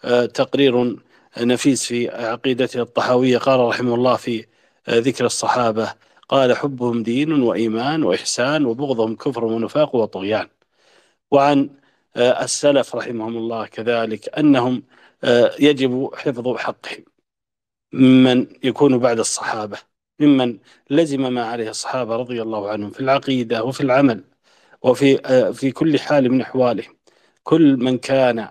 آه، 0.04 0.26
تقرير 0.26 0.96
نفيس 1.40 1.86
في 1.86 2.08
عقيدته 2.08 2.80
الطحاوية 2.82 3.38
قال 3.38 3.60
رحمه 3.60 3.94
الله 3.94 4.16
في 4.16 4.46
آه، 4.88 4.98
ذكر 4.98 5.26
الصحابة 5.26 5.94
قال 6.28 6.56
حبهم 6.56 7.02
دين 7.02 7.42
وإيمان 7.42 8.02
وإحسان 8.02 8.64
وبغضهم 8.66 9.16
كفر 9.16 9.44
ونفاق 9.44 9.94
وطغيان. 9.94 10.48
وعن 11.30 11.70
آه، 12.16 12.44
السلف 12.44 12.96
رحمهم 12.96 13.36
الله 13.36 13.66
كذلك 13.66 14.38
أنهم 14.38 14.82
يجب 15.60 16.10
حفظ 16.14 16.56
حقهم 16.56 17.04
ممن 17.92 18.46
يكون 18.64 18.98
بعد 18.98 19.18
الصحابة 19.18 19.78
ممن 20.20 20.58
لزم 20.90 21.34
ما 21.34 21.44
عليه 21.46 21.70
الصحابة 21.70 22.16
رضي 22.16 22.42
الله 22.42 22.70
عنهم 22.70 22.90
في 22.90 23.00
العقيدة 23.00 23.64
وفي 23.64 23.80
العمل 23.80 24.24
وفي 24.82 25.26
آه، 25.26 25.50
في 25.52 25.72
كل 25.72 26.00
حال 26.00 26.30
من 26.32 26.40
أحوالهم. 26.40 26.96
كل 27.42 27.76
من 27.76 27.98
كان 27.98 28.50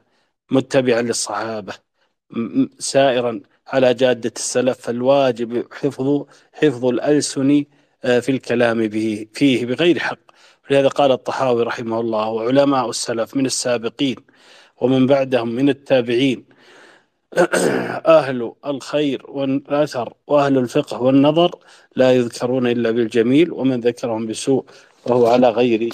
متبعا 0.51 1.01
للصحابة 1.01 1.73
سائرا 2.79 3.41
على 3.71 3.93
جادة 3.93 4.33
السلف 4.37 4.77
فالواجب 4.77 5.65
حفظ 5.73 6.25
حفظ 6.53 6.85
الألسن 6.85 7.65
آه، 8.03 8.19
في 8.19 8.31
الكلام 8.31 8.87
به 8.87 9.27
فيه 9.33 9.65
بغير 9.65 9.99
حق. 9.99 10.19
ولهذا 10.69 10.87
قال 10.87 11.11
الطحاوي 11.11 11.63
رحمه 11.63 11.99
الله 11.99 12.29
وعلماء 12.29 12.89
السلف 12.89 13.35
من 13.35 13.45
السابقين 13.45 14.15
ومن 14.81 15.07
بعدهم 15.07 15.49
من 15.49 15.69
التابعين 15.69 16.45
أهل 18.17 18.51
الخير 18.65 19.25
والأثر 19.27 20.13
وأهل 20.27 20.57
الفقه 20.57 21.01
والنظر 21.01 21.55
لا 21.95 22.11
يذكرون 22.11 22.67
إلا 22.67 22.91
بالجميل 22.91 23.51
ومن 23.51 23.79
ذكرهم 23.79 24.27
بسوء 24.27 24.65
فهو 25.05 25.27
على 25.27 25.49
غير 25.49 25.89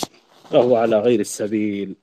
فهو 0.51 0.75
على 0.75 0.99
غير 0.99 1.19
السبيل. 1.19 1.95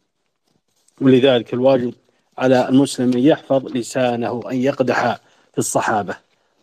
ولذلك 1.00 1.54
الواجب 1.54 1.94
على 2.38 2.68
المسلم 2.68 3.12
أن 3.12 3.18
يحفظ 3.18 3.76
لسانه 3.76 4.42
أن 4.50 4.56
يقدح 4.56 5.18
في 5.54 5.58
الصحابة 5.58 6.16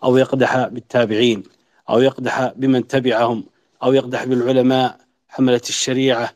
أو 0.03 0.17
يقدح 0.17 0.67
بالتابعين 0.67 1.43
أو 1.89 1.99
يقدح 1.99 2.53
بمن 2.55 2.87
تبعهم 2.87 3.43
أو 3.83 3.93
يقدح 3.93 4.23
بالعلماء 4.23 4.99
حملة 5.29 5.61
الشريعة. 5.69 6.33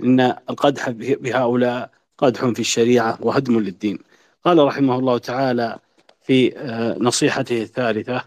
إن 0.00 0.20
القدح 0.20 0.90
بهؤلاء 0.90 1.90
قدح 2.18 2.44
في 2.44 2.60
الشريعة 2.60 3.18
وهدم 3.20 3.60
للدين. 3.60 3.98
قال 4.44 4.58
رحمه 4.58 4.98
الله 4.98 5.18
تعالى 5.18 5.78
في 6.22 6.58
آه، 6.58 6.96
نصيحته 6.98 7.62
الثالثة 7.62 8.24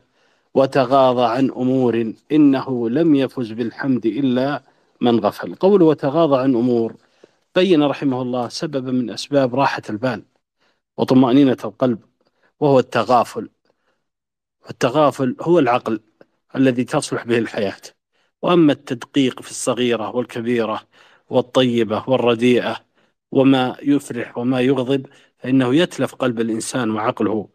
وتغاضى 0.53 1.25
عن 1.25 1.49
أمور 1.49 2.13
إنه 2.31 2.89
لم 2.89 3.15
يفز 3.15 3.51
بالحمد 3.51 4.05
إلا 4.05 4.61
من 5.01 5.19
غفل. 5.19 5.55
قول 5.55 5.81
وتغاضى 5.81 6.37
عن 6.37 6.55
أمور 6.55 6.95
بين 7.55 7.83
رحمه 7.83 8.21
الله 8.21 8.49
سببا 8.49 8.91
من 8.91 9.09
أسباب 9.09 9.55
راحة 9.55 9.81
البال 9.89 10.23
وطمأنينة 10.97 11.57
القلب 11.65 11.99
وهو 12.59 12.79
التغافل. 12.79 13.49
والتغافل 14.65 15.35
هو 15.41 15.59
العقل 15.59 15.99
الذي 16.55 16.83
تصلح 16.83 17.23
به 17.23 17.37
الحياة. 17.37 17.81
وأما 18.41 18.73
التدقيق 18.73 19.41
في 19.41 19.51
الصغيرة 19.51 20.15
والكبيرة 20.15 20.87
والطيبة 21.29 22.03
والرديئة 22.09 22.77
وما 23.31 23.77
يفرح 23.81 24.37
وما 24.37 24.61
يغضب 24.61 25.05
فإنه 25.37 25.75
يتلف 25.75 26.15
قلب 26.15 26.39
الإنسان 26.39 26.91
وعقله 26.91 27.49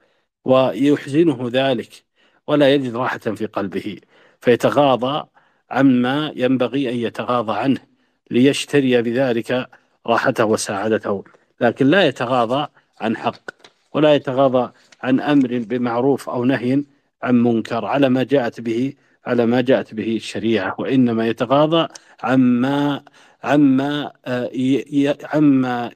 ويحزنه 0.44 1.50
ذلك 1.52 2.04
ولا 2.46 2.74
يجد 2.74 2.96
راحة 2.96 3.18
في 3.18 3.46
قلبه 3.46 4.00
فيتغاضى 4.40 5.28
عما 5.70 6.32
ينبغي 6.36 6.90
أن 6.90 6.96
يتغاضى 6.96 7.52
عنه 7.52 7.80
ليشتري 8.30 9.02
بذلك 9.02 9.68
راحته 10.06 10.44
وسعادته. 10.44 11.24
لكن 11.60 11.86
لا 11.86 12.06
يتغاضى 12.06 12.68
عن 13.00 13.16
حق 13.16 13.50
ولا 13.94 14.14
يتغاضى 14.14 14.72
عن 15.02 15.20
أمر 15.20 15.58
بمعروف 15.58 16.28
أو 16.28 16.44
نهي 16.44 16.82
عن 17.22 17.42
منكر 17.42 17.84
على 17.84 18.08
ما 18.08 18.22
جاءت 18.22 18.60
به 18.60 18.94
على 19.26 19.46
ما 19.46 19.60
جاءت 19.60 19.94
به 19.94 20.16
الشريعة 20.16 20.76
وإنما 20.78 21.28
يتغاضى 21.28 21.88
عما 22.22 23.04
عما 23.44 24.12
آه، 24.26 24.50
عما 25.24 25.90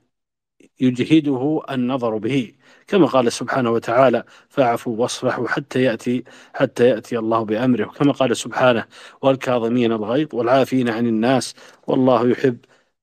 يجهده 0.81 1.62
النظر 1.70 2.17
به. 2.18 2.52
كما 2.86 3.07
قال 3.07 3.33
سبحانه 3.33 3.70
وتعالى 3.70 4.25
فاعفوا 4.49 4.97
واصفحوا 4.97 5.49
حتى 5.49 5.83
يأتي 5.83 6.25
حتى 6.55 6.89
يأتي 6.89 7.18
الله 7.18 7.42
بأمره. 7.44 7.84
كما 7.84 8.12
قال 8.12 8.36
سبحانه 8.36 8.84
والكاظمين 9.23 9.92
الغيظ 9.92 10.28
والعافين 10.34 10.89
عن 10.89 11.07
الناس 11.07 11.55
والله 11.86 12.28
يحب 12.28 12.59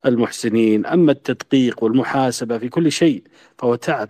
المحسنين. 0.06 0.86
أما 0.86 1.12
التدقيق 1.12 1.84
والمحاسبة 1.84 2.58
في 2.58 2.70
كل 2.70 2.92
شيء 2.92 3.24
فهو 3.58 3.76
تعب 3.76 4.10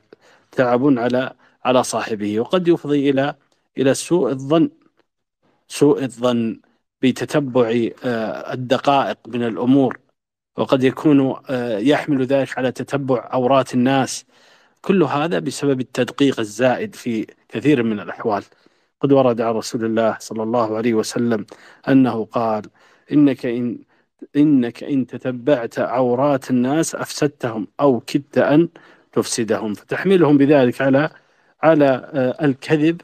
تعب 0.52 1.00
على 1.00 1.36
على 1.66 1.84
صاحبه 1.84 2.40
وقد 2.40 2.68
يفضي 2.68 3.10
إلى 3.10 3.36
إلى 3.78 3.94
سوء 3.94 4.32
الظن 4.32 4.70
سوء 5.68 6.04
الظن 6.04 6.60
بتتبع 7.02 7.90
الدقائق 8.54 9.18
من 9.28 9.44
الأمور 9.44 10.00
وقد 10.58 10.84
يكون 10.84 11.36
يحمل 11.80 12.26
ذلك 12.26 12.58
على 12.58 12.72
تتبع 12.72 13.28
عورات 13.32 13.74
الناس. 13.74 14.26
كل 14.82 15.04
هذا 15.04 15.40
بسبب 15.40 15.80
التدقيق 15.80 16.40
الزائد 16.40 16.96
في 16.96 17.28
كثير 17.50 17.84
من 17.84 18.00
الأحوال. 18.00 18.44
قد 19.02 19.12
ورد 19.12 19.42
عن 19.42 19.54
رسول 19.54 19.86
الله 19.86 20.18
صلى 20.20 20.44
الله 20.44 20.78
عليه 20.78 20.94
وسلم 20.94 21.46
أنه 21.88 22.26
قال 22.26 22.64
إنك 23.12 23.46
إن 23.46 23.80
إنك 24.36 24.84
إن 24.84 25.08
تتبعت 25.08 25.80
عورات 25.80 26.50
الناس 26.52 26.96
أفسدتهم 26.96 27.68
أو 27.80 28.00
كدت 28.00 28.38
أن 28.38 28.70
تفسدهم. 29.12 29.74
فتحملهم 29.74 30.38
بذلك 30.38 30.82
على 30.82 31.10
على 31.64 32.12
الكذب 32.42 33.02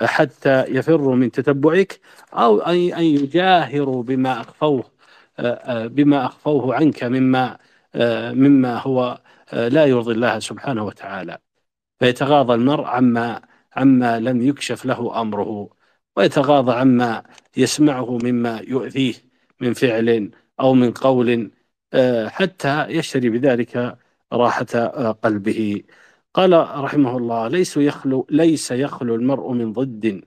حتى 0.00 0.64
يفروا 0.64 1.16
من 1.16 1.30
تتبعك 1.30 2.00
أو 2.32 2.60
أن 2.60 3.02
يجاهروا 3.04 4.02
بما 4.02 4.40
أخفوه 4.40 4.84
بما 5.68 6.26
أخفوه 6.26 6.74
عنك 6.74 7.04
مما 7.04 7.58
مما 8.32 8.78
هو 8.78 9.20
لا 9.52 9.84
يرضي 9.86 10.12
الله 10.12 10.38
سبحانه 10.38 10.84
وتعالى. 10.84 11.38
فيتغاضى 12.00 12.54
المرء 12.54 12.84
عما 12.84 13.42
عما 13.76 14.20
لم 14.20 14.42
يكشف 14.42 14.84
له 14.84 15.20
أمره 15.20 15.68
ويتغاضى 16.16 16.72
عما 16.72 17.22
يسمعه 17.56 18.18
مما 18.22 18.62
يؤذيه 18.68 19.14
من 19.60 19.72
فعل 19.74 20.30
أو 20.60 20.74
من 20.74 20.92
قول 20.92 21.50
حتى 22.26 22.86
يشتري 22.88 23.30
بذلك 23.30 23.98
راحة 24.32 24.86
قلبه. 25.12 25.82
قال 26.38 26.52
رحمه 26.84 27.16
الله 27.16 27.48
ليس 27.48 27.76
يخلو 27.76 28.26
ليس 28.30 28.70
يخلو 28.70 29.14
المرء 29.14 29.52
من 29.52 29.72
ضد 29.72 30.22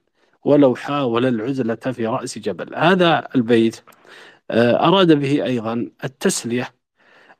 ولو 0.45 0.75
حاول 0.75 1.25
العزلة 1.25 1.75
في 1.75 2.07
رأس 2.07 2.37
جبل. 2.37 2.75
هذا 2.75 3.27
البيت 3.35 3.81
أراد 4.51 5.11
به 5.11 5.45
أيضا 5.45 5.89
التسلية 6.03 6.73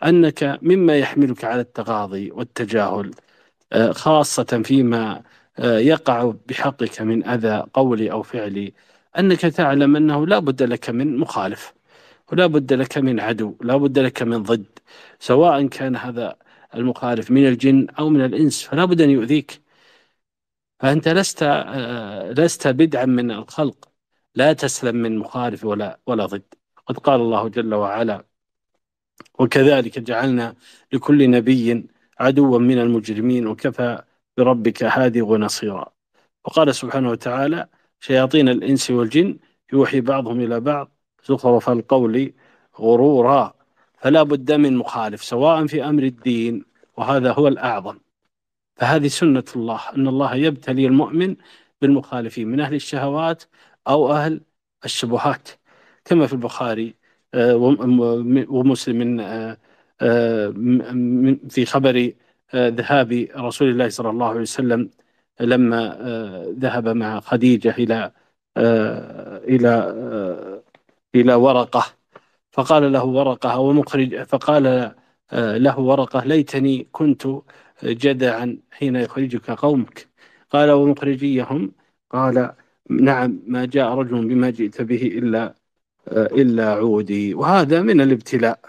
أنك 0.03 0.59
مما 0.61 0.98
يحملك 0.98 1.45
على 1.45 1.61
التغاضي 1.61 2.32
والتجاهل 2.32 3.11
خاصة 3.91 4.61
فيما 4.66 5.24
يقع 5.59 6.33
بحقك 6.50 7.01
من 7.01 7.27
أذى 7.27 7.66
قولي 7.74 8.11
أو 8.11 8.24
فعلي 8.24 8.74
أنك 9.19 9.41
تعلم 9.41 9.95
أنه 9.95 10.27
لا 10.27 10.40
بد 10.40 10.64
لك 10.64 10.90
من 10.90 11.17
مخالف 11.17 11.74
ولا 12.32 12.48
بد 12.48 12.74
لك 12.74 12.98
من 12.98 13.19
عدو 13.19 13.56
لا 13.61 13.77
بد 13.77 14.00
لك 14.00 14.24
من 14.24 14.43
ضد 14.43 14.66
سواء 15.19 15.67
كان 15.67 15.95
هذا 15.95 16.35
المخالف 16.75 17.32
من 17.32 17.48
الجن 17.48 17.88
أو 18.00 18.09
من 18.09 18.25
الإنس 18.25 18.64
فلا 18.64 18.85
بد 18.85 19.01
أن 19.01 19.09
يؤذيك. 19.09 19.61
فأنت 20.80 21.08
لست 21.08 21.43
لست 22.38 22.67
بدعا 22.67 23.06
من 23.06 23.32
الخلق. 23.32 23.90
لا 24.35 24.53
تسلم 24.53 24.95
من 24.95 25.17
مخالف 25.17 25.66
ولا 25.66 26.00
ولا 26.08 26.25
ضد. 26.25 26.43
قد 26.88 26.98
قال 26.98 27.22
الله 27.22 27.48
جل 27.48 27.74
وعلا 27.74 28.25
وكذلك 29.40 30.00
جعلنا 30.00 30.56
لكل 30.93 31.30
نبي 31.32 31.88
عدوا 32.19 32.59
من 32.59 32.80
المجرمين 32.80 33.48
وكفى 33.48 34.03
بربك 34.38 34.83
هادي 34.83 35.22
ونصيرا. 35.22 35.93
وقال 36.45 36.75
سبحانه 36.75 37.09
وتعالى 37.09 37.67
شياطين 38.00 38.50
الإنس 38.50 38.91
والجن 38.91 39.40
يوحي 39.74 40.01
بعضهم 40.01 40.40
إلى 40.41 40.59
بعض 40.59 40.91
زخرف 41.25 41.69
القول 41.69 42.33
غرورا. 42.80 43.60
فلا 44.01 44.23
بد 44.23 44.51
من 44.51 44.77
مخالف 44.77 45.23
سواء 45.23 45.67
في 45.67 45.85
أمر 45.85 46.03
الدين 46.03 46.65
وهذا 46.97 47.31
هو 47.33 47.47
الأعظم. 47.47 47.99
فهذه 48.75 49.07
سنة 49.07 49.43
الله 49.55 49.81
أن 49.95 50.07
الله 50.07 50.35
يبتلي 50.35 50.88
المؤمن 50.88 51.35
بالمخالفين 51.81 52.47
من 52.47 52.59
أهل 52.59 52.75
الشهوات 52.75 53.43
أو 53.88 54.13
أهل 54.13 54.41
الشبهات. 54.85 55.49
كما 56.05 56.27
في 56.27 56.33
البخاري 56.33 56.95
آه، 57.33 57.55
ومسلم 58.49 59.19
آه، 59.19 59.57
آه، 60.01 60.49
في 61.49 61.65
خبر 61.65 62.13
ذهاب 62.55 63.27
رسول 63.35 63.69
الله 63.69 63.89
صلى 63.89 64.09
الله 64.09 64.30
عليه 64.30 64.41
وسلم 64.41 64.89
لما 65.39 65.97
ذهب 66.59 66.89
مع 66.89 67.19
خديجة 67.19 67.75
إلى 67.77 68.11
إلى 69.47 69.71
إلى 71.15 71.33
ورقة. 71.33 72.00
فقال 72.51 72.91
له 72.91 73.03
ورقة 73.03 73.59
ومخرج 73.59 74.23
فقال 74.23 74.91
له 75.33 75.80
ورقة 75.80 76.23
ليتني 76.25 76.88
كنت 76.91 77.27
جدعا 77.83 78.57
حين 78.71 78.95
يخرجك 78.95 79.51
قومك. 79.51 80.07
قال 80.49 80.71
ومخرجيهم 80.71 81.71
قال 82.11 82.53
نعم 82.89 83.39
ما 83.47 83.65
جاء 83.65 83.93
رجل 83.93 84.27
بما 84.27 84.49
جئت 84.49 84.81
به 84.81 85.01
إلا 85.01 85.55
إلا 86.11 86.73
عودي. 86.73 87.33
وهذا 87.33 87.81
من 87.81 88.01
الابتلاء 88.01 88.59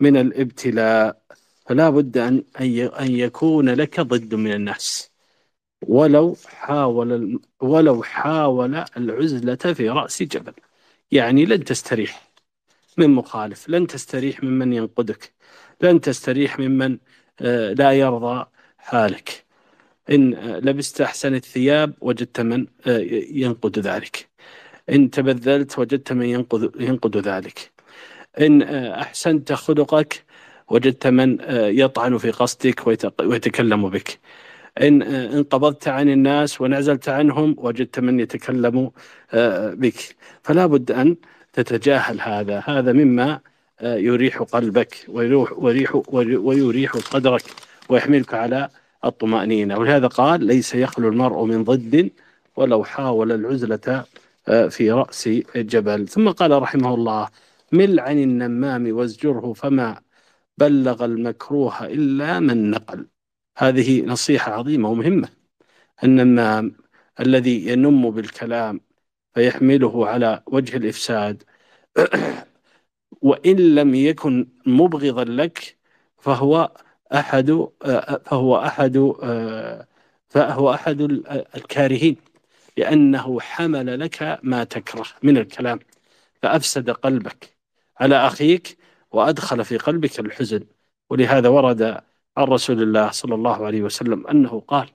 من 0.00 0.16
الابتلاء. 0.16 1.22
فلا 1.66 1.90
بد 1.90 2.18
أن 2.18 2.42
أن 3.00 3.10
يكون 3.10 3.70
لك 3.70 4.00
ضد 4.00 4.34
من 4.34 4.52
الناس. 4.52 5.10
ولو 5.86 6.36
حاول 6.46 7.40
ولو 7.60 8.02
حاول 8.02 8.84
العزلة 8.96 9.54
في 9.74 9.90
رأس 9.90 10.22
جبل. 10.22 10.52
يعني 11.10 11.44
لن 11.44 11.64
تستريح. 11.64 12.25
من 12.96 13.10
مخالف 13.10 13.68
لن 13.68 13.86
تستريح 13.86 14.44
ممن 14.44 14.72
ينقدك 14.72 15.32
لن 15.80 16.00
تستريح 16.00 16.58
ممن 16.58 16.98
آه، 17.40 17.72
لا 17.72 17.92
يرضى 17.92 18.46
حالك. 18.78 19.44
إن 20.10 20.34
لبست 20.34 21.00
أحسن 21.00 21.34
الثياب 21.34 21.94
وجدت 22.00 22.40
من 22.40 22.66
آه، 22.86 22.98
ينقد 23.30 23.78
ذلك. 23.78 24.28
إن 24.90 25.10
تبذلت 25.10 25.78
وجدت 25.78 26.12
من 26.12 26.26
ينقد, 26.26 26.72
ينقد 26.80 27.16
ذلك. 27.16 27.72
إن 28.40 28.62
آه، 28.62 29.00
أحسنت 29.02 29.52
خلقك 29.52 30.24
وجدت 30.68 31.06
من 31.06 31.38
يطعن 31.50 32.18
في 32.18 32.30
قصدك 32.30 32.86
ويتكلم 33.20 33.90
بك. 33.90 34.18
إن 34.80 35.02
انقبضت 35.02 35.88
عن 35.88 36.08
الناس 36.08 36.60
ونعزلت 36.60 37.08
عنهم 37.08 37.56
وجدت 37.58 38.00
من 38.00 38.20
يتكلم 38.20 38.90
بك. 39.74 40.16
فلا 40.42 40.66
بد 40.66 40.90
أن 40.92 41.16
تتجاهل 41.56 42.20
هذا. 42.20 42.62
هذا 42.66 42.92
مما 42.92 43.40
آه، 43.80 43.96
يريح 43.96 44.42
قلبك 44.42 45.04
ويريح, 45.08 45.52
ويريح, 45.58 45.96
ويريح 46.12 46.96
صدرك 46.96 47.42
ويحملك 47.88 48.34
على 48.34 48.68
الطمأنينة. 49.04 49.78
ولهذا 49.78 50.06
قال 50.06 50.44
ليس 50.44 50.74
يخلو 50.74 51.08
المرء 51.08 51.44
من 51.44 51.64
ضد 51.64 52.10
ولو 52.56 52.84
حاول 52.84 53.32
العزلة 53.32 54.04
آه، 54.48 54.68
في 54.68 54.92
رأس 54.92 55.28
الجبل 55.56 56.08
ثم 56.08 56.30
قال 56.30 56.62
رحمه 56.62 56.94
الله 56.94 57.28
مل 57.72 58.00
عن 58.00 58.18
النمام 58.18 58.92
وازجره 58.96 59.52
فما 59.52 60.00
بلغ 60.58 61.04
المكروه 61.04 61.86
إلا 61.86 62.40
من 62.40 62.70
نقل. 62.70 63.06
هذه 63.58 64.02
نصيحة 64.06 64.52
عظيمة 64.52 64.88
ومهمة. 64.90 65.28
النمام 66.04 66.72
الذي 67.20 67.68
ينم 67.68 68.10
بالكلام 68.10 68.80
فيحمله 69.36 70.08
على 70.08 70.42
وجه 70.46 70.76
الإفساد. 70.76 71.42
وإن 73.22 73.56
لم 73.74 73.94
يكن 73.94 74.48
مبغضا 74.66 75.24
لك 75.24 75.76
فهو 76.18 76.72
أحد 77.14 77.68
فهو 78.24 78.56
أحد 78.56 78.96
فهو 80.28 80.74
أحد 80.74 81.00
الكارهين 81.56 82.16
لأنه 82.76 83.40
حمل 83.40 84.00
لك 84.00 84.40
ما 84.42 84.64
تكره 84.64 85.06
من 85.22 85.38
الكلام 85.38 85.78
فأفسد 86.42 86.90
قلبك 86.90 87.56
على 88.00 88.16
أخيك 88.26 88.78
وأدخل 89.12 89.64
في 89.64 89.76
قلبك 89.76 90.20
الحزن. 90.20 90.64
ولهذا 91.10 91.48
ورد 91.48 91.82
عن 92.36 92.44
رسول 92.44 92.82
الله 92.82 93.10
صلى 93.10 93.34
الله 93.34 93.66
عليه 93.66 93.82
وسلم 93.82 94.26
أنه 94.26 94.60
قال 94.60 94.88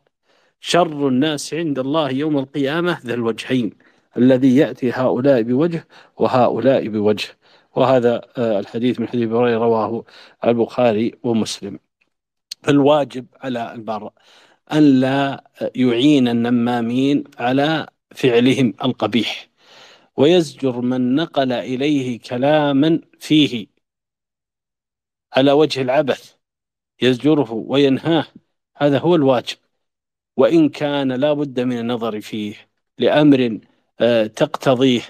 شر 0.60 1.08
الناس 1.08 1.53
عند 1.53 1.80
الله 1.80 2.10
يوم 2.11 2.38
القيامة 2.38 3.00
ذا 3.06 3.14
الوجهين. 3.14 3.91
الذي 4.18 4.56
يأتي 4.56 4.92
هؤلاء 4.92 5.42
بوجه 5.42 5.88
وهؤلاء 6.18 6.88
بوجه. 6.88 7.28
وهذا 7.76 8.22
آه، 8.38 8.60
الحديث 8.60 9.00
من 9.00 9.08
حديث 9.08 9.30
هريرة 9.30 9.58
رواه 9.58 10.06
البخاري 10.46 11.16
ومسلم. 11.24 11.80
فالواجب 12.64 13.26
على 13.42 13.74
البر 13.74 14.12
أن 14.74 15.00
لا 15.00 15.44
يعين 15.76 16.28
النمامين 16.28 17.24
على 17.40 17.88
فعلهم 18.16 18.74
القبيح 18.84 19.50
ويزجر 20.18 20.82
من 20.82 21.16
نقل 21.16 21.52
إليه 21.52 22.20
كلاما 22.20 23.02
فيه. 23.20 23.68
على 25.34 25.52
وجه 25.52 25.82
العبث 25.82 26.36
يزجره 27.02 27.52
وينهاه 27.54 28.28
هذا 28.78 29.00
هو 29.00 29.16
الواجب. 29.16 29.58
وإن 30.38 30.70
كان 30.70 31.12
لا 31.12 31.34
بد 31.34 31.60
من 31.60 31.80
النظر 31.80 32.22
فيه 32.22 32.56
لأمر 32.98 33.60
تقتضيه 34.36 35.02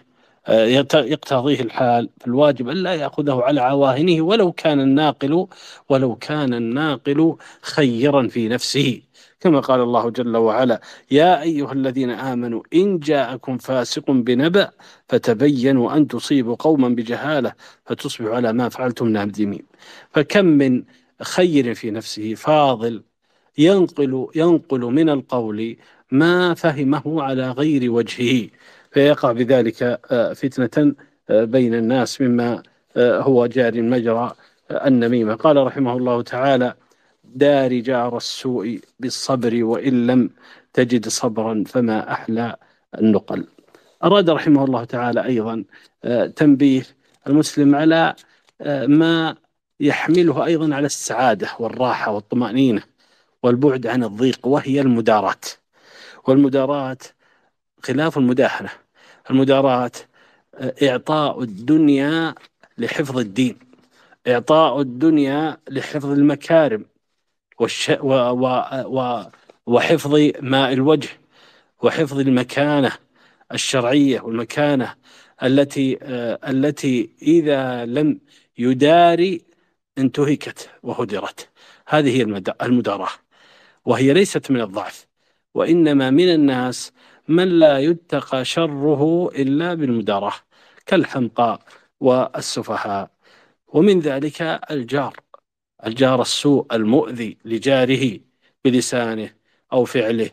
آه، 0.47 0.65
يقتضيه 0.95 1.61
الحال. 1.61 2.09
فالواجب 2.21 2.69
ألا 2.69 2.93
يأخذه 2.95 3.41
على 3.41 3.61
عواهنه 3.61 4.21
ولو 4.21 4.51
كان 4.51 4.79
الناقل 4.79 5.47
ولو 5.89 6.15
كان 6.15 6.53
الناقل 6.53 7.35
خيرا 7.61 8.27
في 8.27 8.47
نفسه. 8.47 9.01
كما 9.39 9.59
قال 9.59 9.81
الله 9.81 10.09
جل 10.09 10.37
وعلا 10.37 10.81
يا 11.11 11.41
أيها 11.41 11.73
الذين 11.73 12.09
آمنوا 12.09 12.63
إن 12.73 12.99
جاءكم 12.99 13.57
فاسق 13.57 14.11
بنبأ 14.11 14.71
فتبينوا 15.09 15.97
أن 15.97 16.07
تصيبوا 16.07 16.55
قوما 16.55 16.89
بجهالة 16.89 17.53
فتصبحوا 17.85 18.35
على 18.35 18.53
ما 18.53 18.69
فعلتم 18.69 19.07
نادمين. 19.07 19.65
فكم 20.13 20.45
من 20.45 20.83
خير 21.21 21.73
في 21.73 21.91
نفسه 21.91 22.33
فاضل 22.35 23.03
ينقل 23.57 24.27
ينقل 24.35 24.79
من 24.79 25.09
القول 25.09 25.77
ما 26.11 26.53
فهمه 26.53 27.23
على 27.23 27.51
غير 27.51 27.91
وجهه. 27.91 28.49
فيقع 28.91 29.31
بذلك 29.31 29.83
آه، 30.11 30.33
فتنة 30.33 30.95
آه، 31.29 31.43
بين 31.43 31.75
الناس 31.75 32.21
مما 32.21 32.63
آه، 32.97 33.21
هو 33.21 33.45
جار 33.45 33.81
مجرى 33.81 34.35
النميمة. 34.71 35.35
قال 35.35 35.57
رحمه 35.57 35.97
الله 35.97 36.21
تعالى 36.21 36.73
دار 37.23 37.73
جار 37.73 38.17
السوء 38.17 38.79
بالصبر 38.99 39.63
وإن 39.63 40.07
لم 40.07 40.29
تجد 40.73 41.07
صبرا 41.07 41.63
فما 41.67 42.11
أحلى 42.11 42.55
النقل. 42.99 43.47
أراد 44.03 44.29
رحمه 44.29 44.65
الله 44.65 44.83
تعالى 44.83 45.25
أيضا 45.25 45.63
تنبيه 46.35 46.83
المسلم 47.27 47.75
على 47.75 48.15
ما 48.87 49.35
يحمله 49.79 50.45
أيضا 50.45 50.75
على 50.75 50.85
السعادة 50.85 51.49
والراحة 51.59 52.11
والطمأنينة 52.11 52.83
والبعد 53.43 53.87
عن 53.87 54.03
الضيق 54.03 54.47
وهي 54.47 54.81
المداراة. 54.81 55.41
والمداراة 56.27 56.97
خلاف 57.83 58.17
المداهنة. 58.17 58.80
المداراة. 59.31 59.91
إعطاء 60.83 61.43
الدنيا 61.43 62.35
لحفظ 62.77 63.17
الدين. 63.17 63.57
إعطاء 64.27 64.81
الدنيا 64.81 65.57
لحفظ 65.69 66.11
المكارم. 66.11 66.85
والش... 67.59 67.89
و... 67.89 68.13
و... 68.13 68.63
و... 68.85 69.23
وحفظ 69.65 70.15
ماء 70.41 70.73
الوجه. 70.73 71.09
وحفظ 71.83 72.19
المكانة 72.19 72.91
الشرعية 73.53 74.21
والمكانة 74.21 74.95
التي 75.43 75.97
التي 76.47 77.09
إذا 77.21 77.85
لم 77.85 78.19
يداري 78.57 79.41
انتهكت 79.97 80.69
وهدرت. 80.83 81.49
هذه 81.87 82.17
هي 82.17 82.41
المداراة. 82.61 83.09
وهي 83.85 84.13
ليست 84.13 84.51
من 84.51 84.61
الضعف. 84.61 85.07
وإنما 85.53 86.09
من 86.09 86.29
الناس 86.33 86.91
من 87.31 87.47
لا 87.59 87.79
يتقى 87.79 88.45
شره 88.45 89.29
إلا 89.35 89.73
بالمداراة 89.73 90.33
كالحمقى 90.85 91.59
والسفهاء. 91.99 93.09
ومن 93.67 93.99
ذلك 93.99 94.41
الجار 94.71 95.15
الجار 95.85 96.21
السوء 96.21 96.65
المؤذي 96.71 97.37
لجاره 97.45 98.19
بلسانه 98.65 99.29
أو 99.73 99.85
فعله 99.85 100.29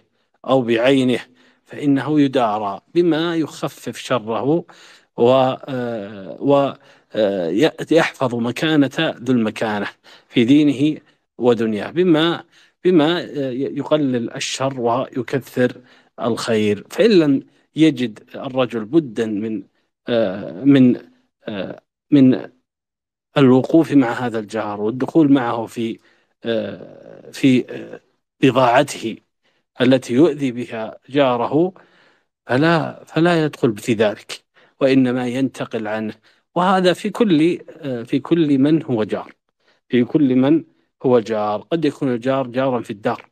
أو 0.48 0.62
بعينه 0.62 1.20
فإنه 1.64 2.20
يدارى 2.20 2.80
بما 2.94 3.36
يخفف 3.36 3.96
شره 3.98 4.64
ويحفظ 7.14 8.34
مكانة 8.34 8.90
ذو 8.98 9.34
المكانة 9.34 9.88
في 10.28 10.44
دينه 10.44 11.00
ودنياه. 11.38 11.90
بما 11.90 12.44
بما 12.84 13.20
يقلل 13.80 14.32
الشر 14.34 14.80
ويكثر 14.80 15.72
الخير. 16.20 16.86
فإن 16.90 17.10
لم 17.10 17.46
يجد 17.76 18.20
الرجل 18.34 18.84
بدا 18.84 19.26
من 19.26 19.62
من 20.64 20.96
من 22.10 22.50
الوقوف 23.38 23.92
مع 23.92 24.12
هذا 24.12 24.38
الجار 24.38 24.80
والدخول 24.80 25.32
معه 25.32 25.66
في 25.66 25.98
في 27.32 27.64
بضاعته 28.42 29.16
التي 29.80 30.14
يؤذي 30.14 30.52
بها 30.52 30.98
جاره 31.08 31.72
فلا 32.46 33.04
فلا 33.04 33.44
يدخل 33.44 33.78
في 33.78 33.92
ذلك 33.94 34.44
وإنما 34.80 35.28
ينتقل 35.28 35.86
عنه. 35.88 36.14
وهذا 36.54 36.92
في 36.92 37.10
كل 37.10 37.58
في 38.06 38.18
كل 38.18 38.58
من 38.58 38.82
هو 38.82 39.04
جار. 39.04 39.34
في 39.88 40.04
كل 40.04 40.36
من 40.36 40.64
هو 41.02 41.20
جار. 41.20 41.60
قد 41.60 41.84
يكون 41.84 42.14
الجار 42.14 42.46
جارا 42.46 42.82
في 42.82 42.90
الدار. 42.90 43.30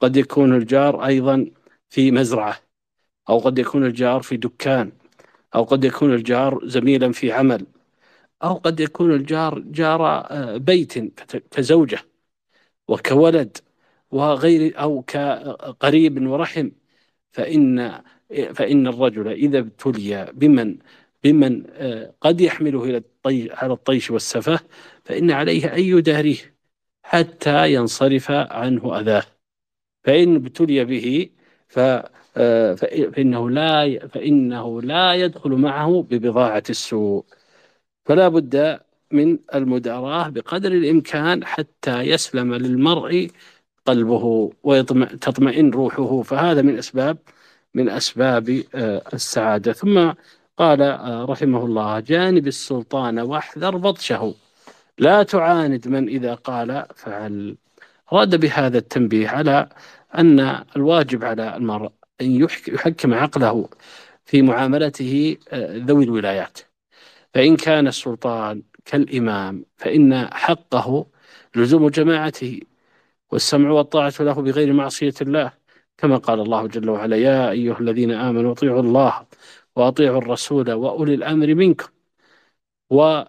قد 0.00 0.16
يكون 0.16 0.54
الجار 0.56 1.06
أيضا 1.06 1.50
في 1.90 2.10
مزرعة 2.10 2.58
أو 3.28 3.38
قد 3.38 3.58
يكون 3.58 3.86
الجار 3.86 4.22
في 4.22 4.36
دكان 4.36 4.92
أو 5.54 5.64
قد 5.64 5.84
يكون 5.84 6.14
الجار 6.14 6.60
زميلا 6.68 7.12
في 7.12 7.32
عمل 7.32 7.66
أو 8.44 8.54
قد 8.54 8.80
يكون 8.80 9.12
الجار 9.14 9.58
جار 9.58 10.06
آه، 10.06 10.56
بيت 10.56 10.98
كزوجة 11.50 11.98
وكولد 12.88 13.58
وغير 14.10 14.80
أو 14.80 15.02
كقريب 15.02 16.26
ورحم 16.28 16.70
فإن 17.32 18.02
فإن 18.54 18.86
الرجل 18.86 19.28
إذا 19.28 19.58
ابتلي 19.58 20.32
بمن 20.34 20.78
بمن 21.24 21.64
آه، 21.70 22.14
قد 22.20 22.40
يحمله 22.40 22.84
إلى 22.84 23.02
على 23.50 23.72
الطيش 23.72 24.10
والسفه 24.10 24.60
فإن 25.04 25.30
عليه 25.30 25.74
أن 25.74 25.80
يداريه 25.80 26.56
حتى 27.02 27.72
ينصرف 27.74 28.30
عنه 28.30 29.00
أذاه. 29.00 29.24
فإن 30.04 30.36
ابتلي 30.36 30.84
به 30.84 31.30
آه، 31.76 32.74
فإنه 32.74 33.50
لا 33.50 34.08
فإنه 34.08 34.82
لا 34.82 35.14
يدخل 35.14 35.50
معه 35.50 36.06
ببضاعة 36.10 36.62
السوء. 36.70 37.24
فلا 38.06 38.28
بد 38.28 38.80
من 39.12 39.38
المداراة 39.54 40.28
بقدر 40.28 40.72
الإمكان 40.72 41.44
حتى 41.44 42.00
يسلم 42.00 42.54
للمرء 42.54 43.30
قلبه 43.86 44.52
وتطمئن 44.62 45.70
روحه. 45.70 46.22
فهذا 46.22 46.62
من 46.62 46.78
أسباب 46.78 47.18
من 47.74 47.88
أسباب 47.88 48.62
آه، 48.74 49.02
السعادة. 49.14 49.72
ثم 49.72 50.12
قال 50.58 50.82
آه، 50.82 51.24
رحمه 51.24 51.64
الله 51.64 52.00
جانب 52.00 52.46
السلطان 52.46 53.18
واحذر 53.18 53.76
بطشه. 53.76 54.34
لا 54.98 55.22
تعاند 55.22 55.88
من 55.88 56.08
إذا 56.08 56.34
قال 56.34 56.86
فعل. 56.96 57.56
أراد 58.12 58.40
بهذا 58.40 58.78
التنبيه 58.78 59.28
على 59.28 59.68
أن 60.14 60.64
الواجب 60.76 61.24
على 61.24 61.56
المرء 61.56 61.92
أن 62.20 62.48
يحكم 62.68 63.14
عقله 63.14 63.68
في 64.24 64.42
معاملته 64.42 65.36
آه، 65.48 65.76
ذوي 65.76 66.04
الولايات. 66.04 66.58
فإن 67.34 67.56
كان 67.56 67.86
السلطان 67.86 68.62
كالإمام 68.84 69.64
فإن 69.76 70.28
حقه 70.34 71.06
لزوم 71.56 71.88
جماعته 71.88 72.60
والسمع 73.32 73.70
والطاعة 73.70 74.14
له 74.20 74.32
بغير 74.34 74.72
معصية 74.72 75.14
الله. 75.22 75.52
كما 75.98 76.16
قال 76.16 76.40
الله 76.40 76.66
جل 76.66 76.90
وعلا 76.90 77.16
يا 77.16 77.50
أيها 77.50 77.80
الذين 77.80 78.10
آمنوا 78.12 78.52
أطيعوا 78.52 78.80
الله 78.80 79.26
وأطيعوا 79.76 80.18
الرسول 80.18 80.72
وأولي 80.72 81.14
الأمر 81.14 81.54
منكم. 81.54 81.88
و 82.90 83.22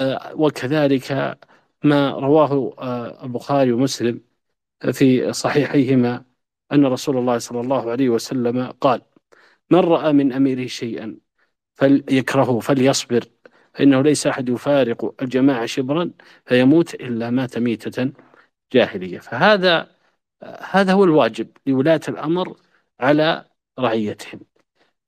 آه، 0.00 0.34
وكذلك 0.36 1.38
ما 1.84 2.10
رواه 2.10 2.74
آه، 2.78 3.24
البخاري 3.24 3.72
ومسلم 3.72 4.20
في 4.90 5.32
صحيحيهما 5.32 6.24
أن 6.72 6.86
رسول 6.86 7.18
الله 7.18 7.38
صلى 7.38 7.60
الله 7.60 7.90
عليه 7.90 8.08
وسلم 8.08 8.72
قال 8.80 9.02
من 9.70 9.78
رأى 9.78 10.12
من 10.12 10.32
أميره 10.32 10.66
شيئا 10.66 11.16
فليكرهه 11.74 12.60
فليصبر 12.60 13.24
فإنه 13.74 14.02
ليس 14.02 14.26
أحد 14.26 14.48
يفارق 14.48 15.22
الجماعة 15.22 15.66
شبرا 15.66 16.10
فيموت 16.46 16.94
إلا 16.94 17.30
مات 17.30 17.58
ميتة 17.58 18.12
جاهلية. 18.72 19.18
فهذا 19.18 19.90
هذا 20.70 20.92
هو 20.92 21.04
الواجب 21.04 21.48
لولاة 21.66 22.00
الأمر 22.08 22.56
على 23.00 23.44
رعيتهم. 23.78 24.40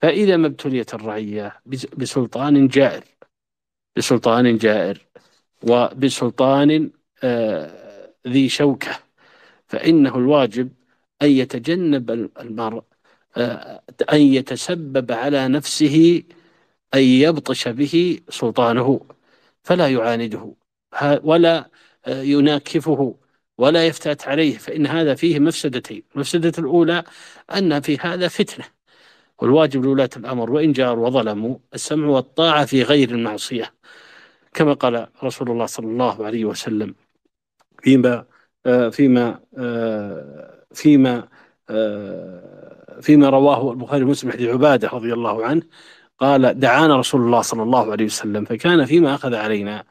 فإذا 0.00 0.36
ما 0.36 0.46
ابتليت 0.46 0.94
الرعية 0.94 1.60
بسلطان 1.96 2.68
جائر 2.68 3.04
بسلطان 3.96 4.56
جائر 4.56 5.06
وبسلطان 5.62 6.90
آه، 7.22 8.14
ذي 8.28 8.48
شوكة 8.48 8.98
فإنه 9.74 10.16
الواجب 10.16 10.70
أن 11.22 11.30
يتجنب 11.30 12.10
المرء 12.40 12.82
آه، 13.36 13.82
أن 14.12 14.20
يتسبب 14.20 15.12
على 15.12 15.48
نفسه 15.48 16.22
أن 16.94 17.00
يبطش 17.00 17.68
به 17.68 18.20
سلطانه 18.28 19.00
فلا 19.64 19.88
يعانده 19.88 20.54
ولا 21.02 21.70
آه، 22.06 22.22
يناكفه 22.22 23.14
ولا 23.58 23.86
يفتأت 23.86 24.28
عليه 24.28 24.58
فإن 24.58 24.86
هذا 24.86 25.14
فيه 25.14 25.38
مفسدتين. 25.38 26.02
المفسدة 26.14 26.52
الأولى 26.58 27.04
أن 27.56 27.80
في 27.80 27.98
هذا 27.98 28.28
فتنة 28.28 28.64
والواجب 29.38 29.84
لولاة 29.84 30.10
الأمر 30.16 30.50
وإن 30.50 30.72
جاروا 30.72 31.06
وظلموا 31.06 31.56
السمع 31.74 32.06
والطاعة 32.06 32.66
في 32.66 32.82
غير 32.82 33.10
المعصية 33.10 33.74
كما 34.54 34.72
قال 34.72 35.06
رسول 35.24 35.50
الله 35.50 35.66
صلى 35.66 35.86
الله 35.86 36.26
عليه 36.26 36.44
وسلم 36.44 36.94
فيما 37.82 38.24
فيما 38.64 39.40
آه، 39.58 40.64
فيما 40.74 41.28
آه، 41.70 43.00
فيما 43.00 43.28
رواه 43.28 43.70
البخاري 43.72 44.04
ومسلم 44.04 44.32
حديث 44.32 44.48
عبادة 44.48 44.88
رضي 44.88 45.12
الله 45.12 45.46
عنه 45.46 45.62
قال 46.18 46.60
دعانا 46.60 46.96
رسول 46.96 47.20
الله 47.20 47.40
صلى 47.40 47.62
الله 47.62 47.92
عليه 47.92 48.04
وسلم 48.04 48.44
فكان 48.44 48.84
فيما 48.84 49.14
أخذ 49.14 49.34
علينا 49.34 49.84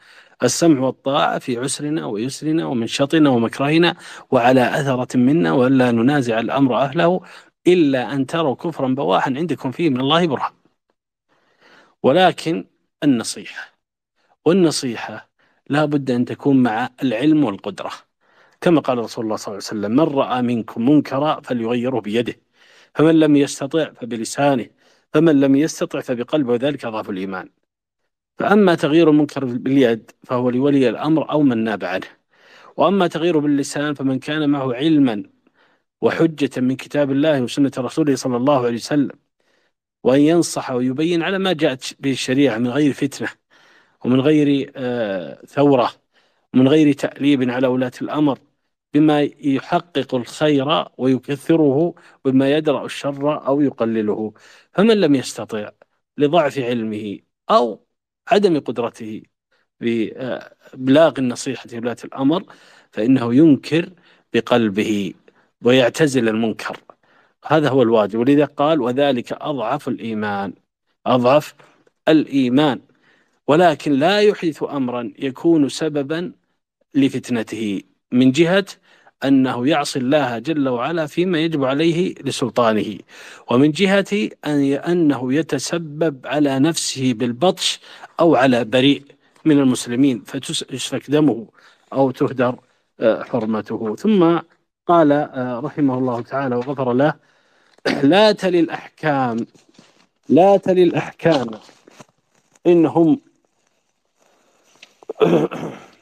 السمع 0.44 0.80
والطاعة 0.80 1.40
في 1.40 1.58
عسرنا 1.58 2.06
ويسرنا 2.06 2.66
ومنشطنا 2.66 3.30
ومكرهنا 3.30 3.96
وعلى 4.32 4.82
أثرة 4.82 5.18
منا 5.18 5.52
وألا 5.52 5.92
ننازع 5.92 6.40
الأمر 6.40 6.78
أهله 6.78 7.22
إلا 7.68 8.14
أن 8.14 8.26
تروا 8.26 8.56
كفرا 8.56 8.88
بواحا 8.88 9.34
عندكم 9.38 9.72
فيه 9.72 9.90
من 9.90 10.00
الله 10.00 10.28
برهان 10.28 10.54
ولكن 12.04 12.66
النصيحة 13.04 13.74
والنصيحة 14.46 15.30
لا 15.70 15.86
بد 15.86 16.12
أن 16.12 16.26
تكون 16.26 16.64
مع 16.64 16.90
العلم 17.04 17.44
والقدرة. 17.44 17.92
كما 18.64 18.82
قال 18.82 18.98
رسول 18.98 19.26
الله 19.26 19.36
صلى 19.36 19.48
الله 19.54 19.64
عليه 19.70 19.80
وسلم 19.80 19.92
من 19.92 20.18
رأى 20.20 20.42
منكم 20.42 20.90
منكرا 20.90 21.42
فليغيره 21.42 22.00
بيده 22.00 22.36
فمن 22.96 23.20
لم 23.20 23.36
يستطع 23.36 23.92
فبلسانه 23.94 24.68
فمن 25.14 25.40
لم 25.42 25.56
يستطع 25.56 26.00
فبقلبه 26.02 26.52
وذلك 26.54 26.86
أضعف 26.86 27.10
الإيمان. 27.10 27.50
فأما 28.40 28.76
تغيير 28.76 29.10
المنكر 29.10 29.46
باليد 29.46 30.12
فهو 30.24 30.50
لولي 30.50 30.90
الأمر 30.90 31.32
أو 31.32 31.42
من 31.44 31.64
ناب 31.64 31.84
عنه. 31.86 32.08
وأما 32.78 33.08
تغييره 33.08 33.40
باللسان 33.40 33.94
فمن 33.94 34.20
كان 34.20 34.50
معه 34.50 34.74
علما 34.74 35.24
وحجة 36.02 36.62
من 36.62 36.76
كتاب 36.76 37.12
الله 37.12 37.42
وسنة 37.42 37.72
رسوله 37.78 38.16
صلى 38.16 38.38
الله 38.38 38.66
عليه 38.66 38.76
وسلم 38.76 39.12
وأن 40.04 40.22
ينصح 40.22 40.72
ويبين 40.72 41.24
على 41.24 41.40
ما 41.40 41.54
جاءت 41.54 41.96
به 42.00 42.12
الشريعة 42.12 42.58
من 42.58 42.68
غير 42.70 42.94
فتنة 42.94 43.30
ومن 44.06 44.22
غير 44.22 44.72
آه، 44.76 45.46
ثورة 45.46 45.92
ومن 46.54 46.68
غير 46.68 46.94
تأليب 46.94 47.50
على 47.50 47.68
ولاة 47.68 47.92
الأمر. 48.02 48.40
بما 48.94 49.22
يحقق 49.40 50.16
الخير 50.16 50.86
ويكثره 50.98 51.94
بما 52.26 52.52
يدرأ 52.52 52.86
الشر 52.86 53.48
أو 53.48 53.62
يقلله. 53.62 54.34
فمن 54.74 55.02
لم 55.02 55.16
يستطع 55.16 55.70
لضعف 56.18 56.60
علمه 56.60 57.20
أو 57.50 57.80
عدم 58.28 58.60
قدرته 58.60 59.22
بإبلاغ 59.80 61.14
النصيحة 61.18 61.70
لولاة 61.74 61.98
الأمر 62.06 62.44
فإنه 62.92 63.36
ينكر 63.36 63.90
بقلبه 64.34 65.14
ويعتزل 65.62 66.30
المنكر. 66.30 66.80
هذا 67.46 67.70
هو 67.70 67.82
الواجب. 67.82 68.20
ولذا 68.20 68.46
قال 68.46 68.82
وذلك 68.82 69.34
أضعف 69.34 69.88
الإيمان. 69.88 70.54
أضعف 71.06 71.56
الإيمان. 72.08 72.80
ولكن 73.48 73.92
لا 73.92 74.22
يحدث 74.22 74.64
أمرا 74.64 75.14
يكون 75.20 75.70
سببا 75.70 76.32
لفتنته. 76.96 77.82
من 78.12 78.32
جهة 78.32 78.66
أنه 79.26 79.68
يعصي 79.68 80.00
الله 80.00 80.40
جل 80.40 80.70
وعلا 80.70 81.06
فيما 81.06 81.40
يجب 81.40 81.64
عليه 81.64 82.16
لسلطانه 82.24 82.98
ومن 83.52 83.72
جهة 83.72 84.30
أن 84.46 84.74
أنه 84.74 85.34
يتسبب 85.34 86.28
على 86.28 86.60
نفسه 86.60 87.14
بالبطش 87.14 87.80
أو 88.20 88.36
على 88.36 88.66
بريء 88.66 89.04
من 89.46 89.60
المسلمين 89.60 90.24
فيسفك 90.24 91.12
دمه 91.12 91.48
أو 91.94 92.12
تهدر 92.12 92.56
آه، 93.00 93.24
حرمته. 93.24 93.96
ثم 93.96 94.40
قال 94.88 95.12
آه، 95.12 95.60
رحمه 95.60 95.98
الله 95.98 96.22
تعالى 96.22 96.56
وغفر 96.56 96.94
له 96.94 97.14
لا 98.04 98.32
تلي 98.32 98.60
الأحكام 98.60 99.38
لا 100.30 100.58
تلي 100.58 100.84
الأحكام 100.84 101.48
إنهم 102.68 103.20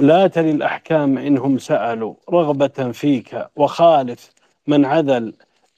لا 0.00 0.26
تلي 0.26 0.50
الأحكام 0.50 1.18
إنهم 1.18 1.58
سألوا 1.58 2.14
رغبة 2.30 2.92
فيك 2.92 3.46
وخالف 3.56 4.30
من 4.66 4.84
عذل 4.84 5.34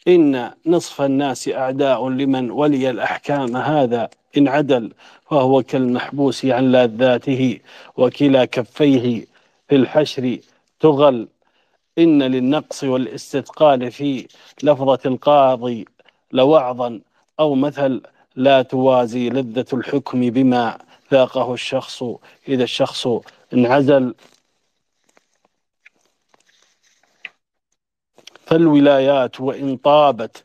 إن 0.09 0.51
نصف 0.67 1.03
الناس 1.03 1.49
أعداء 1.49 2.09
لمن 2.09 2.51
ولي 2.51 2.91
الأحكام 2.91 3.57
هذا. 3.57 4.11
إن 4.37 4.49
عدل 4.49 4.93
فهو 5.31 5.63
كالمحبوس 5.63 6.45
عن 6.45 6.73
لاذاته 6.73 7.59
وكلا 7.97 8.45
كفيه 8.45 9.27
في 9.69 9.77
الحشر 9.77 10.39
تغل. 10.81 11.29
إن 11.99 12.23
للنقص 12.23 12.85
والاستثقال 12.85 13.91
في 13.91 14.27
لفظة 14.63 14.99
القاضي 15.07 15.85
لوعظا 16.33 17.01
أو 17.41 17.55
مثل 17.55 18.03
لا 18.37 18.63
توازي 18.63 19.31
لذة 19.31 19.67
الحكم 19.73 20.21
بما 20.31 20.79
ذاقه 21.13 21.55
الشخص 21.55 22.05
إذا 22.49 22.65
الشخص 22.65 23.09
انعزل 23.55 24.15
فالولايات 28.47 29.41
وإن 29.41 29.77
طابت 29.77 30.45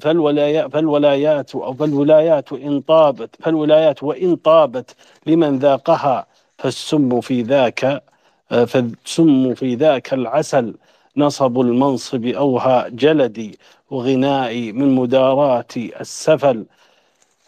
فالولايات 0.00 0.72
فالولايات 0.72 1.54
أو 1.54 1.74
فالولايات 1.74 2.52
إن 2.52 2.80
طابت 2.80 3.36
فالولايات 3.42 4.02
وإن 4.02 4.36
طابت 4.36 4.96
لمن 5.26 5.58
ذاقها 5.58 6.26
فالسم 6.58 7.20
في 7.20 7.42
ذاك 7.42 8.02
فالسم 8.50 9.54
في 9.54 9.74
ذاك 9.74 10.14
العسل 10.14 10.74
نصب 11.16 11.60
المنصب 11.60 12.26
أوها 12.26 12.88
جلدي 12.88 13.58
وغنائي 13.90 14.72
من 14.72 14.94
مداراة 14.94 15.64
السفل. 15.76 16.66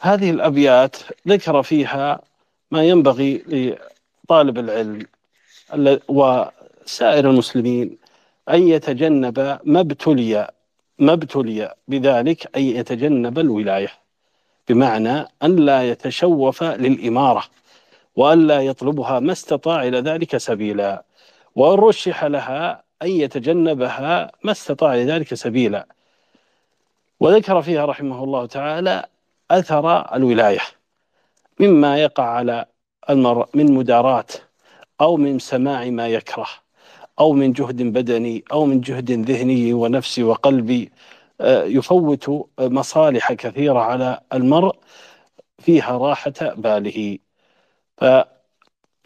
هذه 0.01 0.31
الأبيات 0.31 0.97
ذكر 1.29 1.63
فيها 1.63 2.21
ما 2.71 2.85
ينبغي 2.85 3.43
لطالب 4.25 4.59
العلم 4.59 5.07
وسائر 6.09 7.31
المسلمين 7.31 7.99
أن 8.49 8.69
يتجنب 8.69 9.59
ما 9.65 9.81
ابتلي 9.81 10.51
ما 10.99 11.13
ابتلي 11.13 11.75
بذلك 11.89 12.57
أن 12.57 12.63
يتجنب 12.63 13.39
الولاية 13.39 13.89
بمعنى 14.69 15.29
أن 15.43 15.57
لا 15.57 15.91
يتشوف 15.91 16.63
للإمارة 16.63 17.45
وأن 18.17 18.47
لا 18.47 18.61
يطلبها 18.61 19.21
ما 19.21 19.33
استطاع 19.33 19.83
إلى 19.83 20.01
ذلك 20.01 20.37
سبيلا 20.37 21.05
وأن 21.55 21.79
رشح 21.79 22.25
لها 22.25 22.83
أن 23.03 23.09
يتجنبها 23.09 24.33
ما 24.43 24.53
استطاع 24.53 24.95
لذلك 24.95 25.35
سبيلا. 25.35 25.87
وذكر 27.21 27.63
فيها 27.63 27.87
رحمه 27.87 28.25
الله 28.25 28.47
تعالى 28.47 29.07
أثر 29.51 30.15
الولاية 30.15 30.61
مما 31.61 31.99
يقع 32.03 32.25
على 32.25 32.67
المرء 33.11 33.49
من 33.55 33.73
مداراة 33.75 34.27
أو 35.01 35.17
من 35.17 35.39
سماع 35.39 35.85
ما 35.91 36.09
يكره 36.09 36.49
أو 37.21 37.33
من 37.33 37.53
جهد 37.53 37.83
بدني 37.83 38.45
أو 38.53 38.65
من 38.67 38.81
جهد 38.81 39.11
ذهني 39.31 39.73
ونفسي 39.73 40.23
وقلبي 40.23 40.93
آه، 41.41 41.65
يفوت 41.65 42.49
مصالح 42.61 43.33
كثيرة 43.33 43.79
على 43.81 44.21
المرء 44.33 44.77
فيها 45.59 45.99
راحة 45.99 46.33
باله. 46.41 47.19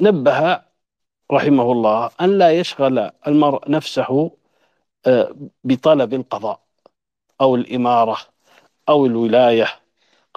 فنبه 0.01 0.63
رحمه 1.33 1.73
الله 1.73 2.11
أن 2.21 2.39
لا 2.39 2.51
يشغل 2.53 3.11
المرء 3.27 3.71
نفسه 3.71 4.31
آه، 5.07 5.37
بطلب 5.65 6.15
القضاء 6.15 6.61
أو 7.41 7.55
الإمارة 7.57 8.19
أو 8.89 9.07
الولاية. 9.07 9.69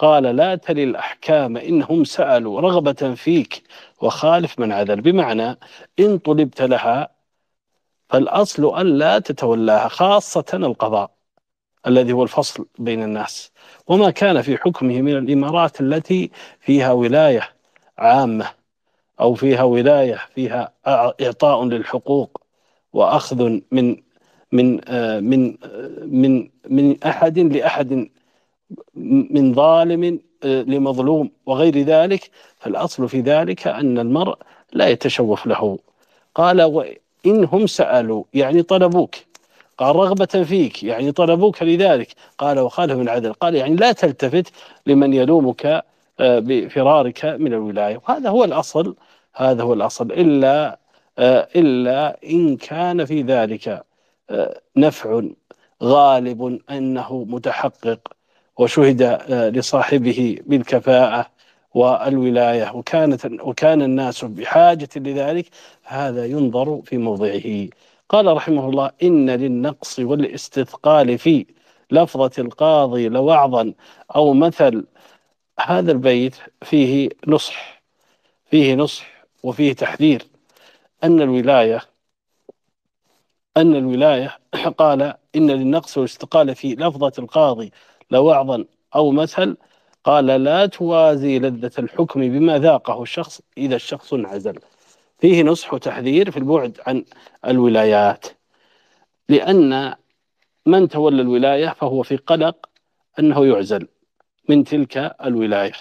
قال 0.00 0.22
لا 0.22 0.54
تلي 0.54 0.84
الأحكام 0.84 1.56
إنهم 1.56 2.04
سألوا 2.04 2.60
رغبة 2.60 3.14
فيك 3.14 3.62
وخالف 4.00 4.58
من 4.58 4.72
عذل 4.72 5.00
بمعنى 5.00 5.58
إن 6.00 6.18
طلبت 6.18 6.62
لها 6.62 7.10
فالأصل 8.08 8.78
أن 8.80 8.86
لا 8.86 9.18
تتولاها 9.18 9.88
خاصة 9.88 10.44
القضاء 10.54 11.10
الذي 11.86 12.12
هو 12.12 12.22
الفصل 12.22 12.66
بين 12.78 13.02
الناس. 13.02 13.52
وما 13.86 14.10
كان 14.10 14.42
في 14.42 14.56
حكمه 14.56 15.02
من 15.02 15.16
الإمارات 15.16 15.80
التي 15.80 16.30
فيها 16.60 16.92
ولاية 16.92 17.48
عامة 17.98 18.50
أو 19.20 19.34
فيها 19.34 19.62
ولاية 19.62 20.18
فيها 20.34 20.72
إعطاء 21.22 21.64
للحقوق 21.64 22.40
وأخذ 22.92 23.60
من 23.70 23.96
من 24.52 24.80
آه، 24.88 25.20
من 25.20 25.56
آه، 25.64 26.04
من 26.04 26.50
من 26.68 27.02
أحد 27.04 27.38
لأحد 27.38 28.08
من 28.94 29.54
ظالم 29.54 30.20
آه، 30.44 30.62
لمظلوم 30.62 31.30
وغير 31.46 31.78
ذلك 31.82 32.30
فالأصل 32.58 33.08
في 33.08 33.20
ذلك 33.20 33.66
أن 33.66 33.98
المرء 33.98 34.38
لا 34.72 34.88
يتشوف 34.88 35.46
له. 35.46 35.78
قال 36.34 36.62
وإنهم 36.62 37.66
سألوا 37.66 38.24
يعني 38.34 38.62
طلبوك. 38.62 39.14
قال 39.78 39.96
رغبة 39.96 40.26
فيك 40.44 40.82
يعني 40.82 41.12
طلبوك 41.12 41.62
لذلك. 41.62 42.08
قال 42.38 42.58
وخالف 42.58 42.92
من 42.92 43.08
عدل 43.08 43.32
قال 43.32 43.54
يعني 43.54 43.76
لا 43.76 43.92
تلتفت 43.92 44.52
لمن 44.86 45.14
يلومك 45.14 45.66
آه، 46.20 46.38
بفرارك 46.38 47.24
من 47.24 47.52
الولاية. 47.52 48.00
وهذا 48.08 48.30
هو 48.30 48.44
الأصل 48.44 48.96
هذا 49.34 49.62
هو 49.62 49.72
الأصل 49.72 50.12
إلا 50.12 50.78
آه، 51.18 51.48
إلا 51.56 52.18
إن 52.24 52.56
كان 52.56 53.04
في 53.04 53.22
ذلك 53.22 53.84
نفع 54.76 55.22
غالب 55.82 56.60
أنه 56.70 57.24
متحقق. 57.28 58.19
وشهد 58.60 59.02
آه، 59.02 59.48
لصاحبه 59.48 60.38
بالكفاءة 60.46 61.26
والولاية. 61.74 62.72
وكانت 62.74 63.26
وكان 63.26 63.82
الناس 63.82 64.24
بحاجة 64.24 64.88
لذلك. 64.96 65.46
هذا 65.84 66.26
ينظر 66.26 66.82
في 66.84 66.98
موضعه. 66.98 67.68
قال 68.08 68.26
رحمه 68.26 68.68
الله 68.68 68.90
إن 69.02 69.30
للنقص 69.30 69.98
والاستثقال 69.98 71.18
في 71.18 71.46
لفظة 71.90 72.30
القاضي 72.38 73.08
لوعظا 73.08 73.74
أو 74.16 74.34
مثل 74.34 74.86
هذا 75.60 75.92
البيت 75.92 76.36
فيه 76.62 77.08
نصح 77.26 77.82
فيه 78.50 78.74
نصح 78.74 79.06
وفيه 79.42 79.72
تحذير. 79.72 80.22
أن 81.04 81.20
الولاية 81.22 81.82
أن 83.56 83.76
الولاية 83.76 84.38
قال 84.78 85.02
إن 85.36 85.50
للنقص 85.50 85.98
والاستقالة 85.98 86.54
في 86.54 86.74
لفظة 86.74 87.12
القاضي 87.18 87.72
لوعظا 88.10 88.64
أو 88.94 89.10
مثل 89.10 89.56
قال 90.04 90.26
لا 90.26 90.66
توازي 90.66 91.38
لذة 91.38 91.70
الحكم 91.78 92.20
بما 92.20 92.58
ذاقه 92.58 93.02
الشخص 93.02 93.40
إذا 93.58 93.76
الشخص 93.76 94.14
انعزل. 94.14 94.58
فيه 95.18 95.42
نصح 95.42 95.74
وتحذير 95.74 96.30
في 96.30 96.36
البعد 96.36 96.78
عن 96.86 97.04
الولايات. 97.46 98.26
لأن 99.28 99.94
من 100.66 100.88
تولى 100.88 101.22
الولاية 101.22 101.68
فهو 101.68 102.02
في 102.02 102.16
قلق 102.16 102.68
أنه 103.18 103.46
يعزل 103.46 103.88
من 104.48 104.64
تلك 104.64 104.96
الولاية. 105.24 105.72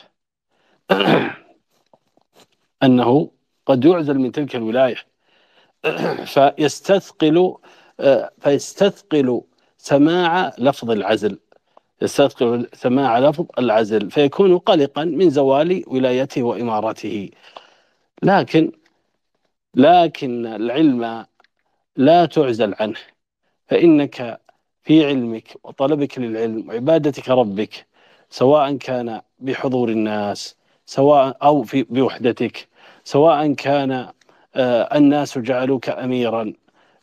أنه 2.84 3.32
قد 3.66 3.86
يعزل 3.86 4.20
من 4.20 4.32
تلك 4.32 4.56
الولاية. 4.56 4.96
فيستثقل 6.34 7.56
فيستثقل 8.40 9.42
سماع 9.78 10.54
لفظ 10.58 10.92
العزل. 10.92 11.40
يستثقل 12.02 12.70
سماع 12.74 13.20
لفظ 13.20 13.46
العزل 13.60 14.12
فيكون 14.12 14.58
قلقا 14.58 15.04
من 15.04 15.30
زوال 15.30 15.84
ولايته 15.88 16.44
وإمارته 16.44 17.30
لكن 18.24 18.72
لكن 19.76 20.46
العلم 20.46 21.26
لا 21.96 22.26
تعزل 22.26 22.76
عنه. 22.80 23.00
فإنك 23.68 24.40
في 24.84 25.06
علمك 25.06 25.48
وطلبك 25.64 26.20
للعلم 26.20 26.70
وعبادتك 26.70 27.30
ربك 27.30 27.86
سواء 28.30 28.78
كان 28.78 29.22
بحضور 29.40 29.90
الناس 29.90 30.56
سواء 30.86 31.38
أو 31.44 31.64
في 31.64 31.84
بوحدتك 31.84 32.68
سواء 33.04 33.54
كان 33.54 34.08
آه، 34.56 34.98
الناس 34.98 35.38
جعلوك 35.38 35.90
أميرا 35.90 36.54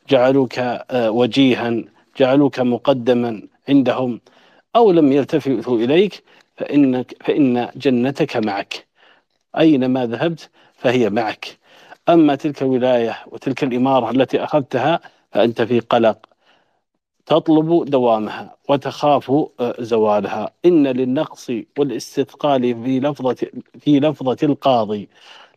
جعلوك 0.08 0.58
آه، 0.58 1.10
وجيها 1.10 1.84
جعلوك 2.18 2.60
مقدما 2.60 3.42
عندهم 3.68 4.20
أو 4.76 4.92
لم 4.92 5.12
يلتفتوا 5.12 5.78
إليك 5.78 6.22
فإنك 6.56 7.14
فإن 7.24 7.70
جنتك 7.76 8.36
معك. 8.36 8.86
أينما 9.58 10.06
ذهبت 10.06 10.50
فهي 10.74 11.10
معك. 11.10 11.58
أما 12.08 12.34
تلك 12.34 12.62
الولاية 12.62 13.24
وتلك 13.26 13.64
الإمارة 13.64 14.10
التي 14.10 14.44
أخذتها 14.44 15.00
فأنت 15.32 15.62
في 15.62 15.80
قلق. 15.80 16.18
تطلب 17.26 17.84
دوامها 17.84 18.56
وتخاف 18.68 19.30
آه، 19.30 19.74
زوالها. 19.78 20.52
إن 20.64 20.86
للنقص 20.86 21.50
والاستثقال 21.78 22.84
في 22.84 23.00
لفظة 23.00 23.36
في 23.80 24.00
لفظة 24.00 24.36
القاضي 24.42 25.08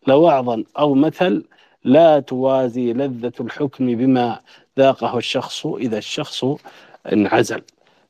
لوعظا 0.08 0.64
أو 0.80 0.94
مثل 0.94 1.46
لا 1.84 2.20
توازي 2.20 2.94
لذة 2.94 3.34
الحكم 3.40 3.86
بما 3.96 4.40
ذاقه 4.78 5.18
الشخص 5.18 5.66
إذا 5.66 5.98
الشخص 5.98 6.46
انعزل. 7.14 7.62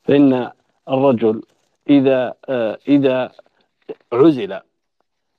فإن 0.04 0.50
الرجل 0.90 1.42
إذا 1.90 2.34
آه، 2.48 2.78
إذا 2.88 3.32
عزل 4.12 4.60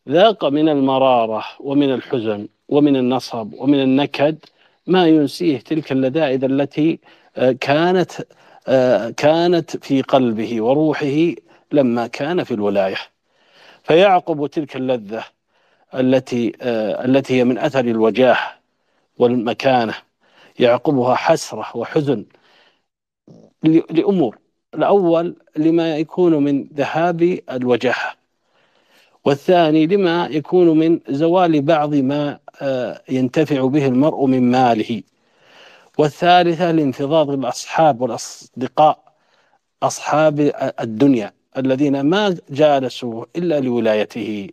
ذاق 0.10 0.46
من 0.46 0.70
المرارة 0.70 1.44
ومن 1.60 1.94
الحزن 1.94 2.48
ومن 2.70 2.96
النصب 2.96 3.54
ومن 3.54 3.82
النكد 3.82 4.38
ما 4.88 5.08
ينسيه 5.08 5.60
تلك 5.60 5.92
اللذائذ 5.92 6.44
التي 6.44 7.00
آه، 7.38 7.52
كانت 7.52 8.12
آه، 8.68 9.10
كانت 9.10 9.78
في 9.78 10.02
قلبه 10.02 10.62
وروحه 10.62 11.32
لما 11.72 12.08
كان 12.08 12.44
في 12.44 12.54
الولاية. 12.54 12.98
فيعقب 13.84 14.48
تلك 14.48 14.76
اللذة 14.76 15.24
التي 15.94 16.52
التي 17.06 17.34
هي 17.34 17.44
من 17.44 17.58
أثر 17.58 17.80
الوجاه 17.80 18.38
والمكانة. 19.18 19.94
يعقبها 20.60 21.16
حسرة 21.16 21.78
وحزن 21.78 22.26
لأمور 23.64 24.41
الأول 24.76 25.36
لما 25.56 25.98
يكون 25.98 26.44
من 26.44 26.64
ذهاب 26.64 27.40
الوجاهة 27.52 28.16
والثاني 29.26 29.88
لما 29.88 30.28
يكون 30.32 30.80
من 30.80 31.00
زوال 31.10 31.62
بعض 31.62 31.96
ما 31.96 32.40
ينتفع 33.10 33.66
به 33.66 33.88
المرء 33.88 34.26
من 34.26 34.52
ماله. 34.52 35.04
والثالثة 35.98 36.72
لانفضاض 36.72 37.30
الأصحاب 37.30 38.02
والأصدقاء 38.02 39.04
أصحاب 39.84 40.52
الدنيا 40.82 41.34
الذين 41.58 42.02
ما 42.02 42.38
جالسوا 42.50 43.26
إلا 43.36 43.60
لولايته. 43.60 44.50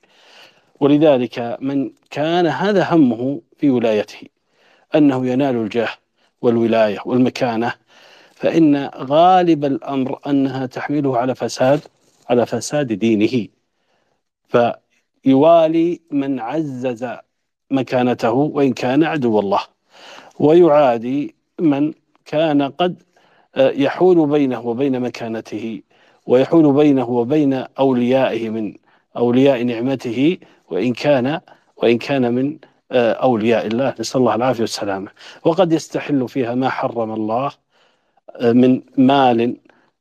ولذلك 0.80 1.56
من 1.60 1.90
كان 2.10 2.46
هذا 2.46 2.94
همه 2.94 3.40
في 3.58 3.70
ولايته 3.70 4.18
أنه 4.94 5.26
ينال 5.26 5.56
الجاه 5.56 5.90
والولاية 6.42 6.98
والمكانة 7.04 7.72
فإن 8.38 8.90
غالب 8.96 9.64
الأمر 9.64 10.18
أنها 10.26 10.66
تحمله 10.66 11.18
على 11.18 11.34
فساد 11.34 11.80
على 12.30 12.46
فساد 12.46 12.92
دينه. 12.92 13.48
فيوالي 14.48 16.00
من 16.10 16.40
عزز 16.40 17.06
مكانته 17.70 18.32
وإن 18.32 18.72
كان 18.72 19.04
عدو 19.04 19.40
الله. 19.40 19.60
ويعادي 20.38 21.34
من 21.60 21.92
كان 22.24 22.62
قد 22.62 23.02
آه، 23.54 23.70
يحول 23.70 24.26
بينه 24.26 24.60
وبين 24.60 25.00
مكانته 25.00 25.82
ويحول 26.26 26.72
بينه 26.72 27.08
وبين 27.08 27.64
أوليائه 27.78 28.50
من 28.50 28.74
أولياء 29.16 29.62
نعمته 29.62 30.38
وإن 30.70 30.92
كان 30.92 31.40
وإن 31.76 31.98
كان 31.98 32.34
من 32.34 32.58
آه، 32.92 33.12
أولياء 33.12 33.66
الله. 33.66 33.94
نسأل 34.00 34.20
الله 34.20 34.34
العافية 34.34 34.60
والسلامة. 34.60 35.10
وقد 35.44 35.72
يستحل 35.72 36.28
فيها 36.28 36.54
ما 36.54 36.68
حرم 36.68 37.12
الله 37.12 37.67
من 38.42 38.82
مال 38.96 39.56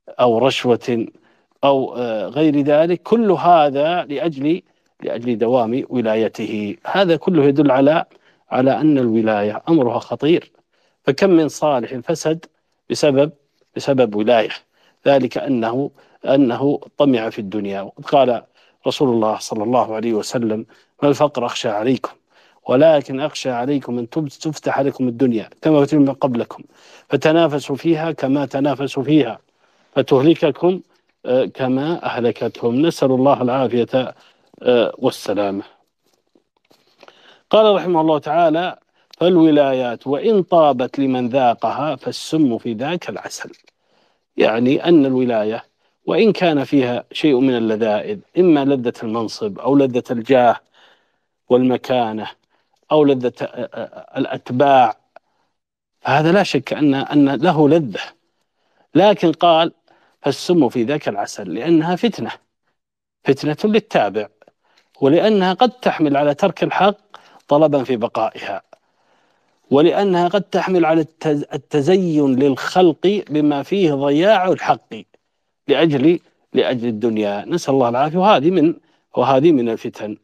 أو 0.09 0.37
رشوة 0.37 1.07
أو 1.63 1.95
غير 2.27 2.61
ذلك 2.61 3.03
كل 3.03 3.31
هذا 3.31 4.05
لأجل 4.05 4.61
لأجل 5.03 5.37
دوام 5.37 5.83
ولايته. 5.89 6.75
هذا 6.85 7.15
كله 7.15 7.45
يدل 7.45 7.71
على 7.71 8.05
على 8.51 8.71
أن 8.81 8.97
الولاية 8.97 9.63
أمرها 9.69 9.99
خطير. 9.99 10.51
فكم 11.03 11.29
من 11.29 11.47
صالح 11.47 11.93
فسد 11.93 12.45
بسبب 12.89 13.31
بسبب 13.75 14.15
ولاية. 14.15 14.49
ذلك 15.07 15.37
أنه 15.37 15.91
أنه 16.25 16.79
طمع 16.97 17.29
في 17.29 17.39
الدنيا. 17.39 17.81
وقد 17.81 18.05
قال 18.05 18.43
رسول 18.87 19.09
الله 19.09 19.37
صلى 19.37 19.63
الله 19.63 19.95
عليه 19.95 20.13
وسلم 20.13 20.65
ما 21.03 21.09
الفقر 21.09 21.45
أخشى 21.45 21.69
عليكم 21.69 22.16
ولكن 22.67 23.19
أخشى 23.19 23.49
عليكم 23.49 23.99
أن 23.99 24.09
تفتح 24.09 24.79
لكم 24.79 25.07
الدنيا 25.07 25.49
كما 25.61 25.85
فتن 25.85 25.97
من 25.97 26.13
قبلكم. 26.13 26.63
فتنافسوا 27.09 27.75
فيها 27.75 28.11
كما 28.11 28.45
تنافسوا 28.45 29.03
فيها. 29.03 29.39
فتهلككم 29.95 30.81
آه، 31.25 31.45
كما 31.45 32.05
أهلكتهم. 32.05 32.81
نسأل 32.85 33.11
الله 33.11 33.41
العافية 33.41 34.15
آه، 34.61 34.93
والسلامة. 34.97 35.63
قال 37.49 37.75
رحمه 37.75 38.01
الله 38.01 38.19
تعالى 38.19 38.77
فالولايات 39.17 40.07
وإن 40.07 40.43
طابت 40.43 40.99
لمن 40.99 41.29
ذاقها 41.29 41.95
فالسم 41.95 42.57
في 42.57 42.73
ذاك 42.73 43.09
العسل. 43.09 43.51
يعني 44.37 44.85
أن 44.85 45.05
الولاية 45.05 45.63
وإن 46.05 46.31
كان 46.31 46.63
فيها 46.63 47.03
شيء 47.11 47.39
من 47.39 47.57
اللذائذ 47.57 48.19
إما 48.37 48.65
لذة 48.65 48.93
المنصب 49.03 49.59
أو 49.59 49.75
لذة 49.75 50.03
الجاه 50.11 50.55
والمكانة 51.49 52.27
أو 52.91 53.03
لذة 53.03 53.33
الأتباع. 54.17 54.97
فهذا 56.01 56.31
لا 56.31 56.43
شك 56.43 56.73
أن 56.73 56.95
أن 56.95 57.29
له 57.29 57.69
لذة. 57.69 58.01
لكن 58.95 59.31
قال 59.31 59.71
فالسم 60.21 60.69
في 60.69 60.83
ذاك 60.83 61.07
العسل 61.07 61.53
لأنها 61.53 61.95
فتنة. 61.95 62.31
فتنة 63.23 63.57
للتابع 63.71 64.27
ولأنها 65.01 65.53
قد 65.53 65.69
تحمل 65.69 66.17
على 66.17 66.33
ترك 66.33 66.63
الحق 66.63 66.97
طلبا 67.47 67.83
في 67.83 67.97
بقائها 67.97 68.61
ولأنها 69.71 70.27
قد 70.27 70.41
تحمل 70.41 70.85
على 70.85 71.05
التزين 71.25 72.35
للخلق 72.35 73.23
بما 73.29 73.63
فيه 73.63 73.93
ضياع 73.93 74.47
الحق 74.51 74.93
لأجل 75.67 76.19
لأجل 76.53 76.87
الدنيا. 76.87 77.45
نسأل 77.47 77.73
الله 77.73 77.89
العافية. 77.89 78.17
وهذه 78.17 78.51
من 78.51 78.73
وهذه 79.15 79.51
من 79.51 79.69
الفتن. 79.69 80.17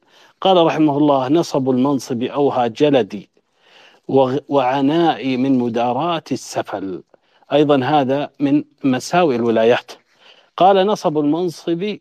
قال 0.43 0.65
رحمه 0.65 0.97
الله 0.97 1.27
نصب 1.27 1.69
المنصب 1.69 2.23
أوهى 2.23 2.69
جلدي 2.69 3.29
وعنائي 4.49 5.37
من 5.37 5.57
مداراة 5.57 6.23
السفل. 6.31 7.03
أيضا 7.53 7.83
هذا 7.83 8.29
من 8.39 8.63
مساوئ 8.83 9.35
الولايات. 9.35 9.91
قال 10.57 10.87
نصب 10.87 11.17
المنصب 11.17 11.97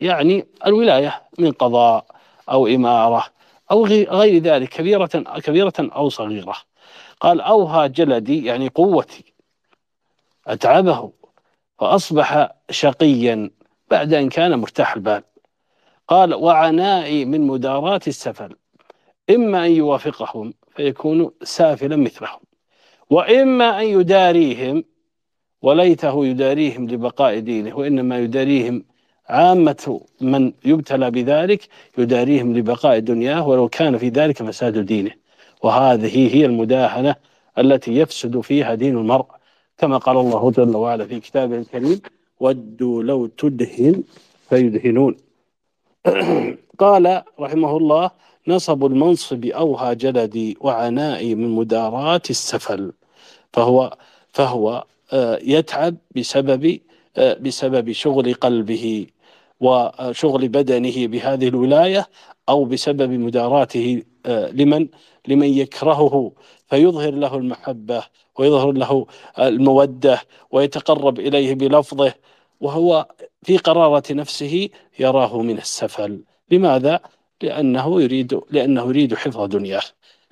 يعني 0.00 0.46
الولاية 0.66 1.22
من 1.38 1.52
قضاء 1.52 2.06
أو 2.50 2.66
إمارة 2.66 3.24
أو 3.70 3.86
غير 3.86 4.42
ذلك 4.42 4.68
كبيرة 4.68 5.06
كبيرة 5.44 5.72
أو 5.78 6.08
صغيرة. 6.08 6.56
قال 7.20 7.40
أوهى 7.40 7.88
جلدي 7.88 8.44
يعني 8.44 8.68
قوتي. 8.68 9.24
أتعبه 10.46 11.12
فأصبح 11.78 12.54
شقيا 12.70 13.50
بعد 13.90 14.14
أن 14.14 14.28
كان 14.28 14.58
مرتاح 14.58 14.94
البال. 14.94 15.22
قال 16.08 16.34
وعنائي 16.34 17.24
من 17.24 17.40
مداراة 17.40 18.00
السفل 18.06 18.56
إما 19.30 19.66
أن 19.66 19.70
يوافقهم 19.70 20.54
فيكون 20.76 21.30
سافلا 21.42 21.96
مثلهم 21.96 22.40
وإما 23.10 23.80
أن 23.80 23.86
يداريهم 23.86 24.84
وليته 25.62 26.26
يداريهم 26.26 26.88
لبقاء 26.88 27.38
دينه 27.38 27.76
وإنما 27.78 28.18
يداريهم 28.18 28.84
عامة 29.28 30.00
من 30.20 30.52
يبتلى 30.64 31.10
بذلك 31.10 31.68
يداريهم 31.98 32.56
لبقاء 32.56 32.98
دنياه 32.98 33.48
ولو 33.48 33.68
كان 33.68 33.98
في 33.98 34.08
ذلك 34.08 34.42
فساد 34.42 34.78
دينه. 34.78 35.10
وهذه 35.62 36.36
هي 36.36 36.46
المداهنة 36.46 37.14
التي 37.58 37.96
يفسد 37.96 38.40
فيها 38.40 38.74
دين 38.74 38.98
المرء 38.98 39.26
كما 39.78 39.98
قال 39.98 40.16
الله 40.16 40.50
جل 40.50 40.76
وعلا 40.76 41.06
في 41.06 41.20
كتابه 41.20 41.58
الكريم 41.58 42.00
ودوا 42.40 43.02
لو 43.02 43.26
تدهن 43.26 44.02
فيدهنون. 44.48 45.16
قال 46.78 47.22
رحمه 47.40 47.76
الله 47.76 48.10
نصب 48.48 48.84
المنصب 48.84 49.44
أوهى 49.44 49.94
جلدي 49.94 50.56
وعنائي 50.60 51.34
من 51.34 51.48
مداراة 51.48 52.20
السفل. 52.30 52.92
فهو 53.52 53.96
فهو 54.32 54.84
آه، 55.12 55.38
يتعب 55.42 55.96
بسبب 56.16 56.80
آه، 57.16 57.34
بسبب 57.34 57.92
شغل 57.92 58.34
قلبه 58.34 59.06
وشغل 59.60 60.48
بدنه 60.48 61.06
بهذه 61.06 61.48
الولاية 61.48 62.08
أو 62.48 62.64
بسبب 62.64 63.10
مداراته 63.10 64.02
آه، 64.26 64.50
لمن 64.50 64.88
لمن 65.28 65.48
يكرهه. 65.48 66.32
فيظهر 66.68 67.10
له 67.14 67.36
المحبة 67.36 68.04
ويظهر 68.38 68.72
له 68.72 69.06
المودة 69.38 70.20
ويتقرب 70.50 71.18
إليه 71.20 71.54
بلفظه. 71.54 72.14
وهو 72.60 73.06
في 73.44 73.56
قرارة 73.56 74.12
نفسه 74.12 74.68
يراه 74.98 75.42
من 75.42 75.58
السفل. 75.58 76.20
لماذا؟ 76.50 77.00
لأنه 77.42 78.02
يريد 78.02 78.40
لأنه 78.50 78.88
يريد 78.88 79.14
حفظ 79.14 79.42
دنياه. 79.44 79.82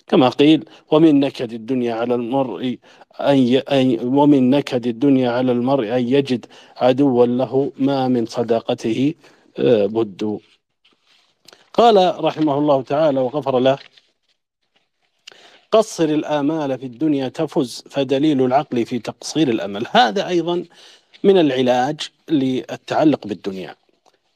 كما 0.07 0.29
قيل 0.29 0.65
ومن 0.91 1.21
نكد 1.21 1.53
الدنيا 1.53 1.95
على 1.95 2.15
المرء 2.15 2.79
أن 3.21 3.99
ومن 4.03 4.51
نكد 4.51 4.87
الدنيا 4.87 5.31
على 5.31 5.53
المرء 5.53 5.97
أن 5.97 6.09
يجد 6.09 6.47
عدوا 6.77 7.27
له 7.27 7.73
ما 7.79 8.09
من 8.09 8.27
صداقته 8.27 9.15
آه، 9.59 9.87
بد. 9.87 10.39
قال 11.73 12.25
رحمه 12.25 12.59
الله 12.59 12.83
تعالى 12.83 13.21
وغفر 13.21 13.59
له 13.59 13.79
قصر 15.73 16.05
الآمال 16.05 16.79
في 16.79 16.87
الدنيا 16.87 17.29
تفز 17.29 17.85
فدليل 17.91 18.45
العقل 18.45 18.87
في 18.87 18.99
تقصير 18.99 19.49
الأمل. 19.49 19.87
هذا 19.91 20.29
أيضا 20.29 20.65
من 21.25 21.39
العلاج 21.39 22.01
للتعلق 22.29 23.27
بالدنيا. 23.27 23.77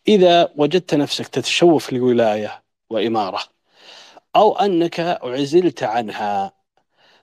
إذا 0.08 0.48
وجدت 0.56 0.94
نفسك 0.94 1.26
تتشوف 1.28 1.92
لولاية 1.92 2.62
وإمارة 2.90 3.40
أو 4.36 4.56
أنك 4.56 5.00
عزلت 5.22 5.82
عنها 5.82 6.52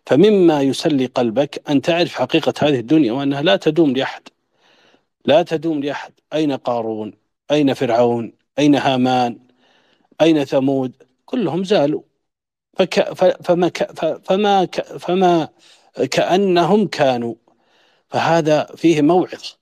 فمما 0.06 0.62
يسلي 0.62 1.06
قلبك 1.06 1.70
أن 1.70 1.82
تعرف 1.82 2.16
حقيقة 2.16 2.54
هذه 2.62 2.80
الدنيا 2.80 3.12
وأنها 3.12 3.42
لا 3.42 3.56
تدوم 3.56 3.94
لأحد. 3.96 4.22
لا 5.26 5.44
تدوم 5.44 5.84
لأحد. 5.84 6.14
أين 6.34 6.52
قارون؟ 6.52 7.14
أين 7.52 7.74
فرعون؟ 7.74 8.34
أين 8.60 8.76
هامان؟ 8.76 9.40
أين 10.22 10.44
ثمود؟ 10.46 10.92
كلهم 11.26 11.64
زالوا. 11.64 12.02
فك 12.78 13.14
فما 13.44 13.72
فما 14.24 14.66
فما 15.00 15.50
كأنهم 16.12 16.88
كانوا. 16.88 17.36
فهذا 18.14 18.64
فيه 18.64 19.02
موعظة 19.02 19.56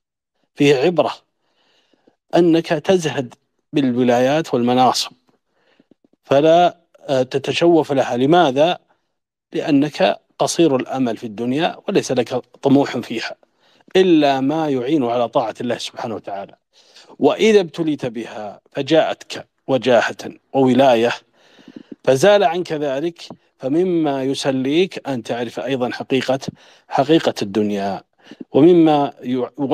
فيه 0.56 0.76
عبرة 0.76 1.14
أنك 2.36 2.68
تزهد 2.68 3.34
بالولايات 3.74 4.54
والمناصب. 4.54 5.12
فلا 6.24 6.78
آه، 7.00 7.24
تتشوف 7.24 7.92
لها. 7.92 8.18
لماذا؟ 8.18 8.80
لأنك 9.54 10.20
قصير 10.40 10.76
الأمل 10.76 11.18
في 11.18 11.24
الدنيا 11.24 11.78
وليس 11.88 12.12
لك 12.12 12.36
طموح 12.36 12.98
فيها 12.98 13.36
إلا 13.96 14.42
ما 14.42 14.70
يعين 14.70 15.06
على 15.06 15.30
طاعة 15.30 15.56
الله 15.62 15.78
سبحانه 15.78 16.16
وتعالى. 16.16 16.56
وإذا 17.20 17.60
ابتليت 17.60 18.06
بها 18.06 18.62
فجاءتك 18.72 19.48
وجاهة 19.68 20.34
وولاية 20.54 21.12
فزال 22.04 22.44
عنك 22.44 22.72
ذلك 22.72 23.22
فمما 23.58 24.24
يسليك 24.24 25.08
أن 25.08 25.24
تعرف 25.24 25.60
أيضا 25.60 25.90
حقيقة 25.92 26.40
حقيقة 26.88 27.34
الدنيا. 27.42 28.04
ومما 28.51 29.14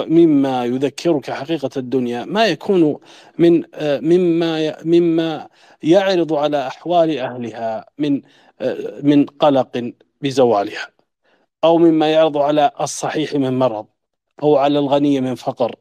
مما 0.08 0.66
يذكرك 0.66 1.32
حقيقة 1.32 1.70
الدنيا 1.78 2.26
ما 2.26 2.46
يكون 2.46 2.98
من 3.38 3.64
مما 3.82 4.84
مما 4.84 5.48
يعرض 5.84 6.34
على 6.34 6.68
أحوال 6.68 7.18
أهلها 7.18 7.86
من 7.98 8.22
من 9.04 9.26
قلق 9.26 9.92
بزوالها 10.22 10.88
أو 11.64 11.78
مما 11.78 12.12
يعرض 12.12 12.38
على 12.38 12.72
الصحيح 12.82 13.34
من 13.34 13.60
مرض 13.60 13.86
أو 14.44 14.56
على 14.56 14.80
الغني 14.80 15.22
من 15.22 15.36
فقر 15.36 15.76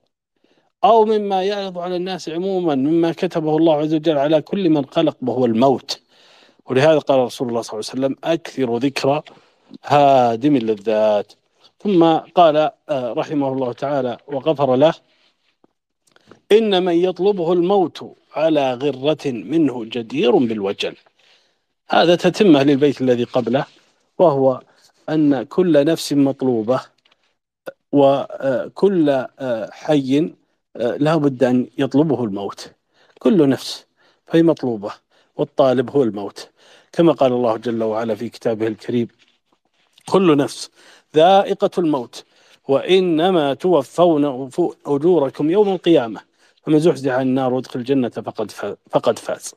أو 0.85 1.05
مما 1.05 1.43
يعرض 1.43 1.79
على 1.79 1.97
الناس 1.97 2.29
عموما 2.29 2.75
مما 2.75 3.13
كتبه 3.13 3.57
الله 3.57 3.75
عز 3.75 3.95
وجل 3.95 4.19
على 4.19 4.43
كل 4.43 4.71
من 4.71 4.83
قلق 4.83 5.17
وهو 5.23 5.45
الموت. 5.45 6.03
ولهذا 6.67 6.99
قال 6.99 7.19
رسول 7.19 7.49
الله 7.49 7.63
صلى 7.63 7.81
الله 7.81 7.91
عليه 7.91 8.01
وسلم 8.01 8.17
أكثر 8.25 8.77
ذكر 8.77 9.23
هادم 9.85 10.57
اللذات 10.57 11.33
ثم 11.79 12.17
قال 12.17 12.57
آه، 12.89 13.13
رحمه 13.13 13.49
الله 13.49 13.73
تعالى 13.73 14.19
وغفر 14.27 14.77
له 14.77 14.95
إن 16.53 16.85
من 16.85 16.95
يطلبه 16.95 17.53
الموت 17.53 18.17
على 18.35 18.75
غرة 18.75 19.27
منه 19.27 19.85
جدير 19.85 20.37
بالوجل. 20.37 20.97
هذا 21.89 22.17
تتمة 22.17 22.63
للبيت 22.63 23.01
الذي 23.01 23.25
قبله 23.25 23.67
وهو 24.19 24.63
أن 25.09 25.43
كل 25.43 25.85
نفس 25.85 26.13
مطلوبة 26.13 26.81
وكل 27.93 29.11
آه، 29.39 29.71
حي 29.73 30.35
آه، 30.77 30.97
لا 30.97 31.17
بد 31.17 31.45
أن 31.45 31.69
يطلبه 31.79 32.25
الموت. 32.25 32.73
كل 33.19 33.49
نفس 33.49 33.87
فهي 34.27 34.43
مطلوبة 34.43 34.93
والطالب 35.37 35.91
هو 35.91 36.03
الموت. 36.03 36.51
كما 36.93 37.13
قال 37.13 37.33
الله 37.33 37.57
جل 37.57 37.83
وعلا 37.83 38.15
في 38.15 38.29
كتابه 38.29 38.67
الكريم 38.67 39.09
كل 40.07 40.37
نفس 40.37 40.71
ذائقة 41.17 41.71
الموت 41.79 42.25
وإنما 42.69 43.55
توفون 43.55 44.51
أجوركم 44.87 45.51
يوم 45.51 45.69
القيامة. 45.69 46.21
فمن 46.63 46.79
زحزح 46.79 47.13
عن 47.13 47.27
النار 47.27 47.55
وادخل 47.55 47.81
الجنة 47.81 48.09
فقد 48.09 48.51
فقد 48.91 49.19
فاز. 49.19 49.55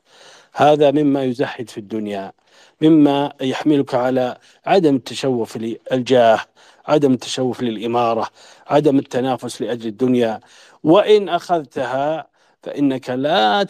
هذا 0.52 0.90
مما 0.90 1.24
يزهد 1.24 1.70
في 1.70 1.78
الدنيا 1.78 2.32
مما 2.80 3.32
يحملك 3.40 3.94
على 3.94 4.36
عدم 4.66 4.96
التشوف 4.96 5.56
للجاه 5.56 6.40
عدم 6.86 7.12
التشوف 7.12 7.62
للإمارة 7.62 8.26
عدم 8.66 8.98
التنافس 8.98 9.62
لأجل 9.62 9.86
الدنيا. 9.86 10.40
وإن 10.84 11.28
أخذتها 11.28 12.26
فإنك 12.62 13.10
لا 13.10 13.64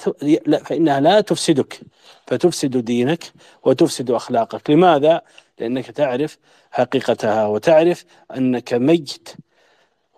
فإنها 0.65 1.01
لا 1.01 1.21
تفسدك 1.21 1.81
فتفسد 2.27 2.77
دينك 2.77 3.33
وتفسد 3.65 4.11
أخلاقك. 4.11 4.71
لماذا؟ 4.71 5.23
لأنك 5.61 5.91
تعرف 5.91 6.39
حقيقتها 6.71 7.47
وتعرف 7.47 8.05
أنك 8.37 8.75
ميت 8.75 9.29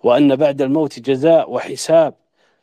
وأن 0.02 0.36
بعد 0.36 0.62
الموت 0.62 0.98
جزاء 1.00 1.50
وحساب. 1.50 2.14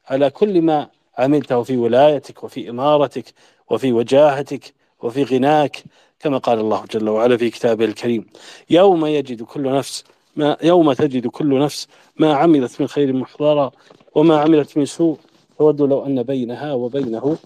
على 0.07 0.29
كل 0.29 0.61
ما 0.61 0.87
عملته 1.17 1.63
في 1.63 1.77
ولايتك 1.77 2.43
وفي 2.43 2.69
إمارتك 2.69 3.33
وفي 3.69 3.93
وجاهتك 3.93 4.73
وفي 5.03 5.23
غناك 5.23 5.83
كما 6.19 6.37
قال 6.37 6.59
الله 6.59 6.85
جل 6.91 7.09
وعلا 7.09 7.37
في 7.37 7.49
كتابه 7.49 7.85
الكريم 7.85 8.25
يوم 8.69 9.05
يجد 9.05 9.43
كل 9.43 9.73
نفس 9.73 10.03
ما 10.35 10.57
يوم 10.63 10.93
تجد 10.93 11.27
كل 11.27 11.59
نفس 11.59 11.87
ما 12.15 12.33
عملت 12.33 12.81
من 12.81 12.87
خير 12.87 13.13
محضرا 13.13 13.71
وما 14.15 14.39
عملت 14.41 14.77
من 14.77 14.85
سوء. 14.85 15.17
تود 15.57 15.81
لو 15.81 16.05
أن 16.05 16.23
بينها 16.23 16.73
وبينه 16.73 17.37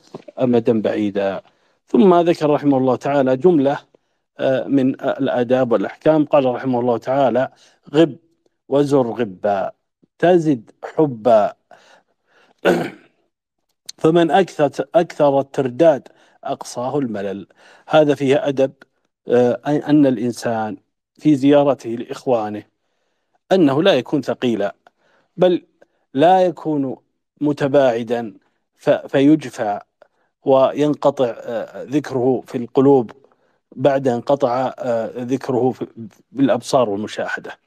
أمدا 0.42 0.82
بعيدا. 0.82 1.42
ثم 1.88 2.16
ذكر 2.16 2.50
رحمه 2.50 2.78
الله 2.78 2.96
تعالى 2.96 3.38
جملة 3.38 3.80
من 4.68 4.90
الآداب 5.02 5.72
والأحكام. 5.72 6.26
قال 6.26 6.46
رحمه 6.46 6.80
الله 6.80 6.98
تعالى 6.98 7.52
غب 7.94 8.18
وزر 8.68 9.12
غبا 9.12 9.72
تزد 10.20 10.72
حبا. 10.84 11.54
فمن 14.02 14.32
أكثر 14.32 14.72
أكثر 14.96 15.40
الترداد 15.40 16.08
أقصاه 16.44 17.00
الملل. 17.00 17.48
هذا 17.88 18.16
فيه 18.16 18.48
أدب 18.48 18.74
آه، 19.28 19.62
أن 19.66 20.06
الإنسان 20.06 20.78
في 21.20 21.36
زيارته 21.36 21.90
لإخوانه 21.90 22.64
أنه 23.52 23.84
لا 23.84 23.94
يكون 23.94 24.22
ثقيلا 24.22 24.76
بل 25.38 25.66
لا 26.14 26.42
يكون 26.46 26.98
متباعدا 27.42 28.34
فيجفى 29.08 29.80
وينقطع 30.46 31.26
آه، 31.38 31.84
ذكره 31.84 32.44
في 32.48 32.58
القلوب. 32.58 33.12
بعد 33.76 34.08
أن 34.08 34.22
قطع 34.22 34.74
آه، 34.80 35.12
ذكره 35.18 35.74
بالأبصار 36.32 36.90
والمشاهدة. 36.90 37.60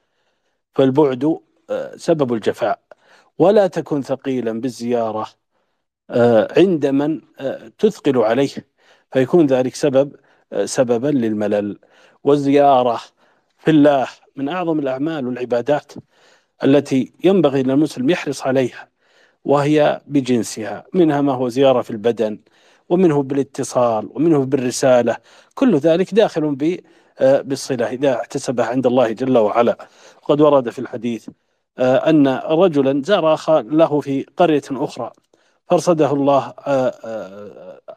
فالبعد 0.74 1.38
سبب 1.96 2.32
الجفاء. 2.32 2.80
ولا 3.38 3.66
تكن 3.66 4.02
ثقيلا 4.02 4.60
بالزيارة 4.60 5.26
عند 6.56 6.86
من 6.86 7.20
تثقل 7.78 8.18
عليه. 8.18 8.54
فيكون 9.12 9.46
ذلك 9.46 9.74
سبب 9.74 10.16
سببا 10.64 11.08
للملل. 11.08 11.78
والزيارة 12.24 13.00
في 13.58 13.70
الله 13.70 14.08
من 14.36 14.48
أعظم 14.48 14.78
الأعمال 14.78 15.26
والعبادات 15.26 15.92
التي 16.64 17.12
ينبغي 17.24 17.62
للمسلم 17.62 18.10
يحرص 18.10 18.42
عليها 18.42 18.88
وهي 19.44 20.00
بجنسها 20.06 20.84
منها 20.94 21.20
ما 21.20 21.32
هو 21.32 21.48
زيارة 21.48 21.82
في 21.82 21.90
البدن. 21.90 22.38
ومنه 22.88 23.22
بالاتصال 23.22 24.08
ومنه 24.14 24.44
بالرسالة. 24.44 25.16
كل 25.54 25.76
ذلك 25.76 26.14
داخل 26.14 26.56
بالصلة 27.20 27.86
إذا 27.86 28.14
احتسبها 28.20 28.66
عند 28.66 28.86
الله 28.86 29.12
جل 29.12 29.38
وعلا. 29.38 29.78
وقد 30.22 30.40
ورد 30.40 30.70
في 30.70 30.78
الحديث 30.78 31.28
أن 31.78 32.28
رجلا 32.44 33.02
زار 33.04 33.34
أخا 33.34 33.62
له 33.62 34.00
في 34.00 34.26
قرية 34.36 34.62
أخرى 34.70 35.10
فارصده 35.70 36.12
الله 36.12 36.54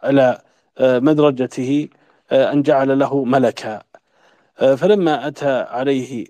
على 0.03 0.41
مدرجته 0.79 1.87
أن 2.31 2.61
جعل 2.61 2.99
له 2.99 3.23
ملكا. 3.23 3.81
فلما 4.59 5.27
أتى 5.27 5.49
عليه 5.49 6.27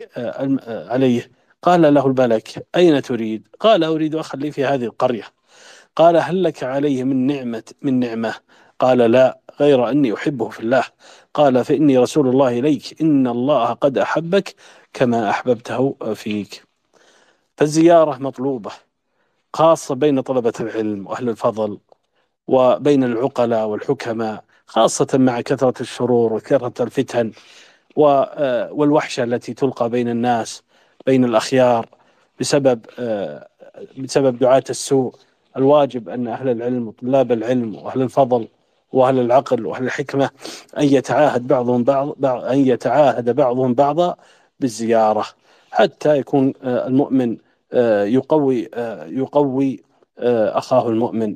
عليه 0.68 1.32
قال 1.62 1.94
له 1.94 2.08
الملك 2.08 2.68
أين 2.76 3.02
تريد؟ 3.02 3.48
قال 3.60 3.84
أريد 3.84 4.16
أخا 4.16 4.38
لي 4.38 4.52
في 4.52 4.66
هذه 4.66 4.86
القرية. 4.86 5.24
قال 5.96 6.18
هل 6.18 6.44
لك 6.44 6.64
عليه 6.64 7.04
من 7.04 7.28
نعمة 7.28 7.64
من 7.82 8.00
نعمة؟ 8.00 8.36
قال 8.80 8.98
لا 8.98 9.40
غير 9.60 9.90
أني 9.90 10.14
أحبه 10.14 10.50
في 10.50 10.60
الله. 10.60 10.84
قال 11.34 11.66
فإني 11.66 11.98
رسول 11.98 12.28
الله 12.28 12.60
إليك. 12.60 13.02
إن 13.02 13.28
الله 13.28 13.74
قد 13.74 13.98
أحبك 13.98 14.56
كما 14.94 15.30
أحببته 15.30 15.96
فيك. 16.14 16.64
فالزيارة 17.58 18.18
مطلوبة 18.18 18.72
خاصة 19.54 19.96
بين 19.96 20.22
طلبة 20.22 20.54
العلم 20.60 21.08
وأهل 21.08 21.30
الفضل 21.30 21.80
وبين 22.48 23.04
العقلاء 23.04 23.68
والحكماء 23.68 24.44
خاصة 24.66 25.08
مع 25.14 25.42
كثرة 25.42 25.82
الشرور 25.82 26.34
وكثرة 26.34 26.84
الفتن 26.84 27.32
والوحشة 27.96 29.24
التي 29.24 29.54
تلقى 29.54 29.90
بين 29.90 30.10
الناس 30.10 30.64
بين 31.06 31.24
الأخيار 31.26 31.90
بسبب 32.40 32.86
بسبب 33.98 34.40
دعاة 34.40 34.64
السوء. 34.70 35.16
الواجب 35.58 36.10
أن 36.10 36.28
أهل 36.28 36.50
العلم 36.50 36.88
وطلاب 36.88 37.32
العلم 37.32 37.76
وأهل 37.76 38.02
الفضل 38.02 38.48
وأهل 38.94 39.20
العقل 39.20 39.66
وأهل 39.66 39.84
الحكمة 39.84 40.30
أن 40.78 40.84
يتعاهد 40.84 41.48
بعضهم 41.48 41.84
بعض 41.84 42.26
أن 42.26 42.68
يتعاهد 42.68 43.36
بعضهم 43.36 43.74
بعضا 43.74 44.16
بالزيارة 44.60 45.26
حتى 45.72 46.18
يكون 46.18 46.54
المؤمن 46.64 47.38
يقوي 48.04 48.70
يقوي 49.08 49.84
أخاه 50.20 50.90
المؤمن 50.90 51.36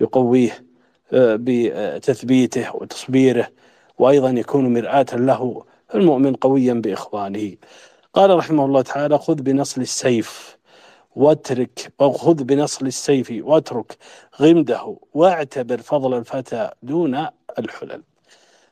يقويه 0.00 0.64
بتثبيته 1.12 2.76
وتصبيره 2.76 3.48
وأيضا 3.98 4.30
يكون 4.30 4.74
مرآة 4.74 5.06
له 5.12 5.64
المؤمن 5.94 6.34
قويا 6.34 6.74
بإخوانه. 6.74 7.52
قال 8.14 8.36
رحمه 8.36 8.64
الله 8.64 8.82
تعالى 8.82 9.18
خذ 9.18 9.34
بنصل 9.34 9.80
السيف 9.80 10.51
واترك 11.16 11.92
أو 12.00 12.12
خذ 12.12 12.44
بنصل 12.44 12.86
السيف 12.86 13.32
واترك 13.40 13.96
غمده 14.40 14.96
واعتبر 15.14 15.78
فضل 15.78 16.18
الفتى 16.18 16.70
دون 16.82 17.26
الحلل. 17.58 18.02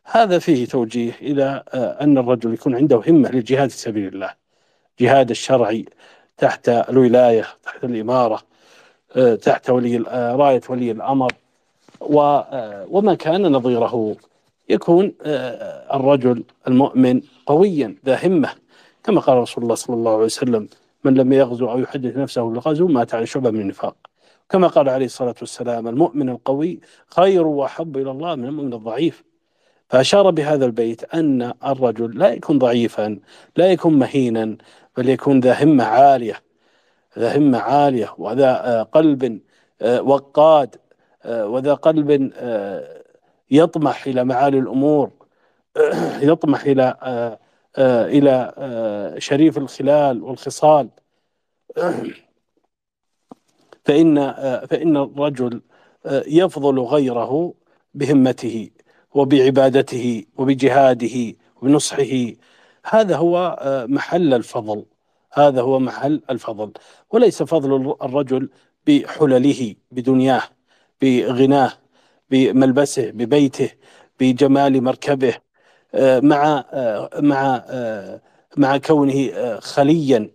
هذا 0.05 0.39
فيه 0.39 0.67
توجيه 0.67 1.13
إلى 1.23 1.65
أن 1.75 2.19
الرجل 2.19 2.55
يكون 2.55 2.75
عنده 2.75 3.03
همة 3.09 3.31
للجهاد 3.31 3.71
في 3.71 3.77
سبيل 3.77 4.09
الله. 4.15 4.31
جهاد 5.01 5.31
الشرعي 5.31 5.85
تحت 6.39 6.69
الولاية 6.69 7.47
تحت 7.65 7.85
الإمارة 7.85 8.43
تحت 9.43 9.71
ولي 9.71 9.97
راية 10.37 10.61
ولي 10.69 10.91
الأمر. 10.91 11.33
وما 12.91 13.15
كان 13.15 13.53
نظيره 13.53 14.17
يكون 14.69 15.13
الرجل 15.95 16.45
المؤمن 16.69 17.21
قويا 17.47 17.97
ذا 18.07 18.27
همة 18.27 18.51
كما 19.05 19.21
قال 19.21 19.39
رسول 19.39 19.65
الله 19.65 19.75
صلى 19.75 19.97
الله 19.97 20.15
عليه 20.15 20.25
وسلم. 20.25 20.69
من 21.05 21.15
لم 21.15 21.33
يغزو 21.33 21.71
أو 21.71 21.79
يحدث 21.79 22.17
نفسه 22.17 22.43
بالغزو 22.43 22.89
مات 22.89 23.15
على 23.15 23.27
شعبة 23.27 23.51
من 23.51 23.61
النفاق 23.61 23.97
كما 24.49 24.67
قال 24.67 24.89
عليه 24.89 25.07
الصلاة 25.07 25.35
والسلام 25.41 25.89
المؤمن 25.89 26.29
القوي 26.29 26.81
خير 27.07 27.47
وأحب 27.47 27.97
إلى 27.97 28.11
الله 28.11 28.35
من 28.35 28.45
المؤمن 28.45 28.73
الضعيف. 28.73 29.25
فأشار 29.91 30.31
بهذا 30.31 30.67
البيت 30.67 31.15
أن 31.15 31.53
الرجل 31.65 32.19
لا 32.19 32.29
يكون 32.29 32.59
ضعيفا 32.59 33.19
لا 33.57 33.73
يكون 33.73 33.99
مهينا 33.99 34.57
بل 34.97 35.09
يكون 35.09 35.41
ذا 35.41 35.65
همة 35.65 35.85
عالية 35.85 36.43
ذا 37.19 37.39
همة 37.39 37.59
عالية 37.59 38.15
وذا 38.19 38.83
قلب 38.83 39.41
وقاد 39.85 40.77
وذا 41.27 41.75
قلب 41.75 42.33
يطمح 43.51 44.07
إلى 44.07 44.25
معالي 44.25 44.59
الأمور 44.59 45.11
يطمح 46.31 46.65
إلى 46.65 47.39
إلى 47.79 48.55
شريف 49.19 49.59
الخلال 49.59 50.23
والخصال. 50.23 50.89
فإن 53.85 54.33
فإن 54.71 54.97
الرجل 54.97 55.63
يفضل 56.27 56.79
غيره 56.79 57.55
بهمته 57.95 58.71
وبعبادته 59.15 60.25
وبجهاده 60.37 61.35
وبنصحه. 61.57 62.33
هذا 62.85 63.17
هو 63.17 63.57
محل 63.89 64.35
الفضل. 64.35 64.85
هذا 65.33 65.61
هو 65.63 65.79
محل 65.79 66.23
الفضل. 66.31 66.73
وليس 67.11 67.43
فضل 67.43 67.97
الرجل 68.03 68.51
بحلله 68.87 69.75
بدنياه 69.91 70.43
بغناه 71.03 71.73
بملبسه 72.31 73.11
ببيته 73.11 73.71
بجمال 74.21 74.83
مركبه. 74.83 75.50
مع 76.23 76.65
مع 77.19 77.65
مع 78.57 78.77
كونه 78.77 79.31
خليا 79.61 80.31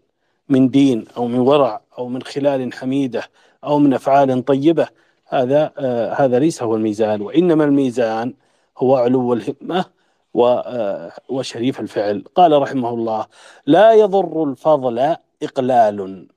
من 0.50 0.69
دين 0.69 1.06
أو 1.17 1.27
من 1.27 1.40
ورع 1.40 1.82
أو 1.98 2.08
من 2.08 2.24
خلال 2.24 2.74
حميدة 2.74 3.24
أو 3.64 3.80
من 3.80 3.93
أفعال 3.93 4.45
طيبة 4.45 4.88
هذا 5.27 5.72
هذا 6.17 6.40
ليس 6.40 6.64
هو 6.64 6.75
الميزان 6.75 7.22
وإنما 7.22 7.64
الميزان 7.64 8.34
هو 8.77 8.95
علو 8.95 9.34
الهمة 9.34 9.85
وشريف 11.30 11.80
الفعل. 11.80 12.24
قال 12.35 12.61
رحمه 12.61 12.90
الله 12.90 13.25
لا 13.66 13.93
يضر 13.93 14.43
الفضل 14.43 15.16
إقلال 15.43 16.27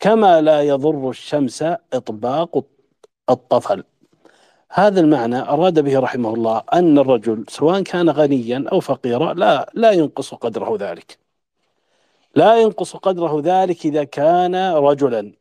كما 0.00 0.40
لا 0.40 0.62
يضر 0.62 1.10
الشمس 1.10 1.62
إطباق 1.92 2.64
الطفل. 3.30 3.84
هذا 4.72 5.00
المعنى 5.00 5.38
أراد 5.38 5.80
به 5.80 5.98
رحمه 5.98 6.34
الله 6.34 6.62
أن 6.72 6.98
الرجل 6.98 7.44
سواء 7.48 7.82
كان 7.82 8.10
غنيا 8.10 8.64
أو 8.72 8.80
فقيرا 8.80 9.34
لا 9.34 9.70
لا 9.74 9.90
ينقص 9.90 10.34
قدره 10.34 10.76
ذلك. 10.80 11.18
لا 12.34 12.56
ينقص 12.56 12.96
قدره 12.96 13.42
ذلك 13.44 13.86
إذا 13.86 14.04
كان 14.04 14.54
رجلا 14.74 15.32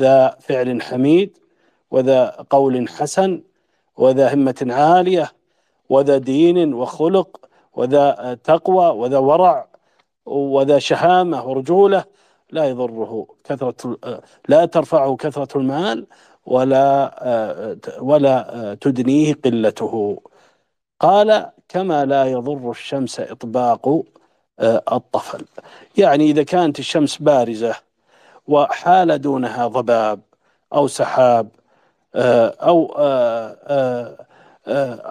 ذا 0.00 0.36
فعل 0.40 0.82
حميد 0.82 1.38
وذا 1.90 2.46
قول 2.50 2.88
حسن 2.88 3.42
وذا 3.96 4.34
همة 4.34 4.66
عالية 4.70 5.32
وذا 5.88 6.18
دين 6.18 6.74
وخلق 6.74 7.40
وذا 7.74 8.38
تقوى 8.44 8.86
وذا 8.86 9.18
ورع 9.18 9.68
وذا 10.26 10.78
شهامة 10.78 11.48
ورجولة 11.48 12.04
لا 12.50 12.64
يضره 12.64 13.26
كثرة 13.44 13.98
لا 14.48 14.64
ترفعه 14.64 15.16
كثرة 15.16 15.58
المال 15.58 16.06
ولا 16.46 17.14
ولا 17.98 18.76
تدنيه 18.80 19.34
قلته. 19.44 20.20
قال 21.00 21.50
كما 21.68 22.04
لا 22.04 22.24
يضر 22.24 22.70
الشمس 22.70 23.20
إطباق 23.20 24.02
الطفل. 24.92 25.44
يعني 25.96 26.24
إذا 26.24 26.42
كانت 26.42 26.78
الشمس 26.78 27.16
بارزة 27.16 27.74
وحال 28.46 29.20
دونها 29.20 29.66
ضباب 29.66 30.20
أو 30.72 30.86
سحاب 30.86 31.48
أو 32.14 32.92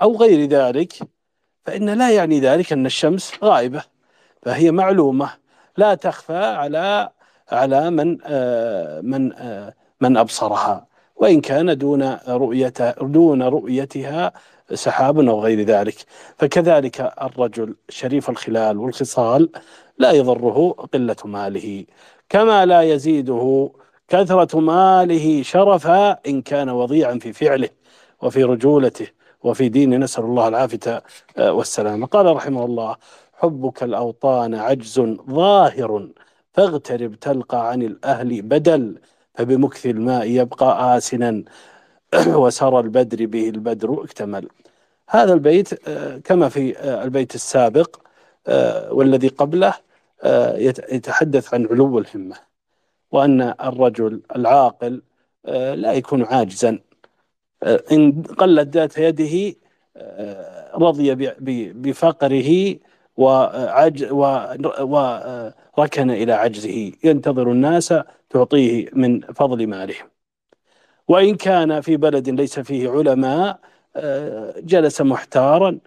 أو 0.04 0.16
غير 0.18 0.50
ذلك 0.50 0.94
فإن 1.66 1.90
لا 1.90 2.12
يعني 2.12 2.40
ذلك 2.40 2.74
أن 2.74 2.86
الشمس 2.86 3.32
غائبة 3.44 3.84
فهي 4.42 4.72
معلومة. 4.72 5.30
لا 5.78 5.96
تخفى 5.96 6.46
على 6.46 7.10
على 7.52 7.90
من 7.90 8.18
من 9.10 9.32
من 10.02 10.18
أبصرها. 10.18 10.86
وإن 11.24 11.42
كان 11.42 11.78
دون 11.78 12.18
رؤية 12.28 12.74
دون 13.02 13.44
رؤيتها 13.44 14.34
سحاب 14.74 15.20
أو 15.20 15.42
غير 15.44 15.62
ذلك. 15.62 15.96
فكذلك 16.38 17.14
الرجل 17.22 17.76
شريف 17.90 18.30
الخلال 18.30 18.78
والخصال 18.78 19.50
لا 19.98 20.12
يضره 20.12 20.72
قلة 20.94 21.16
ماله 21.26 21.86
كما 22.30 22.66
لا 22.66 22.82
يزيده 22.82 23.72
كثرة 24.08 24.60
ماله 24.60 25.44
شرفا 25.44 26.12
إن 26.12 26.42
كان 26.42 26.70
وضيعا 26.70 27.20
في 27.20 27.34
فعله 27.34 27.70
وفي 28.22 28.44
رجولته 28.44 29.08
وفي 29.44 29.70
دين. 29.70 30.00
نسأل 30.00 30.24
الله 30.24 30.48
العافية 30.48 31.04
والسلامة 31.40 32.06
قال 32.08 32.36
رحمه 32.36 32.66
الله 32.66 32.96
حبك 33.34 33.84
الأوطان 33.84 34.56
عجز 34.56 35.00
ظاهر 35.30 36.10
فاغترب 36.54 37.16
تلقى 37.16 37.70
عن 37.70 37.82
الأهل 37.82 38.42
بدل 38.42 38.98
فبمكث 39.36 39.86
الماء 39.86 40.28
يبقى 40.30 40.98
آسنا 40.98 41.44
وسرى 42.28 42.80
البدر 42.80 43.26
به 43.26 43.50
البدر 43.50 44.04
اكتمل. 44.04 44.50
هذا 45.10 45.34
البيت 45.34 45.90
كما 46.28 46.50
في 46.50 46.80
البيت 47.04 47.36
السابق 47.36 48.00
والذي 48.92 49.28
قبله 49.28 49.74
يتحدث 50.92 51.54
عن 51.54 51.68
علو 51.72 52.00
الهمة 52.00 52.36
وأن 53.12 53.42
الرجل 53.42 54.22
العاقل 54.36 55.02
لا 55.74 55.94
يكون 55.94 56.24
عاجزا. 56.24 56.80
إن 57.92 58.24
قلت 58.38 58.78
ذات 58.78 58.98
يده 58.98 59.56
رضي 60.76 61.16
بفقره 61.74 62.76
وعج 63.18 64.04
وركن 65.78 66.12
إلى 66.12 66.34
عجزه 66.34 66.92
ينتظر 67.04 67.52
الناس 67.52 67.94
تعطيه 68.30 68.90
من 68.94 69.22
فضل 69.22 69.68
مالهم 69.68 70.08
وإن 71.08 71.36
كان 71.36 71.82
في 71.82 71.98
بلد 71.98 72.30
ليس 72.30 72.60
فيه 72.60 72.90
علماء 72.90 73.60
جلس 74.58 75.02
محتارا 75.02 75.80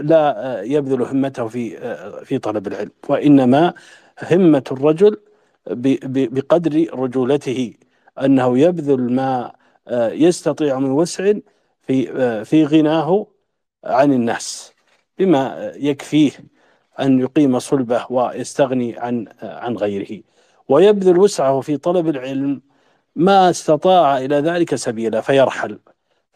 لا 0.00 0.60
يبذل 0.62 1.02
همته 1.02 1.48
في 1.48 1.76
في 2.24 2.38
طلب 2.38 2.66
العلم. 2.66 2.90
وإنما 3.08 3.74
همة 4.30 4.64
الرجل 4.72 5.16
بقدر 5.66 6.86
رجولته 6.94 7.74
أنه 8.24 8.58
يبذل 8.58 9.12
ما 9.12 9.52
يستطيع 10.12 10.78
من 10.78 10.90
وسع 10.90 11.32
في 11.82 12.44
في 12.44 12.64
غناه 12.64 13.26
عن 13.84 14.12
الناس 14.12 14.72
بما 15.18 15.72
يكفيه. 15.76 16.30
أن 17.00 17.20
يقيم 17.20 17.58
صلبه 17.58 18.06
ويستغني 18.10 18.98
عن 18.98 19.26
عن 19.42 19.76
غيره 19.76 20.22
ويبذل 20.68 21.18
وسعه 21.18 21.60
في 21.60 21.76
طلب 21.76 22.08
العلم 22.08 22.60
ما 23.16 23.50
استطاع 23.50 24.18
إلى 24.18 24.36
ذلك 24.36 24.74
سبيلا 24.74 25.20
فيرحل 25.20 25.78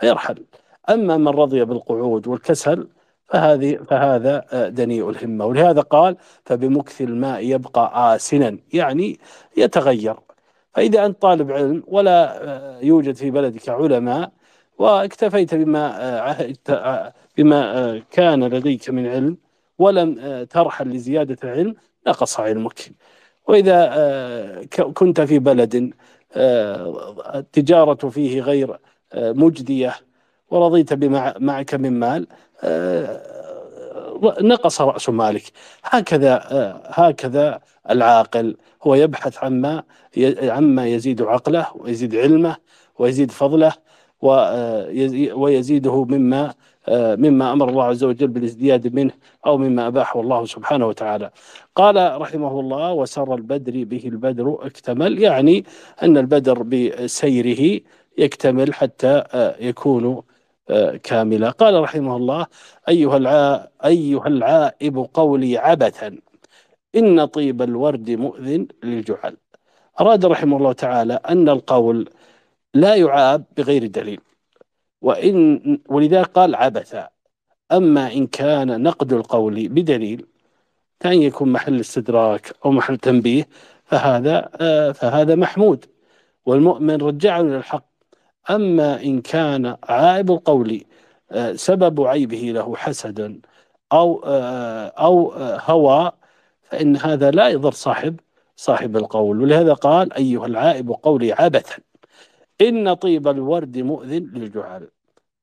فيرحل. 0.01 0.45
أما 0.91 1.17
من 1.17 1.29
رضي 1.29 1.65
بالقعود 1.65 2.29
والكسل 2.29 2.89
فهذه 3.27 3.77
فهذا 3.77 4.69
دنيء 4.69 5.11
الهمة. 5.11 5.47
ولهذا 5.47 5.81
قال 5.81 6.17
فبمكث 6.45 7.01
الماء 7.01 7.45
يبقى 7.47 8.17
آسنا 8.17 8.59
يعني 8.73 9.19
يتغير. 9.57 10.17
فإذا 10.75 11.07
أنت 11.07 11.23
طالب 11.23 11.53
علم 11.53 11.83
ولا 11.87 12.79
يوجد 12.83 13.15
في 13.15 13.31
بلدك 13.31 13.69
علماء 13.69 14.33
واكتفيت 14.79 15.55
بما 15.55 15.87
عهدت 16.21 16.71
بما 17.39 17.99
كان 18.11 18.45
لديك 18.45 18.91
من 18.91 19.07
علم 19.07 19.37
ولم 19.79 20.45
ترحل 20.51 20.89
لزيادة 20.89 21.37
العلم 21.45 21.75
نقص 22.07 22.41
علمك. 22.41 22.93
وإذا 23.49 24.67
كنت 24.95 25.21
في 25.21 25.39
بلد 25.39 25.93
التجارة 27.35 28.09
فيه 28.09 28.41
غير 28.41 28.79
مجدية 29.15 29.95
ورضيت 30.51 30.93
بما 30.93 31.35
معك 31.39 31.75
من 31.75 32.01
مال 32.01 32.27
نقص 34.41 34.81
رأس 34.81 35.09
مالك. 35.09 35.43
هكذا 35.85 36.43
هكذا 36.87 37.61
العاقل 37.91 38.57
هو 38.83 38.95
يبحث 38.95 39.45
عما 39.45 39.83
عما 40.43 40.87
يزيد 40.87 41.23
عقله 41.23 41.67
ويزيد 41.75 42.17
علمه 42.17 42.57
ويزيد 42.99 43.31
فضله 43.31 43.73
ويزيده 45.35 46.05
مما 46.05 46.55
مما 46.89 47.53
أمر 47.53 47.69
الله 47.69 47.85
عز 47.85 48.05
وجل 48.05 48.29
بالازدياد 48.29 48.95
منه 48.95 49.13
أو 49.47 49.59
مما 49.59 49.87
اباحه 49.87 50.21
الله 50.21 50.45
سبحانه 50.45 50.87
وتعالى. 50.87 51.31
قال 51.77 52.21
رحمه 52.21 52.61
الله 52.61 52.93
وسر 52.93 53.35
البدر 53.35 53.85
به 53.85 54.03
البدر 54.05 54.67
اكتمل 54.67 55.19
يعني 55.19 55.65
أن 56.03 56.17
البدر 56.17 56.63
بسيره 56.63 57.81
يكتمل 58.19 58.75
حتى 58.75 59.25
يكون 59.61 60.23
كاملا. 61.03 61.51
قال 61.51 61.83
رحمه 61.83 62.17
الله 62.17 62.47
أيها 62.89 63.17
الع... 63.17 63.69
أيها 63.85 64.27
العائب 64.27 65.09
قولي 65.15 65.59
عبثا 65.59 66.19
إن 66.97 67.25
طيب 67.25 67.63
الورد 67.63 68.11
مؤذن 68.11 68.67
للجحل. 68.83 69.37
أراد 70.01 70.27
رحمه 70.27 70.57
الله 70.57 70.73
تعالى 70.73 71.15
أن 71.15 71.49
القول 71.49 72.09
لا 72.75 72.95
يعاب 72.95 73.45
بغير 73.57 73.87
دليل 73.87 74.21
وإن 75.03 75.61
ولذلك 75.89 76.27
قال 76.27 76.55
عبثا. 76.55 77.09
أما 77.73 78.13
إن 78.13 78.27
كان 78.27 78.83
نقد 78.83 79.13
القول 79.13 79.69
بدليل 79.69 80.27
كأن 81.01 81.23
يكون 81.23 81.53
محل 81.53 81.81
استدراك 81.81 82.53
أو 82.65 82.71
محل 82.71 82.97
تنبيه 82.97 83.49
فهذا 83.85 84.51
آه 84.61 84.93
فهذا 84.93 85.35
محمود. 85.35 85.85
والمؤمن 86.47 86.97
رجع 86.97 87.41
إلى 87.41 87.57
الحق. 87.57 87.85
أما 88.51 89.03
إن 89.03 89.21
كان 89.21 89.77
عائب 89.85 90.31
القول 90.31 90.85
آه 91.31 91.53
سبب 91.53 92.01
عيبه 92.01 92.53
له 92.55 92.77
حسد 92.77 93.41
أو 93.93 94.23
آه 94.27 94.87
أو 94.87 95.33
هوى 95.67 96.13
فإن 96.63 96.97
هذا 96.97 97.31
لا 97.31 97.49
يضر 97.49 97.73
صاحب 97.73 98.21
صاحب 98.57 98.97
القول. 98.97 99.43
ولهذا 99.43 99.73
قال 99.73 100.13
أيها 100.13 100.47
العائب 100.47 100.91
قولي 100.91 101.33
عبثا. 101.33 101.77
إن 102.69 102.95
طيب 102.95 103.29
الورد 103.29 103.79
مؤذن 103.79 104.31
للجعل. 104.35 104.89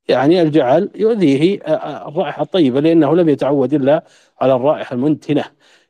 يعني 0.07 0.41
الجعل 0.41 0.89
يؤذيه 0.95 1.59
الرائحة 2.07 2.43
الطيبة 2.43 2.80
لأنه 2.80 3.15
لم 3.15 3.30
يتعود 3.30 3.73
إلا 3.73 4.03
على 4.41 4.53
الرائحة 4.56 4.93
المنتنة. 4.93 5.45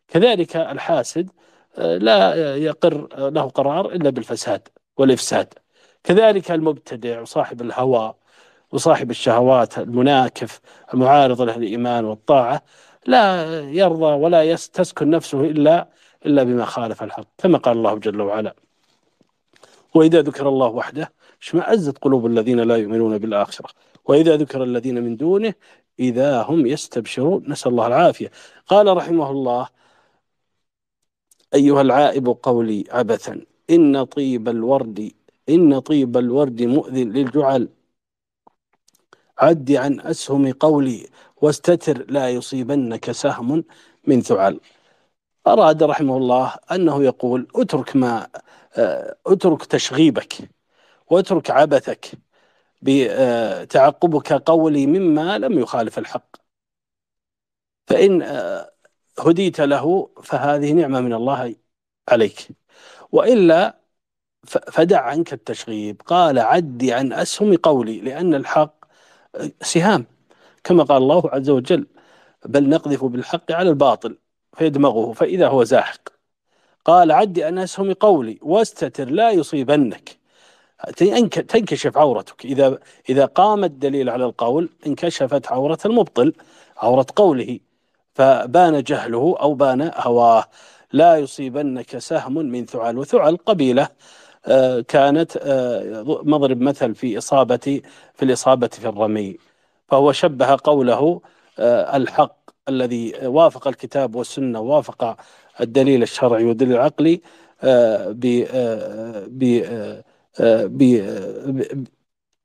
كذلك 0.08 0.56
الحاسد 0.56 1.30
لا 1.77 2.56
يقر 2.56 3.30
له 3.30 3.41
قرار 3.41 3.91
إلا 3.91 4.09
بالفساد 4.09 4.67
والإفساد. 4.98 5.53
كذلك 6.03 6.51
المبتدع 6.51 7.22
وصاحب 7.22 7.61
الهوى 7.61 8.14
وصاحب 8.72 9.09
الشهوات 9.11 9.77
المناكف 9.77 10.61
المعارض 10.93 11.41
له 11.41 11.56
الإيمان 11.56 12.06
والطاعة 12.06 12.64
لا 13.06 13.45
يرضى 13.61 14.06
ولا 14.06 14.56
تسكن 14.56 15.09
نفسه 15.09 15.41
إلا 15.41 15.88
إلا 16.25 16.43
بما 16.43 16.66
خالف 16.66 17.03
الحق 17.03 17.27
كما 17.38 17.58
قال 17.58 17.77
الله 17.77 17.95
جل 17.95 18.22
وعلا. 18.22 18.56
وإذا 19.95 20.22
ذكر 20.22 20.49
الله 20.49 20.67
وحده 20.67 21.11
اشمأزت 21.42 21.98
قلوب 21.98 22.26
الذين 22.26 22.59
لا 22.59 22.76
يؤمنون 22.76 23.18
بالآخرة. 23.18 23.69
وإذا 24.06 24.38
ذكر 24.38 24.64
الذين 24.64 25.03
من 25.03 25.18
دونه 25.18 25.53
إذا 26.00 26.42
هم 26.42 26.66
يستبشرون. 26.66 27.43
نسأل 27.48 27.72
الله 27.72 27.88
العافية. 27.88 28.32
قال 28.68 28.98
رحمه 28.98 29.32
الله 29.32 29.68
أيها 31.53 31.82
العائب 31.82 32.27
قولي 32.27 32.84
عبثا. 32.92 33.42
إن 33.69 34.03
طيب 34.03 34.50
الورد 34.50 35.11
إن 35.50 35.80
طيب 35.80 36.18
الورد 36.18 36.61
مؤذن 36.61 37.11
للجعل. 37.11 37.69
عد 39.38 39.72
عن 39.72 40.00
أسهم 40.00 40.51
قولي 40.51 41.08
واستتر 41.42 42.06
لا 42.11 42.30
يصيبنك 42.30 43.11
سهم 43.11 43.64
من 44.08 44.22
ثعل 44.22 44.59
أراد 45.48 45.84
رحمه 45.84 46.18
الله 46.18 46.53
أنه 46.72 47.03
يقول 47.03 47.48
اترك 47.56 47.95
ما 47.95 48.27
اترك 49.27 49.66
تشغيبك. 49.66 50.50
واترك 51.09 51.51
عبثك 51.51 52.11
بتعقبك 52.81 54.33
قولي 54.33 54.88
مما 54.88 55.38
لم 55.38 55.59
يخالف 55.59 55.99
الحق. 55.99 56.35
فإن 57.88 58.21
هديت 59.19 59.61
له 59.61 60.09
فهذه 60.23 60.71
نعمة 60.71 61.01
من 61.01 61.13
الله 61.13 61.55
عليك. 62.09 62.47
وإلا 63.11 63.79
فدع 64.43 65.01
عنك 65.01 65.33
التشغيب. 65.33 66.01
قال 66.05 66.39
عدي 66.39 66.93
عن 66.93 67.13
أسهم 67.13 67.55
قولي 67.55 68.01
لأن 68.01 68.35
الحق 68.35 68.85
سهام. 69.61 70.05
كما 70.63 70.83
قال 70.83 70.97
الله 70.97 71.29
عز 71.29 71.49
وجل 71.49 71.88
بل 72.45 72.69
نقذف 72.69 73.03
بالحق 73.03 73.51
على 73.51 73.69
الباطل 73.69 74.17
فيدمغه 74.57 75.13
فإذا 75.13 75.47
هو 75.47 75.63
زاحق. 75.63 76.09
قال 76.85 77.11
عدي 77.11 77.43
عن 77.43 77.57
أسهم 77.57 77.93
قولي 77.93 78.39
واستتر 78.41 79.09
لا 79.09 79.31
يصيبنك. 79.31 80.18
تنكشف 81.48 81.98
عورتك. 81.98 82.45
إذا 82.45 82.80
إذا 83.09 83.25
قام 83.25 83.64
الدليل 83.64 84.09
على 84.09 84.25
القول 84.25 84.69
انكشفت 84.88 85.48
عورة 85.48 85.77
المبطل 85.85 86.33
عورة 86.77 87.06
قوله 87.16 87.59
فبان 88.16 88.83
جهله 88.83 89.35
أو 89.41 89.53
بان 89.53 89.91
هواه. 89.95 90.45
لا 90.93 91.17
يصيبنك 91.17 91.98
سهم 91.98 92.33
من 92.33 92.66
ثعل 92.66 92.98
وثعل 92.98 93.38
قبيلة 93.38 93.90
آه، 94.45 94.82
كانت 94.82 95.38
آه، 95.41 96.03
مضرب 96.24 96.61
مثل 96.61 96.95
في 96.95 97.17
إصابة 97.17 97.82
في 98.16 98.24
الإصابة 98.25 98.67
في 98.67 98.88
الرمي. 98.88 99.38
فهو 99.88 100.11
شبه 100.11 100.58
قوله 100.64 101.22
آه، 101.59 101.98
الحق 101.98 102.35
الذي 102.69 103.14
وافق 103.24 103.67
الكتاب 103.67 104.16
والسنة 104.16 104.59
وافق 104.59 105.17
الدليل 105.61 106.03
الشرعي 106.03 106.45
والدليل 106.45 106.75
العقلي 106.75 107.22
ب 109.27 109.64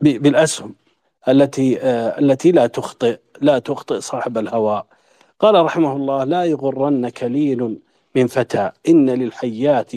بالأسهم 0.01 0.75
التي 1.29 1.79
التي 2.19 2.53
لا 2.53 2.67
تخطئ 2.67 3.19
لا 3.41 3.59
تخطئ 3.59 4.01
صاحب 4.01 4.39
الهوى. 4.39 4.83
قال 5.41 5.65
رحمه 5.65 5.97
الله 5.97 6.25
لا 6.25 6.45
يغرنك 6.45 7.25
لين 7.25 7.81
من 8.15 8.27
فتى. 8.27 8.71
إن 8.89 9.11
للحيات 9.11 9.93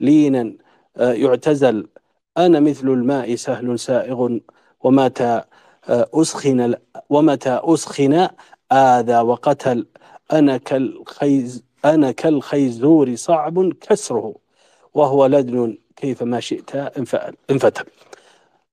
لينا. 0.00 0.52
يعتزل. 0.96 1.88
أنا 2.36 2.60
مثل 2.60 2.88
الماء 2.88 3.34
سهل 3.34 3.78
سائغ. 3.78 4.38
ومات 4.80 5.18
أسخن 5.88 6.74
ومتى 7.10 7.60
أسخن 7.62 8.28
آذى 8.72 9.18
وقتل. 9.18 9.86
أنا 10.32 10.56
كالخيز 10.56 11.64
أنا 11.84 12.10
كالخيزور 12.10 13.14
صعب 13.14 13.72
كسره. 13.72 14.34
وهو 14.94 15.26
لدن 15.26 15.78
كيفما 15.98 16.40
شئت 16.40 16.76
انفتل 17.50 17.84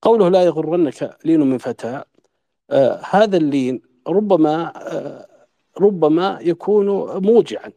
قوله 0.01 0.29
لا 0.29 0.43
يغرنك 0.43 1.17
لين 1.25 1.39
من 1.39 1.57
فتى 1.57 2.03
آه 2.71 3.01
هذا 3.09 3.37
اللين 3.37 3.81
ربما 4.07 4.73
آه 4.75 5.27
ربما 5.79 6.39
يكون 6.41 6.87
موجعا. 7.25 7.71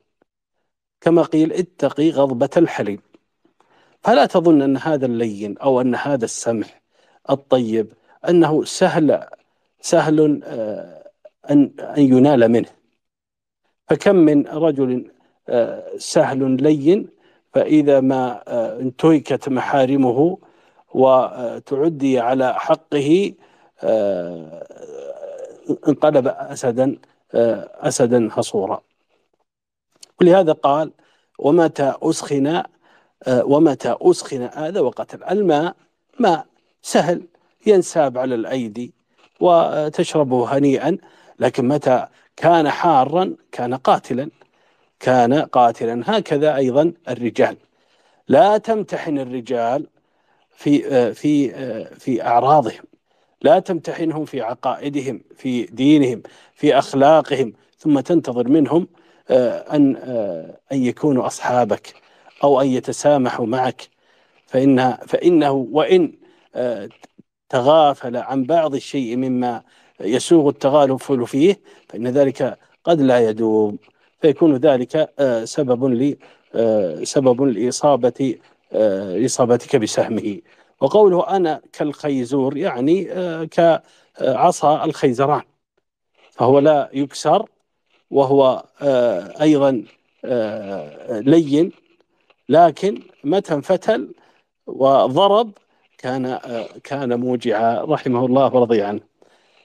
كما 1.00 1.22
قيل 1.22 1.52
اتقي 1.52 2.10
غضبة 2.10 2.50
الحليم. 2.56 3.00
فلا 4.00 4.26
تظن 4.26 4.62
أن 4.62 4.76
هذا 4.76 5.06
اللين 5.06 5.58
أو 5.58 5.80
أن 5.80 5.94
هذا 5.94 6.24
السمح 6.24 6.82
الطيب 7.30 7.92
أنه 8.28 8.64
سهل 8.64 9.26
سهل 9.80 10.40
آه، 10.44 11.10
أن 11.50 11.70
أن 11.80 12.02
ينال 12.02 12.48
منه. 12.48 12.68
فكم 13.88 14.16
من 14.16 14.46
رجل 14.46 15.12
آه، 15.48 15.96
سهل 15.98 16.62
لين 16.62 17.17
فإذا 17.54 18.00
ما 18.00 18.42
آه، 18.48 18.80
انتهكت 18.80 19.48
محارمه 19.48 20.38
وتعدي 20.94 22.18
على 22.20 22.54
حقه 22.54 23.32
انقلب 25.88 26.28
أسدا 26.28 26.96
أسدا 27.34 28.28
حصورا. 28.32 28.80
ولهذا 30.20 30.52
قال 30.52 30.92
ومتى 31.38 31.94
أسخن 32.02 32.62
ومتى 33.28 33.96
أسخن 34.00 34.42
آذى 34.42 34.80
وقتل 34.80 35.24
الماء 35.24 35.76
ماء 36.20 36.46
سهل 36.82 37.22
ينساب 37.66 38.18
على 38.18 38.34
الأيدي 38.34 38.92
وتشربه 39.40 40.58
هنيئا 40.58 40.98
لكن 41.38 41.68
متى 41.68 42.06
كان 42.36 42.70
حارا 42.70 43.34
كان 43.52 43.74
قاتلا. 43.74 44.30
كان 45.00 45.34
قاتلا. 45.34 46.02
هكذا 46.06 46.56
أيضا 46.56 46.92
الرجال. 47.08 47.56
لا 48.28 48.58
تمتحن 48.58 49.18
الرجال 49.18 49.86
في 50.52 51.14
في 51.14 51.50
في 51.94 52.22
أعراضهم. 52.22 52.84
لا 53.42 53.58
تمتحنهم 53.58 54.24
في 54.24 54.40
عقائدهم 54.40 55.20
في 55.36 55.62
دينهم 55.62 56.22
في 56.54 56.78
أخلاقهم. 56.78 57.52
ثم 57.78 58.00
تنتظر 58.00 58.48
منهم 58.48 58.88
أن 59.30 59.96
أن 60.72 60.82
يكونوا 60.84 61.26
أصحابك 61.26 61.94
أو 62.44 62.60
أن 62.60 62.66
يتسامحوا 62.66 63.46
معك. 63.46 63.88
فإن 64.46 64.92
فإنه 65.06 65.52
وإن 65.52 66.12
تغافل 67.48 68.16
عن 68.16 68.44
بعض 68.44 68.74
الشيء 68.74 69.16
مما 69.16 69.62
يسوغ 70.00 70.48
التغافل 70.48 71.26
فيه 71.26 71.60
فإن 71.88 72.08
ذلك 72.08 72.58
قد 72.84 73.00
لا 73.00 73.28
يدوم. 73.28 73.78
فيكون 74.20 74.56
ذلك 74.56 75.14
آه، 75.18 75.44
سبب 75.44 75.84
ل 75.84 76.16
آه، 76.54 77.04
سبب 77.04 77.42
لإصابة 77.42 78.36
آه، 78.72 79.24
إصابتك 79.24 79.76
بسهمه. 79.76 80.40
وقوله 80.80 81.36
أنا 81.36 81.60
كالخيزور 81.72 82.56
يعني 82.56 83.04
كعصا 83.46 84.84
الخيزران. 84.84 85.42
فهو 86.30 86.58
لا 86.58 86.90
يكسر 86.92 87.48
وهو 88.10 88.64
أيضا 89.40 89.84
لين 91.10 91.72
لكن 92.48 93.02
متى 93.24 93.54
انفتل 93.54 94.14
وضرب 94.66 95.52
كان 95.98 96.38
كان 96.84 97.20
موجعا 97.20 97.84
رحمه 97.84 98.26
الله 98.26 98.54
ورضي 98.54 98.82
عنه. 98.82 99.00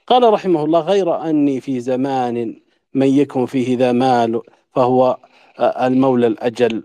قال 0.06 0.32
رحمه 0.32 0.64
الله 0.64 0.80
غير 0.80 1.30
أني 1.30 1.60
في 1.60 1.80
زمان 1.80 2.63
من 2.94 3.06
يكن 3.06 3.46
فيه 3.46 3.76
ذا 3.76 3.92
مال 3.92 4.40
فهو 4.74 5.18
المولى 5.60 6.26
الأجل. 6.26 6.82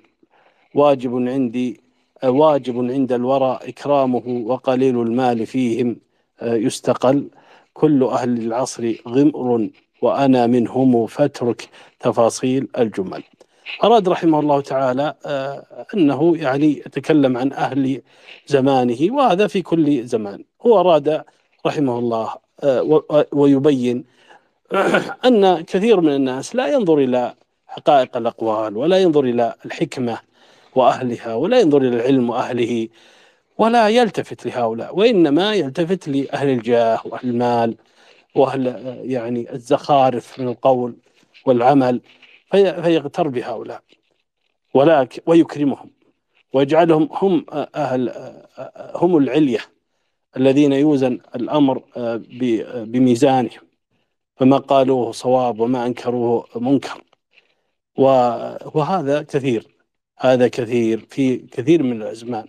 واجب 0.76 1.16
عندي 1.16 1.82
واجب 2.24 2.92
عند 2.92 3.12
الورى 3.12 3.60
إكرامه 3.64 4.44
وقليل 4.46 5.02
المال 5.02 5.46
فيهم 5.46 5.96
يستقل. 6.42 7.30
كل 7.74 8.04
أهل 8.04 8.38
العصر 8.38 8.96
غمر 9.08 9.70
وأنا 10.02 10.48
منهم 10.48 11.08
فاترك 11.08 11.70
تفاصيل 12.00 12.68
الجمل. 12.78 13.24
أراد 13.84 14.10
رحمه 14.10 14.40
الله 14.40 14.62
تعالى 14.62 15.14
آه، 15.26 15.86
أنه 15.94 16.38
يعني 16.38 16.72
يتكلم 16.72 17.38
عن 17.38 17.54
أهل 17.54 18.02
زمانه 18.48 18.98
وهذا 19.12 19.48
في 19.48 19.62
كل 19.62 20.04
زمان. 20.06 20.44
هو 20.66 20.80
أراد 20.80 21.24
رحمه 21.66 22.00
الله 22.00 22.34
آه، 22.64 23.26
ويبين 23.32 24.04
أن 25.26 25.62
كثير 25.62 26.02
من 26.02 26.16
الناس 26.16 26.56
لا 26.56 26.68
ينظر 26.68 26.98
إلى 26.98 27.36
حقائق 27.68 28.18
الأقوال 28.18 28.78
ولا 28.78 29.00
ينظر 29.00 29.24
إلى 29.24 29.56
الحكمة 29.66 30.20
وأهلها 30.76 31.34
ولا 31.36 31.60
ينظر 31.60 31.78
إلى 31.78 31.96
العلم 31.96 32.30
وأهله 32.30 32.88
ولا 33.58 33.90
يلتفت 33.90 34.46
لهؤلاء 34.46 34.98
وإنما 35.00 35.54
يلتفت 35.54 36.08
لأهل 36.08 36.50
الجاه 36.50 37.00
وأهل 37.06 37.30
المال 37.30 37.76
وأهل 38.36 38.68
آه، 38.68 39.02
يعني 39.04 39.54
الزخارف 39.54 40.40
من 40.40 40.48
القول 40.48 40.96
والعمل 41.46 42.02
فيغتر 42.52 43.28
بهؤلاء. 43.28 43.82
ولكن 44.74 45.22
ويكرمهم 45.26 45.90
ويجعلهم 46.54 47.10
هم 47.12 47.46
أهل 47.76 48.14
هم 48.96 49.18
العلية 49.18 49.60
الذين 50.38 50.74
يوزن 50.74 51.20
الأمر 51.36 51.84
بميزانهم. 52.86 53.69
فما 54.40 54.58
قالوه 54.58 55.12
صواب 55.12 55.60
وما 55.60 55.86
أنكروه 55.86 56.46
منكر. 56.56 57.04
وهذا 57.98 59.22
كثير 59.22 59.68
هذا 60.20 60.48
كثير 60.48 61.06
في 61.10 61.38
كثير 61.38 61.84
من 61.84 62.02
الأزمان 62.02 62.48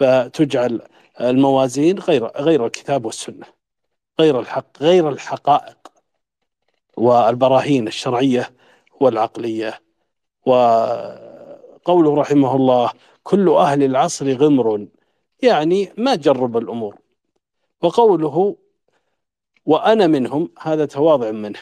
فتجعل 0.00 0.80
الموازين 1.20 1.98
غير 1.98 2.26
غير 2.26 2.66
الكتاب 2.66 3.04
والسنة 3.06 3.46
غير 4.20 4.40
الحق 4.40 4.82
غير 4.82 5.08
الحقائق 5.08 5.76
والبراهين 6.96 7.88
الشرعية 7.88 8.50
والعقلية. 9.00 9.80
وقوله 10.46 12.14
رحمه 12.14 12.56
الله 12.56 12.90
كل 13.22 13.48
أهل 13.48 13.82
العصر 13.82 14.32
غمر 14.32 14.86
يعني 15.42 15.92
ما 15.96 16.14
جرب 16.14 16.56
الأمور. 16.56 16.98
وقوله 17.82 18.56
وأنا 19.66 20.06
منهم 20.06 20.50
هذا 20.60 20.84
تواضع 20.84 21.30
منه. 21.30 21.58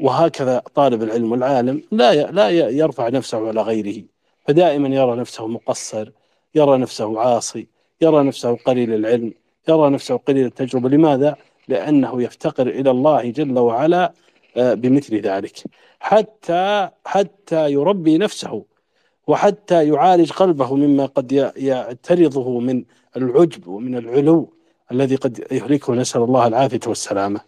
وهكذا 0.00 0.62
طالب 0.74 1.02
العلم 1.02 1.32
والعالم 1.32 1.82
لا 1.92 2.30
لا 2.30 2.50
يرفع 2.70 3.08
نفسه 3.08 3.48
على 3.48 3.62
غيره. 3.62 4.04
فدائما 4.48 4.88
يرى 4.88 5.16
نفسه 5.16 5.46
مقصر 5.46 6.10
يرى 6.54 6.78
نفسه 6.78 7.20
عاصي 7.20 7.66
يرى 8.00 8.24
نفسه 8.24 8.56
قليل 8.56 8.94
العلم 8.94 9.34
يرى 9.68 9.90
نفسه 9.90 10.16
قليل 10.16 10.46
التجربة. 10.46 10.88
لماذا؟ 10.88 11.36
لأنه 11.68 12.22
يفتقر 12.22 12.66
إلى 12.66 12.90
الله 12.90 13.30
جل 13.30 13.58
وعلا 13.58 14.12
آه، 14.56 14.74
بمثل 14.74 15.16
ذلك. 15.20 15.62
حتى 16.00 16.88
حتى 17.06 17.72
يربي 17.72 18.18
نفسه 18.18 18.64
وحتى 19.26 19.88
يعالج 19.88 20.32
قلبه 20.32 20.74
مما 20.74 21.06
قد 21.06 21.32
يعترضه 21.56 22.60
من 22.60 22.84
العجب 23.16 23.66
ومن 23.68 23.96
العلو. 23.96 24.52
الذي 24.94 25.16
قد 25.16 25.46
يهلكه 25.52 25.94
نسأل 25.94 26.22
الله 26.22 26.46
العافية 26.46 26.80
والسلامة. 26.86 27.40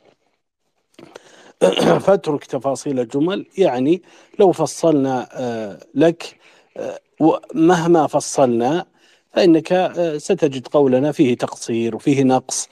فاترك 2.07 2.45
تفاصيل 2.45 3.01
الجمل. 3.01 3.47
يعني 3.59 4.03
لو 4.39 4.53
فصلنا 4.53 5.29
آه، 5.33 5.79
لك 5.95 6.37
آه، 6.77 7.01
مهما 7.55 8.07
فصلنا 8.07 8.87
فإنك 9.33 9.93
ستجد 10.17 10.67
قولنا 10.67 11.13
فيه 11.13 11.37
تقصير 11.37 11.97
وفيه 11.97 12.23
نقص. 12.23 12.69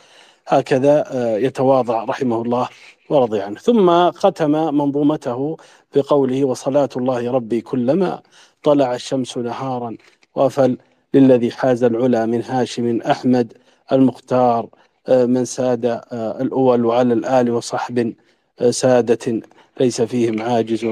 هكذا 0.47 1.05
يتواضع 1.39 2.05
رحمه 2.05 2.43
الله 2.43 2.69
ورضي 3.11 3.41
عنه. 3.41 3.59
ثم 3.59 4.11
ختم 4.11 4.75
منظومته 4.75 5.57
بقوله 5.95 6.45
وصلاة 6.45 6.89
الله 6.97 7.33
ربي 7.33 7.61
كلما 7.61 8.23
طلع 8.63 8.95
الشمس 8.95 9.39
نهارا 9.39 9.97
وفل 10.35 10.79
للذي 11.15 11.51
حاز 11.51 11.85
العلا 11.85 12.27
من 12.27 12.43
هاشم 12.43 13.01
أحمد 13.01 13.53
المختار 13.93 14.69
آه، 15.09 15.25
من 15.27 15.45
ساد 15.45 15.87
آه، 15.87 16.41
الأول 16.41 16.85
وعلى 16.85 17.15
الآل 17.15 17.51
وصحب 17.51 18.15
آه، 18.61 18.71
سادة 18.71 19.43
ليس 19.81 20.03
فيهم 20.03 20.43
عاجز 20.43 20.87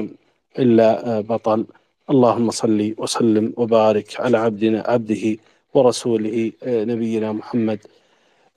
إلا 0.59 1.21
بطل. 1.21 1.65
اللهم 2.09 2.51
صل 2.51 2.95
وسلم 2.97 3.53
وبارك 3.57 4.19
على 4.19 4.37
عبدنا 4.37 4.83
عبده 4.87 5.37
ورسوله 5.73 6.51
نبينا 6.65 7.31
محمد. 7.31 7.79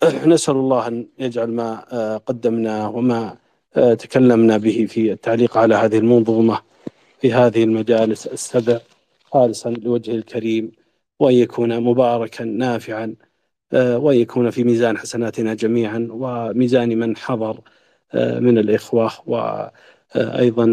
نسأل 0.27 0.55
الله 0.55 0.87
أن 0.89 1.07
يجعل 1.19 1.51
ما 1.51 1.75
قدمناه 2.27 2.91
وما 2.91 3.37
تكلمنا 3.75 4.57
به 4.57 4.87
في 4.89 5.13
التعليق 5.13 5.59
على 5.59 5.75
هذه 5.75 5.99
المنظومة 5.99 6.61
في 7.21 7.33
هذه 7.33 7.65
المجالس 7.65 8.27
السبع 8.27 8.79
خالصا 9.25 9.71
لوجه 9.71 10.11
الكريم 10.11 10.73
وأن 11.21 11.35
يكون 11.35 11.81
مباركا 11.81 12.45
نافعا 12.45 13.15
وأن 13.77 14.17
يكون 14.17 14.51
في 14.51 14.65
ميزان 14.65 14.99
حسناتنا 14.99 15.55
جميعا 15.55 16.09
وميزان 16.11 16.99
من 16.99 17.17
حضر 17.17 17.61
من 18.15 18.59
الإخوة 18.59 19.13
وأيضا 19.27 20.67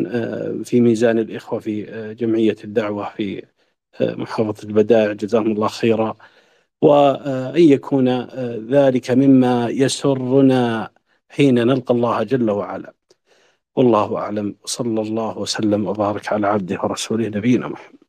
في 0.64 0.82
ميزان 0.82 1.20
الإخوة 1.20 1.60
في 1.60 1.84
جمعية 2.20 2.56
الدعوة 2.64 3.10
في 3.18 3.44
محافظة 4.02 4.68
البدائع 4.68 5.14
جزاهم 5.14 5.52
الله 5.52 5.68
خيرا. 5.68 6.16
وأن 6.82 7.62
يكون 7.62 8.28
ذلك 8.70 9.12
مما 9.12 9.70
يسرنا 9.70 10.90
حين 11.30 11.56
نلقى 11.68 11.94
الله 11.94 12.24
جل 12.24 12.52
وعلا. 12.52 12.94
والله 13.76 14.18
أعلم 14.18 14.56
صلى 14.66 15.02
الله 15.02 15.38
وسلم 15.38 15.88
وبارك 15.88 16.34
على 16.34 16.48
عبده 16.48 16.80
ورسوله 16.84 17.28
نبينا 17.28 17.68
محمد. 17.68 18.03